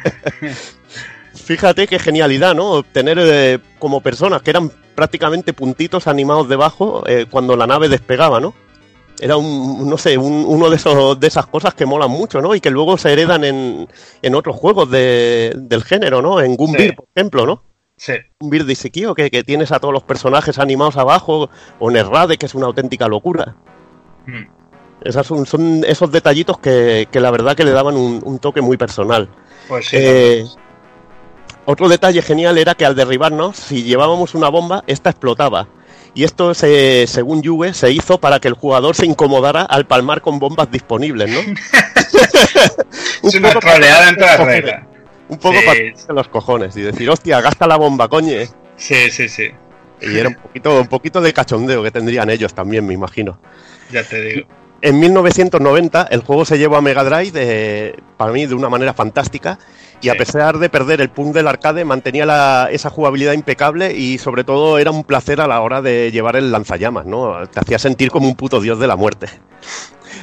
Fíjate 1.33 1.87
qué 1.87 1.99
genialidad, 1.99 2.53
¿no? 2.55 2.71
Obtener 2.73 3.17
eh, 3.21 3.59
como 3.79 4.01
personas 4.01 4.41
que 4.41 4.51
eran 4.51 4.71
prácticamente 4.95 5.53
puntitos 5.53 6.07
animados 6.07 6.47
debajo 6.49 7.03
eh, 7.07 7.25
cuando 7.29 7.55
la 7.55 7.65
nave 7.67 7.89
despegaba, 7.89 8.39
¿no? 8.39 8.53
Era 9.19 9.35
un, 9.37 9.89
no 9.89 9.97
sé, 9.97 10.17
un- 10.17 10.45
uno 10.47 10.69
de 10.69 10.75
esos 10.77 11.19
de 11.19 11.27
esas 11.27 11.45
cosas 11.47 11.73
que 11.73 11.85
molan 11.85 12.11
mucho, 12.11 12.41
¿no? 12.41 12.55
Y 12.55 12.61
que 12.61 12.69
luego 12.69 12.97
se 12.97 13.11
heredan 13.11 13.43
en, 13.43 13.87
en 14.21 14.35
otros 14.35 14.55
juegos 14.55 14.89
de- 14.91 15.53
del 15.55 15.83
género, 15.83 16.21
¿no? 16.21 16.39
En 16.41 16.55
Gunbir, 16.55 16.89
Sí. 16.91 16.95
por 16.95 17.05
ejemplo, 17.15 17.45
¿no? 17.45 17.63
Sí. 17.99 18.13
Gunbir 18.39 18.63
de 18.65 18.73
Isekio, 18.73 19.13
que, 19.13 19.29
que 19.29 19.43
tienes 19.43 19.73
a 19.73 19.79
todos 19.79 19.93
los 19.93 20.03
personajes 20.03 20.57
animados 20.57 20.95
abajo, 20.95 21.49
o 21.79 21.91
Nerrade, 21.91 22.37
que 22.37 22.45
es 22.45 22.55
una 22.55 22.65
auténtica 22.67 23.09
locura. 23.09 23.55
Mm. 24.25 24.45
Esas 25.01 25.27
son, 25.27 25.45
son 25.45 25.83
esos 25.85 26.09
detallitos 26.11 26.59
que, 26.59 27.07
que 27.11 27.19
la 27.19 27.29
verdad 27.29 27.55
que 27.55 27.65
le 27.65 27.71
daban 27.71 27.95
un, 27.97 28.21
un 28.23 28.39
toque 28.39 28.61
muy 28.61 28.77
personal. 28.77 29.29
Pues 29.67 29.87
sí. 29.87 29.97
Eh, 29.99 30.45
otro 31.65 31.89
detalle 31.89 32.21
genial 32.21 32.57
era 32.57 32.73
que 32.73 32.85
al 32.85 32.95
derribarnos, 32.95 33.57
si 33.57 33.83
llevábamos 33.83 34.33
una 34.33 34.47
bomba, 34.49 34.83
esta 34.87 35.09
explotaba. 35.09 35.67
Y 36.13 36.23
esto, 36.23 36.53
se, 36.53 37.05
según 37.05 37.41
Yuge, 37.41 37.73
se 37.73 37.91
hizo 37.91 38.17
para 38.19 38.39
que 38.39 38.47
el 38.47 38.55
jugador 38.55 38.95
se 38.95 39.05
incomodara 39.05 39.61
al 39.63 39.85
palmar 39.85 40.21
con 40.21 40.39
bombas 40.39 40.71
disponibles, 40.71 41.29
¿no? 41.29 41.39
es 43.23 43.35
una 43.35 43.51
troleada 43.51 44.09
en 44.09 44.15
toda 44.15 44.37
para- 44.37 44.45
regla. 44.45 44.87
Un 45.29 45.37
poco 45.37 45.55
Sí. 45.59 45.65
para 46.05 46.13
los 46.15 46.27
cojones 46.27 46.75
y 46.75 46.81
decir, 46.81 47.09
hostia, 47.09 47.39
gasta 47.41 47.67
la 47.67 47.77
bomba, 47.77 48.07
coñe. 48.07 48.47
Sí, 48.75 49.09
sí, 49.11 49.29
sí. 49.29 49.49
Y 50.01 50.17
era 50.17 50.29
un 50.29 50.35
poquito, 50.35 50.79
un 50.81 50.87
poquito 50.87 51.21
de 51.21 51.33
cachondeo 51.33 51.83
que 51.83 51.91
tendrían 51.91 52.29
ellos 52.29 52.53
también, 52.53 52.85
me 52.85 52.93
imagino. 52.93 53.39
Ya 53.91 54.03
te 54.03 54.21
digo. 54.21 54.47
En 54.81 54.97
1990 54.97 56.07
el 56.09 56.21
juego 56.21 56.45
se 56.45 56.57
llevó 56.57 56.77
a 56.77 56.81
Mega 56.81 57.03
Drive 57.03 57.31
de- 57.31 57.99
para 58.15 58.31
mí 58.31 58.45
de 58.45 58.55
una 58.55 58.69
manera 58.69 58.93
fantástica 58.93 59.59
y 59.99 60.07
a 60.07 60.15
pesar 60.15 60.57
de 60.57 60.69
perder 60.69 61.01
el 61.01 61.09
punto 61.09 61.37
del 61.37 61.49
arcade 61.49 61.83
mantenía 61.83 62.25
la- 62.25 62.69
esa 62.71 62.89
jugabilidad 62.89 63.33
impecable 63.33 63.93
y 63.93 64.17
sobre 64.19 64.45
todo 64.45 64.79
era 64.79 64.89
un 64.91 65.03
placer 65.03 65.41
a 65.41 65.47
la 65.47 65.59
hora 65.59 65.81
de 65.81 66.11
llevar 66.13 66.37
el 66.37 66.49
lanzallamas, 66.49 67.05
¿no? 67.05 67.45
Te 67.49 67.59
hacía 67.59 67.77
sentir 67.77 68.09
como 68.09 68.27
un 68.29 68.35
puto 68.35 68.61
dios 68.61 68.79
de 68.79 68.87
la 68.87 68.95
muerte. 68.95 69.27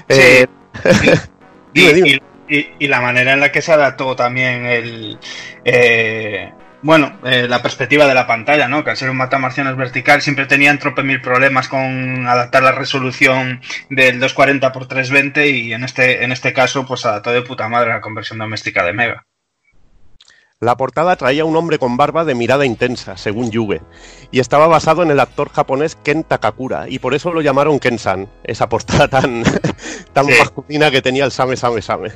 Sí. 0.09 0.21
Eh, 0.21 0.47
Y, 1.75 1.81
Dime, 1.81 1.93
dime. 1.93 2.09
y- 2.09 2.21
y- 2.49 2.69
y 2.79 2.89
la 2.89 3.01
manera 3.01 3.33
en 3.33 3.41
la 3.41 3.53
que 3.53 3.63
se 3.63 3.73
adaptó 3.73 4.15
también 4.17 4.67
el. 4.67 5.19
eh, 5.65 6.53
bueno, 6.83 7.19
eh, 7.25 7.49
la 7.49 7.63
perspectiva 7.63 8.07
de 8.07 8.15
la 8.15 8.27
pantalla, 8.29 8.69
¿no? 8.69 8.85
Que 8.85 8.91
al 8.91 8.97
ser 8.97 9.11
un 9.11 9.17
matamarcianos 9.17 9.77
vertical 9.77 10.23
siempre 10.23 10.47
tenían 10.47 10.79
trope 10.79 11.03
mil 11.03 11.21
problemas 11.21 11.69
con 11.69 12.27
adaptar 12.29 12.63
la 12.63 12.73
resolución 12.73 13.61
del 13.91 14.21
240 14.21 14.69
x 14.69 14.89
320 14.89 15.49
y 15.49 15.73
en 15.73 15.83
este, 15.83 16.23
en 16.23 16.31
este 16.33 16.53
caso, 16.53 16.87
pues 16.87 17.05
adaptó 17.07 17.33
de 17.33 17.43
puta 17.43 17.69
madre 17.69 17.91
la 17.91 18.01
conversión 18.01 18.39
doméstica 18.39 18.85
de 18.85 18.93
Mega. 18.93 19.25
La 20.61 20.77
portada 20.77 21.17
traía 21.17 21.45
un 21.45 21.55
hombre 21.57 21.79
con 21.79 21.97
barba 21.99 22.25
de 22.25 22.35
mirada 22.35 22.65
intensa, 22.65 23.17
según 23.19 23.51
Yuge, 23.51 23.83
y 24.31 24.41
estaba 24.41 24.67
basado 24.69 25.03
en 25.03 25.11
el 25.11 25.21
actor 25.21 25.51
japonés 25.51 25.97
Ken 25.97 26.25
Takakura, 26.25 26.89
y 26.89 26.99
por 26.99 27.15
eso 27.15 27.31
lo 27.31 27.43
llamaron 27.43 27.79
Ken-san, 27.79 28.27
esa 28.43 28.67
portada 28.69 29.09
tan, 29.09 29.43
tan 30.15 30.27
Sí. 30.27 30.33
masculina 30.39 30.91
que 30.91 31.03
tenía 31.03 31.27
el 31.27 31.31
Same 31.33 31.57
Same 31.57 31.83
Same. 31.83 32.11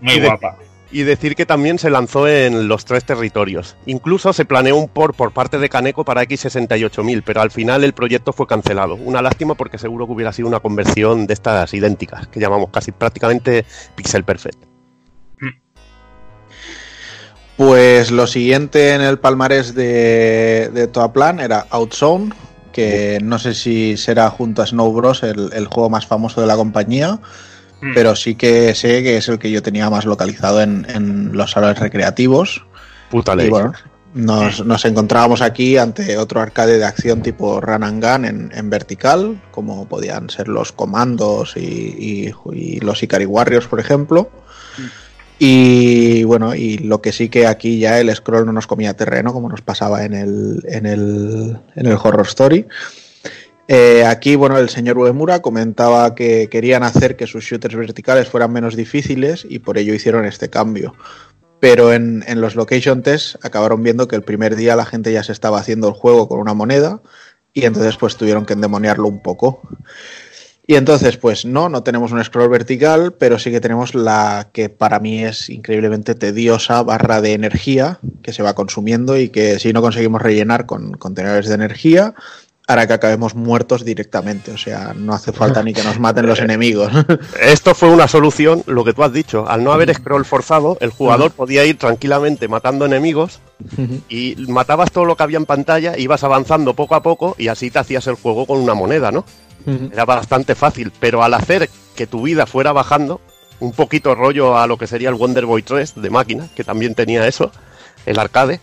Muy 0.00 0.14
Y 0.14 0.20
de- 0.20 0.26
guapa. 0.26 0.56
Y 0.94 1.04
decir 1.04 1.34
que 1.34 1.46
también 1.46 1.78
se 1.78 1.88
lanzó 1.88 2.28
en 2.28 2.68
los 2.68 2.84
tres 2.84 3.04
territorios. 3.06 3.76
Incluso 3.86 4.34
se 4.34 4.44
planeó 4.44 4.76
un 4.76 4.88
port 4.88 5.16
por 5.16 5.32
parte 5.32 5.58
de 5.58 5.70
Kaneko 5.70 6.04
para 6.04 6.22
X68000, 6.22 7.22
pero 7.24 7.40
al 7.40 7.50
final 7.50 7.82
el 7.82 7.94
proyecto 7.94 8.34
fue 8.34 8.46
cancelado. 8.46 8.96
Una 8.96 9.22
lástima 9.22 9.54
porque 9.54 9.78
seguro 9.78 10.06
que 10.06 10.12
hubiera 10.12 10.34
sido 10.34 10.48
una 10.48 10.60
conversión 10.60 11.26
de 11.26 11.32
estas 11.32 11.72
idénticas, 11.72 12.26
que 12.26 12.40
llamamos 12.40 12.68
casi 12.70 12.92
prácticamente 12.92 13.64
pixel 13.96 14.22
perfect. 14.24 14.58
Pues 17.56 18.10
lo 18.10 18.26
siguiente 18.26 18.94
en 18.94 19.02
el 19.02 19.18
palmarés 19.18 19.74
de, 19.74 20.70
de 20.72 20.86
Toaplan 20.88 21.38
era 21.40 21.66
Outzone, 21.70 22.32
que 22.72 23.18
no 23.22 23.38
sé 23.38 23.54
si 23.54 23.96
será 23.96 24.30
junto 24.30 24.62
a 24.62 24.66
Snow 24.66 24.92
Bros. 24.92 25.22
el, 25.22 25.50
el 25.52 25.66
juego 25.66 25.90
más 25.90 26.06
famoso 26.06 26.40
de 26.40 26.46
la 26.46 26.56
compañía, 26.56 27.18
Mm. 27.82 27.94
pero 27.94 28.14
sí 28.16 28.36
que 28.36 28.74
sé 28.74 29.02
que 29.02 29.16
es 29.16 29.28
el 29.28 29.38
que 29.38 29.50
yo 29.50 29.60
tenía 29.62 29.90
más 29.90 30.04
localizado 30.06 30.62
en, 30.62 30.86
en 30.88 31.36
los 31.36 31.50
salones 31.50 31.78
recreativos. 31.80 32.64
Puta 33.10 33.34
Y 33.34 33.36
ley. 33.36 33.50
bueno, 33.50 33.72
nos, 34.14 34.64
nos 34.64 34.84
encontrábamos 34.84 35.40
aquí 35.42 35.76
ante 35.78 36.16
otro 36.16 36.40
arcade 36.40 36.78
de 36.78 36.84
acción 36.84 37.22
tipo 37.22 37.60
Run 37.60 37.82
and 37.82 38.04
Gun 38.04 38.24
en, 38.24 38.50
en 38.54 38.70
vertical, 38.70 39.40
como 39.50 39.86
podían 39.88 40.30
ser 40.30 40.48
los 40.48 40.70
comandos 40.72 41.56
y, 41.56 41.60
y- 41.60 42.34
y 42.52 42.80
los 42.80 43.02
Ikari 43.02 43.26
Warriors, 43.26 43.66
por 43.66 43.80
ejemplo. 43.80 44.30
Y 45.38 46.22
bueno, 46.24 46.54
y 46.54 46.78
lo 46.78 47.00
que 47.02 47.10
sí 47.12 47.28
que 47.28 47.46
aquí 47.46 47.78
ya 47.80 47.98
el 47.98 48.14
scroll 48.14 48.46
no 48.46 48.52
nos 48.52 48.66
comía 48.68 48.94
terreno, 48.94 49.32
como 49.32 49.48
nos 49.48 49.60
pasaba 49.60 50.04
en 50.04 50.14
el, 50.14 50.62
en 50.68 50.86
el, 50.86 51.58
en 51.74 51.86
el 51.86 51.98
Horror 52.00 52.26
Story. 52.28 52.66
Eh, 53.74 54.04
aquí, 54.04 54.36
bueno, 54.36 54.58
el 54.58 54.68
señor 54.68 54.98
Uemura 54.98 55.40
comentaba 55.40 56.14
que 56.14 56.50
querían 56.50 56.82
hacer 56.82 57.16
que 57.16 57.26
sus 57.26 57.42
shooters 57.42 57.74
verticales 57.74 58.28
fueran 58.28 58.52
menos 58.52 58.76
difíciles 58.76 59.46
y 59.48 59.60
por 59.60 59.78
ello 59.78 59.94
hicieron 59.94 60.26
este 60.26 60.50
cambio 60.50 60.94
pero 61.58 61.92
en, 61.92 62.24
en 62.26 62.40
los 62.40 62.56
location 62.56 63.02
tests 63.02 63.38
acabaron 63.40 63.84
viendo 63.84 64.08
que 64.08 64.16
el 64.16 64.24
primer 64.24 64.56
día 64.56 64.74
la 64.74 64.84
gente 64.84 65.12
ya 65.12 65.22
se 65.22 65.30
estaba 65.30 65.60
haciendo 65.60 65.86
el 65.86 65.94
juego 65.94 66.28
con 66.28 66.40
una 66.40 66.54
moneda 66.54 67.00
y 67.54 67.64
entonces 67.64 67.96
pues 67.96 68.16
tuvieron 68.16 68.44
que 68.44 68.54
endemoniarlo 68.54 69.06
un 69.06 69.22
poco. 69.22 69.62
Y 70.66 70.74
entonces 70.74 71.16
pues 71.16 71.44
no, 71.44 71.68
no 71.68 71.84
tenemos 71.84 72.10
un 72.10 72.24
scroll 72.24 72.48
vertical, 72.48 73.14
pero 73.14 73.38
sí 73.38 73.52
que 73.52 73.60
tenemos 73.60 73.94
la 73.94 74.48
que 74.52 74.70
para 74.70 74.98
mí 74.98 75.24
es 75.24 75.50
increíblemente 75.50 76.16
tediosa 76.16 76.82
barra 76.82 77.20
de 77.20 77.34
energía 77.34 78.00
que 78.22 78.32
se 78.32 78.42
va 78.42 78.54
consumiendo 78.54 79.16
y 79.16 79.28
que 79.28 79.60
si 79.60 79.72
no 79.72 79.82
conseguimos 79.82 80.20
rellenar 80.20 80.66
con 80.66 80.94
contenedores 80.94 81.46
de 81.48 81.54
energía, 81.54 82.14
hará 82.66 82.86
que 82.86 82.92
acabemos 82.92 83.34
muertos 83.34 83.84
directamente. 83.84 84.52
O 84.52 84.58
sea, 84.58 84.94
no 84.94 85.12
hace 85.12 85.32
falta 85.32 85.62
ni 85.62 85.72
que 85.72 85.82
nos 85.82 85.98
maten 85.98 86.26
los 86.26 86.38
enemigos. 86.40 86.92
Esto 87.40 87.74
fue 87.74 87.90
una 87.90 88.08
solución, 88.08 88.62
lo 88.66 88.84
que 88.84 88.92
tú 88.92 89.02
has 89.02 89.12
dicho. 89.12 89.48
Al 89.48 89.64
no 89.64 89.72
haber 89.72 89.94
scroll 89.94 90.24
forzado, 90.24 90.78
el 90.80 90.90
jugador 90.90 91.32
podía 91.32 91.64
ir 91.64 91.78
tranquilamente 91.78 92.48
matando 92.48 92.84
enemigos 92.84 93.40
y 94.08 94.36
matabas 94.48 94.90
todo 94.90 95.04
lo 95.04 95.16
que 95.16 95.22
había 95.22 95.38
en 95.38 95.46
pantalla, 95.46 95.96
ibas 95.96 96.24
avanzando 96.24 96.74
poco 96.74 96.94
a 96.94 97.02
poco 97.02 97.36
y 97.38 97.48
así 97.48 97.70
te 97.70 97.78
hacías 97.78 98.06
el 98.06 98.14
juego 98.14 98.46
con 98.46 98.58
una 98.58 98.74
moneda, 98.74 99.12
¿no? 99.12 99.24
Era 99.92 100.04
bastante 100.04 100.56
fácil, 100.56 100.92
pero 100.98 101.22
al 101.22 101.34
hacer 101.34 101.70
que 101.94 102.06
tu 102.06 102.22
vida 102.22 102.46
fuera 102.46 102.72
bajando, 102.72 103.20
un 103.60 103.72
poquito 103.72 104.16
rollo 104.16 104.58
a 104.58 104.66
lo 104.66 104.76
que 104.76 104.88
sería 104.88 105.08
el 105.08 105.14
Wonder 105.14 105.46
Boy 105.46 105.62
3 105.62 105.94
de 106.02 106.10
máquina, 106.10 106.48
que 106.56 106.64
también 106.64 106.96
tenía 106.96 107.28
eso, 107.28 107.52
el 108.06 108.18
arcade, 108.18 108.60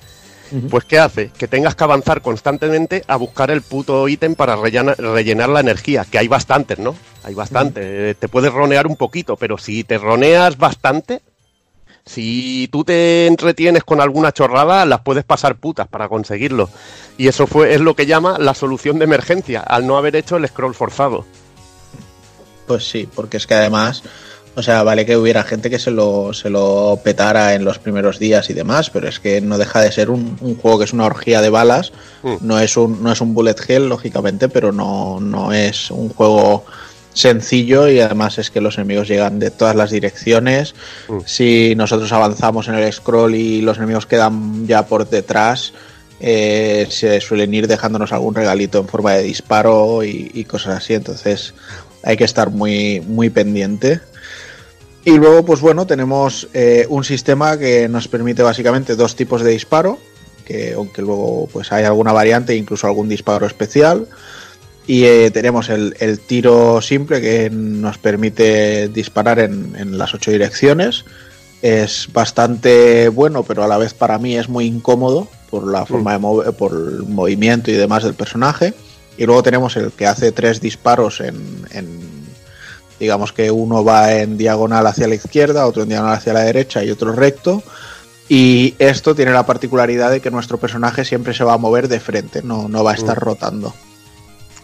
pues 0.69 0.83
¿qué 0.85 0.99
hace? 0.99 1.29
Que 1.37 1.47
tengas 1.47 1.75
que 1.75 1.83
avanzar 1.83 2.21
constantemente 2.21 3.03
a 3.07 3.15
buscar 3.15 3.51
el 3.51 3.61
puto 3.61 4.07
ítem 4.07 4.35
para 4.35 4.55
rellena- 4.55 4.95
rellenar 4.95 5.49
la 5.49 5.59
energía, 5.59 6.05
que 6.09 6.17
hay 6.17 6.27
bastantes, 6.27 6.79
¿no? 6.79 6.95
Hay 7.23 7.33
bastante. 7.35 7.81
Eh, 8.11 8.15
Te 8.15 8.27
puedes 8.27 8.51
ronear 8.53 8.87
un 8.87 8.95
poquito, 8.95 9.35
pero 9.37 9.57
si 9.57 9.83
te 9.83 9.97
roneas 9.97 10.57
bastante, 10.57 11.21
si 12.05 12.67
tú 12.71 12.83
te 12.83 13.27
entretienes 13.27 13.83
con 13.83 14.01
alguna 14.01 14.31
chorrada, 14.31 14.85
las 14.85 15.01
puedes 15.01 15.23
pasar 15.23 15.55
putas 15.57 15.87
para 15.87 16.07
conseguirlo. 16.09 16.69
Y 17.17 17.27
eso 17.27 17.45
fue 17.45 17.73
es 17.75 17.81
lo 17.81 17.95
que 17.95 18.05
llama 18.07 18.37
la 18.39 18.53
solución 18.55 18.97
de 18.97 19.05
emergencia, 19.05 19.59
al 19.61 19.85
no 19.85 19.97
haber 19.97 20.15
hecho 20.15 20.37
el 20.37 20.47
scroll 20.47 20.73
forzado. 20.73 21.25
Pues 22.67 22.87
sí, 22.89 23.07
porque 23.13 23.37
es 23.37 23.47
que 23.47 23.55
además, 23.55 24.03
o 24.55 24.63
sea, 24.63 24.83
vale 24.83 25.05
que 25.05 25.15
hubiera 25.15 25.43
gente 25.43 25.69
que 25.69 25.79
se 25.79 25.91
lo, 25.91 26.33
se 26.33 26.49
lo 26.49 26.99
petara 27.03 27.53
en 27.53 27.63
los 27.63 27.79
primeros 27.79 28.19
días 28.19 28.49
y 28.49 28.53
demás, 28.53 28.89
pero 28.89 29.07
es 29.07 29.19
que 29.19 29.39
no 29.41 29.57
deja 29.57 29.81
de 29.81 29.91
ser 29.91 30.09
un, 30.09 30.37
un 30.41 30.55
juego 30.57 30.79
que 30.79 30.85
es 30.85 30.93
una 30.93 31.05
orgía 31.05 31.41
de 31.41 31.49
balas, 31.49 31.91
Mm. 32.21 32.35
no 32.41 32.59
es 32.59 32.75
un, 32.75 33.01
no 33.01 33.11
es 33.11 33.21
un 33.21 33.33
bullet 33.33 33.55
hell, 33.67 33.87
lógicamente, 33.87 34.49
pero 34.49 34.71
no, 34.71 35.19
no 35.19 35.53
es 35.53 35.89
un 35.89 36.09
juego 36.09 36.65
sencillo 37.13 37.87
y 37.89 37.99
además 37.99 38.37
es 38.37 38.51
que 38.51 38.61
los 38.61 38.77
enemigos 38.77 39.07
llegan 39.07 39.39
de 39.39 39.51
todas 39.51 39.75
las 39.75 39.91
direcciones. 39.91 40.75
Mm. 41.07 41.19
Si 41.25 41.73
nosotros 41.75 42.11
avanzamos 42.11 42.67
en 42.67 42.75
el 42.75 42.91
scroll 42.91 43.35
y 43.35 43.61
los 43.61 43.77
enemigos 43.77 44.05
quedan 44.05 44.67
ya 44.67 44.85
por 44.85 45.09
detrás, 45.09 45.73
eh, 46.19 46.87
se 46.89 47.21
suelen 47.21 47.53
ir 47.53 47.67
dejándonos 47.67 48.11
algún 48.11 48.35
regalito 48.35 48.79
en 48.79 48.87
forma 48.87 49.13
de 49.13 49.23
disparo 49.23 50.03
y, 50.03 50.29
y 50.33 50.43
cosas 50.43 50.77
así. 50.77 50.93
Entonces 50.93 51.53
hay 52.03 52.17
que 52.17 52.25
estar 52.25 52.49
muy, 52.49 53.01
muy 53.01 53.29
pendiente. 53.29 54.01
Y 55.05 55.17
luego, 55.17 55.45
pues 55.45 55.61
bueno, 55.61 55.87
tenemos 55.87 56.47
eh, 56.53 56.85
un 56.89 57.03
sistema 57.03 57.57
que 57.57 57.87
nos 57.87 58.07
permite 58.07 58.43
básicamente 58.43 58.95
dos 58.95 59.15
tipos 59.15 59.41
de 59.41 59.51
disparo, 59.51 59.97
que 60.45 60.73
aunque 60.73 61.01
luego 61.01 61.47
pues 61.51 61.71
hay 61.71 61.85
alguna 61.85 62.11
variante, 62.11 62.55
incluso 62.55 62.87
algún 62.87 63.07
disparo 63.07 63.45
especial. 63.45 64.07
Y 64.85 65.05
eh, 65.05 65.31
tenemos 65.31 65.69
el, 65.69 65.95
el 65.99 66.19
tiro 66.19 66.81
simple 66.81 67.21
que 67.21 67.49
nos 67.49 67.97
permite 67.97 68.87
disparar 68.89 69.39
en, 69.39 69.75
en 69.77 69.97
las 69.97 70.13
ocho 70.13 70.31
direcciones. 70.31 71.05
Es 71.61 72.09
bastante 72.11 73.09
bueno, 73.09 73.43
pero 73.43 73.63
a 73.63 73.67
la 73.67 73.77
vez 73.77 73.93
para 73.93 74.17
mí 74.17 74.37
es 74.37 74.49
muy 74.49 74.65
incómodo 74.65 75.27
por 75.49 75.67
la 75.67 75.85
forma 75.85 76.13
de 76.13 76.19
mover, 76.19 76.53
por 76.53 76.71
el 76.71 77.03
movimiento 77.03 77.71
y 77.71 77.75
demás 77.75 78.03
del 78.03 78.13
personaje. 78.15 78.73
Y 79.17 79.25
luego 79.25 79.43
tenemos 79.43 79.75
el 79.75 79.91
que 79.91 80.07
hace 80.07 80.31
tres 80.31 80.61
disparos 80.61 81.19
en, 81.21 81.35
digamos 82.99 83.31
que 83.33 83.49
uno 83.51 83.83
va 83.83 84.13
en 84.13 84.37
diagonal 84.37 84.85
hacia 84.87 85.07
la 85.07 85.15
izquierda, 85.15 85.65
otro 85.65 85.83
en 85.83 85.89
diagonal 85.89 86.15
hacia 86.17 86.33
la 86.33 86.41
derecha 86.41 86.83
y 86.83 86.91
otro 86.91 87.13
recto. 87.13 87.63
Y 88.27 88.75
esto 88.77 89.15
tiene 89.15 89.31
la 89.31 89.45
particularidad 89.45 90.11
de 90.11 90.21
que 90.21 90.29
nuestro 90.29 90.57
personaje 90.59 91.03
siempre 91.05 91.33
se 91.33 91.43
va 91.43 91.53
a 91.53 91.57
mover 91.57 91.87
de 91.87 91.99
frente, 91.99 92.41
no, 92.43 92.67
no 92.69 92.83
va 92.83 92.91
a 92.91 92.95
estar 92.95 93.17
Mm. 93.17 93.21
rotando. 93.25 93.73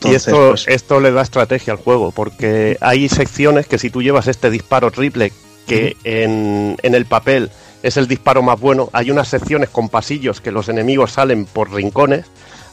y 0.04 0.14
esto, 0.14 0.50
pues, 0.50 0.66
esto 0.68 1.00
le 1.00 1.12
da 1.12 1.24
estrategia 1.24 1.74
al 1.74 1.80
juego, 1.80 2.12
porque 2.12 2.78
hay 2.80 3.10
secciones 3.10 3.66
que 3.66 3.80
si 3.80 3.90
tú 3.90 4.04
llevas 4.04 4.28
este 4.28 4.52
disparo 4.52 4.92
triple, 4.92 5.32
que 5.66 5.98
en, 6.04 6.78
en 6.84 6.94
el 6.94 7.06
papel 7.08 7.50
es 7.82 7.98
el 7.98 8.08
disparo 8.08 8.44
más 8.44 8.60
bueno, 8.60 8.90
hay 8.94 9.10
unas 9.10 9.30
secciones 9.30 9.70
con 9.70 9.90
pasillos 9.90 10.42
que 10.42 10.52
los 10.52 10.70
enemigos 10.70 11.14
salen 11.14 11.46
por 11.46 11.72
rincones 11.74 12.26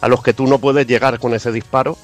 a 0.02 0.08
los 0.08 0.22
que 0.22 0.34
tú 0.34 0.46
no 0.46 0.58
puedes 0.58 0.86
llegar 0.86 1.18
con 1.20 1.32
ese 1.32 1.52
disparo 1.52 1.96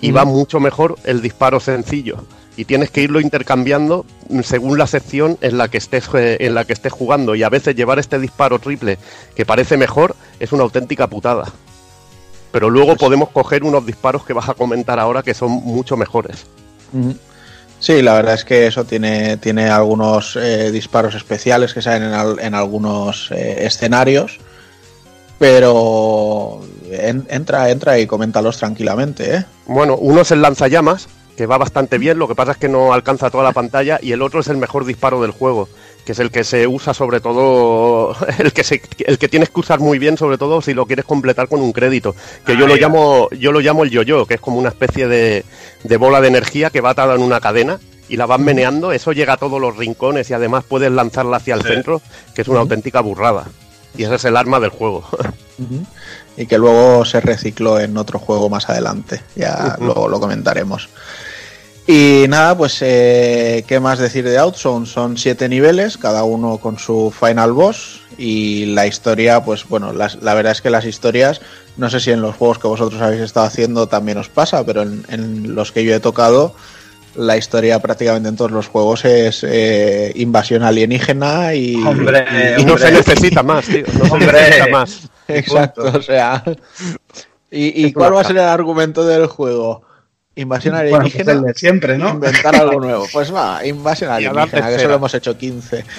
y 0.00 0.12
va 0.12 0.24
mucho 0.24 0.60
mejor 0.60 0.96
el 1.04 1.20
disparo 1.20 1.58
sencillo. 1.58 2.24
Y 2.56 2.64
tienes 2.64 2.90
que 2.90 3.02
irlo 3.02 3.20
intercambiando 3.20 4.06
según 4.42 4.78
la 4.78 4.86
sección 4.86 5.36
en 5.42 5.58
la 5.58 5.68
que 5.68 5.76
estés 5.78 6.08
eh, 6.14 6.38
en 6.40 6.54
la 6.54 6.64
que 6.64 6.72
estés 6.72 6.92
jugando. 6.92 7.34
Y 7.34 7.42
a 7.42 7.48
veces 7.50 7.76
llevar 7.76 7.98
este 7.98 8.18
disparo 8.18 8.58
triple 8.58 8.98
que 9.34 9.44
parece 9.44 9.76
mejor 9.76 10.16
es 10.40 10.52
una 10.52 10.62
auténtica 10.62 11.06
putada. 11.06 11.44
Pero 12.52 12.70
luego 12.70 12.96
podemos 12.96 13.28
coger 13.28 13.62
unos 13.64 13.84
disparos 13.84 14.24
que 14.24 14.32
vas 14.32 14.48
a 14.48 14.54
comentar 14.54 14.98
ahora 14.98 15.22
que 15.22 15.34
son 15.34 15.50
mucho 15.50 15.96
mejores. 15.98 16.46
Sí, 17.78 18.00
la 18.00 18.14
verdad 18.14 18.32
es 18.34 18.44
que 18.46 18.66
eso 18.66 18.84
tiene, 18.84 19.36
tiene 19.36 19.68
algunos 19.68 20.34
eh, 20.36 20.70
disparos 20.70 21.14
especiales 21.14 21.74
que 21.74 21.82
salen 21.82 22.04
en, 22.04 22.14
al- 22.14 22.38
en 22.40 22.54
algunos 22.54 23.30
eh, 23.32 23.66
escenarios. 23.66 24.38
Pero 25.38 26.62
en- 26.90 27.26
entra, 27.28 27.68
entra 27.70 27.98
y 27.98 28.06
coméntalos 28.06 28.56
tranquilamente, 28.56 29.34
¿eh? 29.36 29.44
Bueno, 29.66 29.96
uno 29.96 30.22
es 30.22 30.30
el 30.30 30.40
lanzallamas, 30.40 31.08
que 31.36 31.46
va 31.46 31.58
bastante 31.58 31.98
bien, 31.98 32.18
lo 32.18 32.26
que 32.28 32.34
pasa 32.34 32.52
es 32.52 32.56
que 32.58 32.68
no 32.68 32.92
alcanza 32.92 33.30
toda 33.30 33.44
la 33.44 33.52
pantalla, 33.52 33.98
y 34.02 34.12
el 34.12 34.22
otro 34.22 34.40
es 34.40 34.48
el 34.48 34.56
mejor 34.56 34.84
disparo 34.86 35.20
del 35.20 35.32
juego, 35.32 35.68
que 36.04 36.12
es 36.12 36.18
el 36.18 36.30
que 36.30 36.44
se 36.44 36.66
usa 36.66 36.94
sobre 36.94 37.20
todo, 37.20 38.16
el 38.38 38.52
que 38.52 38.64
se, 38.64 38.80
el 39.06 39.18
que 39.18 39.28
tienes 39.28 39.50
que 39.50 39.60
usar 39.60 39.80
muy 39.80 39.98
bien, 39.98 40.16
sobre 40.16 40.38
todo 40.38 40.62
si 40.62 40.72
lo 40.74 40.86
quieres 40.86 41.04
completar 41.04 41.48
con 41.48 41.60
un 41.60 41.72
crédito, 41.72 42.14
que 42.46 42.56
yo 42.56 42.66
lo 42.66 42.74
Ahí 42.74 42.80
va. 42.80 42.88
llamo, 42.88 43.28
yo 43.30 43.52
lo 43.52 43.60
llamo 43.60 43.84
el 43.84 43.90
yo-yo, 43.90 44.24
que 44.26 44.34
es 44.34 44.40
como 44.40 44.58
una 44.58 44.70
especie 44.70 45.08
de, 45.08 45.44
de 45.84 45.96
bola 45.98 46.20
de 46.20 46.28
energía 46.28 46.70
que 46.70 46.80
va 46.80 46.90
atada 46.90 47.14
en 47.14 47.22
una 47.22 47.40
cadena 47.40 47.78
y 48.08 48.16
la 48.16 48.24
vas 48.26 48.38
meneando, 48.40 48.92
eso 48.92 49.12
llega 49.12 49.32
a 49.34 49.36
todos 49.36 49.60
los 49.60 49.76
rincones 49.76 50.30
y 50.30 50.32
además 50.34 50.64
puedes 50.66 50.90
lanzarla 50.92 51.36
hacia 51.38 51.54
el 51.54 51.62
Sí. 51.62 51.68
centro, 51.68 52.00
que 52.34 52.42
es 52.42 52.48
una 52.48 52.60
auténtica 52.60 53.00
burrada. 53.00 53.44
Y 53.98 54.04
ese 54.04 54.14
es 54.16 54.24
el 54.26 54.36
arma 54.36 54.58
del 54.60 54.70
juego. 54.70 55.04
Y 56.38 56.46
que 56.46 56.58
luego 56.58 57.02
se 57.06 57.18
recicló 57.22 57.80
en 57.80 57.96
otro 57.96 58.18
juego 58.18 58.50
más 58.50 58.68
adelante. 58.68 59.22
Ya 59.36 59.78
lo 59.80 60.20
comentaremos. 60.20 60.90
Y 61.86 62.24
nada, 62.28 62.56
pues, 62.56 62.78
eh, 62.80 63.64
¿qué 63.68 63.78
más 63.78 63.98
decir 64.00 64.24
de 64.24 64.38
Outzone? 64.38 64.86
Son 64.86 65.16
siete 65.16 65.48
niveles, 65.48 65.96
cada 65.96 66.24
uno 66.24 66.58
con 66.58 66.78
su 66.78 67.12
final 67.16 67.52
boss. 67.52 68.00
Y 68.18 68.66
la 68.74 68.86
historia, 68.86 69.44
pues 69.44 69.68
bueno, 69.68 69.92
las- 69.92 70.20
la 70.22 70.34
verdad 70.34 70.52
es 70.52 70.62
que 70.62 70.70
las 70.70 70.84
historias, 70.86 71.40
no 71.76 71.88
sé 71.90 72.00
si 72.00 72.10
en 72.10 72.22
los 72.22 72.34
juegos 72.34 72.58
que 72.58 72.66
vosotros 72.66 73.00
habéis 73.02 73.20
estado 73.20 73.46
haciendo 73.46 73.86
también 73.88 74.18
os 74.18 74.28
pasa, 74.28 74.64
pero 74.64 74.82
en, 74.82 75.04
en 75.10 75.54
los 75.54 75.70
que 75.70 75.84
yo 75.84 75.94
he 75.94 76.00
tocado, 76.00 76.54
la 77.14 77.36
historia 77.36 77.78
prácticamente 77.78 78.30
en 78.30 78.36
todos 78.36 78.50
los 78.50 78.66
juegos 78.68 79.04
es 79.04 79.44
eh, 79.46 80.12
invasión 80.16 80.62
alienígena 80.64 81.54
y. 81.54 81.76
Hombre, 81.76 82.24
y 82.58 82.64
no 82.64 82.76
se 82.78 82.90
necesita 82.90 83.42
más, 83.42 83.66
tío. 83.66 83.84
No 83.98 84.06
se 84.06 84.12
Hombre. 84.12 84.32
necesita 84.32 84.66
más. 84.68 85.00
Exacto, 85.28 85.82
o 85.84 86.02
sea. 86.02 86.42
¿Y, 87.50 87.86
y 87.86 87.92
cuál 87.92 88.14
va 88.16 88.22
a 88.22 88.24
ser 88.24 88.36
el 88.36 88.42
argumento 88.42 89.04
del 89.06 89.26
juego? 89.26 89.82
Invasión 90.38 90.74
Bueno, 90.74 90.98
pues 91.00 91.14
alienígena. 91.14 91.54
siempre, 91.54 91.96
¿no? 91.98 92.10
Inventar 92.10 92.54
algo 92.56 92.78
nuevo. 92.78 93.06
Pues 93.10 93.34
va, 93.34 93.64
invasión 93.66 94.10
alienígena, 94.10 94.68
que 94.68 94.78
solo 94.78 94.94
hemos 94.94 95.14
hecho 95.14 95.36
15. 95.36 95.84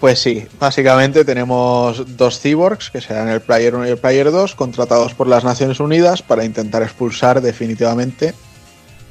Pues 0.00 0.18
sí, 0.18 0.46
básicamente 0.60 1.24
tenemos 1.24 2.16
dos 2.18 2.38
cyborgs, 2.38 2.90
que 2.90 3.00
serán 3.00 3.28
el 3.28 3.40
Player 3.40 3.74
1 3.74 3.86
y 3.86 3.90
el 3.90 3.96
Player 3.96 4.30
2, 4.30 4.54
contratados 4.54 5.14
por 5.14 5.26
las 5.26 5.42
Naciones 5.42 5.80
Unidas 5.80 6.20
para 6.20 6.44
intentar 6.44 6.82
expulsar 6.82 7.40
definitivamente 7.40 8.34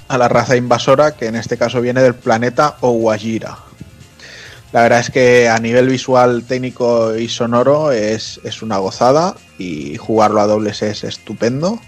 a 0.08 0.18
la 0.20 0.28
raza 0.28 0.56
invasora, 0.56 1.16
que 1.16 1.26
en 1.26 1.36
este 1.36 1.58
caso 1.58 1.82
viene 1.82 2.04
del 2.04 2.14
planeta 2.14 2.78
Owajira. 2.82 3.58
La 4.76 4.82
verdad 4.82 5.00
es 5.00 5.10
que 5.10 5.48
a 5.48 5.58
nivel 5.58 5.88
visual, 5.88 6.44
técnico 6.44 7.16
y 7.16 7.30
sonoro 7.30 7.94
es, 7.94 8.42
es 8.44 8.62
una 8.62 8.78
gozada 8.78 9.34
y 9.58 9.96
jugarlo 9.96 10.42
a 10.42 10.48
dobles 10.48 10.82
es 10.82 11.06
estupendo. 11.06 11.80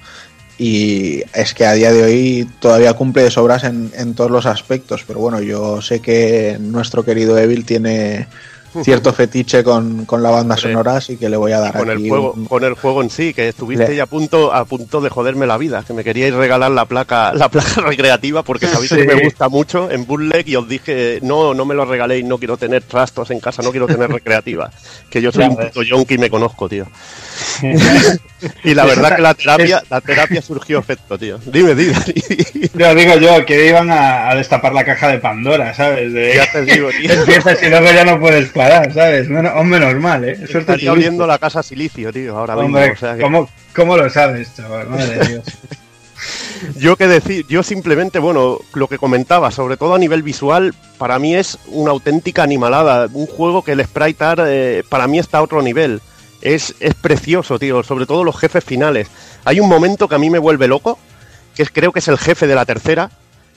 Y 0.57 1.21
es 1.33 1.53
que 1.53 1.65
a 1.65 1.73
día 1.73 1.91
de 1.91 2.03
hoy 2.05 2.49
todavía 2.61 2.93
cumple 2.93 3.23
de 3.23 3.31
sobras 3.31 3.65
en, 3.65 3.91
en 3.93 4.15
todos 4.15 4.31
los 4.31 4.45
aspectos, 4.45 5.03
pero 5.05 5.19
bueno, 5.19 5.41
yo 5.41 5.81
sé 5.81 5.99
que 5.99 6.55
nuestro 6.61 7.03
querido 7.03 7.37
Evil 7.37 7.65
tiene 7.65 8.25
cierto 8.83 9.13
fetiche 9.13 9.63
con, 9.63 10.05
con 10.05 10.21
la 10.23 10.29
banda 10.29 10.55
sonora, 10.57 10.97
así 10.97 11.17
que 11.17 11.29
le 11.29 11.37
voy 11.37 11.51
a 11.51 11.59
dar 11.59 11.77
con 11.77 11.89
el 11.89 11.97
aquí 11.97 12.09
juego 12.09 12.33
un- 12.33 12.45
con 12.45 12.63
el 12.63 12.73
juego 12.73 13.01
en 13.01 13.09
sí 13.09 13.33
que 13.33 13.47
estuviste 13.49 13.89
Le- 13.89 13.95
ya 13.95 14.03
a 14.03 14.05
punto 14.07 14.53
a 14.53 14.65
punto 14.65 15.01
de 15.01 15.09
joderme 15.09 15.45
la 15.47 15.57
vida 15.57 15.83
que 15.85 15.93
me 15.93 16.03
queríais 16.03 16.33
regalar 16.33 16.71
la 16.71 16.85
placa 16.85 17.33
la 17.33 17.49
placa 17.49 17.81
recreativa 17.81 18.43
porque 18.43 18.67
sabéis 18.67 18.89
Sí. 18.89 18.95
que 18.97 19.05
me 19.05 19.23
gusta 19.23 19.49
mucho 19.49 19.89
en 19.91 20.05
bootleg 20.05 20.47
y 20.47 20.55
os 20.55 20.67
dije 20.67 21.19
no 21.21 21.53
no 21.53 21.65
me 21.65 21.75
lo 21.75 21.85
regaléis 21.85 22.23
no 22.25 22.37
quiero 22.37 22.57
tener 22.57 22.83
trastos 22.83 23.31
en 23.31 23.39
casa 23.39 23.61
no 23.61 23.71
quiero 23.71 23.87
tener 23.87 24.09
recreativa 24.19 24.71
que 25.09 25.21
yo 25.21 25.31
soy 25.31 25.43
Ya 25.43 25.49
un 25.49 25.55
ves. 25.57 25.67
puto 25.67 25.83
yonki 25.83 26.13
y 26.15 26.17
me 26.17 26.29
conozco 26.29 26.67
tío 26.69 26.85
y 28.63 28.73
la 28.75 28.85
verdad 28.85 29.15
que 29.15 29.21
la 29.21 29.33
terapia 29.35 29.83
la 29.89 29.99
terapia 30.01 30.41
surgió 30.41 30.79
efecto 30.79 31.17
tío 31.17 31.39
dime 31.45 31.73
dime 31.75 31.95
Yo 32.77 32.93
digo 32.95 33.15
yo 33.17 33.45
que 33.45 33.67
iban 33.67 33.89
a, 33.89 34.29
a 34.29 34.35
destapar 34.35 34.73
la 34.73 34.85
caja 34.85 35.07
de 35.07 35.17
Pandora, 35.19 35.73
¿sabes? 35.73 36.13
De, 36.13 36.35
ya 36.35 36.51
te 36.51 36.63
digo 36.63 36.89
tío 37.01 37.11
Empiezas 37.11 37.61
y 37.63 37.69
luego 37.69 37.87
ya 37.91 38.05
no 38.05 38.19
puedes 38.19 38.49
parar, 38.49 38.93
¿sabes? 38.93 39.27
Menos, 39.29 39.53
hombre, 39.55 39.79
normal, 39.79 40.23
¿eh? 40.25 40.35
Suerte 40.37 40.59
estaría 40.73 40.91
oliendo 40.91 41.25
la 41.25 41.39
casa 41.39 41.63
silicio 41.63 42.13
tío 42.13 42.37
ahora 42.37 42.55
mismo 42.55 42.67
Hombre, 42.77 42.91
o 42.91 42.95
sea 42.97 43.15
que- 43.15 43.21
¿cómo, 43.21 43.49
¿cómo 43.75 43.97
lo 43.97 44.09
sabes, 44.09 44.55
chaval? 44.55 44.87
Madre 44.89 45.27
Dios. 45.27 45.43
Yo 46.77 46.95
que 46.95 47.07
decir, 47.07 47.45
yo 47.47 47.61
simplemente, 47.61 48.17
bueno, 48.19 48.59
lo 48.73 48.87
que 48.87 48.97
comentaba, 48.97 49.51
sobre 49.51 49.77
todo 49.77 49.93
a 49.95 49.99
nivel 49.99 50.23
visual, 50.23 50.73
para 50.97 51.19
mí 51.19 51.35
es 51.35 51.59
una 51.67 51.91
auténtica 51.91 52.41
animalada. 52.43 53.07
Un 53.13 53.27
juego 53.27 53.63
que 53.63 53.73
el 53.73 53.83
sprite 53.85 54.23
art 54.23 54.41
eh, 54.47 54.83
para 54.89 55.07
mí 55.07 55.19
está 55.19 55.37
a 55.37 55.43
otro 55.43 55.61
nivel. 55.61 56.01
Es, 56.41 56.75
es 56.79 56.93
precioso, 56.93 57.57
tío, 57.59 57.83
sobre 57.83 58.05
todo 58.05 58.23
los 58.23 58.37
jefes 58.37 58.63
finales. 58.63 59.07
Hay 59.45 59.59
un 59.59 59.67
momento 59.69 60.07
que 60.07 60.15
a 60.15 60.19
mí 60.19 60.29
me 60.29 60.39
vuelve 60.39 60.67
loco, 60.67 60.99
que 61.55 61.63
es, 61.63 61.71
creo 61.71 61.91
que 61.91 61.99
es 61.99 62.07
el 62.07 62.17
jefe 62.17 62.45
de 62.47 62.55
la 62.55 62.65
tercera, 62.65 63.09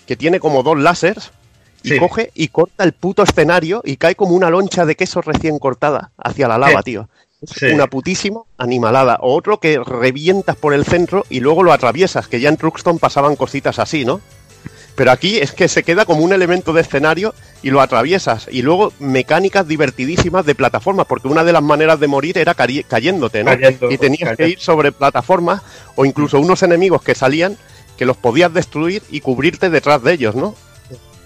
que 0.06 0.16
tiene 0.16 0.40
como 0.40 0.62
dos 0.62 0.78
láseres 0.78 1.30
y 1.82 1.90
Sí. 1.90 1.98
coge 1.98 2.30
y 2.34 2.48
corta 2.48 2.84
el 2.84 2.92
puto 2.92 3.22
escenario 3.22 3.82
y 3.84 3.96
cae 3.96 4.14
como 4.14 4.34
una 4.34 4.50
loncha 4.50 4.84
de 4.86 4.96
queso 4.96 5.20
recién 5.22 5.58
cortada 5.58 6.10
hacia 6.18 6.48
la 6.48 6.58
lava, 6.58 6.78
Sí. 6.80 6.84
tío. 6.84 7.08
Es 7.42 7.50
Sí. 7.50 7.66
una 7.66 7.86
putísima 7.86 8.40
animalada. 8.58 9.18
O 9.22 9.34
otro 9.34 9.60
que 9.60 9.78
revientas 9.78 10.56
por 10.56 10.74
el 10.74 10.84
centro 10.84 11.24
y 11.30 11.40
luego 11.40 11.62
lo 11.62 11.72
atraviesas, 11.72 12.28
que 12.28 12.40
ya 12.40 12.48
en 12.50 12.56
Truxton 12.58 12.98
pasaban 12.98 13.36
cositas 13.36 13.78
así, 13.78 14.04
¿no? 14.04 14.20
Pero 15.00 15.12
aquí 15.12 15.38
es 15.38 15.52
que 15.52 15.66
se 15.66 15.82
queda 15.82 16.04
como 16.04 16.22
un 16.22 16.34
elemento 16.34 16.74
de 16.74 16.82
escenario 16.82 17.34
y 17.62 17.70
lo 17.70 17.80
atraviesas. 17.80 18.46
Y 18.50 18.60
luego 18.60 18.92
mecánicas 18.98 19.66
divertidísimas 19.66 20.44
de 20.44 20.54
plataformas, 20.54 21.06
porque 21.06 21.26
una 21.26 21.42
de 21.42 21.54
las 21.54 21.62
maneras 21.62 21.98
de 22.00 22.06
morir 22.06 22.36
era 22.36 22.52
cayéndote, 22.52 23.42
¿no? 23.42 23.50
Cayendo, 23.50 23.90
y 23.90 23.96
tenías 23.96 24.36
que 24.36 24.50
ir 24.50 24.60
sobre 24.60 24.92
plataformas 24.92 25.62
o 25.96 26.04
incluso 26.04 26.38
unos 26.38 26.62
enemigos 26.62 27.00
que 27.00 27.14
salían 27.14 27.56
que 27.96 28.04
los 28.04 28.18
podías 28.18 28.52
destruir 28.52 29.02
y 29.10 29.22
cubrirte 29.22 29.70
detrás 29.70 30.02
de 30.02 30.12
ellos, 30.12 30.34
¿no? 30.34 30.54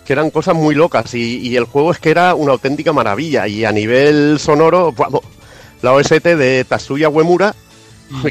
que 0.06 0.12
eran 0.12 0.30
cosas 0.30 0.54
muy 0.54 0.76
locas 0.76 1.12
y, 1.14 1.38
y 1.38 1.56
el 1.56 1.64
juego 1.64 1.90
es 1.90 1.98
que 1.98 2.10
era 2.10 2.36
una 2.36 2.52
auténtica 2.52 2.92
maravilla 2.92 3.48
y 3.48 3.64
a 3.64 3.72
nivel 3.72 4.38
sonoro, 4.38 4.92
vamos, 4.92 5.22
la 5.82 5.94
OST 5.94 6.22
de 6.22 6.64
Tatsuya 6.64 7.08
Uemura 7.08 7.56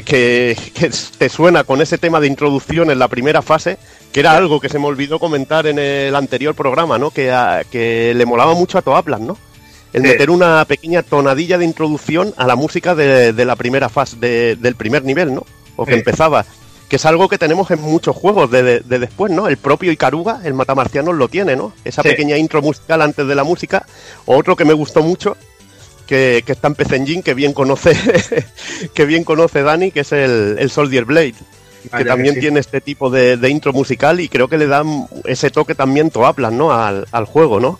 que, 0.04 0.56
que 0.74 0.90
te 1.18 1.28
suena 1.28 1.64
con 1.64 1.80
ese 1.82 1.98
tema 1.98 2.20
de 2.20 2.26
introducción 2.26 2.90
en 2.90 2.98
la 2.98 3.08
primera 3.08 3.42
fase, 3.42 3.78
que 4.12 4.20
era 4.20 4.32
algo 4.36 4.60
que 4.60 4.68
se 4.68 4.78
me 4.78 4.86
olvidó 4.86 5.18
comentar 5.18 5.66
en 5.66 5.78
el 5.78 6.14
anterior 6.14 6.54
programa, 6.54 6.98
¿no? 6.98 7.10
Que, 7.10 7.30
a- 7.32 7.64
que 7.70 8.12
le 8.14 8.26
molaba 8.26 8.54
mucho 8.54 8.78
a 8.78 8.82
Toaplan, 8.82 9.26
¿no? 9.26 9.36
El 9.92 10.02
Sí. 10.02 10.08
meter 10.08 10.30
una 10.30 10.64
pequeña 10.64 11.02
tonadilla 11.02 11.58
de 11.58 11.64
introducción 11.64 12.34
a 12.36 12.46
la 12.46 12.56
música 12.56 12.94
de, 12.94 13.32
de 13.32 13.44
la 13.44 13.56
primera 13.56 13.88
fase, 13.88 14.16
de- 14.18 14.56
del 14.56 14.74
primer 14.76 15.04
nivel, 15.04 15.34
¿no? 15.34 15.44
O 15.76 15.84
que 15.84 15.92
Sí. 15.92 15.98
empezaba. 15.98 16.44
Que 16.88 16.96
es 16.96 17.06
algo 17.06 17.28
que 17.28 17.38
tenemos 17.38 17.70
en 17.70 17.80
muchos 17.80 18.14
juegos 18.14 18.50
de, 18.50 18.62
de- 18.62 18.80
de 18.80 18.98
después, 18.98 19.32
¿no? 19.32 19.48
El 19.48 19.56
propio 19.56 19.90
Ikaruga, 19.90 20.40
el 20.44 20.54
Matamarcianos, 20.54 21.14
lo 21.14 21.28
tiene, 21.28 21.56
¿no? 21.56 21.72
Esa 21.84 22.02
Sí. 22.02 22.08
pequeña 22.10 22.36
intro 22.36 22.60
musical 22.62 23.02
antes 23.02 23.26
de 23.26 23.34
la 23.34 23.42
música. 23.44 23.86
Otro 24.26 24.54
que 24.54 24.64
me 24.64 24.74
gustó 24.74 25.02
mucho, 25.02 25.36
que, 26.06 26.42
que 26.44 26.52
está 26.52 26.68
en 26.68 26.74
PC 26.74 26.96
Engine, 26.96 27.22
que 27.22 27.34
bien 27.34 27.52
conoce, 27.52 27.94
que 28.94 29.04
bien 29.04 29.24
conoce 29.24 29.62
Dani, 29.62 29.90
que 29.90 30.00
es 30.00 30.12
el, 30.12 30.56
el 30.58 30.70
Soldier 30.70 31.04
Blade. 31.04 31.34
Que 31.94 32.04
también 32.06 32.34
sí. 32.34 32.40
tiene 32.40 32.60
este 32.60 32.80
tipo 32.80 33.10
de, 33.10 33.36
de 33.36 33.50
intro 33.50 33.74
musical 33.74 34.18
y 34.18 34.30
creo 34.30 34.48
que 34.48 34.56
le 34.56 34.66
dan 34.66 35.06
ese 35.26 35.50
toque 35.50 35.74
también 35.74 36.10
Toaplan, 36.10 36.56
¿no? 36.56 36.72
Al, 36.72 37.06
al 37.12 37.26
juego, 37.26 37.60
¿no? 37.60 37.78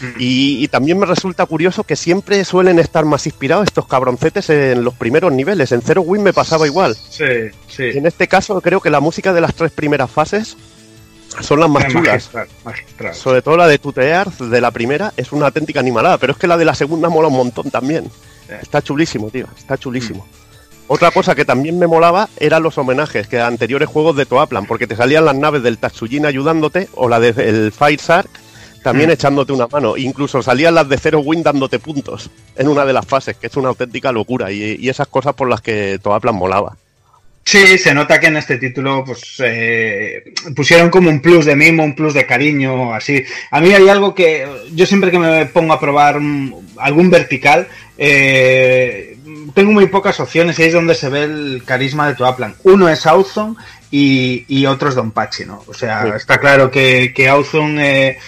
Mm. 0.00 0.20
Y, 0.20 0.62
y 0.64 0.68
también 0.68 0.98
me 1.00 1.06
resulta 1.06 1.46
curioso 1.46 1.82
que 1.82 1.96
siempre 1.96 2.44
suelen 2.44 2.78
estar 2.78 3.04
más 3.04 3.26
inspirados 3.26 3.64
estos 3.66 3.88
cabroncetes 3.88 4.50
en 4.50 4.84
los 4.84 4.94
primeros 4.94 5.32
niveles. 5.32 5.72
En 5.72 5.82
Zero 5.82 6.02
Win 6.02 6.22
me 6.22 6.32
pasaba 6.32 6.66
igual. 6.66 6.94
Sí, 6.94 7.24
sí. 7.68 7.84
Y 7.92 7.98
en 7.98 8.06
este 8.06 8.28
caso 8.28 8.60
creo 8.60 8.80
que 8.80 8.88
la 8.90 9.00
música 9.00 9.32
de 9.32 9.40
las 9.40 9.54
tres 9.56 9.72
primeras 9.72 10.12
fases 10.12 10.56
son 11.40 11.60
las 11.60 11.70
más 11.70 11.86
chulas. 11.88 12.06
Magistral, 12.14 12.48
magistral. 12.64 13.14
Sobre 13.14 13.42
todo 13.42 13.56
la 13.56 13.66
de 13.68 13.78
Tutear 13.78 14.30
de 14.32 14.60
la 14.60 14.70
primera 14.70 15.12
es 15.16 15.32
una 15.32 15.46
auténtica 15.46 15.80
animalada, 15.80 16.18
pero 16.18 16.32
es 16.32 16.38
que 16.38 16.46
la 16.46 16.56
de 16.56 16.64
la 16.64 16.74
segunda 16.74 17.08
mola 17.08 17.28
un 17.28 17.36
montón 17.36 17.70
también. 17.70 18.10
Está 18.60 18.82
chulísimo, 18.82 19.30
tío, 19.30 19.46
está 19.56 19.78
chulísimo. 19.78 20.26
Otra 20.88 21.12
cosa 21.12 21.36
que 21.36 21.44
también 21.44 21.78
me 21.78 21.86
molaba 21.86 22.28
eran 22.38 22.64
los 22.64 22.76
homenajes 22.76 23.28
que 23.28 23.38
a 23.38 23.46
anteriores 23.46 23.88
juegos 23.88 24.16
de 24.16 24.26
Toaplan, 24.26 24.66
porque 24.66 24.88
te 24.88 24.96
salían 24.96 25.24
las 25.24 25.36
naves 25.36 25.62
del 25.62 25.78
Tatsujin 25.78 26.26
ayudándote 26.26 26.88
o 26.96 27.08
la 27.08 27.20
del 27.20 27.70
Fire 27.70 28.00
Shark 28.00 28.28
también 28.82 29.10
Mm. 29.10 29.12
echándote 29.12 29.52
una 29.52 29.68
mano. 29.68 29.96
Incluso 29.96 30.42
salían 30.42 30.74
las 30.74 30.88
de 30.88 30.96
Zero 30.98 31.20
Win 31.20 31.42
dándote 31.44 31.78
puntos 31.78 32.30
en 32.56 32.66
una 32.66 32.84
de 32.84 32.92
las 32.94 33.06
fases, 33.06 33.36
que 33.36 33.46
es 33.46 33.56
una 33.56 33.68
auténtica 33.68 34.10
locura 34.10 34.50
y, 34.50 34.76
y 34.80 34.88
esas 34.88 35.06
cosas 35.06 35.34
por 35.34 35.48
las 35.48 35.60
que 35.60 36.00
Toaplan 36.02 36.34
molaba. 36.34 36.76
Sí, 37.44 37.78
se 37.78 37.94
nota 37.94 38.20
que 38.20 38.26
en 38.28 38.36
este 38.36 38.58
título 38.58 39.02
pues 39.04 39.36
eh, 39.42 40.32
pusieron 40.54 40.88
como 40.88 41.10
un 41.10 41.20
plus 41.20 41.46
de 41.46 41.56
mimo, 41.56 41.82
un 41.82 41.96
plus 41.96 42.14
de 42.14 42.26
cariño, 42.26 42.94
así. 42.94 43.24
A 43.50 43.60
mí 43.60 43.72
hay 43.72 43.88
algo 43.88 44.14
que 44.14 44.46
yo 44.72 44.86
siempre 44.86 45.10
que 45.10 45.18
me 45.18 45.46
pongo 45.46 45.72
a 45.72 45.80
probar 45.80 46.20
algún 46.76 47.10
vertical, 47.10 47.66
eh, 47.98 49.16
tengo 49.54 49.72
muy 49.72 49.86
pocas 49.86 50.20
opciones 50.20 50.58
y 50.58 50.62
ahí 50.62 50.68
es 50.68 50.74
donde 50.74 50.94
se 50.94 51.08
ve 51.08 51.24
el 51.24 51.62
carisma 51.64 52.06
de 52.08 52.14
Toaplan. 52.14 52.54
Uno 52.62 52.88
es 52.88 53.04
Authon 53.06 53.56
y, 53.90 54.44
y 54.46 54.66
otro 54.66 54.88
es 54.90 54.94
Don 54.94 55.10
Pachi, 55.10 55.44
¿no? 55.44 55.64
O 55.66 55.74
sea, 55.74 56.02
Sí. 56.04 56.10
está 56.14 56.38
claro 56.38 56.70
que, 56.70 57.12
que 57.14 57.28
Authon... 57.28 57.80
eh, 57.80 58.18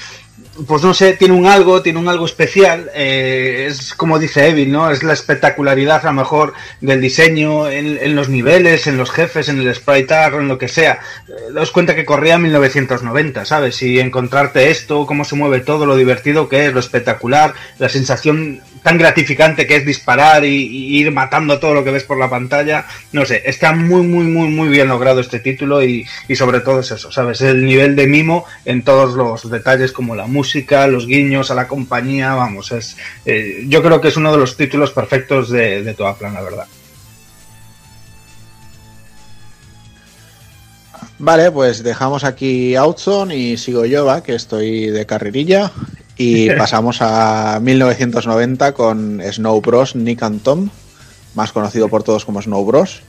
pues 0.66 0.82
no 0.82 0.92
sé, 0.92 1.14
tiene 1.14 1.34
un 1.34 1.47
algo, 1.47 1.82
tiene 1.82 1.98
un 1.98 2.08
algo 2.08 2.26
especial. 2.26 2.90
eh, 2.94 3.66
es 3.68 3.94
como 3.94 4.18
dice 4.18 4.48
Evil, 4.48 4.70
¿no? 4.70 4.90
Es 4.90 5.02
la 5.02 5.14
espectacularidad 5.14 6.05
a 6.05 6.10
lo 6.10 6.12
mejor 6.14 6.52
del 6.81 7.00
diseño 7.00 7.68
en, 7.68 8.14
los 8.14 8.28
niveles, 8.28 8.86
en 8.86 8.98
los 8.98 9.10
jefes, 9.10 9.48
en 9.48 9.60
el 9.60 9.74
sprite 9.74 10.14
art, 10.14 10.34
en 10.36 10.48
lo 10.48 10.58
que 10.58 10.68
sea. 10.68 11.00
Eh, 11.28 11.52
daos 11.55 11.70
cuenta 11.70 11.94
que 11.94 12.05
corría 12.05 12.34
en 12.34 12.42
1990, 12.42 13.44
¿sabes? 13.44 13.82
Y 13.82 13.98
encontrarte 13.98 14.70
esto, 14.70 15.06
cómo 15.06 15.24
se 15.24 15.36
mueve 15.36 15.60
todo, 15.60 15.86
lo 15.86 15.97
divertido 15.97 16.48
que 16.48 16.66
es, 16.66 16.72
lo 16.72 16.81
espectacular, 16.81 17.55
la 17.78 17.89
sensación 17.89 18.60
tan 18.82 18.98
gratificante 18.98 19.66
que 19.66 19.76
es 19.76 19.86
disparar 19.86 20.44
y, 20.44 20.92
ir 20.92 21.12
matando 21.12 21.58
todo 21.58 21.74
lo 21.74 21.84
que 21.84 21.90
ves 21.90 22.04
por 22.04 22.18
la 22.18 22.28
pantalla. 22.28 22.86
No 23.12 23.24
sé, 23.24 23.42
está 23.44 23.72
muy, 23.72 24.02
muy, 24.02 24.24
muy, 24.24 24.48
muy 24.48 24.68
bien 24.68 24.88
logrado 24.88 25.20
este 25.20 25.40
título 25.40 25.82
y, 25.82 26.06
sobre 26.34 26.60
todo 26.60 26.80
es 26.80 26.90
eso, 26.90 27.12
¿sabes? 27.12 27.40
El 27.40 27.64
nivel 27.64 27.96
de 27.96 28.06
mimo 28.06 28.44
en 28.64 28.82
todos 28.82 29.14
los 29.14 29.50
detalles 29.50 29.92
como 29.92 30.16
la 30.16 30.26
música, 30.26 30.86
los 30.86 31.06
guiños 31.06 31.50
a 31.50 31.54
la 31.54 31.68
compañía, 31.68 32.34
vamos, 32.34 32.72
es 32.72 32.96
eh, 33.24 33.64
yo 33.68 33.82
creo 33.82 34.00
que 34.00 34.08
es 34.08 34.16
uno 34.16 34.32
de 34.32 34.38
los 34.38 34.56
títulos 34.56 34.90
perfectos 34.90 35.50
de, 35.50 35.82
de 35.82 35.94
Toaplan, 35.94 36.34
la 36.34 36.42
verdad. 36.42 36.66
Vale, 41.18 41.52
pues 41.52 41.84
dejamos 41.84 42.24
aquí 42.24 42.74
Outzone 42.74 43.36
y 43.36 43.56
sigo 43.56 43.84
yo, 43.84 44.04
¿va? 44.04 44.24
que 44.24 44.34
estoy 44.34 44.88
de 44.88 45.06
carrerilla. 45.06 45.70
Y 46.16 46.50
pasamos 46.58 46.99
a 47.00 47.58
1990 47.60 48.73
con 48.73 49.20
Snow 49.20 49.60
Bros. 49.60 49.97
Nick 49.97 50.23
and 50.23 50.42
Tom, 50.42 50.70
más 51.34 51.52
conocido 51.52 51.89
por 51.89 52.02
todos 52.02 52.24
como 52.24 52.42
Snow 52.42 52.65
Bros. 52.65 53.02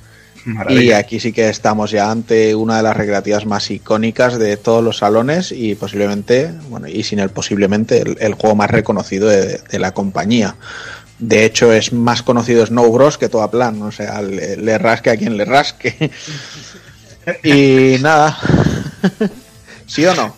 Y 0.67 0.91
aquí 0.91 1.21
sí 1.21 1.31
que 1.31 1.47
estamos 1.47 1.91
ya 1.91 2.11
ante 2.11 2.53
una 2.53 2.77
de 2.77 2.83
las 2.83 2.97
recreativas 2.97 3.45
más 3.45 3.71
icónicas 3.71 4.37
de 4.37 4.57
todos 4.57 4.83
los 4.83 4.97
salones 4.97 5.53
y 5.53 5.75
posiblemente, 5.75 6.51
bueno, 6.67 6.87
y 6.87 7.03
sin 7.03 7.19
el 7.19 7.29
posiblemente, 7.29 8.01
el, 8.01 8.17
el 8.19 8.33
juego 8.33 8.53
más 8.53 8.69
reconocido 8.69 9.29
de, 9.29 9.59
de 9.59 9.79
la 9.79 9.93
compañía. 9.93 10.55
De 11.19 11.45
hecho, 11.45 11.71
es 11.71 11.93
más 11.93 12.23
conocido 12.23 12.65
Snow 12.65 12.91
Bros. 12.91 13.17
que 13.17 13.29
toda 13.29 13.49
plan, 13.49 13.81
o 13.81 13.91
sea, 13.91 14.21
le, 14.21 14.57
le 14.57 14.77
rasque 14.77 15.09
a 15.09 15.15
quien 15.15 15.37
le 15.37 15.45
rasque. 15.45 16.11
y 17.43 17.97
nada. 18.01 18.37
¿Sí 19.87 20.05
o 20.05 20.13
no? 20.15 20.35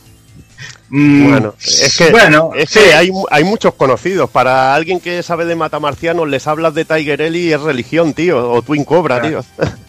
Mm, 0.90 1.30
Bueno, 1.32 1.56
es 1.60 1.98
que, 1.98 2.12
bueno, 2.12 2.52
es 2.56 2.70
sí. 2.70 2.80
que 2.80 2.94
hay, 2.94 3.12
hay 3.32 3.44
muchos 3.44 3.74
conocidos. 3.74 4.30
Para 4.30 4.76
alguien 4.76 5.00
que 5.00 5.24
sabe 5.24 5.46
de 5.46 5.56
matamarcianos, 5.56 6.28
les 6.28 6.46
hablas 6.48 6.74
de 6.76 6.86
Tiger 6.86 7.22
Ellie 7.22 7.48
y 7.50 7.54
es 7.54 7.62
religión, 7.62 8.14
tío. 8.14 8.52
O 8.52 8.62
Twin 8.62 8.84
Cobra, 8.84 9.20
Claro. 9.20 9.44
tío. 9.58 9.66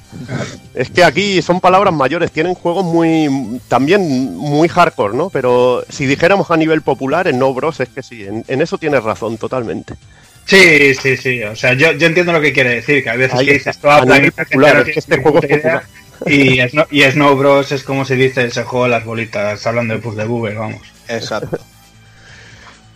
Es 0.74 0.88
que 0.90 1.04
aquí 1.04 1.42
son 1.42 1.60
palabras 1.60 1.92
mayores, 1.92 2.30
tienen 2.32 2.54
juegos 2.54 2.84
muy 2.84 3.60
también 3.68 4.34
muy 4.36 4.66
hardcore, 4.68 5.14
¿no? 5.14 5.28
Pero 5.28 5.84
si 5.90 6.06
dijéramos 6.06 6.50
a 6.50 6.56
nivel 6.56 6.80
popular, 6.80 7.28
en 7.28 7.38
No 7.38 7.52
Bros, 7.52 7.80
es 7.80 7.88
que 7.90 8.02
sí, 8.02 8.24
en, 8.24 8.42
en 8.48 8.62
eso 8.62 8.78
tienes 8.78 9.02
razón 9.02 9.36
totalmente. 9.36 9.94
Sí, 10.46 10.94
sí, 10.94 11.16
sí. 11.18 11.42
O 11.42 11.54
sea, 11.56 11.74
yo, 11.74 11.92
yo 11.92 12.06
entiendo 12.06 12.32
lo 12.32 12.40
que 12.40 12.52
quiere 12.52 12.76
decir, 12.76 13.02
que 13.02 13.10
a 13.10 13.16
veces 13.16 13.40
que 13.40 13.52
dices 13.54 13.78
toda 13.78 14.02
planeta, 14.02 14.44
popular, 14.44 14.74
no 14.76 14.80
es 14.82 14.92
que 14.94 14.98
este 15.00 15.20
juego 15.20 15.38
es 15.42 15.50
idea. 15.50 15.82
Y, 16.26 16.60
Snow, 16.68 16.86
y 16.90 17.02
Snow 17.02 17.36
Bros 17.36 17.72
es 17.72 17.82
como 17.82 18.04
se 18.04 18.16
dice 18.16 18.44
ese 18.44 18.64
juego 18.64 18.84
de 18.84 18.90
las 18.90 19.04
bolitas, 19.04 19.66
hablando 19.66 19.94
de 19.94 20.00
Puzzle 20.00 20.24
Bubble, 20.24 20.54
vamos. 20.54 20.82
Exacto. 21.08 21.58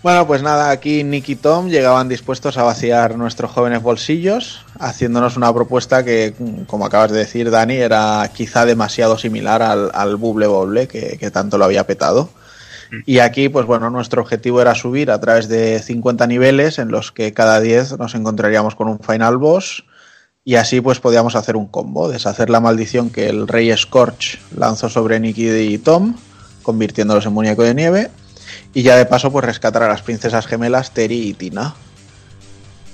Bueno, 0.02 0.26
pues 0.26 0.42
nada, 0.42 0.70
aquí 0.70 1.04
Nick 1.04 1.28
y 1.28 1.36
Tom 1.36 1.68
llegaban 1.68 2.08
dispuestos 2.08 2.56
a 2.56 2.62
vaciar 2.62 3.18
nuestros 3.18 3.50
jóvenes 3.50 3.82
bolsillos, 3.82 4.64
haciéndonos 4.78 5.36
una 5.36 5.52
propuesta 5.52 6.02
que, 6.02 6.32
como 6.66 6.86
acabas 6.86 7.10
de 7.10 7.18
decir, 7.18 7.50
Dani, 7.50 7.76
era 7.76 8.30
quizá 8.32 8.64
demasiado 8.64 9.18
similar 9.18 9.60
al, 9.60 9.90
al 9.92 10.16
Bubble 10.16 10.46
Bobble 10.46 10.88
que, 10.88 11.18
que 11.18 11.30
tanto 11.30 11.58
lo 11.58 11.66
había 11.66 11.86
petado. 11.86 12.30
Y 13.06 13.18
aquí, 13.18 13.48
pues 13.48 13.66
bueno, 13.66 13.90
nuestro 13.90 14.22
objetivo 14.22 14.60
era 14.60 14.74
subir 14.74 15.10
a 15.10 15.20
través 15.20 15.48
de 15.48 15.78
50 15.80 16.26
niveles 16.26 16.78
en 16.78 16.90
los 16.90 17.12
que 17.12 17.32
cada 17.32 17.60
10 17.60 17.98
nos 17.98 18.14
encontraríamos 18.14 18.74
con 18.74 18.88
un 18.88 18.98
final 18.98 19.36
boss 19.36 19.84
y 20.50 20.56
así 20.56 20.80
pues 20.80 20.98
podíamos 20.98 21.36
hacer 21.36 21.54
un 21.54 21.68
combo, 21.68 22.08
deshacer 22.08 22.50
la 22.50 22.58
maldición 22.58 23.08
que 23.08 23.28
el 23.28 23.46
rey 23.46 23.72
Scorch 23.76 24.40
lanzó 24.56 24.88
sobre 24.88 25.20
Nicky 25.20 25.48
y 25.48 25.78
Tom, 25.78 26.16
convirtiéndolos 26.64 27.24
en 27.24 27.34
muñeco 27.34 27.62
de 27.62 27.72
nieve 27.72 28.10
y 28.74 28.82
ya 28.82 28.96
de 28.96 29.06
paso 29.06 29.30
pues 29.30 29.44
rescatar 29.44 29.84
a 29.84 29.88
las 29.88 30.02
princesas 30.02 30.48
gemelas 30.48 30.90
Teri 30.90 31.28
y 31.28 31.34
Tina. 31.34 31.76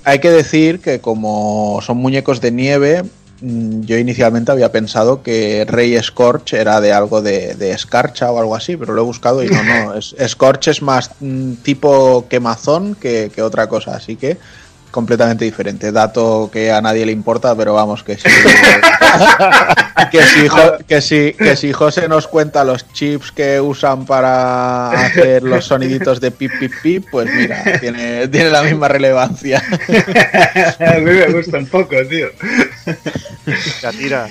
Hay 0.05 0.19
que 0.19 0.31
decir 0.31 0.81
que 0.81 1.01
como 1.01 1.81
son 1.81 1.97
muñecos 1.97 2.43
de 2.43 2.53
nieve, 2.53 3.05
mm, 3.41 3.81
yo 3.85 3.97
inicialmente 3.97 4.53
había 4.53 4.71
pensado 4.71 5.23
que 5.23 5.65
Rey 5.67 5.99
Scorch 6.03 6.53
era 6.53 6.83
de 6.83 6.93
algo 6.93 7.23
de, 7.23 7.55
de 7.55 7.71
escarcha 7.71 8.31
o 8.33 8.39
algo 8.39 8.55
así, 8.55 8.77
pero 8.77 8.93
lo 8.93 9.01
he 9.01 9.07
buscado 9.07 9.43
y 9.43 9.49
no, 9.49 9.63
no, 9.65 9.95
es, 9.97 10.15
Scorch 10.27 10.69
es 10.69 10.83
más 10.83 11.11
mm, 11.21 11.55
tipo 11.63 12.27
quemazón 12.29 12.97
que, 12.97 13.33
que 13.35 13.41
otra 13.41 13.67
cosa, 13.67 13.97
así 13.97 14.17
que 14.17 14.37
completamente 14.91 15.45
diferente. 15.45 15.93
Dato 15.93 16.51
que 16.53 16.71
a 16.71 16.81
nadie 16.81 17.07
le 17.07 17.13
importa, 17.13 17.55
pero 17.55 17.75
vamos, 17.75 18.03
que 18.03 18.17
sí. 18.17 18.23
que, 20.11 20.23
si, 20.23 20.49
que, 20.87 21.01
si, 21.01 21.33
que 21.33 21.57
si 21.57 21.73
José 21.73 22.09
nos 22.09 22.27
cuenta 22.27 22.65
los 22.65 22.93
chips 22.93 23.33
que 23.33 23.61
usan 23.61 24.07
para 24.07 24.91
hacer 24.91 25.43
los 25.43 25.65
soniditos 25.65 26.21
de 26.21 26.31
pip 26.31 26.53
pip 26.59 26.73
pip, 26.83 27.07
pues 27.11 27.29
mira, 27.35 27.63
tiene, 27.81 28.29
tiene 28.29 28.51
la 28.51 28.63
misma 28.63 28.89
relevancia. 28.89 29.63
a 30.81 30.95
mí 30.95 31.11
me 31.11 31.33
gusta 31.33 31.59
un 31.59 31.67
poco, 31.67 31.97
tío. 32.09 32.29
Catira. 33.81 34.29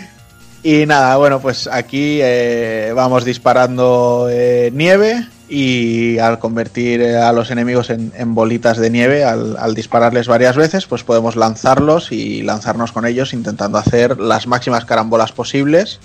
Y 0.64 0.88
nada, 0.88 1.18
bueno, 1.18 1.40
pues 1.40 1.68
aquí 1.68 2.20
eh, 2.24 2.92
vamos 2.96 3.24
disparando 3.24 4.28
eh, 4.32 4.72
nieve 4.74 5.28
y 5.48 6.18
al 6.18 6.40
convertir 6.40 7.02
eh, 7.02 7.18
a 7.18 7.32
los 7.32 7.52
enemigos 7.52 7.90
en, 7.90 8.12
en 8.16 8.34
bolitas 8.34 8.78
de 8.78 8.90
nieve, 8.90 9.24
al, 9.24 9.58
al 9.58 9.76
dispararles 9.76 10.28
varias 10.28 10.56
veces, 10.56 10.88
pues 10.88 11.04
podemos 11.04 11.36
lanzarlos 11.36 12.12
y 12.12 12.42
lanzarnos 12.42 12.92
con 12.92 13.06
ellos 13.06 13.34
intentando 13.34 13.78
hacer 13.78 14.20
las 14.20 14.48
máximas 14.48 14.86
carambolas 14.86 15.32
posibles 15.32 16.00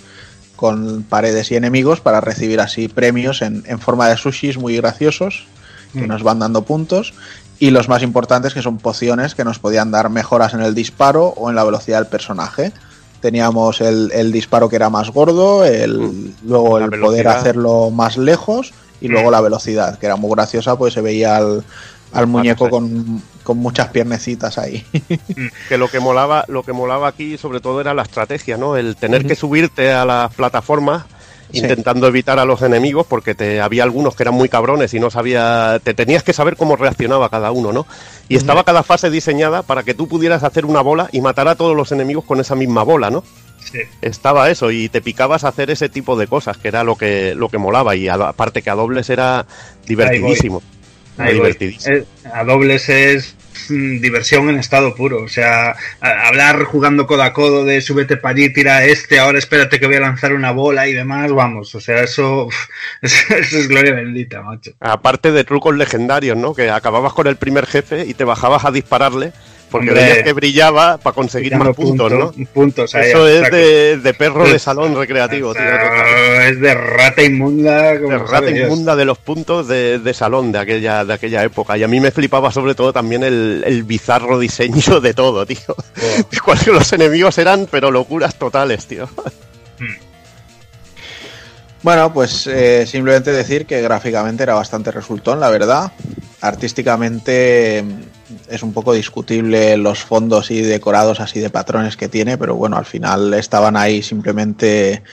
con 0.55 1.03
paredes 1.03 1.51
y 1.51 1.55
enemigos 1.55 2.01
para 2.01 2.21
recibir 2.21 2.61
así 2.61 2.87
premios 2.87 3.41
en, 3.41 3.63
en 3.65 3.79
forma 3.79 4.07
de 4.09 4.17
sushis 4.17 4.59
muy 4.59 4.77
graciosos 4.77 5.45
que 5.91 6.07
nos 6.07 6.23
van 6.23 6.39
dando 6.39 6.61
puntos. 6.61 7.13
Y 7.57 7.71
los 7.71 7.89
más 7.89 8.03
importantes 8.03 8.53
que 8.53 8.61
son 8.61 8.77
pociones 8.77 9.35
que 9.35 9.43
nos 9.43 9.59
podían 9.59 9.91
dar 9.91 10.09
mejoras 10.09 10.53
en 10.53 10.61
el 10.61 10.75
disparo 10.75 11.33
o 11.35 11.49
en 11.49 11.55
la 11.55 11.63
velocidad 11.63 11.97
del 11.97 12.07
personaje. 12.07 12.71
Teníamos 13.21 13.81
el, 13.81 14.11
el 14.13 14.31
disparo 14.31 14.69
que 14.69 14.77
era 14.77 14.89
más 14.89 15.09
gordo, 15.09 15.65
el, 15.65 16.33
luego 16.43 16.79
La 16.79 16.85
el 16.85 16.99
poder 16.99 17.27
hacerlo 17.27 17.89
más 17.89 18.17
lejos 18.17 18.71
y 19.01 19.07
luego 19.07 19.31
la 19.31 19.41
velocidad, 19.41 19.97
que 19.99 20.05
era 20.05 20.15
muy 20.15 20.31
graciosa, 20.31 20.77
pues 20.77 20.93
se 20.93 21.01
veía 21.01 21.35
al, 21.37 21.63
al 22.13 22.27
muñeco 22.27 22.69
con, 22.69 23.21
con 23.43 23.57
muchas 23.57 23.87
piernecitas 23.89 24.57
ahí. 24.57 24.85
Que 25.67 25.77
lo 25.77 25.89
que 25.89 25.99
molaba, 25.99 26.45
lo 26.47 26.63
que 26.63 26.71
molaba 26.73 27.07
aquí 27.07 27.37
sobre 27.37 27.59
todo 27.59 27.81
era 27.81 27.93
la 27.93 28.03
estrategia, 28.03 28.57
¿no? 28.57 28.77
El 28.77 28.95
tener 28.95 29.25
que 29.25 29.35
subirte 29.35 29.91
a 29.91 30.05
las 30.05 30.33
plataformas 30.33 31.03
Sí. 31.53 31.59
intentando 31.59 32.07
evitar 32.07 32.39
a 32.39 32.45
los 32.45 32.61
enemigos 32.61 33.05
porque 33.05 33.35
te 33.35 33.59
había 33.59 33.83
algunos 33.83 34.15
que 34.15 34.23
eran 34.23 34.35
muy 34.35 34.47
cabrones 34.47 34.93
y 34.93 35.01
no 35.01 35.09
sabía 35.11 35.81
te 35.83 35.93
tenías 35.93 36.23
que 36.23 36.31
saber 36.31 36.55
cómo 36.55 36.77
reaccionaba 36.77 37.27
cada 37.27 37.51
uno 37.51 37.73
no 37.73 37.85
y 38.29 38.37
estaba 38.37 38.63
cada 38.63 38.83
fase 38.83 39.09
diseñada 39.09 39.61
para 39.61 39.83
que 39.83 39.93
tú 39.93 40.07
pudieras 40.07 40.43
hacer 40.43 40.65
una 40.65 40.79
bola 40.79 41.09
y 41.11 41.19
matar 41.19 41.49
a 41.49 41.55
todos 41.55 41.75
los 41.75 41.91
enemigos 41.91 42.23
con 42.23 42.39
esa 42.39 42.55
misma 42.55 42.83
bola 42.83 43.09
no 43.09 43.25
Sí. 43.63 43.79
estaba 44.01 44.49
eso 44.49 44.71
y 44.71 44.89
te 44.89 45.01
picabas 45.01 45.43
a 45.43 45.49
hacer 45.49 45.69
ese 45.69 45.87
tipo 45.87 46.17
de 46.17 46.27
cosas 46.27 46.57
que 46.57 46.67
era 46.67 46.83
lo 46.83 46.95
que 46.95 47.35
lo 47.35 47.47
que 47.47 47.57
molaba 47.57 47.95
y 47.95 48.07
aparte 48.07 48.61
que 48.61 48.69
a 48.69 48.75
dobles 48.75 49.09
era 49.09 49.45
divertidísimo 49.85 50.61
Era 51.17 51.25
Ahí 51.25 51.37
voy. 51.37 51.53
divertidísimo 51.53 51.95
Eh, 51.95 52.05
a 52.33 52.43
dobles 52.43 52.89
es 52.89 53.35
mm, 53.69 53.99
diversión 53.99 54.49
en 54.49 54.57
estado 54.57 54.95
puro. 54.95 55.23
O 55.23 55.27
sea, 55.27 55.75
hablar 55.99 56.63
jugando 56.63 57.05
codo 57.05 57.23
a 57.23 57.33
codo 57.33 57.65
de 57.65 57.81
súbete 57.81 58.17
para 58.17 58.33
allí, 58.35 58.51
tira 58.51 58.77
a 58.77 58.85
este, 58.85 59.19
ahora 59.19 59.37
espérate 59.37 59.79
que 59.79 59.87
voy 59.87 59.97
a 59.97 60.01
lanzar 60.01 60.33
una 60.33 60.51
bola 60.51 60.87
y 60.87 60.93
demás, 60.93 61.31
vamos. 61.31 61.75
O 61.75 61.81
sea, 61.81 62.01
eso, 62.03 62.47
eso 63.01 63.33
es 63.57 63.67
gloria 63.67 63.93
bendita, 63.93 64.41
macho. 64.41 64.71
Aparte 64.79 65.31
de 65.31 65.43
trucos 65.43 65.75
legendarios, 65.75 66.37
¿no? 66.37 66.53
Que 66.55 66.69
acababas 66.69 67.13
con 67.13 67.27
el 67.27 67.35
primer 67.35 67.65
jefe 67.67 68.05
y 68.07 68.13
te 68.13 68.23
bajabas 68.23 68.65
a 68.65 68.71
dispararle 68.71 69.33
porque 69.71 69.89
Hombre. 69.89 70.03
veías 70.03 70.23
que 70.23 70.33
brillaba 70.33 70.97
para 70.97 71.13
conseguir 71.15 71.55
más 71.55 71.75
puntos, 71.75 72.11
¿no? 72.11 72.31
Puntos 72.53 72.93
ahí, 72.93 73.09
Eso 73.09 73.27
es 73.27 73.49
de, 73.49 73.97
de 73.97 74.13
perro 74.13 74.47
de 74.47 74.59
salón 74.59 74.95
recreativo, 74.95 75.53
tío. 75.53 75.63
total. 75.63 76.41
Es 76.49 76.59
de 76.59 76.73
rata 76.75 77.23
inmunda. 77.23 77.97
Como 77.97 78.09
De 78.11 78.17
rata 78.19 78.41
Dios. 78.47 78.67
inmunda 78.67 78.95
de 78.95 79.05
los 79.05 79.17
puntos 79.17 79.67
de, 79.67 79.99
de 79.99 80.13
salón 80.13 80.51
de 80.51 80.59
aquella, 80.59 81.05
de 81.05 81.13
aquella 81.13 81.43
época. 81.43 81.77
Y 81.77 81.83
a 81.83 81.87
mí 81.87 81.99
me 81.99 82.11
flipaba 82.11 82.51
sobre 82.51 82.75
todo 82.75 82.91
también 82.93 83.23
el, 83.23 83.63
el 83.65 83.83
bizarro 83.83 84.37
diseño 84.37 84.99
de 85.01 85.13
todo, 85.13 85.45
tío. 85.45 85.59
De 86.29 86.39
cuáles 86.43 86.67
los 86.67 86.91
enemigos 86.93 87.37
eran, 87.37 87.67
pero 87.71 87.89
locuras 87.89 88.35
totales, 88.35 88.85
tío. 88.85 89.07
Bueno, 91.83 92.13
pues 92.13 92.45
eh, 92.45 92.85
simplemente 92.85 93.31
decir 93.31 93.65
que 93.65 93.81
gráficamente 93.81 94.43
era 94.43 94.53
bastante 94.53 94.91
resultón, 94.91 95.39
la 95.39 95.49
verdad. 95.49 95.91
Artísticamente 96.41 97.83
es 98.49 98.63
un 98.63 98.73
poco 98.73 98.93
discutible 98.93 99.77
los 99.77 99.99
fondos 100.03 100.51
y 100.51 100.61
decorados 100.61 101.19
así 101.19 101.39
de 101.39 101.49
patrones 101.49 101.97
que 101.97 102.09
tiene, 102.09 102.37
pero 102.37 102.55
bueno, 102.55 102.77
al 102.77 102.85
final 102.85 103.33
estaban 103.33 103.77
ahí 103.77 104.01
simplemente 104.01 105.03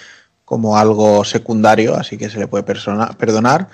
como 0.44 0.78
algo 0.78 1.24
secundario, 1.24 1.94
así 1.94 2.16
que 2.16 2.30
se 2.30 2.38
le 2.38 2.48
puede 2.48 2.64
persona- 2.64 3.10
perdonar. 3.18 3.68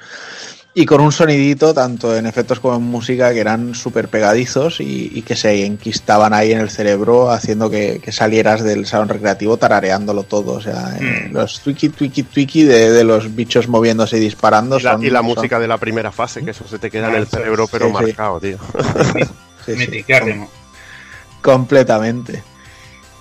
Y 0.77 0.87
con 0.87 1.01
un 1.01 1.13
sonidito, 1.13 1.73
tanto 1.73 2.17
en 2.17 2.27
efectos 2.27 2.59
como 2.59 2.75
en 2.75 2.83
música, 2.83 3.33
que 3.33 3.39
eran 3.39 3.77
súper 3.77 4.09
pegadizos 4.09 4.81
y, 4.81 5.09
y 5.15 5.23
que 5.23 5.37
se 5.37 5.65
enquistaban 5.65 6.35
ahí 6.35 6.51
en 6.51 6.59
el 6.59 6.69
cerebro, 6.69 7.31
haciendo 7.31 7.71
que, 7.71 8.01
que 8.03 8.11
salieras 8.11 8.65
del 8.65 8.85
salón 8.85 9.09
recreativo 9.09 9.57
tarareándolo 9.57 10.25
todo. 10.25 10.55
O 10.55 10.61
sea, 10.61 10.97
eh, 11.01 11.29
los 11.31 11.61
twiki, 11.61 11.91
twiki, 11.91 12.25
twiki 12.25 12.65
de, 12.65 12.91
de 12.91 13.05
los 13.05 13.37
bichos 13.37 13.69
moviéndose 13.69 14.17
y 14.17 14.21
disparando. 14.21 14.77
Y 14.81 14.83
la, 14.83 14.93
son- 14.95 15.05
y 15.05 15.11
la 15.11 15.21
son- 15.21 15.27
música 15.27 15.61
de 15.61 15.69
la 15.69 15.79
primera 15.79 16.11
fase, 16.11 16.45
que 16.45 16.51
eso 16.51 16.67
se 16.67 16.81
te 16.81 16.91
queda 16.91 17.09
en 17.09 17.15
el 17.15 17.27
cerebro, 17.29 17.69
pero 17.71 17.87
sí, 17.87 17.93
sí. 17.97 18.03
marcado, 18.07 18.41
tío. 18.41 18.59
sí, 19.67 19.73
completamente. 21.41 22.43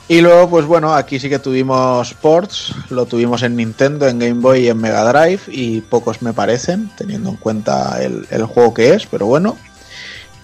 Y 0.10 0.20
luego, 0.20 0.50
pues 0.50 0.66
bueno, 0.66 0.94
aquí 0.94 1.18
sí 1.18 1.30
que 1.30 1.40
tuvimos 1.40 2.14
ports, 2.16 2.76
lo 2.90 3.06
tuvimos 3.06 3.42
en 3.42 3.56
Nintendo, 3.56 4.08
en 4.08 4.20
Game 4.20 4.42
Boy 4.42 4.66
y 4.66 4.68
en 4.68 4.78
Mega 4.78 5.06
Drive, 5.12 5.44
y 5.48 5.80
pocos 5.80 6.22
me 6.22 6.34
parecen, 6.34 6.92
teniendo 6.98 7.30
en 7.30 7.38
cuenta 7.38 8.04
el, 8.04 8.28
el 8.30 8.46
juego 8.46 8.74
que 8.74 8.94
es, 8.94 9.06
pero 9.06 9.28
bueno. 9.28 9.58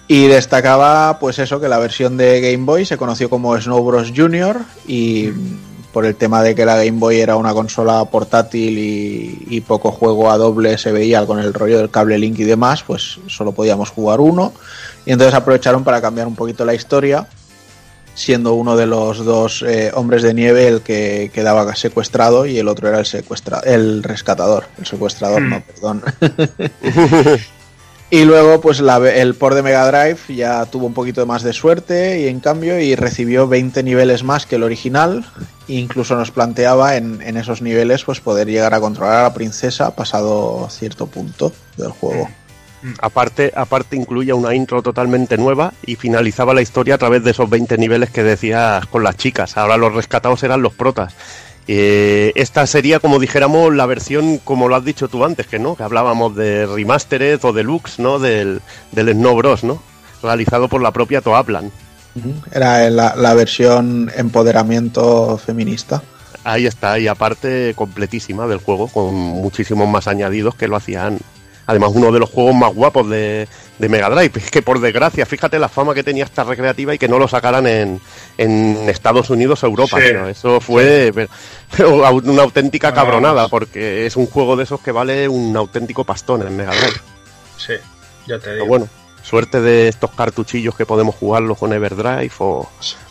Y 0.08 0.26
destacaba, 0.26 1.18
pues 1.20 1.38
eso, 1.38 1.60
que 1.60 1.68
la 1.68 1.78
versión 1.78 2.16
de 2.16 2.40
Game 2.40 2.64
Boy 2.64 2.86
se 2.86 2.96
conoció 2.96 3.28
como 3.28 3.56
Snow 3.60 3.84
Bros. 3.84 4.12
Junior, 4.16 4.56
y 4.86 5.28
por 5.92 6.06
el 6.06 6.16
tema 6.16 6.42
de 6.42 6.54
que 6.54 6.64
la 6.64 6.76
Game 6.76 6.98
Boy 6.98 7.20
era 7.20 7.36
una 7.36 7.52
consola 7.52 8.04
portátil 8.06 8.78
y, 8.78 9.46
y 9.50 9.60
poco 9.60 9.92
juego 9.92 10.30
a 10.30 10.38
doble 10.38 10.78
se 10.78 10.90
veía 10.90 11.26
con 11.26 11.38
el 11.38 11.52
rollo 11.52 11.78
del 11.78 11.90
cable 11.90 12.18
Link 12.18 12.38
y 12.38 12.44
demás, 12.44 12.82
pues 12.82 13.18
solo 13.26 13.52
podíamos 13.52 13.90
jugar 13.90 14.20
uno. 14.20 14.54
Y 15.04 15.12
entonces 15.12 15.34
aprovecharon 15.34 15.84
para 15.84 16.00
cambiar 16.00 16.26
un 16.26 16.34
poquito 16.34 16.64
la 16.64 16.74
historia 16.74 17.26
siendo 18.14 18.54
uno 18.54 18.76
de 18.76 18.86
los 18.86 19.24
dos 19.24 19.62
eh, 19.66 19.90
hombres 19.94 20.22
de 20.22 20.34
nieve 20.34 20.68
el 20.68 20.82
que 20.82 21.30
quedaba 21.32 21.74
secuestrado 21.74 22.46
y 22.46 22.58
el 22.58 22.68
otro 22.68 22.88
era 22.88 22.98
el 22.98 23.06
secuestra 23.06 23.60
el 23.64 24.02
rescatador, 24.02 24.64
el 24.78 24.86
secuestrador, 24.86 25.42
no, 25.42 25.62
perdón. 25.62 26.02
y 28.10 28.24
luego, 28.24 28.60
pues 28.60 28.80
la, 28.80 28.96
el 28.96 29.34
port 29.34 29.56
de 29.56 29.62
Mega 29.62 29.90
Drive 29.90 30.18
ya 30.34 30.66
tuvo 30.66 30.86
un 30.86 30.94
poquito 30.94 31.24
más 31.26 31.42
de 31.42 31.52
suerte 31.52 32.20
y 32.20 32.28
en 32.28 32.40
cambio 32.40 32.78
y 32.80 32.94
recibió 32.94 33.48
20 33.48 33.82
niveles 33.82 34.22
más 34.22 34.46
que 34.46 34.56
el 34.56 34.62
original. 34.62 35.24
E 35.68 35.74
incluso 35.74 36.16
nos 36.16 36.30
planteaba 36.30 36.96
en, 36.96 37.22
en 37.22 37.36
esos 37.36 37.62
niveles 37.62 38.04
pues 38.04 38.20
poder 38.20 38.48
llegar 38.48 38.74
a 38.74 38.80
controlar 38.80 39.20
a 39.20 39.22
la 39.24 39.34
princesa 39.34 39.94
pasado 39.94 40.68
cierto 40.70 41.06
punto 41.06 41.52
del 41.76 41.90
juego. 41.90 42.28
Aparte, 43.00 43.52
aparte 43.54 43.96
incluía 43.96 44.34
una 44.34 44.54
intro 44.54 44.82
totalmente 44.82 45.36
nueva 45.36 45.74
y 45.84 45.96
finalizaba 45.96 46.54
la 46.54 46.62
historia 46.62 46.94
a 46.94 46.98
través 46.98 47.22
de 47.22 47.32
esos 47.32 47.48
20 47.48 47.76
niveles 47.78 48.10
que 48.10 48.22
decías 48.22 48.86
con 48.86 49.02
las 49.02 49.16
chicas. 49.16 49.56
Ahora 49.56 49.76
los 49.76 49.94
rescatados 49.94 50.42
eran 50.42 50.62
los 50.62 50.72
protas. 50.72 51.14
Eh, 51.68 52.32
esta 52.34 52.66
sería, 52.66 52.98
como 52.98 53.18
dijéramos, 53.18 53.72
la 53.74 53.86
versión, 53.86 54.38
como 54.38 54.68
lo 54.68 54.76
has 54.76 54.84
dicho 54.84 55.08
tú 55.08 55.24
antes, 55.24 55.46
que 55.46 55.58
no, 55.58 55.76
que 55.76 55.82
hablábamos 55.82 56.34
de 56.34 56.66
remastered 56.66 57.38
o 57.44 57.52
deluxe, 57.52 57.98
¿no? 57.98 58.18
Del, 58.18 58.60
del 58.92 59.12
Snow 59.12 59.36
Bros, 59.36 59.62
¿no? 59.62 59.82
Realizado 60.22 60.68
por 60.68 60.82
la 60.82 60.90
propia 60.90 61.20
Toaplan. 61.20 61.70
Era 62.50 62.90
la, 62.90 63.14
la 63.14 63.34
versión 63.34 64.10
empoderamiento 64.16 65.38
feminista. 65.38 66.02
Ahí 66.42 66.66
está, 66.66 66.98
y 66.98 67.06
aparte 67.06 67.74
completísima 67.76 68.46
del 68.46 68.58
juego, 68.58 68.88
con 68.88 69.14
muchísimos 69.14 69.88
más 69.88 70.08
añadidos 70.08 70.54
que 70.54 70.66
lo 70.66 70.76
hacían. 70.76 71.18
Además, 71.66 71.90
uno 71.94 72.10
de 72.10 72.18
los 72.18 72.28
juegos 72.30 72.54
más 72.54 72.74
guapos 72.74 73.08
de, 73.08 73.46
de 73.78 73.88
Mega 73.88 74.10
Drive. 74.10 74.32
Es 74.36 74.50
que 74.50 74.60
por 74.62 74.80
desgracia, 74.80 75.24
fíjate 75.24 75.58
la 75.58 75.68
fama 75.68 75.94
que 75.94 76.02
tenía 76.02 76.24
esta 76.24 76.42
recreativa 76.42 76.94
y 76.94 76.98
que 76.98 77.06
no 77.08 77.18
lo 77.18 77.28
sacaran 77.28 77.66
en, 77.66 78.00
en 78.38 78.88
Estados 78.88 79.30
Unidos 79.30 79.62
o 79.62 79.66
Europa. 79.66 79.98
Sí. 80.00 80.12
Eso 80.30 80.60
fue 80.60 81.12
pero- 81.14 81.28
pero 81.76 81.94
una 82.12 82.42
auténtica 82.42 82.92
cabronada, 82.92 83.48
porque 83.48 84.06
es 84.06 84.16
un 84.16 84.26
juego 84.26 84.56
de 84.56 84.64
esos 84.64 84.80
que 84.80 84.90
vale 84.92 85.28
un 85.28 85.56
auténtico 85.56 86.02
pastón 86.04 86.46
en 86.46 86.56
Mega 86.56 86.72
Drive. 86.72 87.00
Sí, 87.56 87.74
ya 88.26 88.36
te 88.38 88.44
Pero 88.44 88.54
digo. 88.54 88.66
bueno, 88.66 88.88
suerte 89.22 89.60
de 89.60 89.88
estos 89.88 90.10
cartuchillos 90.12 90.74
que 90.74 90.86
podemos 90.86 91.14
jugarlos 91.14 91.56
con 91.58 91.72
Everdrive 91.72 92.32
o, 92.38 92.68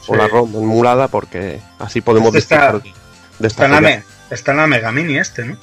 o 0.07 0.15
la 0.15 0.27
ROM 0.27 0.53
emulada, 0.55 1.07
porque 1.07 1.61
así 1.77 2.01
podemos 2.01 2.35
Este 2.35 2.39
está- 2.55 2.73
disfrutar 3.39 3.65
en, 3.77 3.83
la 3.83 4.03
está 4.31 4.51
en 4.51 4.57
la 4.57 4.67
Mega 4.67 4.91
Mini 4.91 5.17
este, 5.17 5.45
¿no? 5.45 5.55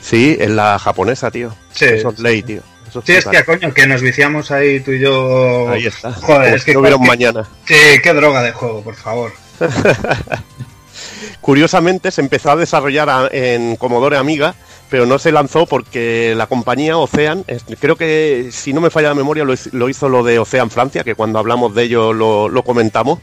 Sí, 0.00 0.36
en 0.40 0.56
la 0.56 0.78
japonesa, 0.78 1.30
tío. 1.30 1.54
Sí. 1.72 1.86
Eso 1.86 2.10
es 2.10 2.18
ley, 2.18 2.42
tío. 2.42 2.60
Eso 2.88 3.00
es 3.00 3.04
Sí, 3.04 3.12
es 3.12 3.26
que 3.26 3.44
coño, 3.44 3.72
que 3.74 3.86
nos 3.86 4.00
viciamos 4.00 4.50
ahí 4.50 4.80
tú 4.80 4.92
y 4.92 5.00
yo. 5.00 5.68
Ahí 5.68 5.86
está. 5.86 6.12
Joder, 6.12 6.42
Como 6.44 6.56
es 6.56 6.64
que. 6.64 6.74
no 6.74 6.98
mañana. 6.98 7.48
qué- 7.66 8.00
qué 8.02 8.12
droga 8.14 8.42
de 8.42 8.52
juego, 8.52 8.82
por 8.82 8.94
favor. 8.94 9.32
Curiosamente 11.40 12.10
se 12.10 12.20
empezó 12.20 12.50
a 12.50 12.56
desarrollar 12.56 13.30
en 13.34 13.76
Commodore 13.76 14.16
Amiga, 14.16 14.54
pero 14.90 15.06
no 15.06 15.18
se 15.18 15.32
lanzó 15.32 15.66
porque 15.66 16.34
la 16.36 16.46
compañía 16.46 16.96
Ocean, 16.98 17.44
creo 17.80 17.96
que 17.96 18.48
si 18.52 18.72
no 18.72 18.80
me 18.80 18.90
falla 18.90 19.08
la 19.08 19.14
memoria, 19.14 19.44
lo, 19.44 19.52
hiz- 19.54 19.70
lo 19.72 19.88
hizo 19.88 20.08
lo 20.08 20.22
de 20.22 20.38
Ocean 20.38 20.70
Francia, 20.70 21.04
que 21.04 21.14
cuando 21.14 21.38
hablamos 21.38 21.74
de 21.74 21.84
ello 21.84 22.12
lo, 22.12 22.48
lo 22.48 22.62
comentamos. 22.64 23.18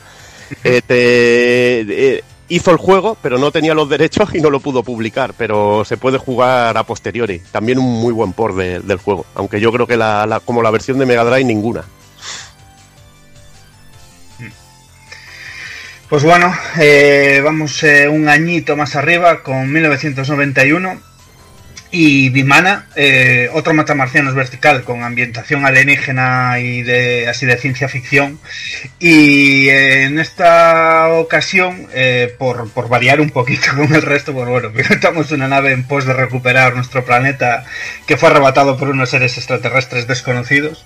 Eh, 0.63 0.81
te- 0.85 1.81
eh, 2.17 2.23
hizo 2.49 2.71
el 2.71 2.77
juego, 2.77 3.17
pero 3.21 3.37
no 3.37 3.51
tenía 3.51 3.73
los 3.73 3.89
derechos 3.89 4.33
y 4.35 4.41
no 4.41 4.49
lo 4.49 4.59
pudo 4.59 4.83
publicar, 4.83 5.33
pero 5.37 5.83
se 5.85 5.97
puede 5.97 6.17
jugar 6.17 6.77
a 6.77 6.83
posteriori. 6.83 7.39
También 7.51 7.79
un 7.79 7.85
muy 8.01 8.13
buen 8.13 8.33
port 8.33 8.55
de- 8.55 8.79
del 8.81 8.97
juego, 8.97 9.25
aunque 9.35 9.59
yo 9.59 9.71
creo 9.71 9.87
que 9.87 9.97
la, 9.97 10.25
la- 10.25 10.39
como 10.39 10.61
la 10.61 10.71
versión 10.71 10.99
de 10.99 11.05
Mega 11.05 11.23
Drive 11.23 11.43
ninguna. 11.43 11.83
Pues 16.09 16.23
bueno, 16.23 16.53
eh, 16.79 17.41
vamos 17.43 17.81
eh, 17.83 18.07
un 18.07 18.29
añito 18.29 18.75
más 18.75 18.95
arriba 18.95 19.41
con 19.41 19.71
1991 19.71 21.01
y 21.91 22.29
Vimana, 22.29 22.87
eh, 22.95 23.49
otro 23.53 23.73
matamarcianos 23.73 24.33
vertical 24.33 24.83
con 24.83 25.03
ambientación 25.03 25.65
alienígena 25.65 26.59
y 26.59 26.81
de 26.83 27.27
así 27.27 27.45
de 27.45 27.57
ciencia 27.57 27.87
ficción. 27.87 28.39
Y 28.99 29.69
eh, 29.69 30.03
en 30.03 30.19
esta 30.19 31.09
ocasión, 31.09 31.87
eh, 31.93 32.33
por, 32.37 32.69
por 32.71 32.89
variar 32.89 33.21
un 33.21 33.29
poquito 33.29 33.67
con 33.75 33.93
el 33.93 34.01
resto, 34.01 34.33
pues 34.33 34.47
bueno, 34.47 34.71
pilotamos 34.73 35.31
una 35.31 35.47
nave 35.47 35.71
en 35.71 35.83
pos 35.83 36.05
de 36.05 36.13
recuperar 36.13 36.75
nuestro 36.75 37.05
planeta 37.05 37.63
que 38.07 38.17
fue 38.17 38.29
arrebatado 38.29 38.77
por 38.77 38.89
unos 38.89 39.09
seres 39.09 39.37
extraterrestres 39.37 40.07
desconocidos. 40.07 40.85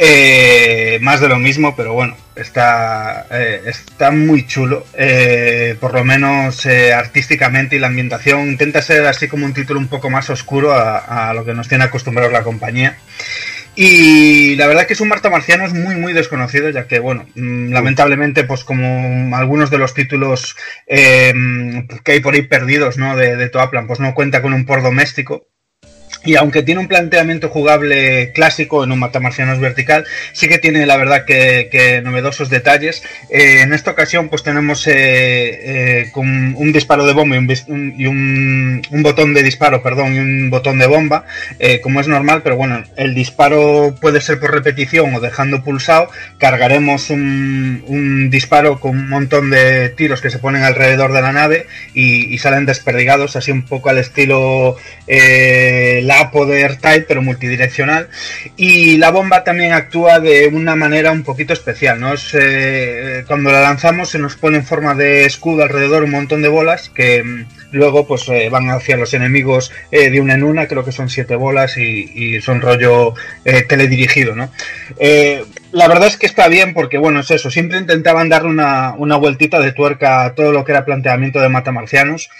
Eh, 0.00 1.00
más 1.02 1.20
de 1.20 1.28
lo 1.28 1.40
mismo, 1.40 1.74
pero 1.74 1.92
bueno, 1.92 2.16
está, 2.36 3.26
eh, 3.32 3.62
está 3.66 4.12
muy 4.12 4.46
chulo. 4.46 4.86
Eh, 4.94 5.76
por 5.80 5.92
lo 5.92 6.04
menos 6.04 6.64
artísticamente 6.66 7.76
y 7.76 7.78
la 7.80 7.88
ambientación 7.88 8.48
intenta 8.48 8.80
ser 8.80 9.06
así 9.06 9.26
como 9.26 9.44
un 9.44 9.54
título 9.54 9.80
un 9.80 9.88
poco 9.88 10.08
más 10.08 10.30
oscuro 10.30 10.72
a, 10.72 11.32
lo 11.34 11.44
que 11.44 11.54
nos 11.54 11.68
tiene 11.68 11.84
acostumbrados 11.84 12.32
la 12.32 12.44
compañía. 12.44 12.96
Y 13.74 14.56
la 14.56 14.66
verdad 14.66 14.86
que 14.86 14.92
es 14.92 15.00
un 15.00 15.08
Marta 15.08 15.30
Marciano 15.30 15.64
es 15.64 15.72
muy 15.72 15.94
muy 15.96 16.12
desconocido, 16.12 16.70
ya 16.70 16.86
que 16.86 16.98
bueno, 17.00 17.26
mm, 17.34 17.72
lamentablemente 17.72 18.44
pues 18.44 18.64
como 18.64 19.36
algunos 19.36 19.70
de 19.70 19.78
los 19.78 19.94
títulos 19.94 20.56
que 20.86 22.12
hay 22.12 22.20
por 22.20 22.34
ahí 22.34 22.42
perdidos, 22.42 22.98
¿no? 22.98 23.16
De, 23.16 23.36
de 23.36 23.48
Toaplan, 23.48 23.86
pues 23.86 24.00
no 24.00 24.14
cuenta 24.14 24.42
con 24.42 24.52
un 24.54 24.64
por 24.64 24.82
doméstico. 24.82 25.46
Y 26.24 26.36
aunque 26.36 26.62
tiene 26.62 26.80
un 26.80 26.88
planteamiento 26.88 27.48
jugable 27.48 28.32
clásico 28.32 28.82
en 28.82 28.92
un 28.92 28.98
matamarcianos 28.98 29.60
vertical, 29.60 30.04
sí 30.32 30.48
que 30.48 30.58
tiene 30.58 30.84
la 30.84 30.96
verdad 30.96 31.24
que, 31.24 31.68
que 31.70 32.02
novedosos 32.02 32.50
detalles. 32.50 33.02
Eh, 33.30 33.60
en 33.60 33.72
esta 33.72 33.92
ocasión 33.92 34.28
pues 34.28 34.42
tenemos 34.42 34.86
eh, 34.86 34.92
eh, 34.92 36.10
con 36.12 36.54
un 36.56 36.72
disparo 36.72 37.06
de 37.06 37.12
bomba 37.12 37.36
y, 37.36 38.06
un, 38.06 38.82
botón 39.02 39.32
de 39.32 39.42
disparo, 39.42 39.82
perdón, 39.82 40.14
y 40.14 40.18
un 40.18 40.50
botón 40.50 40.78
de 40.78 40.86
bomba, 40.86 41.24
como 41.82 42.00
es 42.00 42.08
normal, 42.08 42.42
pero 42.42 42.56
bueno, 42.56 42.82
el 42.96 43.14
disparo 43.14 43.94
puede 44.00 44.20
ser 44.20 44.40
por 44.40 44.52
repetición 44.52 45.14
o 45.14 45.20
dejando 45.20 45.62
pulsado. 45.62 46.10
Cargaremos 46.38 47.10
un, 47.10 47.84
un 47.86 48.30
disparo 48.30 48.80
con 48.80 48.98
un 48.98 49.08
montón 49.08 49.50
de 49.50 49.90
tiros 49.90 50.20
que 50.20 50.30
se 50.30 50.38
ponen 50.38 50.64
alrededor 50.64 51.12
de 51.12 51.22
la 51.22 51.32
nave 51.32 51.66
y, 51.94 52.32
y 52.34 52.38
salen 52.38 52.66
desperdigados, 52.66 53.36
así 53.36 53.52
un 53.52 53.62
poco 53.62 53.88
al 53.88 53.98
estilo 53.98 54.76
la 56.08 56.30
Poder 56.30 56.76
Type, 56.76 57.04
pero 57.06 57.20
multidireccional. 57.20 58.08
Y 58.56 58.96
la 58.96 59.10
bomba 59.10 59.44
también 59.44 59.72
actúa 59.72 60.20
de 60.20 60.48
una 60.48 60.74
manera 60.74 61.12
un 61.12 61.22
poquito 61.22 61.52
especial, 61.52 62.00
¿no? 62.00 62.14
Es, 62.14 62.30
eh, 62.32 63.24
cuando 63.26 63.52
la 63.52 63.60
lanzamos 63.60 64.08
se 64.08 64.18
nos 64.18 64.34
pone 64.36 64.56
en 64.56 64.64
forma 64.64 64.94
de 64.94 65.26
escudo 65.26 65.62
alrededor 65.62 66.04
un 66.04 66.12
montón 66.12 66.40
de 66.40 66.48
bolas 66.48 66.88
que 66.88 67.22
mm, 67.22 67.46
luego 67.72 68.06
pues 68.06 68.26
eh, 68.30 68.48
van 68.48 68.70
hacia 68.70 68.96
los 68.96 69.12
enemigos 69.12 69.70
eh, 69.90 70.08
de 70.10 70.20
una 70.22 70.34
en 70.34 70.44
una, 70.44 70.66
creo 70.66 70.82
que 70.82 70.92
son 70.92 71.10
siete 71.10 71.36
bolas 71.36 71.76
y, 71.76 72.40
son 72.40 72.60
rollo 72.60 73.14
teledirigido, 73.68 74.34
¿no? 74.34 74.50
La 75.70 75.86
verdad 75.86 76.06
es 76.06 76.16
que 76.16 76.26
está 76.26 76.48
bien 76.48 76.72
porque, 76.72 76.96
bueno, 76.96 77.20
es 77.20 77.30
eso, 77.30 77.50
siempre 77.50 77.78
intentaban 77.78 78.30
darle 78.30 78.48
una, 78.48 78.94
una 78.96 79.16
vueltita 79.16 79.60
de 79.60 79.72
tuerca 79.72 80.24
a 80.24 80.34
todo 80.34 80.50
lo 80.52 80.64
que 80.64 80.72
era 80.72 80.86
planteamiento 80.86 81.40
de 81.40 81.50
matamarcianos 81.50 82.30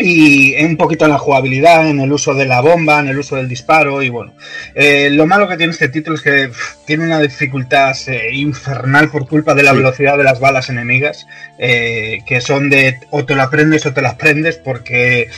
y 0.00 0.54
un 0.64 0.76
poquito 0.76 1.04
en 1.04 1.10
la 1.10 1.18
jugabilidad, 1.18 1.88
en 1.88 2.00
el 2.00 2.10
uso 2.10 2.34
de 2.34 2.46
la 2.46 2.60
bomba, 2.60 3.00
en 3.00 3.08
el 3.08 3.18
uso 3.18 3.36
del 3.36 3.48
disparo 3.48 4.02
y 4.02 4.08
bueno. 4.08 4.32
Eh, 4.74 5.10
lo 5.10 5.26
malo 5.26 5.46
que 5.46 5.56
tiene 5.56 5.72
este 5.72 5.88
título 5.88 6.16
es 6.16 6.22
que 6.22 6.48
pff, 6.48 6.76
tiene 6.86 7.04
una 7.04 7.20
dificultad 7.20 7.94
eh, 8.08 8.32
infernal 8.34 9.10
por 9.10 9.28
culpa 9.28 9.54
de 9.54 9.62
la 9.62 9.72
Sí. 9.72 9.76
velocidad 9.76 10.16
de 10.16 10.24
las 10.24 10.40
balas 10.40 10.70
enemigas, 10.70 11.26
eh, 11.58 12.20
que 12.26 12.40
son 12.40 12.70
de 12.70 12.98
o 13.10 13.24
te 13.24 13.34
la 13.34 13.50
prendes 13.50 13.84
o 13.86 13.92
te 13.92 14.00
las 14.02 14.14
prendes 14.14 14.56
porque 14.56 15.28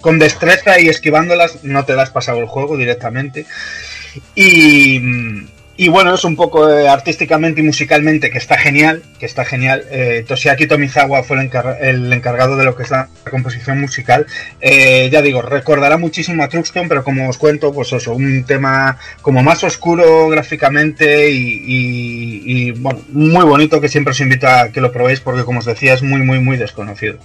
con 0.00 0.18
destreza 0.18 0.80
y 0.80 0.88
esquivándolas 0.88 1.62
no 1.64 1.84
te 1.84 1.94
das 1.94 2.10
pasado 2.10 2.38
el 2.38 2.46
juego 2.46 2.76
directamente. 2.76 3.46
Y, 4.34 4.98
mm, 4.98 5.46
y 5.82 5.88
bueno, 5.88 6.14
es 6.14 6.24
un 6.24 6.36
poco 6.36 6.68
eh, 6.70 6.88
artísticamente 6.88 7.60
y 7.62 7.64
musicalmente 7.64 8.30
que 8.30 8.36
está 8.36 8.58
genial, 8.58 9.02
que 9.18 9.24
está 9.24 9.46
genial. 9.46 9.84
Eh, 9.90 10.24
Toshiaki 10.28 10.66
Tomizawa 10.66 11.22
fue 11.22 11.38
el, 11.40 11.50
el 11.80 12.12
encargado 12.12 12.56
de 12.58 12.64
lo 12.64 12.76
que 12.76 12.82
es 12.82 12.90
la 12.90 13.08
composición 13.30 13.80
musical. 13.80 14.26
Eh, 14.60 15.08
ya 15.10 15.22
digo, 15.22 15.40
recordará 15.40 15.96
muchísimo 15.96 16.42
a 16.42 16.48
Truxton, 16.48 16.86
pero 16.88 17.02
como 17.02 17.28
os 17.30 17.38
cuento, 17.38 17.72
pues 17.72 17.92
eso, 17.94 18.12
un 18.14 18.44
tema 18.44 18.98
como 19.22 19.42
más 19.42 19.64
oscuro 19.64 20.28
gráficamente 20.28 21.30
y, 21.30 21.62
y- 21.66 22.42
y, 22.44 22.70
bueno, 22.72 23.00
muy 23.12 23.44
bonito 23.44 23.80
que 23.80 23.88
siempre 23.88 24.10
os 24.10 24.20
invito 24.20 24.46
a 24.48 24.68
que 24.68 24.82
lo 24.82 24.92
probéis 24.92 25.20
porque 25.20 25.44
como 25.44 25.60
os 25.60 25.64
decía 25.64 25.94
es 25.94 26.02
muy, 26.02 26.20
muy, 26.20 26.40
muy 26.40 26.58
desconocido. 26.58 27.18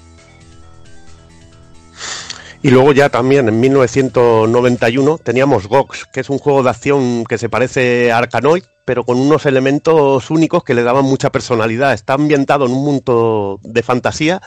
Y 2.66 2.72
luego 2.72 2.94
ya 2.94 3.10
también 3.10 3.48
en 3.48 3.60
1991 3.60 5.20
teníamos 5.20 5.68
Gox, 5.68 6.06
que 6.12 6.22
es 6.22 6.32
un 6.32 6.40
juego 6.40 6.64
de 6.64 6.72
acción 6.72 7.24
que 7.26 7.38
se 7.38 7.48
parece 7.48 8.12
a 8.12 8.18
Arkanoid, 8.18 8.64
pero 8.86 9.04
con 9.04 9.20
unos 9.20 9.46
elementos 9.46 10.32
únicos 10.32 10.64
que 10.64 10.74
le 10.74 10.82
daban 10.82 11.06
mucha 11.06 11.32
personalidad. 11.32 11.94
Está 11.94 12.14
ambientado 12.14 12.66
en 12.66 12.72
un 12.72 12.84
mundo 12.84 13.60
de 13.62 13.84
fantasía, 13.84 14.42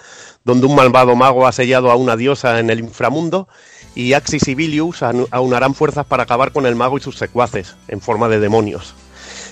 donde 0.45 0.67
un 0.67 0.75
malvado 0.75 1.15
mago 1.15 1.47
ha 1.47 1.53
sellado 1.53 1.93
a 1.93 1.95
una 1.95 2.17
diosa 2.17 2.59
en 2.59 2.71
el 2.71 2.81
inframundo 2.81 3.47
y 3.95 4.15
Axis 4.15 4.49
y 4.49 4.57
Vilius 4.57 5.03
anu- 5.03 5.29
aunarán 5.31 5.77
fuerzas 5.77 6.05
para 6.05 6.25
acabar 6.25 6.51
con 6.51 6.67
el 6.67 6.75
mago 6.75 6.99
y 6.99 7.01
sus 7.01 7.19
secuaces, 7.19 7.77
en 7.87 8.01
forma 8.01 8.29
de 8.29 8.41
demonios. 8.41 8.95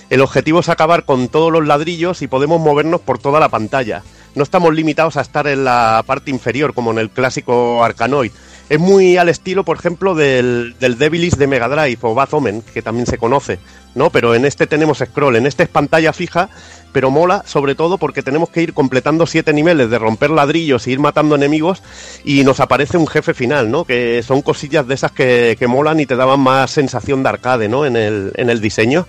El 0.09 0.19
objetivo 0.19 0.59
es 0.59 0.67
acabar 0.67 1.05
con 1.05 1.29
todos 1.29 1.53
los 1.53 1.65
ladrillos 1.65 2.21
y 2.21 2.27
podemos 2.27 2.59
movernos 2.59 2.99
por 2.99 3.17
toda 3.17 3.39
la 3.39 3.47
pantalla. 3.47 4.03
No 4.35 4.43
estamos 4.43 4.73
limitados 4.73 5.15
a 5.15 5.21
estar 5.21 5.47
en 5.47 5.63
la 5.63 6.03
parte 6.05 6.31
inferior 6.31 6.73
como 6.73 6.91
en 6.91 6.97
el 6.97 7.09
clásico 7.09 7.81
Arkanoid. 7.81 8.31
Es 8.69 8.79
muy 8.79 9.15
al 9.15 9.29
estilo, 9.29 9.63
por 9.63 9.77
ejemplo, 9.77 10.13
del, 10.13 10.75
del 10.79 10.97
de 10.97 11.47
Mega 11.47 11.69
Drive 11.69 11.99
o 12.01 12.13
Bad 12.13 12.33
Omen, 12.33 12.61
que 12.61 12.81
también 12.81 13.05
se 13.05 13.17
conoce, 13.17 13.59
¿no? 13.95 14.09
Pero 14.09 14.35
en 14.35 14.43
este 14.43 14.67
tenemos 14.67 14.97
scroll, 14.97 15.37
en 15.37 15.45
este 15.45 15.63
es 15.63 15.69
pantalla 15.69 16.11
fija, 16.11 16.49
pero 16.91 17.09
mola 17.09 17.43
sobre 17.45 17.75
todo 17.75 17.97
porque 17.97 18.23
tenemos 18.23 18.49
que 18.49 18.61
ir 18.61 18.73
completando 18.73 19.25
siete 19.25 19.53
niveles 19.53 19.89
de 19.89 19.97
romper 19.97 20.31
ladrillos 20.31 20.85
e 20.85 20.91
ir 20.91 20.99
matando 20.99 21.35
enemigos 21.35 21.81
y 22.25 22.43
nos 22.43 22.59
aparece 22.59 22.97
un 22.97 23.07
jefe 23.07 23.33
final, 23.33 23.71
¿no? 23.71 23.85
Que 23.85 24.21
son 24.21 24.41
cosillas 24.41 24.85
de 24.85 24.95
esas 24.95 25.13
que, 25.13 25.55
que 25.57 25.67
molan 25.67 26.01
y 26.01 26.05
te 26.05 26.17
daban 26.17 26.41
más 26.41 26.69
sensación 26.69 27.23
de 27.23 27.29
arcade, 27.29 27.69
¿no? 27.69 27.85
En 27.85 27.95
el, 27.95 28.33
en 28.35 28.49
el 28.49 28.59
diseño. 28.59 29.07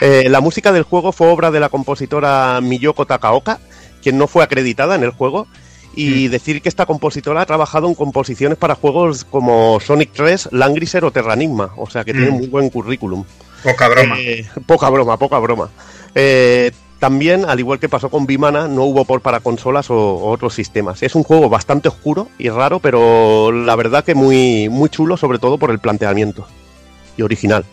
Eh, 0.00 0.28
la 0.28 0.40
música 0.40 0.72
del 0.72 0.82
juego 0.82 1.12
fue 1.12 1.28
obra 1.28 1.52
de 1.52 1.60
la 1.60 1.68
compositora 1.68 2.60
Miyoko 2.60 3.06
Takaoka, 3.06 3.60
quien 4.02 4.18
no 4.18 4.26
fue 4.26 4.42
acreditada 4.42 4.96
en 4.96 5.04
el 5.04 5.10
juego. 5.10 5.46
Y 5.94 6.28
decir 6.28 6.62
que 6.62 6.68
esta 6.68 6.86
compositora 6.86 7.40
ha 7.42 7.46
trabajado 7.46 7.88
en 7.88 7.94
composiciones 7.94 8.56
para 8.56 8.74
juegos 8.76 9.24
como 9.24 9.80
Sonic 9.80 10.10
3, 10.12 10.50
Langrisser 10.52 11.04
o 11.04 11.10
Terranigma. 11.10 11.70
O 11.76 11.90
sea 11.90 12.04
que 12.04 12.12
tiene 12.12 12.30
Mm. 12.30 12.34
muy 12.34 12.46
buen 12.46 12.70
currículum. 12.70 13.24
Poca 13.64 13.88
broma. 13.88 14.16
Eh, 14.18 14.46
poca 14.66 14.88
broma, 14.88 15.16
poca 15.18 15.38
broma. 15.38 15.68
Eh, 16.14 16.70
también, 16.98 17.44
al 17.46 17.58
igual 17.58 17.78
que 17.80 17.88
pasó 17.88 18.08
con 18.10 18.26
Vimana, 18.26 18.68
no 18.68 18.84
hubo 18.84 19.04
por 19.04 19.20
para 19.20 19.40
consolas 19.40 19.90
o, 19.90 19.96
o 19.96 20.30
otros 20.30 20.54
sistemas. 20.54 21.02
Es 21.02 21.14
un 21.14 21.22
juego 21.24 21.48
bastante 21.48 21.88
oscuro 21.88 22.28
y 22.38 22.48
raro, 22.50 22.78
pero 22.78 23.50
la 23.52 23.74
verdad 23.74 24.04
que 24.04 24.14
muy, 24.14 24.68
muy 24.68 24.88
chulo, 24.90 25.16
sobre 25.16 25.38
todo 25.38 25.58
por 25.58 25.70
el 25.70 25.78
planteamiento. 25.78 26.46
Y 27.16 27.22
original. 27.22 27.64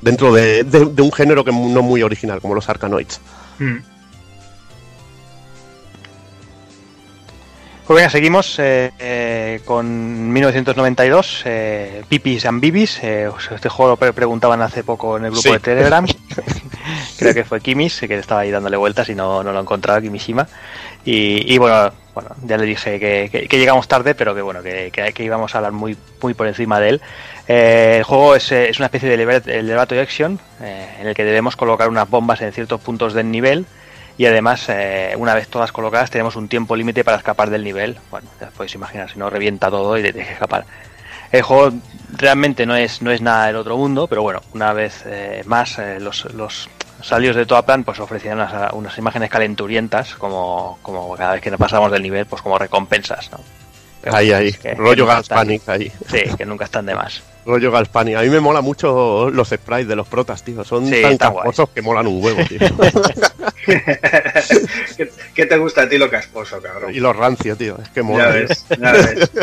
Dentro 0.00 0.32
de, 0.32 0.64
de- 0.64 0.86
de 0.86 1.02
un 1.02 1.12
género 1.12 1.44
que 1.44 1.52
no 1.52 1.82
muy 1.82 2.02
original, 2.02 2.40
como 2.40 2.54
los 2.54 2.68
Arkanoids. 2.68 3.20
Mm. 3.58 3.76
Pues 7.92 8.00
venga, 8.04 8.10
seguimos 8.10 8.58
eh, 8.58 8.90
eh, 8.98 9.60
con 9.66 10.32
1992, 10.32 11.42
eh, 11.44 12.02
Pipis 12.08 12.46
and 12.46 12.58
Bibis. 12.58 12.98
eh, 13.04 13.28
este 13.54 13.68
juego 13.68 13.90
lo 13.90 13.96
pre- 13.98 14.14
preguntaban 14.14 14.62
hace 14.62 14.82
poco 14.82 15.18
en 15.18 15.26
el 15.26 15.30
grupo 15.32 15.42
Sí. 15.42 15.52
de 15.52 15.58
Telegram. 15.58 16.06
Creo 17.18 17.34
que 17.34 17.44
fue 17.44 17.60
Kimis, 17.60 18.00
que 18.00 18.14
estaba 18.18 18.40
ahí 18.40 18.50
dándole 18.50 18.78
vueltas 18.78 19.10
y 19.10 19.14
no, 19.14 19.44
no 19.44 19.52
lo 19.52 19.60
encontraba, 19.60 20.00
Kimishima. 20.00 20.48
Y, 21.04 21.52
y 21.52 21.58
bueno, 21.58 21.92
bueno, 22.14 22.30
ya 22.46 22.56
le 22.56 22.64
dije 22.64 22.98
que, 22.98 23.28
que- 23.30 23.46
que 23.46 23.58
llegamos 23.58 23.86
tarde, 23.88 24.14
pero 24.14 24.34
que 24.34 24.40
bueno, 24.40 24.62
que, 24.62 24.90
que- 24.90 25.22
íbamos 25.22 25.54
a 25.54 25.58
hablar 25.58 25.72
muy, 25.72 25.94
muy 26.22 26.32
por 26.32 26.46
encima 26.46 26.80
de 26.80 26.88
él. 26.88 27.00
El 27.46 28.04
juego 28.04 28.34
es, 28.36 28.50
es 28.52 28.78
una 28.78 28.86
especie 28.86 29.10
de 29.10 29.18
elevat- 29.22 29.46
elevator 29.50 29.98
action 29.98 30.38
en 30.62 31.06
el 31.06 31.14
que 31.14 31.24
debemos 31.24 31.56
colocar 31.56 31.90
unas 31.90 32.08
bombas 32.08 32.40
en 32.40 32.52
ciertos 32.52 32.80
puntos 32.80 33.12
del 33.12 33.30
nivel 33.30 33.66
y 34.18 34.26
además 34.26 34.64
eh, 34.68 35.14
una 35.16 35.34
vez 35.34 35.48
todas 35.48 35.72
colocadas 35.72 36.10
tenemos 36.10 36.36
un 36.36 36.48
tiempo 36.48 36.76
límite 36.76 37.04
para 37.04 37.16
escapar 37.16 37.50
del 37.50 37.64
nivel. 37.64 37.98
Bueno, 38.10 38.28
ya 38.40 38.48
podéis 38.48 38.74
imaginar, 38.74 39.10
si 39.10 39.18
no 39.18 39.30
revienta 39.30 39.70
todo 39.70 39.96
y 39.96 40.02
te 40.02 40.12
tienes 40.12 40.28
que 40.28 40.34
escapar. 40.34 40.64
El 41.30 41.42
juego 41.42 41.72
realmente 42.12 42.66
no 42.66 42.76
es, 42.76 43.00
no 43.00 43.10
es 43.10 43.22
nada 43.22 43.46
del 43.46 43.56
otro 43.56 43.76
mundo, 43.76 44.06
pero 44.06 44.22
bueno, 44.22 44.40
una 44.52 44.72
vez 44.72 45.02
eh, 45.06 45.42
más 45.46 45.78
eh, 45.78 45.98
los, 45.98 46.26
los 46.34 46.68
salios 47.00 47.34
de 47.34 47.46
Toaplan 47.46 47.84
pues 47.84 47.98
ofrecían 48.00 48.38
unas, 48.38 48.72
unas 48.74 48.96
imágenes 48.98 49.30
calenturientas 49.30 50.14
como, 50.16 50.78
como 50.82 51.16
cada 51.16 51.32
vez 51.32 51.42
que 51.42 51.50
nos 51.50 51.58
pasamos 51.58 51.90
del 51.90 52.02
nivel, 52.02 52.26
pues 52.26 52.42
como 52.42 52.58
recompensas, 52.58 53.30
¿no? 53.32 53.40
Pero 54.02 54.16
ahí, 54.16 54.30
bueno, 54.30 54.44
ahí. 54.44 54.74
rollo 54.74 55.06
Gas 55.06 55.28
Panic, 55.28 55.68
ahí. 55.68 55.90
Sí, 56.08 56.22
que 56.36 56.44
nunca 56.44 56.64
están 56.64 56.84
de 56.86 56.94
más. 56.94 57.22
Rollo 57.44 57.70
Gas 57.72 57.88
Panic. 57.88 58.16
A 58.16 58.22
mí 58.22 58.28
me 58.30 58.40
mola 58.40 58.60
mucho 58.60 59.30
los 59.30 59.48
sprites 59.48 59.88
de 59.88 59.96
los 59.96 60.06
protas, 60.06 60.42
tío. 60.44 60.62
Son 60.64 60.86
Sí, 60.86 61.02
tan 61.02 61.16
casposos 61.18 61.68
que 61.70 61.82
molan 61.82 62.06
un 62.06 62.22
huevo, 62.22 62.40
tío. 62.48 62.58
¿Qué, 64.96 65.10
qué 65.34 65.46
te 65.46 65.56
gusta 65.58 65.82
a 65.82 65.88
ti 65.88 65.98
lo 65.98 66.10
casposo, 66.10 66.60
cabrón? 66.60 66.94
y 66.94 67.00
los 67.00 67.14
rancios, 67.16 67.58
tío. 67.58 67.76
Es 67.82 67.88
que 67.90 68.00
Ya 68.00 68.02
mola. 68.06 68.28
ves, 68.28 68.64
ya 68.80 68.92
ves. 68.92 69.30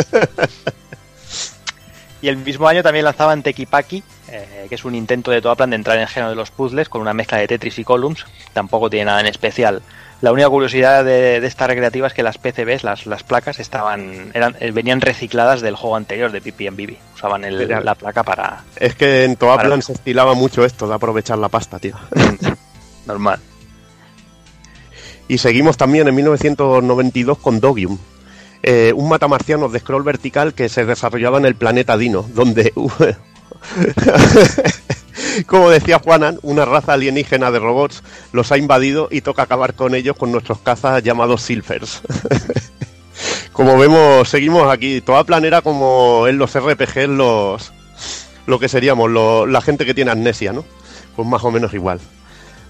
Y 2.22 2.28
el 2.28 2.36
mismo 2.36 2.68
año 2.68 2.84
también 2.84 3.06
lanzaban 3.06 3.42
Tekipaki, 3.44 4.04
eh, 4.30 4.66
que 4.68 4.76
es 4.76 4.84
un 4.84 4.94
intento 4.94 5.32
de 5.32 5.42
Toaplan 5.42 5.70
de 5.70 5.78
entrar 5.78 5.96
en 5.96 6.02
el 6.02 6.10
género 6.10 6.32
de 6.32 6.36
los 6.36 6.52
puzzles 6.52 6.90
con 6.90 7.00
una 7.00 7.14
mezcla 7.14 7.38
de 7.38 7.48
Tetris 7.48 7.80
y 7.80 7.86
Columns. 7.86 8.26
Tampoco 8.52 8.90
tiene 8.90 9.06
nada 9.06 9.22
en 9.22 9.28
especial. 9.28 9.82
La 10.22 10.34
única 10.34 10.50
curiosidad 10.50 11.06
de, 11.06 11.40
de 11.40 11.48
esta 11.48 11.66
recreativa 11.68 12.08
es 12.08 12.14
que 12.14 12.24
las 12.24 12.38
PCBs, 12.38 12.84
las, 12.84 13.06
las 13.06 13.24
placas, 13.24 13.60
estaban 13.60 14.32
eran, 14.34 14.56
eh, 14.60 14.72
venían 14.72 15.00
recicladas 15.00 15.62
del 15.62 15.76
juego 15.78 15.96
anterior 15.96 16.30
de 16.32 16.42
Pipi 16.42 16.70
Bibi. 16.70 16.98
Usaban 17.16 17.46
el- 17.46 17.70
la 17.70 17.96
placa 17.96 18.24
para 18.24 18.64
Es 18.76 18.96
que 18.96 19.24
en 19.24 19.38
Toaplan 19.38 19.82
se 19.82 19.94
estilaba 19.94 20.34
mucho 20.34 20.66
esto 20.66 20.88
de 20.88 20.96
aprovechar 20.96 21.38
la 21.38 21.48
pasta, 21.48 21.80
tío. 21.80 21.96
normal. 23.06 23.40
Y 25.30 25.38
seguimos 25.38 25.78
también 25.78 26.08
en 26.08 26.16
1992 26.16 27.38
con 27.38 27.60
Dogium. 27.62 27.98
eh, 28.62 28.92
un 28.94 29.08
matamarciano 29.08 29.70
de 29.70 29.80
scroll 29.80 30.04
vertical 30.04 30.54
que 30.54 30.68
se 30.68 30.84
desarrollaba 30.86 31.38
en 31.38 31.46
el 31.46 31.56
planeta 31.56 31.96
Dino, 31.98 32.24
donde, 32.34 32.74
como 35.44 35.70
decía 35.70 36.00
Juanan, 36.00 36.40
una 36.42 36.66
raza 36.66 36.94
alienígena 36.94 37.52
de 37.52 37.60
robots 37.60 38.04
los 38.32 38.52
ha 38.52 38.58
invadido 38.58 39.08
y 39.12 39.22
toca 39.22 39.44
acabar 39.44 39.74
con 39.74 39.96
ellos 39.96 40.16
con 40.16 40.32
nuestros 40.32 40.60
cazas 40.60 41.04
llamados 41.04 41.42
Silvers. 41.42 42.02
como 43.54 43.78
vemos, 43.78 44.30
seguimos 44.30 44.72
aquí. 44.72 45.02
Toaplan 45.02 45.46
era 45.46 45.62
como 45.62 46.28
en 46.28 46.38
los 46.38 46.58
RPG, 46.58 47.08
los, 47.10 47.72
lo 48.46 48.60
que 48.60 48.70
seríamos, 48.70 49.10
la 49.48 49.62
gente 49.62 49.86
que 49.86 49.94
tiene 49.94 50.12
amnesia, 50.12 50.54
¿no? 50.54 50.66
Pues 51.16 51.28
más 51.28 51.44
o 51.44 51.52
menos 51.52 51.74
igual. 51.74 52.00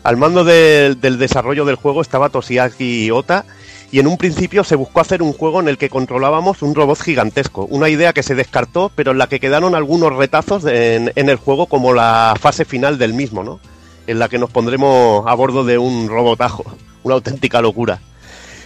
Al 0.04 0.18
mando 0.18 0.44
del 0.44 1.00
desarrollo 1.00 1.66
del 1.66 1.76
juego 1.76 2.02
estaba 2.02 2.30
Toshiaki 2.30 3.12
Ota 3.12 3.46
y 3.92 4.00
en 4.00 4.08
un 4.08 4.18
principio 4.18 4.64
se 4.64 4.76
buscó 4.76 5.02
hacer 5.02 5.22
un 5.22 5.34
juego 5.34 5.60
en 5.60 5.68
el 5.68 5.78
que 5.78 5.90
controlábamos 5.90 6.62
un 6.62 6.76
robot 6.76 7.00
gigantesco, 7.00 7.66
una 7.66 7.90
idea 7.90 8.14
que 8.14 8.24
se 8.24 8.36
descartó 8.36 8.92
pero 8.96 9.12
en 9.12 9.18
la 9.18 9.28
que 9.28 9.40
quedaron 9.40 9.76
algunos 9.76 10.16
retazos 10.16 10.66
en, 10.66 11.12
el 11.16 11.36
juego 11.38 11.66
como 11.66 11.94
la 11.94 12.36
fase 12.40 12.66
final 12.66 12.98
del 12.98 13.14
mismo, 13.14 13.44
¿no? 13.44 13.60
En 14.08 14.20
la 14.20 14.30
que 14.30 14.40
nos 14.40 14.52
pondremos 14.52 15.26
a 15.28 15.34
bordo 15.34 15.64
de 15.64 15.78
un 15.78 16.08
robotajo, 16.08 16.66
una 17.04 17.16
auténtica 17.16 17.62
locura. 17.62 18.00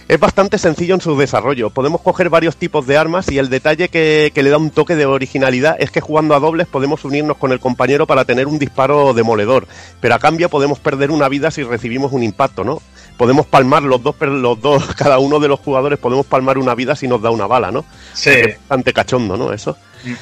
Es 0.06 0.20
bastante 0.20 0.58
sencillo 0.58 0.94
en 0.94 1.00
su 1.00 1.16
desarrollo. 1.16 1.70
Podemos 1.70 2.02
coger 2.02 2.28
varios 2.28 2.56
tipos 2.56 2.86
de 2.86 2.98
armas 2.98 3.30
y 3.30 3.38
el 3.38 3.48
detalle 3.48 3.88
que, 3.88 4.32
que 4.34 4.42
le 4.42 4.50
da 4.50 4.58
un 4.58 4.68
toque 4.68 4.96
de 4.96 5.06
originalidad 5.06 5.76
es 5.78 5.90
que 5.90 6.02
jugando 6.02 6.34
a 6.34 6.40
dobles 6.40 6.66
podemos 6.66 7.06
unirnos 7.06 7.38
con 7.38 7.52
el 7.52 7.60
compañero 7.60 8.06
para 8.06 8.26
tener 8.26 8.46
un 8.46 8.58
disparo 8.58 9.14
demoledor, 9.14 9.66
pero 10.02 10.14
a 10.14 10.18
cambio 10.18 10.50
podemos 10.50 10.78
perder 10.78 11.10
una 11.10 11.30
vida 11.30 11.50
si 11.50 11.62
recibimos 11.62 12.12
un 12.12 12.22
impacto, 12.22 12.64
¿no? 12.64 12.82
Podemos 13.16 13.46
palmar 13.46 13.82
los 13.82 14.02
dos, 14.02 14.16
los 14.20 14.60
dos, 14.60 14.94
cada 14.96 15.18
uno 15.18 15.38
de 15.40 15.48
los 15.48 15.60
jugadores 15.60 15.98
podemos 15.98 16.26
palmar 16.26 16.58
una 16.58 16.74
vida 16.74 16.96
si 16.96 17.06
nos 17.08 17.22
da 17.22 17.30
una 17.30 17.46
bala, 17.46 17.70
¿no? 17.70 17.84
Sí. 18.12 18.30
Es 18.30 18.58
bastante 18.58 18.92
cachondo, 18.92 19.36
¿no? 19.36 19.52
Eso. 19.52 19.76
Mm. 20.04 20.12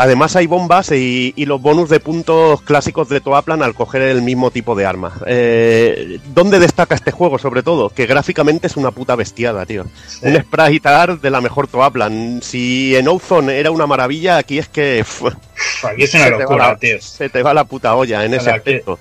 Además 0.00 0.36
hay 0.36 0.46
bombas 0.46 0.92
y, 0.92 1.32
y 1.34 1.44
los 1.44 1.60
bonus 1.60 1.88
de 1.88 1.98
puntos 1.98 2.62
clásicos 2.62 3.08
de 3.08 3.20
Toaplan 3.20 3.64
al 3.64 3.74
coger 3.74 4.02
el 4.02 4.22
mismo 4.22 4.52
tipo 4.52 4.76
de 4.76 4.86
arma. 4.86 5.12
Eh, 5.26 6.20
¿Dónde 6.32 6.60
destaca 6.60 6.94
este 6.94 7.10
juego 7.10 7.36
sobre 7.36 7.64
todo? 7.64 7.90
Que 7.90 8.06
gráficamente 8.06 8.68
es 8.68 8.76
una 8.76 8.92
puta 8.92 9.16
bestiada, 9.16 9.66
tío. 9.66 9.86
Un 10.22 10.36
sprite 10.36 10.88
art 10.88 11.20
de 11.20 11.30
la 11.30 11.40
mejor 11.40 11.66
Toaplan. 11.66 12.38
Si 12.44 12.94
en 12.94 13.08
Ozone 13.08 13.58
era 13.58 13.72
una 13.72 13.88
maravilla, 13.88 14.36
aquí 14.36 14.58
es 14.60 14.68
que... 14.68 15.04
Aquí 15.82 16.04
es 16.04 16.14
una 16.14 16.30
locura, 16.30 16.68
la- 16.68 16.76
tío. 16.76 17.00
Se 17.00 17.28
te 17.28 17.42
va 17.42 17.52
la 17.52 17.64
puta 17.64 17.96
olla 17.96 18.24
en 18.24 18.34
ese 18.34 18.50
aspecto. 18.50 19.00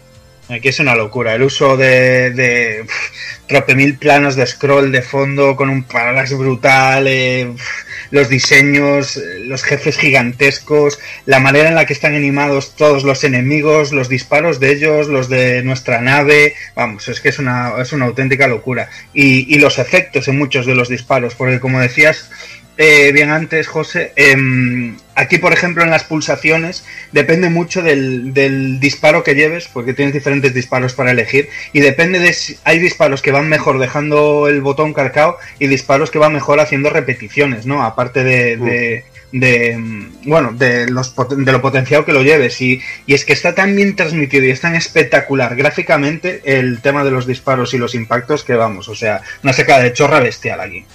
Aquí 0.50 0.70
es 0.70 0.80
una 0.80 0.96
locura. 0.96 1.36
El 1.36 1.44
uso 1.44 1.76
de, 1.76 2.32
de 2.32 2.84
pf, 2.86 3.12
tropemil 3.48 3.98
planos 3.98 4.36
de 4.36 4.48
scroll 4.48 4.92
de 4.92 5.02
fondo 5.02 5.56
con 5.56 5.70
un 5.70 5.84
parallax 5.84 6.38
brutal, 6.38 7.06
eh, 7.08 7.54
los 8.12 8.30
diseños, 8.30 9.18
eh, 9.18 9.40
los 9.42 9.64
jefes 9.64 9.98
gigantescos, 9.98 11.00
la 11.26 11.40
manera 11.40 11.68
en 11.68 11.76
la 11.76 11.86
que 11.86 11.94
están 11.94 12.16
animados 12.16 12.76
todos 12.76 13.04
los 13.04 13.26
enemigos, 13.26 13.92
los 13.92 14.08
disparos 14.08 14.60
de 14.60 14.72
ellos, 14.72 15.08
los 15.08 15.28
de 15.28 15.64
nuestra 15.64 16.00
nave. 16.00 16.56
Vamos, 16.76 17.08
es 17.10 17.20
que 17.20 17.30
es 17.30 17.40
una, 17.40 17.74
es 17.82 17.92
una 17.92 18.06
auténtica 18.06 18.48
locura. 18.48 18.90
Y, 19.14 19.54
y 19.54 19.60
los 19.60 19.80
efectos 19.80 20.30
en 20.30 20.38
muchos 20.38 20.66
de 20.66 20.76
los 20.76 20.88
disparos, 20.88 21.36
porque 21.36 21.60
como 21.60 21.82
decías, 21.82 22.30
eh, 22.78 23.12
bien 23.12 23.30
antes, 23.30 23.68
José. 23.68 24.14
em, 24.16 24.96
aquí, 25.16 25.38
por 25.40 25.52
ejemplo, 25.54 25.84
en 25.84 25.90
las 25.90 26.04
pulsaciones 26.04 26.86
depende 27.12 27.50
mucho 27.50 27.82
del, 27.82 28.34
del 28.34 28.80
disparo 28.80 29.24
que 29.24 29.34
lleves, 29.36 29.68
porque 29.68 29.94
tienes 29.94 30.14
diferentes 30.14 30.54
disparos 30.54 30.94
para 30.94 31.12
elegir, 31.12 31.50
y 31.74 31.80
depende 31.80 32.20
de 32.20 32.34
si 32.34 32.58
hay 32.64 32.80
disparos 32.80 33.22
que 33.22 33.32
van 33.32 33.50
mejor 33.50 33.80
dejando 33.80 34.48
el 34.48 34.62
botón 34.62 34.94
cargado 34.94 35.38
y 35.60 35.68
disparos 35.68 36.12
que 36.12 36.20
van 36.20 36.34
mejor 36.34 36.60
haciendo 36.60 36.90
repeticiones, 36.90 37.66
¿no? 37.66 37.84
Aparte 37.84 38.24
de, 38.24 38.58
de- 38.58 39.06
de, 39.34 39.78
mm, 39.78 40.12
bueno, 40.30 40.54
de, 40.54 40.88
los, 40.90 41.14
de 41.16 41.52
lo 41.52 41.62
potenciado 41.62 42.06
que 42.06 42.14
lo 42.14 42.24
lleves. 42.24 42.62
Y, 42.62 42.82
y 43.06 43.14
es 43.14 43.26
que 43.26 43.34
está 43.34 43.54
tan 43.54 43.76
bien 43.76 43.94
transmitido 43.96 44.46
y 44.46 44.52
es 44.52 44.62
tan 44.62 44.74
espectacular 44.76 45.54
gráficamente 45.58 46.42
el 46.46 46.80
tema 46.82 47.04
de 47.04 47.12
los 47.12 47.28
disparos 47.28 47.74
y 47.74 47.78
los 47.78 47.94
impactos 47.94 48.46
que 48.46 48.54
vamos, 48.54 48.88
o 48.88 48.96
sea, 48.96 49.22
una 49.44 49.52
seca 49.52 49.80
de 49.80 49.92
chorra 49.92 50.22
bestial 50.22 50.62
aquí. 50.62 50.86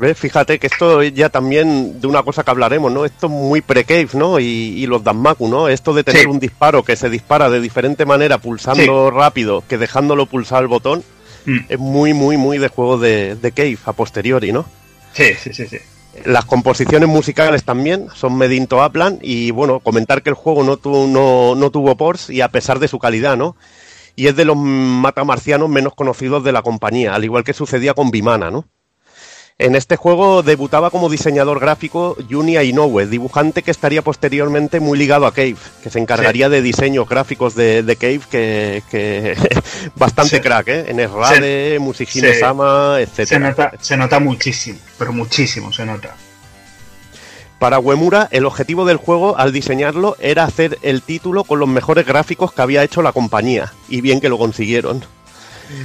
¿Ves? 0.00 0.18
Fíjate 0.18 0.58
que 0.58 0.66
esto 0.66 1.02
es 1.02 1.12
ya 1.12 1.28
también 1.28 2.00
de 2.00 2.06
una 2.06 2.22
cosa 2.22 2.42
que 2.42 2.50
hablaremos, 2.50 2.90
¿no? 2.90 3.04
Esto 3.04 3.26
es 3.26 3.32
muy 3.32 3.60
pre-cave, 3.60 4.08
¿no? 4.14 4.40
Y, 4.40 4.44
y 4.44 4.86
los 4.86 5.04
Danmaku, 5.04 5.46
¿no? 5.46 5.68
Esto 5.68 5.92
de 5.92 6.02
tener 6.04 6.22
Sí. 6.22 6.26
un 6.28 6.40
disparo 6.40 6.82
que 6.82 6.96
se 6.96 7.10
dispara 7.10 7.50
de 7.50 7.60
diferente 7.60 8.06
manera 8.06 8.38
pulsando 8.38 9.10
rápido 9.10 9.62
que 9.68 9.76
dejándolo 9.78 10.24
pulsar 10.26 10.62
el 10.62 10.68
botón 10.68 11.02
Mm. 11.46 11.58
es 11.70 11.78
muy, 11.78 12.12
muy, 12.14 12.36
muy 12.36 12.58
de 12.58 12.68
juego 12.68 12.98
de, 12.98 13.34
de 13.34 13.52
cave 13.52 13.78
a 13.86 13.92
posteriori, 13.94 14.52
¿no? 14.52 14.66
Sí, 15.14 15.32
sí, 15.42 15.52
sí, 15.54 15.66
sí. 15.66 15.78
Las 16.26 16.44
composiciones 16.44 17.08
musicales 17.08 17.64
también 17.64 18.08
son 18.14 18.34
made 18.36 18.54
in 18.56 18.66
Toaplan 18.66 19.18
y 19.22 19.50
bueno, 19.50 19.80
comentar 19.80 20.22
que 20.22 20.28
el 20.30 20.34
juego 20.34 20.62
no, 20.64 20.76
tu- 20.76 21.06
no, 21.08 21.54
no 21.54 21.70
tuvo 21.70 21.96
ports 21.96 22.28
y 22.28 22.40
a 22.42 22.48
pesar 22.48 22.78
de 22.78 22.88
su 22.88 22.98
calidad, 22.98 23.36
¿no? 23.38 23.56
Y 24.16 24.26
es 24.26 24.36
de 24.36 24.44
los 24.44 24.56
matamarcianos 24.56 25.68
menos 25.68 25.94
conocidos 25.94 26.44
de 26.44 26.52
la 26.52 26.62
compañía, 26.62 27.14
al 27.14 27.24
igual 27.24 27.44
que 27.44 27.52
sucedía 27.54 27.94
con 27.94 28.10
Vimana, 28.10 28.50
¿no? 28.50 28.66
En 29.62 29.76
este 29.76 29.96
juego 29.96 30.42
debutaba 30.42 30.88
como 30.88 31.10
diseñador 31.10 31.60
gráfico 31.60 32.16
Junya 32.30 32.62
Inoue, 32.62 33.04
dibujante 33.04 33.62
que 33.62 33.70
estaría 33.70 34.00
posteriormente 34.00 34.80
muy 34.80 34.96
ligado 34.96 35.26
a 35.26 35.34
Cave, 35.34 35.56
que 35.82 35.90
se 35.90 35.98
encargaría 35.98 36.48
de 36.48 36.62
diseños 36.62 37.06
gráficos 37.06 37.54
de, 37.54 37.82
de 37.82 37.96
Cave, 37.96 38.22
que, 38.30 38.82
que 38.90 39.36
bastante 39.96 40.36
Sí. 40.36 40.42
crack, 40.42 40.68
¿eh? 40.68 40.84
En 40.88 40.98
Errade, 40.98 41.78
Musihime 41.78 42.32
Sí. 42.32 42.40
Sama, 42.40 42.96
Se 43.14 43.22
etc. 43.24 43.38
nota, 43.38 43.72
se 43.78 43.98
nota 43.98 44.18
muchísimo, 44.18 44.78
pero 44.98 45.12
muchísimo 45.12 45.70
se 45.74 45.84
nota. 45.84 46.16
Para 47.58 47.78
Uemura, 47.80 48.28
el 48.30 48.46
objetivo 48.46 48.86
del 48.86 48.96
juego 48.96 49.36
al 49.36 49.52
diseñarlo 49.52 50.16
era 50.20 50.44
hacer 50.44 50.78
el 50.80 51.02
título 51.02 51.44
con 51.44 51.58
los 51.58 51.68
mejores 51.68 52.06
gráficos 52.06 52.54
que 52.54 52.62
había 52.62 52.82
hecho 52.82 53.02
la 53.02 53.12
compañía, 53.12 53.74
y 53.90 54.00
bien 54.00 54.22
que 54.22 54.30
lo 54.30 54.38
consiguieron. 54.38 55.04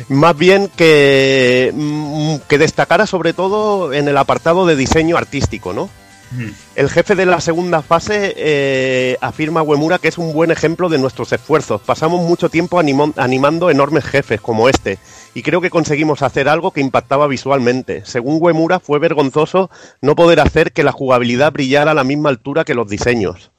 Más 0.10 0.38
bien 0.38 0.70
que, 0.76 1.72
mm, 1.74 2.36
que 2.48 2.58
destacara 2.58 3.08
sobre 3.08 3.34
todo 3.34 3.94
en 3.94 4.08
el 4.08 4.18
apartado 4.18 4.66
de 4.66 4.76
diseño 4.76 5.18
artístico, 5.18 5.74
¿no? 5.74 5.90
Mm. 6.32 6.50
El 6.76 6.90
jefe 6.90 7.16
de 7.16 7.26
la 7.26 7.40
segunda 7.40 7.82
fase 7.82 8.34
eh, 8.36 9.18
afirma 9.22 9.62
Uemura 9.62 10.00
que 10.00 10.08
es 10.08 10.18
un 10.18 10.34
buen 10.34 10.52
ejemplo 10.52 10.90
de 10.90 10.98
nuestros 10.98 11.32
esfuerzos. 11.32 11.82
Pasamos 11.82 12.22
mucho 12.22 12.50
tiempo 12.50 12.80
animando 12.80 13.70
enormes 13.70 14.06
jefes 14.06 14.42
como 14.42 14.68
este 14.68 14.98
y 15.34 15.44
creo 15.44 15.62
que 15.62 15.70
conseguimos 15.70 16.22
hacer 16.22 16.50
algo 16.50 16.72
que 16.72 16.82
impactaba 16.82 17.28
visualmente. 17.28 18.04
Según 18.06 18.38
Uemura 18.42 18.80
fue 18.80 19.00
vergonzoso 19.00 19.70
no 20.02 20.16
poder 20.16 20.40
hacer 20.40 20.72
que 20.72 20.84
la 20.84 20.92
jugabilidad 20.92 21.54
brillara 21.54 21.92
a 21.92 21.96
la 21.96 22.04
misma 22.04 22.30
altura 22.30 22.66
que 22.66 22.74
los 22.74 22.90
diseños. 22.90 23.52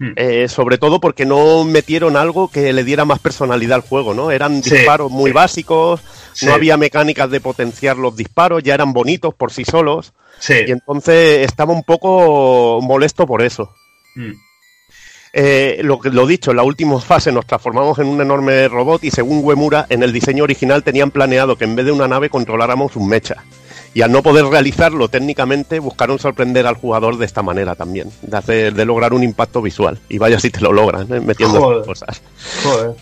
Hmm. 0.00 0.12
Eh, 0.16 0.46
sobre 0.48 0.78
todo 0.78 1.00
porque 1.00 1.26
no 1.26 1.64
metieron 1.64 2.16
algo 2.16 2.48
que 2.48 2.72
le 2.72 2.84
diera 2.84 3.04
más 3.04 3.18
personalidad 3.18 3.76
al 3.76 3.80
juego, 3.88 4.14
¿no? 4.14 4.30
Eran 4.30 4.62
Sí, 4.62 4.70
disparos 4.70 5.10
muy 5.10 5.30
sí. 5.30 5.34
básicos, 5.34 6.00
Sí. 6.34 6.46
no 6.46 6.54
había 6.54 6.76
mecánicas 6.76 7.28
de 7.30 7.40
potenciar 7.40 7.96
los 7.96 8.14
disparos, 8.16 8.62
ya 8.62 8.74
eran 8.74 8.92
bonitos 8.92 9.34
por 9.34 9.50
sí 9.52 9.64
solos. 9.64 10.12
Y 10.48 10.70
entonces 10.70 11.40
estaba 11.44 11.72
un 11.72 11.82
poco 11.82 12.80
molesto 12.80 13.26
por 13.26 13.42
eso. 13.42 13.74
Mm. 14.14 14.32
Eh, 15.34 15.80
lo, 15.82 15.98
que- 15.98 16.10
lo 16.10 16.26
dicho, 16.26 16.52
en 16.52 16.56
la 16.56 16.62
última 16.62 16.98
fase 17.00 17.30
nos 17.32 17.46
transformamos 17.46 17.98
en 17.98 18.06
un 18.06 18.20
enorme 18.20 18.66
robot 18.68 19.04
y 19.04 19.10
según 19.10 19.44
Uemura, 19.44 19.86
en 19.90 20.02
el 20.02 20.12
diseño 20.12 20.44
original 20.44 20.82
tenían 20.82 21.10
planeado 21.10 21.56
que 21.56 21.64
en 21.64 21.76
vez 21.76 21.84
de 21.86 21.92
una 21.92 22.08
nave 22.08 22.30
controláramos 22.30 22.96
un 22.96 23.08
mecha. 23.08 23.44
Y 23.94 24.02
al 24.02 24.12
no 24.12 24.22
poder 24.22 24.44
realizarlo 24.44 25.08
técnicamente, 25.08 25.78
buscaron 25.80 26.18
sorprender 26.18 26.66
al 26.66 26.76
jugador 26.76 27.16
de 27.18 27.26
esta 27.26 27.42
manera 27.42 27.74
también, 27.74 28.10
de, 28.22 28.36
hacer, 28.36 28.74
de 28.74 28.84
lograr 28.84 29.12
un 29.12 29.22
impacto 29.24 29.60
visual. 29.62 29.98
Y 30.08 30.18
vaya 30.18 30.38
si 30.38 30.50
te 30.50 30.60
lo 30.60 30.72
logran, 30.72 31.12
¿eh? 31.12 31.20
metiendo 31.20 31.60
Joder. 31.60 31.84
cosas. 31.86 32.20
Joder. 32.62 32.94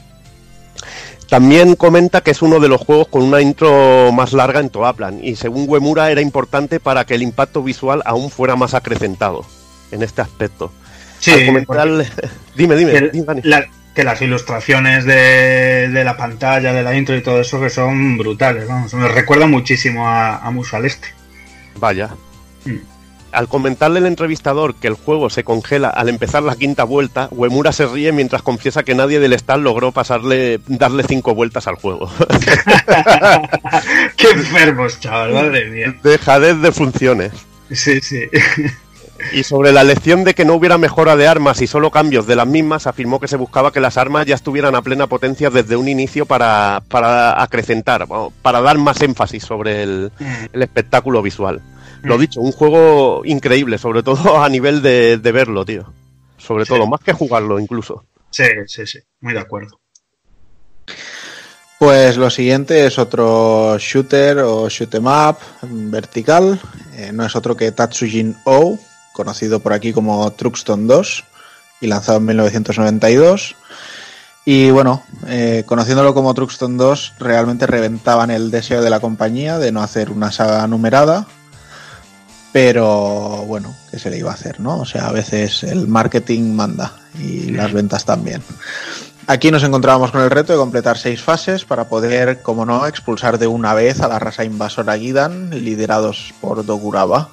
También 1.28 1.74
comenta 1.74 2.20
que 2.20 2.30
es 2.30 2.40
uno 2.40 2.60
de 2.60 2.68
los 2.68 2.80
juegos 2.80 3.08
con 3.08 3.22
una 3.22 3.40
intro 3.40 4.12
más 4.12 4.32
larga 4.32 4.60
en 4.60 4.70
Toaplan 4.70 5.24
y 5.24 5.34
según 5.34 5.68
Uemura 5.68 6.10
era 6.12 6.20
importante 6.20 6.78
para 6.78 7.04
que 7.04 7.14
el 7.16 7.22
impacto 7.22 7.64
visual 7.64 8.00
aún 8.04 8.30
fuera 8.30 8.54
más 8.54 8.74
acrecentado 8.74 9.44
en 9.90 10.04
este 10.04 10.22
aspecto. 10.22 10.70
Sí, 11.18 11.32
Al 11.32 11.46
comentar- 11.46 12.06
dime, 12.56 12.76
dime, 12.76 13.10
dime, 13.12 13.40
la- 13.42 13.66
que 13.96 14.04
las 14.04 14.20
ilustraciones 14.20 15.06
de, 15.06 15.88
de 15.88 16.04
la 16.04 16.18
pantalla, 16.18 16.74
de 16.74 16.82
la 16.82 16.94
intro 16.94 17.16
y 17.16 17.22
todo 17.22 17.40
eso 17.40 17.58
que 17.58 17.70
son 17.70 18.18
brutales, 18.18 18.68
vamos, 18.68 18.92
me 18.92 19.08
recuerda 19.08 19.46
muchísimo 19.46 20.06
a, 20.06 20.36
a 20.36 20.48
al 20.48 20.84
Este. 20.84 21.08
Vaya. 21.80 22.10
Mm. 22.66 22.76
Al 23.32 23.48
comentarle 23.48 24.00
el 24.00 24.06
entrevistador 24.06 24.74
que 24.74 24.88
el 24.88 24.94
juego 24.94 25.30
se 25.30 25.44
congela 25.44 25.88
al 25.88 26.10
empezar 26.10 26.42
la 26.42 26.56
quinta 26.56 26.84
vuelta, 26.84 27.28
Uemura 27.30 27.72
se 27.72 27.86
ríe 27.86 28.12
mientras 28.12 28.42
confiesa 28.42 28.82
que 28.82 28.94
nadie 28.94 29.18
del 29.18 29.32
stand 29.32 29.64
logró 29.64 29.92
pasarle, 29.92 30.60
darle 30.66 31.02
cinco 31.02 31.34
vueltas 31.34 31.66
al 31.66 31.76
juego. 31.76 32.10
Qué 34.16 34.30
enfermos, 34.30 35.00
chaval, 35.00 35.32
madre 35.32 35.70
mía. 35.70 35.96
Dejadez 36.02 36.60
de 36.60 36.70
funciones. 36.70 37.32
Sí, 37.72 38.00
sí. 38.02 38.28
Y 39.32 39.42
sobre 39.44 39.72
la 39.72 39.82
lección 39.84 40.24
de 40.24 40.34
que 40.34 40.44
no 40.44 40.54
hubiera 40.54 40.78
mejora 40.78 41.16
de 41.16 41.26
armas 41.26 41.60
y 41.62 41.66
solo 41.66 41.90
cambios 41.90 42.26
de 42.26 42.36
las 42.36 42.46
mismas, 42.46 42.86
afirmó 42.86 43.18
que 43.20 43.28
se 43.28 43.36
buscaba 43.36 43.72
que 43.72 43.80
las 43.80 43.96
armas 43.96 44.26
ya 44.26 44.34
estuvieran 44.34 44.74
a 44.74 44.82
plena 44.82 45.06
potencia 45.06 45.50
desde 45.50 45.76
un 45.76 45.88
inicio 45.88 46.26
para, 46.26 46.82
para 46.88 47.42
acrecentar, 47.42 48.06
para 48.42 48.60
dar 48.60 48.78
más 48.78 49.00
énfasis 49.02 49.42
sobre 49.42 49.82
el, 49.82 50.12
el 50.52 50.62
espectáculo 50.62 51.22
visual. 51.22 51.60
Lo 52.02 52.16
Mm. 52.16 52.20
dicho, 52.20 52.40
un 52.40 52.52
juego 52.52 53.22
increíble, 53.24 53.78
sobre 53.78 54.02
todo 54.02 54.40
a 54.42 54.48
nivel 54.48 54.82
de, 54.82 55.16
de 55.18 55.32
verlo, 55.32 55.64
tío. 55.64 55.92
Sobre 56.38 56.64
Sí. 56.64 56.74
todo, 56.74 56.86
más 56.86 57.00
que 57.00 57.12
jugarlo 57.12 57.58
incluso. 57.58 58.04
Sí, 58.30 58.44
sí, 58.66 58.86
sí, 58.86 58.98
muy 59.20 59.32
de 59.32 59.40
acuerdo. 59.40 59.80
Pues 61.78 62.16
lo 62.16 62.30
siguiente 62.30 62.86
es 62.86 62.98
otro 62.98 63.76
shooter 63.78 64.38
o 64.38 64.68
shoot 64.68 64.94
'em 64.94 65.06
up 65.06 65.36
vertical. 65.62 66.58
Eh, 66.94 67.10
no 67.12 67.24
es 67.26 67.36
otro 67.36 67.54
que 67.56 67.70
Tatsujin 67.72 68.34
O, 68.44 68.78
conocido 69.16 69.60
por 69.60 69.72
aquí 69.72 69.94
como 69.94 70.30
Truxton 70.30 70.86
2 70.86 71.24
y 71.80 71.86
lanzado 71.86 72.18
en 72.18 72.26
1992. 72.26 73.56
Y 74.44 74.70
bueno, 74.70 75.02
eh, 75.26 75.64
conociéndolo 75.66 76.14
como 76.14 76.34
Truxton 76.34 76.76
2, 76.76 77.14
realmente 77.18 77.66
reventaban 77.66 78.30
el 78.30 78.50
deseo 78.50 78.82
de 78.82 78.90
la 78.90 79.00
compañía 79.00 79.58
de 79.58 79.72
no 79.72 79.82
hacer 79.82 80.10
una 80.10 80.30
saga 80.30 80.66
numerada. 80.68 81.26
Pero 82.52 83.44
bueno, 83.46 83.74
¿qué 83.90 83.98
se 83.98 84.10
le 84.10 84.18
iba 84.18 84.30
a 84.30 84.34
hacer, 84.34 84.60
no? 84.60 84.78
O 84.80 84.84
sea, 84.84 85.08
a 85.08 85.12
veces 85.12 85.64
el 85.64 85.88
marketing 85.88 86.54
manda 86.54 86.92
y 87.18 87.50
las 87.50 87.72
ventas 87.72 88.04
también. 88.04 88.42
Aquí 89.26 89.50
nos 89.50 89.64
encontrábamos 89.64 90.12
con 90.12 90.22
el 90.22 90.30
reto 90.30 90.52
de 90.52 90.58
completar 90.58 90.96
seis 90.96 91.20
fases 91.20 91.64
para 91.64 91.88
poder, 91.88 92.42
como 92.42 92.64
no, 92.64 92.86
expulsar 92.86 93.38
de 93.38 93.48
una 93.48 93.74
vez 93.74 94.00
a 94.00 94.08
la 94.08 94.20
raza 94.20 94.44
invasora 94.44 94.96
Gidan, 94.96 95.50
liderados 95.50 96.32
por 96.40 96.64
Doguraba. 96.64 97.30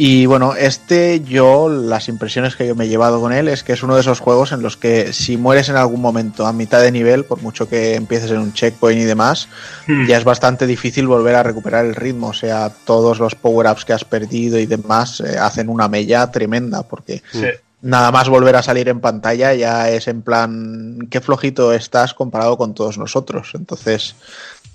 Y 0.00 0.26
bueno, 0.26 0.54
este 0.54 1.20
yo, 1.24 1.68
las 1.68 2.08
impresiones 2.08 2.54
que 2.54 2.64
yo 2.68 2.76
me 2.76 2.84
he 2.84 2.88
llevado 2.88 3.20
con 3.20 3.32
él 3.32 3.48
es 3.48 3.64
que 3.64 3.72
es 3.72 3.82
uno 3.82 3.96
de 3.96 4.00
esos 4.02 4.20
juegos 4.20 4.52
en 4.52 4.62
los 4.62 4.76
que 4.76 5.12
si 5.12 5.36
mueres 5.36 5.68
en 5.70 5.76
algún 5.76 6.00
momento 6.00 6.46
a 6.46 6.52
mitad 6.52 6.80
de 6.80 6.92
nivel, 6.92 7.24
por 7.24 7.42
mucho 7.42 7.68
que 7.68 7.96
empieces 7.96 8.30
en 8.30 8.38
un 8.38 8.52
checkpoint 8.52 9.00
y 9.00 9.04
demás, 9.04 9.48
Hmm. 9.88 10.06
ya 10.06 10.16
es 10.16 10.22
bastante 10.22 10.66
difícil 10.68 11.08
volver 11.08 11.34
a 11.34 11.42
recuperar 11.42 11.84
el 11.84 11.96
ritmo. 11.96 12.28
O 12.28 12.32
sea, 12.32 12.70
todos 12.84 13.18
los 13.18 13.34
power-ups 13.34 13.84
que 13.84 13.92
has 13.92 14.04
perdido 14.04 14.56
y 14.60 14.66
demás 14.66 15.18
eh, 15.20 15.36
hacen 15.36 15.68
una 15.68 15.88
mella 15.88 16.30
tremenda 16.30 16.84
porque 16.84 17.22
Sí. 17.32 17.46
nada 17.82 18.12
más 18.12 18.28
volver 18.28 18.54
a 18.54 18.62
salir 18.62 18.88
en 18.88 19.00
pantalla 19.00 19.52
ya 19.54 19.90
es 19.90 20.06
en 20.06 20.22
plan, 20.22 21.08
qué 21.10 21.20
flojito 21.20 21.72
estás 21.72 22.14
comparado 22.14 22.56
con 22.56 22.72
todos 22.72 22.98
nosotros. 22.98 23.50
Entonces 23.54 24.14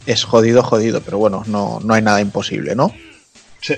es 0.06 0.26
jodido, 0.26 0.64
jodido, 0.64 1.00
pero 1.00 1.18
bueno, 1.18 1.44
no, 1.48 1.80
no 1.82 1.94
hay 1.94 2.02
nada 2.02 2.20
imposible, 2.20 2.76
¿no? 2.76 2.92
Sí. 3.62 3.76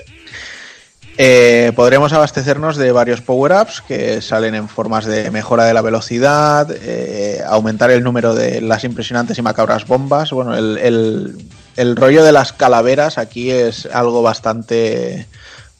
Eh, 1.18 1.72
podremos 1.74 2.12
abastecernos 2.12 2.76
de 2.76 2.92
varios 2.92 3.22
power-ups 3.22 3.80
que 3.80 4.20
salen 4.20 4.54
en 4.54 4.68
formas 4.68 5.06
de 5.06 5.30
mejora 5.30 5.64
de 5.64 5.72
la 5.72 5.80
velocidad, 5.82 6.68
eh, 6.82 7.40
aumentar 7.46 7.90
el 7.90 8.02
número 8.04 8.34
de 8.34 8.60
las 8.60 8.84
impresionantes 8.84 9.38
y 9.38 9.42
macabras 9.42 9.86
bombas. 9.86 10.30
Bueno, 10.32 10.54
el, 10.56 10.76
el- 10.78 11.36
el 11.76 11.94
rollo 11.96 12.24
de 12.24 12.32
las 12.32 12.52
calaveras 12.54 13.18
aquí 13.18 13.50
es 13.50 13.86
algo 13.86 14.22
bastante 14.22 15.26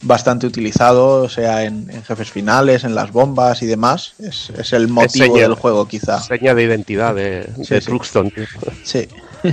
bastante 0.02 0.47
utilizado, 0.47 1.23
o 1.23 1.28
sea, 1.31 1.65
en, 1.65 1.89
en 1.90 2.05
jefes 2.05 2.31
finales, 2.31 2.84
en 2.84 2.94
las 2.94 3.12
bombas 3.12 3.62
y 3.62 3.66
demás. 3.66 4.12
Es, 4.18 4.50
es 4.50 4.73
el 4.74 4.89
motivo 4.89 5.24
seña- 5.24 5.42
del 5.42 5.55
juego, 5.55 5.89
quizá. 5.89 6.20
Seña 6.20 6.55
de 6.55 6.62
identidad 6.65 7.15
de, 7.15 7.48
Sí, 7.65 7.74
de 7.74 7.81
sí. 7.81 7.86
Truxton. 7.86 8.31
Sí. 8.84 9.08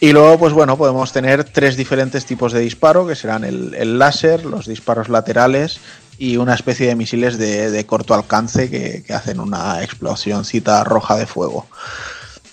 y 0.00 0.12
luego, 0.12 0.38
pues 0.38 0.52
bueno, 0.52 0.76
podemos 0.76 1.12
tener 1.12 1.44
tres 1.44 1.76
diferentes 1.76 2.26
tipos 2.26 2.52
de 2.52 2.60
disparo, 2.60 3.06
que 3.06 3.14
serán 3.14 3.44
el, 3.44 3.74
el 3.74 3.98
láser, 3.98 4.44
los 4.44 4.66
disparos 4.66 5.08
laterales 5.08 5.80
y 6.18 6.36
una 6.36 6.54
especie 6.54 6.86
de 6.86 6.96
misiles 6.96 7.38
de, 7.38 7.70
de 7.70 7.86
corto 7.86 8.14
alcance 8.14 8.70
que, 8.70 9.02
que 9.02 9.12
hacen 9.12 9.40
una 9.40 9.82
explosioncita 9.82 10.82
roja 10.84 11.16
de 11.16 11.26
fuego. 11.26 11.66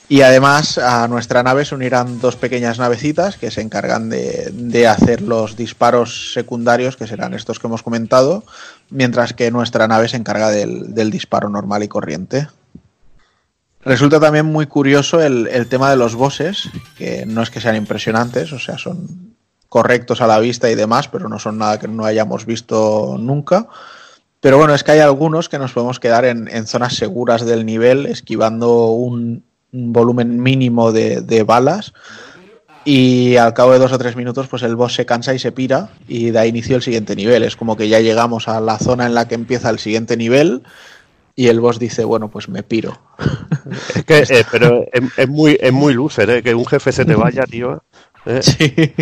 Y 0.10 0.22
además 0.22 0.78
a 0.78 1.08
nuestra 1.08 1.44
nave 1.44 1.66
se 1.66 1.76
unirán 1.76 2.20
dos 2.20 2.36
pequeñas 2.36 2.78
navecitas 2.78 3.38
que 3.38 3.52
se 3.52 3.62
encargan 3.62 4.10
de, 4.10 4.52
de 4.54 4.88
hacer 4.88 5.22
los 5.22 5.56
disparos 5.56 6.34
secundarios, 6.34 6.98
que 6.98 7.08
serán 7.08 7.34
estos 7.34 7.58
que 7.58 7.68
hemos 7.68 7.84
comentado, 7.84 8.44
mientras 8.90 9.34
que 9.34 9.50
nuestra 9.50 9.88
nave 9.88 10.10
se 10.10 10.18
encarga 10.18 10.50
del, 10.50 10.94
del 10.94 11.10
disparo 11.10 11.50
normal 11.50 11.84
y 11.84 11.88
corriente. 11.88 12.48
Resulta 13.86 14.20
también 14.20 14.46
muy 14.46 14.68
curioso 14.68 15.22
el, 15.22 15.48
el 15.48 15.68
tema 15.68 15.90
de 15.90 15.98
los 15.98 16.16
bosses, 16.16 16.70
que 16.98 17.26
no 17.26 17.42
es 17.42 17.50
que 17.50 17.60
sean 17.60 17.76
impresionantes, 17.76 18.54
o 18.54 18.60
sea, 18.60 18.78
son 18.78 19.36
correctos 19.68 20.22
a 20.22 20.28
la 20.28 20.40
vista 20.40 20.70
y 20.70 20.76
demás, 20.76 21.08
pero 21.08 21.28
no 21.28 21.40
son 21.40 21.58
nada 21.58 21.80
que 21.80 21.88
no 21.88 22.06
hayamos 22.06 22.46
visto 22.46 23.18
nunca. 23.20 23.68
Pero 24.40 24.58
bueno, 24.58 24.76
es 24.76 24.84
que 24.84 24.92
hay 24.92 25.00
algunos 25.00 25.50
que 25.50 25.58
nos 25.58 25.72
podemos 25.72 26.00
quedar 26.00 26.26
en, 26.26 26.48
en 26.48 26.68
zonas 26.68 26.96
seguras 26.96 27.46
del 27.46 27.66
nivel, 27.66 28.06
esquivando 28.06 28.92
un, 28.92 29.44
volumen 29.72 30.42
mínimo 30.44 30.92
de, 30.92 31.22
de 31.22 31.44
balas. 31.44 31.94
Y 32.86 33.38
al 33.38 33.54
cabo 33.54 33.72
de 33.72 33.80
dos 33.80 33.94
o 33.94 33.98
tres 33.98 34.16
minutos, 34.16 34.48
pues 34.48 34.62
el 34.64 34.76
boss 34.76 34.94
se 34.94 35.06
cansa 35.06 35.34
y 35.34 35.40
se 35.40 35.52
pira 35.52 35.90
y 36.08 36.32
da 36.32 36.46
inicio 36.46 36.76
el 36.76 36.84
siguiente 36.84 37.16
nivel. 37.16 37.44
Es 37.44 37.56
como 37.56 37.76
que 37.76 37.88
ya 37.88 38.00
llegamos 38.00 38.48
a 38.48 38.60
la 38.60 38.78
zona 38.78 39.06
en 39.06 39.16
la 39.16 39.28
que 39.28 39.36
empieza 39.36 39.70
el 39.70 39.80
siguiente 39.80 40.18
nivel 40.18 40.64
y 41.36 41.48
el 41.48 41.60
boss 41.60 41.80
dice, 41.80 42.04
bueno, 42.04 42.30
pues 42.30 42.50
me 42.50 42.64
piro. 42.64 43.00
Es 43.96 44.04
que, 44.04 44.20
eh, 44.40 44.46
pero 44.52 44.84
es, 44.92 45.02
es 45.18 45.30
muy, 45.30 45.58
es 45.60 45.72
muy 45.72 45.94
loser, 45.94 46.30
¿eh? 46.30 46.44
Que 46.44 46.54
un 46.54 46.66
jefe 46.66 46.92
se 46.92 47.06
te 47.06 47.16
vaya, 47.16 47.44
tío. 47.46 47.82
¿eh? 48.26 48.42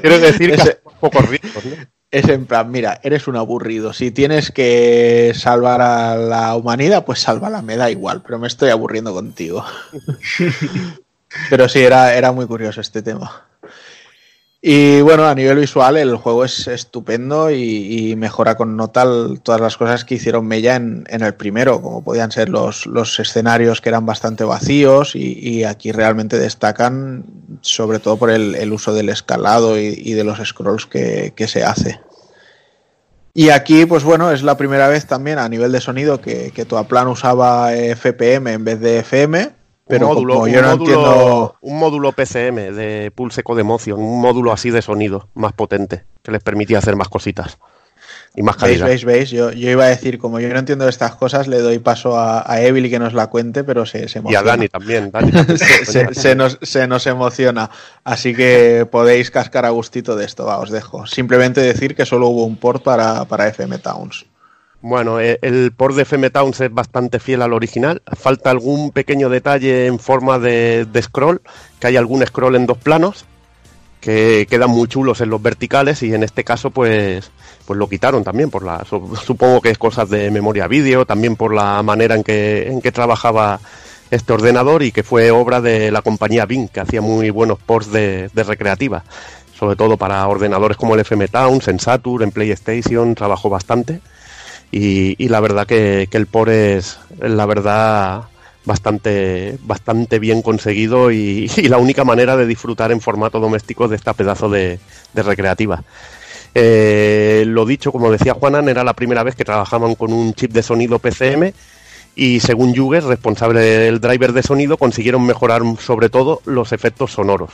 Quiero 0.00 0.18
decir 0.18 0.48
que 0.50 0.54
Ese- 0.54 0.62
hace 0.62 0.78
pocos 1.00 1.28
riesgos, 1.28 1.64
¿no? 1.64 1.76
Es 2.10 2.28
en 2.28 2.46
plan, 2.46 2.70
mira, 2.70 3.00
eres 3.02 3.26
un 3.26 3.34
aburrido. 3.36 3.92
Si 3.92 4.12
tienes 4.12 4.52
que 4.52 5.32
salvar 5.34 5.80
a 5.82 6.16
la 6.16 6.54
humanidad, 6.54 7.04
pues 7.04 7.18
sálvala, 7.20 7.60
me 7.60 7.76
da 7.76 7.90
igual, 7.90 8.22
pero 8.22 8.38
me 8.38 8.46
estoy 8.46 8.70
aburriendo 8.70 9.12
contigo. 9.12 9.64
pero 11.50 11.68
sí, 11.68 11.80
era, 11.80 12.14
era 12.14 12.30
muy 12.32 12.46
curioso 12.46 12.80
este 12.80 13.02
tema. 13.02 13.46
Y 14.66 15.02
bueno, 15.02 15.26
a 15.26 15.34
nivel 15.34 15.58
visual 15.58 15.98
el 15.98 16.16
juego 16.16 16.42
es 16.42 16.68
estupendo 16.68 17.50
y, 17.50 18.16
mejora 18.16 18.56
con 18.56 18.78
nota 18.78 19.04
todas 19.42 19.60
las 19.60 19.76
cosas 19.76 20.06
que 20.06 20.14
hicieron 20.14 20.46
Mella 20.46 20.76
en, 20.76 21.04
el 21.06 21.34
primero, 21.34 21.82
como 21.82 22.02
podían 22.02 22.32
ser 22.32 22.48
los, 22.48 22.86
los 22.86 23.20
escenarios 23.20 23.82
que 23.82 23.90
eran 23.90 24.06
bastante 24.06 24.42
vacíos 24.42 25.16
y, 25.16 25.64
aquí 25.64 25.92
realmente 25.92 26.38
destacan 26.38 27.26
sobre 27.60 27.98
todo 27.98 28.16
por 28.16 28.30
el, 28.30 28.72
uso 28.72 28.94
del 28.94 29.10
escalado 29.10 29.78
y, 29.78 30.00
y 30.02 30.14
de 30.14 30.24
los 30.24 30.38
scrolls 30.38 30.86
que, 30.86 31.34
que 31.36 31.46
se 31.46 31.62
hace. 31.62 32.00
Y 33.34 33.50
aquí, 33.50 33.84
pues 33.84 34.02
bueno, 34.02 34.32
es 34.32 34.42
la 34.42 34.56
primera 34.56 34.88
vez 34.88 35.04
también 35.04 35.38
a 35.40 35.48
nivel 35.50 35.72
de 35.72 35.82
sonido 35.82 36.22
que, 36.22 36.52
que 36.52 36.64
Toaplan 36.64 37.08
usaba 37.08 37.74
FPM 37.74 38.50
en 38.50 38.64
vez 38.64 38.80
de 38.80 39.00
FM, 39.00 39.50
pero 39.86 40.08
un 40.08 40.14
módulo, 40.14 40.32
como 40.34 40.44
un 40.46 40.50
yo 40.50 40.62
no 40.62 40.68
módulo- 40.76 40.80
entiendo... 40.80 41.56
un 41.60 41.78
módulo 41.78 42.12
PCM 42.12 42.74
de 42.74 43.12
Pulse 43.14 43.42
Code 43.42 43.60
Emotion, 43.62 44.00
un 44.00 44.20
módulo 44.20 44.52
así 44.52 44.70
de 44.70 44.82
sonido 44.82 45.28
más 45.34 45.52
potente 45.52 46.04
que 46.22 46.32
les 46.32 46.42
permitía 46.42 46.78
hacer 46.78 46.96
más 46.96 47.08
cositas 47.08 47.58
y 48.36 48.42
más 48.42 48.56
¿Veis, 48.56 48.60
calidad. 48.80 48.86
veis, 48.86 49.04
veis? 49.04 49.30
Yo, 49.30 49.52
yo 49.52 49.70
iba 49.70 49.84
a 49.84 49.88
decir, 49.88 50.18
como 50.18 50.40
yo 50.40 50.48
no 50.48 50.58
entiendo 50.58 50.88
estas 50.88 51.14
cosas, 51.14 51.46
le 51.46 51.60
doy 51.60 51.78
paso 51.78 52.18
a, 52.18 52.50
a 52.50 52.62
Evil 52.62 52.86
y 52.86 52.90
que 52.90 52.98
nos 52.98 53.14
la 53.14 53.28
cuente, 53.28 53.62
pero 53.62 53.86
se, 53.86 54.08
se 54.08 54.18
Y 54.18 54.18
a 54.18 54.20
emociona. 54.20 54.42
Dani 54.50 54.68
también. 54.68 55.10
Dani 55.12 55.30
también. 55.32 55.58
se, 55.58 55.84
se- 55.84 56.14
se 56.14 56.34
nos, 56.34 56.58
se 56.62 56.88
nos 56.88 57.06
emociona. 57.06 57.70
Así 58.02 58.34
que 58.34 58.88
podéis 58.90 59.30
cascar 59.30 59.64
a 59.66 59.70
gustito 59.70 60.16
de 60.16 60.24
esto, 60.24 60.46
va, 60.46 60.58
os 60.58 60.70
dejo. 60.70 61.06
Simplemente 61.06 61.60
decir 61.60 61.94
que 61.94 62.04
solo 62.06 62.26
hubo 62.28 62.44
un 62.44 62.56
port 62.56 62.82
para, 62.82 63.24
para 63.26 63.46
FM 63.46 63.78
Towns. 63.78 64.26
Bueno, 64.86 65.18
eh, 65.18 65.38
el 65.40 65.72
port 65.72 65.96
de 65.96 66.02
FM 66.02 66.28
Towns 66.28 66.60
es 66.60 66.70
bastante 66.70 67.18
fiel 67.18 67.40
al 67.40 67.54
original. 67.54 68.02
Falta 68.18 68.50
algún 68.50 68.90
pequeño 68.90 69.30
detalle 69.30 69.86
en 69.86 69.98
forma 69.98 70.38
de, 70.38 70.86
scroll, 71.00 71.40
que 71.80 71.86
hay 71.86 71.96
algún 71.96 72.22
scroll 72.26 72.54
en 72.54 72.66
dos 72.66 72.76
planos, 72.76 73.24
que 74.02 74.46
quedan 74.50 74.68
muy 74.68 74.86
chulos 74.86 75.22
en 75.22 75.30
los 75.30 75.40
verticales 75.40 76.02
y 76.02 76.12
en 76.12 76.22
este 76.22 76.44
caso 76.44 76.70
pues, 76.70 77.30
pues 77.64 77.78
lo 77.78 77.88
quitaron 77.88 78.24
también 78.24 78.50
por 78.50 78.62
la 78.62 78.84
su- 78.84 79.16
supongo 79.16 79.62
que 79.62 79.70
es 79.70 79.78
cosas 79.78 80.10
de 80.10 80.30
memoria 80.30 80.68
vídeo, 80.68 81.06
también 81.06 81.34
por 81.36 81.54
la 81.54 81.82
manera 81.82 82.14
en 82.14 82.22
que, 82.22 82.68
en 82.68 82.82
que 82.82 82.92
trabajaba 82.92 83.60
este 84.10 84.34
ordenador 84.34 84.82
y 84.82 84.92
que 84.92 85.02
fue 85.02 85.30
obra 85.30 85.62
de 85.62 85.90
la 85.92 86.02
compañía 86.02 86.44
Bing, 86.44 86.68
que 86.68 86.80
hacía 86.80 87.00
muy 87.00 87.30
buenos 87.30 87.58
ports 87.58 87.90
de, 87.90 88.28
de 88.34 88.42
recreativa, 88.44 89.02
sobre 89.58 89.76
todo 89.76 89.96
para 89.96 90.28
ordenadores 90.28 90.76
como 90.76 90.92
el 90.92 91.00
FM 91.00 91.26
Towns, 91.28 91.68
en 91.68 91.80
Saturn, 91.80 92.22
en 92.24 92.32
PlayStation, 92.32 93.14
trabajó 93.14 93.48
bastante 93.48 94.02
y, 94.74 95.14
y 95.24 95.28
la 95.28 95.38
verdad 95.38 95.68
que, 95.68 96.08
que 96.10 96.16
el 96.16 96.26
port 96.26 96.50
es 96.50 96.98
la 97.20 97.46
verdad 97.46 98.24
bastante 98.64 99.56
bastante 99.62 100.18
bien 100.18 100.42
conseguido 100.42 101.12
y, 101.12 101.46
la 101.68 101.78
única 101.78 102.02
manera 102.02 102.36
de 102.36 102.44
disfrutar 102.44 102.90
en 102.90 103.00
formato 103.00 103.38
doméstico 103.38 103.86
de 103.86 103.94
esta 103.94 104.14
pedazo 104.14 104.48
de, 104.48 104.80
de 105.12 105.22
recreativa. 105.22 105.84
Eh, 106.56 107.44
lo 107.46 107.64
dicho, 107.66 107.92
como 107.92 108.10
decía 108.10 108.34
Juanan, 108.34 108.68
era 108.68 108.82
la 108.82 108.94
primera 108.94 109.22
vez 109.22 109.36
que 109.36 109.44
trabajaban 109.44 109.94
con 109.94 110.12
un 110.12 110.34
chip 110.34 110.52
de 110.52 110.62
sonido 110.62 110.98
PCM 110.98 111.52
y 112.16 112.40
según 112.40 112.74
Yuger, 112.74 113.04
responsable 113.04 113.60
del 113.60 114.00
driver 114.00 114.32
de 114.32 114.42
sonido, 114.42 114.76
consiguieron 114.76 115.24
mejorar 115.24 115.62
sobre 115.78 116.08
todo 116.08 116.40
los 116.46 116.72
efectos 116.72 117.12
sonoros, 117.12 117.50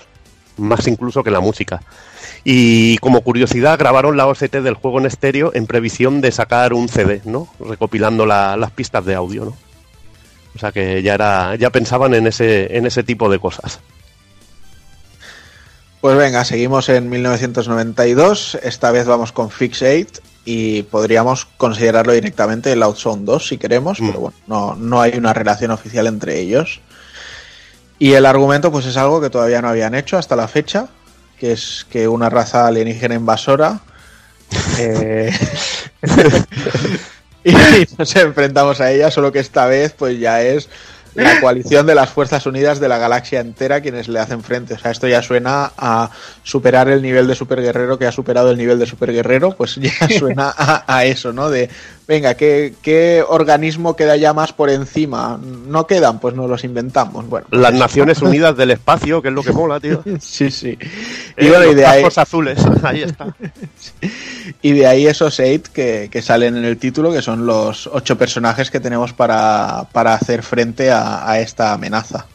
más 0.56 0.86
incluso 0.86 1.22
que 1.22 1.30
la 1.30 1.40
música. 1.40 1.82
Y 2.44 2.96
como 2.98 3.20
curiosidad, 3.20 3.78
grabaron 3.78 4.16
la 4.16 4.26
OST 4.26 4.56
del 4.62 4.74
juego 4.74 4.98
en 4.98 5.06
estéreo 5.06 5.50
en 5.54 5.66
previsión 5.66 6.20
de 6.20 6.32
sacar 6.32 6.72
un 6.72 6.88
CD, 6.88 7.20
¿no? 7.24 7.48
Recopilando 7.60 8.24
la- 8.24 8.56
las 8.56 8.70
pistas 8.70 9.04
de 9.04 9.14
audio, 9.14 9.44
¿no? 9.44 9.56
O 10.54 10.58
sea 10.58 10.72
que 10.72 11.02
ya 11.02 11.14
era, 11.14 11.54
ya 11.56 11.70
pensaban 11.70 12.14
en 12.14 12.26
ese, 12.26 12.76
en 12.76 12.86
ese 12.86 13.02
tipo 13.02 13.28
de 13.30 13.38
cosas. 13.38 13.80
Pues 16.00 16.16
venga, 16.16 16.44
seguimos 16.44 16.88
en 16.88 17.10
1992. 17.10 18.58
Esta 18.62 18.90
vez 18.90 19.06
vamos 19.06 19.32
con 19.32 19.50
Fix 19.50 19.82
8 19.82 20.22
y 20.46 20.82
podríamos 20.84 21.44
considerarlo 21.58 22.12
directamente 22.14 22.72
el 22.72 22.82
Outzone 22.82 23.24
2 23.24 23.46
si 23.48 23.58
queremos, 23.58 24.00
Mm. 24.00 24.06
pero 24.06 24.20
bueno, 24.20 24.36
no, 24.46 24.74
no 24.76 25.00
hay 25.02 25.12
una 25.18 25.34
relación 25.34 25.70
oficial 25.72 26.06
entre 26.06 26.38
ellos. 26.40 26.80
Y 27.98 28.14
el 28.14 28.24
argumento 28.24 28.72
pues 28.72 28.86
es 28.86 28.96
algo 28.96 29.20
que 29.20 29.28
todavía 29.28 29.60
no 29.60 29.68
habían 29.68 29.94
hecho 29.94 30.16
hasta 30.16 30.34
la 30.36 30.48
fecha, 30.48 30.88
que 31.40 31.52
es 31.52 31.86
que 31.90 32.06
una 32.06 32.28
raza 32.28 32.66
alienígena 32.66 33.14
invasora 33.14 33.80
eh, 34.78 35.32
y 37.44 37.52
nos 37.98 38.14
enfrentamos 38.16 38.80
a 38.80 38.92
ella, 38.92 39.10
solo 39.10 39.32
que 39.32 39.38
esta 39.38 39.64
vez 39.66 39.94
pues 39.96 40.18
ya 40.20 40.42
es 40.42 40.68
la 41.14 41.40
coalición 41.40 41.86
de 41.86 41.94
las 41.94 42.10
Fuerzas 42.10 42.46
Unidas 42.46 42.78
de 42.78 42.88
la 42.88 42.98
galaxia 42.98 43.40
entera 43.40 43.80
quienes 43.80 44.08
le 44.08 44.20
hacen 44.20 44.42
frente. 44.42 44.74
O 44.74 44.78
sea, 44.78 44.90
esto 44.90 45.08
ya 45.08 45.22
suena 45.22 45.72
a 45.76 46.10
superar 46.42 46.88
el 46.88 47.02
nivel 47.02 47.26
de 47.26 47.34
superguerrero 47.34 47.98
que 47.98 48.06
ha 48.06 48.12
superado 48.12 48.50
el 48.50 48.58
nivel 48.58 48.78
de 48.78 48.86
superguerrero, 48.86 49.56
pues 49.56 49.76
ya 49.76 49.92
suena 50.18 50.54
a, 50.56 50.84
a 50.86 51.04
eso, 51.06 51.32
¿no? 51.32 51.50
De, 51.50 51.68
venga, 52.10 52.34
¿qué, 52.34 52.74
¿qué 52.82 53.24
organismo 53.26 53.94
queda 53.94 54.16
ya 54.16 54.32
más 54.34 54.52
por 54.52 54.68
encima? 54.68 55.38
¿No 55.68 55.86
quedan? 55.86 56.18
Pues 56.18 56.34
nos 56.34 56.50
los 56.50 56.64
inventamos. 56.64 57.28
Bueno, 57.28 57.46
pues 57.48 57.62
Las 57.62 57.70
eso. 57.72 57.78
Naciones 57.78 58.20
Unidas 58.22 58.56
del 58.56 58.72
Espacio, 58.72 59.22
que 59.22 59.28
es 59.28 59.34
lo 59.34 59.44
que 59.44 59.52
mola, 59.52 59.78
tío. 59.78 60.02
Sí, 60.20 60.50
sí. 60.50 60.76
Eh, 60.80 61.46
Y 61.46 61.48
bueno, 61.48 61.62
y 61.66 61.66
los 61.68 61.76
de 61.76 61.86
ahí, 61.86 62.04
azules, 62.16 62.58
ahí 62.82 63.02
está. 63.02 63.32
y 64.60 64.72
de 64.72 64.86
ahí 64.88 65.06
esos 65.06 65.38
eight 65.38 65.68
que, 65.68 66.08
que 66.10 66.20
salen 66.20 66.56
en 66.56 66.64
el 66.64 66.78
título, 66.78 67.12
que 67.12 67.22
son 67.22 67.46
los 67.46 67.86
ocho 67.86 68.18
personajes 68.18 68.72
que 68.72 68.80
tenemos 68.80 69.12
para, 69.12 69.86
para 69.92 70.14
hacer 70.14 70.42
frente 70.42 70.90
a, 70.90 71.30
a 71.30 71.38
esta 71.38 71.72
amenaza. 71.72 72.26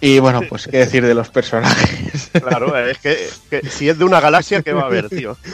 Y 0.00 0.18
bueno, 0.18 0.42
pues 0.48 0.66
qué 0.66 0.78
decir 0.78 1.06
de 1.06 1.14
los 1.14 1.28
personajes. 1.28 2.30
Claro, 2.32 2.76
es 2.76 2.98
que, 2.98 3.18
que 3.50 3.68
si 3.68 3.88
es 3.88 3.98
de 3.98 4.04
una 4.04 4.20
galaxia, 4.20 4.62
¿qué 4.62 4.72
va 4.72 4.82
a 4.82 4.86
haber, 4.86 5.08
tío? 5.08 5.36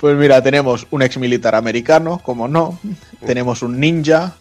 Pues 0.00 0.16
mira, 0.16 0.42
tenemos 0.42 0.86
un 0.90 1.02
ex 1.02 1.18
militar 1.18 1.54
americano, 1.54 2.20
como 2.24 2.48
no, 2.48 2.78
tenemos 3.26 3.62
un 3.62 3.78
ninja, 3.78 4.32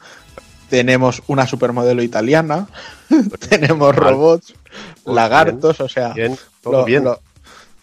tenemos 0.70 1.22
una 1.28 1.46
supermodelo 1.46 2.02
italiana, 2.02 2.68
tenemos 3.50 3.94
robots, 3.96 4.54
Pues 5.04 5.16
lagartos, 5.16 5.82
o 5.82 5.90
sea, 5.90 6.14
Bien, 6.14 6.38
todo 6.62 6.74
lo- 6.74 6.86
bien. 6.86 7.04
lo- 7.04 7.20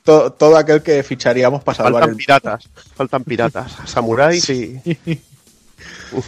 to- 0.04 0.32
todo 0.32 0.56
aquel 0.56 0.82
que 0.82 1.02
ficharíamos 1.02 1.62
para 1.64 1.76
salvar 1.76 1.92
Faltan 1.94 2.10
el 2.10 2.16
piratas, 2.16 2.68
faltan 2.94 3.24
piratas. 3.24 3.72
Samuráis 3.86 4.42
Sí. 4.44 4.80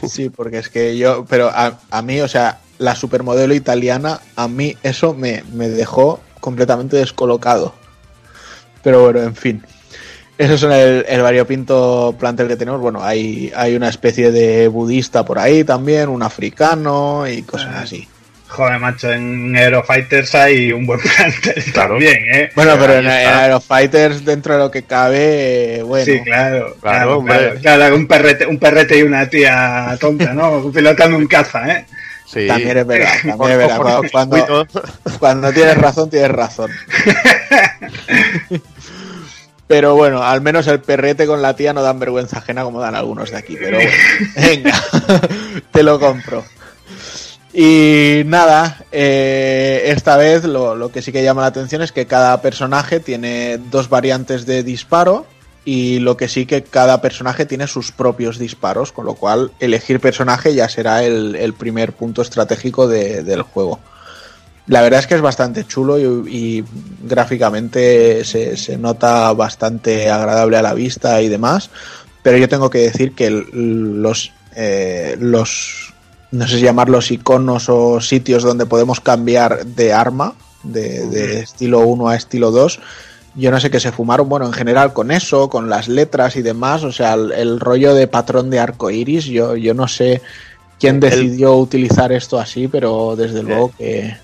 Sí, 0.09 0.29
porque 0.29 0.59
es 0.59 0.69
que 0.69 0.99
yo, 0.99 1.25
pero 1.25 1.49
a, 1.49 1.79
a 1.91 2.03
mí, 2.03 2.21
o 2.21 2.29
sea, 2.29 2.59
la 2.79 2.95
supermodelo 2.95 3.55
italiana, 3.55 4.21
a 4.37 4.47
mí 4.49 4.77
eso 4.83 5.15
me, 5.15 5.45
me 5.55 5.69
dejó 5.69 6.21
completamente 6.41 6.97
descolocado. 6.97 7.73
Pero 8.83 9.03
bueno, 9.05 9.21
en 9.23 9.35
fin. 9.35 9.65
Eso 10.39 10.55
es 10.55 10.63
el, 10.63 11.05
el 11.09 11.21
variopinto 11.23 12.15
plantel 12.19 12.47
que 12.47 12.57
tenemos. 12.57 12.81
Bueno, 12.81 13.03
hay, 13.03 13.53
hay 13.57 13.75
una 13.75 13.89
especie 13.89 14.31
de 14.31 14.69
budista 14.69 15.25
por 15.25 15.39
ahí 15.39 15.65
también, 15.65 16.09
un 16.09 16.23
africano 16.23 17.27
y 17.29 17.43
cosas 17.43 17.75
así. 17.75 18.09
Joder, 18.49 18.79
macho, 18.79 19.13
en 19.13 19.55
Eurofighters 19.55 20.35
hay 20.35 20.73
un 20.73 20.87
buen 20.87 20.99
plantel 21.01 21.63
Claro. 21.73 21.91
también, 21.91 22.17
¿eh? 22.35 22.51
Bueno, 22.55 22.77
pero 22.79 22.95
en. 22.95 23.07
Aerofighters, 23.07 24.25
dentro 24.25 24.55
de 24.55 24.61
lo 24.61 24.71
que 24.71 24.85
cabe, 24.85 25.83
bueno. 25.85 26.05
Sí, 26.07 26.21
claro, 26.25 26.75
Claro, 26.81 27.19
un 27.95 28.07
perrete, 28.07 28.47
un 28.47 28.59
perrete 28.59 28.99
y 28.99 29.03
una 29.03 29.29
tía 29.29 29.97
tonta, 30.01 30.33
¿no? 30.33 30.71
Pilotando 30.75 31.19
un 31.19 31.27
caza, 31.27 31.69
¿eh? 31.69 31.87
Sí. 32.27 32.47
También 32.47 32.79
es 32.79 32.87
verdad, 32.87 33.13
también 33.27 33.53
es 33.53 33.59
verdad. 33.59 34.01
Cuando 35.19 35.53
tienes 35.53 35.77
razón, 35.79 36.11
tienes 36.11 36.31
razón. 36.31 36.71
Pero 39.69 39.95
bueno, 39.95 40.23
al 40.23 40.41
menos 40.41 40.67
el 40.67 40.81
perrete 40.81 41.27
con 41.27 41.43
la 41.43 41.55
tía 41.55 41.73
no 41.73 41.83
dan 41.83 41.99
vergüenza 42.01 42.39
ajena 42.39 42.65
como 42.65 42.81
dan 42.81 42.95
algunos 42.97 43.31
de 43.31 43.37
aquí. 43.37 43.55
Pero 43.57 43.77
bueno, 43.77 43.93
venga, 44.37 44.75
te 45.73 45.83
lo 45.83 46.01
compro. 46.01 46.45
Y 47.53 48.23
nada, 48.27 48.85
eh, 48.93 49.85
esta 49.87 50.17
vez 50.17 50.45
lo, 50.45 50.75
lo 50.75 50.91
que 50.91 51.03
sí 51.03 51.13
que 51.13 51.23
llama 51.23 51.43
la 51.43 51.49
atención 51.49 51.83
es 51.83 51.93
que 51.93 52.07
cada 52.07 52.41
personaje 52.43 53.01
tiene 53.01 53.59
dos 53.71 53.89
variantes 53.89 54.47
de 54.47 54.63
disparo 54.63 55.27
y 55.65 55.99
lo 55.99 56.17
que 56.17 56.29
sí 56.29 56.47
que 56.47 56.63
cada 56.63 57.01
personaje 57.01 57.47
tiene 57.47 57.67
sus 57.67 57.91
propios 57.93 58.39
disparos, 58.39 58.93
con 58.93 59.07
lo 59.07 59.15
cual 59.15 59.53
elegir 59.61 59.99
personaje 60.01 60.55
ya 60.55 60.69
será 60.69 61.03
el, 61.05 61.37
el 61.37 61.53
primer 61.53 61.93
punto 61.93 62.23
estratégico 62.23 62.87
de- 62.87 63.23
del 63.23 63.43
juego. 63.43 63.81
La 64.69 64.83
verdad 64.83 65.01
es 65.01 65.07
que 65.07 65.15
es 65.15 65.21
bastante 65.21 65.65
chulo 65.65 65.99
y, 65.99 66.31
y 66.61 66.65
gráficamente 67.03 68.25
se, 68.25 68.57
se 68.57 68.77
nota 68.77 69.33
bastante 69.33 70.11
agradable 70.11 70.57
a 70.59 70.63
la 70.63 70.75
vista 70.75 71.21
y 71.23 71.29
demás. 71.29 71.71
Pero 72.23 72.37
yo 72.39 72.49
tengo 72.49 72.69
que 72.71 72.79
decir 72.79 73.15
que 73.15 73.31
los, 73.31 74.33
eh, 74.55 75.17
los, 75.19 75.95
no 76.31 76.47
sé 76.47 76.57
si 76.57 76.63
llamarlos 76.63 77.11
iconos 77.11 77.69
o 77.69 78.01
sitios 78.01 78.43
donde 78.43 78.67
podemos 78.67 79.01
cambiar 79.01 79.65
de 79.65 79.93
arma, 79.93 80.35
de, 80.63 81.07
de 81.07 81.41
estilo 81.41 81.81
1 81.81 82.09
a 82.09 82.17
estilo 82.17 82.51
2, 82.51 82.81
yo 83.37 83.51
no 83.51 83.61
sé 83.61 83.71
qué 83.71 83.79
se 83.81 83.93
fumaron, 83.93 84.29
bueno, 84.29 84.47
en 84.47 84.53
general 84.53 84.93
con 84.93 85.11
eso, 85.11 85.49
con 85.49 85.71
las 85.71 85.87
letras 85.89 86.35
y 86.37 86.43
demás, 86.43 86.83
o 86.83 86.91
sea, 86.93 87.15
el, 87.15 87.31
el 87.33 87.61
rollo 87.61 87.95
de 87.95 88.09
patrón 88.09 88.51
de 88.51 88.59
arco 88.59 88.91
iris, 88.91 89.25
yo, 89.27 89.55
yo 89.57 89.73
no 89.75 89.87
sé 89.87 90.21
quién 90.81 90.97
El- 90.97 91.01
decidió 91.01 91.55
utilizar 91.57 92.11
esto 92.13 92.39
así, 92.41 92.69
pero 92.69 93.15
desde 93.17 93.43
luego 93.43 93.73
que... 93.79 94.17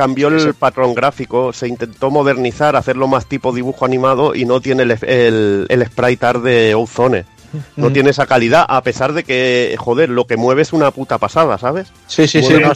Cambió 0.00 0.28
el 0.28 0.54
patrón 0.54 0.94
gráfico, 0.94 1.52
se 1.52 1.68
intentó 1.68 2.10
modernizar, 2.10 2.74
hacerlo 2.74 3.06
más 3.06 3.26
tipo 3.26 3.52
dibujo 3.52 3.84
animado 3.84 4.34
y 4.34 4.46
no 4.46 4.60
tiene 4.62 4.84
el, 4.84 4.92
el, 5.02 5.66
el 5.68 5.86
sprite 5.86 6.24
art 6.26 6.42
de 6.42 6.74
Ozone. 6.74 7.26
No 7.76 7.90
Mm. 7.90 7.92
tiene 7.92 8.10
esa 8.10 8.26
calidad, 8.26 8.64
a 8.68 8.80
pesar 8.82 9.12
de 9.12 9.24
que, 9.24 9.74
joder, 9.78 10.08
lo 10.08 10.24
que 10.26 10.36
mueve 10.36 10.62
es 10.62 10.72
una 10.72 10.90
puta 10.92 11.18
pasada, 11.18 11.58
¿sabes? 11.58 11.88
Sí, 12.06 12.26
sí, 12.28 12.42
sí, 12.42 12.54
no, 12.54 12.72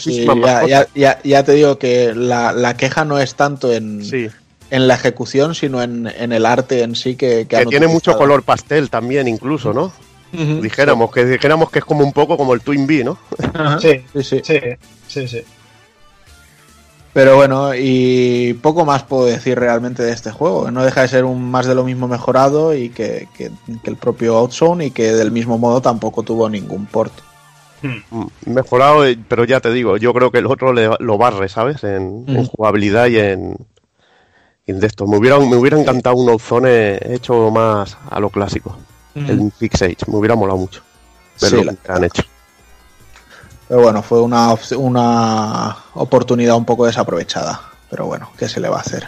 ya, 0.47 0.67
ya, 0.67 0.86
ya, 0.94 1.20
ya 1.23 1.43
te 1.44 1.53
digo 1.53 1.78
que 1.78 2.12
la, 2.15 2.53
la 2.53 2.77
queja 2.77 3.05
no 3.05 3.19
es 3.20 3.36
tanto 3.36 3.73
en, 3.73 4.05
Sí. 4.05 4.28
en 4.70 4.89
la 4.89 4.94
ejecución, 4.97 5.55
sino 5.55 5.81
en, 5.83 6.09
en 6.19 6.33
el 6.33 6.44
arte 6.44 6.83
en 6.83 6.97
sí 6.97 7.15
que, 7.15 7.43
que 7.43 7.47
Que 7.47 7.57
han 7.57 7.69
tiene 7.69 7.86
mucho 7.86 8.17
color 8.19 8.43
pastel 8.43 8.91
también, 8.91 9.28
incluso, 9.28 9.73
¿no? 9.73 9.93
Dijéramos 10.61 11.12
que 11.12 11.25
dijéramos 11.25 11.70
que 11.70 11.78
es 11.78 11.85
como 11.85 12.05
un 12.05 12.12
poco 12.12 12.36
como 12.36 12.53
el 12.53 12.61
Twin 12.61 12.86
Bee, 12.86 13.05
¿no? 13.05 13.17
Sí, 13.81 14.03
Sí, 14.12 14.23
sí. 14.25 14.41
sí, 14.44 14.59
sí, 15.07 15.28
sí. 15.28 15.43
Pero 17.15 17.36
bueno, 17.36 17.75
y 17.76 18.55
poco 18.55 18.84
más 18.84 19.05
puedo 19.05 19.25
decir 19.26 19.57
realmente 19.59 20.02
de 20.02 20.12
este 20.12 20.31
juego. 20.33 20.70
No 20.73 20.84
deja 20.84 21.02
de 21.02 21.09
ser 21.09 21.25
un 21.25 21.49
más 21.51 21.65
de 21.67 21.75
lo 21.76 21.84
mismo 21.84 22.09
mejorado 22.09 22.75
y 22.75 22.89
que, 22.91 23.28
que- 23.36 23.52
que 23.83 23.91
el 23.91 23.97
propio 23.97 24.36
Outzone 24.36 24.86
y 24.86 24.91
que 24.91 25.12
del 25.12 25.31
mismo 25.31 25.57
modo 25.57 25.81
tampoco 25.81 26.25
tuvo 26.25 26.51
ningún 26.51 26.86
port. 26.86 27.12
Mm, 28.10 28.25
Mejorado, 28.47 29.07
eh, 29.07 29.17
pero 29.28 29.44
ya 29.44 29.60
te 29.60 29.70
digo, 29.73 29.97
yo 29.97 30.12
creo 30.12 30.31
que 30.33 30.39
el 30.39 30.47
otro 30.47 30.73
le- 30.73 30.91
lo 30.99 31.17
barre, 31.17 31.49
¿sabes? 31.49 31.84
En, 31.84 32.25
en 32.26 32.47
jugabilidad 32.47 33.07
y 33.07 33.18
en, 33.20 33.57
y 34.67 34.73
en 34.73 34.81
de 34.81 34.86
esto. 34.89 35.07
Me 35.07 35.17
hubiera, 35.17 35.39
me 35.39 35.55
hubiera 35.57 35.81
encantado 35.81 36.17
un 36.17 36.28
Ozone 36.31 36.99
hecho 37.15 37.51
más 37.52 37.97
a 38.10 38.18
lo 38.18 38.31
clásico. 38.31 38.76
El 39.15 39.52
Fix 39.52 39.83
Age, 39.83 39.97
me 40.09 40.17
hubiera 40.17 40.34
molado 40.34 40.59
mucho. 40.59 40.83
Ver 41.41 41.51
Sí, 41.51 41.57
lo 41.57 41.62
la- 41.65 41.75
han 41.94 42.02
hecho. 42.05 42.25
Pero 43.68 43.81
bueno, 43.83 44.02
fue 44.02 44.20
una, 44.20 44.55
una 44.76 45.76
oportunidad 45.94 46.57
un 46.57 46.65
poco 46.65 46.86
desaprovechada. 46.86 47.60
Pero 47.91 48.07
bueno, 48.07 48.31
¿qué 48.39 48.49
se 48.49 48.60
le 48.60 48.68
va 48.68 48.78
a 48.78 48.81
hacer? 48.81 49.07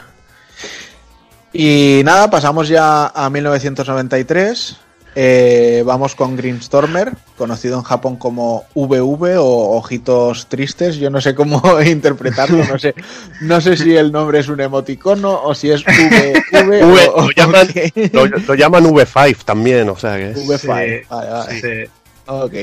Y 1.53 2.03
nada, 2.05 2.29
pasamos 2.31 2.69
ya 2.69 3.07
a 3.09 3.31
1993. 3.31 4.77
Eh, 5.19 5.83
vamos 5.87 6.15
con 6.15 6.37
Greenstormer, 6.37 7.11
conocido 7.39 7.79
en 7.79 7.85
Japón 7.85 8.17
como 8.17 8.65
VV 8.75 9.39
o 9.39 9.77
Ojitos 9.79 10.47
Tristes. 10.47 10.97
Yo 10.97 11.09
no 11.09 11.23
sé 11.23 11.35
cómo 11.35 11.63
interpretarlo, 11.81 12.63
no 12.67 12.79
sé, 12.79 12.95
no 13.41 13.59
sé 13.63 13.79
si 13.79 13.97
el 13.97 14.13
nombre 14.13 14.41
es 14.41 14.49
un 14.49 14.61
emoticono 14.61 15.41
o 15.43 15.55
si 15.55 15.71
es 15.71 15.83
VV 15.87 16.43
V, 16.69 16.83
o- 16.83 17.21
lo, 17.23 17.31
llaman, 17.31 17.67
qué. 17.73 18.11
lo, 18.13 18.27
lo 18.27 18.55
llaman 18.55 18.85
V5 18.85 19.39
también, 19.45 19.89
o 19.89 19.97
sea 19.97 20.19
que... 20.19 20.35
V5, 20.35 20.59
Sí, 20.59 20.67
vale, 20.67 21.07
vale. 21.31 21.61
Sí. 21.63 21.91
Ok. 22.27 22.55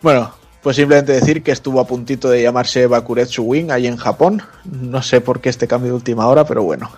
Bueno, 0.00 0.32
pues 0.62 0.76
simplemente 0.76 1.12
decir 1.12 1.42
que 1.42 1.52
estuvo 1.52 1.80
a 1.80 1.86
puntito 1.86 2.28
de 2.28 2.42
llamarse 2.42 2.86
Bakuretsu 2.86 3.42
Wing 3.42 3.70
ahí 3.70 3.86
en 3.86 3.96
Japón. 3.96 4.42
No 4.64 5.02
sé 5.02 5.20
por 5.20 5.40
qué 5.40 5.48
este 5.48 5.68
cambio 5.68 5.90
de 5.90 5.96
última 5.96 6.26
hora, 6.26 6.44
pero 6.44 6.62
bueno. 6.62 6.90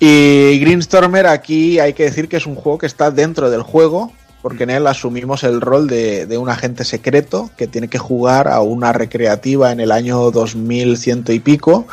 Y 0.00 0.58
Greenstormer 0.58 1.26
aquí 1.26 1.78
hay 1.78 1.92
que 1.92 2.04
decir 2.04 2.28
que 2.28 2.36
es 2.36 2.46
un 2.46 2.56
juego 2.56 2.78
que 2.78 2.86
está 2.86 3.10
dentro 3.10 3.50
del 3.50 3.62
juego, 3.62 4.12
porque 4.42 4.64
en 4.64 4.70
él 4.70 4.86
asumimos 4.86 5.44
el 5.44 5.60
rol 5.60 5.86
de, 5.86 6.26
de 6.26 6.36
un 6.36 6.50
agente 6.50 6.84
secreto 6.84 7.50
que 7.56 7.68
tiene 7.68 7.88
que 7.88 7.98
jugar 7.98 8.48
a 8.48 8.60
una 8.60 8.92
recreativa 8.92 9.70
en 9.70 9.80
el 9.80 9.92
año 9.92 10.30
2100 10.30 11.24
y 11.28 11.38
pico 11.38 11.86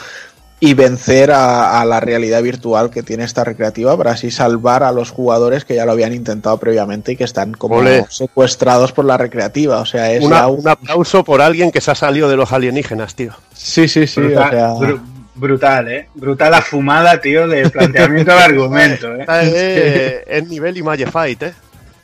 y 0.63 0.75
vencer 0.75 1.31
a, 1.31 1.81
a 1.81 1.85
la 1.85 1.99
realidad 1.99 2.43
virtual 2.43 2.91
que 2.91 3.01
tiene 3.01 3.23
esta 3.23 3.43
recreativa 3.43 3.97
para 3.97 4.11
así 4.11 4.29
salvar 4.29 4.83
a 4.83 4.91
los 4.91 5.09
jugadores 5.09 5.65
que 5.65 5.73
ya 5.73 5.85
lo 5.87 5.91
habían 5.91 6.13
intentado 6.13 6.57
previamente 6.59 7.13
y 7.13 7.15
que 7.17 7.23
están 7.23 7.53
como 7.53 7.81
secuestrados 8.09 8.91
por 8.91 9.05
la 9.05 9.17
recreativa. 9.17 9.79
O 9.79 9.85
sea, 9.87 10.11
es 10.11 10.23
Una- 10.23 10.35
ya 10.41 10.47
un- 10.47 10.59
un 10.59 10.67
aplauso 10.67 11.23
por 11.23 11.41
alguien 11.41 11.71
que 11.71 11.81
se 11.81 11.89
ha 11.89 11.95
salido 11.95 12.29
de 12.29 12.37
los 12.37 12.51
alienígenas, 12.53 13.15
tío. 13.15 13.33
Sí, 13.53 13.87
sí, 13.87 14.05
sí. 14.05 14.21
brutal, 14.21 14.47
o 14.47 14.49
sea, 14.51 14.69
bru- 14.75 15.01
brutal, 15.33 15.87
¿eh? 15.91 16.07
Brutal 16.13 16.51
la 16.51 16.61
fumada, 16.61 17.19
tío, 17.19 17.47
de 17.47 17.67
planteamiento 17.69 18.31
del 18.31 18.39
argumento, 18.43 19.15
¿eh? 19.15 19.21
Esta 19.21 19.41
es, 19.41 20.23
es 20.27 20.47
nivel 20.47 20.77
Image 20.77 21.07
Fight, 21.07 21.41
¿eh? 21.41 21.53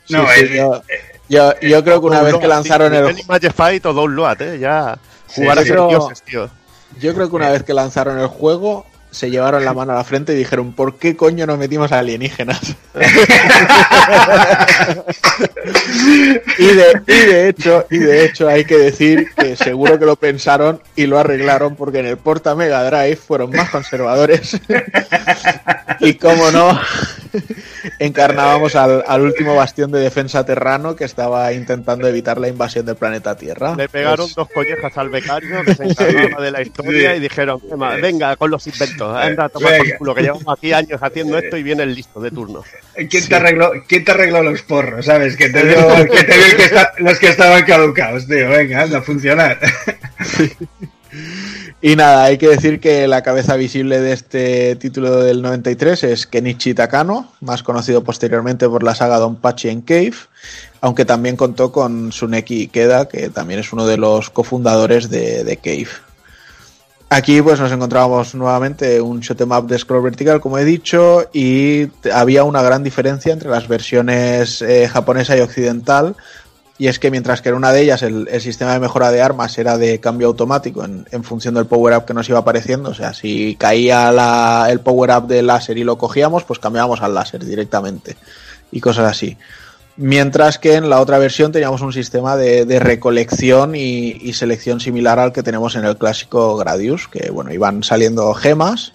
sí, 0.04 0.14
No, 0.14 0.24
sí, 0.34 0.40
es- 0.42 0.50
yo, 0.56 0.82
yo, 1.28 1.52
yo 1.60 1.84
creo 1.84 2.00
que 2.00 2.06
una 2.08 2.22
vez 2.22 2.34
que 2.34 2.48
lanzaron 2.48 2.92
el 2.92 3.02
Nivel 3.04 3.20
Image 3.20 3.50
Fight 3.52 3.86
o 3.86 3.92
Download, 3.92 4.42
¿eh? 4.42 4.58
Ya 4.58 4.98
jugar 5.28 5.58
Sí, 5.58 5.62
a 5.62 5.66
ser 5.66 5.86
dioses, 5.88 6.22
tío. 6.22 6.50
Yo 7.00 7.14
creo 7.14 7.28
que 7.28 7.36
una 7.36 7.50
vez 7.50 7.62
que 7.62 7.74
lanzaron 7.74 8.18
el 8.18 8.26
juego, 8.26 8.86
se 9.10 9.30
llevaron 9.30 9.64
la 9.64 9.72
mano 9.72 9.92
a 9.92 9.96
la 9.96 10.04
frente 10.04 10.32
y 10.32 10.36
dijeron, 10.36 10.72
¿por 10.72 10.96
qué 10.96 11.16
coño 11.16 11.46
no 11.46 11.56
metimos 11.56 11.92
a 11.92 12.00
alienígenas? 12.00 12.60
y, 16.58 16.66
de, 16.66 17.02
y 17.06 17.26
de 17.26 17.48
hecho, 17.48 17.86
y 17.90 17.98
de 17.98 18.24
hecho 18.24 18.48
hay 18.48 18.64
que 18.64 18.76
decir 18.76 19.28
que 19.34 19.56
seguro 19.56 19.98
que 19.98 20.04
lo 20.04 20.16
pensaron 20.16 20.82
y 20.94 21.06
lo 21.06 21.18
arreglaron 21.18 21.74
porque 21.76 22.00
en 22.00 22.06
el 22.06 22.18
Porta 22.18 22.54
Mega 22.54 22.84
Drive 22.84 23.16
fueron 23.16 23.50
más 23.50 23.70
conservadores. 23.70 24.60
y 26.00 26.14
como 26.14 26.50
no, 26.50 26.78
encarnábamos 27.98 28.74
al, 28.76 29.04
al 29.06 29.20
último 29.22 29.54
bastión 29.54 29.90
de 29.90 30.00
defensa 30.00 30.44
terrano 30.44 30.96
que 30.96 31.04
estaba 31.04 31.52
intentando 31.52 32.06
evitar 32.08 32.38
la 32.38 32.48
invasión 32.48 32.86
del 32.86 32.96
planeta 32.96 33.36
Tierra. 33.36 33.74
Le 33.76 33.88
pegaron 33.88 34.26
Pues- 34.26 34.34
dos 34.34 34.48
collejas 34.54 34.96
al 34.98 35.08
becario 35.08 35.62
que 35.64 35.74
se 35.74 35.84
encargaba 35.88 36.42
de 36.42 36.50
la 36.50 36.62
historia 36.62 37.16
y 37.16 37.20
dijeron, 37.20 37.60
"¿Qué 37.60 37.76
más? 37.76 38.00
venga, 38.00 38.36
con 38.36 38.50
los 38.50 38.66
inventos, 38.66 39.16
anda 39.16 39.44
a 39.44 39.48
tomar 39.48 39.76
por 39.78 39.96
culo, 39.98 40.14
que 40.14 40.22
llevamos 40.22 40.44
aquí 40.56 40.72
años 40.72 41.00
haciendo 41.02 41.38
esto 41.38 41.56
y 41.56 41.62
viene 41.62 41.82
el 41.82 41.94
listo 41.94 42.20
de 42.20 42.30
turno. 42.30 42.62
¿Quién, 43.08 43.26
te 43.28 43.34
arregló, 43.34 43.72
¿Quién 43.86 44.04
te 44.04 44.10
arregló 44.12 44.42
los 44.42 44.62
porros, 44.62 45.06
sabes? 45.06 45.36
Que 45.36 45.48
te 45.50 45.64
dio, 45.66 45.76
que 46.10 46.24
te 46.24 46.34
dio 46.34 46.46
el 46.46 46.56
que 46.56 46.64
está- 46.64 46.92
los 46.98 47.18
que 47.18 47.28
estaban 47.28 47.64
caducados, 47.64 48.26
tío. 48.26 48.48
Venga, 48.48 48.82
anda 48.82 48.98
a 48.98 49.02
funcionar. 49.02 49.58
Y 51.80 51.94
nada, 51.94 52.24
hay 52.24 52.38
que 52.38 52.48
decir 52.48 52.80
que 52.80 53.06
la 53.06 53.22
cabeza 53.22 53.54
visible 53.54 54.00
de 54.00 54.12
este 54.12 54.74
título 54.76 55.22
del 55.22 55.42
93 55.42 56.02
es 56.04 56.26
Kenichi 56.26 56.74
Takano, 56.74 57.30
más 57.40 57.62
conocido 57.62 58.02
posteriormente 58.02 58.68
por 58.68 58.82
la 58.82 58.96
saga 58.96 59.18
Donpachi 59.18 59.68
en 59.68 59.82
Cave, 59.82 60.14
aunque 60.80 61.04
también 61.04 61.36
contó 61.36 61.70
con 61.70 62.08
Tsuneki 62.08 62.62
Ikeda, 62.62 63.06
que 63.06 63.28
también 63.28 63.60
es 63.60 63.72
uno 63.72 63.86
de 63.86 63.96
los 63.96 64.28
cofundadores 64.28 65.08
de, 65.08 65.56
Cave. 65.62 65.86
Aquí 67.10 67.40
pues 67.42 67.60
nos 67.60 67.70
encontrábamos 67.70 68.34
nuevamente 68.34 69.00
un 69.00 69.20
shoot 69.20 69.40
'em 69.40 69.52
up 69.52 69.68
de 69.68 69.78
scroll 69.78 70.02
vertical, 70.02 70.40
como 70.40 70.58
he 70.58 70.64
dicho, 70.64 71.30
y 71.32 71.88
había 72.12 72.42
una 72.42 72.60
gran 72.60 72.82
diferencia 72.82 73.32
entre 73.32 73.50
las 73.50 73.68
versiones 73.68 74.62
eh, 74.62 74.88
japonesa 74.88 75.36
y 75.36 75.40
occidental, 75.40 76.16
y 76.78 76.86
es 76.86 77.00
que 77.00 77.10
mientras 77.10 77.42
que 77.42 77.48
en 77.48 77.56
una 77.56 77.72
de 77.72 77.82
ellas 77.82 78.02
el, 78.02 78.28
sistema 78.40 78.72
de 78.72 78.78
mejora 78.78 79.10
de 79.10 79.20
armas 79.20 79.58
era 79.58 79.76
de 79.76 79.98
cambio 79.98 80.28
automático 80.28 80.84
en, 80.84 81.24
función 81.24 81.54
del 81.54 81.66
power 81.66 81.96
up 81.96 82.04
que 82.04 82.14
nos 82.14 82.28
iba 82.28 82.38
apareciendo, 82.38 82.90
o 82.90 82.94
sea, 82.94 83.12
si 83.12 83.56
caía 83.56 84.66
el 84.70 84.80
power 84.80 85.10
up 85.10 85.26
del 85.26 85.48
láser 85.48 85.76
y 85.76 85.84
lo 85.84 85.98
cogíamos, 85.98 86.44
pues 86.44 86.60
cambiábamos 86.60 87.02
al 87.02 87.14
láser 87.14 87.44
directamente 87.44 88.16
y 88.70 88.80
cosas 88.80 89.10
así. 89.10 89.36
Mientras 89.96 90.58
que 90.58 90.74
en 90.74 90.88
la 90.88 91.00
otra 91.00 91.18
versión 91.18 91.50
teníamos 91.50 91.80
un 91.80 91.92
sistema 91.92 92.36
de, 92.36 92.64
de 92.64 92.78
recolección 92.78 93.74
y, 93.74 94.10
y 94.10 94.32
selección 94.34 94.78
similar 94.78 95.18
al 95.18 95.32
que 95.32 95.42
tenemos 95.42 95.74
en 95.74 95.84
el 95.84 95.98
clásico 95.98 96.56
Gradius, 96.56 97.08
que 97.08 97.32
bueno, 97.32 97.52
iban 97.52 97.82
saliendo 97.82 98.32
gemas 98.34 98.92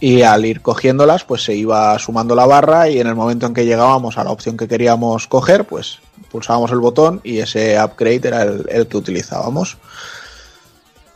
y 0.00 0.22
al 0.22 0.44
ir 0.44 0.62
cogiéndolas, 0.62 1.22
pues 1.22 1.44
se 1.44 1.54
iba 1.54 1.96
sumando 2.00 2.34
la 2.34 2.46
barra 2.46 2.88
y 2.88 2.98
en 2.98 3.06
el 3.06 3.14
momento 3.14 3.46
en 3.46 3.54
que 3.54 3.66
llegábamos 3.66 4.18
a 4.18 4.24
la 4.24 4.32
opción 4.32 4.56
que 4.56 4.66
queríamos 4.66 5.28
coger, 5.28 5.64
pues 5.66 6.00
pulsábamos 6.30 6.70
el 6.70 6.78
botón 6.78 7.20
y 7.24 7.38
ese 7.38 7.82
upgrade 7.82 8.28
era 8.28 8.42
el, 8.42 8.66
el 8.68 8.86
que 8.86 8.96
utilizábamos. 8.96 9.78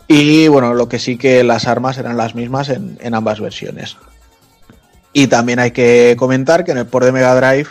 Y 0.07 0.49
bueno, 0.49 0.75
lo 0.75 0.89
que 0.89 0.99
sí 0.99 1.17
que 1.17 1.43
las 1.45 1.67
armas 1.67 1.97
eran 1.99 2.17
las 2.17 2.35
mismas 2.35 2.69
en, 2.69 2.99
en 3.01 3.15
ambas 3.15 3.41
versiones. 3.41 3.97
Y 5.13 5.29
también 5.29 5.61
hay 5.61 5.71
que 5.71 6.17
comentar 6.19 6.65
que 6.65 6.73
en 6.73 6.79
el 6.79 6.87
port 6.87 7.07
de 7.07 7.13
Mega 7.13 7.35
Drive 7.35 7.69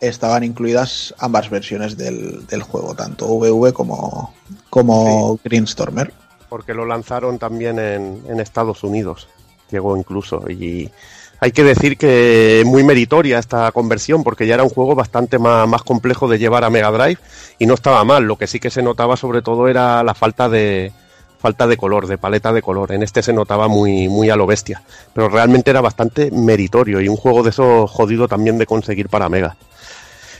estaban 0.00 0.44
incluidas 0.44 1.14
ambas 1.18 1.48
versiones 1.50 1.96
del, 1.96 2.46
del 2.46 2.62
juego, 2.62 2.94
tanto 2.94 3.26
VV 3.26 3.72
como, 3.72 4.34
como 4.70 5.38
Greenstormer. 5.44 6.12
porque 6.48 6.74
lo 6.74 6.86
lanzaron 6.86 7.38
también 7.38 7.78
en, 7.78 8.22
en 8.28 8.40
Estados 8.40 8.82
Unidos. 8.82 9.28
Llegó 9.70 9.96
incluso. 9.96 10.48
Y 10.48 10.90
hay 11.40 11.52
que 11.52 11.64
decir 11.64 11.96
que 11.96 12.62
muy 12.66 12.84
meritoria 12.84 13.38
esta 13.38 13.70
conversión, 13.72 14.24
porque 14.24 14.46
ya 14.46 14.54
era 14.54 14.62
un 14.62 14.70
juego 14.70 14.94
bastante 14.94 15.38
más, 15.38 15.68
más 15.68 15.82
complejo 15.82 16.28
de 16.28 16.38
llevar 16.38 16.64
a 16.64 16.70
Mega 16.70 16.90
Drive 16.90 17.18
y 17.58 17.66
no 17.66 17.74
estaba 17.74 18.04
mal. 18.04 18.24
Lo 18.24 18.36
que 18.36 18.46
sí 18.46 18.60
que 18.60 18.70
se 18.70 18.82
notaba 18.82 19.16
sobre 19.16 19.42
todo 19.42 19.68
era 19.68 20.02
la 20.02 20.14
falta 20.14 20.48
de, 20.48 20.92
falta 21.38 21.66
de 21.66 21.76
color, 21.76 22.06
de 22.06 22.18
paleta 22.18 22.52
de 22.52 22.62
color. 22.62 22.92
En 22.92 23.02
este 23.02 23.22
se 23.22 23.32
notaba 23.32 23.68
muy, 23.68 24.08
muy 24.08 24.30
a 24.30 24.36
lo 24.36 24.46
bestia, 24.46 24.82
pero 25.12 25.28
realmente 25.28 25.70
era 25.70 25.80
bastante 25.80 26.30
meritorio 26.30 27.00
y 27.00 27.08
un 27.08 27.16
juego 27.16 27.42
de 27.42 27.50
esos 27.50 27.90
jodido 27.90 28.28
también 28.28 28.58
de 28.58 28.66
conseguir 28.66 29.08
para 29.08 29.28
Mega. 29.28 29.56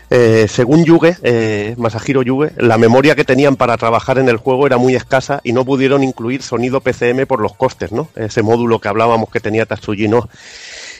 Eh, 0.08 0.46
según 0.48 0.84
Yuge, 0.84 1.16
eh, 1.22 1.74
Masahiro 1.78 2.22
Yuge, 2.22 2.52
la 2.58 2.78
memoria 2.78 3.16
que 3.16 3.24
tenían 3.24 3.56
para 3.56 3.76
trabajar 3.76 4.18
en 4.18 4.28
el 4.28 4.36
juego 4.36 4.66
era 4.66 4.78
muy 4.78 4.94
escasa 4.94 5.40
y 5.42 5.52
no 5.52 5.64
pudieron 5.64 6.04
incluir 6.04 6.42
sonido 6.42 6.80
PCM 6.80 7.26
por 7.26 7.40
los 7.40 7.54
costes, 7.54 7.90
¿no? 7.90 8.08
Ese 8.14 8.42
módulo 8.42 8.80
que 8.80 8.88
hablábamos 8.88 9.30
que 9.30 9.40
tenía 9.40 9.66
Tatsuji, 9.66 10.06
¿no? 10.06 10.28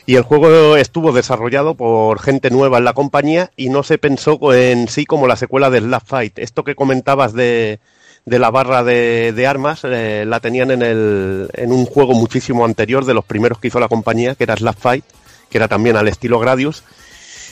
Y 0.06 0.14
el 0.14 0.22
juego 0.22 0.76
estuvo 0.76 1.12
desarrollado 1.12 1.74
por 1.74 2.20
gente 2.20 2.50
nueva 2.50 2.78
en 2.78 2.84
la 2.84 2.92
compañía 2.92 3.50
y 3.56 3.68
no 3.68 3.82
se 3.82 3.98
pensó 3.98 4.38
en 4.52 4.86
sí 4.88 5.04
como 5.04 5.26
la 5.26 5.34
secuela 5.34 5.68
de 5.68 5.80
Slap 5.80 6.06
Fight. 6.06 6.38
Esto 6.38 6.62
que 6.62 6.76
comentabas 6.76 7.32
de, 7.32 7.80
de 8.24 8.38
la 8.38 8.52
barra 8.52 8.84
de, 8.84 9.46
armas 9.48 9.80
eh, 9.82 10.24
la 10.24 10.38
tenían 10.38 10.70
en, 10.70 10.82
el, 10.82 11.48
en 11.54 11.72
un 11.72 11.86
juego 11.86 12.14
muchísimo 12.14 12.64
anterior 12.64 13.04
de 13.04 13.14
los 13.14 13.24
primeros 13.24 13.58
que 13.58 13.66
hizo 13.68 13.80
la 13.80 13.88
compañía, 13.88 14.36
que 14.36 14.44
era 14.44 14.56
Slap 14.56 14.78
Fight, 14.78 15.04
que 15.50 15.58
era 15.58 15.66
también 15.66 15.96
al 15.96 16.06
estilo 16.06 16.38
Gradius 16.38 16.84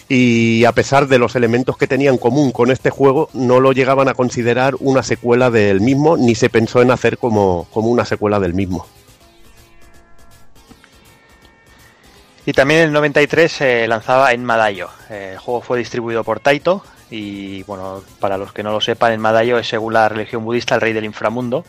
y 0.08 0.64
a 0.64 0.72
pesar 0.72 1.08
de 1.08 1.18
los 1.18 1.34
elementos 1.34 1.76
que 1.76 1.86
tenía 1.86 2.10
en 2.10 2.18
común 2.18 2.52
con 2.52 2.70
este 2.70 2.90
juego, 2.90 3.30
no 3.32 3.60
lo 3.60 3.72
llegaban 3.72 4.08
a 4.08 4.14
considerar 4.14 4.74
una 4.80 5.02
secuela 5.02 5.50
del 5.50 5.80
mismo, 5.80 6.16
ni 6.16 6.34
se 6.34 6.50
pensó 6.50 6.82
en 6.82 6.90
hacer 6.90 7.18
como, 7.18 7.66
como 7.72 7.88
una 7.88 8.04
secuela 8.04 8.38
del 8.38 8.54
mismo. 8.54 8.86
Y 12.46 12.52
también 12.52 12.80
en 12.80 12.86
el 12.88 12.92
93 12.92 13.50
se 13.50 13.88
lanzaba 13.88 14.32
en 14.32 14.44
Madayo. 14.44 14.88
Eh, 15.10 15.30
El 15.32 15.38
juego 15.38 15.62
fue 15.62 15.78
distribuido 15.78 16.24
por 16.24 16.40
Taito 16.40 16.84
y 17.10 17.62
bueno, 17.64 18.02
para 18.20 18.36
los 18.36 18.52
que 18.52 18.62
no 18.62 18.72
lo 18.72 18.80
sepan, 18.80 19.12
en 19.12 19.20
Madayo 19.20 19.58
es 19.58 19.68
según 19.68 19.92
la 19.94 20.08
religión 20.08 20.44
budista 20.44 20.74
el 20.74 20.80
rey 20.80 20.92
del 20.92 21.04
inframundo, 21.04 21.64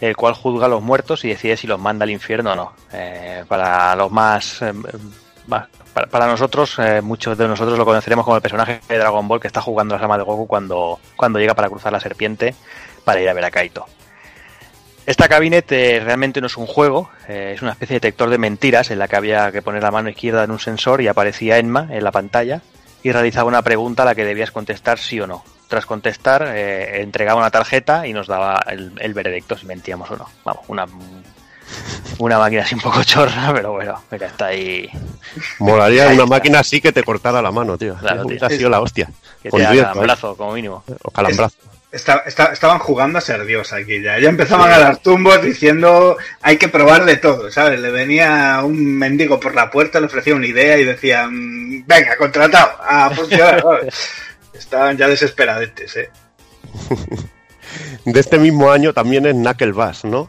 el 0.00 0.16
cual 0.16 0.34
juzga 0.34 0.66
a 0.66 0.68
los 0.68 0.82
muertos 0.82 1.24
y 1.24 1.28
decide 1.28 1.56
si 1.56 1.66
los 1.66 1.80
manda 1.80 2.04
al 2.04 2.10
infierno 2.10 2.52
o 2.52 2.56
no. 2.56 2.72
Eh, 2.92 3.44
para 3.48 3.96
los 3.96 4.10
más, 4.10 4.62
eh, 4.62 4.72
para, 6.10 6.26
nosotros, 6.26 6.78
eh, 6.78 7.00
muchos 7.00 7.36
de 7.36 7.48
nosotros 7.48 7.78
lo 7.78 7.84
conoceremos 7.84 8.24
como 8.24 8.36
el 8.36 8.42
personaje 8.42 8.80
de 8.88 8.98
Dragon 8.98 9.26
Ball 9.26 9.40
que 9.40 9.46
está 9.46 9.60
jugando 9.60 9.94
la 9.94 10.00
llama 10.00 10.18
de 10.18 10.24
Goku 10.24 10.46
cuando, 10.46 10.98
cuando 11.16 11.38
llega 11.38 11.54
para 11.54 11.68
cruzar 11.68 11.92
la 11.92 12.00
serpiente 12.00 12.54
para 13.04 13.20
ir 13.20 13.28
a 13.28 13.32
ver 13.32 13.44
a 13.44 13.50
Kaito. 13.50 13.86
Esta 15.06 15.28
cabinet 15.28 15.70
eh, 15.72 16.00
realmente 16.02 16.40
no 16.40 16.46
es 16.46 16.56
un 16.56 16.66
juego, 16.66 17.10
eh, 17.28 17.52
es 17.54 17.60
una 17.62 17.72
especie 17.72 17.94
de 17.94 18.00
detector 18.00 18.30
de 18.30 18.38
mentiras 18.38 18.90
en 18.90 18.98
la 18.98 19.06
que 19.06 19.16
había 19.16 19.52
que 19.52 19.60
poner 19.60 19.82
la 19.82 19.90
mano 19.90 20.08
izquierda 20.08 20.44
en 20.44 20.50
un 20.50 20.58
sensor 20.58 21.02
y 21.02 21.08
aparecía 21.08 21.58
Enma 21.58 21.88
en 21.90 22.02
la 22.02 22.10
pantalla 22.10 22.62
y 23.02 23.12
realizaba 23.12 23.46
una 23.48 23.60
pregunta 23.60 24.02
a 24.02 24.06
la 24.06 24.14
que 24.14 24.24
debías 24.24 24.50
contestar 24.50 24.98
sí 24.98 25.20
o 25.20 25.26
no. 25.26 25.44
Tras 25.68 25.84
contestar, 25.84 26.46
eh, 26.54 27.02
entregaba 27.02 27.38
una 27.40 27.50
tarjeta 27.50 28.06
y 28.06 28.12
nos 28.14 28.26
daba 28.28 28.64
el, 28.66 28.92
el 28.98 29.12
veredicto 29.12 29.58
si 29.58 29.66
mentíamos 29.66 30.10
o 30.10 30.16
no. 30.16 30.26
Vamos, 30.44 30.64
una, 30.68 30.86
una 32.18 32.38
máquina 32.38 32.62
así 32.62 32.74
un 32.74 32.80
poco 32.80 33.02
chorra, 33.04 33.52
pero 33.54 33.72
bueno, 33.72 34.00
mira, 34.10 34.26
está 34.28 34.46
ahí. 34.46 34.88
Molaría 35.58 36.04
Ahí 36.04 36.14
una 36.14 36.24
está. 36.24 36.26
máquina 36.36 36.58
así 36.60 36.80
que 36.80 36.92
te 36.92 37.02
cortara 37.02 37.42
la 37.42 37.50
mano, 37.52 37.76
tío. 37.76 37.94
Claro, 37.96 38.22
tío. 38.22 38.28
Hubiera 38.28 38.48
sido 38.48 38.70
la 38.70 38.80
hostia. 38.80 39.10
Que 39.42 39.50
Con 39.50 39.60
te 39.60 39.66
haga 39.66 39.72
riesgo, 39.72 39.92
un 39.92 39.98
¿eh? 39.98 40.02
brazo, 40.02 40.36
como 40.36 40.52
mínimo. 40.52 40.82
O 41.02 41.10
calambrazo. 41.10 41.56
Esta- 41.94 42.24
esta- 42.26 42.52
estaban 42.52 42.80
jugando 42.80 43.18
a 43.18 43.22
ser 43.22 43.44
Dios 43.46 43.72
aquí 43.72 44.02
ya. 44.02 44.18
Ya 44.18 44.28
empezaban 44.28 44.72
a 44.72 44.78
dar 44.78 44.96
tumbos 44.96 45.40
diciendo 45.42 46.16
hay 46.42 46.56
que 46.56 46.68
probar 46.68 47.04
de 47.04 47.16
todo, 47.16 47.50
¿sabes? 47.52 47.78
Le 47.80 47.90
venía 47.90 48.60
un 48.64 48.96
mendigo 48.98 49.38
por 49.38 49.54
la 49.54 49.70
puerta, 49.70 50.00
le 50.00 50.06
ofrecía 50.06 50.34
una 50.34 50.46
idea 50.46 50.76
y 50.78 50.84
decía, 50.84 51.28
"Mm, 51.30 51.84
venga, 51.86 52.16
contratado, 52.16 52.72
a 52.82 53.10
funcionar. 53.10 53.62
Estaban 54.52 54.96
ya 54.96 55.06
desesperadetes, 55.08 55.96
¿eh? 55.96 56.10
De 58.04 58.20
este 58.20 58.38
mismo 58.38 58.70
año 58.70 58.92
también 58.92 59.26
es 59.26 59.34
Knuckle 59.34 59.72
Bass, 59.72 60.04
¿no? 60.04 60.28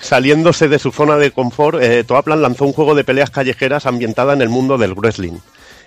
Saliéndose 0.00 0.68
de 0.68 0.78
su 0.78 0.92
zona 0.92 1.16
de 1.16 1.30
confort, 1.30 1.82
eh, 1.82 2.02
Toaplan 2.04 2.40
lanzó 2.40 2.64
un 2.64 2.72
juego 2.72 2.94
de 2.94 3.04
peleas 3.04 3.30
callejeras 3.30 3.84
ambientada 3.86 4.32
en 4.32 4.40
el 4.42 4.48
mundo 4.48 4.78
del 4.78 4.94
wrestling. 4.94 5.38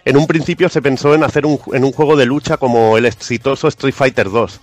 En 0.03 0.17
un 0.17 0.25
principio 0.25 0.67
se 0.69 0.81
pensó 0.81 1.13
en 1.13 1.23
hacer 1.23 1.45
un, 1.45 1.59
en 1.73 1.83
un 1.83 1.91
juego 1.91 2.15
de 2.15 2.25
lucha 2.25 2.57
como 2.57 2.97
el 2.97 3.05
exitoso 3.05 3.67
Street 3.67 3.93
Fighter 3.93 4.29
2, 4.31 4.59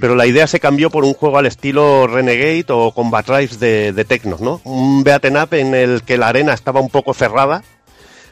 pero 0.00 0.14
la 0.14 0.26
idea 0.26 0.46
se 0.46 0.60
cambió 0.60 0.90
por 0.90 1.04
un 1.04 1.14
juego 1.14 1.38
al 1.38 1.46
estilo 1.46 2.06
Renegade 2.06 2.66
o 2.68 2.92
Combat 2.92 3.26
Drives 3.26 3.58
de, 3.58 3.92
de 3.92 4.04
Tecnos, 4.04 4.40
¿no? 4.40 4.60
Un 4.64 5.02
beaten 5.02 5.36
up 5.36 5.52
en 5.54 5.74
el 5.74 6.02
que 6.02 6.16
la 6.18 6.28
arena 6.28 6.54
estaba 6.54 6.80
un 6.80 6.88
poco 6.88 7.14
cerrada, 7.14 7.64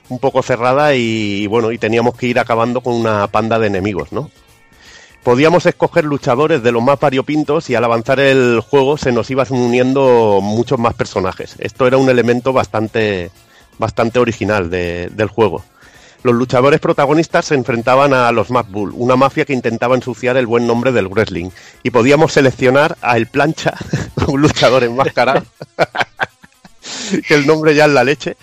un 0.09 0.19
poco 0.21 0.43
cerrada 0.43 0.95
y 0.95 1.47
bueno, 1.49 1.73
y 1.73 1.79
teníamos 1.79 2.15
que 2.17 2.27
ir 2.29 2.39
acabando 2.39 2.81
con 2.83 2.95
una 2.95 3.27
panda 3.27 3.59
de 3.59 3.67
enemigos, 3.67 4.13
¿no? 4.13 4.31
Podíamos 5.25 5.65
escoger 5.65 6.05
luchadores 6.05 6.63
de 6.63 6.71
los 6.71 6.83
más 6.83 7.01
variopintos 7.01 7.71
y 7.71 7.75
al 7.75 7.85
avanzar 7.85 8.21
el 8.21 8.61
juego 8.61 8.99
se 8.99 9.11
nos 9.11 9.31
iban 9.31 9.47
uniendo 9.51 10.41
muchos 10.43 10.79
más 10.79 10.93
personajes. 10.95 11.55
Esto 11.59 11.87
era 11.87 11.97
un 11.97 12.11
elemento 12.11 12.53
bastante, 12.53 13.31
bastante 13.79 14.19
original 14.19 14.69
de- 14.69 15.09
del 15.13 15.29
juego. 15.29 15.65
Los 16.25 16.35
luchadores 16.35 16.81
protagonistas 16.81 17.45
se 17.45 17.55
enfrentaban 17.55 18.13
a 18.15 18.33
los 18.33 18.51
Mad 18.51 18.65
Bull, 18.71 18.93
una 18.97 19.15
mafia 19.15 19.45
que 19.45 19.53
intentaba 19.53 19.95
ensuciar 19.95 20.37
el 20.39 20.47
buen 20.47 20.67
nombre 20.67 20.91
del 20.91 21.07
wrestling. 21.09 21.51
Y 21.83 21.91
podíamos 21.91 22.33
seleccionar 22.33 22.97
a 23.03 23.17
El 23.19 23.27
Plancha, 23.27 23.75
un 24.27 24.41
luchador 24.41 24.85
enmascarado, 24.85 25.45
que 27.29 27.35
el 27.35 27.47
nombre 27.47 27.75
ya 27.75 27.85
es 27.85 27.91
la 27.93 28.05
leche. 28.05 28.37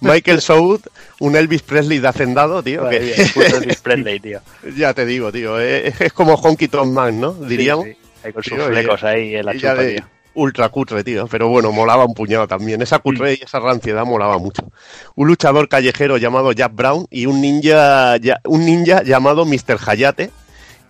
Michael 0.00 0.40
Soud, 0.40 0.80
un 1.20 1.36
Elvis 1.36 1.62
Presley 1.62 2.00
de 2.00 2.08
hacendado, 2.08 2.62
tío. 2.62 2.88
Que- 2.88 3.14
Elvis 3.14 3.80
Presley, 3.80 4.18
tío. 4.20 4.40
ya 4.76 4.92
te 4.92 5.06
digo, 5.06 5.30
tío. 5.30 5.60
eh, 5.60 5.94
Es 5.98 6.12
como 6.12 6.34
Honky 6.34 6.66
Tonk 6.68 6.92
Man, 6.92 7.20
¿no? 7.20 7.32
Diríamos. 7.34 7.84
Sí, 7.86 7.92
sí. 7.92 7.98
Ahí 8.24 8.32
con 8.32 8.42
sus 8.42 8.52
Tío, 8.54 8.66
flecos 8.66 9.04
ahí 9.04 9.36
en 9.36 9.46
la 9.46 9.54
chupa, 9.54 9.74
de- 9.74 9.94
tío. 9.94 10.04
Ultra 10.38 10.68
cutre, 10.68 11.02
tío. 11.02 11.26
Pero 11.26 11.48
bueno, 11.48 11.72
molaba 11.72 12.04
un 12.04 12.14
puñado 12.14 12.46
también. 12.46 12.80
Esa 12.80 13.00
cutre 13.00 13.34
y 13.34 13.44
esa 13.44 13.58
ranciedad 13.58 14.04
molaba 14.04 14.38
mucho. 14.38 14.70
Un 15.16 15.26
luchador 15.26 15.68
callejero 15.68 16.16
llamado 16.16 16.52
Jack 16.52 16.74
Brown 16.74 17.06
y 17.10 17.26
un 17.26 17.40
ninja, 17.40 18.16
un 18.44 18.64
ninja 18.64 19.02
llamado 19.02 19.44
Mr. 19.44 19.78
Hayate. 19.84 20.30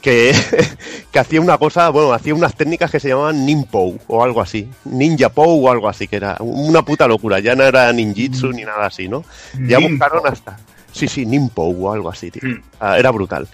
Que, 0.02 0.32
que 1.10 1.18
hacía 1.18 1.40
una 1.40 1.58
cosa, 1.58 1.88
bueno, 1.88 2.12
hacía 2.12 2.32
unas 2.32 2.54
técnicas 2.54 2.88
que 2.88 3.00
se 3.00 3.08
llamaban 3.08 3.44
Ninpo 3.44 3.96
o 4.06 4.22
algo 4.22 4.40
así. 4.40 4.68
Ninja 4.84 5.30
Pou 5.30 5.64
o 5.66 5.70
algo 5.70 5.88
así, 5.88 6.06
que 6.06 6.16
era 6.16 6.36
una 6.40 6.82
puta 6.82 7.08
locura. 7.08 7.40
Ya 7.40 7.56
no 7.56 7.64
era 7.64 7.92
ninjitsu 7.92 8.52
ni 8.52 8.62
nada 8.62 8.86
así, 8.86 9.08
¿no? 9.08 9.24
Ya 9.66 9.78
buscaron 9.78 10.26
hasta. 10.26 10.58
Sí, 10.92 11.08
sí, 11.08 11.26
Nimpo 11.26 11.62
o 11.62 11.92
algo 11.92 12.10
así, 12.10 12.30
tío. 12.30 12.48
Mm. 12.48 12.62
Ah, 12.80 12.98
era 12.98 13.10
brutal. 13.10 13.46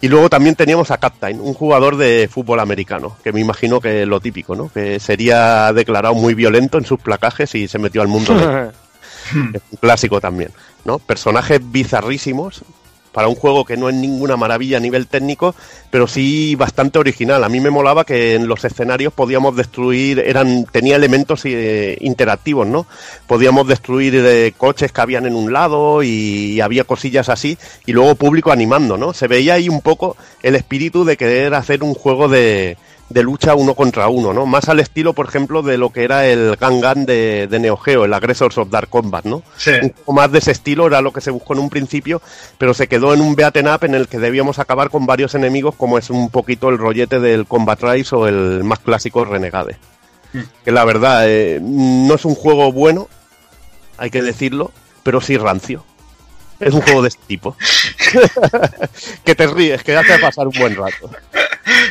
Y 0.00 0.08
luego 0.08 0.28
también 0.28 0.56
teníamos 0.56 0.90
a 0.90 0.98
Captain, 0.98 1.40
un 1.40 1.54
jugador 1.54 1.96
de 1.96 2.28
fútbol 2.30 2.60
americano, 2.60 3.16
que 3.22 3.32
me 3.32 3.40
imagino 3.40 3.80
que 3.80 4.04
lo 4.04 4.20
típico, 4.20 4.56
¿no? 4.56 4.68
Que 4.68 4.98
sería 4.98 5.72
declarado 5.72 6.14
muy 6.14 6.34
violento 6.34 6.78
en 6.78 6.84
sus 6.84 7.00
placajes 7.00 7.54
y 7.54 7.68
se 7.68 7.78
metió 7.78 8.02
al 8.02 8.08
mundo 8.08 8.34
de... 8.34 8.68
Es 8.68 9.62
un 9.70 9.78
clásico 9.80 10.20
también, 10.20 10.50
¿no? 10.84 10.98
Personajes 10.98 11.60
bizarrísimos 11.70 12.64
para 13.12 13.28
un 13.28 13.34
juego 13.34 13.64
que 13.64 13.76
no 13.76 13.88
es 13.88 13.94
ninguna 13.94 14.36
maravilla 14.36 14.78
a 14.78 14.80
nivel 14.80 15.06
técnico, 15.06 15.54
pero 15.90 16.06
sí 16.06 16.54
bastante 16.54 16.98
original. 16.98 17.44
A 17.44 17.48
mí 17.48 17.60
me 17.60 17.70
molaba 17.70 18.04
que 18.04 18.34
en 18.34 18.48
los 18.48 18.64
escenarios 18.64 19.12
podíamos 19.12 19.54
destruir, 19.56 20.18
eran 20.18 20.64
tenía 20.64 20.96
elementos 20.96 21.42
eh, 21.44 21.96
interactivos, 22.00 22.66
¿no? 22.66 22.86
Podíamos 23.26 23.68
destruir 23.68 24.14
eh, 24.16 24.52
coches 24.56 24.92
que 24.92 25.00
habían 25.00 25.26
en 25.26 25.34
un 25.34 25.52
lado 25.52 26.02
y, 26.02 26.60
había 26.62 26.84
cosillas 26.84 27.28
así 27.28 27.58
y 27.86 27.92
luego 27.92 28.14
público 28.14 28.52
animando, 28.52 28.96
¿no? 28.96 29.12
Se 29.12 29.26
veía 29.26 29.54
ahí 29.54 29.68
un 29.68 29.80
poco 29.80 30.16
el 30.42 30.54
espíritu 30.54 31.04
de 31.04 31.16
querer 31.16 31.54
hacer 31.54 31.82
un 31.82 31.94
juego 31.94 32.28
de 32.28 32.76
de 33.12 33.22
lucha 33.22 33.54
uno 33.54 33.74
contra 33.74 34.08
uno, 34.08 34.32
¿no? 34.32 34.46
Más 34.46 34.68
al 34.68 34.80
estilo, 34.80 35.12
por 35.12 35.26
ejemplo, 35.28 35.62
de 35.62 35.78
lo 35.78 35.90
que 35.90 36.04
era 36.04 36.26
el 36.26 36.56
Gangan 36.56 37.04
de, 37.04 37.46
de 37.48 37.58
Neo 37.58 37.76
Geo, 37.76 38.04
el 38.04 38.14
Aggressors 38.14 38.58
of 38.58 38.70
Dark 38.70 38.88
Combat, 38.88 39.24
¿no? 39.24 39.42
Sí. 39.56 39.72
Un 39.82 39.90
poco 39.90 40.12
más 40.12 40.32
de 40.32 40.38
ese 40.38 40.52
estilo 40.52 40.86
era 40.86 41.00
lo 41.00 41.12
que 41.12 41.20
se 41.20 41.30
buscó 41.30 41.54
en 41.54 41.60
un 41.60 41.70
principio, 41.70 42.20
pero 42.58 42.74
se 42.74 42.88
quedó 42.88 43.14
en 43.14 43.20
un 43.20 43.34
beaten 43.34 43.68
up 43.68 43.84
en 43.84 43.94
el 43.94 44.08
que 44.08 44.18
debíamos 44.18 44.58
acabar 44.58 44.90
con 44.90 45.06
varios 45.06 45.34
enemigos, 45.34 45.74
como 45.74 45.98
es 45.98 46.10
un 46.10 46.30
poquito 46.30 46.68
el 46.68 46.78
rollete 46.78 47.20
del 47.20 47.46
Combat 47.46 47.82
Rise 47.82 48.14
o 48.14 48.26
el 48.26 48.64
más 48.64 48.78
clásico 48.78 49.24
Renegade. 49.24 49.76
Que 50.64 50.72
la 50.72 50.84
verdad, 50.84 51.24
eh, 51.28 51.60
no 51.60 52.14
es 52.14 52.24
un 52.24 52.34
juego 52.34 52.72
bueno, 52.72 53.08
hay 53.98 54.10
que 54.10 54.22
decirlo, 54.22 54.72
pero 55.02 55.20
sí 55.20 55.36
rancio. 55.36 55.84
Es 56.58 56.72
un 56.72 56.80
juego 56.80 57.02
de 57.02 57.08
este 57.08 57.22
tipo. 57.26 57.56
que 59.24 59.34
te 59.34 59.46
ríes, 59.46 59.82
que 59.82 59.96
hace 59.96 60.18
pasar 60.18 60.46
un 60.46 60.58
buen 60.58 60.74
rato. 60.76 61.10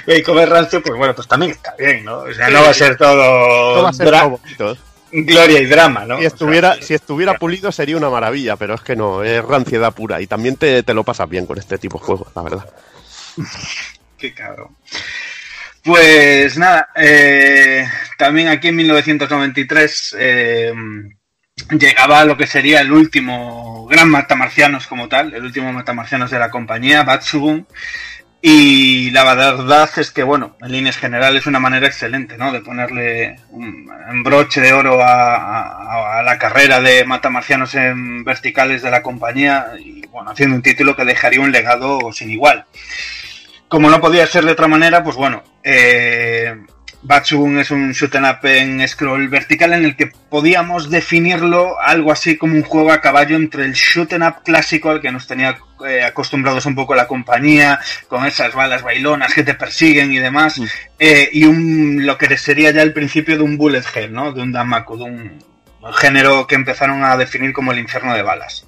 Y 0.08 0.22
comer 0.24 0.50
rancio, 0.50 0.82
pues 0.82 0.98
bueno, 0.98 1.16
pues 1.16 1.28
también 1.28 1.52
está 1.52 1.76
bien, 1.78 2.06
¿no? 2.06 2.20
O 2.20 2.34
sea, 2.34 2.50
no 2.50 2.62
va 2.62 2.70
a 2.70 2.74
ser 2.74 2.98
todo, 2.98 3.76
No 3.76 3.84
va 3.84 3.90
a 3.90 3.94
ser 3.94 4.12
todo 4.58 4.78
gloria 5.12 5.60
y 5.60 5.66
drama, 5.66 6.06
¿no? 6.06 6.20
Si 6.20 6.26
estuviera, 6.26 6.82
si 6.82 6.94
estuviera 6.94 7.38
pulido 7.38 7.72
sería 7.72 7.98
una 7.98 8.10
maravilla, 8.10 8.56
pero 8.56 8.76
es 8.76 8.82
que 8.82 8.96
no, 8.96 9.24
es 9.24 9.44
ranciedad 9.44 9.94
pura 9.94 10.22
y 10.22 10.28
también 10.28 10.56
te, 10.56 10.84
te 10.84 10.94
lo 10.94 11.04
pasas 11.04 11.30
bien 11.30 11.46
con 11.46 11.58
este 11.58 11.78
tipo 11.78 12.00
de 12.00 12.06
juegos, 12.06 12.28
la 12.36 12.42
verdad. 12.42 12.70
Qué 14.18 14.34
cabrón. 14.34 14.78
Pues 15.84 16.58
nada, 16.58 16.90
eh, 16.96 17.88
también 18.18 18.50
aquí 18.50 18.68
en 18.68 18.76
1993 18.76 20.16
eh, 20.20 20.74
llegaba 21.72 22.24
lo 22.24 22.38
que 22.38 22.46
sería 22.46 22.82
el 22.82 22.92
último 22.92 23.88
gran 23.88 24.10
matamarcianos 24.10 24.86
como 24.86 25.10
tal, 25.10 25.34
el 25.34 25.44
último 25.44 25.74
matamarcianos 25.74 26.30
de 26.30 26.38
la 26.38 26.52
compañía, 26.52 27.04
Batsugun, 27.04 27.66
Y 28.44 29.12
la 29.12 29.24
verdad 29.24 29.90
es 29.98 30.10
que, 30.12 30.24
bueno, 30.24 30.56
en 30.62 30.72
líneas 30.72 30.98
generales 30.98 31.42
es 31.42 31.48
una 31.48 31.60
manera 31.60 31.86
excelente, 31.86 32.38
¿no? 32.40 32.52
De 32.52 32.62
ponerle 32.62 33.36
un, 33.50 33.88
broche 34.24 34.62
de 34.62 34.74
oro 34.74 35.02
a- 35.04 36.20
a 36.20 36.24
la 36.24 36.38
carrera 36.40 36.82
de 36.82 37.06
matamarcianos 37.06 37.76
en 37.76 38.24
verticales 38.24 38.82
de 38.82 38.90
la 38.92 39.04
compañía 39.04 39.68
y, 39.80 40.06
bueno, 40.08 40.32
haciendo 40.32 40.56
un 40.56 40.62
título 40.64 40.96
que 40.96 41.06
dejaría 41.06 41.40
un 41.42 41.52
legado 41.52 42.12
sin 42.12 42.32
igual. 42.32 42.66
Como 43.68 43.90
no 43.90 44.02
podía 44.02 44.26
ser 44.28 44.44
de 44.46 44.52
otra 44.52 44.68
manera, 44.68 45.04
pues 45.04 45.16
bueno, 45.16 45.44
eh, 45.64 46.56
Batsubun 47.04 47.58
es 47.58 47.72
un 47.72 47.92
shoot 47.94 48.14
up 48.16 48.46
en 48.46 48.88
scroll 48.88 49.28
vertical 49.28 49.74
en 49.74 49.86
el 49.86 49.96
que 49.96 50.08
podíamos 50.08 50.90
definirlo 50.90 51.80
algo 51.80 52.12
así 52.12 52.38
como 52.38 52.54
un 52.54 52.62
juego 52.62 52.92
a 52.92 53.02
caballo 53.02 53.36
entre 53.36 53.66
el 53.66 53.74
shoot 53.74 54.14
up 54.14 54.44
clásico 54.44 54.92
al 54.92 55.02
que 55.02 55.12
nos 55.12 55.26
tenía 55.26 55.58
eh, 55.88 56.04
acostumbrados 56.04 56.66
un 56.68 56.76
poco 56.76 56.94
la 56.94 57.08
compañía, 57.08 57.80
con 58.08 58.26
esas 58.26 58.54
balas 58.54 58.84
bailonas 58.84 59.34
que 59.34 59.44
te 59.44 59.56
persiguen 59.56 60.12
y 60.12 60.20
demás, 60.20 60.62
eh, 61.00 61.30
y 61.34 61.46
un, 61.46 62.06
lo 62.06 62.18
que 62.18 62.38
sería 62.38 62.72
ya 62.72 62.84
el 62.84 62.94
principio 62.94 63.36
de 63.36 63.44
un 63.44 63.58
bullet 63.58 63.84
hell, 63.96 64.14
¿no? 64.14 64.32
De 64.32 64.42
un 64.42 64.52
Danmaku, 64.52 64.98
de 64.98 65.04
un 65.04 65.44
género 65.94 66.46
que 66.46 66.56
empezaron 66.56 67.04
a 67.04 67.18
definir 67.18 67.52
como 67.52 67.72
el 67.72 67.80
infierno 67.80 68.14
de 68.14 68.22
balas. 68.22 68.68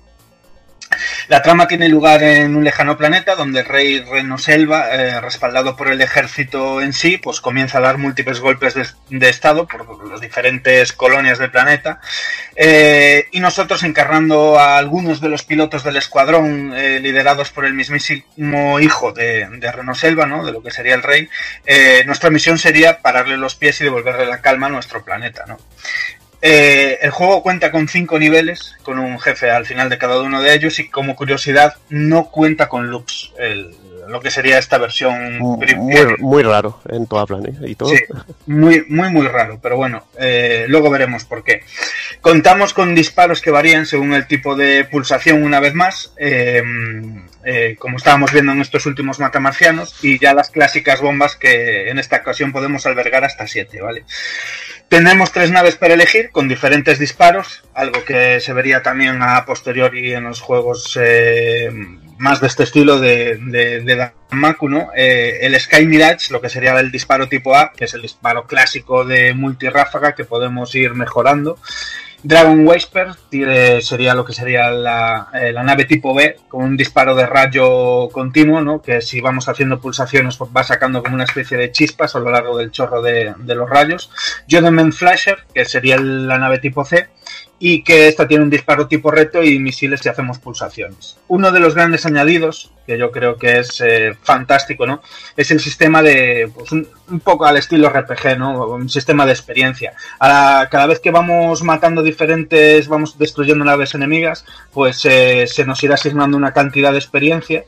La 1.28 1.42
trama 1.42 1.68
tiene 1.68 1.90
lugar 1.90 2.24
en 2.24 2.56
un 2.56 2.64
lejano 2.64 2.98
planeta 2.98 3.36
donde 3.36 3.62
el 3.62 3.66
rey 3.66 4.00
Renoselva, 4.00 4.90
eh, 4.94 5.22
respaldado 5.22 5.76
por 5.76 5.88
el 5.88 6.02
ejército 6.02 6.82
en 6.82 6.94
sí, 6.94 7.18
pues 7.18 7.42
comienza 7.42 7.78
a 7.78 7.82
dar 7.82 7.98
múltiples 7.98 8.40
golpes 8.40 8.74
de, 8.76 9.30
estado 9.30 9.68
por 9.68 10.10
las 10.10 10.22
diferentes 10.22 10.94
colonias 10.94 11.40
del 11.40 11.52
planeta. 11.52 12.00
Eh, 12.56 13.28
y 13.32 13.40
nosotros 13.40 13.84
encarnando 13.84 14.60
a 14.60 14.78
algunos 14.78 15.22
de 15.22 15.30
los 15.30 15.44
pilotos 15.44 15.84
del 15.84 15.98
escuadrón 15.98 16.74
eh, 16.76 17.00
liderados 17.00 17.50
por 17.50 17.66
el 17.66 17.74
mismísimo 17.74 18.80
hijo 18.80 19.12
de, 19.12 19.48
de 19.50 19.72
Renoselva, 19.72 20.26
¿no? 20.26 20.46
de 20.46 20.52
lo 20.52 20.62
que 20.62 20.72
sería 20.72 20.96
el 20.96 21.04
rey, 21.04 21.30
eh, 21.66 22.04
nuestra 22.06 22.30
misión 22.30 22.58
sería 22.58 23.02
pararle 23.02 23.38
los 23.38 23.56
pies 23.56 23.80
y 23.82 23.86
devolverle 23.86 24.26
la 24.26 24.42
calma 24.42 24.68
a 24.68 24.70
nuestro 24.70 25.04
planeta. 25.04 25.46
¿no? 25.48 25.58
Eh, 26.46 27.00
el 27.02 27.10
juego 27.12 27.42
cuenta 27.42 27.72
con 27.72 27.88
cinco 27.88 28.20
niveles, 28.20 28.76
con 28.84 29.00
un 29.00 29.18
jefe 29.18 29.50
al 29.50 29.66
final 29.66 29.88
de 29.90 29.98
cada 29.98 30.22
uno 30.22 30.42
de 30.42 30.54
ellos 30.54 30.78
y 30.78 30.90
como 30.90 31.16
curiosidad 31.16 31.76
no 31.88 32.26
cuenta 32.32 32.68
con 32.68 32.90
loops, 32.92 33.32
el- 33.40 33.74
lo 34.08 34.22
que 34.22 34.32
sería 34.32 34.58
esta 34.58 34.78
versión 34.78 35.40
pri- 35.60 35.76
Muy, 35.76 36.16
muy 36.20 36.44
raro 36.44 36.80
en 36.90 37.08
toda 37.08 37.26
plan, 37.26 37.46
¿eh? 37.46 37.54
Y 37.70 37.76
todo. 37.76 37.90
Sí, 37.90 37.98
muy, 38.48 38.86
muy, 38.90 39.10
muy 39.10 39.28
raro, 39.28 39.60
pero 39.62 39.78
bueno, 39.78 40.06
eh, 40.20 40.66
luego 40.68 40.90
veremos 40.90 41.26
por 41.26 41.44
qué. 41.44 41.64
Contamos 42.22 42.74
con 42.74 42.96
disparos 42.96 43.42
que 43.42 43.52
varían 43.52 43.86
según 43.86 44.14
el 44.14 44.28
tipo 44.28 44.56
de 44.56 44.86
pulsación 44.86 45.44
una 45.44 45.60
vez 45.60 45.74
más, 45.74 46.14
eh, 46.18 46.64
eh, 47.46 47.76
como 47.80 47.98
estábamos 47.98 48.32
viendo 48.32 48.52
en 48.54 48.62
estos 48.62 48.86
últimos 48.86 49.20
matamarcianos, 49.20 50.04
y 50.04 50.20
ya 50.20 50.34
las 50.34 50.50
clásicas 50.50 51.02
bombas 51.02 51.36
que 51.36 51.90
en 51.90 52.00
esta 52.00 52.18
ocasión 52.18 52.52
podemos 52.52 52.86
albergar 52.86 53.24
hasta 53.26 53.48
7, 53.48 53.82
¿vale? 53.82 54.04
Tenemos 54.90 55.32
tres 55.32 55.50
naves 55.50 55.76
para 55.76 55.96
elegir 55.96 56.30
con 56.30 56.48
diferentes 56.48 57.00
disparos, 57.00 57.64
algo 57.74 58.04
que 58.06 58.40
se 58.40 58.54
vería 58.54 58.84
también 58.84 59.22
a 59.24 59.44
posteriori 59.46 60.14
en 60.14 60.26
los 60.26 60.40
juegos 60.40 60.98
eh, 61.02 61.72
más 62.18 62.42
de 62.42 62.48
este 62.48 62.64
estilo 62.64 63.00
de, 63.00 63.38
de, 63.38 63.82
de 63.82 64.12
¿no? 64.62 64.90
Eh, 64.96 65.40
el 65.42 65.60
Sky 65.60 65.86
Mirage, 65.86 66.32
lo 66.32 66.42
que 66.42 66.50
sería 66.50 66.80
el 66.80 66.92
disparo 66.92 67.28
tipo 67.28 67.56
A, 67.56 67.72
que 67.76 67.86
es 67.86 67.94
el 67.94 68.02
disparo 68.02 68.46
clásico 68.48 69.06
de 69.06 69.34
multirráfaga 69.34 70.16
que 70.16 70.26
podemos 70.26 70.74
ir 70.76 70.94
mejorando. 70.94 71.58
Dragon 72.26 72.66
Whisper 72.66 73.10
sería 73.82 74.14
lo 74.14 74.24
que 74.24 74.32
sería 74.32 74.72
la, 74.72 75.28
eh, 75.34 75.52
la 75.52 75.62
nave 75.62 75.84
tipo 75.84 76.14
B 76.14 76.38
con 76.48 76.64
un 76.64 76.78
disparo 76.78 77.16
de 77.16 77.26
rayo 77.26 78.08
continuo, 78.10 78.62
¿no? 78.62 78.82
que 78.82 79.02
si 79.02 79.20
vamos 79.20 79.50
haciendo 79.50 79.82
pulsaciones 79.82 80.38
pues 80.38 80.50
va 80.56 80.64
sacando 80.64 81.04
como 81.04 81.16
una 81.16 81.26
especie 81.26 81.58
de 81.58 81.74
chispas 81.74 82.16
a 82.16 82.20
lo 82.20 82.32
largo 82.32 82.58
del 82.58 82.72
chorro 82.72 83.02
de, 83.02 83.34
de 83.40 83.56
los 83.56 83.70
rayos. 83.70 84.10
Jodeman 84.50 84.94
Flasher, 84.94 85.40
que 85.54 85.66
sería 85.66 85.98
la 85.98 86.38
nave 86.38 86.60
tipo 86.60 86.86
C, 86.86 87.10
y 87.66 87.82
que 87.82 88.10
esta 88.10 88.28
tiene 88.28 88.44
un 88.44 88.50
disparo 88.50 88.88
tipo 88.88 89.10
reto 89.10 89.42
y 89.42 89.58
misiles 89.58 90.02
si 90.02 90.10
hacemos 90.10 90.38
pulsaciones. 90.38 91.16
Uno 91.30 91.50
de 91.50 91.62
los 91.62 91.76
grandes 91.76 92.06
añadidos, 92.06 92.74
que 92.86 92.98
yo 92.98 93.10
creo 93.10 93.38
que 93.38 93.60
es 93.60 93.80
eh, 93.80 94.18
fantástico, 94.22 94.86
¿no? 94.86 95.02
Es 95.38 95.50
el 95.50 95.62
sistema 95.62 96.02
de, 96.02 96.52
pues 96.54 96.74
un, 96.74 96.86
poco 97.24 97.46
al 97.46 97.56
estilo 97.56 97.88
RPG, 97.88 98.38
¿no? 98.38 98.68
Un 98.68 98.90
sistema 98.90 99.26
de 99.26 99.32
experiencia. 99.32 99.94
Cada 100.20 100.88
vez 100.88 101.00
que 101.00 101.12
vamos 101.12 101.64
matando 101.64 102.04
diferentes, 102.04 102.90
vamos 102.90 103.18
destruyendo 103.18 103.64
naves 103.64 103.96
enemigas, 103.96 104.44
pues 104.74 105.00
eh, 105.06 105.48
se 105.48 105.66
nos 105.66 105.82
irá 105.86 105.94
asignando 105.94 106.36
una 106.36 106.52
cantidad 106.52 106.92
de 106.92 106.98
experiencia 106.98 107.64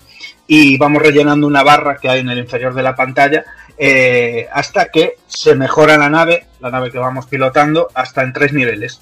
y 0.46 0.78
vamos 0.78 1.04
rellenando 1.04 1.48
una 1.48 1.64
barra 1.64 2.00
que 2.02 2.10
hay 2.10 2.20
en 2.20 2.28
el 2.28 2.40
inferior 2.40 2.74
de 2.74 2.84
la 2.84 2.98
pantalla 2.98 3.46
eh, 3.78 4.50
hasta 4.52 4.90
que 4.90 5.20
se 5.28 5.56
mejora 5.56 5.98
la 5.98 6.10
nave, 6.10 6.48
la 6.60 6.70
nave 6.70 6.92
que 6.92 7.00
vamos 7.00 7.28
pilotando, 7.28 7.88
hasta 7.94 8.24
en 8.24 8.34
tres 8.34 8.52
niveles 8.52 9.00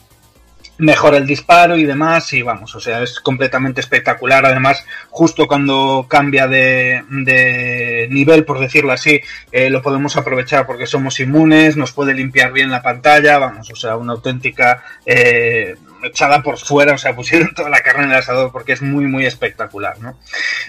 mejora 0.77 1.17
el 1.17 1.27
disparo 1.27 1.77
y 1.77 1.85
demás 1.85 2.33
y 2.33 2.41
vamos, 2.41 2.73
o 2.75 2.79
sea, 2.79 3.01
es 3.03 3.19
completamente 3.19 3.81
espectacular. 3.81 4.45
Además, 4.45 4.85
justo 5.09 5.47
cuando 5.47 6.07
cambia 6.09 6.47
de, 6.47 7.03
de 7.09 8.07
nivel, 8.09 8.45
por 8.45 8.59
decirlo 8.59 8.91
así, 8.91 9.21
eh, 9.51 9.69
lo 9.69 9.81
podemos 9.81 10.17
aprovechar 10.17 10.65
porque 10.65 10.87
somos 10.87 11.19
inmunes, 11.19 11.77
nos 11.77 11.91
puede 11.91 12.13
limpiar 12.13 12.51
bien 12.51 12.71
la 12.71 12.81
pantalla, 12.81 13.37
vamos, 13.37 13.69
o 13.71 13.75
sea, 13.75 13.97
una 13.97 14.13
auténtica 14.13 14.83
eh, 15.05 15.75
echada 16.03 16.41
por 16.41 16.57
fuera, 16.57 16.93
o 16.93 16.97
sea, 16.97 17.15
pusieron 17.15 17.53
toda 17.53 17.69
la 17.69 17.81
carne 17.81 18.05
en 18.05 18.11
el 18.11 18.17
asador 18.17 18.51
porque 18.51 18.73
es 18.73 18.81
muy, 18.81 19.05
muy 19.05 19.25
espectacular, 19.25 19.99
¿no? 19.99 20.17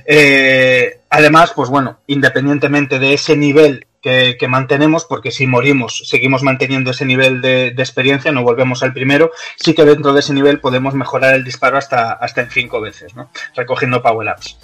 Eh, 0.05 1.00
además, 1.10 1.52
pues 1.55 1.68
bueno, 1.70 2.00
independientemente 2.07 2.99
de 2.99 3.15
ese 3.15 3.36
nivel 3.36 3.86
que, 4.05 4.36
que 4.39 4.49
mantenemos, 4.49 5.07
porque 5.07 5.31
si 5.31 5.47
morimos 5.47 6.02
seguimos 6.05 6.42
manteniendo 6.42 6.91
ese 6.91 7.07
nivel 7.07 7.41
de, 7.41 7.70
de 7.70 7.83
experiencia, 7.83 8.33
no 8.33 8.42
volvemos 8.42 8.83
al 8.83 8.92
primero, 8.92 9.31
sí 9.57 9.73
que 9.73 9.86
dentro 9.86 10.12
de 10.12 10.20
ese 10.20 10.34
nivel 10.34 10.60
podemos 10.60 10.92
mejorar 10.92 11.34
el 11.34 11.42
disparo 11.42 11.78
hasta, 11.78 12.12
hasta 12.12 12.42
en 12.42 12.50
cinco 12.50 12.83
veces, 12.83 13.16
¿no? 13.16 13.31
recogiendo 13.57 14.02
power-ups. 14.02 14.58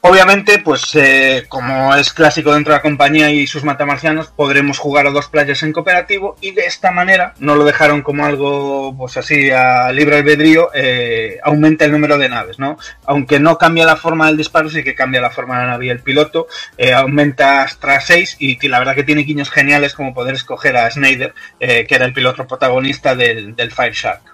Obviamente, 0.00 0.58
pues 0.60 0.94
eh, 0.94 1.44
como 1.48 1.94
es 1.94 2.12
clásico 2.12 2.54
dentro 2.54 2.72
de 2.72 2.78
la 2.78 2.82
compañía 2.82 3.30
y 3.30 3.46
sus 3.46 3.64
matamarcianos, 3.64 4.28
podremos 4.28 4.78
jugar 4.78 5.06
a 5.06 5.10
dos 5.10 5.28
playas 5.28 5.62
en 5.62 5.72
cooperativo 5.72 6.36
y 6.40 6.52
de 6.52 6.66
esta 6.66 6.90
manera, 6.90 7.34
no 7.38 7.54
lo 7.54 7.64
dejaron 7.64 8.02
como 8.02 8.24
algo 8.24 8.94
pues 8.96 9.16
así 9.16 9.50
a 9.50 9.92
libre 9.92 10.16
albedrío, 10.16 10.70
eh, 10.74 11.38
aumenta 11.42 11.84
el 11.84 11.92
número 11.92 12.16
de 12.16 12.28
naves, 12.28 12.58
¿no? 12.58 12.78
Aunque 13.04 13.40
no 13.40 13.58
cambia 13.58 13.84
la 13.84 13.96
forma 13.96 14.26
del 14.26 14.38
disparo, 14.38 14.70
sí 14.70 14.82
que 14.82 14.94
cambia 14.94 15.20
la 15.20 15.30
forma 15.30 15.58
de 15.58 15.66
la 15.66 15.70
nave 15.72 15.86
y 15.86 15.90
el 15.90 16.00
piloto, 16.00 16.46
eh, 16.78 16.94
aumenta 16.94 17.62
hasta 17.62 18.00
6 18.00 18.36
y 18.38 18.68
la 18.68 18.78
verdad 18.78 18.94
que 18.94 19.04
tiene 19.04 19.22
guiños 19.22 19.50
geniales 19.50 19.94
como 19.94 20.14
poder 20.14 20.34
escoger 20.34 20.76
a 20.76 20.90
Snyder, 20.90 21.34
eh, 21.60 21.86
que 21.86 21.94
era 21.94 22.06
el 22.06 22.12
piloto 22.14 22.46
protagonista 22.46 23.14
del, 23.14 23.54
del 23.54 23.70
Fire 23.70 23.92
Shark. 23.92 24.33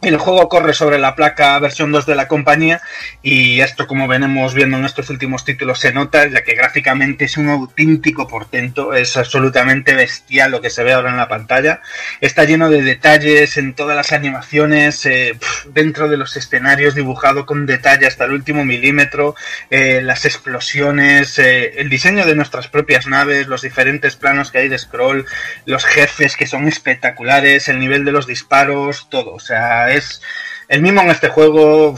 El 0.00 0.16
juego 0.16 0.48
corre 0.48 0.74
sobre 0.74 1.00
la 1.00 1.16
placa 1.16 1.58
versión 1.58 1.90
2 1.90 2.06
de 2.06 2.14
la 2.14 2.28
compañía 2.28 2.80
y 3.20 3.60
esto 3.62 3.88
como 3.88 4.06
venimos 4.06 4.54
viendo 4.54 4.76
en 4.76 4.84
estos 4.84 5.10
últimos 5.10 5.44
títulos 5.44 5.80
se 5.80 5.92
nota 5.92 6.24
ya 6.28 6.44
que 6.44 6.54
gráficamente 6.54 7.24
es 7.24 7.36
un 7.36 7.48
auténtico 7.48 8.28
portento, 8.28 8.94
es 8.94 9.16
absolutamente 9.16 9.96
bestial 9.96 10.52
lo 10.52 10.60
que 10.60 10.70
se 10.70 10.84
ve 10.84 10.92
ahora 10.92 11.10
en 11.10 11.16
la 11.16 11.26
pantalla, 11.26 11.82
está 12.20 12.44
lleno 12.44 12.70
de 12.70 12.82
detalles 12.82 13.56
en 13.56 13.74
todas 13.74 13.96
las 13.96 14.12
animaciones, 14.12 15.04
eh, 15.04 15.36
dentro 15.74 16.08
de 16.08 16.16
los 16.16 16.36
escenarios 16.36 16.94
dibujado 16.94 17.44
con 17.44 17.66
detalle 17.66 18.06
hasta 18.06 18.24
el 18.24 18.32
último 18.32 18.64
milímetro, 18.64 19.34
eh, 19.68 20.00
las 20.00 20.24
explosiones, 20.26 21.40
eh, 21.40 21.80
el 21.80 21.88
diseño 21.88 22.24
de 22.24 22.36
nuestras 22.36 22.68
propias 22.68 23.08
naves, 23.08 23.48
los 23.48 23.62
diferentes 23.62 24.14
planos 24.14 24.52
que 24.52 24.58
hay 24.58 24.68
de 24.68 24.78
scroll, 24.78 25.26
los 25.66 25.84
jefes 25.84 26.36
que 26.36 26.46
son 26.46 26.68
espectaculares, 26.68 27.66
el 27.68 27.80
nivel 27.80 28.04
de 28.04 28.12
los 28.12 28.28
disparos, 28.28 29.08
todo, 29.10 29.34
o 29.34 29.40
sea, 29.40 29.87
es 29.90 30.20
el 30.68 30.82
mismo 30.82 31.00
en 31.00 31.10
este 31.10 31.28
juego 31.28 31.96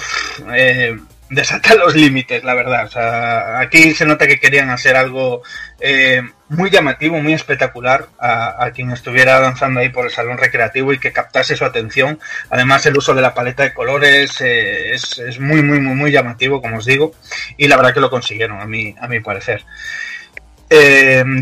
eh, 0.54 0.96
desata 1.28 1.74
los 1.74 1.94
límites, 1.94 2.42
la 2.44 2.54
verdad. 2.54 3.58
Aquí 3.60 3.94
se 3.94 4.06
nota 4.06 4.26
que 4.26 4.38
querían 4.38 4.70
hacer 4.70 4.96
algo 4.96 5.42
eh, 5.80 6.22
muy 6.48 6.70
llamativo, 6.70 7.20
muy 7.20 7.32
espectacular 7.32 8.08
a, 8.18 8.70
quien 8.74 8.90
estuviera 8.90 9.40
danzando 9.40 9.80
ahí 9.80 9.88
por 9.88 10.04
el 10.04 10.12
salón 10.12 10.38
recreativo 10.38 10.92
y 10.92 10.98
que 10.98 11.12
captase 11.12 11.56
su 11.56 11.64
atención. 11.64 12.20
Además, 12.48 12.86
el 12.86 12.96
uso 12.96 13.14
de 13.14 13.22
la 13.22 13.34
paleta 13.34 13.64
de 13.64 13.74
colores 13.74 14.40
eh, 14.40 14.94
es, 14.94 15.18
es, 15.18 15.40
muy, 15.40 15.62
muy, 15.62 15.80
muy, 15.80 15.94
muy 15.94 16.12
llamativo, 16.12 16.62
como 16.62 16.78
os 16.78 16.84
digo, 16.84 17.12
y 17.56 17.66
la 17.66 17.76
verdad 17.76 17.94
que 17.94 18.00
lo 18.00 18.10
consiguieron, 18.10 18.60
a 18.60 18.66
mi, 18.66 18.94
a 19.00 19.08
mi 19.08 19.20
parecer. 19.20 19.64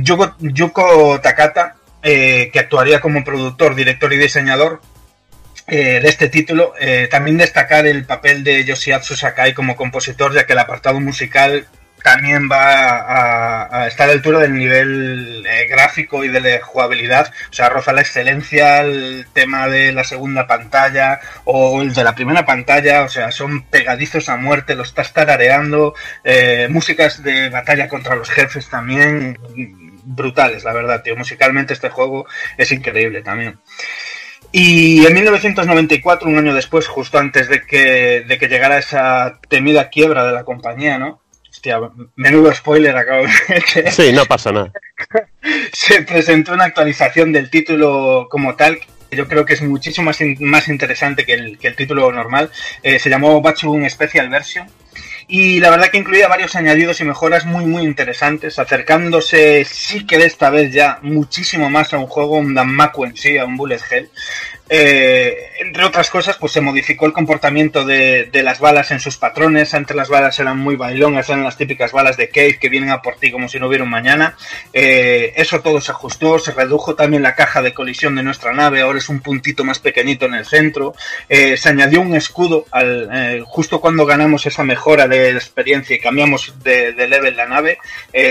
Yuko, 0.02 0.36
Yuko 0.38 1.20
Takata, 1.20 1.76
que 2.02 2.52
actuaría 2.54 3.00
como 3.00 3.22
productor, 3.22 3.74
director 3.74 4.10
y 4.14 4.16
diseñador, 4.16 4.80
eh, 5.68 6.00
de 6.00 6.08
este 6.08 6.28
título. 6.28 6.74
Eh, 6.80 7.08
también 7.10 7.36
destacar 7.36 7.86
el 7.86 8.04
papel 8.04 8.42
de 8.44 8.64
Yoshiatsu 8.64 9.14
Sakai 9.16 9.54
como 9.54 9.76
compositor, 9.76 10.34
ya 10.34 10.46
que 10.46 10.54
el 10.54 10.58
apartado 10.58 11.00
musical 11.00 11.66
también 12.02 12.48
va 12.50 13.82
a, 13.82 13.86
estar 13.88 14.08
a 14.08 14.12
altura 14.12 14.38
del 14.40 14.54
nivel 14.54 15.44
eh, 15.46 15.66
gráfico 15.68 16.24
y 16.24 16.28
de 16.28 16.40
la 16.40 16.60
jugabilidad. 16.62 17.32
O 17.50 17.52
sea, 17.52 17.68
roza 17.68 17.92
la 17.92 18.00
excelencia, 18.00 18.80
el 18.80 19.26
tema 19.32 19.68
de 19.68 19.92
la 19.92 20.04
segunda 20.04 20.46
pantalla 20.46 21.20
o 21.44 21.82
el 21.82 21.92
de 21.92 22.04
la 22.04 22.14
primera 22.14 22.46
pantalla. 22.46 23.02
O 23.02 23.08
sea, 23.08 23.30
son 23.30 23.62
pegadizos 23.64 24.28
a 24.28 24.36
muerte, 24.36 24.74
lo 24.74 24.82
estás 24.82 25.12
tarareando. 25.12 25.94
eh, 26.24 26.68
músicas 26.70 27.22
de 27.22 27.48
batalla 27.50 27.88
contra 27.88 28.16
los 28.16 28.30
jefes 28.30 28.68
también 28.68 29.38
brutales, 30.04 30.64
la 30.64 30.72
verdad, 30.72 31.02
tío. 31.02 31.16
Musicalmente 31.16 31.74
este 31.74 31.90
juego 31.90 32.26
es 32.56 32.72
increíble 32.72 33.22
también. 33.22 33.58
Y 34.52 35.04
en 35.06 35.14
1994, 35.14 36.28
un 36.28 36.38
año 36.38 36.54
después, 36.54 36.86
justo 36.88 37.18
antes 37.18 37.48
de 37.48 37.62
que, 37.66 38.24
de 38.26 38.38
que 38.38 38.48
llegara 38.48 38.78
esa 38.78 39.38
temida 39.48 39.88
quiebra 39.90 40.26
de 40.26 40.32
la 40.32 40.44
compañía, 40.44 40.98
¿no? 40.98 41.20
Hostia, 41.50 41.78
menudo 42.16 42.52
spoiler 42.54 42.96
acabo 42.96 43.24
de 43.24 43.32
meter. 43.48 43.90
Sí, 43.92 44.12
no 44.12 44.24
pasa 44.26 44.52
nada. 44.52 44.72
Se 45.72 46.02
presentó 46.02 46.52
una 46.54 46.64
actualización 46.64 47.32
del 47.32 47.50
título 47.50 48.28
como 48.30 48.54
tal, 48.56 48.78
que 49.10 49.16
yo 49.16 49.26
creo 49.28 49.44
que 49.44 49.54
es 49.54 49.62
muchísimo 49.62 50.06
más, 50.06 50.20
in- 50.20 50.36
más 50.40 50.68
interesante 50.68 51.24
que 51.24 51.34
el, 51.34 51.58
que 51.58 51.68
el 51.68 51.76
título 51.76 52.10
normal. 52.12 52.50
Eh, 52.82 52.98
se 52.98 53.10
llamó 53.10 53.40
Batsubun 53.42 53.88
Special 53.90 54.28
Version. 54.28 54.66
Y 55.30 55.60
la 55.60 55.68
verdad 55.68 55.90
que 55.90 55.98
incluía 55.98 56.26
varios 56.26 56.56
añadidos 56.56 57.02
y 57.02 57.04
mejoras 57.04 57.44
muy 57.44 57.66
muy 57.66 57.82
interesantes, 57.82 58.58
acercándose 58.58 59.62
sí 59.66 60.06
que 60.06 60.16
de 60.16 60.24
esta 60.24 60.48
vez 60.48 60.72
ya 60.72 61.00
muchísimo 61.02 61.68
más 61.68 61.92
a 61.92 61.98
un 61.98 62.06
juego, 62.06 62.38
un 62.38 62.54
Danmaku 62.54 63.04
en 63.04 63.14
sí, 63.14 63.36
a 63.36 63.44
un 63.44 63.58
Bullet 63.58 63.80
Hell. 63.90 64.10
Eh, 64.68 65.50
entre 65.60 65.84
otras 65.84 66.10
cosas, 66.10 66.36
pues 66.36 66.52
se 66.52 66.60
modificó 66.60 67.06
el 67.06 67.12
comportamiento 67.12 67.84
de, 67.84 68.30
las 68.32 68.60
balas 68.60 68.90
en 68.90 69.00
sus 69.00 69.16
patrones. 69.16 69.74
Antes 69.74 69.96
las 69.96 70.08
balas 70.08 70.38
eran 70.38 70.58
muy 70.58 70.76
bailonas, 70.76 71.28
eran 71.28 71.42
las 71.42 71.56
típicas 71.56 71.92
balas 71.92 72.16
de 72.16 72.28
Cave 72.28 72.58
que 72.58 72.68
vienen 72.68 72.90
a 72.90 73.02
por 73.02 73.16
ti 73.16 73.32
como 73.32 73.48
si 73.48 73.58
no 73.58 73.66
hubiera 73.66 73.84
un 73.84 73.90
mañana. 73.90 74.36
Eh, 74.72 75.32
eso 75.36 75.60
todo 75.60 75.80
se 75.80 75.90
ajustó, 75.90 76.38
se 76.38 76.52
redujo 76.52 76.94
también 76.94 77.22
la 77.22 77.34
caja 77.34 77.62
de 77.62 77.74
colisión 77.74 78.14
de 78.14 78.22
nuestra 78.22 78.52
nave, 78.52 78.82
ahora 78.82 78.98
es 78.98 79.08
un 79.08 79.20
puntito 79.20 79.64
más 79.64 79.78
pequeñito 79.78 80.26
en 80.26 80.34
el 80.34 80.46
centro. 80.46 80.94
Eh, 81.28 81.56
se 81.56 81.68
añadió 81.70 82.00
un 82.00 82.14
escudo 82.14 82.66
al, 82.70 83.42
justo 83.46 83.80
cuando 83.80 84.06
ganamos 84.06 84.46
esa 84.46 84.64
mejora 84.64 85.08
de 85.08 85.30
experiencia 85.30 85.96
y 85.96 86.00
cambiamos 86.00 86.54
de, 86.62 86.92
de 86.92 87.08
level 87.08 87.36
la 87.36 87.46
nave. 87.46 87.78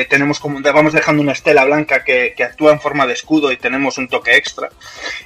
tenemos 0.10 0.40
como 0.40 0.62
vamos 0.62 0.94
dejando 0.94 1.22
una 1.22 1.32
estela 1.32 1.66
blanca 1.66 2.04
que, 2.04 2.36
actúa 2.38 2.72
en 2.72 2.80
forma 2.80 3.06
de 3.06 3.14
escudo 3.14 3.52
y 3.52 3.58
tenemos 3.58 3.98
un 3.98 4.08
toque 4.08 4.36
extra. 4.36 4.70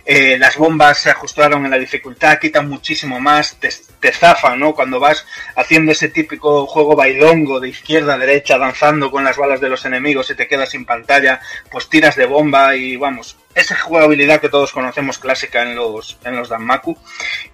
Las 0.06 0.57
bombas 0.57 1.00
se 1.01 1.09
ajustaron 1.09 1.65
en 1.65 1.71
la 1.71 1.80
dificultad, 1.80 2.38
quitan 2.39 2.69
muchísimo 2.69 3.19
más, 3.19 3.57
te 4.01 4.11
zafan, 4.11 4.59
¿no? 4.59 4.73
Cuando 4.73 4.99
vas 4.99 5.25
haciendo 5.55 5.93
ese 5.93 6.09
típico 6.09 6.65
juego 6.65 6.95
bailongo 6.95 7.59
de 7.59 7.69
izquierda 7.69 8.15
a 8.15 8.17
derecha, 8.17 8.57
danzando 8.57 9.11
con 9.11 9.23
las 9.23 9.38
balas 9.38 9.61
de 9.61 9.69
los 9.69 9.85
enemigos 9.85 10.30
y 10.30 10.35
te 10.35 10.47
quedas 10.47 10.71
sin 10.71 10.85
pantalla, 10.85 11.39
pues 11.69 11.88
tiras 11.88 12.15
de 12.15 12.25
bomba 12.25 12.75
y 12.75 12.97
vamos, 12.97 13.38
esa 13.55 13.75
jugabilidad 13.75 14.39
que 14.39 14.49
todos 14.49 14.71
conocemos 14.71 15.19
clásica 15.19 15.61
en 15.63 15.75
los, 15.75 16.17
en 16.23 16.35
los 16.35 16.49
Danmaku. 16.49 16.97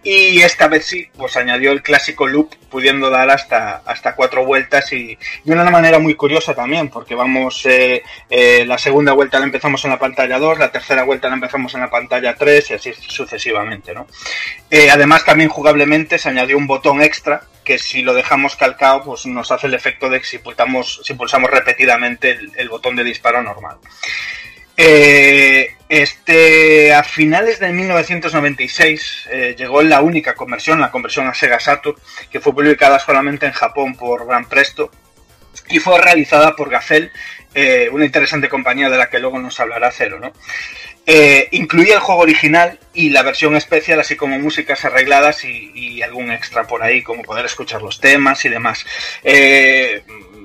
Y 0.03 0.41
esta 0.41 0.67
vez 0.67 0.85
sí, 0.85 1.07
pues 1.17 1.35
añadió 1.37 1.71
el 1.71 1.81
clásico 1.81 2.27
loop, 2.27 2.55
pudiendo 2.69 3.09
dar 3.09 3.29
hasta, 3.29 3.81
hasta 3.85 4.15
cuatro 4.15 4.45
vueltas 4.45 4.91
y 4.93 5.17
de 5.43 5.53
una 5.53 5.69
manera 5.69 5.99
muy 5.99 6.15
curiosa 6.15 6.53
también, 6.53 6.89
porque 6.89 7.15
vamos, 7.15 7.65
eh, 7.65 8.03
eh, 8.29 8.65
la 8.65 8.77
segunda 8.77 9.13
vuelta 9.13 9.39
la 9.39 9.45
empezamos 9.45 9.83
en 9.85 9.91
la 9.91 9.99
pantalla 9.99 10.37
2, 10.37 10.59
la 10.59 10.71
tercera 10.71 11.03
vuelta 11.03 11.29
la 11.29 11.35
empezamos 11.35 11.73
en 11.73 11.81
la 11.81 11.89
pantalla 11.89 12.35
3 12.35 12.71
y 12.71 12.73
así 12.73 12.93
sucesivamente, 12.93 13.93
¿no? 13.93 14.07
Eh, 14.69 14.89
además, 14.89 15.23
también 15.23 15.49
jugablemente 15.49 16.17
se 16.17 16.29
añadió 16.37 16.57
un 16.57 16.67
botón 16.67 17.01
extra 17.01 17.41
que 17.63 17.79
si 17.79 18.01
lo 18.01 18.13
dejamos 18.13 18.55
calcado, 18.55 19.03
pues 19.03 19.25
nos 19.25 19.51
hace 19.51 19.67
el 19.67 19.73
efecto 19.73 20.09
de 20.09 20.19
que 20.19 20.25
si 20.25 20.37
pulsamos, 20.37 21.01
si 21.03 21.15
pulsamos 21.15 21.49
repetidamente 21.49 22.37
el, 22.55 22.69
botón 22.69 22.95
de 22.95 23.03
disparo 23.03 23.41
normal. 23.41 23.77
Eh, 24.77 25.75
este, 25.89 26.93
a 26.93 27.03
finales 27.03 27.59
de 27.59 27.73
1996 27.73 29.29
eh, 29.31 29.55
llegó 29.57 29.81
la 29.81 30.01
única 30.01 30.35
conversión, 30.35 30.79
la 30.79 30.91
conversión 30.91 31.27
a 31.27 31.33
Sega 31.33 31.59
Saturn, 31.59 31.97
que 32.31 32.39
fue 32.39 32.53
publicada 32.53 32.99
solamente 32.99 33.47
en 33.47 33.53
Japón 33.53 33.95
por 33.95 34.27
Gran 34.27 34.47
Presto 34.47 34.91
y 35.69 35.79
fue 35.79 35.99
realizada 35.99 36.55
por 36.55 36.69
Gazelle, 36.69 37.11
eh, 37.53 37.89
una 37.91 38.05
interesante 38.05 38.47
compañía 38.47 38.89
de 38.89 38.97
la 38.97 39.09
que 39.09 39.19
luego 39.19 39.39
nos 39.39 39.59
hablará 39.59 39.91
Cero, 39.91 40.19
¿no? 40.21 40.31
Eh, 41.09 41.47
incluía 41.51 41.93
el 41.95 42.01
juego 42.01 42.23
original 42.23 42.77
y 42.93 43.11
la 43.11 43.23
versión 43.23 43.55
especial, 43.55 43.97
así 44.01 44.17
como 44.17 44.37
músicas 44.39 44.83
arregladas 44.83 45.45
y, 45.45 46.01
algún 46.01 46.31
extra 46.31 46.67
por 46.67 46.83
ahí, 46.83 47.01
como 47.01 47.23
poder 47.23 47.45
escuchar 47.45 47.81
los 47.81 48.01
temas 48.01 48.43
y 48.43 48.49
demás. 48.49 48.85
Eh, 49.23 50.03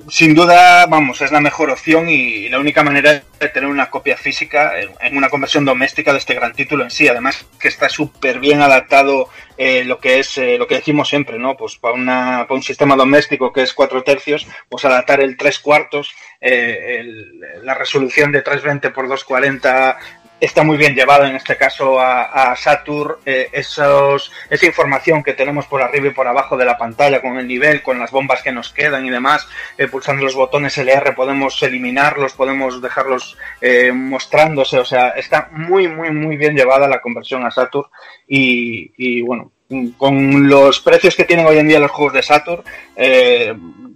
sin 0.09 0.35
duda, 0.35 0.87
vamos, 0.87 1.21
es 1.21 1.33
la 1.33 1.41
mejor 1.41 1.71
opción 1.71 2.09
y 2.09 2.49
la 2.49 2.61
única 2.61 2.85
manera 2.85 3.25
de 3.41 3.49
tener 3.49 3.69
una 3.69 3.91
copia 3.91 4.17
física 4.17 4.75
en, 5.01 5.17
una 5.17 5.29
conversión 5.29 5.65
doméstica 5.65 6.13
de 6.13 6.19
este 6.19 6.35
gran 6.35 6.53
título 6.53 6.85
en 6.85 6.91
sí. 6.93 7.09
Además, 7.09 7.45
que 7.59 7.67
está 7.67 7.89
súper 7.89 8.39
bien 8.39 8.63
adaptado 8.63 9.31
eh, 9.57 9.83
lo 9.85 9.99
que 9.99 10.21
es 10.21 10.39
lo 10.39 10.69
que 10.69 10.77
decimos 10.77 11.09
siempre, 11.09 11.41
¿no? 11.41 11.57
Pues 11.57 11.77
para, 11.77 11.95
una, 11.95 12.47
para 12.47 12.55
un 12.55 12.63
sistema 12.63 12.95
doméstico 12.95 13.53
que 13.53 13.63
es 13.63 13.73
cuatro 13.73 14.05
tercios, 14.05 14.47
pues 14.69 14.85
adaptar 14.85 15.21
el 15.21 15.37
tres 15.37 15.59
cuartos, 15.59 16.13
la 16.41 17.75
resolución 17.75 18.31
de 18.31 18.43
320 18.43 18.91
por 18.91 19.09
240 19.09 19.99
está 20.43 20.65
muy 20.65 20.77
bien 20.77 20.97
llevado 20.97 21.25
en 21.25 21.37
este 21.37 21.57
caso 21.57 22.01
a, 22.01 22.23
a 22.23 22.57
Saturn 22.57 23.15
eh, 23.25 23.49
esa 23.53 24.67
información 24.67 25.23
que 25.23 25.35
tenemos 25.35 25.67
por 25.67 25.81
arriba 25.83 26.09
y 26.09 26.11
por 26.11 26.27
abajo 26.27 26.57
de 26.57 26.65
la 26.65 26.77
pantalla 26.77 27.23
con 27.23 27.39
el 27.39 27.47
nivel, 27.47 27.81
con 27.81 28.01
las 28.01 28.11
bombas 28.11 28.43
que 28.43 28.51
nos 28.51 28.73
quedan 28.73 29.07
y 29.07 29.11
demás, 29.11 29.47
eh, 29.79 29.87
pulsando 29.87 30.25
los 30.25 30.35
botones 30.35 30.77
LR 30.79 31.15
podemos 31.15 31.63
eliminarlos, 31.63 32.33
podemos 32.33 32.83
dejarlos 32.83 33.39
eh, 33.61 33.93
mostrándose, 33.93 34.81
o 34.81 34.85
sea, 34.85 35.11
está 35.11 35.49
muy 35.53 35.87
muy 35.87 36.11
muy 36.11 36.37
bien 36.37 36.57
llevada 36.57 36.89
la 36.89 37.01
conversión 37.01 37.47
a 37.47 37.53
Saturn 37.53 37.89
y, 38.27 39.23
bueno, 39.23 39.53
con 39.97 40.49
los 40.49 40.81
precios 40.81 41.15
que 41.15 41.25
tienen 41.25 41.47
hoy 41.47 41.59
en 41.59 41.69
día 41.69 41.79
los 41.79 41.93
juegos 41.93 42.15
de 42.15 42.23
Saturn 42.23 42.65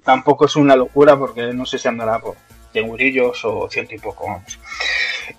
tampoco 0.05 0.47
es 0.47 0.55
una 0.55 0.77
locura 0.77 1.17
porque 1.19 1.53
no 1.53 1.67
sé 1.67 1.77
si 1.77 1.89
andará 1.89 2.21
por 2.21 2.37
100 2.77 2.87
eurillos 2.87 3.45
o 3.45 3.69
ciento 3.71 3.95
y 3.95 3.99
poco, 3.99 4.27
vamos. 4.27 4.59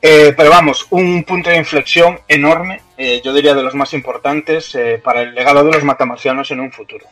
Eh, 0.01 0.33
pero 0.35 0.49
vamos, 0.49 0.88
un 0.90 1.24
punto 1.24 1.49
de 1.49 1.57
inflexión 1.57 2.19
enorme, 2.27 2.82
eh, 2.98 3.22
yo 3.24 3.33
diría 3.33 3.53
de 3.53 3.64
los 3.64 3.75
más 3.75 3.93
importantes 3.93 4.74
eh, 4.75 4.99
para 5.03 5.22
el 5.22 5.35
legado 5.35 5.64
de 5.64 5.72
los 5.72 5.83
matamarcianos 5.83 6.49
en 6.51 6.59
un 6.59 6.72
futuro. 6.72 7.06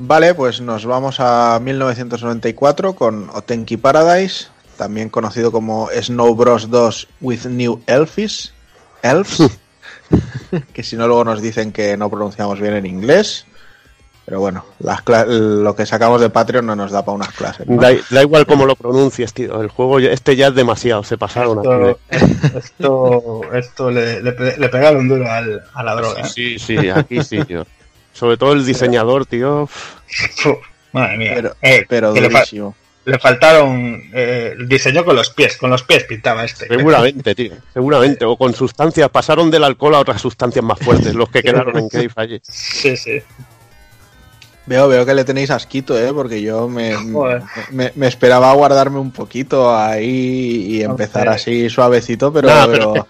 Vale, 0.00 0.32
pues 0.34 0.60
nos 0.60 0.86
vamos 0.86 1.18
a 1.18 1.58
1994 1.60 2.94
con 2.94 3.30
Otenki 3.30 3.76
Paradise, 3.76 4.46
también 4.76 5.08
conocido 5.08 5.50
como 5.50 5.88
Snow 5.90 6.36
Bros 6.36 6.70
2 6.70 7.08
with 7.20 7.46
New 7.46 7.82
Elfis. 7.86 8.54
Elves. 9.02 9.58
que 10.72 10.82
si 10.82 10.96
no 10.96 11.06
luego 11.06 11.24
nos 11.24 11.42
dicen 11.42 11.72
que 11.72 11.96
no 11.96 12.08
pronunciamos 12.08 12.60
bien 12.60 12.74
en 12.74 12.86
inglés. 12.86 13.44
Pero 14.28 14.40
bueno, 14.40 14.62
las 14.80 15.00
lo 15.26 15.74
que 15.74 15.86
sacamos 15.86 16.20
de 16.20 16.28
Patreon 16.28 16.66
no 16.66 16.76
nos 16.76 16.90
da 16.90 17.02
para 17.02 17.14
unas 17.16 17.32
clases. 17.32 17.66
¿no? 17.66 17.80
Da, 17.80 17.92
da 18.10 18.20
igual 18.20 18.44
cómo 18.44 18.66
lo 18.66 18.76
pronuncies, 18.76 19.32
tío. 19.32 19.58
El 19.62 19.68
juego 19.68 19.98
este 20.00 20.36
ya 20.36 20.48
es 20.48 20.54
demasiado, 20.54 21.02
se 21.02 21.16
pasaron 21.16 21.60
aquí. 21.60 21.96
Esto, 22.10 22.58
esto, 22.58 23.42
esto 23.54 23.90
le, 23.90 24.22
le 24.22 24.32
pe- 24.32 24.56
le 24.58 24.68
pegaron 24.68 25.08
duro 25.08 25.30
al- 25.30 25.62
a 25.72 25.82
la 25.82 25.94
droga. 25.94 26.24
Sí, 26.24 26.58
sí, 26.58 26.76
aquí 26.90 27.22
sí, 27.24 27.42
tío. 27.44 27.66
Sobre 28.12 28.36
todo 28.36 28.52
el 28.52 28.66
diseñador, 28.66 29.24
tío. 29.24 29.66
Madre 30.92 31.16
mía. 31.16 31.32
Pero, 31.34 31.56
Eh, 31.62 31.86
pero 31.88 32.12
le, 32.12 32.28
durísimo. 32.28 32.74
le 33.06 33.18
faltaron. 33.18 34.02
Eh, 34.12 34.56
diseñó 34.66 35.06
con 35.06 35.16
los 35.16 35.30
pies, 35.30 35.56
con 35.56 35.70
los 35.70 35.82
pies 35.84 36.04
pintaba 36.04 36.44
este. 36.44 36.66
Seguramente, 36.66 37.34
tío. 37.34 37.52
Seguramente. 37.72 38.26
O 38.26 38.36
con 38.36 38.52
sustancias, 38.54 39.08
pasaron 39.08 39.50
del 39.50 39.64
alcohol 39.64 39.94
a 39.94 40.00
otras 40.00 40.20
sustancias 40.20 40.62
más 40.64 40.78
fuertes, 40.80 41.14
los 41.14 41.30
que 41.30 41.42
quedaron 41.42 41.78
en 41.78 41.88
Cave 41.88 42.10
allí. 42.16 42.40
Sí, 42.42 42.94
sí. 42.94 43.22
Veo, 44.68 44.86
veo 44.86 45.06
que 45.06 45.14
le 45.14 45.24
tenéis 45.24 45.50
asquito, 45.50 45.98
¿eh? 45.98 46.12
Porque 46.12 46.42
yo 46.42 46.68
me, 46.68 46.94
me, 47.72 47.90
me 47.94 48.06
esperaba 48.06 48.52
guardarme 48.52 48.98
un 48.98 49.10
poquito 49.10 49.74
ahí 49.74 50.66
y 50.68 50.82
empezar 50.82 51.28
así 51.30 51.70
suavecito, 51.70 52.30
pero, 52.32 52.48
Nah, 52.48 52.66
pero- 52.66 53.06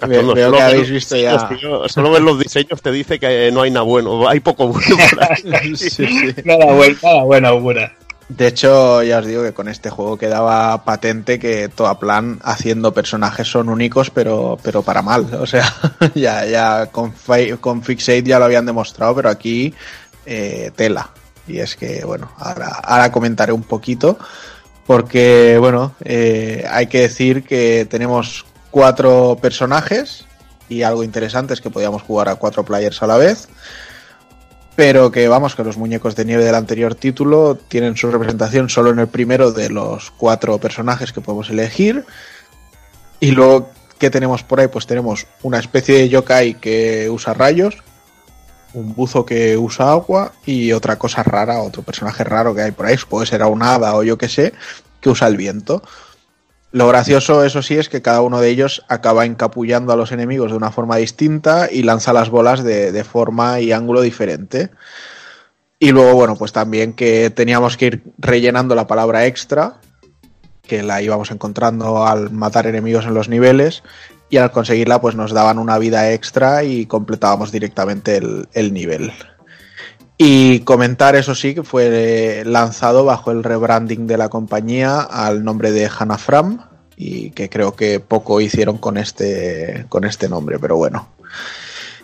pero 0.00 0.08
veo 0.08 0.22
Solo 0.22 0.34
que 0.34 0.40
ver 0.50 0.62
habéis 0.62 0.78
los 0.80 0.90
visto 0.90 1.14
diseños, 1.14 1.42
ya. 1.42 1.56
tío, 1.56 1.88
solo 1.88 2.10
ver 2.10 2.22
los 2.22 2.38
diseños 2.40 2.82
te 2.82 2.90
dice 2.90 3.18
que 3.20 3.50
no 3.52 3.62
hay 3.62 3.70
nada 3.70 3.84
bueno. 3.84 4.28
Hay 4.28 4.40
poco 4.40 4.68
bueno 4.68 4.96
por 5.14 5.22
ahí. 5.54 5.76
Sí, 5.76 5.90
sí. 5.90 6.06
Nada 6.44 6.72
bueno, 6.72 6.96
nada 7.02 7.22
buena 7.22 7.48
augura. 7.50 7.92
De 8.28 8.46
hecho, 8.46 9.02
ya 9.02 9.18
os 9.18 9.26
digo 9.26 9.42
que 9.42 9.52
con 9.52 9.66
este 9.68 9.90
juego 9.90 10.16
quedaba 10.16 10.84
patente 10.84 11.38
que 11.40 11.68
Toaplan 11.68 12.38
haciendo 12.44 12.94
personajes 12.94 13.48
son 13.48 13.68
únicos, 13.68 14.10
pero, 14.10 14.56
pero 14.62 14.82
para 14.82 15.02
mal. 15.02 15.26
O 15.40 15.46
sea, 15.46 15.64
ya, 16.14 16.44
ya 16.46 16.86
con, 16.86 17.12
con 17.60 17.82
Fixate 17.82 18.22
ya 18.22 18.38
lo 18.38 18.44
habían 18.44 18.66
demostrado, 18.66 19.16
pero 19.16 19.30
aquí 19.30 19.74
eh, 20.26 20.70
tela. 20.76 21.10
Y 21.46 21.58
es 21.58 21.76
que, 21.76 22.04
bueno, 22.04 22.30
ahora, 22.38 22.68
ahora 22.68 23.10
comentaré 23.10 23.52
un 23.52 23.62
poquito, 23.62 24.18
porque, 24.86 25.56
bueno, 25.58 25.94
eh, 26.04 26.64
hay 26.70 26.86
que 26.86 27.00
decir 27.00 27.44
que 27.44 27.86
tenemos 27.90 28.44
cuatro 28.70 29.38
personajes 29.40 30.26
y 30.68 30.82
algo 30.82 31.02
interesante 31.02 31.54
es 31.54 31.60
que 31.60 31.70
podíamos 31.70 32.02
jugar 32.02 32.28
a 32.28 32.36
cuatro 32.36 32.64
players 32.64 33.02
a 33.02 33.06
la 33.06 33.16
vez. 33.16 33.48
pero 34.76 35.10
que 35.10 35.28
vamos, 35.28 35.54
que 35.54 35.64
los 35.64 35.76
muñecos 35.76 36.16
de 36.16 36.24
nieve 36.24 36.44
del 36.44 36.54
anterior 36.54 36.94
título 36.94 37.58
tienen 37.68 37.96
su 37.96 38.10
representación 38.10 38.70
solo 38.70 38.90
en 38.90 38.98
el 38.98 39.08
primero 39.08 39.52
de 39.52 39.68
los 39.68 40.10
cuatro 40.10 40.56
personajes 40.58 41.12
que 41.12 41.20
podemos 41.20 41.50
elegir. 41.50 42.06
Y 43.18 43.32
luego, 43.32 43.70
¿qué 43.98 44.08
tenemos 44.08 44.42
por 44.42 44.60
ahí? 44.60 44.68
Pues 44.68 44.86
tenemos 44.86 45.26
una 45.42 45.58
especie 45.58 45.96
de 45.96 46.08
yokai 46.08 46.54
que 46.54 47.10
usa 47.10 47.34
rayos, 47.34 47.82
un 48.72 48.94
buzo 48.94 49.24
que 49.24 49.56
usa 49.56 49.90
agua 49.92 50.32
y 50.46 50.72
otra 50.72 50.96
cosa 50.96 51.22
rara, 51.22 51.60
otro 51.60 51.82
personaje 51.82 52.24
raro 52.24 52.54
que 52.54 52.62
hay 52.62 52.70
por 52.70 52.86
ahí, 52.86 52.96
puede 53.08 53.26
ser 53.26 53.42
un 53.42 53.62
hada 53.62 53.94
o 53.96 54.02
yo 54.02 54.18
que 54.18 54.28
sé, 54.28 54.52
que 55.00 55.10
usa 55.10 55.28
el 55.28 55.36
viento. 55.36 55.82
Lo 56.72 56.86
gracioso, 56.86 57.44
eso 57.44 57.62
sí, 57.62 57.76
es 57.76 57.88
que 57.88 58.00
cada 58.00 58.22
uno 58.22 58.40
de 58.40 58.48
ellos 58.48 58.84
acaba 58.88 59.24
encapullando 59.24 59.92
a 59.92 59.96
los 59.96 60.12
enemigos 60.12 60.52
de 60.52 60.56
una 60.56 60.70
forma 60.70 60.96
distinta 60.96 61.68
y 61.70 61.82
lanza 61.82 62.12
las 62.12 62.30
bolas 62.30 62.62
de, 62.62 62.92
de 62.92 63.04
forma 63.04 63.60
y 63.60 63.72
ángulo 63.72 64.02
diferente. 64.02 64.70
Y 65.80 65.90
luego, 65.90 66.14
bueno, 66.14 66.36
pues 66.36 66.52
también 66.52 66.92
que 66.92 67.30
teníamos 67.30 67.76
que 67.76 67.86
ir 67.86 68.02
rellenando 68.18 68.76
la 68.76 68.86
palabra 68.86 69.26
extra, 69.26 69.80
que 70.62 70.84
la 70.84 71.02
íbamos 71.02 71.32
encontrando 71.32 72.06
al 72.06 72.30
matar 72.30 72.68
enemigos 72.68 73.04
en 73.04 73.14
los 73.14 73.28
niveles, 73.28 73.82
y 74.30 74.36
al 74.36 74.52
conseguirla, 74.52 75.00
pues 75.00 75.16
nos 75.16 75.32
daban 75.32 75.58
una 75.58 75.76
vida 75.78 76.12
extra 76.12 76.62
y 76.64 76.86
completábamos 76.86 77.50
directamente 77.50 78.16
el, 78.16 78.48
el 78.52 78.72
nivel. 78.72 79.12
Y 80.16 80.60
comentar, 80.60 81.16
eso 81.16 81.34
sí, 81.34 81.54
que 81.54 81.62
fue 81.62 82.42
lanzado 82.46 83.04
bajo 83.04 83.32
el 83.32 83.42
rebranding 83.42 84.06
de 84.06 84.18
la 84.18 84.28
compañía 84.28 85.00
al 85.00 85.42
nombre 85.42 85.72
de 85.72 85.90
Hanafram 85.98 86.60
y 86.96 87.30
que 87.30 87.48
creo 87.48 87.74
que 87.74 87.98
poco 88.00 88.40
hicieron 88.40 88.76
con 88.76 88.98
este, 88.98 89.86
con 89.88 90.04
este 90.04 90.28
nombre, 90.28 90.58
pero 90.58 90.76
bueno. 90.76 91.08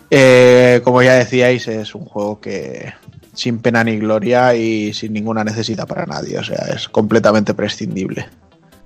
Eh, 0.09 0.81
como 0.83 1.03
ya 1.03 1.13
decíais, 1.13 1.67
es 1.67 1.93
un 1.93 2.05
juego 2.05 2.39
que 2.39 2.93
sin 3.33 3.59
pena 3.59 3.83
ni 3.83 3.97
gloria 3.97 4.55
y 4.55 4.93
sin 4.93 5.13
ninguna 5.13 5.43
necesidad 5.43 5.87
para 5.87 6.07
nadie, 6.07 6.39
o 6.39 6.43
sea, 6.43 6.65
es 6.73 6.89
completamente 6.89 7.53
prescindible. 7.53 8.27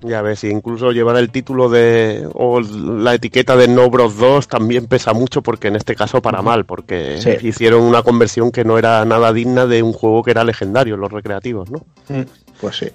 Ya 0.04 0.22
ves, 0.22 0.44
y 0.44 0.48
incluso 0.48 0.92
llevar 0.92 1.16
el 1.18 1.30
título 1.30 1.70
de 1.70 2.28
o 2.34 2.60
la 2.60 3.14
etiqueta 3.14 3.56
de 3.56 3.68
No 3.68 3.90
Bros 3.90 4.18
2 4.18 4.48
también 4.48 4.88
pesa 4.88 5.14
mucho 5.14 5.42
porque 5.44 5.68
en 5.68 5.76
este 5.76 5.96
caso 5.96 6.22
para 6.22 6.42
mal, 6.42 6.66
porque 6.66 7.20
Sí. 7.22 7.48
hicieron 7.48 7.82
una 7.84 8.02
conversión 8.02 8.52
que 8.52 8.64
no 8.64 8.78
era 8.80 9.06
nada 9.06 9.32
digna 9.32 9.68
de 9.68 9.84
un 9.84 9.94
juego 9.94 10.24
que 10.24 10.32
era 10.32 10.44
legendario 10.44 10.96
en 10.96 11.02
los 11.02 11.12
recreativos, 11.12 11.70
¿no? 11.70 11.86
Pues 12.60 12.78
sí. 12.78 12.88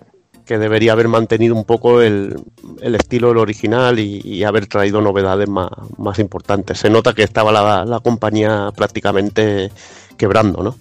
Que 0.45 0.59
debería 0.59 0.93
haber 0.93 1.09
mantenido 1.09 1.55
un 1.55 1.65
poco 1.65 2.01
el, 2.03 2.37
el 2.81 2.95
estilo 2.95 3.29
del 3.29 3.39
original 3.39 3.99
y, 3.99 4.21
y 4.25 4.45
haber 4.45 4.67
traído 4.67 5.01
novedades 5.01 5.49
más, 5.49 5.71
más 5.99 6.19
importantes. 6.19 6.79
Se 6.79 6.91
nota 6.91 7.13
que 7.15 7.23
estaba 7.25 7.51
la, 7.53 7.85
la 7.85 8.01
compañía 8.01 8.71
prácticamente 8.77 9.71
quebrando, 10.17 10.63
¿no? 10.63 10.77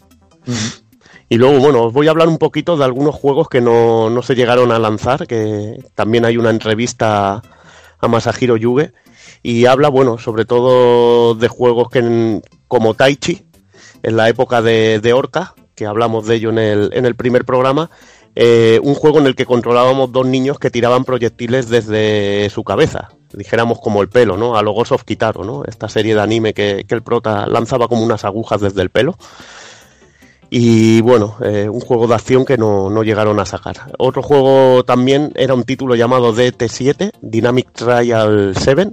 Y 1.27 1.37
luego, 1.37 1.59
bueno, 1.59 1.83
os 1.83 1.93
voy 1.93 2.07
a 2.07 2.11
hablar 2.11 2.27
un 2.27 2.37
poquito 2.37 2.77
de 2.77 2.85
algunos 2.85 3.15
juegos 3.15 3.49
que 3.49 3.61
no, 3.61 4.09
no 4.09 4.21
se 4.21 4.35
llegaron 4.35 4.71
a 4.71 4.79
lanzar, 4.79 5.25
que 5.25 5.83
también 5.95 6.25
hay 6.25 6.37
una 6.37 6.51
entrevista 6.51 7.41
a 7.99 8.07
Masahiro 8.07 8.57
Yuge, 8.57 8.93
y 9.41 9.65
habla, 9.65 9.89
bueno, 9.89 10.17
sobre 10.17 10.45
todo 10.45 11.33
de 11.35 11.47
juegos 11.47 11.89
que 11.89 12.41
como 12.67 12.93
Taichi, 12.93 13.45
en 14.03 14.17
la 14.17 14.29
época 14.29 14.61
de, 14.61 15.13
Orca, 15.13 15.55
que 15.73 15.87
hablamos 15.87 16.27
de 16.27 16.35
ello 16.35 16.49
en 16.49 16.59
el, 16.59 16.89
en 16.93 17.05
el 17.05 17.15
primer 17.15 17.43
programa, 17.43 17.89
eh, 18.35 18.79
un 18.83 18.93
juego 18.95 19.19
en 19.19 19.27
el 19.27 19.35
que 19.35 19.45
controlábamos 19.45 20.11
dos 20.11 20.27
niños 20.27 20.59
que 20.59 20.69
tiraban 20.69 21.05
proyectiles 21.05 21.69
desde 21.69 22.49
su 22.49 22.63
cabeza, 22.63 23.09
dijéramos 23.33 23.79
como 23.79 24.01
el 24.01 24.09
pelo, 24.09 24.37
¿no? 24.37 24.57
A 24.57 24.61
lo 24.61 24.73
Ghost 24.73 24.91
of 24.91 25.03
Kitaro, 25.03 25.43
¿no? 25.43 25.63
Esta 25.65 25.89
serie 25.89 26.13
de 26.13 26.21
anime 26.21 26.53
que, 26.53 26.85
que 26.87 26.95
el 26.95 27.01
prota 27.01 27.47
lanzaba 27.47 27.87
como 27.87 28.03
unas 28.03 28.25
agujas 28.25 28.61
desde 28.61 28.81
el 28.81 28.89
pelo. 28.89 29.17
Y 30.49 31.01
bueno, 31.01 31.37
eh, 31.41 31.67
un 31.69 31.81
juego 31.81 32.07
de 32.07 32.15
acción 32.15 32.45
que 32.45 32.57
no, 32.57 32.89
no 32.89 33.03
llegaron 33.03 33.39
a 33.39 33.45
sacar. 33.45 33.91
Otro 33.97 34.21
juego 34.21 34.83
también 34.83 35.31
era 35.35 35.53
un 35.53 35.63
título 35.63 35.95
llamado 35.95 36.33
DT7, 36.33 37.11
Dynamic 37.21 37.71
Trial 37.71 38.53
7, 38.55 38.91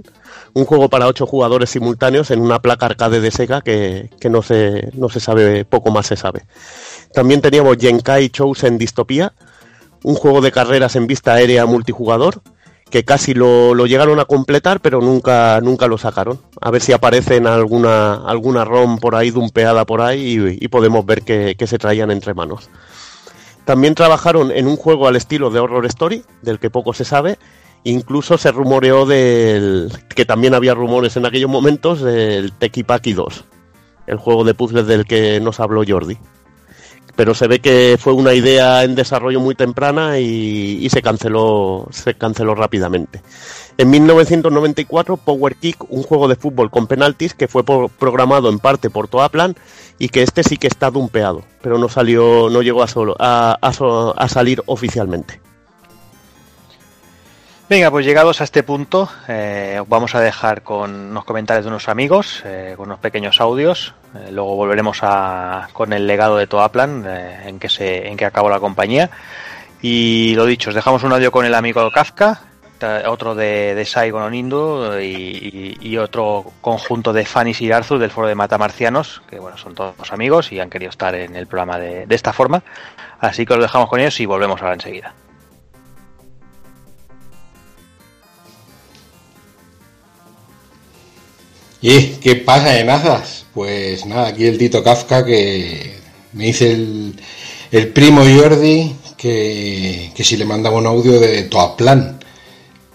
un 0.53 0.65
juego 0.65 0.89
para 0.89 1.07
ocho 1.07 1.25
jugadores 1.25 1.69
simultáneos 1.69 2.31
en 2.31 2.41
una 2.41 2.59
placa 2.59 2.87
arcade 2.87 3.21
de 3.21 3.31
Sega 3.31 3.61
que, 3.61 4.09
que 4.19 4.29
no, 4.29 4.41
se, 4.41 4.89
no 4.93 5.09
se 5.09 5.19
sabe, 5.19 5.65
poco 5.65 5.91
más 5.91 6.07
se 6.07 6.15
sabe. 6.15 6.45
También 7.13 7.41
teníamos 7.41 7.77
Genkai 7.77 8.29
Chosen 8.29 8.77
Dystopia, 8.77 9.33
un 10.03 10.15
juego 10.15 10.41
de 10.41 10.51
carreras 10.51 10.95
en 10.95 11.07
vista 11.07 11.33
aérea 11.33 11.65
multijugador, 11.65 12.41
que 12.93 13.03
casi 13.03 13.33
lo, 13.33 13.73
lo 13.73 13.87
llegaron 13.87 14.19
a 14.19 14.25
completar, 14.25 14.79
pero 14.79 15.01
nunca, 15.01 15.59
nunca 15.61 15.87
lo 15.87 15.97
sacaron. 15.97 16.39
A 16.61 16.69
ver 16.69 16.79
si 16.79 16.91
aparece 16.91 17.37
en 17.37 17.47
alguna, 17.47 18.13
alguna 18.23 18.65
ROM 18.65 18.99
por 18.99 19.15
ahí, 19.15 19.31
dumpeada 19.31 19.83
por 19.83 19.99
ahí, 19.99 20.57
y, 20.61 20.67
podemos 20.67 21.03
ver 21.03 21.23
que, 21.23 21.55
que 21.57 21.65
se 21.65 21.79
traían 21.79 22.11
entre 22.11 22.35
manos. 22.35 22.69
También 23.65 23.95
trabajaron 23.95 24.51
en 24.51 24.67
un 24.67 24.77
juego 24.77 25.07
al 25.07 25.15
estilo 25.15 25.49
de 25.49 25.59
Horror 25.59 25.87
Story, 25.87 26.23
del 26.43 26.59
que 26.59 26.69
poco 26.69 26.93
se 26.93 27.03
sabe. 27.03 27.39
Incluso 27.83 28.37
se 28.37 28.51
rumoreó 28.51 29.07
del 29.07 29.91
que 30.15 30.25
también 30.25 30.53
había 30.53 30.75
rumores 30.75 31.17
en 31.17 31.25
aquellos 31.25 31.49
momentos 31.49 31.99
del 31.99 32.53
Teki 32.53 32.83
Paki 32.83 33.13
2, 33.13 33.43
el 34.05 34.17
juego 34.17 34.43
de 34.43 34.53
puzzles 34.53 34.85
del 34.85 35.05
que 35.05 35.39
nos 35.39 35.59
habló 35.59 35.81
Jordi. 35.83 36.19
Pero 37.15 37.35
se 37.35 37.47
ve 37.47 37.59
que 37.59 37.97
fue 37.99 38.13
una 38.13 38.33
idea 38.33 38.83
en 38.83 38.95
desarrollo 38.95 39.39
muy 39.39 39.53
temprana 39.53 40.19
y, 40.19 40.87
se 40.89 41.01
canceló 41.03 41.87
se 41.91 42.15
canceló 42.15 42.55
rápidamente. 42.55 43.21
En 43.77 43.89
1994, 43.89 45.17
Power 45.17 45.55
Kick, 45.55 45.77
un 45.89 46.03
juego 46.03 46.27
de 46.27 46.35
fútbol 46.35 46.71
con 46.71 46.87
penaltis 46.87 47.33
que 47.33 47.47
fue 47.47 47.63
programado 47.63 48.49
en 48.49 48.59
parte 48.59 48.89
por 48.89 49.07
Toaplan 49.07 49.55
y 49.99 50.09
que 50.09 50.23
este 50.23 50.43
sí 50.43 50.57
que 50.57 50.67
está 50.67 50.89
dumpeado, 50.89 51.43
pero 51.61 51.77
no 51.77 51.87
salió, 51.87 52.49
no 52.49 52.61
llegó 52.61 52.81
a, 52.83 52.87
solo, 52.87 53.15
a, 53.19 53.57
a 53.61 53.73
so- 53.73 54.19
a 54.19 54.27
salir 54.27 54.63
oficialmente. 54.65 55.39
Venga, 57.69 57.89
pues 57.89 58.05
llegados 58.05 58.41
a 58.41 58.43
este 58.43 58.61
punto, 58.61 59.09
eh, 59.27 59.79
os 59.81 59.87
vamos 59.87 60.13
a 60.15 60.19
dejar 60.19 60.63
con 60.63 60.93
unos 61.11 61.23
comentarios 61.23 61.63
de 61.63 61.69
unos 61.69 61.87
amigos, 61.87 62.43
eh, 62.45 62.73
con 62.75 62.87
unos 62.87 62.99
pequeños 62.99 63.39
audios. 63.39 63.95
Eh, 64.13 64.31
luego 64.31 64.55
volveremos 64.55 64.99
a, 65.01 65.69
con 65.71 65.93
el 65.93 66.05
legado 66.05 66.37
de 66.37 66.45
Toaplan, 66.45 67.05
eh, 67.07 67.47
en 67.47 67.59
que 67.59 67.69
se, 67.69 68.07
en 68.07 68.17
que 68.17 68.25
acabó 68.25 68.49
la 68.49 68.59
compañía. 68.59 69.09
Y 69.81 70.35
lo 70.35 70.45
dicho, 70.45 70.69
os 70.69 70.75
dejamos 70.75 71.03
un 71.03 71.13
audio 71.13 71.31
con 71.31 71.45
el 71.45 71.55
amigo 71.55 71.89
Kafka, 71.89 72.41
otro 73.07 73.33
de, 73.33 73.73
de 73.75 73.85
Saigon 73.85 74.23
Onindo 74.23 74.99
y 75.01 75.97
otro 75.97 76.51
conjunto 76.59 77.13
de 77.13 77.23
Fanis 77.23 77.61
y 77.61 77.71
Arthur 77.71 77.97
del 77.97 78.11
foro 78.11 78.27
de 78.27 78.35
Matamarcianos, 78.35 79.21
que 79.29 79.39
bueno, 79.39 79.57
son 79.57 79.73
todos 79.73 80.11
amigos 80.11 80.51
y 80.51 80.59
han 80.59 80.69
querido 80.69 80.89
estar 80.89 81.15
en 81.15 81.33
el 81.37 81.47
programa 81.47 81.79
de, 81.79 82.05
de 82.05 82.15
esta 82.15 82.33
forma. 82.33 82.61
Así 83.21 83.45
que 83.45 83.53
os 83.53 83.61
dejamos 83.61 83.87
con 83.87 84.01
ellos 84.01 84.19
y 84.19 84.25
volvemos 84.25 84.61
ahora 84.61 84.73
enseguida. 84.73 85.13
¿Y 91.83 92.15
qué 92.23 92.37
pasa 92.37 92.69
de 92.71 92.83
nazas? 92.85 93.45
Pues 93.53 94.05
nada, 94.05 94.27
aquí 94.29 94.45
el 94.45 94.57
Tito 94.57 94.81
Kafka 94.83 95.25
que 95.25 95.95
me 96.31 96.45
dice 96.45 96.71
el, 96.71 97.13
el 97.71 97.87
primo 97.89 98.21
Jordi 98.23 98.95
que, 99.17 100.11
que 100.15 100.23
si 100.23 100.37
le 100.37 100.45
mandaba 100.45 100.77
un 100.77 100.87
audio 100.87 101.19
de 101.19 101.43
Toaplan, 101.43 102.19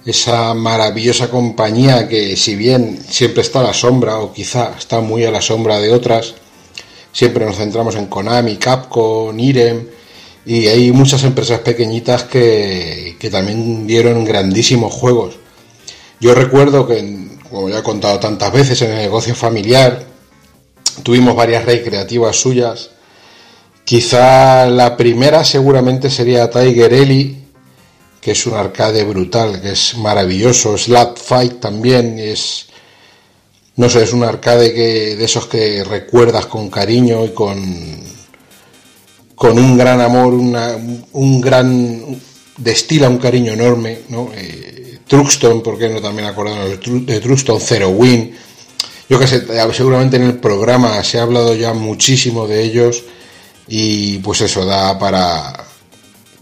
esa 0.07 0.55
maravillosa 0.55 1.28
compañía 1.28 2.08
que 2.08 2.36
si 2.36 2.57
bien 2.57 2.99
siempre 3.08 3.42
está 3.42 3.60
a 3.60 3.65
la 3.65 3.75
sombra 3.75 4.18
o 4.18 4.33
quizá 4.33 4.73
está 4.78 5.00
muy 5.00 5.25
a 5.25 5.31
la 5.31 5.42
sombra 5.42 5.78
de 5.81 5.92
otras, 5.92 6.34
siempre 7.12 7.44
nos 7.44 7.57
centramos 7.57 7.94
en 7.97 8.07
Konami, 8.07 8.57
Capcom, 8.57 9.39
Irem 9.39 9.86
y 10.47 10.67
hay 10.67 10.92
muchas 10.92 11.25
empresas 11.25 11.60
pequeñitas 11.60 12.25
que, 12.25 13.17
que 13.20 13.28
también 13.31 13.86
dieron 13.86 14.25
grandísimos 14.25 14.94
juegos. 14.94 15.36
Yo 16.20 16.34
recuerdo 16.34 16.86
que, 16.86 16.99
en- 17.00 17.28
como 17.51 17.68
ya 17.68 17.78
he 17.78 17.83
contado 17.83 18.18
tantas 18.18 18.52
veces, 18.52 18.81
en 18.83 18.91
el 18.93 18.99
negocio 18.99 19.35
familiar 19.35 20.05
tuvimos 21.02 21.35
varias 21.36 21.65
recreativas 21.65 22.36
suyas. 22.36 22.91
Quizá 23.85 24.67
la 24.67 24.97
primera 24.97 25.44
seguramente 25.44 26.10
sería 26.10 26.51
Tiger 26.51 26.93
Ellie, 26.93 27.36
que 28.20 28.33
es 28.33 28.47
un 28.47 28.55
arcade 28.55 29.05
brutal, 29.05 29.60
que 29.60 29.73
es 29.73 29.97
maravilloso. 29.97 30.77
Slap 30.77 31.17
Fight 31.17 31.60
también 31.60 32.18
es, 32.18 32.67
no 33.77 33.89
sé, 33.89 34.02
es 34.02 34.12
un 34.12 34.25
arcade 34.25 34.75
que 34.75 35.17
de 35.17 35.25
esos 35.25 35.47
que 35.47 35.85
recuerdas 35.85 36.47
con 36.47 36.68
cariño 36.68 37.25
y 37.25 37.31
con 37.31 38.09
con 39.39 39.57
un 39.57 39.78
gran 39.78 40.01
amor, 40.01 40.35
un 40.35 41.41
gran 41.41 42.20
destila 42.57 43.09
un 43.09 43.18
cariño 43.18 43.52
enorme, 43.52 44.01
¿no? 44.09 44.31
Eh, 44.35 44.78
Truxton, 45.09 45.62
¿por 45.62 45.78
qué 45.78 45.89
no 45.89 46.01
también 46.01 46.28
acordarnos 46.28 46.69
de, 46.69 46.81
Tru- 46.81 47.05
de 47.05 47.20
Truxton 47.20 47.61
Zero 47.61 47.89
Win? 47.91 48.37
Yo 49.09 49.19
que 49.19 49.27
sé, 49.27 49.37
eh, 49.49 49.69
seguramente 49.73 50.17
en 50.17 50.25
el 50.25 50.39
programa 50.39 51.03
se 51.03 51.19
ha 51.19 51.23
hablado 51.23 51.55
ya 51.55 51.73
muchísimo 51.73 52.47
de 52.47 52.62
ellos 52.62 53.03
y 53.67 54.19
pues 54.19 54.41
eso 54.43 54.65
da 54.65 54.99
para 54.99 55.65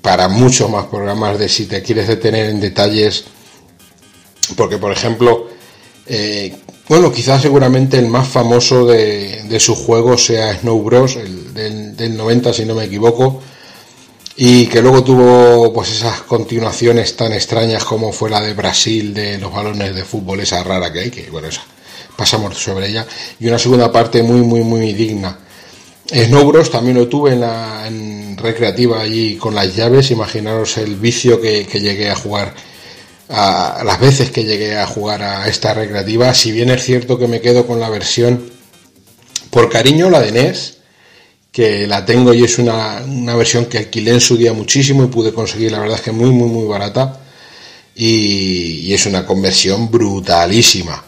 para 0.03 0.29
muchos 0.29 0.71
más 0.71 0.87
programas 0.87 1.39
de 1.39 1.49
si 1.49 1.67
te 1.67 1.83
quieres 1.83 2.07
detener 2.07 2.47
en 2.51 2.61
detalles. 2.61 3.25
Porque 4.57 4.79
por 4.79 4.93
ejemplo 4.93 5.49
eh, 6.07 6.55
Bueno, 6.89 7.11
quizás 7.13 7.43
seguramente 7.43 7.99
el 7.99 8.07
más 8.07 8.29
famoso 8.29 8.87
de, 8.87 9.43
de 9.49 9.61
sus 9.61 9.77
juegos 9.79 10.25
sea 10.27 10.57
Snow 10.61 10.81
Bros, 10.83 11.17
el 11.17 11.53
del, 11.53 11.97
del 11.97 12.17
90 12.17 12.53
si 12.53 12.65
no 12.65 12.75
me 12.77 12.85
equivoco, 12.85 13.43
y 14.37 14.67
que 14.67 14.83
luego 14.83 15.03
tuvo 15.03 15.73
pues 15.73 15.91
esas 15.91 16.23
continuaciones 16.23 17.17
tan 17.17 17.33
extrañas 17.33 17.85
como 17.85 18.13
fue 18.13 18.29
la 18.29 18.43
de 18.43 18.53
Brasil 18.53 19.15
de 19.15 19.39
los 19.39 19.53
balones 19.53 19.95
de 19.95 20.05
fútbol, 20.05 20.41
esa 20.41 20.63
rara 20.63 20.93
que 20.93 21.01
hay, 21.01 21.11
que 21.11 21.31
bueno, 21.31 21.49
esa 21.49 21.65
pasamos 22.17 22.57
sobre 22.57 22.89
ella, 22.89 23.07
y 23.39 23.47
una 23.47 23.59
segunda 23.59 23.93
parte 23.93 24.23
muy, 24.23 24.41
muy, 24.41 24.61
muy 24.61 24.93
digna. 24.95 25.39
Snow 26.09 26.47
Bros 26.47 26.71
también 26.71 26.97
lo 26.97 27.09
tuve 27.09 27.33
en 27.33 27.41
la 27.41 27.89
recreativa 28.37 29.01
allí 29.01 29.37
con 29.37 29.55
las 29.55 29.75
llaves, 29.75 30.11
imaginaros 30.11 30.79
el 30.79 30.97
vicio 30.97 31.41
que, 31.41 31.67
que 31.67 31.81
llegué 31.81 32.11
a 32.11 32.17
jugar 32.17 32.55
a 33.29 33.83
las 33.85 33.99
veces 33.99 34.31
que 34.31 34.45
llegué 34.45 34.79
a 34.79 34.87
jugar 34.87 35.23
a 35.23 35.49
esta 35.49 35.75
recreativa, 35.75 36.33
si 36.33 36.53
bien 36.53 36.71
es 36.71 36.85
cierto 36.85 37.19
que 37.19 37.27
me 37.27 37.41
quedo 37.41 37.67
con 37.67 37.81
la 37.81 37.91
versión 37.91 38.51
por 39.51 39.69
cariño, 39.69 40.11
la 40.11 40.21
de 40.21 40.33
NES, 40.33 40.76
que 41.57 41.87
la 41.87 42.05
tengo 42.05 42.35
y 42.35 42.45
es 42.45 42.59
una, 42.59 43.03
una 43.09 43.35
versión 43.35 43.65
que 43.65 43.79
alquilé 43.79 44.11
en 44.11 44.21
su 44.21 44.37
día 44.37 44.53
muchísimo 44.53 45.03
y 45.05 45.07
pude 45.07 45.33
conseguir, 45.33 45.73
la 45.73 45.79
verdad 45.79 45.97
es 45.97 46.03
que 46.03 46.13
muy, 46.13 46.29
muy, 46.29 46.51
muy 46.51 46.69
barata 46.69 47.19
y, 47.95 48.93
es 48.93 49.07
una 49.07 49.25
conversión 49.25 49.91
brutalísima. 49.91 51.03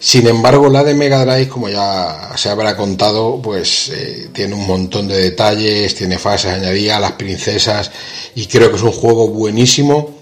Sin 0.00 0.26
embargo, 0.26 0.68
la 0.68 0.82
de 0.82 0.94
Mega 0.94 1.24
Drive, 1.24 1.48
como 1.48 1.68
ya 1.68 2.32
se 2.34 2.48
habrá 2.48 2.76
contado, 2.76 3.40
pues 3.40 3.90
eh, 3.90 4.30
tiene 4.32 4.56
un 4.56 4.66
montón 4.66 5.06
de 5.06 5.18
detalles, 5.18 5.94
tiene 5.94 6.18
fases 6.18 6.50
añadidas, 6.50 7.00
las 7.00 7.12
princesas, 7.12 7.92
y 8.34 8.46
creo 8.46 8.70
que 8.70 8.78
es 8.78 8.82
un 8.82 8.90
juego 8.90 9.28
buenísimo 9.28 10.18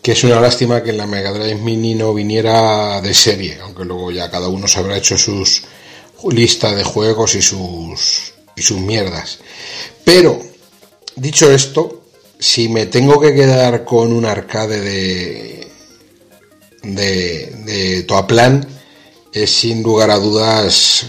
que 0.00 0.12
es 0.12 0.22
una 0.22 0.40
lástima 0.40 0.80
que 0.84 0.90
en 0.90 0.96
la 0.96 1.08
Mega 1.08 1.32
Drive 1.32 1.56
Mini 1.56 1.96
no 1.96 2.14
viniera 2.14 3.00
de 3.00 3.12
serie, 3.12 3.58
aunque 3.64 3.84
luego 3.84 4.12
ya 4.12 4.30
cada 4.30 4.46
uno 4.46 4.68
se 4.68 4.78
habrá 4.78 4.96
hecho 4.96 5.18
sus 5.18 5.64
lista 6.30 6.72
de 6.72 6.84
juegos 6.84 7.34
y 7.34 7.42
sus 7.42 8.37
y 8.58 8.62
sus 8.62 8.80
mierdas. 8.80 9.38
Pero 10.04 10.40
dicho 11.16 11.50
esto, 11.50 12.02
si 12.38 12.68
me 12.68 12.86
tengo 12.86 13.20
que 13.20 13.34
quedar 13.34 13.84
con 13.84 14.12
un 14.12 14.24
arcade 14.24 14.80
de 14.80 15.58
de, 16.82 17.52
de 17.64 18.02
Toaplan 18.04 18.66
es 19.32 19.50
sin 19.50 19.82
lugar 19.82 20.10
a 20.10 20.18
dudas 20.18 21.06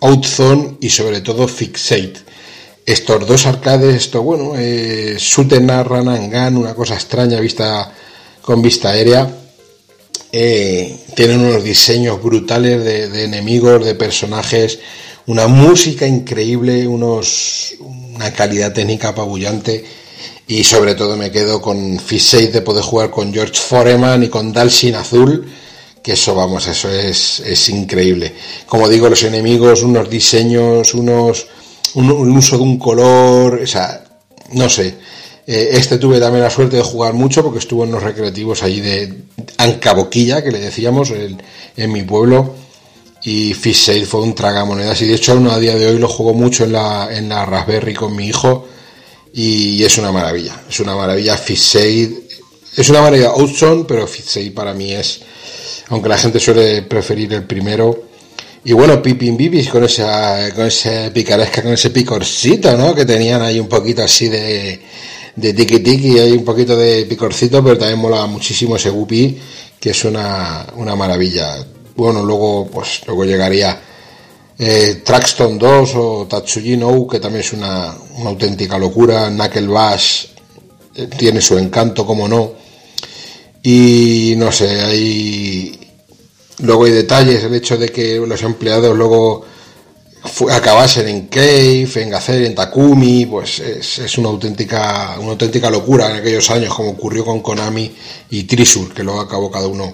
Outzone 0.00 0.76
y 0.80 0.90
sobre 0.90 1.20
todo 1.20 1.48
Fixate. 1.48 2.14
Estos 2.86 3.26
dos 3.26 3.46
arcades, 3.46 3.94
esto 3.94 4.22
bueno, 4.22 4.54
eh, 4.56 5.16
Sutena, 5.18 5.82
Ranangan, 5.82 6.56
una 6.56 6.74
cosa 6.74 6.94
extraña 6.94 7.38
vista 7.38 7.92
con 8.40 8.62
vista 8.62 8.90
aérea. 8.90 9.30
Eh, 10.32 10.96
tienen 11.14 11.40
unos 11.40 11.62
diseños 11.62 12.22
brutales 12.22 12.82
de, 12.84 13.24
enemigos, 13.24 13.84
de 13.84 13.94
personajes, 13.94 14.78
una 15.30 15.46
música 15.46 16.08
increíble, 16.08 16.88
unos, 16.88 17.74
una 17.78 18.32
calidad 18.32 18.72
técnica 18.72 19.10
apabullante 19.10 19.84
y 20.48 20.64
sobre 20.64 20.96
todo 20.96 21.16
me 21.16 21.30
quedo 21.30 21.62
con 21.62 22.00
Fish 22.00 22.50
de 22.50 22.60
poder 22.62 22.82
jugar 22.82 23.12
con 23.12 23.32
George 23.32 23.54
Foreman 23.54 24.24
y 24.24 24.28
con 24.28 24.52
Dalsin 24.52 24.96
Azul, 24.96 25.48
que 26.02 26.14
eso 26.14 26.34
vamos, 26.34 26.66
eso 26.66 26.90
es, 26.90 27.38
es 27.46 27.68
increíble. 27.68 28.32
Como 28.66 28.88
digo, 28.88 29.08
los 29.08 29.22
enemigos, 29.22 29.84
unos 29.84 30.10
diseños, 30.10 30.94
unos 30.94 31.46
un, 31.94 32.36
uso 32.36 32.56
de 32.56 32.64
un 32.64 32.76
color, 32.76 33.60
o 33.62 33.66
sea, 33.68 34.02
no 34.54 34.68
sé, 34.68 34.96
eh, 35.46 35.68
este 35.74 35.98
tuve 35.98 36.18
también 36.18 36.42
la 36.42 36.50
suerte 36.50 36.74
de 36.74 36.82
jugar 36.82 37.14
mucho 37.14 37.44
porque 37.44 37.60
estuvo 37.60 37.84
en 37.84 37.92
los 37.92 38.02
recreativos 38.02 38.64
allí 38.64 38.80
de 38.80 39.14
Ancaboquilla, 39.58 40.42
que 40.42 40.50
le 40.50 40.58
decíamos, 40.58 41.12
en 41.12 41.92
mi 41.92 42.02
pueblo. 42.02 42.59
Y 43.22 43.54
Fish 43.54 43.84
Sale 43.86 44.06
fue 44.06 44.22
un 44.22 44.34
tragamonedas. 44.34 45.00
Y 45.02 45.06
de 45.06 45.14
hecho, 45.14 45.32
aún 45.32 45.48
a 45.48 45.58
día 45.58 45.76
de 45.76 45.86
hoy 45.86 45.98
lo 45.98 46.08
juego 46.08 46.34
mucho 46.34 46.64
en 46.64 46.72
la, 46.72 47.08
en 47.10 47.28
la 47.28 47.44
Raspberry 47.44 47.94
con 47.94 48.14
mi 48.16 48.26
hijo. 48.28 48.66
Y 49.32 49.82
es 49.82 49.98
una 49.98 50.10
maravilla. 50.10 50.62
Es 50.68 50.80
una 50.80 50.94
maravilla. 50.94 51.36
Fish 51.36 51.60
Sale. 51.60 52.10
Es 52.76 52.88
una 52.88 53.00
maravilla 53.00 53.30
Outzone, 53.30 53.84
pero 53.84 54.06
Fish 54.06 54.26
Sale 54.26 54.50
para 54.52 54.72
mí 54.72 54.92
es. 54.92 55.20
Aunque 55.88 56.08
la 56.08 56.18
gente 56.18 56.40
suele 56.40 56.82
preferir 56.82 57.32
el 57.34 57.44
primero. 57.44 58.10
Y 58.64 58.72
bueno, 58.72 59.00
Pipin 59.02 59.36
Bibis 59.36 59.70
con 59.70 59.84
esa, 59.84 60.52
con 60.54 60.66
esa 60.66 61.10
picaresca, 61.12 61.62
con 61.62 61.72
ese 61.72 61.90
picorcito, 61.90 62.76
¿no? 62.76 62.94
Que 62.94 63.06
tenían 63.06 63.40
ahí 63.40 63.58
un 63.58 63.68
poquito 63.68 64.02
así 64.02 64.28
de, 64.28 64.80
de 65.34 65.54
tiki 65.54 65.80
tiki, 65.80 66.18
hay 66.18 66.32
un 66.32 66.44
poquito 66.44 66.76
de 66.76 67.06
picorcito, 67.06 67.64
pero 67.64 67.78
también 67.78 67.98
mola 67.98 68.26
muchísimo 68.26 68.76
ese 68.76 68.90
Guppy, 68.90 69.38
que 69.80 69.90
es 69.90 70.04
una, 70.04 70.66
una 70.76 70.94
maravilla. 70.94 71.64
Bueno, 72.00 72.24
luego, 72.24 72.66
pues, 72.66 73.02
luego 73.06 73.26
llegaría 73.26 73.78
eh, 74.58 75.02
Traxton 75.04 75.58
2 75.58 75.92
o 75.96 76.26
Tatsuji 76.26 76.78
no, 76.78 77.06
que 77.06 77.20
también 77.20 77.44
es 77.44 77.52
una, 77.52 77.94
una 78.16 78.30
auténtica 78.30 78.78
locura. 78.78 79.28
Knuckle 79.28 79.66
Bash 79.66 80.24
eh, 80.94 81.08
tiene 81.08 81.42
su 81.42 81.58
encanto, 81.58 82.06
como 82.06 82.26
no. 82.26 82.52
Y 83.62 84.32
no 84.38 84.50
sé, 84.50 84.80
hay. 84.80 85.78
Luego 86.60 86.86
hay 86.86 86.92
detalles, 86.92 87.44
el 87.44 87.54
hecho 87.54 87.76
de 87.76 87.90
que 87.90 88.16
los 88.16 88.42
empleados 88.44 88.96
luego 88.96 89.44
acabasen 90.50 91.06
en 91.06 91.26
Cave, 91.26 91.90
en 91.96 92.08
Gazer, 92.08 92.42
en 92.44 92.54
Takumi, 92.54 93.26
pues 93.26 93.58
es, 93.60 93.98
es, 93.98 94.16
una 94.16 94.30
auténtica 94.30 95.16
una 95.20 95.32
auténtica 95.32 95.68
locura 95.68 96.10
en 96.10 96.16
aquellos 96.16 96.48
años, 96.50 96.74
como 96.74 96.92
ocurrió 96.92 97.26
con 97.26 97.40
Konami 97.40 97.94
y 98.30 98.44
Trisur, 98.44 98.94
que 98.94 99.02
luego 99.02 99.20
acabó 99.20 99.50
cada 99.50 99.66
uno 99.66 99.92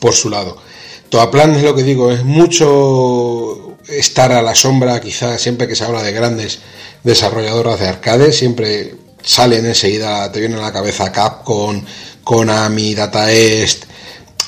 por 0.00 0.12
su 0.12 0.28
lado. 0.28 0.67
Toaplan 1.10 1.54
es 1.54 1.62
lo 1.62 1.74
que 1.74 1.82
digo, 1.82 2.12
es 2.12 2.24
mucho 2.24 3.76
estar 3.88 4.32
a 4.32 4.42
la 4.42 4.54
sombra, 4.54 5.00
quizás 5.00 5.40
siempre 5.40 5.66
que 5.66 5.74
se 5.74 5.84
habla 5.84 6.02
de 6.02 6.12
grandes 6.12 6.58
desarrolladoras 7.02 7.80
de 7.80 7.88
arcade, 7.88 8.32
siempre 8.32 8.94
salen 9.22 9.64
enseguida, 9.66 10.30
te 10.30 10.40
viene 10.40 10.56
a 10.56 10.60
la 10.60 10.72
cabeza 10.72 11.10
Capcom, 11.10 11.82
Konami, 12.24 12.94
Data 12.94 13.32
East, 13.32 13.84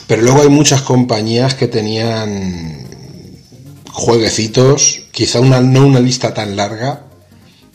pero 0.07 0.23
luego 0.23 0.43
hay 0.43 0.49
muchas 0.49 0.83
compañías 0.83 1.55
que 1.55 1.69
tenían 1.69 2.87
jueguecitos, 3.93 5.05
quizá 5.13 5.41
una, 5.41 5.61
no 5.61 5.87
una 5.87 6.01
lista 6.01 6.35
tan 6.35 6.57
larga, 6.57 7.05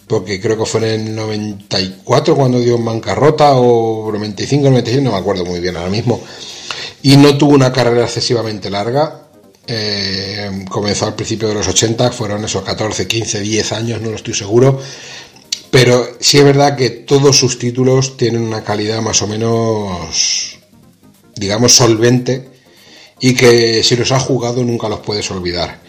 porque 0.08 0.40
creo 0.40 0.58
que 0.58 0.66
fue 0.66 0.94
en 0.94 1.08
el 1.08 1.16
94 1.16 2.36
cuando 2.36 2.60
dio 2.60 2.76
en 2.76 2.86
bancarrota, 2.86 3.56
o 3.56 4.12
95, 4.12 4.70
96, 4.70 5.02
no 5.02 5.12
me 5.12 5.18
acuerdo 5.18 5.46
muy 5.46 5.60
bien 5.60 5.76
ahora 5.76 5.90
mismo, 5.90 6.22
y 7.06 7.18
no 7.18 7.38
tuvo 7.38 7.54
una 7.54 7.72
carrera 7.72 8.06
excesivamente 8.06 8.72
larga. 8.72 9.28
Eh, 9.68 10.66
comenzó 10.68 11.06
al 11.06 11.14
principio 11.14 11.48
de 11.48 11.54
los 11.54 11.68
80, 11.68 12.12
fueron 12.12 12.44
esos 12.44 12.64
14, 12.64 13.08
15, 13.08 13.42
10 13.42 13.72
años, 13.74 14.02
no 14.02 14.10
lo 14.10 14.16
estoy 14.16 14.34
seguro. 14.34 14.80
Pero 15.70 16.18
sí 16.20 16.40
es 16.40 16.44
verdad 16.44 16.76
que 16.76 16.90
todos 16.90 17.38
sus 17.38 17.60
títulos 17.60 18.18
tienen 18.18 18.42
una 18.42 18.64
calidad 18.64 19.04
más 19.04 19.22
o 19.22 19.28
menos, 19.28 20.58
digamos, 21.36 21.76
solvente 21.76 22.50
y 23.20 23.36
que 23.36 23.84
si 23.84 23.96
los 23.96 24.12
has 24.12 24.24
jugado 24.24 24.64
nunca 24.64 24.90
los 24.90 25.02
puedes 25.02 25.30
olvidar. 25.30 25.82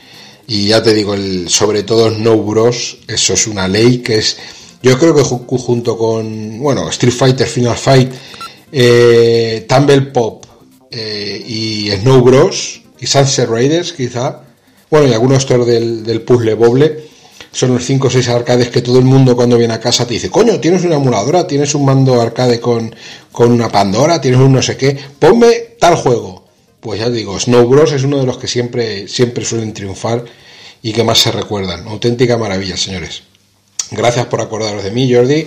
Y 0.46 0.66
ya 0.66 0.82
te 0.82 0.92
digo, 0.92 1.14
el, 1.14 1.48
sobre 1.48 1.82
todo 1.84 2.10
Snow 2.10 2.42
Bros, 2.42 2.98
eso 3.08 3.32
es 3.32 3.46
una 3.46 3.66
ley 3.66 3.98
que 3.98 4.18
es, 4.18 4.36
yo 4.82 4.98
creo 4.98 5.14
que 5.14 5.22
junto 5.22 5.96
con, 5.96 6.58
bueno, 6.58 6.90
Street 6.90 7.14
Fighter, 7.14 7.46
Final 7.46 7.76
Fight, 7.78 8.12
eh, 8.70 9.64
Tumble 9.66 10.02
Pop 10.02 10.45
eh, 10.90 11.42
y 11.46 11.90
Snow 11.90 12.22
Bros 12.22 12.82
y 12.98 13.06
Sunset 13.06 13.48
Raiders 13.48 13.92
quizá, 13.92 14.42
bueno, 14.90 15.08
y 15.08 15.12
algunos 15.12 15.38
estos 15.38 15.66
del, 15.66 16.04
del 16.04 16.22
puzzle 16.22 16.54
boble, 16.54 17.06
son 17.52 17.72
los 17.72 17.84
5 17.84 18.08
o 18.08 18.10
6 18.10 18.28
arcades 18.28 18.68
que 18.68 18.82
todo 18.82 18.98
el 18.98 19.06
mundo 19.06 19.34
cuando 19.34 19.56
viene 19.56 19.72
a 19.72 19.80
casa 19.80 20.06
te 20.06 20.14
dice, 20.14 20.30
coño, 20.30 20.60
tienes 20.60 20.84
una 20.84 20.96
emuladora, 20.96 21.46
tienes 21.46 21.74
un 21.74 21.86
mando 21.86 22.20
arcade 22.20 22.60
con, 22.60 22.94
con 23.32 23.50
una 23.50 23.70
Pandora, 23.70 24.20
tienes 24.20 24.40
un 24.40 24.52
no 24.52 24.60
sé 24.60 24.76
qué, 24.76 24.96
ponme 25.18 25.52
tal 25.78 25.96
juego. 25.96 26.44
Pues 26.80 27.00
ya 27.00 27.08
digo, 27.08 27.40
Snow 27.40 27.66
Bros 27.66 27.92
es 27.92 28.04
uno 28.04 28.18
de 28.18 28.26
los 28.26 28.36
que 28.38 28.46
siempre, 28.46 29.08
siempre 29.08 29.44
suelen 29.44 29.72
triunfar 29.72 30.24
y 30.82 30.92
que 30.92 31.02
más 31.02 31.18
se 31.18 31.32
recuerdan. 31.32 31.88
Auténtica 31.88 32.36
maravilla, 32.36 32.76
señores. 32.76 33.22
Gracias 33.90 34.26
por 34.26 34.40
acordaros 34.40 34.84
de 34.84 34.90
mí, 34.90 35.12
Jordi. 35.12 35.46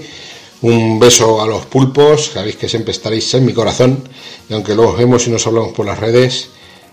Un 0.61 0.99
beso 0.99 1.41
a 1.41 1.47
los 1.47 1.65
pulpos, 1.67 2.31
sabéis 2.33 2.57
que 2.57 2.67
siempre 2.67 2.91
estaréis 2.91 3.33
en 3.33 3.45
mi 3.45 3.53
corazón. 3.53 4.03
Y 4.49 4.53
aunque 4.53 4.75
luego 4.75 4.93
vemos 4.93 5.25
y 5.27 5.29
nos 5.29 5.47
hablamos 5.47 5.71
por 5.71 5.85
las 5.85 5.99
redes, 5.99 6.49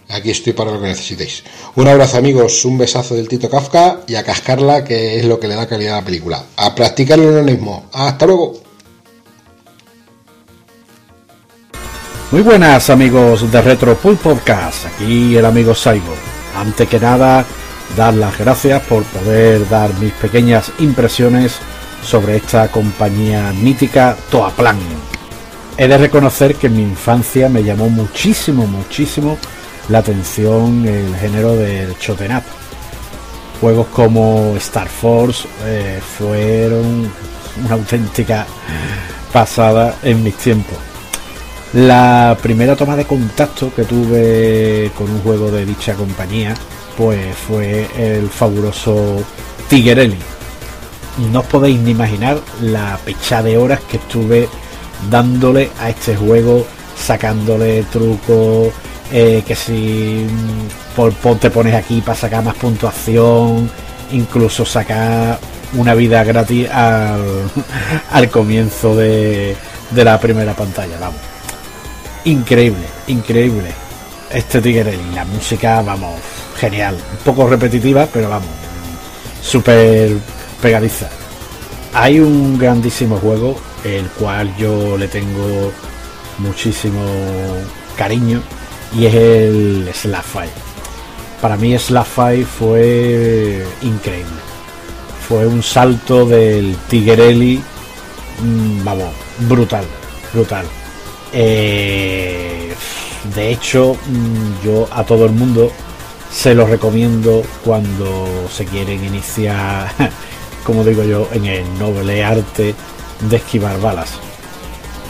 aquí 0.08 0.30
estoy 0.30 0.52
para 0.52 0.70
lo 0.70 0.80
que 0.80 0.86
necesitéis. 0.86 1.42
Un 1.74 1.88
abrazo, 1.88 2.18
amigos, 2.18 2.64
un 2.64 2.78
besazo 2.78 3.16
del 3.16 3.26
Tito 3.28 3.50
Kafka 3.50 4.02
y 4.06 4.14
a 4.14 4.22
cascarla, 4.22 4.84
que 4.84 5.18
es 5.18 5.24
lo 5.24 5.40
que 5.40 5.48
le 5.48 5.56
da 5.56 5.66
calidad 5.66 5.94
a 5.94 6.00
la 6.00 6.04
película. 6.04 6.44
A 6.56 6.74
practicar 6.74 7.18
el 7.18 7.26
onanismo. 7.26 7.86
Hasta 7.92 8.26
luego. 8.26 8.60
Muy 12.30 12.42
buenas 12.42 12.88
amigos 12.90 13.50
de 13.50 13.62
Retro 13.62 13.96
Pool 13.96 14.16
Podcast, 14.16 14.86
aquí 14.86 15.36
el 15.36 15.44
amigo 15.44 15.74
Saigo. 15.74 16.14
Antes 16.56 16.88
que 16.88 17.00
nada, 17.00 17.44
dar 17.96 18.14
las 18.14 18.36
gracias 18.38 18.82
por 18.82 19.02
poder 19.04 19.68
dar 19.68 19.92
mis 20.00 20.12
pequeñas 20.12 20.72
impresiones 20.78 21.60
sobre 22.06 22.36
esta 22.36 22.68
compañía 22.68 23.52
mítica 23.52 24.16
Toaplan. 24.30 24.78
He 25.76 25.88
de 25.88 25.98
reconocer 25.98 26.54
que 26.54 26.68
en 26.68 26.76
mi 26.76 26.82
infancia 26.82 27.48
me 27.48 27.64
llamó 27.64 27.88
muchísimo, 27.88 28.66
muchísimo 28.66 29.36
la 29.88 29.98
atención 29.98 30.86
el 30.86 31.14
género 31.16 31.56
del 31.56 31.94
shoot'em 31.98 32.36
up. 32.36 32.44
Juegos 33.60 33.88
como 33.88 34.54
Star 34.56 34.88
Force 34.88 35.48
eh, 35.64 36.00
fueron 36.18 37.10
una 37.64 37.74
auténtica 37.74 38.46
pasada 39.32 39.96
en 40.02 40.22
mis 40.22 40.36
tiempos. 40.36 40.78
La 41.72 42.36
primera 42.40 42.76
toma 42.76 42.96
de 42.96 43.04
contacto 43.04 43.74
que 43.74 43.84
tuve 43.84 44.92
con 44.96 45.10
un 45.10 45.20
juego 45.22 45.50
de 45.50 45.66
dicha 45.66 45.94
compañía, 45.94 46.54
pues 46.96 47.34
fue 47.36 47.88
el 47.98 48.30
fabuloso 48.30 49.22
Tigerelli. 49.68 50.35
No 51.32 51.40
os 51.40 51.46
podéis 51.46 51.80
ni 51.80 51.92
imaginar 51.92 52.38
la 52.60 52.98
pecha 53.04 53.42
de 53.42 53.56
horas 53.56 53.80
que 53.88 53.96
estuve 53.96 54.48
dándole 55.10 55.70
a 55.80 55.88
este 55.88 56.14
juego, 56.14 56.66
sacándole 56.96 57.84
trucos, 57.84 58.68
eh, 59.12 59.42
que 59.46 59.54
si 59.56 60.26
mm, 60.28 60.94
por, 60.96 61.12
por- 61.14 61.38
te 61.38 61.50
pones 61.50 61.74
aquí 61.74 62.00
para 62.02 62.18
sacar 62.18 62.44
más 62.44 62.54
puntuación, 62.56 63.70
incluso 64.12 64.64
sacar 64.66 65.38
una 65.74 65.94
vida 65.94 66.22
gratis 66.24 66.68
al, 68.10 68.28
comienzo 68.30 68.94
de, 68.94 69.56
de 69.90 70.04
la 70.04 70.20
primera 70.20 70.52
pantalla, 70.54 70.98
vamos. 71.00 71.20
Increíble, 72.24 72.86
increíble. 73.06 73.72
Este 74.30 74.60
Tigerelli, 74.60 75.14
la 75.14 75.24
música, 75.24 75.80
vamos, 75.82 76.14
genial. 76.58 76.94
Un 76.94 77.18
poco 77.24 77.48
repetitiva, 77.48 78.06
pero 78.12 78.28
vamos, 78.28 78.48
súper 79.42 80.12
pegadiza. 80.60 81.08
Hay 81.94 82.20
un 82.20 82.58
grandísimo 82.58 83.16
juego, 83.18 83.56
el 83.84 84.06
cual 84.10 84.54
yo 84.56 84.96
le 84.98 85.08
tengo 85.08 85.72
muchísimo 86.38 87.02
cariño, 87.96 88.42
y 88.94 89.06
es 89.06 89.14
el 89.14 89.90
Slapfire. 89.94 90.50
Para 91.40 91.56
mí 91.56 91.78
Slapfire 91.78 92.44
fue 92.44 93.66
increíble. 93.82 94.40
Fue 95.28 95.46
un 95.46 95.62
salto 95.62 96.24
del 96.24 96.76
Tigerelli, 96.88 97.60
mm, 98.40 98.84
vamos, 98.84 99.12
brutal, 99.40 99.84
brutal. 100.32 100.66
Eh, 101.32 102.74
de 103.34 103.50
hecho, 103.50 103.94
mm, 103.94 104.64
yo 104.64 104.88
a 104.92 105.04
todo 105.04 105.26
el 105.26 105.32
mundo 105.32 105.72
se 106.32 106.54
lo 106.54 106.66
recomiendo 106.66 107.42
cuando 107.64 108.48
se 108.50 108.64
quieren 108.64 109.04
iniciar, 109.04 109.92
como 110.66 110.84
digo 110.84 111.04
yo, 111.04 111.28
en 111.32 111.46
el 111.46 111.78
noble 111.78 112.24
arte 112.24 112.74
de 113.20 113.36
esquivar 113.36 113.80
balas. 113.80 114.10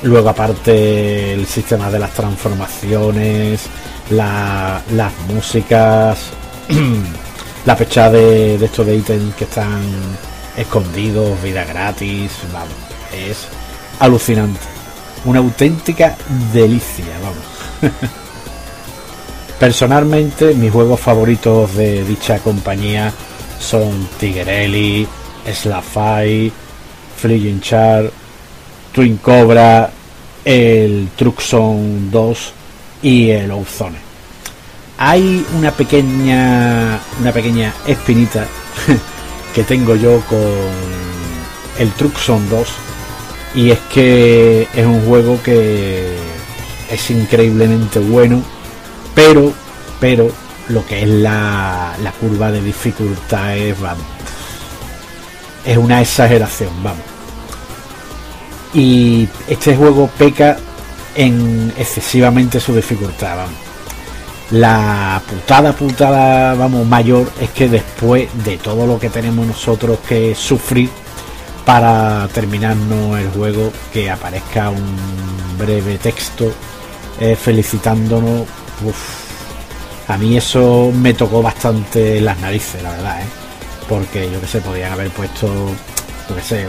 Luego 0.02 0.28
aparte 0.28 1.32
el 1.32 1.46
sistema 1.46 1.90
de 1.90 1.98
las 1.98 2.12
transformaciones, 2.12 3.62
la- 4.10 4.82
las 4.92 5.12
músicas, 5.32 6.18
la 7.64 7.74
fecha 7.74 8.10
de, 8.10 8.58
de 8.58 8.66
estos 8.66 8.86
de 8.86 8.94
ítems 8.96 9.34
que 9.34 9.44
están 9.44 9.80
escondidos, 10.56 11.42
vida 11.42 11.64
gratis, 11.64 12.30
vamos, 12.52 12.68
es 13.12 13.48
alucinante. 13.98 14.60
Una 15.24 15.38
auténtica 15.40 16.14
delicia, 16.52 17.06
vamos. 17.22 17.92
Personalmente, 19.58 20.54
mis 20.54 20.70
juegos 20.70 21.00
favoritos 21.00 21.74
de 21.74 22.04
dicha 22.04 22.38
compañía 22.40 23.10
son 23.58 24.06
Tigerelli, 24.20 25.08
Slafai, 25.52 26.52
Fleeing 27.16 27.60
Char, 27.60 28.10
Twin 28.92 29.18
Cobra, 29.18 29.90
el 30.44 31.08
Truxon 31.16 32.10
2 32.10 32.52
y 33.02 33.30
el 33.30 33.50
Ozone. 33.50 33.98
Hay 34.98 35.44
una 35.58 35.72
pequeña 35.72 36.98
una 37.20 37.32
pequeña 37.32 37.72
espinita 37.86 38.46
que 39.54 39.62
tengo 39.64 39.96
yo 39.96 40.20
con 40.28 40.40
el 41.78 41.90
Truxon 41.92 42.48
2 42.48 42.68
y 43.56 43.70
es 43.70 43.78
que 43.92 44.68
es 44.74 44.86
un 44.86 45.04
juego 45.06 45.42
que 45.42 46.16
es 46.90 47.10
increíblemente 47.10 47.98
bueno, 47.98 48.42
pero 49.14 49.52
pero 50.00 50.30
lo 50.68 50.84
que 50.86 51.02
es 51.02 51.08
la, 51.08 51.94
la 52.02 52.12
curva 52.12 52.50
de 52.50 52.60
dificultad 52.60 53.56
es 53.56 53.78
vamos, 53.80 54.04
es 55.66 55.76
una 55.76 56.00
exageración, 56.00 56.70
vamos. 56.82 57.02
Y 58.72 59.28
este 59.48 59.76
juego 59.76 60.08
peca 60.16 60.56
en 61.14 61.72
excesivamente 61.76 62.60
su 62.60 62.74
dificultad, 62.74 63.36
vamos. 63.36 63.58
La 64.52 65.20
putada, 65.28 65.72
putada, 65.72 66.54
vamos, 66.54 66.86
mayor 66.86 67.28
es 67.40 67.50
que 67.50 67.68
después 67.68 68.28
de 68.44 68.58
todo 68.58 68.86
lo 68.86 68.98
que 68.98 69.10
tenemos 69.10 69.44
nosotros 69.44 69.98
que 70.08 70.36
sufrir 70.36 70.88
para 71.64 72.28
terminarnos 72.32 73.18
el 73.18 73.28
juego, 73.30 73.72
que 73.92 74.08
aparezca 74.08 74.70
un 74.70 75.58
breve 75.58 75.98
texto 75.98 76.52
eh, 77.18 77.34
felicitándonos, 77.34 78.42
uf, 78.84 79.26
a 80.06 80.16
mí 80.16 80.36
eso 80.36 80.92
me 80.94 81.12
tocó 81.14 81.42
bastante 81.42 82.20
las 82.20 82.38
narices, 82.38 82.80
la 82.84 82.90
verdad, 82.90 83.22
¿eh? 83.22 83.45
Porque 83.88 84.30
yo 84.30 84.40
que 84.40 84.46
sé, 84.46 84.60
podían 84.60 84.92
haber 84.92 85.10
puesto, 85.10 85.46
yo 86.28 86.36
que 86.36 86.42
sé, 86.42 86.66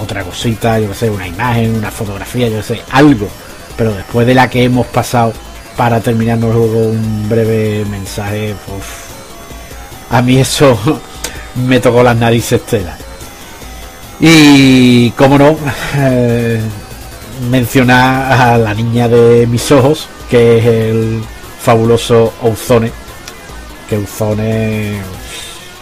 otra 0.00 0.22
cosita, 0.22 0.78
yo 0.78 0.88
que 0.88 0.94
sé, 0.94 1.10
una 1.10 1.26
imagen, 1.26 1.74
una 1.74 1.90
fotografía, 1.90 2.48
yo 2.48 2.58
que 2.58 2.62
sé, 2.62 2.82
algo, 2.90 3.28
pero 3.76 3.92
después 3.92 4.26
de 4.26 4.34
la 4.34 4.48
que 4.48 4.64
hemos 4.64 4.86
pasado 4.86 5.32
para 5.76 6.00
terminarnos 6.00 6.54
luego 6.54 6.78
un 6.88 7.28
breve 7.28 7.84
mensaje, 7.86 8.54
uf, 8.76 9.04
a 10.10 10.22
mí 10.22 10.38
eso 10.38 10.78
me 11.66 11.80
tocó 11.80 12.02
las 12.02 12.16
narices 12.16 12.62
tela. 12.62 12.96
Y 14.20 15.10
como 15.12 15.38
no, 15.38 15.56
eh, 15.96 16.60
mencionar 17.50 18.32
a 18.32 18.58
la 18.58 18.72
niña 18.74 19.08
de 19.08 19.46
mis 19.46 19.70
ojos, 19.72 20.06
que 20.30 20.58
es 20.58 20.64
el 20.64 21.22
fabuloso 21.60 22.32
Ozone, 22.42 22.92
que 23.88 23.96
Ozone, 23.96 25.00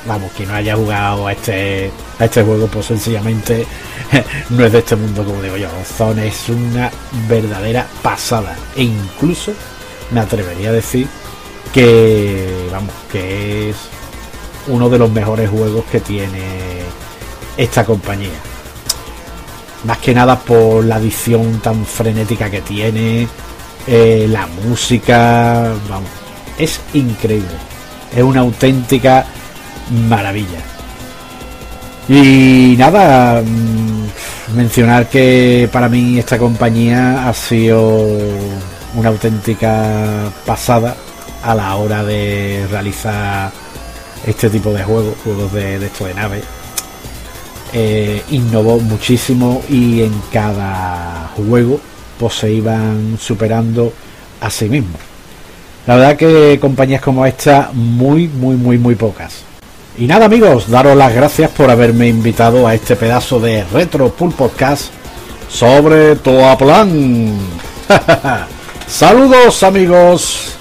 vamos, 0.06 0.32
quien 0.32 0.48
no 0.48 0.54
haya 0.54 0.76
jugado 0.76 1.26
a 1.26 1.32
este, 1.32 1.90
este 2.18 2.42
juego, 2.42 2.66
pues 2.66 2.86
sencillamente 2.86 3.66
no 4.50 4.64
es 4.64 4.72
de 4.72 4.78
este 4.78 4.96
mundo, 4.96 5.24
como 5.24 5.42
digo 5.42 5.56
yo. 5.56 5.68
Ozone 5.80 6.26
es 6.26 6.48
una 6.48 6.90
verdadera 7.28 7.86
pasada, 8.02 8.56
e 8.76 8.82
incluso 8.82 9.52
me 10.10 10.20
atrevería 10.20 10.70
a 10.70 10.72
decir 10.72 11.06
que, 11.72 12.68
vamos, 12.70 12.92
que 13.10 13.70
es 13.70 13.76
uno 14.68 14.88
de 14.88 14.98
los 14.98 15.10
mejores 15.10 15.48
juegos 15.50 15.84
que 15.90 16.00
tiene 16.00 16.82
esta 17.56 17.84
compañía. 17.84 18.30
Más 19.84 19.98
que 19.98 20.14
nada 20.14 20.38
por 20.38 20.84
la 20.84 20.98
edición 20.98 21.60
tan 21.60 21.84
frenética 21.84 22.50
que 22.50 22.60
tiene, 22.60 23.26
eh, 23.86 24.26
la 24.28 24.46
música, 24.46 25.72
vamos, 25.88 26.10
es 26.58 26.80
increíble. 26.94 27.50
Es 28.14 28.22
una 28.22 28.40
auténtica 28.42 29.26
maravilla. 30.08 30.60
Y 32.08 32.74
nada, 32.78 33.42
mm, 33.42 34.56
mencionar 34.56 35.08
que 35.08 35.68
para 35.72 35.88
mí 35.88 36.18
esta 36.18 36.38
compañía 36.38 37.28
ha 37.28 37.34
sido 37.34 38.18
una 38.94 39.08
auténtica 39.08 40.30
pasada 40.44 40.96
a 41.42 41.54
la 41.54 41.74
hora 41.76 42.04
de 42.04 42.66
realizar 42.70 43.50
este 44.26 44.50
tipo 44.50 44.72
de 44.72 44.84
juegos, 44.84 45.14
juegos 45.24 45.52
de, 45.52 45.84
esto 45.84 46.06
de 46.06 46.14
nave. 46.14 46.42
Eh, 47.72 48.22
innovó 48.30 48.78
muchísimo 48.78 49.62
y 49.68 50.02
en 50.02 50.12
cada 50.30 51.30
juego 51.34 51.80
pues 52.18 52.34
se 52.34 52.52
iban 52.52 53.16
superando 53.18 53.92
a 54.40 54.50
sí 54.50 54.68
mismos. 54.68 55.00
La 55.86 55.96
verdad 55.96 56.16
que 56.16 56.58
compañías 56.60 57.00
como 57.00 57.26
esta 57.26 57.70
muy, 57.72 58.28
muy, 58.28 58.56
muy, 58.56 58.78
muy 58.78 58.94
pocas. 58.94 59.51
Y 59.98 60.06
nada 60.06 60.24
amigos, 60.24 60.70
daros 60.70 60.96
las 60.96 61.14
gracias 61.14 61.50
por 61.50 61.68
haberme 61.68 62.08
invitado 62.08 62.66
a 62.66 62.74
este 62.74 62.96
pedazo 62.96 63.38
de 63.38 63.62
Retro 63.64 64.08
Pool 64.08 64.32
Podcast 64.32 64.90
sobre 65.48 66.16
Toaplan. 66.16 67.38
Saludos 68.86 69.62
amigos. 69.62 70.56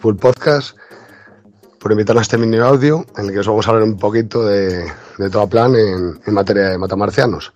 Full 0.00 0.16
Podcast 0.16 0.76
por 1.78 1.92
invitarnos 1.92 2.22
a 2.22 2.22
este 2.22 2.38
mini 2.38 2.56
audio 2.56 3.04
en 3.18 3.26
el 3.26 3.32
que 3.32 3.40
os 3.40 3.46
vamos 3.46 3.66
a 3.66 3.70
hablar 3.72 3.84
un 3.84 3.98
poquito 3.98 4.44
de, 4.44 4.86
de 5.18 5.30
todo 5.30 5.46
plan 5.48 5.74
en, 5.76 6.18
en 6.26 6.34
materia 6.34 6.70
de 6.70 6.78
matamarcianos. 6.78 7.52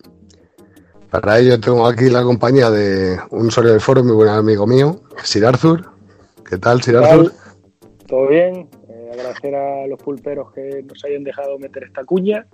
Para 1.10 1.38
ello 1.38 1.58
tengo 1.58 1.86
aquí 1.86 2.10
la 2.10 2.22
compañía 2.22 2.70
de 2.70 3.18
un 3.30 3.46
usuario 3.46 3.72
del 3.72 3.80
foro, 3.80 4.04
muy 4.04 4.14
buen 4.14 4.28
amigo 4.28 4.66
mío, 4.66 5.02
Sir 5.22 5.46
Arthur. 5.46 5.90
¿Qué 6.48 6.58
tal, 6.58 6.82
Sir 6.82 6.98
¿Qué 6.98 7.04
Arthur? 7.04 7.32
¿Todo 8.06 8.28
bien? 8.28 8.68
Agradecer 9.12 9.54
a 9.54 9.86
los 9.86 9.98
pulperos 10.02 10.52
que 10.52 10.82
nos 10.82 11.04
hayan 11.04 11.24
dejado 11.24 11.58
meter 11.58 11.84
esta 11.84 12.04
cuña. 12.04 12.46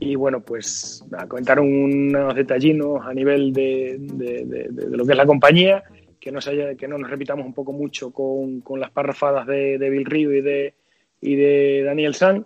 Y 0.00 0.14
bueno, 0.14 0.40
pues 0.40 1.04
a 1.16 1.26
comentar 1.26 1.58
unos 1.60 2.34
detallinos 2.34 3.00
a 3.04 3.12
nivel 3.12 3.52
de, 3.52 3.96
de- 3.98 4.44
de- 4.44 4.68
de 4.70 4.96
lo 4.96 5.04
que 5.04 5.12
es 5.12 5.18
la 5.18 5.26
compañía, 5.26 5.82
que 5.90 6.08
que 6.20 6.32
no, 6.32 6.40
se 6.40 6.50
haya- 6.50 6.74
que 6.74 6.86
no 6.88 6.98
nos 6.98 7.10
repitamos 7.10 7.46
un 7.46 7.54
poco 7.54 7.72
mucho 7.72 8.10
con, 8.10 8.60
con 8.60 8.78
las 8.80 8.90
parrafadas 8.90 9.46
de, 9.46 9.78
Bill 9.78 10.04
Rio 10.04 10.32
y 10.34 10.40
de, 10.42 10.74
y 11.20 11.34
de 11.36 11.82
Daniel 11.84 12.14
San. 12.14 12.44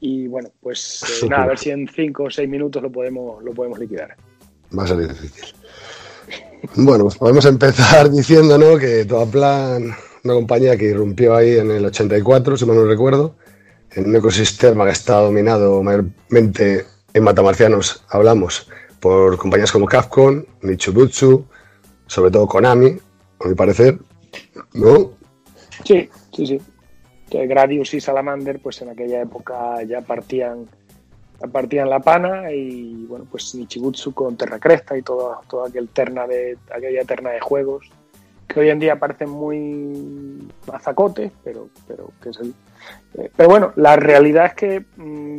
Y 0.00 0.26
bueno, 0.28 0.48
pues 0.60 1.02
eh, 1.22 1.28
nada, 1.28 1.42
a 1.44 1.46
ver 1.48 1.58
si 1.58 1.70
en 1.70 1.86
5 1.86 2.22
o 2.24 2.30
6 2.30 2.48
minutos 2.48 2.82
lo 2.82 2.90
podemos, 2.90 3.42
lo 3.44 3.52
podemos 3.52 3.78
liquidar. 3.78 4.16
Va 4.76 4.84
a 4.84 4.86
ser 4.86 5.06
difícil. 5.06 5.44
Bueno, 6.76 7.04
pues 7.04 7.16
podemos 7.18 7.44
empezar 7.46 8.10
diciendo 8.10 8.56
¿no? 8.58 8.78
que 8.78 9.04
Toaplan, 9.04 9.90
una 10.24 10.34
compañía 10.34 10.76
que 10.76 10.86
irrumpió 10.86 11.34
ahí 11.34 11.58
en 11.58 11.70
el 11.70 11.84
84, 11.84 12.56
si 12.56 12.66
mal 12.66 12.76
no 12.76 12.84
recuerdo, 12.84 13.34
en 13.92 14.08
un 14.08 14.16
ecosistema 14.16 14.84
que 14.84 14.92
está 14.92 15.16
dominado 15.16 15.82
mayormente 15.82 16.86
en 17.12 17.24
matamarcianos, 17.24 18.04
hablamos, 18.08 18.68
por 19.00 19.36
compañías 19.38 19.72
como 19.72 19.86
Capcom, 19.86 20.44
Nichibutsu, 20.62 21.44
sobre 22.06 22.30
todo 22.30 22.46
Konami, 22.46 22.96
a 23.40 23.48
mi 23.48 23.54
parecer, 23.54 23.98
¿no? 24.74 25.12
Sí, 25.84 26.08
sí, 26.34 26.46
sí. 26.46 26.60
Que 27.30 27.46
Gradius 27.46 27.94
y 27.94 28.00
Salamander, 28.00 28.60
pues 28.60 28.82
en 28.82 28.90
aquella 28.90 29.22
época 29.22 29.82
ya 29.84 30.02
partían, 30.02 30.68
partían 31.52 31.88
la 31.88 32.00
pana 32.00 32.52
y 32.52 33.06
bueno, 33.06 33.26
pues 33.30 33.54
Nichibutsu 33.54 34.12
con 34.12 34.36
Terra 34.36 34.58
Cresta 34.58 34.98
y 34.98 35.02
todo, 35.02 35.40
todo 35.48 35.64
aquel 35.64 35.88
terna 35.88 36.26
de, 36.26 36.58
aquella 36.70 37.04
terna 37.04 37.30
de 37.30 37.40
juegos 37.40 37.90
que 38.52 38.60
hoy 38.60 38.70
en 38.70 38.80
día 38.80 38.98
parecen 38.98 39.30
muy 39.30 40.48
mazacotes, 40.66 41.30
pero, 41.44 41.68
pero 41.86 42.10
que 42.20 42.30
es 42.30 42.40
el, 42.40 42.54
eh, 43.14 43.30
pero 43.36 43.48
bueno, 43.48 43.72
la 43.76 43.96
realidad 43.96 44.46
es 44.46 44.54
que 44.54 44.84
mm, 44.96 45.38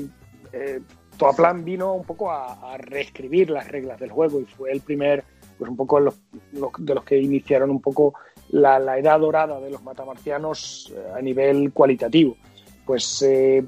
eh, 0.53 0.79
Toaplan 1.17 1.63
vino 1.63 1.93
un 1.93 2.03
poco 2.03 2.31
a, 2.31 2.77
reescribir 2.77 3.49
las 3.49 3.67
reglas 3.67 3.99
del 3.99 4.11
juego 4.11 4.39
y 4.39 4.45
fue 4.45 4.71
el 4.71 4.81
primer, 4.81 5.23
pues 5.57 5.69
un 5.69 5.77
poco 5.77 5.99
de 5.99 6.95
los 6.95 7.03
que 7.03 7.17
iniciaron 7.17 7.69
un 7.69 7.81
poco 7.81 8.13
la, 8.49 8.97
edad 8.97 9.19
dorada 9.19 9.59
de 9.59 9.69
los 9.69 9.83
matamarcianos 9.83 10.91
eh, 10.95 11.11
a 11.15 11.21
nivel 11.21 11.71
cualitativo. 11.73 12.37
Pues 12.85 13.21
eh, 13.21 13.63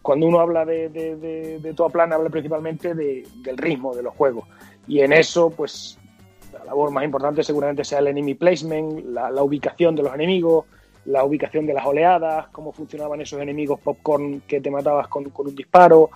cuando 0.00 0.26
uno 0.26 0.40
habla 0.40 0.64
de, 0.64 0.88
de, 0.88 1.74
Toaplan 1.74 2.12
habla 2.12 2.30
principalmente 2.30 2.94
de- 2.94 3.26
del 3.42 3.56
ritmo 3.58 3.94
de 3.94 4.02
los 4.02 4.14
juegos 4.14 4.48
y 4.86 5.00
en 5.00 5.12
eso 5.12 5.50
pues 5.50 5.98
la 6.64 6.70
labor 6.70 6.90
más 6.90 7.04
importante 7.04 7.42
seguramente 7.42 7.84
sea 7.84 7.98
el 7.98 8.08
enemy 8.08 8.34
placement, 8.34 9.04
la, 9.06 9.42
ubicación 9.42 9.94
de 9.94 10.02
los 10.02 10.14
enemigos, 10.14 10.64
la 11.04 11.24
ubicación 11.24 11.66
de 11.66 11.74
las 11.74 11.84
oleadas, 11.84 12.48
cómo 12.48 12.72
funcionaban 12.72 13.20
esos 13.20 13.40
enemigos 13.40 13.80
popcorn 13.80 14.42
que 14.46 14.60
te 14.60 14.70
matabas 14.70 15.08
con, 15.08 15.24
con 15.30 15.48
un 15.48 15.54
disparo, 15.54 16.10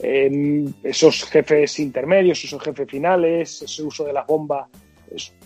eh, 0.00 0.64
esos 0.82 1.24
jefes 1.24 1.78
intermedios, 1.78 2.42
esos 2.44 2.60
jefes 2.62 2.88
finales, 2.90 3.62
ese 3.62 3.82
uso 3.82 4.04
de 4.04 4.12
las 4.12 4.26
bombas 4.26 4.66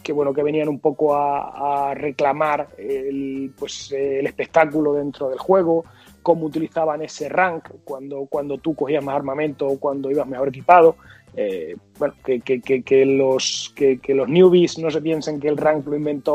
que 0.03 0.13
bueno 0.13 0.33
que 0.33 0.43
venían 0.43 0.69
un 0.69 0.79
poco 0.79 1.15
a, 1.15 1.95
reclamar 1.95 2.69
el, 2.79 3.53
pues, 3.59 3.93
el 3.93 4.27
espectáculo 4.27 4.95
dentro 4.95 5.29
del 5.29 5.39
juego, 5.39 5.85
cómo 6.23 6.47
utilizaban 6.47 7.03
ese 7.03 7.29
rank 7.29 7.69
cuando, 7.85 8.27
cuando 8.27 8.59
tú 8.59 8.75
cogías 8.75 9.03
más 9.03 9.17
armamento 9.17 9.67
o 9.67 9.79
cuando 9.79 10.11
ibas 10.11 10.27
mejor 10.27 10.49
equipado. 10.49 10.97
Eh, 11.37 11.77
bueno, 11.99 12.15
que, 12.25 12.41
que, 12.41 12.61
que, 12.63 12.83
que 12.83 13.05
los, 13.05 13.73
que, 13.77 14.01
los 14.15 14.29
newbies 14.29 14.79
no 14.79 14.91
se 14.91 15.03
piensen 15.03 15.39
que 15.39 15.49
el 15.49 15.57
rank 15.57 15.87
lo 15.87 15.95
inventó 15.97 16.35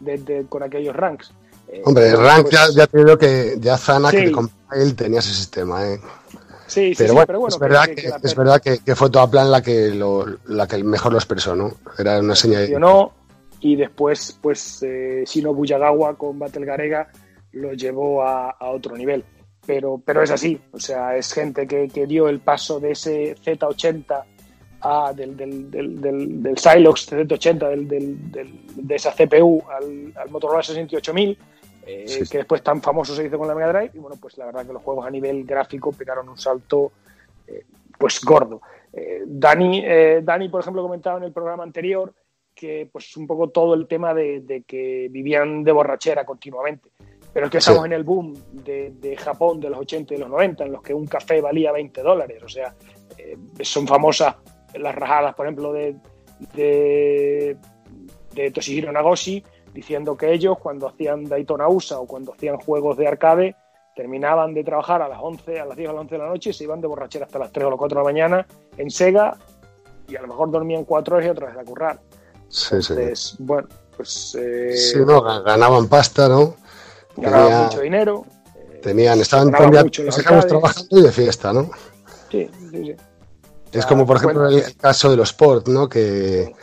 desde, 0.00 0.46
con 0.46 0.62
aquellos 0.62 0.94
ranks. 0.94 1.32
Eh, 1.68 1.82
Hombre, 1.84 2.10
bueno, 2.12 2.28
Rank 2.28 2.42
pues- 2.42 2.54
ya, 2.54 2.66
ya 2.74 2.86
te 2.86 2.98
digo 2.98 3.18
que 3.18 3.56
ya 3.58 3.76
Zana 3.76 4.10
Sí. 4.10 4.16
que 4.18 4.32
él 4.80 4.94
tenía 4.94 5.18
ese 5.18 5.32
sistema, 5.34 5.84
¿eh? 5.86 5.98
Sí, 6.66 6.94
sí, 6.94 6.94
pero, 6.98 7.08
sí, 7.08 7.14
bueno, 7.14 7.26
pero 7.26 7.40
bueno, 7.40 7.54
es 7.54 7.58
verdad 7.60 7.84
que- 7.86 7.94
que, 7.94 8.02
que 8.02 8.08
la 8.08 8.16
es 8.22 8.34
verdad 8.36 8.62
que, 8.62 8.78
que 8.78 8.94
fue 8.94 9.10
Toaplan 9.10 9.50
la 9.50 9.62
que 9.62 9.90
lo, 9.90 10.26
la 10.46 10.66
que 10.66 10.82
mejor 10.84 11.12
lo 11.12 11.18
expresó, 11.18 11.54
¿no? 11.56 11.72
Era 11.98 12.20
una 12.20 12.34
señal 12.36 12.66
de 12.68 13.08
y 13.60 13.76
después 13.76 14.38
pues 14.42 14.82
eh, 14.82 15.24
Shinobu 15.26 15.64
Yagawa 15.64 16.16
con 16.16 16.38
Battle 16.38 16.66
Garega 16.66 17.08
lo 17.52 17.72
llevó 17.72 18.22
a, 18.22 18.50
a 18.50 18.70
otro 18.70 18.96
nivel 18.96 19.24
pero 19.66 20.00
pero 20.04 20.22
es 20.22 20.30
así 20.30 20.60
o 20.72 20.78
sea 20.78 21.16
es 21.16 21.32
gente 21.32 21.66
que, 21.66 21.88
que 21.88 22.06
dio 22.06 22.28
el 22.28 22.40
paso 22.40 22.80
de 22.80 22.92
ese 22.92 23.34
Z80 23.36 24.22
a, 24.80 25.12
del, 25.14 25.36
del, 25.36 25.70
del, 25.70 26.00
del, 26.00 26.42
del 26.42 26.58
Silox 26.58 27.10
Z80 27.10 27.68
del, 27.70 27.88
del, 27.88 28.30
del- 28.32 28.60
de 28.76 28.94
esa 28.94 29.12
CPU 29.12 29.62
al, 29.70 30.12
al 30.16 30.30
Motorola 30.30 30.62
68000 30.62 31.38
eh, 31.86 32.04
Sí, 32.06 32.24
sí. 32.24 32.30
que 32.30 32.38
después 32.38 32.62
tan 32.62 32.80
famoso 32.82 33.14
se 33.14 33.24
hizo 33.26 33.38
con 33.38 33.46
la 33.48 33.54
Mega 33.54 33.72
Drive 33.72 33.90
y 33.94 33.98
bueno 33.98 34.16
pues 34.20 34.36
la 34.38 34.46
verdad 34.46 34.66
que 34.66 34.72
los 34.72 34.82
juegos 34.82 35.06
a 35.06 35.10
nivel 35.10 35.44
gráfico 35.44 35.92
pegaron 35.92 36.28
un 36.28 36.38
salto 36.38 36.92
eh, 37.46 37.64
pues 37.98 38.20
gordo 38.24 38.60
eh, 38.92 39.22
Dani, 39.26 39.82
eh, 39.84 40.20
Dani, 40.22 40.48
por 40.48 40.60
ejemplo, 40.60 40.80
comentaba 40.80 41.18
en 41.18 41.24
el 41.24 41.32
programa 41.32 41.64
anterior 41.64 42.14
que 42.54 42.88
pues 42.92 43.16
un 43.16 43.26
poco 43.26 43.48
todo 43.50 43.74
el 43.74 43.88
tema 43.88 44.14
de, 44.14 44.40
de 44.42 44.62
que 44.62 45.08
vivían 45.10 45.64
de 45.64 45.72
borrachera 45.72 46.24
continuamente. 46.24 46.90
Pero 47.34 47.46
es 47.46 47.52
que 47.52 47.60
Sí. 47.60 47.70
estamos 47.70 47.84
en 47.86 47.92
el 47.92 48.04
boom 48.04 48.32
de, 48.52 48.92
de 49.00 49.16
Japón 49.16 49.60
de 49.60 49.68
los 49.68 49.80
80 49.80 50.14
y 50.14 50.16
los 50.18 50.30
90, 50.30 50.64
en 50.64 50.72
los 50.72 50.80
que 50.82 50.94
un 50.94 51.06
café 51.06 51.40
valía 51.42 51.72
20 51.72 52.00
dólares. 52.02 52.42
O 52.44 52.48
sea, 52.48 52.74
eh, 53.18 53.36
son 53.62 53.86
famosas 53.86 54.36
las 54.74 54.94
rajadas, 54.94 55.34
por 55.34 55.44
ejemplo, 55.46 55.72
de, 55.72 55.96
de, 56.54 57.56
de 58.34 58.50
Toshihiro 58.50 58.90
Nagoshi, 58.92 59.44
diciendo 59.72 60.16
que 60.16 60.32
ellos, 60.32 60.58
cuando 60.58 60.88
hacían 60.88 61.24
Daytona 61.24 61.68
USA 61.68 61.98
o 62.00 62.06
cuando 62.06 62.32
hacían 62.32 62.56
juegos 62.58 62.96
de 62.96 63.08
arcade, 63.08 63.56
terminaban 63.96 64.54
de 64.54 64.64
trabajar 64.64 65.02
a 65.02 65.08
las 65.08 65.18
11, 65.20 65.60
a 65.60 65.64
las 65.66 65.76
10 65.76 65.88
o 65.88 65.90
a 65.90 65.94
las 65.94 66.00
11 66.02 66.14
de 66.14 66.18
la 66.20 66.28
noche 66.28 66.50
y 66.50 66.52
se 66.52 66.64
iban 66.64 66.80
de 66.80 66.86
borrachera 66.88 67.26
hasta 67.26 67.38
las 67.38 67.52
3 67.52 67.66
o 67.66 67.70
las 67.70 67.78
4 67.78 67.96
de 67.98 68.00
la 68.04 68.04
mañana 68.12 68.46
en 68.76 68.90
Sega 68.90 69.36
y 70.08 70.16
a 70.16 70.22
lo 70.22 70.28
mejor 70.28 70.50
dormían 70.50 70.84
4 70.84 71.16
horas 71.16 71.26
y 71.26 71.30
otra 71.30 71.46
vez 71.48 71.58
a 71.58 71.64
currar. 71.64 71.98
Sí, 72.48 72.80
sí. 72.82 72.92
Entonces, 72.92 73.36
bueno, 73.38 73.68
pues 73.96 74.36
eh, 74.40 74.76
Sí, 74.76 74.98
no, 74.98 75.22
ga- 75.22 75.42
ganaban 75.44 75.88
pasta, 75.88 76.28
¿no? 76.28 76.54
Ganaban 77.16 77.46
Tenía- 77.48 77.62
mucho 77.64 77.80
dinero. 77.80 78.24
tenían, 78.82 79.20
estaban 79.20 79.50
todo 79.50 79.66
arcades. 79.78 80.46
trabajando 80.46 80.98
y 80.98 81.02
de 81.02 81.12
fiesta, 81.12 81.52
¿no? 81.52 81.70
Sí, 82.30 82.50
sí, 82.58 82.68
sí. 82.72 82.96
Es 83.72 83.86
como, 83.86 84.06
por 84.06 84.18
ejemplo, 84.18 84.42
bueno. 84.42 84.56
el, 84.58 84.76
caso 84.76 85.10
de 85.10 85.16
los 85.16 85.32
port, 85.32 85.66
¿no? 85.68 85.88
Que, 85.88 86.54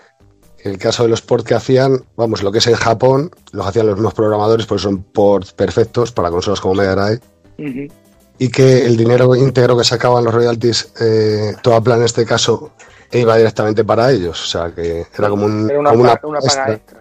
el 0.63 0.77
caso 0.77 1.03
de 1.03 1.09
los 1.09 1.21
port 1.21 1.45
que 1.45 1.55
hacían, 1.55 2.05
vamos, 2.15 2.43
lo 2.43 2.51
que 2.51 2.59
es 2.59 2.67
en 2.67 2.75
Japón, 2.75 3.31
los 3.51 3.65
hacían 3.65 3.87
los 3.87 3.95
mismos 3.95 4.13
programadores, 4.13 4.65
pues 4.67 4.81
son 4.83 5.01
ports 5.03 5.51
perfectos 5.53 6.11
para 6.11 6.29
consolas 6.29 6.61
como 6.61 6.75
Mega 6.75 6.95
Drive. 6.95 7.89
Y 8.37 8.49
que 8.49 8.85
el 8.85 8.95
dinero 8.97 9.35
íntegro 9.35 9.77
que 9.77 9.83
sacaban 9.83 10.23
los 10.23 10.33
royalties, 10.33 10.93
eh, 10.99 11.53
Toaplan 11.61 11.99
en 11.99 12.05
este 12.05 12.25
caso, 12.25 12.71
iba 13.11 13.35
directamente 13.37 13.83
para 13.83 14.11
ellos. 14.11 14.41
O 14.41 14.45
sea, 14.47 14.73
que 14.73 15.05
era 15.17 15.29
como, 15.29 15.45
un, 15.45 15.69
Era 15.69 15.79
una, 15.79 15.89
como 15.91 16.03
una 16.03 16.15
pa- 16.15 16.27
una 16.27 16.39
paga 16.39 16.47
extra. 16.47 16.73
extra, 16.73 17.00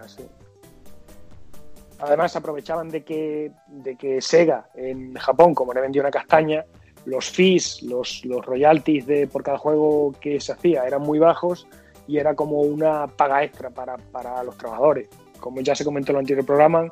Además, 2.01 2.35
aprovechaban 2.35 2.89
de 2.89 3.03
que, 3.03 3.51
de 3.67 3.95
que 3.95 4.21
Sega 4.21 4.69
en 4.73 5.13
Japón, 5.15 5.53
como 5.53 5.73
le 5.73 5.81
vendió 5.81 6.01
una 6.01 6.11
castaña, 6.11 6.65
los 7.05 7.29
fees, 7.29 7.81
los, 7.83 8.23
royalties 8.23 9.05
de, 9.05 9.27
por 9.27 9.43
cada 9.43 9.57
juego 9.57 10.13
que 10.19 10.39
se 10.39 10.51
hacía 10.51 10.85
eran 10.85 11.01
muy 11.01 11.19
bajos 11.19 11.67
y 12.07 12.17
era 12.17 12.35
como 12.35 12.61
una 12.61 13.07
paga 13.07 13.43
extra 13.43 13.69
para, 13.69 13.97
para 13.97 14.43
los 14.43 14.57
trabajadores. 14.57 15.09
Como 15.39 15.61
ya 15.61 15.75
se 15.75 15.85
comentó 15.85 16.11
en 16.11 16.17
el 16.17 16.19
anterior 16.21 16.45
programa, 16.45 16.91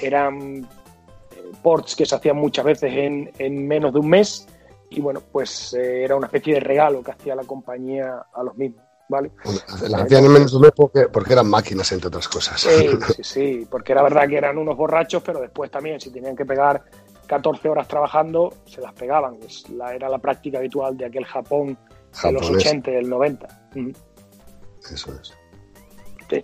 eran 0.00 0.64
eh, 0.64 1.52
ports 1.62 1.96
que 1.96 2.04
se 2.04 2.14
hacían 2.14 2.36
muchas 2.36 2.64
veces 2.64 2.92
en, 2.92 3.30
en 3.38 3.66
menos 3.66 3.92
de 3.92 4.00
un 4.00 4.08
mes 4.08 4.46
y 4.90 5.00
bueno, 5.00 5.20
pues 5.32 5.74
eh, 5.74 6.04
era 6.04 6.16
una 6.16 6.26
especie 6.26 6.54
de 6.54 6.60
regalo 6.60 7.02
que 7.02 7.12
hacía 7.12 7.34
la 7.34 7.44
compañía 7.44 8.24
a 8.32 8.42
los 8.42 8.56
mismos, 8.56 8.84
¿vale? 9.08 9.30
Las 9.88 10.02
hacían 10.02 10.24
en 10.24 10.46
porque, 10.76 11.08
porque 11.08 11.32
eran 11.32 11.48
máquinas, 11.48 11.90
entre 11.92 12.08
otras 12.08 12.28
cosas. 12.28 12.60
Sí, 12.60 12.88
sí, 13.16 13.22
sí, 13.24 13.66
porque 13.70 13.92
era 13.92 14.02
verdad 14.02 14.28
que 14.28 14.36
eran 14.36 14.58
unos 14.58 14.76
borrachos, 14.76 15.22
pero 15.22 15.40
después 15.40 15.70
también, 15.70 16.00
si 16.00 16.10
tenían 16.10 16.36
que 16.36 16.44
pegar 16.44 16.82
14 17.26 17.68
horas 17.68 17.88
trabajando, 17.88 18.54
se 18.66 18.80
las 18.80 18.92
pegaban. 18.94 19.36
Es 19.46 19.68
la, 19.70 19.94
era 19.94 20.08
la 20.08 20.18
práctica 20.18 20.58
habitual 20.58 20.96
de 20.96 21.06
aquel 21.06 21.24
Japón 21.24 21.78
de 22.22 22.32
los 22.32 22.42
Japonés. 22.42 22.66
80 22.66 22.90
y 22.90 22.94
del 22.94 23.08
90. 23.08 23.48
Ujú. 23.76 23.92
Eso 24.92 25.12
es. 25.20 25.32
Sí. 26.30 26.42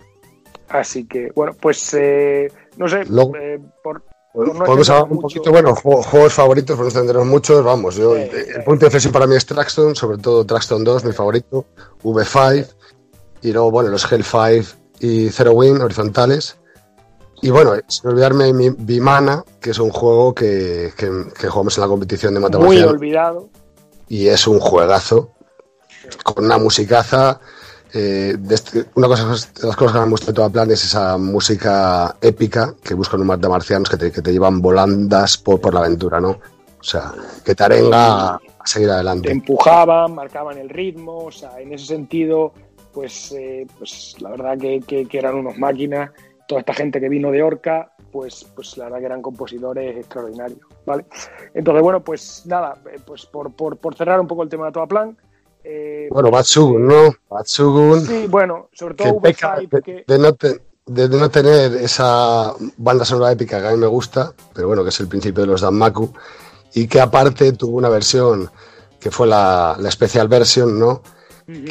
Así 0.69 1.05
que, 1.05 1.31
bueno, 1.35 1.53
pues 1.59 1.93
eh, 1.93 2.47
no 2.77 2.87
sé, 2.87 3.05
Luego- 3.05 3.35
eh, 3.37 3.59
por, 3.83 4.03
Podemos 4.35 4.89
extendernos 4.89 4.89
hablar 4.89 5.11
un 5.11 5.21
poquito, 5.21 5.51
bueno, 5.51 5.75
ju- 5.75 6.03
juegos 6.03 6.33
favoritos, 6.33 6.75
por 6.75 6.85
no 6.85 6.89
extendernos 6.89 7.25
muchos, 7.25 7.63
vamos, 7.63 7.95
yo, 7.95 8.15
el, 8.15 8.29
el 8.29 8.63
punto 8.63 8.81
de 8.81 8.87
inflexión 8.87 9.13
para 9.13 9.27
mí 9.27 9.35
es 9.35 9.45
Traxton, 9.45 9.95
sobre 9.95 10.17
todo 10.17 10.45
Traxton 10.45 10.83
2, 10.83 11.05
mi 11.05 11.13
favorito, 11.13 11.65
V5, 12.03 12.67
y 13.41 13.51
luego, 13.53 13.71
bueno, 13.71 13.89
los 13.89 14.11
Hell 14.11 14.23
5 14.23 14.75
y 14.99 15.29
Zero 15.29 15.53
Wing 15.53 15.79
horizontales. 15.81 16.57
Y 17.41 17.49
bueno, 17.51 17.73
sin 17.87 18.09
olvidarme 18.09 18.51
mi 18.53 18.69
Vimana, 18.71 19.43
que 19.61 19.69
es 19.71 19.79
un 19.79 19.91
juego 19.91 20.33
que, 20.33 20.93
que, 20.97 21.11
que 21.39 21.47
jugamos 21.47 21.77
en 21.77 21.81
la 21.81 21.87
competición 21.87 22.33
de 22.33 22.39
muy 22.39 22.49
Matamarciano, 22.49 22.91
olvidado. 22.91 23.49
y 24.07 24.27
es 24.27 24.47
un 24.47 24.59
juegazo, 24.59 25.31
con 26.23 26.45
una 26.45 26.57
musicaza. 26.57 27.39
Eh, 27.95 28.37
este- 28.49 28.85
una 28.95 29.07
cosa, 29.07 29.23
de 29.23 29.29
las 29.67 29.75
cosas 29.75 29.93
que 29.93 29.99
me 29.99 30.09
gusta 30.09 30.27
de 30.27 30.33
toda 30.33 30.49
plan 30.49 30.69
es 30.71 30.83
esa 30.83 31.17
música 31.17 32.15
épica 32.21 32.73
que 32.83 32.93
buscan 32.93 33.21
un 33.21 33.27
mar 33.27 33.39
de 33.39 33.49
marcianos 33.49 33.89
que 33.89 33.97
te, 33.97 34.11
que 34.11 34.21
te 34.21 34.31
llevan 34.31 34.61
volandas 34.61 35.37
por, 35.37 35.61
por 35.61 35.73
la 35.73 35.79
aventura, 35.79 36.19
¿no? 36.19 36.31
O 36.31 36.83
sea, 36.87 37.13
que 37.43 37.55
te 37.55 37.63
arenga 37.63 38.35
a, 38.35 38.39
seguir 38.63 38.89
te 38.89 38.93
adelante. 38.95 39.31
empujaban, 39.31 40.13
marcaban 40.13 40.57
el 40.57 40.69
ritmo, 40.69 41.25
o 41.25 41.31
sea, 41.31 41.59
en 41.59 41.73
ese 41.73 41.85
sentido, 41.87 42.53
pues, 42.93 43.31
eh, 43.31 43.65
pues 43.79 44.15
la 44.19 44.29
verdad 44.29 44.57
que, 44.57 44.81
que- 44.81 45.05
que 45.07 45.17
eran 45.17 45.35
unos 45.35 45.57
máquinas 45.57 46.11
toda 46.47 46.59
esta 46.61 46.73
gente 46.75 46.99
que 46.99 47.09
vino 47.09 47.31
de 47.31 47.41
Orca, 47.41 47.91
pues, 48.11 48.45
pues 48.55 48.77
la 48.77 48.85
verdad 48.85 48.99
que 48.99 49.05
eran 49.05 49.21
compositores 49.21 49.97
extraordinarios, 49.97 50.59
¿vale? 50.85 51.05
Entonces, 51.55 51.81
bueno, 51.81 52.01
pues 52.03 52.43
nada, 52.45 52.77
eh, 52.93 52.99
pues 53.05 53.25
por, 53.25 53.51
por, 53.53 53.77
por 53.77 53.95
cerrar 53.95 54.19
un 54.19 54.27
poco 54.27 54.43
el 54.43 54.49
tema 54.49 54.67
de 54.67 54.71
Toa 54.73 54.85
Plan. 54.87 55.17
Eh, 55.65 56.07
Bueno, 56.11 56.31
Batsugun, 56.31 56.87
¿no? 56.87 57.15
Batsugun. 57.29 58.05
sí, 58.05 58.27
bueno, 58.29 58.69
sobre 58.73 58.95
que 58.95 59.03
todo 59.05 59.19
peca 59.21 59.57
V5, 59.57 59.69
de, 59.69 59.81
que, 59.81 60.03
de 60.07 60.19
no 60.19 60.33
te- 60.33 60.61
de 60.87 61.09
no 61.09 61.29
tener 61.31 61.73
esa 61.77 62.53
banda 62.77 63.03
sonora 63.05 63.31
épica 63.31 63.59
que 63.59 63.67
a 63.67 63.71
mí 63.71 63.77
me 63.77 63.87
gusta, 63.87 64.33
pero 64.53 64.67
bueno, 64.67 64.83
que 64.83 64.89
es 64.89 64.99
el 64.99 65.07
principio 65.07 65.41
de 65.41 65.47
los 65.47 65.61
Danmaku, 65.61 66.13
y 66.75 66.87
que 66.87 67.01
aparte 67.01 67.53
tuvo 67.53 67.77
una 67.77 67.89
versión 67.89 68.49
que 68.99 69.09
fue 69.09 69.25
la, 69.27 69.75
la 69.79 69.89
special 69.89 70.27
version, 70.27 70.79
¿no? 70.79 71.01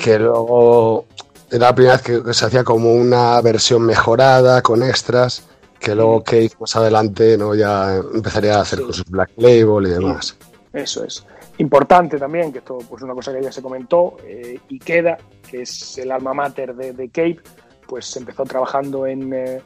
Que 0.03 0.19
luego 0.19 1.05
era 1.51 1.67
la 1.67 1.75
primera 1.75 1.97
vez 1.97 2.03
que 2.25 2.35
se 2.35 2.45
hacía 2.47 2.65
como 2.65 2.93
una 2.93 3.41
versión 3.41 3.83
mejorada, 3.83 4.63
con 4.63 4.83
extras, 4.83 5.45
que 5.79 5.95
luego 5.95 6.23
Cave 6.25 6.51
más 6.59 6.75
adelante, 6.77 7.37
¿no? 7.39 7.55
Ya 7.55 7.97
empezaría 7.97 8.57
a 8.57 8.63
hacer 8.63 8.83
con 8.83 8.93
sus 8.93 9.05
Black 9.05 9.31
Label 9.37 9.87
y 9.87 9.91
demás. 9.91 10.37
Eso 10.73 11.05
es. 11.05 11.25
Importante 11.59 12.19
también, 12.19 12.53
que 12.53 12.59
esto 12.59 12.79
pues 12.89 13.03
una 13.03 13.15
cosa 13.15 13.33
que 13.33 13.43
ya 13.43 13.53
se 13.53 13.63
comentó, 13.63 14.17
eh, 14.25 14.59
Ikeda, 14.71 15.19
que 15.49 15.63
es 15.63 15.99
el 15.99 16.11
alma 16.11 16.35
mater 16.35 16.75
de, 16.75 16.93
de 16.93 17.09
Cape, 17.09 17.39
pues 17.87 18.17
empezó 18.17 18.43
trabajando 18.45 19.07
en, 19.07 19.33
eh, 19.33 19.63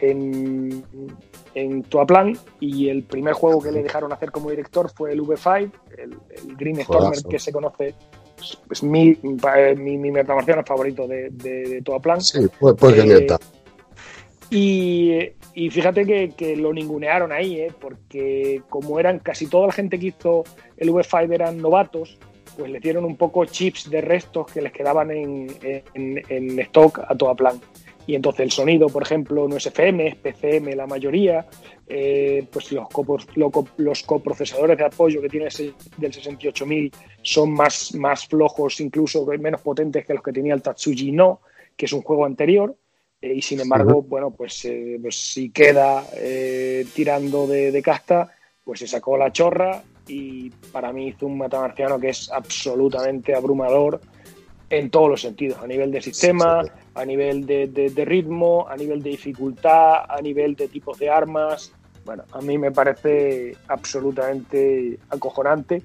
en, 0.00 0.84
en 1.54 1.82
Toaplan 1.84 2.36
y 2.60 2.88
el 2.88 3.04
primer 3.04 3.32
juego 3.32 3.62
que 3.62 3.72
le 3.72 3.82
dejaron 3.82 4.12
hacer 4.12 4.30
como 4.30 4.50
director 4.50 4.90
fue 4.90 5.12
el 5.12 5.22
V5, 5.22 5.70
el, 5.96 6.18
el 6.30 6.56
Green 6.56 6.82
Stormer 6.82 7.22
que 7.28 7.38
se 7.38 7.52
conoce, 7.52 7.94
es 8.38 8.58
pues, 8.66 8.82
mi, 8.82 9.10
eh, 9.10 9.74
mi, 9.78 9.96
mi 9.96 10.10
metamarciano 10.10 10.62
favorito 10.64 11.06
de, 11.06 11.30
de, 11.30 11.68
de 11.68 11.82
Toaplan. 11.82 12.20
Sí, 12.20 12.40
pues, 12.58 12.74
pues 12.78 12.94
que 12.94 13.16
Eh. 13.16 13.26
Y, 14.50 15.30
y 15.54 15.70
fíjate 15.70 16.04
que, 16.04 16.30
que 16.36 16.56
lo 16.56 16.72
ningunearon 16.72 17.30
ahí, 17.32 17.60
¿eh? 17.60 17.72
porque 17.80 18.62
como 18.68 18.98
eran 18.98 19.20
casi 19.20 19.46
toda 19.46 19.68
la 19.68 19.72
gente 19.72 19.98
que 19.98 20.06
hizo 20.08 20.44
el 20.76 20.90
V5 20.90 21.32
eran 21.32 21.58
novatos, 21.58 22.18
pues 22.58 22.70
le 22.70 22.80
dieron 22.80 23.04
un 23.04 23.16
poco 23.16 23.44
chips 23.44 23.88
de 23.88 24.00
restos 24.00 24.50
que 24.52 24.60
les 24.60 24.72
quedaban 24.72 25.10
en, 25.12 25.46
en- 25.62 26.22
en 26.28 26.58
stock 26.60 26.98
a 27.06 27.14
toda 27.16 27.34
plan. 27.36 27.60
Y 28.06 28.16
entonces 28.16 28.40
el 28.40 28.50
sonido, 28.50 28.88
por 28.88 29.02
ejemplo, 29.04 29.46
no 29.46 29.56
es 29.56 29.66
FM, 29.66 30.08
es 30.08 30.16
PCM 30.16 30.74
la 30.74 30.86
mayoría. 30.86 31.46
eh, 31.92 32.44
pues 32.52 32.70
los, 32.72 32.88
copos- 32.88 33.26
lo 33.36 33.50
los 33.76 34.02
coprocesadores 34.04 34.78
de 34.78 34.84
apoyo 34.84 35.20
que 35.20 35.28
tiene 35.28 35.46
ese 35.46 35.72
del 35.96 36.12
68000 36.12 36.90
son 37.22 37.52
más, 37.52 37.94
más 37.94 38.26
flojos, 38.26 38.80
incluso 38.80 39.24
menos 39.26 39.60
potentes 39.60 40.04
que 40.06 40.14
los 40.14 40.22
que 40.22 40.32
tenía 40.32 40.54
el 40.54 40.62
Tatsuji 40.62 41.10
No, 41.12 41.40
que 41.76 41.86
es 41.86 41.92
un 41.92 42.02
juego 42.02 42.24
anterior. 42.24 42.74
Eh, 43.22 43.34
y 43.34 43.42
sin 43.42 43.60
embargo, 43.60 44.02
bueno, 44.02 44.30
pues, 44.30 44.64
eh, 44.64 44.98
pues 45.00 45.16
si 45.16 45.50
queda 45.50 46.04
eh, 46.14 46.86
tirando 46.94 47.46
de, 47.46 47.70
de 47.72 47.82
casta, 47.82 48.30
pues 48.64 48.80
se 48.80 48.86
sacó 48.86 49.16
la 49.16 49.32
chorra 49.32 49.82
y 50.08 50.50
para 50.72 50.92
mí 50.92 51.08
hizo 51.08 51.26
un 51.26 51.38
matamarciano 51.38 51.98
que 52.00 52.08
es 52.10 52.30
absolutamente 52.32 53.34
abrumador 53.34 54.00
en 54.70 54.88
todos 54.90 55.08
los 55.10 55.20
sentidos, 55.20 55.58
a 55.62 55.66
nivel 55.66 55.90
de 55.90 56.00
sistema, 56.00 56.62
a 56.94 57.04
nivel 57.04 57.44
de, 57.44 57.66
de- 57.66 57.90
de 57.90 58.04
ritmo, 58.04 58.66
a 58.68 58.76
nivel 58.76 59.02
de 59.02 59.10
dificultad, 59.10 60.04
a 60.08 60.20
nivel 60.22 60.54
de 60.54 60.68
tipos 60.68 60.98
de 60.98 61.10
armas. 61.10 61.72
Bueno, 62.04 62.22
a 62.32 62.40
mí 62.40 62.56
me 62.56 62.70
parece 62.70 63.56
absolutamente 63.68 64.98
acojonante. 65.10 65.82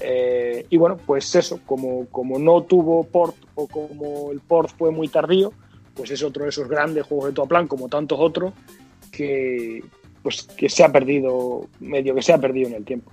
Eh, 0.00 0.64
y 0.70 0.76
bueno, 0.78 0.96
pues 0.96 1.34
eso, 1.34 1.60
como, 1.66 2.06
como 2.06 2.38
no 2.38 2.62
tuvo 2.62 3.04
port 3.04 3.36
o 3.54 3.66
como 3.66 4.30
el 4.32 4.40
port 4.40 4.70
fue 4.78 4.90
muy 4.90 5.08
tardío, 5.08 5.52
pues 5.94 6.10
es 6.10 6.22
otro 6.22 6.44
de 6.44 6.50
esos 6.50 6.68
grandes 6.68 7.06
juegos 7.06 7.28
de 7.28 7.32
Toaplan, 7.32 7.66
como 7.66 7.88
tantos 7.88 8.18
otros, 8.20 8.52
que 9.10 9.82
pues 10.22 10.42
que 10.56 10.68
se 10.68 10.84
ha 10.84 10.92
perdido, 10.92 11.66
medio 11.80 12.14
que 12.14 12.22
se 12.22 12.32
ha 12.32 12.38
perdido 12.38 12.68
en 12.68 12.74
el 12.74 12.84
tiempo. 12.84 13.10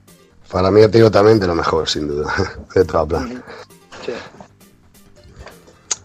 Para 0.51 0.71
mí, 0.71 0.81
te 0.81 0.97
digo 0.97 1.11
también 1.11 1.39
de 1.39 1.47
lo 1.47 1.55
mejor, 1.55 1.87
sin 1.87 2.07
duda, 2.07 2.33
de 2.75 2.85
toda 2.85 3.05
plan. 3.05 3.43
Sí. 4.05 4.13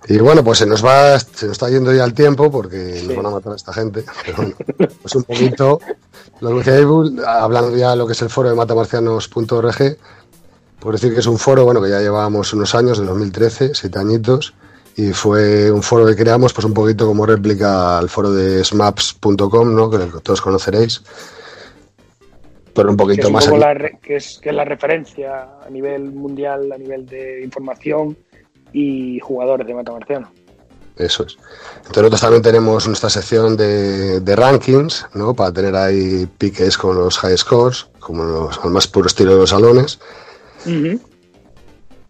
Y 0.09 0.19
bueno, 0.19 0.43
pues 0.43 0.59
se 0.59 0.67
nos 0.67 0.85
va, 0.85 1.19
se 1.19 1.47
nos 1.47 1.53
está 1.53 1.71
yendo 1.71 1.93
ya 1.93 2.05
el 2.05 2.13
tiempo 2.13 2.51
porque 2.51 3.03
nos 3.07 3.17
van 3.17 3.27
a 3.27 3.31
matar 3.31 3.53
a 3.53 3.57
esta 3.57 3.73
gente. 3.73 4.05
Pero 4.27 4.37
bueno, 4.37 4.55
pues 5.01 5.15
un 5.15 5.23
poquito. 5.23 5.81
Los 6.41 6.53
Wikiable, 6.55 7.23
hablando 7.25 7.77
ya 7.77 7.91
de 7.91 7.97
lo 7.97 8.07
que 8.07 8.15
es 8.15 8.23
el 8.23 8.29
foro 8.29 8.49
de 8.49 8.57
matamarcianos.org, 8.57 9.97
por 10.81 10.93
decir 10.93 11.15
que 11.15 11.21
es 11.21 11.27
un 11.27 11.39
foro, 11.39 11.65
bueno, 11.65 11.81
que 11.81 11.89
ya 11.89 12.01
llevábamos 12.01 12.53
unos 12.53 12.75
años, 12.75 12.99
de 12.99 13.07
2013, 13.07 13.75
siete 13.75 13.99
añitos, 14.01 14.55
y 14.97 15.13
fue 15.13 15.71
un 15.71 15.83
foro 15.83 16.07
que 16.07 16.17
creamos, 16.17 16.53
pues 16.53 16.65
un 16.65 16.75
poquito 16.75 17.07
como 17.07 17.25
réplica 17.27 17.99
al 17.99 18.09
foro 18.09 18.33
de 18.33 18.63
smaps.com, 18.65 19.75
¿no? 19.75 19.91
Que 19.91 19.99
todos 20.23 20.41
conoceréis. 20.41 21.03
Pero 22.75 22.91
un 22.91 22.97
que 22.97 23.03
poquito 23.05 23.27
es, 23.27 23.33
más 23.33 23.47
la 23.49 23.75
re- 23.75 23.99
que, 24.03 24.17
es, 24.17 24.39
que 24.43 24.49
es 24.49 24.55
la 24.55 24.65
referencia 24.65 25.49
a 25.67 25.69
nivel 25.71 26.11
mundial, 26.13 26.73
a 26.73 26.79
nivel 26.79 27.05
de 27.07 27.43
información 27.45 28.17
y 28.73 29.19
jugadores 29.21 29.67
de 29.67 29.75
matamarciano. 29.75 30.31
Eso 30.97 31.25
es. 31.25 31.37
Entonces 31.77 31.97
nosotros 32.03 32.21
también 32.21 32.43
tenemos 32.43 32.87
nuestra 32.87 33.09
sección 33.11 33.57
de, 33.57 34.21
de 34.21 34.37
rankings, 34.37 35.07
¿no? 35.15 35.35
Para 35.35 35.53
tener 35.53 35.75
ahí 35.75 36.27
piques 36.39 36.77
con 36.79 36.97
los 36.97 37.19
high 37.19 37.37
scores, 37.37 37.87
como 37.99 38.25
los, 38.25 38.59
al 38.63 38.71
más 38.71 38.87
puro 38.89 39.07
estilo 39.07 39.33
de 39.33 39.39
los 39.39 39.51
salones. 39.51 39.99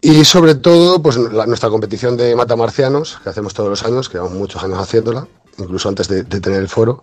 Y 0.04 0.24
sobre 0.24 0.56
todo, 0.56 1.00
pues 1.00 1.16
la- 1.16 1.46
nuestra 1.46 1.70
competición 1.70 2.16
de 2.16 2.34
matamarcianos, 2.34 3.18
que 3.22 3.30
hacemos 3.30 3.54
todos 3.54 3.70
los 3.70 3.84
años, 3.84 4.08
que 4.08 4.18
llevamos 4.18 4.36
muchos 4.36 4.62
años 4.64 4.78
haciéndola, 4.78 5.26
incluso 5.58 5.88
antes 5.88 6.08
de, 6.08 6.24
de 6.24 6.40
tener 6.40 6.60
el 6.60 6.68
foro, 6.68 7.02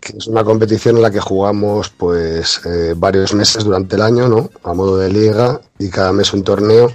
que 0.00 0.16
es 0.16 0.26
una 0.28 0.42
competición 0.44 0.96
en 0.96 1.02
la 1.02 1.10
que 1.10 1.20
jugamos 1.20 1.88
pues 1.90 2.60
eh, 2.66 2.94
varios 2.96 3.32
meses 3.34 3.62
durante 3.64 3.96
el 3.96 4.02
año, 4.02 4.28
¿no? 4.28 4.50
A 4.64 4.74
modo 4.74 4.96
de 4.98 5.08
liga 5.08 5.60
y 5.78 5.88
cada 5.88 6.12
mes 6.12 6.32
un 6.32 6.42
torneo 6.44 6.90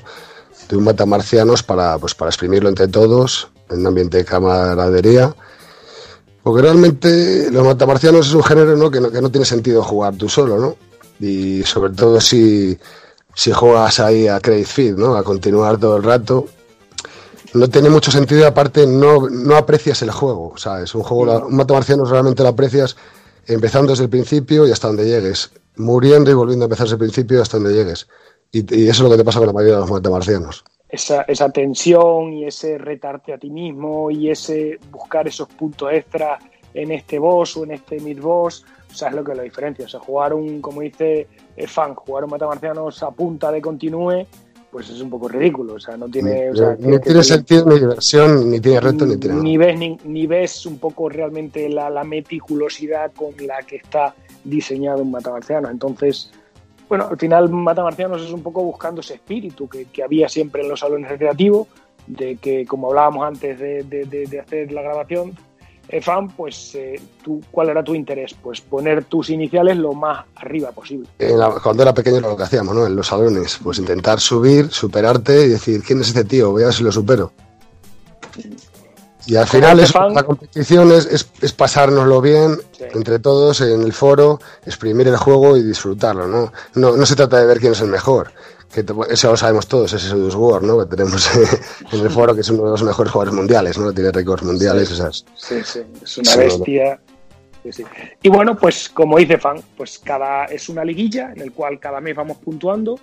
de 0.69 0.75
un 0.77 0.83
matamarcianos 0.83 1.64
para, 1.64 1.98
pues, 1.98 2.14
para 2.16 2.30
exprimirlo 2.30 2.67
entre 2.69 2.88
todos 2.90 3.49
en 3.69 3.80
un 3.82 3.88
ambiente 3.88 4.17
de 4.17 4.25
camaradería. 4.25 5.33
Porque 6.43 6.61
realmente 6.61 7.49
los 7.51 7.66
matamarcianos 7.66 8.27
es 8.27 8.33
un 8.33 8.43
género 8.43 8.75
¿no? 8.77 8.90
Que, 8.91 8.99
no, 9.01 9.11
que 9.11 9.22
no 9.22 9.30
tiene 9.32 9.45
sentido 9.45 9.82
jugar 9.83 10.16
tú 10.16 10.27
solo, 10.30 10.57
¿no? 10.57 10.75
Y 11.19 11.64
sobre 11.64 11.91
todo 11.93 12.19
si, 12.22 12.77
si 13.38 13.51
juegas 13.51 13.99
ahí 13.99 14.27
a 14.27 14.40
credit 14.40 14.66
feed, 14.66 14.95
¿no? 14.95 15.16
A 15.16 15.24
continuar 15.24 15.77
todo 15.77 15.98
el 15.98 16.03
rato. 16.03 16.48
No 17.53 17.69
tiene 17.69 17.88
mucho 17.88 18.09
sentido 18.09 18.41
y 18.41 18.43
aparte 18.45 18.88
no, 18.88 19.30
no 19.30 19.56
aprecias 19.56 20.01
el 20.01 20.09
juego. 20.09 20.53
O 20.56 20.57
sea, 20.57 20.82
es 20.82 20.95
un 20.95 21.03
juego, 21.03 21.45
un 21.45 21.56
matamarcianos 21.56 22.09
realmente 22.09 22.41
lo 22.41 22.49
aprecias 22.49 22.98
empezando 23.45 23.91
desde 23.91 24.06
el 24.06 24.09
principio 24.09 24.67
y 24.67 24.72
hasta 24.72 24.88
donde 24.88 25.06
llegues. 25.06 25.51
Muriendo 25.75 26.32
y 26.32 26.33
volviendo 26.33 26.66
a 26.66 26.67
empezar 26.67 26.85
desde 26.85 26.95
el 26.95 26.99
principio 26.99 27.38
y 27.38 27.41
hasta 27.41 27.57
donde 27.57 27.74
llegues. 27.74 28.07
Y, 28.51 28.75
y 28.75 28.90
eso 28.90 29.03
es 29.03 29.07
lo 29.07 29.11
que 29.11 29.17
te 29.17 29.24
pasa 29.24 29.38
con 29.38 29.45
la 29.45 29.53
mayoría 29.53 29.75
de 29.75 29.82
los 29.82 29.91
matamarcianos. 29.91 30.64
Esa, 30.90 31.22
esa 31.22 31.51
tensión 31.51 32.33
y 32.33 32.48
ese 32.48 32.80
retarte 32.80 33.33
a 33.33 33.38
ti 33.38 33.51
mismo 33.51 34.09
y 34.09 34.32
ese 34.32 34.80
buscar 34.91 35.27
esos 35.27 35.48
puntos 35.49 35.91
extra 35.93 36.40
en 36.74 36.91
este 36.91 37.19
boss 37.19 37.56
o 37.57 37.66
en 37.66 37.74
este 37.74 37.99
mid 37.99 38.19
boss, 38.19 38.66
o 38.90 38.93
sea, 38.93 39.09
es 39.09 39.16
lo 39.16 39.24
que 39.24 39.35
lo 39.35 39.43
diferencia. 39.43 39.85
O 39.85 39.90
sea, 39.90 39.99
jugar 39.99 40.33
un, 40.33 40.61
como 40.61 40.82
dice 40.82 41.27
eh, 41.56 41.67
Fan, 41.67 41.95
jugar 41.95 42.24
un 42.24 42.32
matamarcianos 42.32 43.01
a 43.03 43.11
punta 43.11 43.51
de 43.51 43.61
continúe, 43.61 44.25
pues 44.72 44.90
es 44.90 44.99
un 45.01 45.09
poco 45.09 45.27
ridículo. 45.27 45.75
O 45.75 45.80
sea, 45.80 45.95
no 45.98 46.07
tiene. 46.07 46.49
o 46.51 46.56
sea, 46.56 46.75
que- 46.75 46.83
que 46.91 46.99
tiene 46.99 47.24
sentido 47.24 47.66
ni 47.67 47.80
diversión, 47.80 48.49
ni 48.51 48.59
tiene 48.59 48.80
reto, 48.82 49.06
ni 49.06 49.17
tiene 49.17 49.35
ni 49.43 49.57
ves, 49.57 49.77
ni, 49.80 49.98
ni 50.03 50.27
ves 50.27 50.66
un 50.66 50.77
poco 50.80 51.09
realmente 51.09 51.69
la, 51.69 51.90
la 51.90 52.03
meticulosidad 52.03 53.11
con 53.14 53.30
la 53.45 53.61
que 53.64 53.77
está 53.77 54.14
diseñado 54.43 55.01
un 55.01 55.11
matamarciano. 55.11 55.69
Entonces, 55.69 56.32
bueno, 56.90 57.07
al 57.09 57.17
final 57.17 57.49
Matamarcianos 57.49 58.22
es 58.24 58.32
un 58.32 58.41
poco 58.41 58.64
buscando 58.64 59.01
ese 59.01 59.16
espíritu 59.16 59.67
que, 59.67 59.85
que 59.85 60.03
había 60.03 60.30
siempre 60.30 60.61
en 60.64 60.69
los 60.69 60.80
salones 60.80 61.09
recreativos, 61.09 61.67
de 62.06 62.38
que 62.38 62.66
como 62.66 62.88
hablábamos 62.88 63.27
antes 63.27 63.59
de, 63.59 63.83
de- 63.83 64.06
de- 64.06 64.25
de 64.27 64.40
hacer 64.40 64.72
la 64.72 64.82
grabación, 64.82 65.33
eh, 65.90 66.01
fan, 66.01 66.30
pues 66.30 66.75
eh, 66.75 66.99
tú, 67.24 67.41
¿cuál 67.51 67.69
era 67.69 67.83
tu 67.83 67.95
interés? 67.95 68.35
Pues 68.41 68.61
poner 68.61 69.06
tus 69.06 69.30
iniciales 69.30 69.77
lo 69.77 69.93
más 69.93 70.25
arriba 70.35 70.72
posible. 70.72 71.07
En 71.19 71.40
la- 71.40 71.51
cuando 71.64 71.83
era 71.83 71.93
pequeño 71.93 72.17
era 72.17 72.27
lo 72.30 72.38
que 72.38 72.43
hacíamos, 72.43 72.75
¿no? 72.75 72.85
En 72.85 72.95
los 72.95 73.07
salones, 73.07 73.59
pues 73.64 73.80
intentar 73.80 74.19
subir, 74.19 74.69
superarte 74.72 75.45
y 75.45 75.49
decir, 75.49 75.82
¿quién 75.83 76.01
es 76.01 76.09
este 76.09 76.24
tío? 76.25 76.51
Voy 76.51 76.64
a 76.64 76.66
ver 76.67 76.74
si 76.74 76.83
lo 76.83 76.91
supero. 76.91 77.32
Y 79.25 79.35
al 79.35 79.45
final 79.45 79.77
es, 79.82 79.93
la 79.93 80.24
competición 80.24 80.90
es, 80.93 81.06
es, 81.06 81.30
es 81.41 81.51
pasárnoslo 81.51 82.22
bien 82.22 82.57
entre 82.93 83.19
todos 83.19 83.59
en 83.59 83.82
el 83.82 83.91
foro, 83.91 84.40
exprimir 84.66 85.07
el 85.09 85.17
juego 85.17 85.57
y 85.57 85.64
disfrutarlo, 85.64 86.27
¿no? 86.27 86.53
No, 86.75 86.95
no 86.95 87.06
se 87.06 87.16
trata 87.17 87.38
de 87.40 87.45
ver 87.45 87.59
quién 87.59 87.74
es 87.74 87.82
el 87.82 87.90
mejor, 87.90 88.32
que 88.71 88.85
eso 89.09 89.31
lo 89.31 89.37
sabemos 89.37 89.67
todos, 89.67 89.93
ese 89.93 90.07
es 90.07 90.35
War, 90.35 90.61
¿no? 90.61 90.79
Que 90.79 90.95
tenemos 90.95 91.29
en 91.91 91.99
el 91.99 92.09
foro, 92.09 92.35
que 92.35 92.41
es 92.41 92.49
uno 92.49 92.65
de 92.65 92.71
los 92.71 92.83
mejores 92.83 93.11
jugadores 93.11 93.33
mundiales, 93.33 93.77
¿no? 93.77 93.93
Tiene 93.93 94.11
récords 94.11 94.43
mundiales, 94.43 94.91
esas. 94.91 95.25
Sí, 95.35 95.61
sí, 95.63 95.81
es 96.01 96.17
una 96.17 96.31
Sí, 96.31 96.39
bestia. 96.39 96.99
Sí, 97.63 97.71
sí. 97.71 97.83
Y 98.21 98.29
bueno, 98.29 98.57
pues 98.57 98.89
como 98.89 99.17
dice 99.17 99.37
Fan, 99.37 99.61
pues 99.75 99.99
cada 99.99 100.45
es 100.45 100.69
una 100.69 100.83
liguilla 100.83 101.31
en 101.33 101.41
el 101.41 101.51
cual 101.51 101.79
cada 101.79 101.99
mes 102.01 102.15
vamos 102.15 102.37
puntuando 102.37 102.99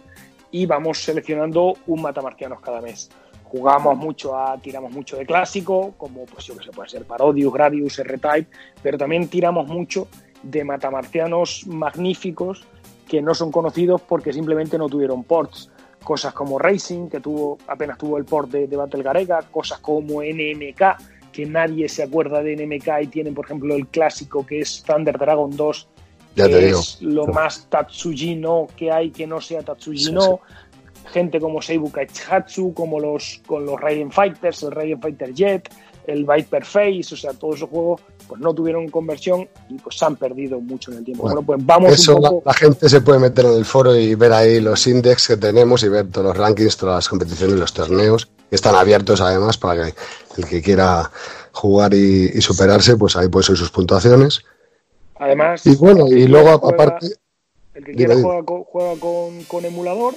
y 0.51 0.67
vamos 0.67 1.03
seleccionando 1.03 1.77
un 1.87 2.03
matamarcianos 2.03 2.61
cada 2.61 2.81
mes. 2.81 3.11
jugamos 3.43 3.97
mucho 3.97 4.37
a, 4.37 4.59
tiramos 4.59 4.91
mucho 4.91 5.17
de 5.17 5.25
clásico, 5.25 5.95
como 5.97 6.25
pues 6.27 6.45
yo 6.47 6.57
que 6.57 6.65
sé, 6.65 6.71
puede 6.73 6.89
ser 6.89 7.05
Parodius, 7.05 7.53
Gradius, 7.53 7.99
R-Type, 8.01 8.49
pero 8.83 8.99
también 8.99 9.29
tiramos 9.29 9.69
mucho 9.69 10.09
de 10.43 10.65
matamarcianos 10.65 11.65
magníficos 11.69 12.67
que 13.07 13.23
no 13.23 13.35
son 13.35 13.53
conocidos 13.53 14.01
porque 14.03 14.33
simplemente 14.33 14.79
no 14.79 14.89
tuvieron 14.89 15.25
ports. 15.25 15.71
Cosas 16.03 16.35
como 16.35 16.59
Racing, 16.59 17.09
que 17.09 17.21
tuvo 17.21 17.59
apenas 17.67 17.97
tuvo 17.97 18.19
el 18.19 18.25
port 18.25 18.51
de, 18.51 18.67
de 18.67 18.77
Battle 18.77 19.03
Garega, 19.03 19.43
cosas 19.51 19.79
como 19.79 20.23
NMK, 20.23 20.83
que 21.33 21.47
nadie 21.47 21.89
se 21.89 22.03
acuerda 22.03 22.43
de 22.43 22.57
NMK 22.57 22.89
y 23.03 23.07
tienen, 23.09 23.35
por 23.35 23.47
ejemplo, 23.47 23.75
el 23.75 23.89
clásico 23.89 24.47
que 24.47 24.61
es 24.61 24.85
Thunder 24.87 25.19
Dragon 25.19 25.55
2, 25.57 25.89
Ya 26.37 26.47
que 26.47 26.69
es 26.69 27.03
lo 27.03 27.27
más 27.27 27.67
Tatsujino 27.69 28.69
que 28.77 28.93
hay 28.93 29.11
que 29.11 29.27
no 29.27 29.41
sea 29.41 29.63
Tatsujino. 29.63 30.41
Gente 31.13 31.39
como 31.39 31.61
Seibu 31.61 31.91
Kaihatsu, 31.91 32.73
como 32.73 32.99
los 32.99 33.43
con 33.47 33.67
los 33.67 33.79
Raiden 33.81 34.11
Fighters, 34.11 34.63
el 34.63 34.71
Raiden 34.71 35.01
Fighter 35.01 35.35
Jet, 35.35 35.71
el 36.07 36.25
Viper 36.25 36.65
Face, 36.65 37.09
o 37.13 37.17
sea, 37.17 37.33
todos 37.35 37.57
esos 37.57 37.69
juegos 37.69 38.01
pues 38.29 38.41
no 38.41 38.55
tuvieron 38.55 38.89
conversión 38.89 39.49
y 39.69 39.75
pues 39.75 39.97
se 39.99 40.05
han 40.05 40.17
perdido 40.17 40.61
mucho 40.61 40.91
en 40.93 40.99
el 40.99 41.05
tiempo. 41.05 41.25
Bueno, 41.25 41.43
pues 41.43 41.59
vamos 41.65 41.93
Eso 41.93 42.17
un 42.17 42.23
la, 42.23 42.31
poco. 42.31 42.43
la 42.47 42.55
gente 42.55 42.89
se 42.89 43.01
puede 43.01 43.19
meter 43.19 43.45
en 43.47 43.53
el 43.53 43.65
foro 43.65 43.95
y 43.97 44.15
ver 44.15 44.33
ahí 44.33 44.61
los 44.61 44.87
index 44.87 45.29
que 45.29 45.37
tenemos 45.37 45.83
y 45.83 45.89
ver 45.89 46.09
todos 46.11 46.27
los 46.29 46.37
rankings, 46.37 46.77
todas 46.77 46.97
las 46.97 47.09
competiciones, 47.09 47.57
los 47.59 47.73
torneos, 47.73 48.27
que 48.49 48.57
están 48.57 48.75
abiertos 48.75 49.21
además 49.21 49.59
para 49.59 49.87
que 49.87 49.95
el 50.39 50.47
que 50.49 50.63
quiera 50.63 51.11
jugar 51.53 51.95
y, 51.95 52.31
y 52.35 52.41
superarse, 52.41 52.97
pues 52.97 53.17
ahí 53.17 53.29
puede 53.29 53.45
ser 53.47 53.57
sus 53.57 53.71
puntuaciones. 53.71 54.43
Además, 55.17 55.65
Y 55.67 55.77
bueno, 55.77 56.07
y 56.09 56.13
el 56.13 56.19
que 56.25 56.29
luego 56.29 56.59
juega- 56.59 56.75
aparte, 56.75 57.07
el 57.75 57.85
que 57.85 57.93
quiera 57.95 58.15
juega, 58.21 58.43
con, 58.45 58.65
juega 58.65 59.01
con, 59.01 59.45
con 59.45 59.65
emulador, 59.65 60.15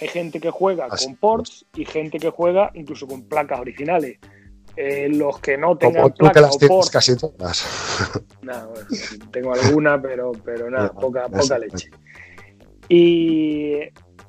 hay 0.00 0.08
gente 0.08 0.40
que 0.40 0.50
juega 0.50 0.86
Así 0.90 1.06
con 1.06 1.16
ports 1.16 1.64
y 1.74 1.84
gente 1.84 2.18
que 2.18 2.30
juega 2.30 2.70
incluso 2.74 3.06
con 3.06 3.22
placas 3.22 3.60
originales. 3.60 4.18
Eh, 4.76 5.08
los 5.08 5.38
que 5.40 5.56
no 5.56 5.76
tengan 5.78 6.02
como 6.02 6.14
tú 6.14 6.16
que 6.16 6.30
placa 6.30 6.40
las 6.42 6.56
o 6.56 6.58
tienes 6.58 6.90
casi 6.90 7.16
todas. 7.16 7.64
Nada, 8.42 8.66
bueno, 8.66 8.86
tengo 9.30 9.54
alguna, 9.54 10.00
pero, 10.00 10.32
pero 10.44 10.70
nada, 10.70 10.88
Ya, 10.94 11.00
poca, 11.00 11.28
poca 11.28 11.58
leche. 11.58 11.88
Y, 12.88 13.78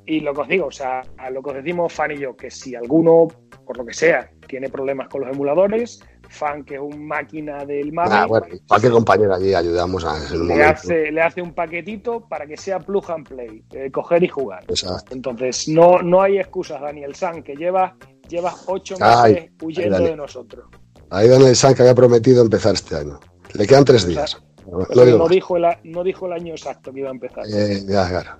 y 0.06 0.20
lo 0.22 0.34
que 0.34 0.42
os 0.42 0.48
digo, 0.48 0.68
o 0.68 0.72
sea, 0.72 1.02
a 1.18 1.30
lo 1.30 1.44
que 1.44 1.50
os 1.50 1.56
decimos 1.58 1.92
Fan 1.94 2.12
y 2.12 2.18
yo, 2.20 2.36
que 2.36 2.50
si 2.50 2.76
alguno, 2.76 3.28
por 3.66 3.78
lo 3.78 3.86
que 3.86 3.94
sea, 3.94 4.30
tiene 4.48 4.70
problemas 4.70 5.10
con 5.10 5.22
los 5.22 5.30
emuladores, 5.32 6.00
Fan, 6.30 6.64
que 6.64 6.76
es 6.76 6.82
un 6.82 7.06
máquina 7.08 7.64
del 7.66 7.92
Mavi, 7.94 8.10
Ah, 8.12 8.26
bueno, 8.26 8.48
cualquier 8.68 8.92
compañero 8.94 9.34
allí 9.36 9.54
ayudamos 9.54 10.04
a, 10.06 10.16
en 10.34 10.42
un 10.42 10.48
le, 10.48 10.54
momento. 10.56 10.70
hace, 10.72 11.12
le 11.12 11.22
hace 11.22 11.42
un 11.42 11.54
paquetito 11.54 12.22
para 12.28 12.46
que 12.48 12.58
sea 12.58 12.80
plug 12.80 13.12
and 13.12 13.28
play, 13.28 13.64
eh, 13.72 13.92
coger 13.92 14.24
y 14.24 14.28
jugar. 14.28 14.64
Exacto. 14.68 15.14
Entonces, 15.14 15.68
no, 15.68 16.02
no 16.02 16.22
hay 16.22 16.40
excusas, 16.40 16.82
Daniel 16.82 17.16
San, 17.16 17.44
que 17.44 17.56
llevas 17.56 17.94
llevas 18.30 18.56
ocho 18.68 18.96
meses 19.00 19.16
Ay, 19.18 19.50
huyendo 19.62 20.00
de 20.00 20.16
nosotros. 20.16 20.66
Ahí 21.10 21.28
Daniel 21.28 21.56
San 21.56 21.74
que 21.74 21.82
había 21.84 21.96
prometido 21.96 22.42
empezar 22.42 22.74
este 22.74 22.96
año. 22.96 23.20
Le 23.54 23.66
quedan 23.66 23.86
tres 23.86 24.06
días. 24.06 24.38
Digo 24.66 25.18
no, 25.18 25.28
dijo 25.30 25.56
el, 25.58 25.66
a- 25.66 25.80
no 25.84 26.04
dijo 26.04 26.26
el 26.26 26.34
año 26.34 26.54
exacto 26.54 26.92
que 26.92 27.00
iba 27.00 27.10
a 27.10 27.14
empezar. 27.14 27.44
Eh, 27.52 27.84
ya, 27.88 28.08
claro. 28.10 28.32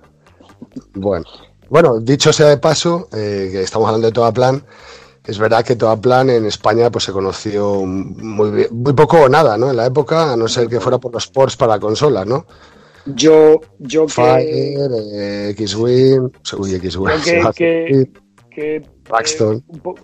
Bueno, 0.94 1.24
bueno, 1.70 2.00
dicho 2.00 2.32
sea 2.32 2.48
de 2.48 2.58
paso, 2.58 3.08
eh, 3.12 3.48
que 3.50 3.62
estamos 3.62 3.86
hablando 3.88 4.08
de 4.08 4.12
Toda 4.12 4.32
Plan, 4.32 4.62
es 5.24 5.38
verdad 5.38 5.64
que 5.64 5.76
Toda 5.76 5.96
Plan 5.96 6.28
en 6.30 6.44
España 6.46 6.90
pues 6.90 7.04
se 7.04 7.12
conoció 7.12 7.84
muy, 7.86 8.50
bien- 8.50 8.68
muy 8.72 8.92
poco 8.92 9.22
o 9.22 9.28
nada, 9.28 9.56
¿no? 9.56 9.70
En 9.70 9.76
la 9.76 9.86
época, 9.86 10.32
a 10.32 10.36
no 10.36 10.48
ser 10.48 10.68
que 10.68 10.80
fuera 10.80 10.98
por 10.98 11.12
los 11.14 11.28
ports 11.28 11.56
para 11.56 11.78
consolas, 11.78 12.26
¿no? 12.26 12.46
Yo, 13.06 13.60
yo 13.78 14.04
que, 14.06 14.12
Fire, 14.12 14.90
eh, 15.14 15.48
X-Wing, 15.50 16.30
uy, 16.58 16.74
X-Wing, 16.74 17.20
que, 17.24 17.42
que, 17.54 18.10
que, 18.58 18.76
eh, 18.76 18.82
un 19.68 19.80
po- 19.80 19.94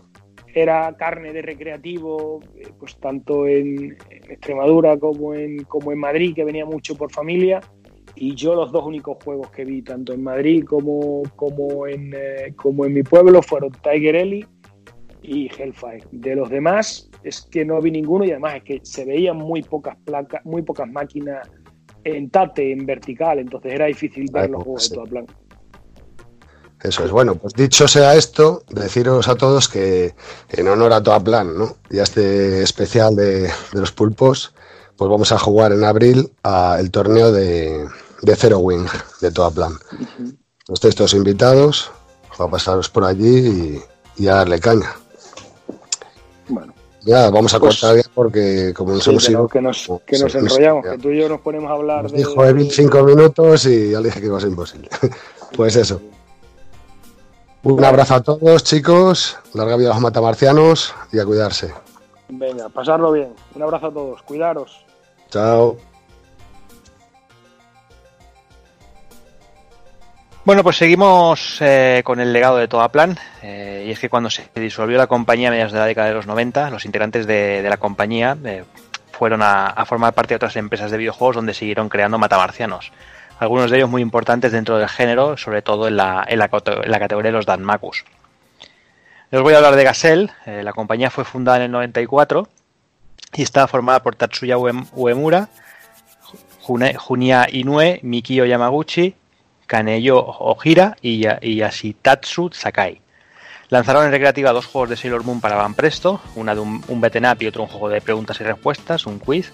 era 0.55 0.95
carne 0.97 1.33
de 1.33 1.43
recreativo, 1.43 2.41
eh, 2.57 2.69
pues 2.79 2.97
tanto 2.99 3.47
en, 3.49 3.97
en 4.11 4.31
Extremadura 4.31 4.97
como 4.99 5.35
en, 5.35 5.65
como 5.65 5.91
en 5.91 5.99
Madrid, 5.99 6.35
que 6.35 6.45
venía 6.45 6.65
mucho 6.65 6.95
por 6.97 7.11
familia. 7.11 7.61
Y 8.17 8.37
yo 8.37 8.55
los 8.55 8.71
dos 8.71 8.85
únicos 8.87 9.17
juegos 9.25 9.51
que 9.51 9.65
vi, 9.65 9.83
tanto 9.83 10.13
en 10.13 10.23
Madrid 10.23 10.65
como, 10.65 11.23
como, 11.35 11.89
en, 11.89 12.13
eh, 12.15 12.55
como 12.55 12.85
en 12.85 12.93
mi 12.93 13.03
pueblo, 13.03 13.43
fueron 13.43 13.73
Tiger 13.83 14.15
Ellie 14.15 14.47
y 15.23 15.51
Hellfire. 15.59 16.05
De 16.13 16.37
los 16.37 16.49
demás 16.49 17.11
es 17.25 17.43
que 17.51 17.65
no 17.65 17.81
vi 17.81 17.91
ninguno 17.91 18.25
y 18.25 18.31
además 18.31 18.57
es 18.57 18.63
que 18.63 18.81
se 18.85 19.05
veían 19.05 19.39
muy 19.39 19.63
pocas 19.63 19.97
placas, 20.05 20.45
muy 20.45 20.63
pocas 20.63 20.89
máquinas 20.89 21.51
en 22.05 22.31
tate, 22.31 22.71
en 22.71 22.85
vertical, 22.87 23.39
entonces 23.39 23.73
era 23.73 23.87
difícil 23.87 24.27
ver 24.31 24.51
los 24.51 24.63
pues 24.63 24.65
juegos 24.65 24.83
sí. 24.85 24.91
de 24.91 24.95
toda 24.95 25.07
plan. 25.07 25.27
Eso 26.85 27.03
es 27.05 27.11
bueno, 27.11 27.35
pues 27.37 27.55
dicho 27.55 27.89
sea 27.89 28.15
esto, 28.15 28.63
deciros 28.69 29.27
a 29.29 29.35
todos 29.37 29.69
que 29.69 30.15
en 30.51 30.69
honor 30.69 30.93
a 30.93 31.03
Toda 31.03 31.19
Plan, 31.19 31.57
¿no? 31.59 31.79
Y 31.91 31.99
a 31.99 32.03
este 32.03 32.63
especial 32.63 33.17
de, 33.17 33.41
de 33.45 33.51
los 33.81 33.91
pulpos, 33.91 34.53
pues 34.97 35.11
vamos 35.11 35.33
a 35.33 35.39
jugar 35.39 35.73
en 35.73 35.83
abril 35.83 36.31
a 36.43 36.77
el 36.79 36.91
torneo 36.91 37.33
de, 37.33 37.87
de 38.21 38.37
Zero 38.37 38.59
Wing 38.59 38.87
de 39.23 39.31
Toda 39.33 39.51
Plan. 39.51 39.73
Estáis 40.69 40.95
todos 40.95 41.15
invitados, 41.15 41.91
a 42.39 42.49
pasaros 42.49 42.91
por 42.91 43.05
allí 43.05 43.81
y, 44.19 44.23
y 44.23 44.29
a 44.29 44.35
darle 44.37 44.61
caña. 44.61 44.95
Bueno. 46.49 46.75
Ya, 47.03 47.29
vamos 47.31 47.53
a 47.55 47.61
Pues- 47.61 47.81
cortar 47.81 47.97
ya 48.03 48.11
porque 48.15 48.73
como 48.75 48.93
nos 48.95 49.05
Sí, 49.05 49.11
hemos 49.11 49.25
que, 49.27 49.33
ido... 49.33 49.43
no- 49.43 49.49
que 49.49 49.61
nos, 49.61 49.91
que 50.07 50.19
nos 50.19 50.33
Sí, 50.33 50.39
enrollamos, 50.39 50.85
ya. 50.85 50.91
que 50.93 50.99
tú 50.99 51.11
y 51.11 51.21
yo 51.21 51.29
nos 51.29 51.41
ponemos 51.41 51.71
a 51.71 51.75
hablar 51.75 52.03
Nos 52.05 52.13
de... 52.13 52.19
dijo 52.19 52.45
Evil 52.45 52.71
cinco 52.71 53.03
minutos 53.05 53.67
y 53.67 53.91
ya 53.91 54.01
le 54.01 54.09
dije 54.09 54.21
que 54.21 54.27
iba 54.27 54.37
a 54.39 54.41
ser 54.41 54.51
imposible. 54.51 54.89
pues 55.57 55.77
eso. 55.77 56.01
Un 57.65 57.83
abrazo 57.83 58.17
a 58.17 58.23
todos, 58.23 58.63
chicos. 58.63 59.39
Larga 59.55 59.77
vida 59.77 59.91
a 59.91 59.95
los 59.95 60.03
matamarcianos 60.03 60.95
y 61.11 61.19
a 61.19 61.25
cuidarse. 61.25 61.73
Venga, 62.29 62.69
pasarlo 62.69 63.11
bien. 63.13 63.33
Un 63.55 63.63
abrazo 63.63 63.87
a 63.87 63.93
todos, 63.93 64.23
cuidaros. 64.23 64.85
Chao. 65.31 65.79
Bueno, 70.45 70.63
pues 70.63 70.77
seguimos 70.77 71.57
eh, 71.61 72.03
con 72.05 72.21
el 72.21 72.35
legado 72.35 72.59
de 72.59 72.69
Toaplan. 72.69 73.19
Eh, 73.43 73.85
y 73.89 73.91
es 73.93 73.99
que 73.99 74.11
cuando 74.11 74.29
se 74.29 74.47
disolvió 74.55 74.99
la 74.99 75.07
compañía 75.07 75.49
a 75.49 75.51
mediados 75.51 75.73
de 75.73 75.79
la 75.79 75.87
década 75.87 76.09
de 76.09 76.15
los 76.15 76.27
90, 76.27 76.69
los 76.69 76.85
integrantes 76.85 77.27
de, 77.27 77.63
de 77.63 77.69
la 77.71 77.79
compañía 77.79 78.37
eh, 78.45 78.65
fueron 79.11 79.41
a, 79.41 79.69
a 79.69 79.87
formar 79.87 80.13
parte 80.13 80.35
de 80.35 80.37
otras 80.37 80.57
empresas 80.57 80.91
de 80.91 80.99
videojuegos 80.99 81.37
donde 81.37 81.55
siguieron 81.55 81.89
creando 81.89 82.19
matamarcianos. 82.19 82.93
Algunos 83.39 83.71
de 83.71 83.79
ellos 83.79 83.91
muy 83.91 84.03
importantes 84.03 84.53
dentro 84.53 84.79
del 84.79 84.89
género, 84.89 85.37
sobre 85.37 85.63
todo 85.63 85.89
en 85.89 85.97
la, 85.97 86.25
en 86.27 86.39
la, 86.39 86.49
categoría 86.49 87.31
de 87.31 87.37
los 87.37 87.47
Danmakus. 87.47 88.05
Les 89.31 89.43
voy 89.43 89.55
a 89.55 89.57
hablar 89.57 89.75
de 89.77 89.85
Gazelle. 89.85 90.31
Eh, 90.47 90.63
la 90.63 90.73
compañía 90.73 91.11
fue 91.11 91.25
fundada 91.25 91.59
en 91.59 91.65
el 91.65 91.71
94 91.73 92.49
y 93.33 93.43
está 93.43 93.67
formada 93.67 94.03
por 94.03 94.15
Tatsuya 94.15 94.57
Uem- 94.57 94.89
Uemura, 94.93 95.49
Junya 96.61 97.47
Inoue, 97.51 98.01
Mikio 98.03 98.45
Yamaguchi, 98.47 99.15
Kaneyo 99.67 100.25
Ojira 100.25 100.97
y, 101.03 101.27
y 101.43 101.57
Yashitatsu 101.57 102.51
Sakai. 102.53 103.01
Lanzaron 103.69 104.05
en 104.05 104.13
recreativa 104.13 104.53
dos 104.53 104.67
juegos 104.67 104.91
de 104.91 104.97
Sailor 104.97 105.25
Moon 105.25 105.41
para 105.41 105.57
Van 105.57 105.75
Presto, 105.75 106.21
una 106.37 106.55
de 106.55 106.61
un, 106.61 106.85
un 106.87 107.03
y 107.41 107.47
otro 107.47 107.63
un 107.63 107.69
juego 107.69 107.89
de 107.89 108.01
preguntas 108.01 108.41
y 108.41 108.45
respuestas, 108.45 109.07
un 109.07 109.19
quiz. 109.19 109.53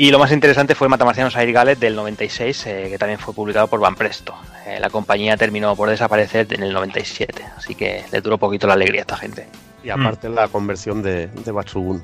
Y 0.00 0.12
lo 0.12 0.18
más 0.20 0.30
interesante 0.30 0.76
fue 0.76 0.88
Matamarcianos 0.88 1.34
Air 1.36 1.52
Gallet 1.52 1.76
del 1.76 1.96
96, 1.96 2.66
eh, 2.66 2.86
que 2.88 2.98
también 2.98 3.18
fue 3.18 3.34
publicado 3.34 3.66
por 3.66 3.80
Van 3.80 3.96
Presto. 3.96 4.32
Eh, 4.64 4.78
la 4.80 4.90
compañía 4.90 5.36
terminó 5.36 5.74
por 5.74 5.90
desaparecer 5.90 6.46
en 6.52 6.62
el 6.62 6.72
97, 6.72 7.44
así 7.56 7.74
que 7.74 8.04
le 8.12 8.20
duró 8.20 8.38
poquito 8.38 8.68
la 8.68 8.74
alegría 8.74 9.00
a 9.00 9.02
esta 9.02 9.16
gente. 9.16 9.48
Y 9.82 9.90
aparte 9.90 10.28
la 10.28 10.46
conversión 10.48 11.02
de, 11.02 11.26
de 11.26 11.50
Batsugun. 11.52 12.02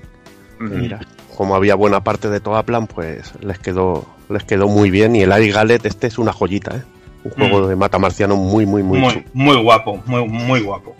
mira, 0.58 1.00
como 1.36 1.54
había 1.54 1.76
buena 1.76 2.02
parte 2.02 2.28
de 2.30 2.40
toda 2.40 2.64
plan, 2.64 2.88
pues 2.88 3.32
les 3.40 3.58
quedó, 3.60 4.04
les 4.28 4.42
quedó 4.42 4.66
muy 4.68 4.90
bien. 4.90 5.14
Y 5.14 5.22
el 5.22 5.30
Ari 5.30 5.50
Gallet, 5.52 5.86
este 5.86 6.08
es 6.08 6.18
una 6.18 6.32
joyita, 6.32 6.76
¿eh? 6.76 6.82
Un 7.22 7.30
juego 7.30 7.60
Mm. 7.66 7.68
de 7.68 7.76
mata 7.76 7.98
marciano 7.98 8.34
muy, 8.36 8.66
muy, 8.66 8.82
muy, 8.82 8.98
Muy, 8.98 9.24
muy 9.32 9.56
guapo, 9.62 10.02
muy, 10.04 10.26
muy 10.28 10.60
guapo. 10.60 10.96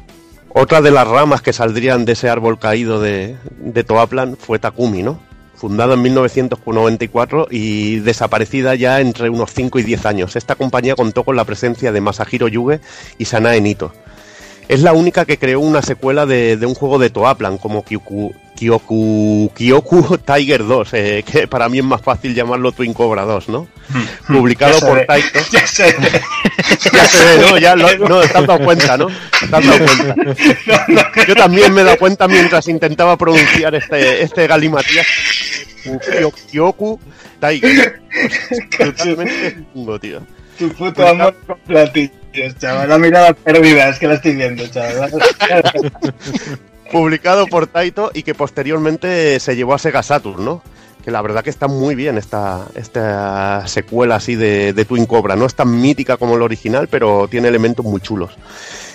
Otra 0.50 0.81
de 0.81 0.92
las 0.92 1.06
ramas 1.08 1.42
que 1.42 1.52
saldrían 1.52 2.05
de 2.05 2.12
ese 2.12 2.31
árbol 2.31 2.58
caído 2.58 3.00
de, 3.00 3.36
de 3.58 3.82
Toaplan 3.84 4.36
fue 4.36 4.60
Takumi, 4.60 5.02
¿no? 5.02 5.18
Fundada 5.57 5.94
en 5.94 6.02
1994 6.02 7.49
y 7.50 8.00
desaparecida 8.00 8.74
ya 8.74 9.00
entre 9.00 9.31
unos 9.31 9.52
5 9.52 9.78
y 9.78 9.83
10 9.83 10.07
años. 10.07 10.36
Esta 10.36 10.57
compañía 10.57 10.97
contó 10.97 11.24
con 11.24 11.36
la 11.36 11.44
presencia 11.44 11.92
de 11.92 12.00
Masahiro 12.00 12.49
Yuge 12.49 12.81
y 13.18 13.24
Sanae 13.24 13.60
Nito. 13.60 13.92
Es 14.68 14.81
la 14.81 14.92
única 14.92 15.24
que 15.24 15.39
creó 15.39 15.60
una 15.60 15.83
secuela 15.83 16.26
de, 16.26 16.57
de 16.57 16.66
un 16.66 16.74
juego 16.74 16.99
de 16.99 17.10
Toaplan 17.10 17.58
como 17.58 17.84
Kyoku, 17.84 18.34
Kyoku, 18.55 19.50
Kyoku 19.55 20.18
Tiger 20.18 20.65
2, 20.65 20.89
eh, 20.92 21.24
que 21.31 21.49
para 21.49 21.68
mí 21.68 21.78
es 21.78 21.84
más 21.84 22.00
fácil 22.00 22.34
llamarlo 22.34 22.73
Twin 22.73 22.94
Cobra 22.94 23.23
2, 23.23 23.49
¿no? 23.49 23.66
Publicado 24.26 24.74
Ya 24.74 24.81
se 24.81 24.86
por 24.86 24.99
ve, 24.99 25.05
Taito. 25.05 25.39
Ya 25.52 25.66
sé. 25.66 25.97
Ya 26.92 27.07
se 27.07 27.24
ve, 27.24 27.50
¿no? 27.50 27.58
Ya 27.58 27.76
lo, 27.76 28.08
no, 28.08 28.20
te 28.20 28.39
has 28.39 28.47
dado 28.47 28.58
cuenta, 28.60 28.97
¿no? 28.97 29.07
Te 29.08 29.44
has 29.44 29.50
dado 29.50 29.78
cuenta. 29.78 30.15
Yo 31.28 31.34
también 31.34 31.73
me 31.74 31.81
he 31.81 31.84
dado 31.84 31.99
cuenta 31.99 32.28
mientras 32.28 32.68
intentaba 32.68 33.16
pronunciar 33.16 33.74
este, 33.74 34.23
este 34.23 34.47
galimatías. 34.47 35.07
Kyo- 35.84 36.32
Kyoku 36.50 36.98
Tiger. 37.40 38.00
Totalmente 38.78 39.64
chungo, 39.72 39.98
tío. 40.00 40.20
Tu 40.58 40.68
puto 40.72 41.06
amor 41.06 41.34
con 41.46 41.58
platillo. 41.60 42.12
Dios, 42.32 42.56
chaval, 42.58 42.88
la 42.88 42.98
mirada 42.98 43.32
perdida, 43.32 43.88
es 43.90 43.98
que 44.00 44.08
la 44.08 44.14
estoy 44.14 44.34
viendo, 44.34 44.66
chaval. 44.66 45.12
Publicado 46.92 47.46
por 47.46 47.66
Taito 47.66 48.10
y 48.14 48.22
que 48.22 48.34
posteriormente 48.34 49.38
se 49.40 49.56
llevó 49.56 49.74
a 49.74 49.78
Sega 49.78 50.02
Saturn, 50.02 50.44
¿no? 50.44 50.62
Que 51.04 51.10
la 51.10 51.22
verdad 51.22 51.42
que 51.44 51.50
está 51.50 51.66
muy 51.66 51.94
bien 51.94 52.16
esta, 52.18 52.66
esta 52.76 53.66
secuela 53.66 54.16
así 54.16 54.36
de, 54.36 54.72
de 54.72 54.84
Twin 54.84 55.06
Cobra. 55.06 55.36
No 55.36 55.44
es 55.46 55.54
tan 55.54 55.80
mítica 55.80 56.16
como 56.16 56.36
el 56.36 56.42
original, 56.42 56.88
pero 56.88 57.28
tiene 57.28 57.48
elementos 57.48 57.84
muy 57.84 58.00
chulos. 58.00 58.32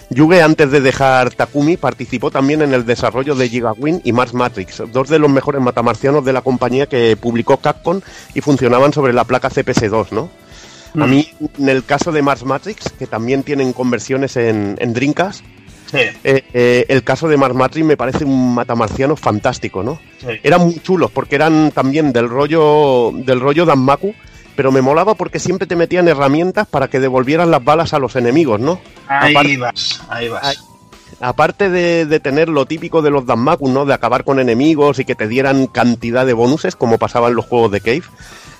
Yuge, 0.09 0.41
antes 0.41 0.71
de 0.71 0.81
dejar 0.81 1.31
Takumi, 1.31 1.77
participó 1.77 2.31
también 2.31 2.61
en 2.61 2.73
el 2.73 2.85
desarrollo 2.85 3.35
de 3.35 3.47
Gigawin 3.47 4.01
y 4.03 4.11
Mars 4.11 4.33
Matrix, 4.33 4.81
dos 4.91 5.07
de 5.07 5.19
los 5.19 5.29
mejores 5.29 5.61
matamarcianos 5.61 6.25
de 6.25 6.33
la 6.33 6.41
compañía 6.41 6.87
que 6.87 7.15
publicó 7.15 7.57
Capcom 7.57 8.01
y 8.33 8.41
funcionaban 8.41 8.91
sobre 8.91 9.13
la 9.13 9.23
placa 9.23 9.49
CPS-2, 9.49 10.07
¿no? 10.11 10.29
A 10.99 11.05
mí, 11.05 11.29
en 11.59 11.69
el 11.69 11.83
caso 11.83 12.11
de 12.11 12.23
Mars 12.23 12.43
Matrix, 12.43 12.91
que 12.97 13.05
también 13.05 13.43
tienen 13.43 13.73
conversiones 13.73 14.35
en, 14.37 14.75
en 14.79 14.93
Dreamcast, 14.93 15.45
Sí, 15.91 15.97
eh, 16.23 16.43
eh, 16.53 16.85
el 16.87 17.03
caso 17.03 17.27
de 17.27 17.35
Mars 17.35 17.55
Matrix 17.55 17.83
me 17.83 17.97
parece 17.97 18.23
un 18.23 18.53
matamarciano 18.53 19.15
fantástico, 19.15 19.81
¿no? 19.81 19.99
sí. 20.19 20.27
Eran 20.43 20.61
muy 20.61 20.75
chulos 20.81 21.09
porque 21.09 21.33
eran 21.35 21.71
también 21.71 22.13
del 22.13 22.29
rollo 22.29 23.11
del 23.11 23.39
rollo 23.39 23.65
Danmaku, 23.65 24.13
pero 24.59 24.73
me 24.73 24.81
molaba 24.81 25.13
porque 25.15 25.39
siempre 25.39 25.67
te 25.67 25.77
metían 25.77 26.09
herramientas 26.09 26.67
para 26.67 26.89
que 26.89 26.99
devolvieran 26.99 27.49
las 27.49 27.63
balas 27.63 27.93
a 27.93 27.97
los 27.99 28.17
enemigos, 28.17 28.59
¿no? 28.59 28.81
Ahí 29.07 29.31
Aparte- 29.33 29.55
vas, 29.57 30.01
ahí 30.09 30.27
vas. 30.27 30.65
Aparte 31.21 31.69
de, 31.69 32.05
de 32.05 32.19
tener 32.19 32.49
lo 32.49 32.65
típico 32.65 33.01
de 33.01 33.09
los 33.09 33.25
Danmaku, 33.25 33.69
¿no? 33.69 33.85
De 33.85 33.93
acabar 33.93 34.25
con 34.25 34.37
enemigos 34.37 34.99
y 34.99 35.05
que 35.05 35.15
te 35.15 35.29
dieran 35.29 35.67
cantidad 35.67 36.25
de 36.25 36.33
bonuses, 36.33 36.75
como 36.75 36.97
pasaba 36.97 37.29
en 37.29 37.35
los 37.35 37.45
juegos 37.45 37.71
de 37.71 37.79
Cave, 37.79 38.03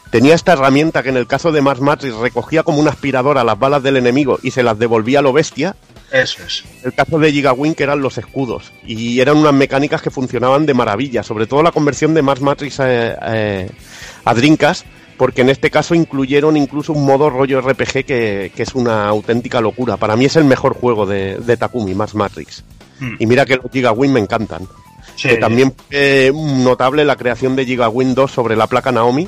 tenía 0.10 0.36
esta 0.36 0.54
herramienta 0.54 1.04
que 1.04 1.10
en 1.10 1.18
el 1.18 1.28
caso 1.28 1.52
de 1.52 1.60
Mars 1.62 1.82
Matrix 1.82 2.16
recogía 2.16 2.64
como 2.64 2.80
una 2.80 2.92
aspiradora 2.92 3.44
las 3.44 3.60
balas 3.60 3.84
del 3.84 3.98
enemigo 3.98 4.40
y 4.42 4.52
se 4.52 4.64
las 4.64 4.80
devolvía 4.80 5.20
a 5.20 5.22
lo 5.22 5.34
bestia. 5.34 5.76
Eso 6.14 6.42
es. 6.48 6.64
El 6.86 6.94
caso 6.94 7.20
de 7.20 7.30
Gigawin, 7.34 7.76
que 7.76 7.84
eran 7.84 8.00
los 8.02 8.18
escudos. 8.18 8.72
Y 8.86 9.20
eran 9.20 9.36
unas 9.36 9.54
mecánicas 9.54 10.02
que 10.02 10.12
funcionaban 10.12 10.66
de 10.66 10.74
maravilla. 10.74 11.24
Sobre 11.24 11.46
todo 11.46 11.62
la 11.62 11.74
conversión 11.74 12.14
de 12.14 12.22
Mars 12.22 12.40
Matrix 12.40 12.80
eh, 12.80 13.18
eh, 13.22 13.70
a 14.24 14.34
Dreamcast, 14.34 14.86
porque 15.20 15.42
en 15.42 15.50
este 15.50 15.70
caso 15.70 15.96
incluyeron 15.96 16.56
incluso 16.56 16.94
un 16.94 17.06
modo 17.06 17.30
rollo 17.30 17.60
RPG 17.60 18.06
que, 18.06 18.52
que 18.56 18.64
es 18.64 18.74
una 18.74 19.10
auténtica 19.10 19.60
locura. 19.60 19.98
Para 19.98 20.16
mí 20.16 20.24
es 20.24 20.38
el 20.38 20.46
mejor 20.46 20.74
juego 20.74 21.06
de, 21.06 21.36
de 21.40 21.58
Takumi, 21.58 21.94
Mars 21.94 22.16
Matrix. 22.16 22.64
Mm. 23.02 23.16
Y 23.20 23.26
mira 23.26 23.46
que 23.46 23.58
los 23.58 23.70
Gigawin 23.70 24.14
me 24.14 24.22
encantan. 24.22 24.66
Sí. 25.18 25.28
Que 25.28 25.36
también 25.36 25.74
fue 25.90 26.32
notable 26.34 27.04
la 27.04 27.18
creación 27.18 27.58
de 27.58 27.66
Gigawin 27.66 28.16
2 28.16 28.32
sobre 28.32 28.56
la 28.56 28.68
placa 28.68 28.94
Naomi, 28.94 29.28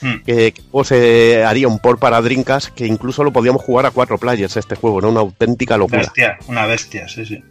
Mm. 0.00 0.24
que, 0.26 0.52
que 0.52 0.62
luego 0.62 0.84
se 0.84 1.44
haría 1.44 1.68
un 1.68 1.78
port 1.78 1.98
para 1.98 2.20
Dreamcast, 2.20 2.68
que 2.74 2.86
incluso 2.86 3.24
lo 3.24 3.32
podíamos 3.32 3.62
jugar 3.62 3.86
a 3.86 3.90
cuatro 3.90 4.18
players 4.18 4.56
este 4.56 4.76
juego, 4.76 4.98
era 4.98 5.08
una 5.08 5.20
auténtica 5.20 5.76
locura. 5.76 6.00
Bestia, 6.00 6.38
una 6.48 6.66
bestia, 6.66 7.08
sí, 7.08 7.24
sí. 7.24 7.42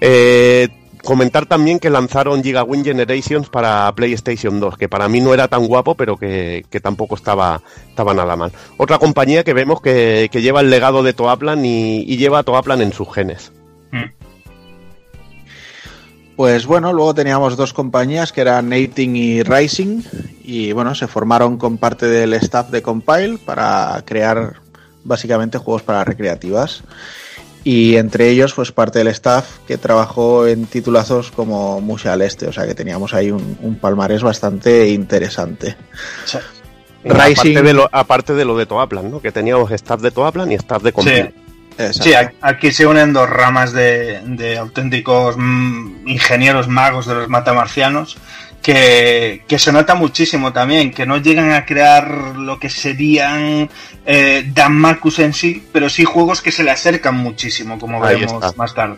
Eh, 0.00 0.68
comentar 1.06 1.46
también 1.46 1.78
que 1.78 1.88
lanzaron 1.88 2.42
Gigawin 2.42 2.84
Generations 2.84 3.48
para 3.48 3.90
PlayStation 3.94 4.60
2, 4.60 4.76
que 4.76 4.90
para 4.90 5.08
mí 5.08 5.22
no 5.22 5.32
era 5.32 5.48
tan 5.48 5.66
guapo, 5.66 5.94
pero 5.94 6.18
que, 6.18 6.66
que 6.68 6.80
tampoco 6.80 7.14
estaba, 7.14 7.62
estaba 7.88 8.12
nada 8.12 8.36
mal. 8.36 8.52
Otra 8.76 8.98
compañía 8.98 9.42
que 9.42 9.54
vemos 9.54 9.80
que, 9.80 10.28
que 10.30 10.42
lleva 10.42 10.60
el 10.60 10.68
legado 10.68 11.02
de 11.02 11.14
Toaplan 11.14 11.64
y, 11.64 12.00
y 12.00 12.18
lleva 12.18 12.40
a 12.40 12.42
Toaplan 12.42 12.82
en 12.82 12.92
sus 12.92 13.10
genes. 13.14 13.52
Pues 16.36 16.66
bueno, 16.66 16.92
luego 16.92 17.14
teníamos 17.14 17.56
dos 17.56 17.72
compañías 17.72 18.30
que 18.30 18.42
eran 18.42 18.68
18 18.68 19.00
y 19.00 19.42
Rising 19.42 20.02
y 20.44 20.72
bueno, 20.72 20.94
se 20.94 21.06
formaron 21.06 21.56
con 21.56 21.78
parte 21.78 22.04
del 22.06 22.34
staff 22.34 22.68
de 22.68 22.82
Compile 22.82 23.38
para 23.38 24.02
crear 24.04 24.56
básicamente 25.02 25.56
juegos 25.56 25.82
para 25.82 26.04
recreativas. 26.04 26.82
Y 27.68 27.96
entre 27.96 28.28
ellos, 28.28 28.54
pues 28.54 28.70
parte 28.70 29.00
del 29.00 29.08
staff 29.08 29.58
que 29.66 29.76
trabajó 29.76 30.46
en 30.46 30.66
titulazos 30.66 31.32
como 31.32 31.80
Musha 31.80 32.12
al 32.12 32.22
Este, 32.22 32.46
o 32.46 32.52
sea 32.52 32.64
que 32.64 32.76
teníamos 32.76 33.12
ahí 33.12 33.32
un, 33.32 33.58
un 33.60 33.74
palmarés 33.74 34.22
bastante 34.22 34.88
interesante. 34.90 35.76
Rising- 37.04 37.56
Aparte 37.58 37.62
de, 37.62 37.72
lo, 37.72 37.88
aparte 37.90 38.34
de 38.34 38.44
lo 38.44 38.56
de 38.56 38.66
Toaplan, 38.66 39.10
¿no? 39.10 39.20
que 39.20 39.32
teníamos 39.32 39.70
staff 39.72 40.00
de 40.00 40.12
Toaplan 40.12 40.52
y 40.52 40.54
staff 40.54 40.82
de 40.82 40.92
Compile. 40.92 41.34
Sí, 41.92 42.14
a- 42.14 42.32
aquí 42.40 42.70
se 42.70 42.86
unen 42.86 43.12
dos 43.12 43.28
ramas 43.28 43.72
de, 43.72 44.20
de 44.24 44.58
auténticos 44.58 45.34
mm, 45.36 46.06
ingenieros 46.08 46.68
magos 46.68 47.06
de 47.06 47.14
los 47.14 47.28
matamarcianos 47.28 48.16
que, 48.66 49.44
que 49.46 49.60
se 49.60 49.70
nota 49.70 49.94
muchísimo 49.94 50.52
también, 50.52 50.90
que 50.90 51.06
no 51.06 51.18
llegan 51.18 51.52
a 51.52 51.64
crear 51.64 52.34
lo 52.34 52.58
que 52.58 52.68
serían 52.68 53.70
eh, 54.04 54.50
Danmakus 54.52 55.20
en 55.20 55.34
sí, 55.34 55.64
pero 55.72 55.88
sí 55.88 56.04
juegos 56.04 56.42
que 56.42 56.50
se 56.50 56.64
le 56.64 56.72
acercan 56.72 57.14
muchísimo, 57.14 57.78
como 57.78 58.02
Ahí 58.02 58.16
veremos 58.16 58.44
está. 58.44 58.56
más 58.58 58.74
tarde. 58.74 58.96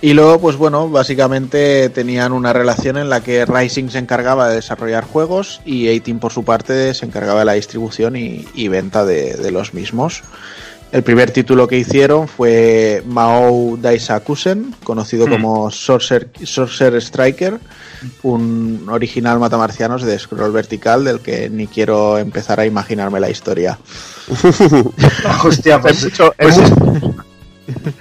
Y 0.00 0.12
luego, 0.12 0.40
pues 0.40 0.54
bueno, 0.54 0.88
básicamente 0.88 1.88
tenían 1.88 2.30
una 2.30 2.52
relación 2.52 2.96
en 2.96 3.10
la 3.10 3.22
que 3.22 3.44
Rising 3.44 3.88
se 3.88 3.98
encargaba 3.98 4.48
de 4.48 4.54
desarrollar 4.54 5.02
juegos 5.02 5.60
y 5.64 5.88
18 5.88 6.20
por 6.20 6.32
su 6.32 6.44
parte 6.44 6.94
se 6.94 7.06
encargaba 7.06 7.40
de 7.40 7.46
la 7.46 7.54
distribución 7.54 8.14
y, 8.14 8.46
y 8.54 8.68
venta 8.68 9.04
de, 9.04 9.34
de 9.34 9.50
los 9.50 9.74
mismos. 9.74 10.22
El 10.94 11.02
primer 11.02 11.32
título 11.32 11.66
que 11.66 11.76
hicieron 11.76 12.28
fue 12.28 13.02
Mao 13.04 13.76
Daisakusen, 13.76 14.72
conocido 14.84 15.26
Hmm. 15.26 15.30
como 15.30 15.68
Sorcerer, 15.72 16.30
Sorcerer 16.44 17.02
Striker, 17.02 17.58
un 18.22 18.86
original 18.88 19.40
matamarcianos 19.40 20.04
de 20.04 20.16
scroll 20.16 20.52
vertical 20.52 21.02
del 21.04 21.18
que 21.18 21.50
ni 21.50 21.66
quiero 21.66 22.16
empezar 22.16 22.60
a 22.60 22.66
imaginarme 22.66 23.18
la 23.18 23.28
historia. 23.28 23.76
Hostia, 25.44 25.80
pues, 25.80 26.04
mucho- 26.04 26.32
pues- 26.38 26.60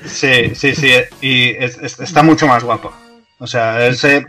sí, 0.05 0.53
sí, 0.53 0.75
sí, 0.75 0.91
y 1.19 1.49
es- 1.49 1.79
es- 1.81 1.99
está 1.99 2.21
mucho 2.21 2.45
más 2.45 2.63
guapo. 2.63 2.91
O 3.39 3.47
sea, 3.47 3.87
ese, 3.87 4.23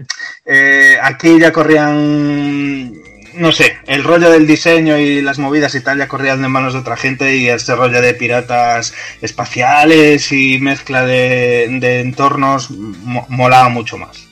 eh, 0.47 0.97
aquí 1.02 1.39
ya 1.39 1.52
corrían, 1.52 2.94
no 3.36 3.52
sé, 3.52 3.76
el 3.86 4.04
rollo 4.04 4.30
del 4.30 4.46
diseño 4.46 4.98
y 4.98 5.20
las 5.20 5.38
movidas 5.38 5.74
y 5.74 5.80
tal 5.80 5.98
ya 5.98 6.08
corrían 6.08 6.42
de 6.42 6.48
manos 6.48 6.72
de 6.74 6.80
otra 6.80 6.96
gente 6.96 7.36
y 7.36 7.48
este 7.48 7.74
rollo 7.74 8.00
de 8.00 8.14
piratas 8.14 8.92
espaciales 9.20 10.30
y 10.32 10.58
mezcla 10.58 11.04
de, 11.04 11.68
de 11.80 12.00
entornos 12.00 12.70
mo- 12.70 13.26
molaba 13.28 13.68
mucho 13.68 13.96
más. 13.98 14.24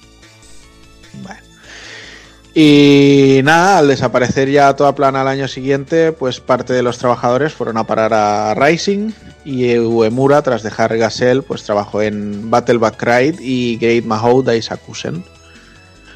Y 2.54 3.40
nada, 3.44 3.78
al 3.78 3.88
desaparecer 3.88 4.50
ya 4.50 4.76
toda 4.76 4.94
plana 4.94 5.22
al 5.22 5.28
año 5.28 5.48
siguiente, 5.48 6.12
pues 6.12 6.38
parte 6.40 6.74
de 6.74 6.82
los 6.82 6.98
trabajadores 6.98 7.54
fueron 7.54 7.78
a 7.78 7.84
parar 7.86 8.12
a 8.12 8.54
Rising 8.54 9.10
y 9.46 9.78
Uemura, 9.78 10.42
tras 10.42 10.62
dejar 10.62 10.98
Gazelle, 10.98 11.40
pues 11.40 11.62
trabajó 11.62 12.02
en 12.02 12.50
Battle 12.50 12.76
Back 12.76 13.02
Ride 13.02 13.36
y 13.40 13.78
Great 13.78 14.04
Mahou 14.04 14.42
Daisakusen. 14.42 15.24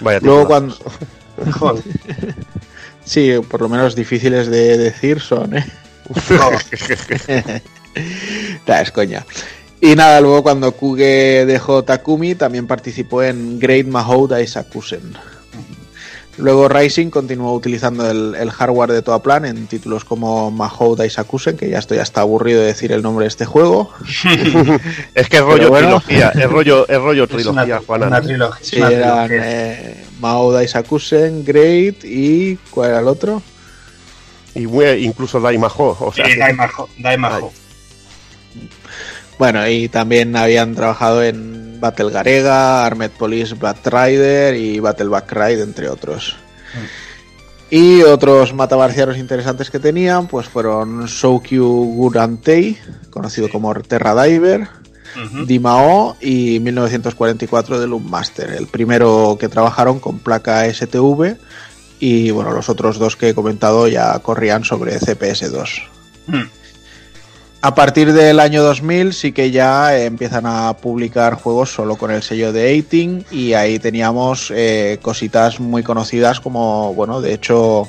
Vaya 0.00 0.20
Luego 0.22 0.46
cuando... 0.46 0.76
sí, 3.06 3.32
por 3.48 3.62
lo 3.62 3.70
menos 3.70 3.94
difíciles 3.94 4.48
de 4.48 4.76
decir 4.76 5.20
son, 5.20 5.56
¿eh? 5.56 5.66
Nah, 8.66 8.82
es 8.82 8.90
coña. 8.90 9.24
Y 9.80 9.94
nada, 9.94 10.20
luego 10.20 10.42
cuando 10.42 10.72
Kuge 10.72 11.46
dejó 11.46 11.82
Takumi, 11.82 12.34
también 12.34 12.66
participó 12.66 13.22
en 13.22 13.58
Great 13.58 13.86
Mahou 13.86 14.26
Daisakusen. 14.26 15.14
Luego 16.38 16.68
Rising 16.68 17.08
continuó 17.08 17.54
utilizando 17.54 18.10
el, 18.10 18.34
el 18.34 18.50
hardware 18.50 18.92
de 18.92 19.00
toda 19.02 19.22
plan 19.22 19.44
en 19.46 19.66
títulos 19.66 20.04
como 20.04 20.50
Mahou 20.50 20.94
Daisakusen, 20.94 21.56
que 21.56 21.70
ya 21.70 21.78
estoy 21.78 21.98
hasta 21.98 22.20
aburrido 22.20 22.60
de 22.60 22.66
decir 22.66 22.92
el 22.92 23.02
nombre 23.02 23.24
de 23.24 23.28
este 23.28 23.46
juego. 23.46 23.90
es 25.14 25.28
que 25.30 25.36
es 25.38 25.42
rollo 25.42 25.70
bueno. 25.70 26.00
trilogía, 26.00 26.30
es 26.34 26.50
rollo, 26.50 26.86
es 26.88 26.98
rollo 26.98 27.24
Es 27.24 27.30
trilogía, 27.30 27.62
una- 27.64 27.78
Juana. 27.86 28.06
una 28.08 28.20
trilogía. 28.20 28.64
Sí, 28.66 28.76
Una 28.76 28.90
eran 28.90 29.26
trilogía. 29.28 29.72
eh, 29.72 30.04
Mahou 30.20 30.52
Daisakusen, 30.52 31.44
Great 31.44 32.04
y... 32.04 32.56
¿Cuál 32.70 32.90
era 32.90 33.00
el 33.00 33.08
otro? 33.08 33.42
Y 34.54 34.64
incluso 35.04 35.40
Daimajo, 35.40 35.96
o 36.00 36.12
sea, 36.12 36.26
Sí, 36.26 36.32
Daimajo. 36.98 37.52
Bueno, 39.38 39.68
y 39.68 39.88
también 39.88 40.34
habían 40.36 40.74
trabajado 40.74 41.22
en 41.22 41.55
Battle 41.90 42.10
Garega, 42.10 42.84
Armed 42.84 43.10
Police 43.12 43.54
Bat 43.54 43.86
Rider 43.86 44.54
y 44.56 44.80
Battle 44.80 45.08
Back 45.08 45.32
Ride, 45.32 45.62
entre 45.62 45.88
otros. 45.88 46.36
Y 47.70 48.02
otros 48.02 48.54
matamarcianos 48.54 49.18
interesantes 49.18 49.70
que 49.70 49.80
tenían, 49.80 50.28
pues 50.28 50.46
fueron 50.46 51.08
Soukyu 51.08 51.66
Gurantei, 51.66 52.78
conocido 53.10 53.48
como 53.48 53.74
Terra 53.74 54.22
Diver, 54.24 54.68
Dimao 55.46 56.16
y 56.20 56.60
1944 56.60 57.80
de 57.80 57.86
Loopmaster. 57.86 58.50
El 58.50 58.66
primero 58.66 59.36
que 59.40 59.48
trabajaron 59.48 59.98
con 59.98 60.18
placa 60.18 60.72
STV 60.72 61.36
y 61.98 62.30
bueno, 62.30 62.52
los 62.52 62.68
otros 62.68 62.98
dos 62.98 63.16
que 63.16 63.30
he 63.30 63.34
comentado 63.34 63.88
ya 63.88 64.18
corrían 64.18 64.64
sobre 64.64 64.98
CPS2. 65.00 65.82
Hmm. 66.26 66.42
A 67.62 67.74
partir 67.74 68.12
del 68.12 68.38
año 68.38 68.62
2000 68.62 69.12
sí 69.12 69.32
que 69.32 69.50
ya 69.50 69.96
eh, 69.96 70.04
empiezan 70.04 70.46
a 70.46 70.76
publicar 70.76 71.34
juegos 71.34 71.72
solo 71.72 71.96
con 71.96 72.10
el 72.10 72.22
sello 72.22 72.52
de 72.52 72.72
18 72.72 73.26
y 73.32 73.54
ahí 73.54 73.78
teníamos 73.78 74.52
eh, 74.54 74.98
cositas 75.02 75.58
muy 75.58 75.82
conocidas 75.82 76.38
como, 76.38 76.94
bueno, 76.94 77.20
de 77.20 77.34
hecho 77.34 77.88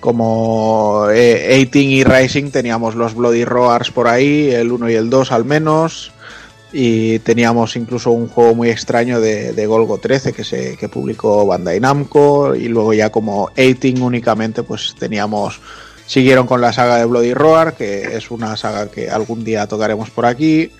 como 0.00 1.06
eh, 1.10 1.66
18 1.72 1.78
y 1.78 2.04
Rising 2.04 2.50
teníamos 2.50 2.94
los 2.94 3.14
Bloody 3.14 3.44
Roars 3.44 3.90
por 3.90 4.08
ahí, 4.08 4.50
el 4.50 4.72
1 4.72 4.90
y 4.90 4.94
el 4.94 5.10
2 5.10 5.32
al 5.32 5.44
menos. 5.44 6.12
Y 6.72 7.20
teníamos 7.20 7.76
incluso 7.76 8.10
un 8.10 8.28
juego 8.28 8.54
muy 8.54 8.70
extraño 8.70 9.20
de, 9.20 9.52
de 9.52 9.66
Golgo 9.66 9.98
13 9.98 10.32
que 10.32 10.44
se 10.44 10.76
que 10.76 10.88
publicó 10.88 11.46
Bandai 11.46 11.80
Namco. 11.80 12.54
Y 12.54 12.68
luego 12.68 12.92
ya 12.92 13.10
como 13.10 13.50
18 13.56 14.04
únicamente, 14.04 14.62
pues 14.62 14.94
teníamos. 14.98 15.60
Siguieron 16.06 16.46
con 16.46 16.60
la 16.60 16.72
saga 16.72 16.96
de 16.96 17.04
Bloody 17.04 17.34
Roar, 17.34 17.74
que 17.74 18.16
es 18.16 18.30
una 18.30 18.56
saga 18.56 18.88
que 18.88 19.10
algún 19.10 19.44
día 19.44 19.66
tocaremos 19.66 20.10
por 20.10 20.26
aquí. 20.26 20.70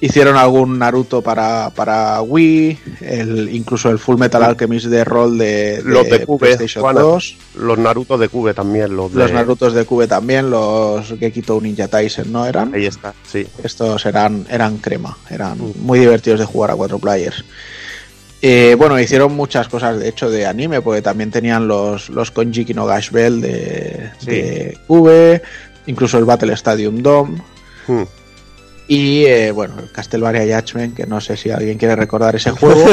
Hicieron 0.00 0.36
algún 0.36 0.76
Naruto 0.80 1.22
para, 1.22 1.70
para 1.70 2.20
Wii, 2.20 2.78
el, 3.00 3.48
incluso 3.54 3.90
el 3.90 4.00
Full 4.00 4.18
Metal 4.18 4.42
Alchemist 4.42 4.86
de 4.86 5.04
rol 5.04 5.38
de, 5.38 5.80
Los 5.84 6.10
de 6.10 6.26
Cube, 6.26 6.40
PlayStation 6.40 6.82
Juana, 6.82 7.00
2. 7.00 7.36
los 7.54 7.78
Narutos 7.78 8.18
de 8.18 8.28
Cube 8.28 8.54
también, 8.54 8.96
los 8.96 9.12
de... 9.12 9.18
Los 9.20 9.30
Narutos 9.30 9.74
de 9.74 9.84
Cube 9.84 10.08
también, 10.08 10.50
los 10.50 11.06
Gekito 11.20 11.60
Ninja 11.60 11.86
Tyson, 11.86 12.32
¿no 12.32 12.44
eran? 12.44 12.74
Ahí 12.74 12.86
está, 12.86 13.14
sí. 13.24 13.46
Estos 13.62 14.04
eran, 14.04 14.46
eran 14.50 14.78
crema, 14.78 15.16
eran 15.30 15.58
muy 15.80 16.00
divertidos 16.00 16.40
de 16.40 16.46
jugar 16.46 16.72
a 16.72 16.74
cuatro 16.74 16.98
players. 16.98 17.44
Eh, 18.40 18.76
bueno, 18.78 18.98
hicieron 19.00 19.34
muchas 19.34 19.68
cosas, 19.68 19.98
de 19.98 20.08
hecho, 20.08 20.30
de 20.30 20.46
anime, 20.46 20.80
porque 20.80 21.02
también 21.02 21.30
tenían 21.30 21.66
los, 21.66 22.08
los 22.08 22.30
Konjiki 22.30 22.72
no 22.72 22.86
Gash 22.86 23.10
Bell 23.10 23.40
de, 23.40 24.10
Sí. 24.18 24.26
de 24.30 24.78
Cube, 24.86 25.42
incluso 25.86 26.18
el 26.18 26.24
Battle 26.24 26.52
Stadium 26.52 27.02
Dome. 27.02 27.42
Hmm. 27.86 28.02
Y 28.86 29.24
eh, 29.26 29.50
bueno, 29.50 29.74
el 29.80 29.90
Castlevania 29.92 30.42
Judgment, 30.60 30.96
que 30.96 31.06
no 31.06 31.20
sé 31.20 31.36
si 31.36 31.50
alguien 31.50 31.76
quiere 31.78 31.94
recordar 31.96 32.36
ese 32.36 32.50
juego. 32.52 32.86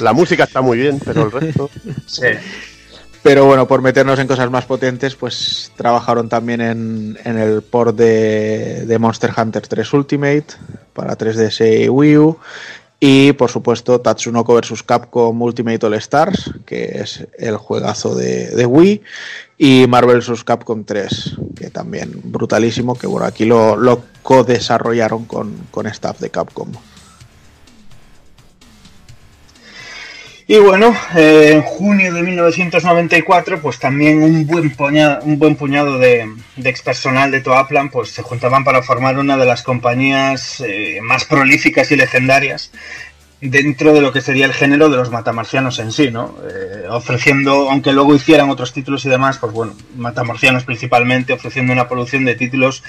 La 0.00 0.12
música 0.12 0.44
está 0.44 0.60
muy 0.60 0.78
bien, 0.78 1.00
pero 1.04 1.22
el 1.26 1.30
resto... 1.32 1.70
Sí. 2.06 2.26
Pero 3.22 3.44
bueno, 3.46 3.66
por 3.66 3.82
meternos 3.82 4.18
en 4.20 4.28
cosas 4.28 4.50
más 4.50 4.66
potentes, 4.66 5.16
pues 5.16 5.72
trabajaron 5.76 6.28
también 6.28 6.60
en, 6.60 7.18
en 7.24 7.38
el 7.38 7.62
port 7.62 7.96
de, 7.96 8.84
de 8.86 8.98
Monster 8.98 9.32
Hunter 9.36 9.66
3 9.66 9.92
Ultimate 9.94 10.44
para 10.92 11.16
3DS 11.18 11.84
y 11.84 11.88
Wii 11.88 12.18
U. 12.18 12.38
Y 12.98 13.32
por 13.32 13.50
supuesto 13.50 14.00
Tatsunoko 14.00 14.54
vs 14.54 14.82
Capcom 14.82 15.42
Ultimate 15.42 15.84
All 15.84 15.94
Stars, 15.94 16.50
que 16.64 17.00
es 17.00 17.26
el 17.38 17.56
juegazo 17.58 18.14
de, 18.14 18.48
de 18.48 18.66
Wii. 18.66 19.02
Y 19.58 19.86
Marvel 19.86 20.20
vs 20.20 20.44
Capcom 20.44 20.84
3, 20.84 21.36
que 21.56 21.70
también 21.70 22.12
brutalísimo, 22.24 22.96
que 22.96 23.06
bueno, 23.06 23.26
aquí 23.26 23.44
lo, 23.44 23.76
lo 23.76 24.02
co-desarrollaron 24.22 25.24
con, 25.26 25.54
con 25.70 25.86
staff 25.86 26.20
de 26.20 26.30
Capcom. 26.30 26.72
Y 30.48 30.58
bueno, 30.58 30.94
eh, 31.16 31.50
en 31.54 31.62
junio 31.62 32.14
de 32.14 32.22
1994, 32.22 33.60
pues 33.60 33.80
también 33.80 34.22
un 34.22 34.46
buen, 34.46 34.70
puñado, 34.70 35.24
un 35.24 35.40
buen 35.40 35.56
puñado 35.56 35.98
de, 35.98 36.30
de 36.54 36.70
ex 36.70 36.82
personal 36.82 37.32
de 37.32 37.40
Toaplan 37.40 37.88
pues 37.90 38.10
se 38.10 38.22
juntaban 38.22 38.62
para 38.62 38.82
formar 38.82 39.18
una 39.18 39.36
de 39.36 39.44
las 39.44 39.64
compañías 39.64 40.60
eh, 40.60 41.00
más 41.02 41.24
prolíficas 41.24 41.90
y 41.90 41.96
legendarias 41.96 42.70
dentro 43.40 43.92
de 43.92 44.00
lo 44.00 44.12
que 44.12 44.20
sería 44.20 44.46
el 44.46 44.52
género 44.52 44.88
de 44.88 44.96
los 44.96 45.10
matamarcianos 45.10 45.80
en 45.80 45.90
sí, 45.90 46.12
¿no? 46.12 46.36
Eh, 46.48 46.84
ofreciendo, 46.88 47.68
aunque 47.68 47.92
luego 47.92 48.14
hicieran 48.14 48.48
otros 48.48 48.72
títulos 48.72 49.04
y 49.04 49.08
demás, 49.08 49.38
pues 49.38 49.52
bueno, 49.52 49.74
matamarcianos 49.96 50.64
principalmente, 50.64 51.32
ofreciendo 51.32 51.72
una 51.72 51.88
producción 51.88 52.24
de 52.24 52.36
títulos, 52.36 52.84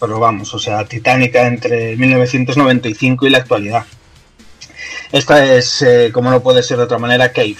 pero 0.00 0.18
vamos, 0.18 0.52
o 0.52 0.58
sea, 0.58 0.84
titánica 0.84 1.46
entre 1.46 1.96
1995 1.96 3.26
y 3.26 3.30
la 3.30 3.38
actualidad. 3.38 3.84
Esta 5.12 5.44
es, 5.54 5.82
eh, 5.82 6.10
como 6.12 6.30
no 6.30 6.42
puede 6.42 6.62
ser 6.62 6.78
de 6.78 6.84
otra 6.84 6.98
manera, 6.98 7.32
Cave. 7.32 7.56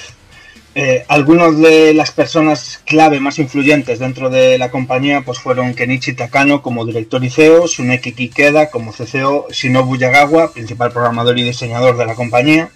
Eh, 0.78 1.06
algunos 1.08 1.58
de 1.58 1.94
las 1.94 2.10
personas 2.10 2.82
clave 2.84 3.18
más 3.18 3.38
influyentes 3.38 3.98
dentro 3.98 4.28
de 4.28 4.58
la 4.58 4.70
compañía 4.70 5.22
pues 5.24 5.38
fueron 5.38 5.72
Kenichi 5.72 6.12
Takano 6.12 6.60
como 6.60 6.84
director 6.84 7.24
y 7.24 7.30
CEO, 7.30 7.64
Tsuneki 7.64 8.12
Kikeda 8.12 8.68
como 8.68 8.92
CCO, 8.92 9.46
Shinobu 9.50 9.96
Yagawa, 9.96 10.52
principal 10.52 10.92
programador 10.92 11.38
y 11.38 11.44
diseñador 11.44 11.96
de 11.96 12.04
la 12.04 12.14
compañía, 12.14 12.68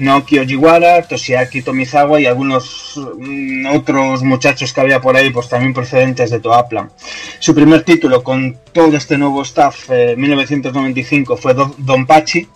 Naoki 0.00 0.40
Ojiwara, 0.40 1.02
Toshiaki 1.06 1.62
Tomizawa 1.62 2.20
y 2.20 2.26
algunos 2.26 3.00
mm, 3.16 3.66
otros 3.76 4.24
muchachos 4.24 4.72
que 4.72 4.80
había 4.80 5.00
por 5.00 5.16
ahí 5.16 5.30
pues 5.30 5.48
también 5.48 5.72
procedentes 5.72 6.30
de 6.32 6.40
Toaplan. 6.40 6.90
Su 7.38 7.54
primer 7.54 7.84
título 7.84 8.24
con 8.24 8.58
todo 8.72 8.96
este 8.96 9.16
nuevo 9.18 9.42
staff 9.42 9.88
eh, 9.90 10.10
en 10.14 10.20
1995 10.20 11.36
fue 11.36 11.54
Do- 11.54 11.76
Don 11.78 12.06
Pachi, 12.06 12.48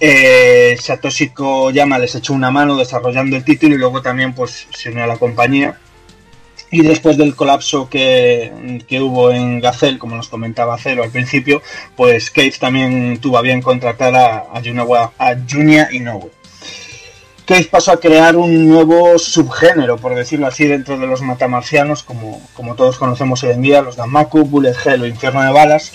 eh, 0.00 0.76
Satoshi 0.80 1.30
Koyama 1.30 1.98
les 1.98 2.14
echó 2.14 2.32
una 2.32 2.50
mano 2.50 2.76
desarrollando 2.76 3.36
el 3.36 3.44
título 3.44 3.74
y 3.74 3.78
luego 3.78 4.02
también 4.02 4.34
pues 4.34 4.66
se 4.70 4.90
unió 4.90 5.04
a 5.04 5.06
la 5.06 5.18
compañía. 5.18 5.78
Y 6.72 6.82
después 6.82 7.16
del 7.16 7.34
colapso 7.34 7.88
que, 7.88 8.80
que 8.86 9.00
hubo 9.00 9.32
en 9.32 9.60
Gazelle, 9.60 9.98
como 9.98 10.14
nos 10.14 10.28
comentaba 10.28 10.78
Cero 10.78 11.02
al 11.02 11.10
principio, 11.10 11.60
pues 11.96 12.30
Cave 12.30 12.54
también 12.60 13.18
tuvo 13.18 13.38
a 13.38 13.42
bien 13.42 13.60
contratar 13.60 14.14
a, 14.14 14.36
a, 14.52 14.62
Junawa- 14.62 15.10
a 15.18 15.34
Junya 15.50 15.88
Inoue. 15.90 16.30
Cave 17.44 17.64
pasó 17.64 17.90
a 17.90 17.98
crear 17.98 18.36
un 18.36 18.68
nuevo 18.68 19.18
subgénero, 19.18 19.96
por 19.96 20.14
decirlo 20.14 20.46
así, 20.46 20.68
dentro 20.68 20.96
de 20.96 21.08
los 21.08 21.22
matamarcianos, 21.22 22.04
como, 22.04 22.40
como 22.54 22.76
todos 22.76 22.98
conocemos 22.98 23.42
hoy 23.42 23.50
en 23.50 23.62
día, 23.62 23.82
los 23.82 23.96
Danmaku, 23.96 24.44
Bullet 24.44 24.76
Hell 24.84 25.02
o 25.02 25.06
Infierno 25.08 25.42
de 25.42 25.50
Balas, 25.50 25.90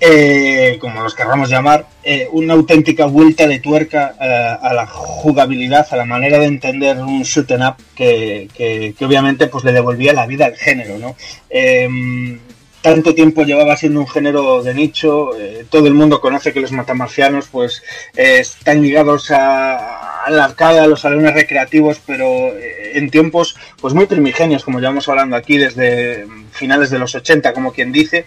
eh, 0.00 0.76
como 0.80 1.02
los 1.02 1.14
querramos 1.14 1.48
llamar, 1.48 1.86
eh, 2.02 2.28
una 2.32 2.54
auténtica 2.54 3.06
vuelta 3.06 3.46
de 3.46 3.58
tuerca 3.60 4.14
eh, 4.20 4.56
a 4.60 4.72
la 4.74 4.86
jugabilidad, 4.86 5.86
a 5.90 5.96
la 5.96 6.04
manera 6.04 6.38
de 6.38 6.46
entender 6.46 6.98
un 6.98 7.22
shoot 7.22 7.50
'em 7.50 7.62
up 7.62 7.76
que, 7.94 8.48
que- 8.54 8.94
que 8.96 9.04
obviamente 9.04 9.46
pues 9.46 9.64
le 9.64 9.72
devolvía 9.72 10.12
la 10.12 10.26
vida 10.26 10.46
al 10.46 10.56
género, 10.56 10.98
¿no? 10.98 11.16
Tanto 12.86 13.16
tiempo 13.16 13.42
llevaba 13.42 13.76
siendo 13.76 13.98
un 13.98 14.06
género 14.06 14.62
de 14.62 14.72
nicho, 14.72 15.36
eh, 15.36 15.66
todo 15.68 15.88
el 15.88 15.94
mundo 15.94 16.20
conoce 16.20 16.52
que 16.52 16.60
los 16.60 16.70
matamarcianos 16.70 17.48
pues 17.50 17.82
eh, 18.14 18.38
están 18.38 18.80
ligados 18.80 19.32
a, 19.32 20.22
a 20.22 20.30
la 20.30 20.44
arcade, 20.44 20.78
a 20.78 20.86
los 20.86 21.00
salones 21.00 21.34
recreativos, 21.34 22.00
pero 22.06 22.26
eh, 22.56 22.92
en 22.94 23.10
tiempos 23.10 23.56
pues 23.80 23.92
muy 23.92 24.06
primigenios, 24.06 24.62
como 24.62 24.78
llevamos 24.78 25.08
hablando 25.08 25.34
aquí 25.34 25.58
desde 25.58 26.28
finales 26.52 26.90
de 26.90 27.00
los 27.00 27.12
80, 27.12 27.52
como 27.52 27.72
quien 27.72 27.90
dice, 27.90 28.24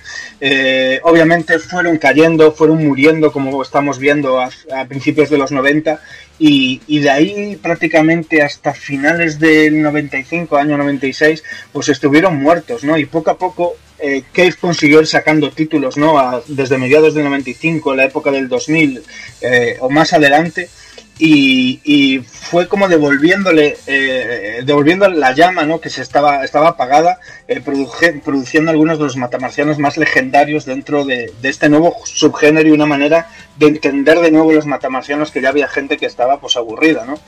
obviamente 1.03 1.57
fueron 1.57 1.97
cayendo, 1.97 2.51
fueron 2.51 2.85
muriendo, 2.85 3.31
como 3.31 3.61
estamos 3.61 3.97
viendo 3.97 4.41
a, 4.41 4.49
a 4.75 4.85
principios 4.89 5.29
de 5.29 5.37
los 5.37 5.53
90, 5.53 6.01
y, 6.39 6.81
y 6.87 6.99
de 6.99 7.09
ahí 7.09 7.55
prácticamente 7.61 8.41
hasta 8.41 8.73
finales 8.73 9.37
del 9.39 9.81
95, 9.81 10.57
año 10.57 10.77
96, 10.77 11.43
pues 11.71 11.89
estuvieron 11.89 12.37
muertos, 12.37 12.83
¿no? 12.83 12.97
Y 12.97 13.05
poco 13.05 13.31
a 13.31 13.37
poco 13.37 13.75
eh, 13.99 14.23
Cave 14.31 14.53
consiguió 14.53 15.01
ir 15.01 15.07
sacando 15.07 15.51
títulos, 15.51 15.97
¿no? 15.97 16.41
Desde 16.47 16.77
mediados 16.77 17.13
del 17.13 17.25
95, 17.25 17.95
la 17.95 18.05
época 18.05 18.31
del 18.31 18.47
2000 18.47 19.03
eh, 19.41 19.77
o 19.81 19.89
más 19.89 20.13
adelante. 20.13 20.69
Y, 21.21 22.19
fue 22.31 22.67
como 22.69 22.87
devolviéndole, 22.87 23.77
eh, 23.87 24.61
devolviendo 24.63 25.07
la 25.09 25.33
llama, 25.33 25.63
¿no? 25.65 25.81
Que 25.81 25.89
se 25.89 26.01
estaba, 26.01 26.45
estaba 26.45 26.69
apagada, 26.69 27.19
eh, 27.47 27.59
produje- 27.59 28.21
produciendo 28.23 28.71
algunos 28.71 28.97
de 28.97 29.03
los 29.03 29.17
matamarcianos 29.17 29.77
más 29.79 29.97
legendarios 29.97 30.63
dentro 30.65 31.03
de, 31.03 31.31
de 31.41 31.49
este 31.49 31.67
nuevo 31.67 31.97
subgénero 32.05 32.69
y 32.69 32.71
una 32.71 32.85
manera 32.85 33.27
de 33.57 33.67
entender 33.67 34.19
de 34.21 34.31
nuevo 34.31 34.53
los 34.53 34.65
matamarcianos 34.65 35.31
que 35.31 35.41
ya 35.41 35.49
había 35.49 35.67
gente 35.67 35.97
que 35.97 36.05
estaba 36.05 36.39
pues 36.39 36.55
aburrida, 36.55 37.03
¿no? 37.05 37.19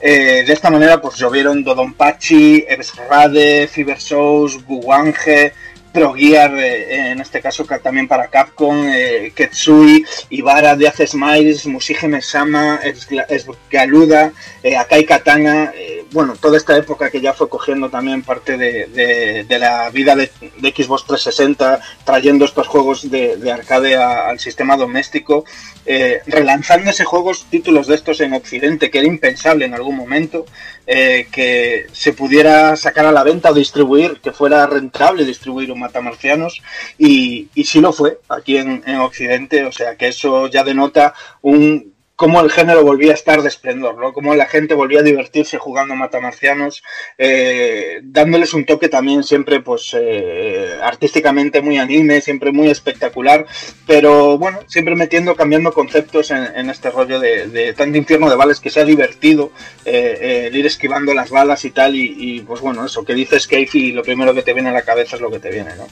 Eh, 0.00 0.44
de 0.46 0.52
esta 0.52 0.70
manera 0.70 1.00
pues 1.02 1.16
llovieron 1.16 1.62
Dodonpachi, 1.62 2.64
Ebbsrade, 2.66 3.68
Fever 3.68 4.00
Souls, 4.00 4.64
Guwange, 4.64 5.52
Pro 5.94 6.12
Gear, 6.12 6.52
eh, 6.58 7.12
en 7.12 7.20
este 7.20 7.40
caso 7.40 7.64
ca- 7.64 7.78
también 7.78 8.08
para 8.08 8.26
Capcom, 8.26 8.84
eh, 8.88 9.32
Ketsui, 9.34 10.04
Ibara, 10.30 10.74
Death 10.74 11.06
Smiles, 11.06 11.66
Musige 11.66 12.08
Mesama, 12.08 12.80
Esgaluda, 13.28 14.32
eh, 14.62 14.76
Akai 14.76 15.04
Katana, 15.04 15.72
eh, 15.74 16.03
bueno, 16.14 16.34
toda 16.40 16.56
esta 16.56 16.76
época 16.76 17.10
que 17.10 17.20
ya 17.20 17.32
fue 17.34 17.48
cogiendo 17.48 17.90
también 17.90 18.22
parte 18.22 18.56
de, 18.56 19.44
la 19.58 19.90
vida 19.90 20.14
de, 20.14 20.30
de 20.58 20.70
Xbox 20.70 21.04
360, 21.06 21.80
trayendo 22.04 22.44
estos 22.44 22.68
juegos 22.68 23.10
de, 23.10 23.36
de 23.36 23.50
arcade 23.52 23.96
a- 23.96 24.28
al 24.28 24.38
sistema 24.38 24.76
doméstico, 24.76 25.44
eh, 25.84 26.20
relanzándose 26.26 27.04
juegos, 27.04 27.46
títulos 27.50 27.88
de 27.88 27.96
estos 27.96 28.20
en 28.20 28.32
Occidente, 28.32 28.90
que 28.90 28.98
era 28.98 29.08
impensable 29.08 29.64
en 29.64 29.74
algún 29.74 29.96
momento, 29.96 30.46
eh, 30.86 31.26
que 31.32 31.86
se 31.92 32.12
pudiera 32.12 32.76
sacar 32.76 33.06
a 33.06 33.12
la 33.12 33.24
venta 33.24 33.50
o 33.50 33.54
distribuir, 33.54 34.20
que 34.22 34.30
fuera 34.32 34.66
rentable 34.66 35.24
distribuir 35.24 35.72
un 35.72 35.80
Matamarcianos, 35.80 36.62
y, 36.96 37.48
y 37.56 37.64
sí 37.64 37.80
lo 37.80 37.92
fue 37.92 38.20
aquí 38.28 38.56
en 38.56 38.84
Occidente, 39.00 39.64
o 39.64 39.72
sea 39.72 39.96
que 39.96 40.08
eso 40.08 40.46
ya 40.46 40.62
denota 40.62 41.12
un 41.42 41.93
cómo 42.16 42.40
el 42.40 42.50
género 42.50 42.84
volvía 42.84 43.12
a 43.12 43.14
estar 43.14 43.42
de 43.42 43.48
esplendor, 43.48 43.96
¿no? 43.98 44.12
Cómo 44.12 44.34
la 44.34 44.46
gente 44.46 44.74
volvía 44.74 45.00
a 45.00 45.02
divertirse 45.02 45.58
jugando 45.58 45.94
matamarcianos, 45.96 46.82
eh, 47.18 48.00
dándoles 48.02 48.54
un 48.54 48.64
toque 48.64 48.88
también 48.88 49.24
siempre, 49.24 49.60
pues, 49.60 49.96
eh, 49.98 50.78
artísticamente 50.82 51.60
muy 51.60 51.78
anime, 51.78 52.20
siempre 52.20 52.52
muy 52.52 52.68
espectacular, 52.68 53.46
pero 53.86 54.38
bueno, 54.38 54.60
siempre 54.66 54.94
metiendo, 54.94 55.34
cambiando 55.34 55.72
conceptos 55.72 56.30
en, 56.30 56.44
en 56.54 56.70
este 56.70 56.90
rollo 56.90 57.18
de, 57.18 57.48
de 57.48 57.72
tanto 57.72 57.98
infierno 57.98 58.30
de 58.30 58.36
balas 58.36 58.60
que 58.60 58.70
sea 58.70 58.84
divertido 58.84 59.50
eh, 59.84 60.18
eh, 60.20 60.46
el 60.46 60.56
ir 60.56 60.66
esquivando 60.66 61.14
las 61.14 61.30
balas 61.30 61.64
y 61.64 61.70
tal, 61.70 61.96
y, 61.96 62.14
y, 62.16 62.40
pues 62.40 62.60
bueno, 62.60 62.86
eso, 62.86 63.04
que 63.04 63.14
dices 63.14 63.46
Cave 63.46 63.68
y 63.72 63.92
lo 63.92 64.02
primero 64.02 64.34
que 64.34 64.42
te 64.42 64.52
viene 64.52 64.68
a 64.68 64.72
la 64.72 64.82
cabeza 64.82 65.16
es 65.16 65.22
lo 65.22 65.30
que 65.30 65.40
te 65.40 65.50
viene, 65.50 65.74
¿no? 65.76 65.86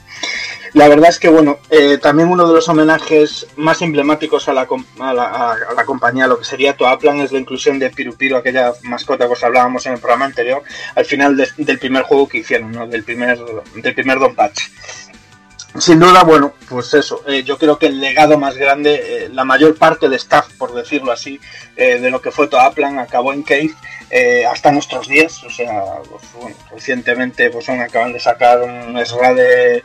La 0.73 0.87
verdad 0.87 1.09
es 1.09 1.19
que, 1.19 1.29
bueno, 1.29 1.59
eh, 1.69 1.99
también 1.99 2.29
uno 2.29 2.47
de 2.47 2.55
los 2.55 2.67
homenajes 2.67 3.45
más 3.57 3.83
emblemáticos 3.83 4.47
a 4.47 4.53
la, 4.53 4.67
a 4.99 5.13
la, 5.13 5.51
a 5.51 5.73
la 5.75 5.85
compañía, 5.85 6.12
lo 6.13 6.37
que 6.39 6.45
sería 6.45 6.75
Toaplan, 6.77 7.19
es 7.21 7.31
la 7.31 7.39
inclusión 7.39 7.79
de 7.79 7.89
Pirupiru, 7.89 8.37
aquella 8.37 8.73
mascota 8.83 9.25
que 9.27 9.33
os 9.33 9.43
hablábamos 9.43 9.85
en 9.85 9.93
el 9.93 9.99
programa 9.99 10.25
anterior, 10.25 10.63
al 10.95 11.05
final 11.05 11.35
de- 11.35 11.49
del 11.57 11.79
primer 11.79 12.03
juego 12.03 12.27
que 12.29 12.39
hicieron. 12.39 12.71
Del 12.89 13.03
primer, 13.03 13.37
del 13.75 13.93
primer 13.93 14.19
Don 14.19 14.35
Patch. 14.35 14.61
Sin 15.79 15.99
duda, 15.99 16.23
bueno, 16.23 16.53
pues 16.69 16.93
eso, 16.93 17.23
eh, 17.27 17.41
yo 17.43 17.57
creo 17.57 17.79
que 17.79 17.87
el 17.87 17.99
legado 17.99 18.37
más 18.37 18.55
grande, 18.55 18.93
eh, 19.25 19.29
la 19.29 19.43
mayor 19.43 19.75
parte 19.75 20.07
de 20.07 20.17
staff, 20.17 20.47
por 20.59 20.71
decirlo 20.75 21.11
así, 21.11 21.39
eh, 21.75 21.97
de 21.99 22.11
lo 22.11 22.21
que 22.21 22.29
fue 22.29 22.47
Toaplan 22.47 22.99
acabó 22.99 23.33
en 23.33 23.41
Cave 23.41 23.73
hasta 24.47 24.71
nuestros 24.71 25.07
días, 25.07 25.43
o 25.43 25.49
sea, 25.49 25.81
pues, 26.07 26.21
bueno, 26.39 26.55
recientemente 26.71 27.49
pues 27.49 27.67
acaban 27.69 28.13
de 28.13 28.19
sacar 28.19 28.61
un 28.61 28.95
SRA 28.99 29.33
de 29.33 29.83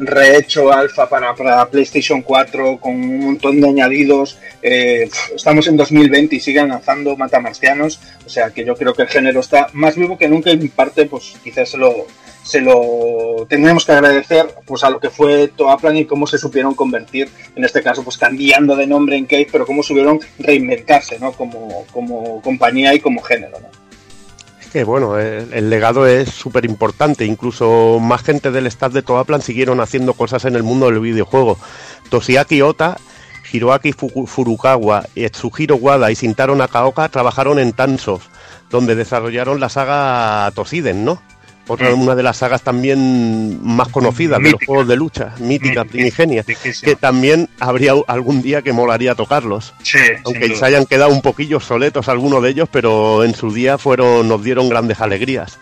rehecho 0.00 0.72
alfa 0.72 1.08
para, 1.08 1.66
PlayStation 1.66 2.22
4 2.22 2.78
con 2.78 2.94
un 2.94 3.18
montón 3.20 3.60
de 3.60 3.68
añadidos, 3.68 4.38
eh, 4.62 5.08
estamos 5.34 5.66
en 5.66 5.76
2020 5.76 6.36
y 6.36 6.40
siguen 6.40 6.68
lanzando 6.68 7.16
matamarcianos, 7.16 8.00
o 8.24 8.28
sea 8.28 8.50
que 8.50 8.64
yo 8.64 8.76
creo 8.76 8.94
que 8.94 9.02
el 9.02 9.08
género 9.08 9.40
está 9.40 9.68
más 9.72 9.96
vivo 9.96 10.18
que 10.18 10.28
nunca 10.28 10.50
y 10.50 10.54
en 10.54 10.68
parte 10.68 11.06
pues 11.06 11.34
quizás 11.42 11.70
se 11.70 11.78
lo 11.78 12.06
se 12.44 12.60
lo 12.60 13.46
tendremos 13.48 13.86
que 13.86 13.92
agradecer 13.92 14.46
pues 14.66 14.84
a 14.84 14.90
lo 14.90 15.00
que 15.00 15.10
fue 15.10 15.48
Toaplan 15.48 15.96
y 15.96 16.04
cómo 16.04 16.26
se 16.26 16.38
supieron 16.38 16.74
convertir, 16.74 17.28
en 17.56 17.64
este 17.64 17.82
caso 17.82 18.04
pues 18.04 18.18
cambiando 18.18 18.76
de 18.76 18.86
nombre 18.86 19.16
en 19.16 19.24
Cave, 19.24 19.48
pero 19.50 19.66
cómo 19.66 19.82
supieron 19.82 20.20
reinventarse, 20.38 21.18
¿no? 21.18 21.32
Como, 21.32 21.86
como 21.90 22.42
compañía 22.42 22.94
y 22.94 23.00
como 23.00 23.22
género. 23.22 23.58
Que 24.74 24.82
bueno, 24.82 25.20
el, 25.20 25.70
legado 25.70 26.04
es 26.04 26.30
súper 26.30 26.64
importante. 26.64 27.24
Incluso 27.24 28.00
más 28.00 28.24
gente 28.24 28.50
del 28.50 28.66
staff 28.66 28.92
de 28.92 29.02
Toaplan 29.02 29.40
siguieron 29.40 29.80
haciendo 29.80 30.14
cosas 30.14 30.46
en 30.46 30.56
el 30.56 30.64
mundo 30.64 30.86
del 30.86 30.98
videojuego. 30.98 31.56
Toshiaki 32.10 32.60
Ota, 32.60 32.96
Hiroaki 33.52 33.92
Furukawa, 33.92 35.04
Etsuhiro 35.14 35.76
Wada 35.76 36.10
y 36.10 36.16
Shintaro 36.16 36.56
Nakaoka 36.56 37.08
trabajaron 37.08 37.60
en 37.60 37.72
Tansoft, 37.72 38.26
donde 38.68 38.96
desarrollaron 38.96 39.60
la 39.60 39.68
saga 39.68 40.50
Tosiden, 40.56 41.04
¿no? 41.04 41.22
Otra, 41.66 41.94
una 41.94 42.14
de 42.14 42.22
las 42.22 42.36
sagas 42.36 42.60
también 42.62 43.58
más 43.64 43.88
conocidas 43.88 44.42
de 44.42 44.50
los 44.50 44.64
juegos 44.66 44.86
de 44.86 44.96
lucha, 44.96 45.34
mítica, 45.38 45.84
primigenia, 45.84 46.44
que 46.44 46.94
también 46.94 47.48
habría 47.58 47.94
algún 48.06 48.42
día 48.42 48.60
que 48.60 48.74
molaría 48.74 49.14
tocarlos. 49.14 49.72
Sí, 49.82 49.98
Aunque 50.24 50.54
se 50.54 50.64
hayan 50.64 50.84
quedado 50.84 51.10
un 51.10 51.22
poquillo 51.22 51.60
soletos 51.60 52.08
algunos 52.08 52.42
de 52.42 52.50
ellos, 52.50 52.68
pero 52.70 53.24
en 53.24 53.34
su 53.34 53.50
día 53.50 53.78
fueron, 53.78 54.28
nos 54.28 54.44
dieron 54.44 54.68
grandes 54.68 55.00
alegrías. 55.00 55.58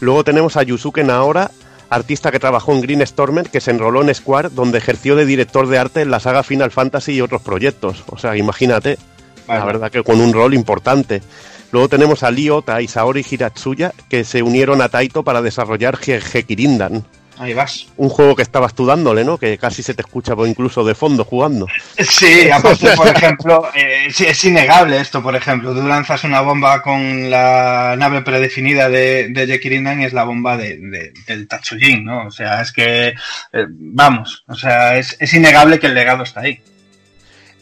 Luego 0.00 0.22
tenemos 0.22 0.56
a 0.56 0.62
Yusuke 0.62 1.02
Naora, 1.02 1.50
artista 1.90 2.30
que 2.30 2.38
trabajó 2.38 2.72
en 2.72 2.80
Green 2.80 3.06
Stormer, 3.06 3.48
que 3.48 3.60
se 3.60 3.70
enroló 3.70 4.02
en 4.02 4.14
Square, 4.14 4.50
donde 4.50 4.78
ejerció 4.78 5.16
de 5.16 5.26
director 5.26 5.66
de 5.66 5.78
arte 5.78 6.02
en 6.02 6.10
la 6.10 6.20
saga 6.20 6.42
Final 6.42 6.70
Fantasy 6.70 7.14
y 7.14 7.20
otros 7.20 7.42
proyectos. 7.42 8.04
O 8.06 8.18
sea, 8.18 8.36
imagínate, 8.36 8.98
la 9.48 9.64
verdad 9.64 9.90
que 9.90 10.02
con 10.02 10.20
un 10.20 10.32
rol 10.32 10.54
importante. 10.54 11.22
Luego 11.74 11.88
tenemos 11.88 12.22
a 12.22 12.30
Lee 12.30 12.50
Ota 12.50 12.80
y 12.80 12.86
Saori 12.86 13.26
Hiratsuya, 13.28 13.92
que 14.08 14.22
se 14.22 14.44
unieron 14.44 14.80
a 14.80 14.88
Taito 14.88 15.24
para 15.24 15.42
desarrollar 15.42 15.98
He- 16.06 16.20
Hekirindan. 16.32 17.04
Ahí 17.36 17.52
vas. 17.52 17.88
Un 17.96 18.10
juego 18.10 18.36
que 18.36 18.42
estabas 18.42 18.74
tú 18.74 18.86
dándole, 18.86 19.24
¿no? 19.24 19.38
Que 19.38 19.58
casi 19.58 19.82
se 19.82 19.92
te 19.92 20.02
escucha 20.02 20.36
pues, 20.36 20.48
incluso 20.48 20.84
de 20.84 20.94
fondo 20.94 21.24
jugando. 21.24 21.66
Sí, 21.98 22.48
aparte, 22.48 22.90
por 22.94 23.08
ejemplo, 23.16 23.68
eh, 23.74 24.06
sí, 24.12 24.24
es 24.24 24.44
innegable 24.44 25.00
esto, 25.00 25.20
por 25.20 25.34
ejemplo. 25.34 25.74
Tú 25.74 25.84
lanzas 25.84 26.22
una 26.22 26.42
bomba 26.42 26.80
con 26.80 27.28
la 27.28 27.96
nave 27.98 28.22
predefinida 28.22 28.88
de, 28.88 29.30
de 29.30 29.46
Jekirindan 29.48 30.00
y 30.00 30.04
es 30.04 30.12
la 30.12 30.22
bomba 30.22 30.56
de, 30.56 30.76
de- 30.78 31.12
del 31.26 31.48
Tatsujin, 31.48 32.04
¿no? 32.04 32.28
O 32.28 32.30
sea, 32.30 32.62
es 32.62 32.70
que, 32.70 33.08
eh, 33.08 33.66
vamos, 33.68 34.44
o 34.46 34.54
sea, 34.54 34.96
es, 34.96 35.16
es 35.18 35.34
innegable 35.34 35.80
que 35.80 35.88
el 35.88 35.94
legado 35.94 36.22
está 36.22 36.42
ahí. 36.42 36.60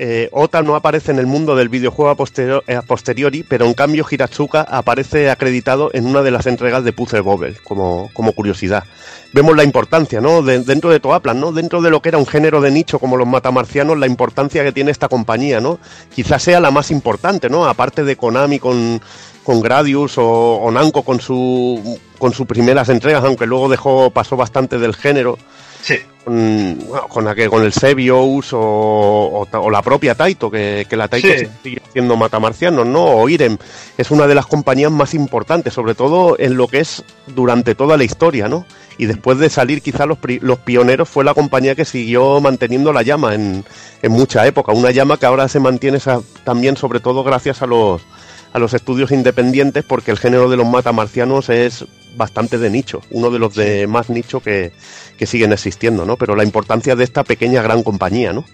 Eh, 0.04 0.28
Ota 0.32 0.62
no 0.62 0.74
aparece 0.74 1.12
en 1.12 1.20
el 1.20 1.28
mundo 1.28 1.54
del 1.54 1.68
videojuego 1.68 2.16
eh, 2.66 2.74
a 2.74 2.82
posteriori, 2.82 3.44
pero 3.44 3.66
en 3.66 3.72
cambio 3.72 4.04
Hiratsuka 4.10 4.62
aparece 4.62 5.30
acreditado 5.30 5.90
en 5.92 6.06
una 6.06 6.22
de 6.22 6.32
las 6.32 6.46
entregas 6.46 6.82
de 6.82 6.92
Puzzle 6.92 7.20
Bobble, 7.20 7.54
como, 7.62 8.10
como 8.12 8.32
curiosidad. 8.32 8.82
Vemos 9.32 9.54
la 9.56 9.62
importancia, 9.62 10.20
¿no? 10.20 10.42
De- 10.42 10.58
dentro 10.64 10.90
de 10.90 10.98
Toaplan, 10.98 11.38
¿no? 11.38 11.52
Dentro 11.52 11.80
de 11.82 11.90
lo 11.90 12.02
que 12.02 12.08
era 12.08 12.18
un 12.18 12.26
género 12.26 12.60
de 12.60 12.72
nicho 12.72 12.98
como 12.98 13.16
los 13.16 13.28
matamarcianos, 13.28 13.96
la 13.96 14.08
importancia 14.08 14.64
que 14.64 14.72
tiene 14.72 14.90
esta 14.90 15.08
compañía, 15.08 15.60
¿no? 15.60 15.78
Quizás 16.12 16.42
sea 16.42 16.58
la 16.58 16.72
más 16.72 16.90
importante, 16.90 17.48
¿no? 17.48 17.66
Aparte 17.66 18.02
de 18.02 18.16
Konami 18.16 18.58
con, 18.58 19.00
con 19.44 19.60
Gradius 19.60 20.18
o, 20.18 20.24
o 20.56 20.70
Namco 20.72 21.04
con 21.04 21.20
su 21.20 22.00
con 22.18 22.32
sus 22.32 22.48
primeras 22.48 22.88
entregas, 22.88 23.22
aunque 23.22 23.46
luego 23.46 23.68
dejó 23.68 24.10
pasó 24.10 24.36
bastante 24.36 24.80
del 24.80 24.96
género 24.96 25.38
Sí. 25.82 25.96
con, 26.24 26.78
bueno, 26.86 27.08
con, 27.08 27.26
aquel- 27.26 27.50
con 27.50 27.64
el 27.64 27.72
Sebius 27.72 28.52
o, 28.52 28.58
o, 28.60 29.48
o 29.58 29.70
la 29.70 29.82
propia 29.82 30.14
Taito, 30.14 30.48
que, 30.50 30.86
que 30.88 30.96
la 30.96 31.08
Taito 31.08 31.26
Sí. 31.28 31.46
sigue 31.62 31.82
haciendo 31.84 32.16
matamarcianos, 32.16 32.86
¿no? 32.86 33.04
O 33.04 33.28
Irem 33.28 33.58
es 33.98 34.10
una 34.12 34.26
de 34.28 34.34
las 34.36 34.46
compañías 34.46 34.92
más 34.92 35.12
importantes, 35.14 35.74
sobre 35.74 35.94
todo 35.96 36.36
en 36.38 36.56
lo 36.56 36.68
que 36.68 36.78
es 36.80 37.02
durante 37.26 37.74
toda 37.74 37.96
la 37.96 38.04
historia, 38.04 38.46
¿no? 38.48 38.64
Y 38.98 39.06
después 39.06 39.38
de 39.38 39.50
salir 39.50 39.82
quizá 39.82 40.06
los, 40.06 40.18
los 40.42 40.58
pioneros 40.60 41.08
fue 41.08 41.24
la 41.24 41.34
compañía 41.34 41.74
que 41.74 41.84
siguió 41.84 42.40
manteniendo 42.40 42.92
la 42.92 43.02
llama 43.02 43.34
en, 43.34 43.64
en 44.02 44.12
mucha 44.12 44.46
época, 44.46 44.70
una 44.72 44.92
llama 44.92 45.16
que 45.18 45.26
ahora 45.26 45.48
se 45.48 45.58
mantiene 45.58 45.96
esa- 45.96 46.20
también 46.44 46.76
sobre 46.76 47.00
todo 47.00 47.24
gracias 47.24 47.60
a 47.62 47.66
los 47.66 48.02
a 48.54 48.58
los 48.58 48.74
estudios 48.74 49.10
independientes 49.12 49.82
porque 49.82 50.10
el 50.10 50.18
género 50.18 50.50
de 50.50 50.58
los 50.58 50.66
matamarcianos 50.68 51.48
es 51.48 51.86
bastante 52.16 52.58
de 52.58 52.70
nicho, 52.70 53.00
uno 53.10 53.30
de 53.30 53.38
los 53.38 53.54
de 53.54 53.86
más 53.86 54.10
nicho 54.10 54.40
que, 54.40 54.72
que 55.16 55.26
siguen 55.26 55.52
existiendo, 55.52 56.04
¿no? 56.04 56.16
Pero 56.16 56.36
la 56.36 56.44
importancia 56.44 56.96
de 56.96 57.04
esta 57.04 57.24
pequeña 57.24 57.62
gran 57.62 57.82
compañía, 57.82 58.32
¿no? 58.32 58.44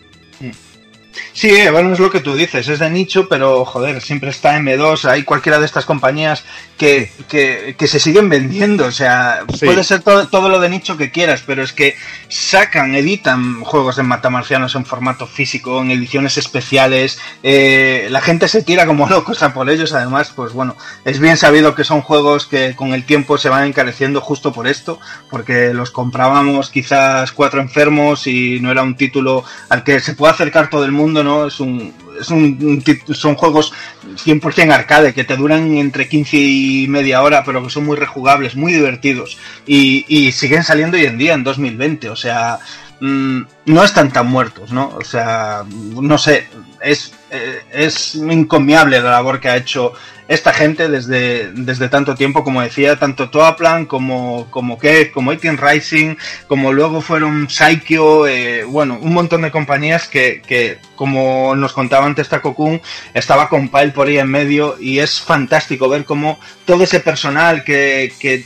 Sí, 1.32 1.52
bueno, 1.72 1.92
es 1.92 1.98
lo 2.00 2.10
que 2.10 2.20
tú 2.20 2.34
dices, 2.34 2.68
es 2.68 2.78
de 2.78 2.90
nicho, 2.90 3.28
pero 3.28 3.64
joder, 3.64 4.00
siempre 4.02 4.30
está 4.30 4.58
M2, 4.58 5.04
hay 5.04 5.22
cualquiera 5.24 5.58
de 5.58 5.66
estas 5.66 5.84
compañías 5.84 6.44
que, 6.76 7.10
que, 7.28 7.74
que 7.78 7.86
se 7.88 7.98
siguen 7.98 8.28
vendiendo, 8.28 8.86
o 8.86 8.92
sea, 8.92 9.40
Sí. 9.52 9.66
puede 9.66 9.82
ser 9.84 10.00
todo, 10.02 10.28
todo 10.28 10.48
lo 10.48 10.60
de 10.60 10.68
nicho 10.68 10.96
que 10.96 11.10
quieras, 11.10 11.42
pero 11.46 11.62
es 11.62 11.72
que 11.72 11.96
sacan, 12.28 12.94
editan 12.94 13.62
juegos 13.64 13.96
de 13.96 14.02
matamarcianos 14.04 14.74
en 14.74 14.84
formato 14.84 15.26
físico, 15.26 15.80
en 15.80 15.90
ediciones 15.90 16.36
especiales, 16.38 17.18
eh, 17.42 18.08
la 18.10 18.20
gente 18.20 18.46
se 18.48 18.62
tira 18.62 18.86
como 18.86 19.08
locos 19.10 19.42
a 19.42 19.52
por 19.54 19.70
ellos, 19.70 19.92
además, 19.92 20.32
pues 20.34 20.52
bueno, 20.52 20.76
es 21.04 21.18
bien 21.18 21.36
sabido 21.36 21.74
que 21.74 21.84
son 21.84 22.02
juegos 22.02 22.46
que 22.46 22.76
con 22.76 22.94
el 22.94 23.04
tiempo 23.04 23.38
se 23.38 23.48
van 23.48 23.64
encareciendo 23.64 24.20
justo 24.20 24.52
por 24.52 24.68
esto, 24.68 25.00
porque 25.30 25.72
los 25.72 25.90
comprábamos 25.90 26.70
quizás 26.70 27.32
cuatro 27.32 27.60
enfermos 27.60 28.26
y 28.26 28.60
no 28.60 28.70
era 28.70 28.82
un 28.82 28.96
título 28.96 29.44
al 29.68 29.82
que 29.84 30.00
se 30.00 30.14
puede 30.14 30.32
acercar 30.32 30.68
todo 30.70 30.84
el 30.84 30.92
mundo, 30.92 30.98
¿no? 31.23 31.47
Es 31.47 31.60
un, 31.60 31.94
son 32.23 33.35
juegos 33.35 33.73
100% 34.17 34.73
arcade 34.73 35.15
que 35.15 35.25
te 35.25 35.36
duran 35.36 35.77
entre 35.77 36.09
15 36.09 36.36
y 36.36 36.86
media 36.89 37.23
hora, 37.23 37.44
pero 37.44 37.62
que 37.62 37.70
son 37.70 37.86
muy 37.86 37.97
rejugables, 37.97 38.57
muy 38.57 38.73
divertidos 38.73 39.39
y, 39.67 40.05
y 40.09 40.33
siguen 40.33 40.65
saliendo 40.65 40.97
hoy 40.97 41.05
en 41.05 41.18
día 41.18 41.35
en 41.35 41.44
2020, 41.44 42.09
o 42.10 42.17
sea, 42.17 42.59
mm, 43.01 43.43
no 43.67 43.85
están 43.85 44.12
tan 44.12 44.27
muertos, 44.27 44.73
¿no? 44.73 44.89
O 44.97 45.05
sea, 45.05 45.65
no 45.68 46.18
sé, 46.18 46.49
es, 46.83 47.12
eh, 47.31 47.62
es 47.73 48.15
encomiable 48.15 49.01
la 49.01 49.10
labor 49.10 49.41
que 49.41 49.49
ha 49.49 49.57
hecho 49.57 49.93
esta 50.28 50.52
gente 50.52 50.89
desde, 50.89 51.50
desde 51.52 51.89
tanto 51.89 52.15
tiempo, 52.15 52.44
como 52.44 52.60
decía, 52.60 52.97
tanto 52.98 53.31
Toaplan 53.31 53.86
como, 53.86 54.47
como 54.50 54.78
Kev, 54.78 55.10
como 55.10 55.32
18 55.32 55.60
Rising, 55.60 56.16
como 56.47 56.73
luego 56.73 57.00
fueron 57.00 57.48
Saikyo, 57.48 58.26
eh, 58.26 58.65
bueno, 58.65 58.98
un 59.00 59.15
montón 59.15 59.42
de 59.42 59.50
compañías 59.50 60.07
que, 60.07 60.42
que, 60.47 60.78
como 60.97 61.57
nos 61.57 61.73
contaba 61.73 62.05
antes 62.05 62.28
Takokun, 62.28 62.81
estaba 63.15 63.48
con 63.48 63.70
Pile 63.70 63.92
por 63.92 64.07
ahí 64.07 64.18
en 64.18 64.31
medio 64.31 64.76
y 64.78 64.98
es 64.98 65.18
fantástico 65.18 65.89
ver 65.89 66.05
cómo 66.05 66.39
todo 66.66 66.84
ese 66.84 67.00
personal 67.00 67.65
que, 67.65 68.12
que, 68.20 68.44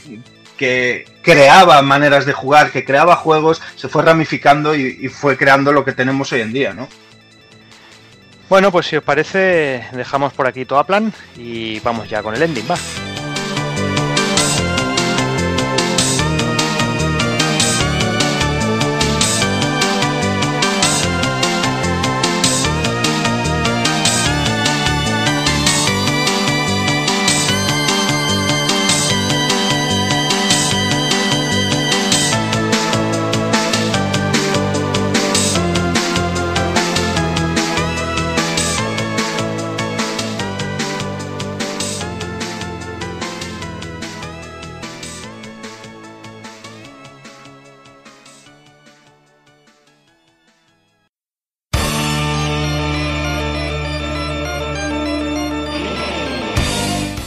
que 0.55 1.05
creaba 1.21 1.81
maneras 1.81 2.25
de 2.25 2.31
jugar, 2.31 2.71
que 2.71 2.85
creaba 2.85 3.17
juegos, 3.17 3.61
se 3.75 3.89
fue 3.89 4.03
ramificando 4.03 4.73
y, 4.73 4.99
y 5.01 5.09
fue 5.09 5.37
creando 5.37 5.73
lo 5.73 5.83
que 5.83 5.91
tenemos 5.91 6.31
hoy 6.31 6.41
en 6.41 6.53
día, 6.53 6.73
¿no? 6.73 6.87
Bueno, 8.49 8.71
pues 8.71 8.85
si 8.85 8.97
os 8.97 9.03
parece, 9.03 9.85
dejamos 9.93 10.33
por 10.33 10.47
aquí 10.47 10.65
Toaplan 10.65 11.11
y 11.37 11.79
vamos 11.79 12.09
ya 12.09 12.21
con 12.21 12.35
el 12.35 12.41
ending, 12.41 12.65
va. 12.69 12.77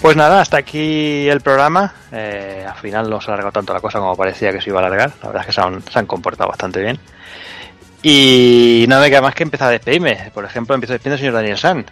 Pues 0.00 0.16
nada, 0.16 0.40
hasta 0.40 0.56
aquí 0.56 1.28
el 1.28 1.42
programa. 1.42 1.92
Eh, 2.10 2.64
al 2.66 2.76
final 2.76 3.10
no 3.10 3.20
se 3.20 3.30
ha 3.30 3.34
alargado 3.34 3.52
tanto 3.52 3.74
la 3.74 3.80
cosa 3.80 3.98
como 3.98 4.16
parecía 4.16 4.50
que 4.50 4.60
se 4.60 4.70
iba 4.70 4.80
a 4.80 4.86
alargar. 4.86 5.12
La 5.22 5.28
verdad 5.28 5.42
es 5.42 5.46
que 5.46 5.52
se 5.92 5.98
han, 5.98 6.06
comportado 6.06 6.48
bastante 6.48 6.80
bien. 6.80 6.98
Y 8.02 8.86
no 8.88 8.98
me 8.98 9.10
queda 9.10 9.20
más 9.20 9.34
que 9.34 9.42
empezar 9.42 9.68
a 9.68 9.72
despedirme. 9.72 10.30
Por 10.32 10.46
ejemplo, 10.46 10.74
empiezo 10.74 10.94
despidiendo 10.94 11.16
al 11.16 11.20
señor 11.20 11.34
Daniel 11.34 11.58
San. 11.58 11.86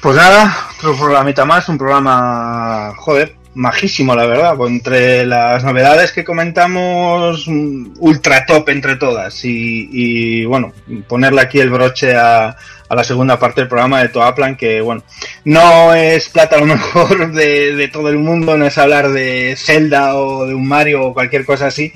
Pues 0.00 0.16
nada, 0.16 0.56
otro 0.78 0.96
programita 0.96 1.44
más, 1.44 1.68
un 1.68 1.76
programa, 1.76 2.94
joder, 2.96 3.36
majísimo, 3.54 4.14
la 4.14 4.26
verdad. 4.26 4.56
Pues 4.56 4.70
entre 4.70 5.26
las 5.26 5.64
novedades 5.64 6.12
que 6.12 6.24
comentamos, 6.24 7.46
mm, 7.46 7.94
ultra 7.98 8.44
top 8.46 8.68
entre 8.70 8.96
todas. 8.96 9.40
Y, 9.44 10.44
bueno, 10.44 10.72
ponerle 11.08 11.40
aquí 11.40 11.60
el 11.60 11.70
broche 11.70 12.16
a, 12.16 12.56
a 12.88 12.94
la 12.94 13.04
segunda 13.04 13.38
parte 13.38 13.60
del 13.60 13.68
programa 13.68 14.02
de 14.02 14.08
Toaplan, 14.08 14.56
que 14.56 14.80
bueno, 14.80 15.02
no 15.44 15.94
es 15.94 16.28
plata 16.28 16.56
a 16.56 16.60
lo 16.60 16.66
mejor 16.74 17.32
de, 17.32 17.74
de 17.74 17.88
todo 17.88 18.08
el 18.08 18.18
mundo, 18.18 18.56
no 18.56 18.66
es 18.66 18.78
hablar 18.78 19.10
de 19.10 19.54
Zelda 19.56 20.16
o 20.16 20.46
de 20.46 20.54
un 20.54 20.66
Mario 20.66 21.02
o 21.02 21.14
cualquier 21.14 21.44
cosa 21.44 21.66
así. 21.66 21.92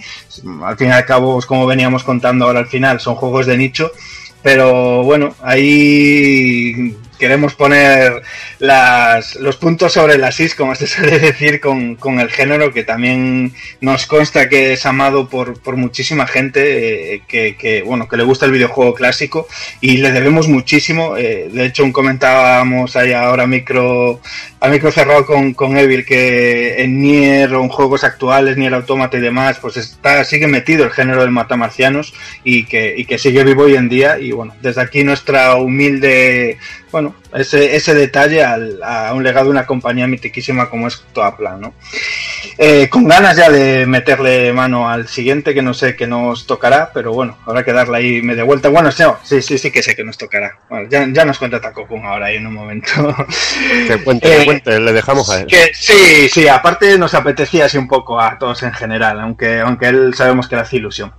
Al 0.63 0.77
fin 0.77 0.89
y 0.89 0.93
al 0.93 1.05
cabo, 1.05 1.41
como 1.47 1.67
veníamos 1.67 2.05
contando 2.05 2.47
ahora 2.47 2.61
al 2.61 2.69
final, 2.69 3.01
son 3.01 3.17
juegos 3.17 3.47
de 3.47 3.57
nicho. 3.57 3.91
Pero 4.43 5.03
bueno, 5.03 5.35
ahí 5.43 6.97
queremos 7.19 7.55
poner 7.55 8.23
las, 8.59 9.35
los 9.37 9.57
puntos 9.57 9.93
sobre 9.93 10.19
las 10.19 10.41
is, 10.41 10.55
como 10.55 10.75
se 10.75 10.87
suele 10.87 11.19
decir, 11.19 11.61
con, 11.61 11.97
con, 11.97 12.21
el 12.21 12.31
género, 12.31 12.73
que 12.73 12.85
también 12.85 13.53
nos 13.81 14.07
consta 14.07 14.49
que 14.49 14.73
es 14.73 14.87
amado 14.87 15.29
por, 15.29 15.59
muchísima 15.77 16.27
gente 16.27 17.15
eh, 17.15 17.23
que, 17.29 17.57
que, 17.57 17.83
bueno, 17.83 18.09
que 18.09 18.17
le 18.17 18.25
gusta 18.25 18.47
el 18.47 18.53
videojuego 18.53 18.95
clásico 18.95 19.47
y 19.81 19.99
le 19.99 20.13
debemos 20.13 20.49
muchísimo. 20.49 21.17
Eh, 21.17 21.49
de 21.53 21.67
hecho, 21.67 21.85
un 21.85 21.93
comentábamos 21.93 22.97
ahí 22.97 23.13
ahora 23.13 23.47
micro, 23.47 24.21
a 24.61 24.69
micro 24.69 24.91
cerrado 24.91 25.27
con, 25.27 25.55
con 25.55 25.77
Evil 25.77 26.05
que 26.05 26.83
en 26.83 27.03
Nier 27.03 27.55
o 27.55 27.63
en 27.63 27.69
juegos 27.69 28.05
actuales, 28.05 28.57
Nier 28.57 28.75
Automata 28.75 29.17
y 29.17 29.21
demás, 29.21 29.59
pues 29.61 29.77
está, 29.77 30.25
sigue 30.25 30.47
metido 30.47 30.85
el 30.85 30.91
género 30.91 31.23
del 31.23 31.31
matamarcianos 31.31 32.15
y 32.45 32.65
que, 32.65 32.95
y 32.97 33.05
que 33.05 33.19
sigue 33.19 33.45
vivo 33.45 33.65
hoy 33.65 33.77
en 33.77 33.89
día. 33.89 34.19
Y 34.19 34.33
bueno, 34.33 34.55
desde 34.63 34.81
aquí 34.81 35.05
nuestra 35.05 35.57
humilde 35.57 36.59
bueno, 36.91 37.15
ese, 37.35 37.77
ese 37.77 37.95
detalle 37.95 38.43
al, 38.43 38.83
a 38.83 39.13
un 39.15 39.23
legado 39.23 39.47
de 39.47 39.53
una 39.53 39.67
compañía 39.67 40.07
mitiquísima 40.07 40.71
como 40.71 40.89
es 40.89 41.03
Toaplan, 41.13 41.61
¿no? 41.61 41.75
Eh, 42.57 42.89
con 42.89 43.07
ganas 43.07 43.37
ya 43.37 43.51
de 43.51 43.87
meterle 43.87 44.53
mano 44.53 44.89
al 44.89 45.09
siguiente, 45.09 45.55
que 45.55 45.63
no 45.63 45.75
sé 45.75 45.97
qué 45.97 46.07
nos 46.07 46.47
tocará, 46.47 46.91
pero 46.93 47.13
bueno, 47.13 47.37
habrá 47.47 47.65
que 47.65 47.73
darle 47.73 47.99
ahí 47.99 48.23
media 48.23 48.45
vuelta. 48.45 48.69
Bueno, 48.69 48.91
sí, 48.91 49.43
sí, 49.43 49.59
sí 49.59 49.71
que 49.71 49.83
sé 49.83 49.95
que 49.95 50.05
nos 50.05 50.19
tocará. 50.19 50.59
Bueno, 50.69 50.89
ya, 50.91 51.07
ya 51.11 51.25
nos 51.25 51.39
cuenta 51.39 51.61
Takokun 51.61 52.05
ahora 52.05 52.27
ahí 52.27 52.37
en 52.37 52.47
un 52.47 52.55
momento. 52.55 52.89
Que 53.87 54.03
cuente, 54.03 54.29
que 54.29 54.45
cuente, 54.45 54.81
le 54.81 54.93
dejamos 54.93 55.31
a 55.31 55.41
él. 55.41 55.47
Que, 55.47 55.71
sí, 55.75 56.29
sí, 56.29 56.49
aparte 56.49 56.99
nos 56.99 57.15
apetecía 57.15 57.67
así 57.67 57.79
un 57.79 57.89
poco 57.89 58.21
a 58.21 58.39
todos 58.39 58.63
en 58.63 58.73
general, 58.73 59.21
aunque, 59.21 59.61
aunque 59.61 59.89
él 59.89 60.15
sabemos 60.15 60.49
que 60.49 60.57
le 60.57 60.63
hace 60.63 60.77
ilusión. 60.77 61.13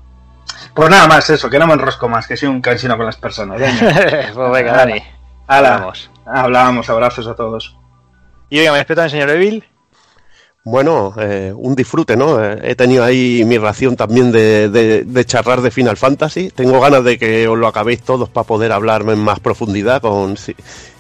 Pues 0.74 0.90
nada 0.90 1.08
más 1.08 1.30
eso, 1.30 1.50
que 1.50 1.60
no 1.60 1.68
me 1.68 1.74
enrosco 1.74 2.08
más, 2.08 2.28
que 2.28 2.38
soy 2.38 2.50
un 2.50 2.62
cansino 2.62 2.96
con 2.98 3.06
las 3.06 3.18
personas. 3.18 3.60
pues 4.34 4.52
venga, 4.52 4.74
Dani. 4.74 5.04
Hablamos. 5.50 6.12
Hablábamos, 6.28 6.90
abrazos 6.92 7.26
a 7.26 7.36
todos. 7.36 7.76
Y 8.52 8.60
oiga, 8.60 8.72
me 8.72 8.78
respeto 8.78 9.02
al 9.02 9.10
señor 9.10 9.32
Evil. 9.32 9.64
Bueno, 10.64 11.16
eh, 11.20 11.52
un 11.56 11.74
disfrute, 11.74 12.16
¿no? 12.16 12.44
Eh, 12.44 12.60
he 12.64 12.76
tenido 12.76 13.04
ahí 13.04 13.44
mi 13.46 13.58
ración 13.58 13.96
también 13.96 14.32
de, 14.32 14.70
de, 14.70 15.04
de, 15.04 15.26
charlar 15.26 15.62
de 15.62 15.72
Final 15.72 15.98
Fantasy. 15.98 16.52
Tengo 16.52 16.80
ganas 16.80 17.04
de 17.04 17.18
que 17.18 17.48
os 17.48 17.58
lo 17.58 17.68
acabéis 17.68 18.04
todos 18.04 18.30
para 18.30 18.46
poder 18.46 18.72
hablarme 18.72 19.14
en 19.14 19.20
más 19.20 19.40
profundidad, 19.40 20.02
con 20.02 20.36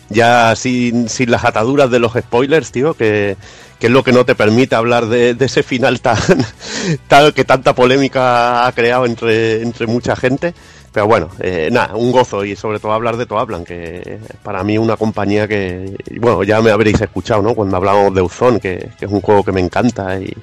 ya 0.09 0.55
sin, 0.55 1.09
sin 1.09 1.29
las 1.29 1.45
ataduras 1.45 1.91
de 1.91 1.99
los 1.99 2.13
spoilers, 2.13 2.71
tío, 2.71 2.95
que, 2.95 3.37
que 3.79 3.87
es 3.87 3.93
lo 3.93 4.03
que 4.03 4.13
no 4.13 4.25
te 4.25 4.33
permite 4.33 4.73
hablar 4.73 5.05
de, 5.05 5.35
de 5.35 5.45
ese 5.45 5.61
final 5.61 6.01
tan, 6.01 6.17
tan, 7.07 7.31
que 7.33 7.45
tanta 7.45 7.75
polémica 7.75 8.65
ha 8.65 8.71
creado 8.71 9.05
entre, 9.05 9.61
entre 9.61 9.85
mucha 9.85 10.15
gente. 10.15 10.55
Pero 10.91 11.07
bueno, 11.07 11.29
eh, 11.39 11.69
nada, 11.71 11.95
un 11.95 12.11
gozo 12.11 12.43
y 12.43 12.55
sobre 12.55 12.79
todo 12.79 12.93
hablar 12.93 13.15
de 13.17 13.25
Toaplan, 13.25 13.63
que 13.63 14.19
para 14.41 14.63
mí 14.63 14.77
una 14.77 14.97
compañía 14.97 15.47
que, 15.47 15.95
bueno, 16.19 16.43
ya 16.43 16.61
me 16.61 16.71
habréis 16.71 16.99
escuchado, 16.99 17.41
¿no? 17.41 17.53
Cuando 17.53 17.77
hablamos 17.77 18.13
de 18.13 18.21
Uzón, 18.21 18.59
que, 18.59 18.89
es 18.99 19.09
un 19.09 19.21
juego 19.21 19.43
que 19.43 19.51
me 19.51 19.61
encanta 19.61 20.19
y, 20.19 20.35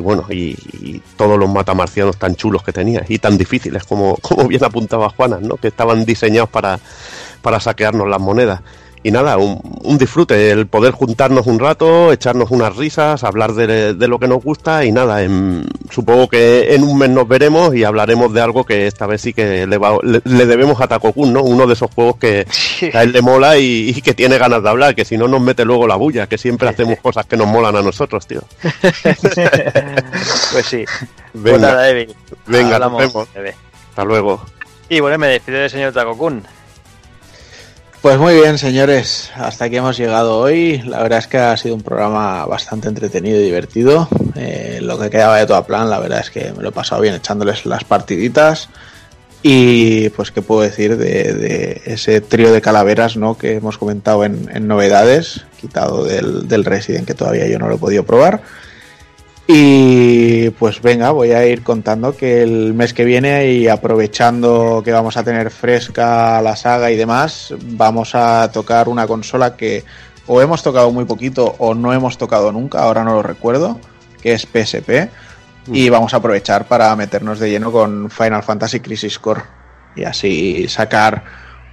bueno, 0.00 0.24
y, 0.30 1.00
todos 1.16 1.38
los 1.38 1.50
matamarcianos 1.50 2.16
tan 2.16 2.34
chulos 2.34 2.62
que 2.62 2.72
tenía 2.72 3.04
y 3.08 3.18
tan 3.18 3.36
difíciles 3.36 3.84
como, 3.84 4.16
como 4.22 4.48
bien 4.48 4.64
apuntaba 4.64 5.10
Juanas, 5.10 5.42
¿no? 5.42 5.56
Que 5.56 5.68
estaban 5.68 6.04
diseñados 6.04 6.48
para, 6.48 6.80
para 7.42 7.60
saquearnos 7.60 8.08
las 8.08 8.20
monedas 8.20 8.62
y 9.04 9.10
nada, 9.10 9.36
un, 9.36 9.60
un, 9.82 9.98
disfrute, 9.98 10.50
el 10.50 10.66
poder 10.66 10.92
juntarnos 10.92 11.46
un 11.46 11.58
rato, 11.58 12.10
echarnos 12.10 12.50
unas 12.50 12.74
risas, 12.74 13.22
hablar 13.22 13.52
de, 13.52 13.92
de 13.92 14.08
lo 14.08 14.18
que 14.18 14.26
nos 14.26 14.42
gusta 14.42 14.82
y 14.86 14.92
nada, 14.92 15.22
en, 15.22 15.66
supongo 15.90 16.26
que 16.26 16.74
en 16.74 16.82
un 16.82 16.96
mes 16.96 17.10
nos 17.10 17.28
veremos 17.28 17.74
y 17.74 17.84
hablaremos 17.84 18.32
de 18.32 18.40
algo 18.40 18.64
que 18.64 18.86
esta 18.86 19.06
vez 19.06 19.20
sí 19.20 19.34
que 19.34 19.66
le, 19.66 19.76
va, 19.76 19.98
le, 20.02 20.22
le 20.24 20.46
debemos 20.46 20.80
a 20.80 20.88
Takokun, 20.88 21.34
¿no? 21.34 21.42
Uno 21.42 21.66
de 21.66 21.74
esos 21.74 21.90
juegos 21.94 22.16
que, 22.16 22.46
a 22.94 23.02
él 23.02 23.12
le 23.12 23.20
mola 23.20 23.58
y, 23.58 23.92
y, 23.94 24.00
que 24.00 24.14
tiene 24.14 24.38
ganas 24.38 24.62
de 24.62 24.70
hablar, 24.70 24.94
que 24.94 25.04
si 25.04 25.18
no 25.18 25.28
nos 25.28 25.42
mete 25.42 25.66
luego 25.66 25.86
la 25.86 25.96
bulla, 25.96 26.26
que 26.26 26.38
siempre 26.38 26.70
hacemos 26.70 26.98
cosas 27.00 27.26
que 27.26 27.36
nos 27.36 27.46
molan 27.46 27.76
a 27.76 27.82
nosotros, 27.82 28.26
tío. 28.26 28.40
pues 30.52 30.66
sí. 30.66 30.82
Venga, 31.34 31.50
pues 31.50 31.60
nada. 31.60 31.92
Venga, 32.46 32.78
nos 32.78 32.98
vemos. 32.98 33.28
Hasta 33.90 34.04
luego. 34.04 34.42
Y 34.88 35.00
bueno, 35.00 35.18
me 35.18 35.26
despido 35.26 35.58
del 35.58 35.68
señor 35.68 35.92
Takokun. 35.92 36.42
Pues 38.04 38.18
muy 38.18 38.34
bien, 38.34 38.58
señores, 38.58 39.30
hasta 39.34 39.64
aquí 39.64 39.76
hemos 39.76 39.96
llegado 39.96 40.38
hoy. 40.38 40.82
La 40.82 41.02
verdad 41.02 41.20
es 41.20 41.26
que 41.26 41.38
ha 41.38 41.56
sido 41.56 41.74
un 41.74 41.80
programa 41.80 42.44
bastante 42.44 42.86
entretenido 42.86 43.40
y 43.40 43.44
divertido. 43.44 44.08
Eh, 44.36 44.80
lo 44.82 44.98
que 44.98 45.08
quedaba 45.08 45.38
de 45.38 45.46
todo 45.46 45.64
plan, 45.64 45.88
la 45.88 45.98
verdad 45.98 46.20
es 46.20 46.28
que 46.28 46.52
me 46.54 46.62
lo 46.62 46.68
he 46.68 46.72
pasado 46.72 47.00
bien 47.00 47.14
echándoles 47.14 47.64
las 47.64 47.82
partiditas. 47.84 48.68
Y 49.42 50.10
pues, 50.10 50.32
¿qué 50.32 50.42
puedo 50.42 50.60
decir 50.60 50.98
de, 50.98 51.80
ese 51.86 52.20
trío 52.20 52.52
de 52.52 52.60
calaveras 52.60 53.16
¿no? 53.16 53.38
que 53.38 53.54
hemos 53.54 53.78
comentado 53.78 54.22
en, 54.26 54.50
en 54.52 54.68
novedades, 54.68 55.46
quitado 55.58 56.04
del, 56.04 56.46
del, 56.46 56.66
Resident, 56.66 57.06
que 57.06 57.14
todavía 57.14 57.48
yo 57.48 57.58
no 57.58 57.68
lo 57.68 57.76
he 57.76 57.78
podido 57.78 58.04
probar? 58.04 58.42
Y 59.46 60.48
pues 60.50 60.80
venga, 60.80 61.10
voy 61.10 61.32
a 61.32 61.46
ir 61.46 61.62
contando 61.62 62.16
que 62.16 62.42
el 62.42 62.72
mes 62.72 62.94
que 62.94 63.04
viene 63.04 63.52
y 63.52 63.68
aprovechando 63.68 64.80
que 64.82 64.90
vamos 64.90 65.18
a 65.18 65.22
tener 65.22 65.50
fresca 65.50 66.40
la 66.40 66.56
saga 66.56 66.90
y 66.90 66.96
demás, 66.96 67.52
vamos 67.62 68.14
a 68.14 68.50
tocar 68.50 68.88
una 68.88 69.06
consola 69.06 69.54
que 69.54 69.84
o 70.26 70.40
hemos 70.40 70.62
tocado 70.62 70.90
muy 70.90 71.04
poquito 71.04 71.56
o 71.58 71.74
no 71.74 71.92
hemos 71.92 72.16
tocado 72.16 72.52
nunca, 72.52 72.80
ahora 72.80 73.04
no 73.04 73.12
lo 73.14 73.22
recuerdo, 73.22 73.78
que 74.22 74.32
es 74.32 74.42
PSP. 74.42 75.10
Y 75.72 75.88
vamos 75.88 76.12
a 76.12 76.18
aprovechar 76.18 76.66
para 76.66 76.94
meternos 76.94 77.38
de 77.38 77.48
lleno 77.48 77.72
con 77.72 78.10
Final 78.10 78.42
Fantasy 78.42 78.80
Crisis 78.80 79.18
Core 79.18 79.42
y 79.96 80.04
así 80.04 80.68
sacar 80.68 81.24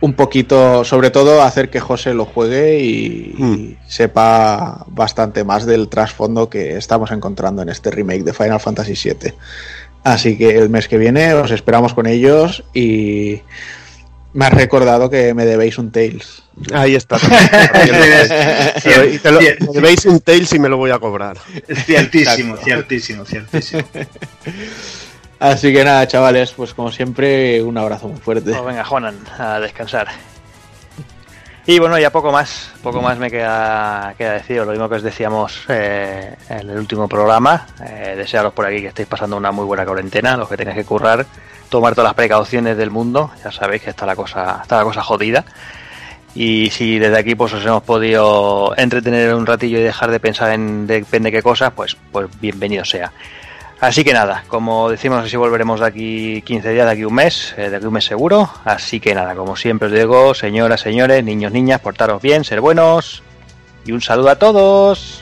un 0.01 0.13
poquito, 0.13 0.83
sobre 0.83 1.11
todo 1.11 1.41
hacer 1.41 1.69
que 1.69 1.79
José 1.79 2.13
lo 2.13 2.25
juegue 2.25 2.79
y, 2.79 3.35
mm. 3.37 3.53
y, 3.53 3.77
sepa 3.87 4.83
bastante 4.87 5.43
más 5.43 5.65
del 5.65 5.87
trasfondo 5.87 6.49
que 6.49 6.75
estamos 6.75 7.11
encontrando 7.11 7.61
en 7.61 7.69
este 7.69 7.91
remake 7.91 8.23
de 8.23 8.33
Final 8.33 8.59
Fantasy 8.59 8.93
VII. 8.93 9.33
Así 10.03 10.37
que 10.37 10.57
el 10.57 10.69
mes 10.69 10.87
que 10.87 10.97
viene 10.97 11.33
os 11.35 11.51
esperamos 11.51 11.93
con 11.93 12.07
ellos 12.07 12.63
y 12.73 13.41
me 14.33 14.45
has 14.45 14.53
recordado 14.53 15.09
que 15.09 15.33
me 15.33 15.45
debéis 15.45 15.77
un 15.77 15.91
Tails. 15.91 16.43
Ahí 16.73 16.95
está. 16.95 17.17
y 19.11 19.17
te 19.19 19.31
lo, 19.31 19.39
me 19.39 19.55
debéis 19.73 20.05
un 20.05 20.19
Tails 20.19 20.53
y 20.53 20.59
me 20.59 20.69
lo 20.69 20.77
voy 20.77 20.91
a 20.91 20.99
cobrar. 20.99 21.37
Ciertísimo, 21.85 22.57
ciertísimo, 22.57 23.25
ciertísimo. 23.25 23.83
Así 25.41 25.73
que 25.73 25.83
nada, 25.83 26.05
chavales, 26.07 26.51
pues 26.51 26.75
como 26.75 26.91
siempre, 26.91 27.63
un 27.63 27.75
abrazo 27.75 28.07
muy 28.07 28.19
fuerte. 28.19 28.53
Oh, 28.55 28.63
venga, 28.63 28.83
Juanan, 28.83 29.17
a 29.39 29.59
descansar. 29.59 30.07
Y 31.65 31.79
bueno, 31.79 31.97
ya 31.97 32.11
poco 32.11 32.31
más, 32.31 32.71
poco 32.83 33.01
más 33.01 33.17
me 33.17 33.31
queda, 33.31 34.13
queda 34.19 34.33
decir, 34.33 34.57
lo 34.57 34.67
mismo 34.67 34.87
que 34.87 34.95
os 34.95 35.01
decíamos 35.01 35.65
eh, 35.67 36.35
en 36.47 36.69
el 36.69 36.77
último 36.77 37.07
programa. 37.07 37.65
Eh, 37.83 38.13
desearos 38.15 38.53
por 38.53 38.67
aquí 38.67 38.81
que 38.81 38.89
estéis 38.89 39.07
pasando 39.07 39.35
una 39.35 39.51
muy 39.51 39.65
buena 39.65 39.83
cuarentena, 39.83 40.37
los 40.37 40.47
que 40.47 40.57
tengáis 40.57 40.77
que 40.77 40.85
currar, 40.85 41.25
tomar 41.69 41.95
todas 41.95 42.09
las 42.09 42.13
precauciones 42.13 42.77
del 42.77 42.91
mundo, 42.91 43.31
ya 43.43 43.51
sabéis 43.51 43.81
que 43.81 43.89
está 43.89 44.05
la 44.05 44.15
cosa, 44.15 44.59
está 44.61 44.77
la 44.77 44.83
cosa 44.83 45.01
jodida. 45.01 45.43
Y 46.35 46.69
si 46.69 46.99
desde 46.99 47.17
aquí 47.17 47.33
pues 47.33 47.51
os 47.53 47.65
hemos 47.65 47.81
podido 47.81 48.75
entretener 48.77 49.33
un 49.33 49.47
ratillo 49.47 49.79
y 49.79 49.81
dejar 49.81 50.11
de 50.11 50.19
pensar 50.19 50.51
en 50.51 50.85
depende 50.85 51.31
qué 51.31 51.41
cosas, 51.41 51.73
pues, 51.75 51.97
pues 52.11 52.27
bienvenido 52.39 52.85
sea. 52.85 53.11
Así 53.81 54.03
que 54.03 54.13
nada, 54.13 54.43
como 54.47 54.91
decimos, 54.91 55.27
si 55.27 55.37
volveremos 55.37 55.79
de 55.79 55.87
aquí 55.87 56.41
15 56.43 56.69
días, 56.69 56.85
de 56.85 56.91
aquí 56.91 57.03
un 57.03 57.15
mes, 57.15 57.55
eh, 57.57 57.71
de 57.71 57.77
aquí 57.77 57.85
un 57.87 57.93
mes 57.93 58.05
seguro. 58.05 58.47
Así 58.63 58.99
que 58.99 59.15
nada, 59.15 59.33
como 59.33 59.55
siempre 59.55 59.87
os 59.87 59.93
digo, 59.93 60.35
señoras, 60.35 60.81
señores, 60.81 61.23
niños, 61.23 61.51
niñas, 61.51 61.81
portaros 61.81 62.21
bien, 62.21 62.43
ser 62.43 62.61
buenos. 62.61 63.23
Y 63.83 63.91
un 63.91 64.01
saludo 64.01 64.29
a 64.29 64.35
todos. 64.35 65.20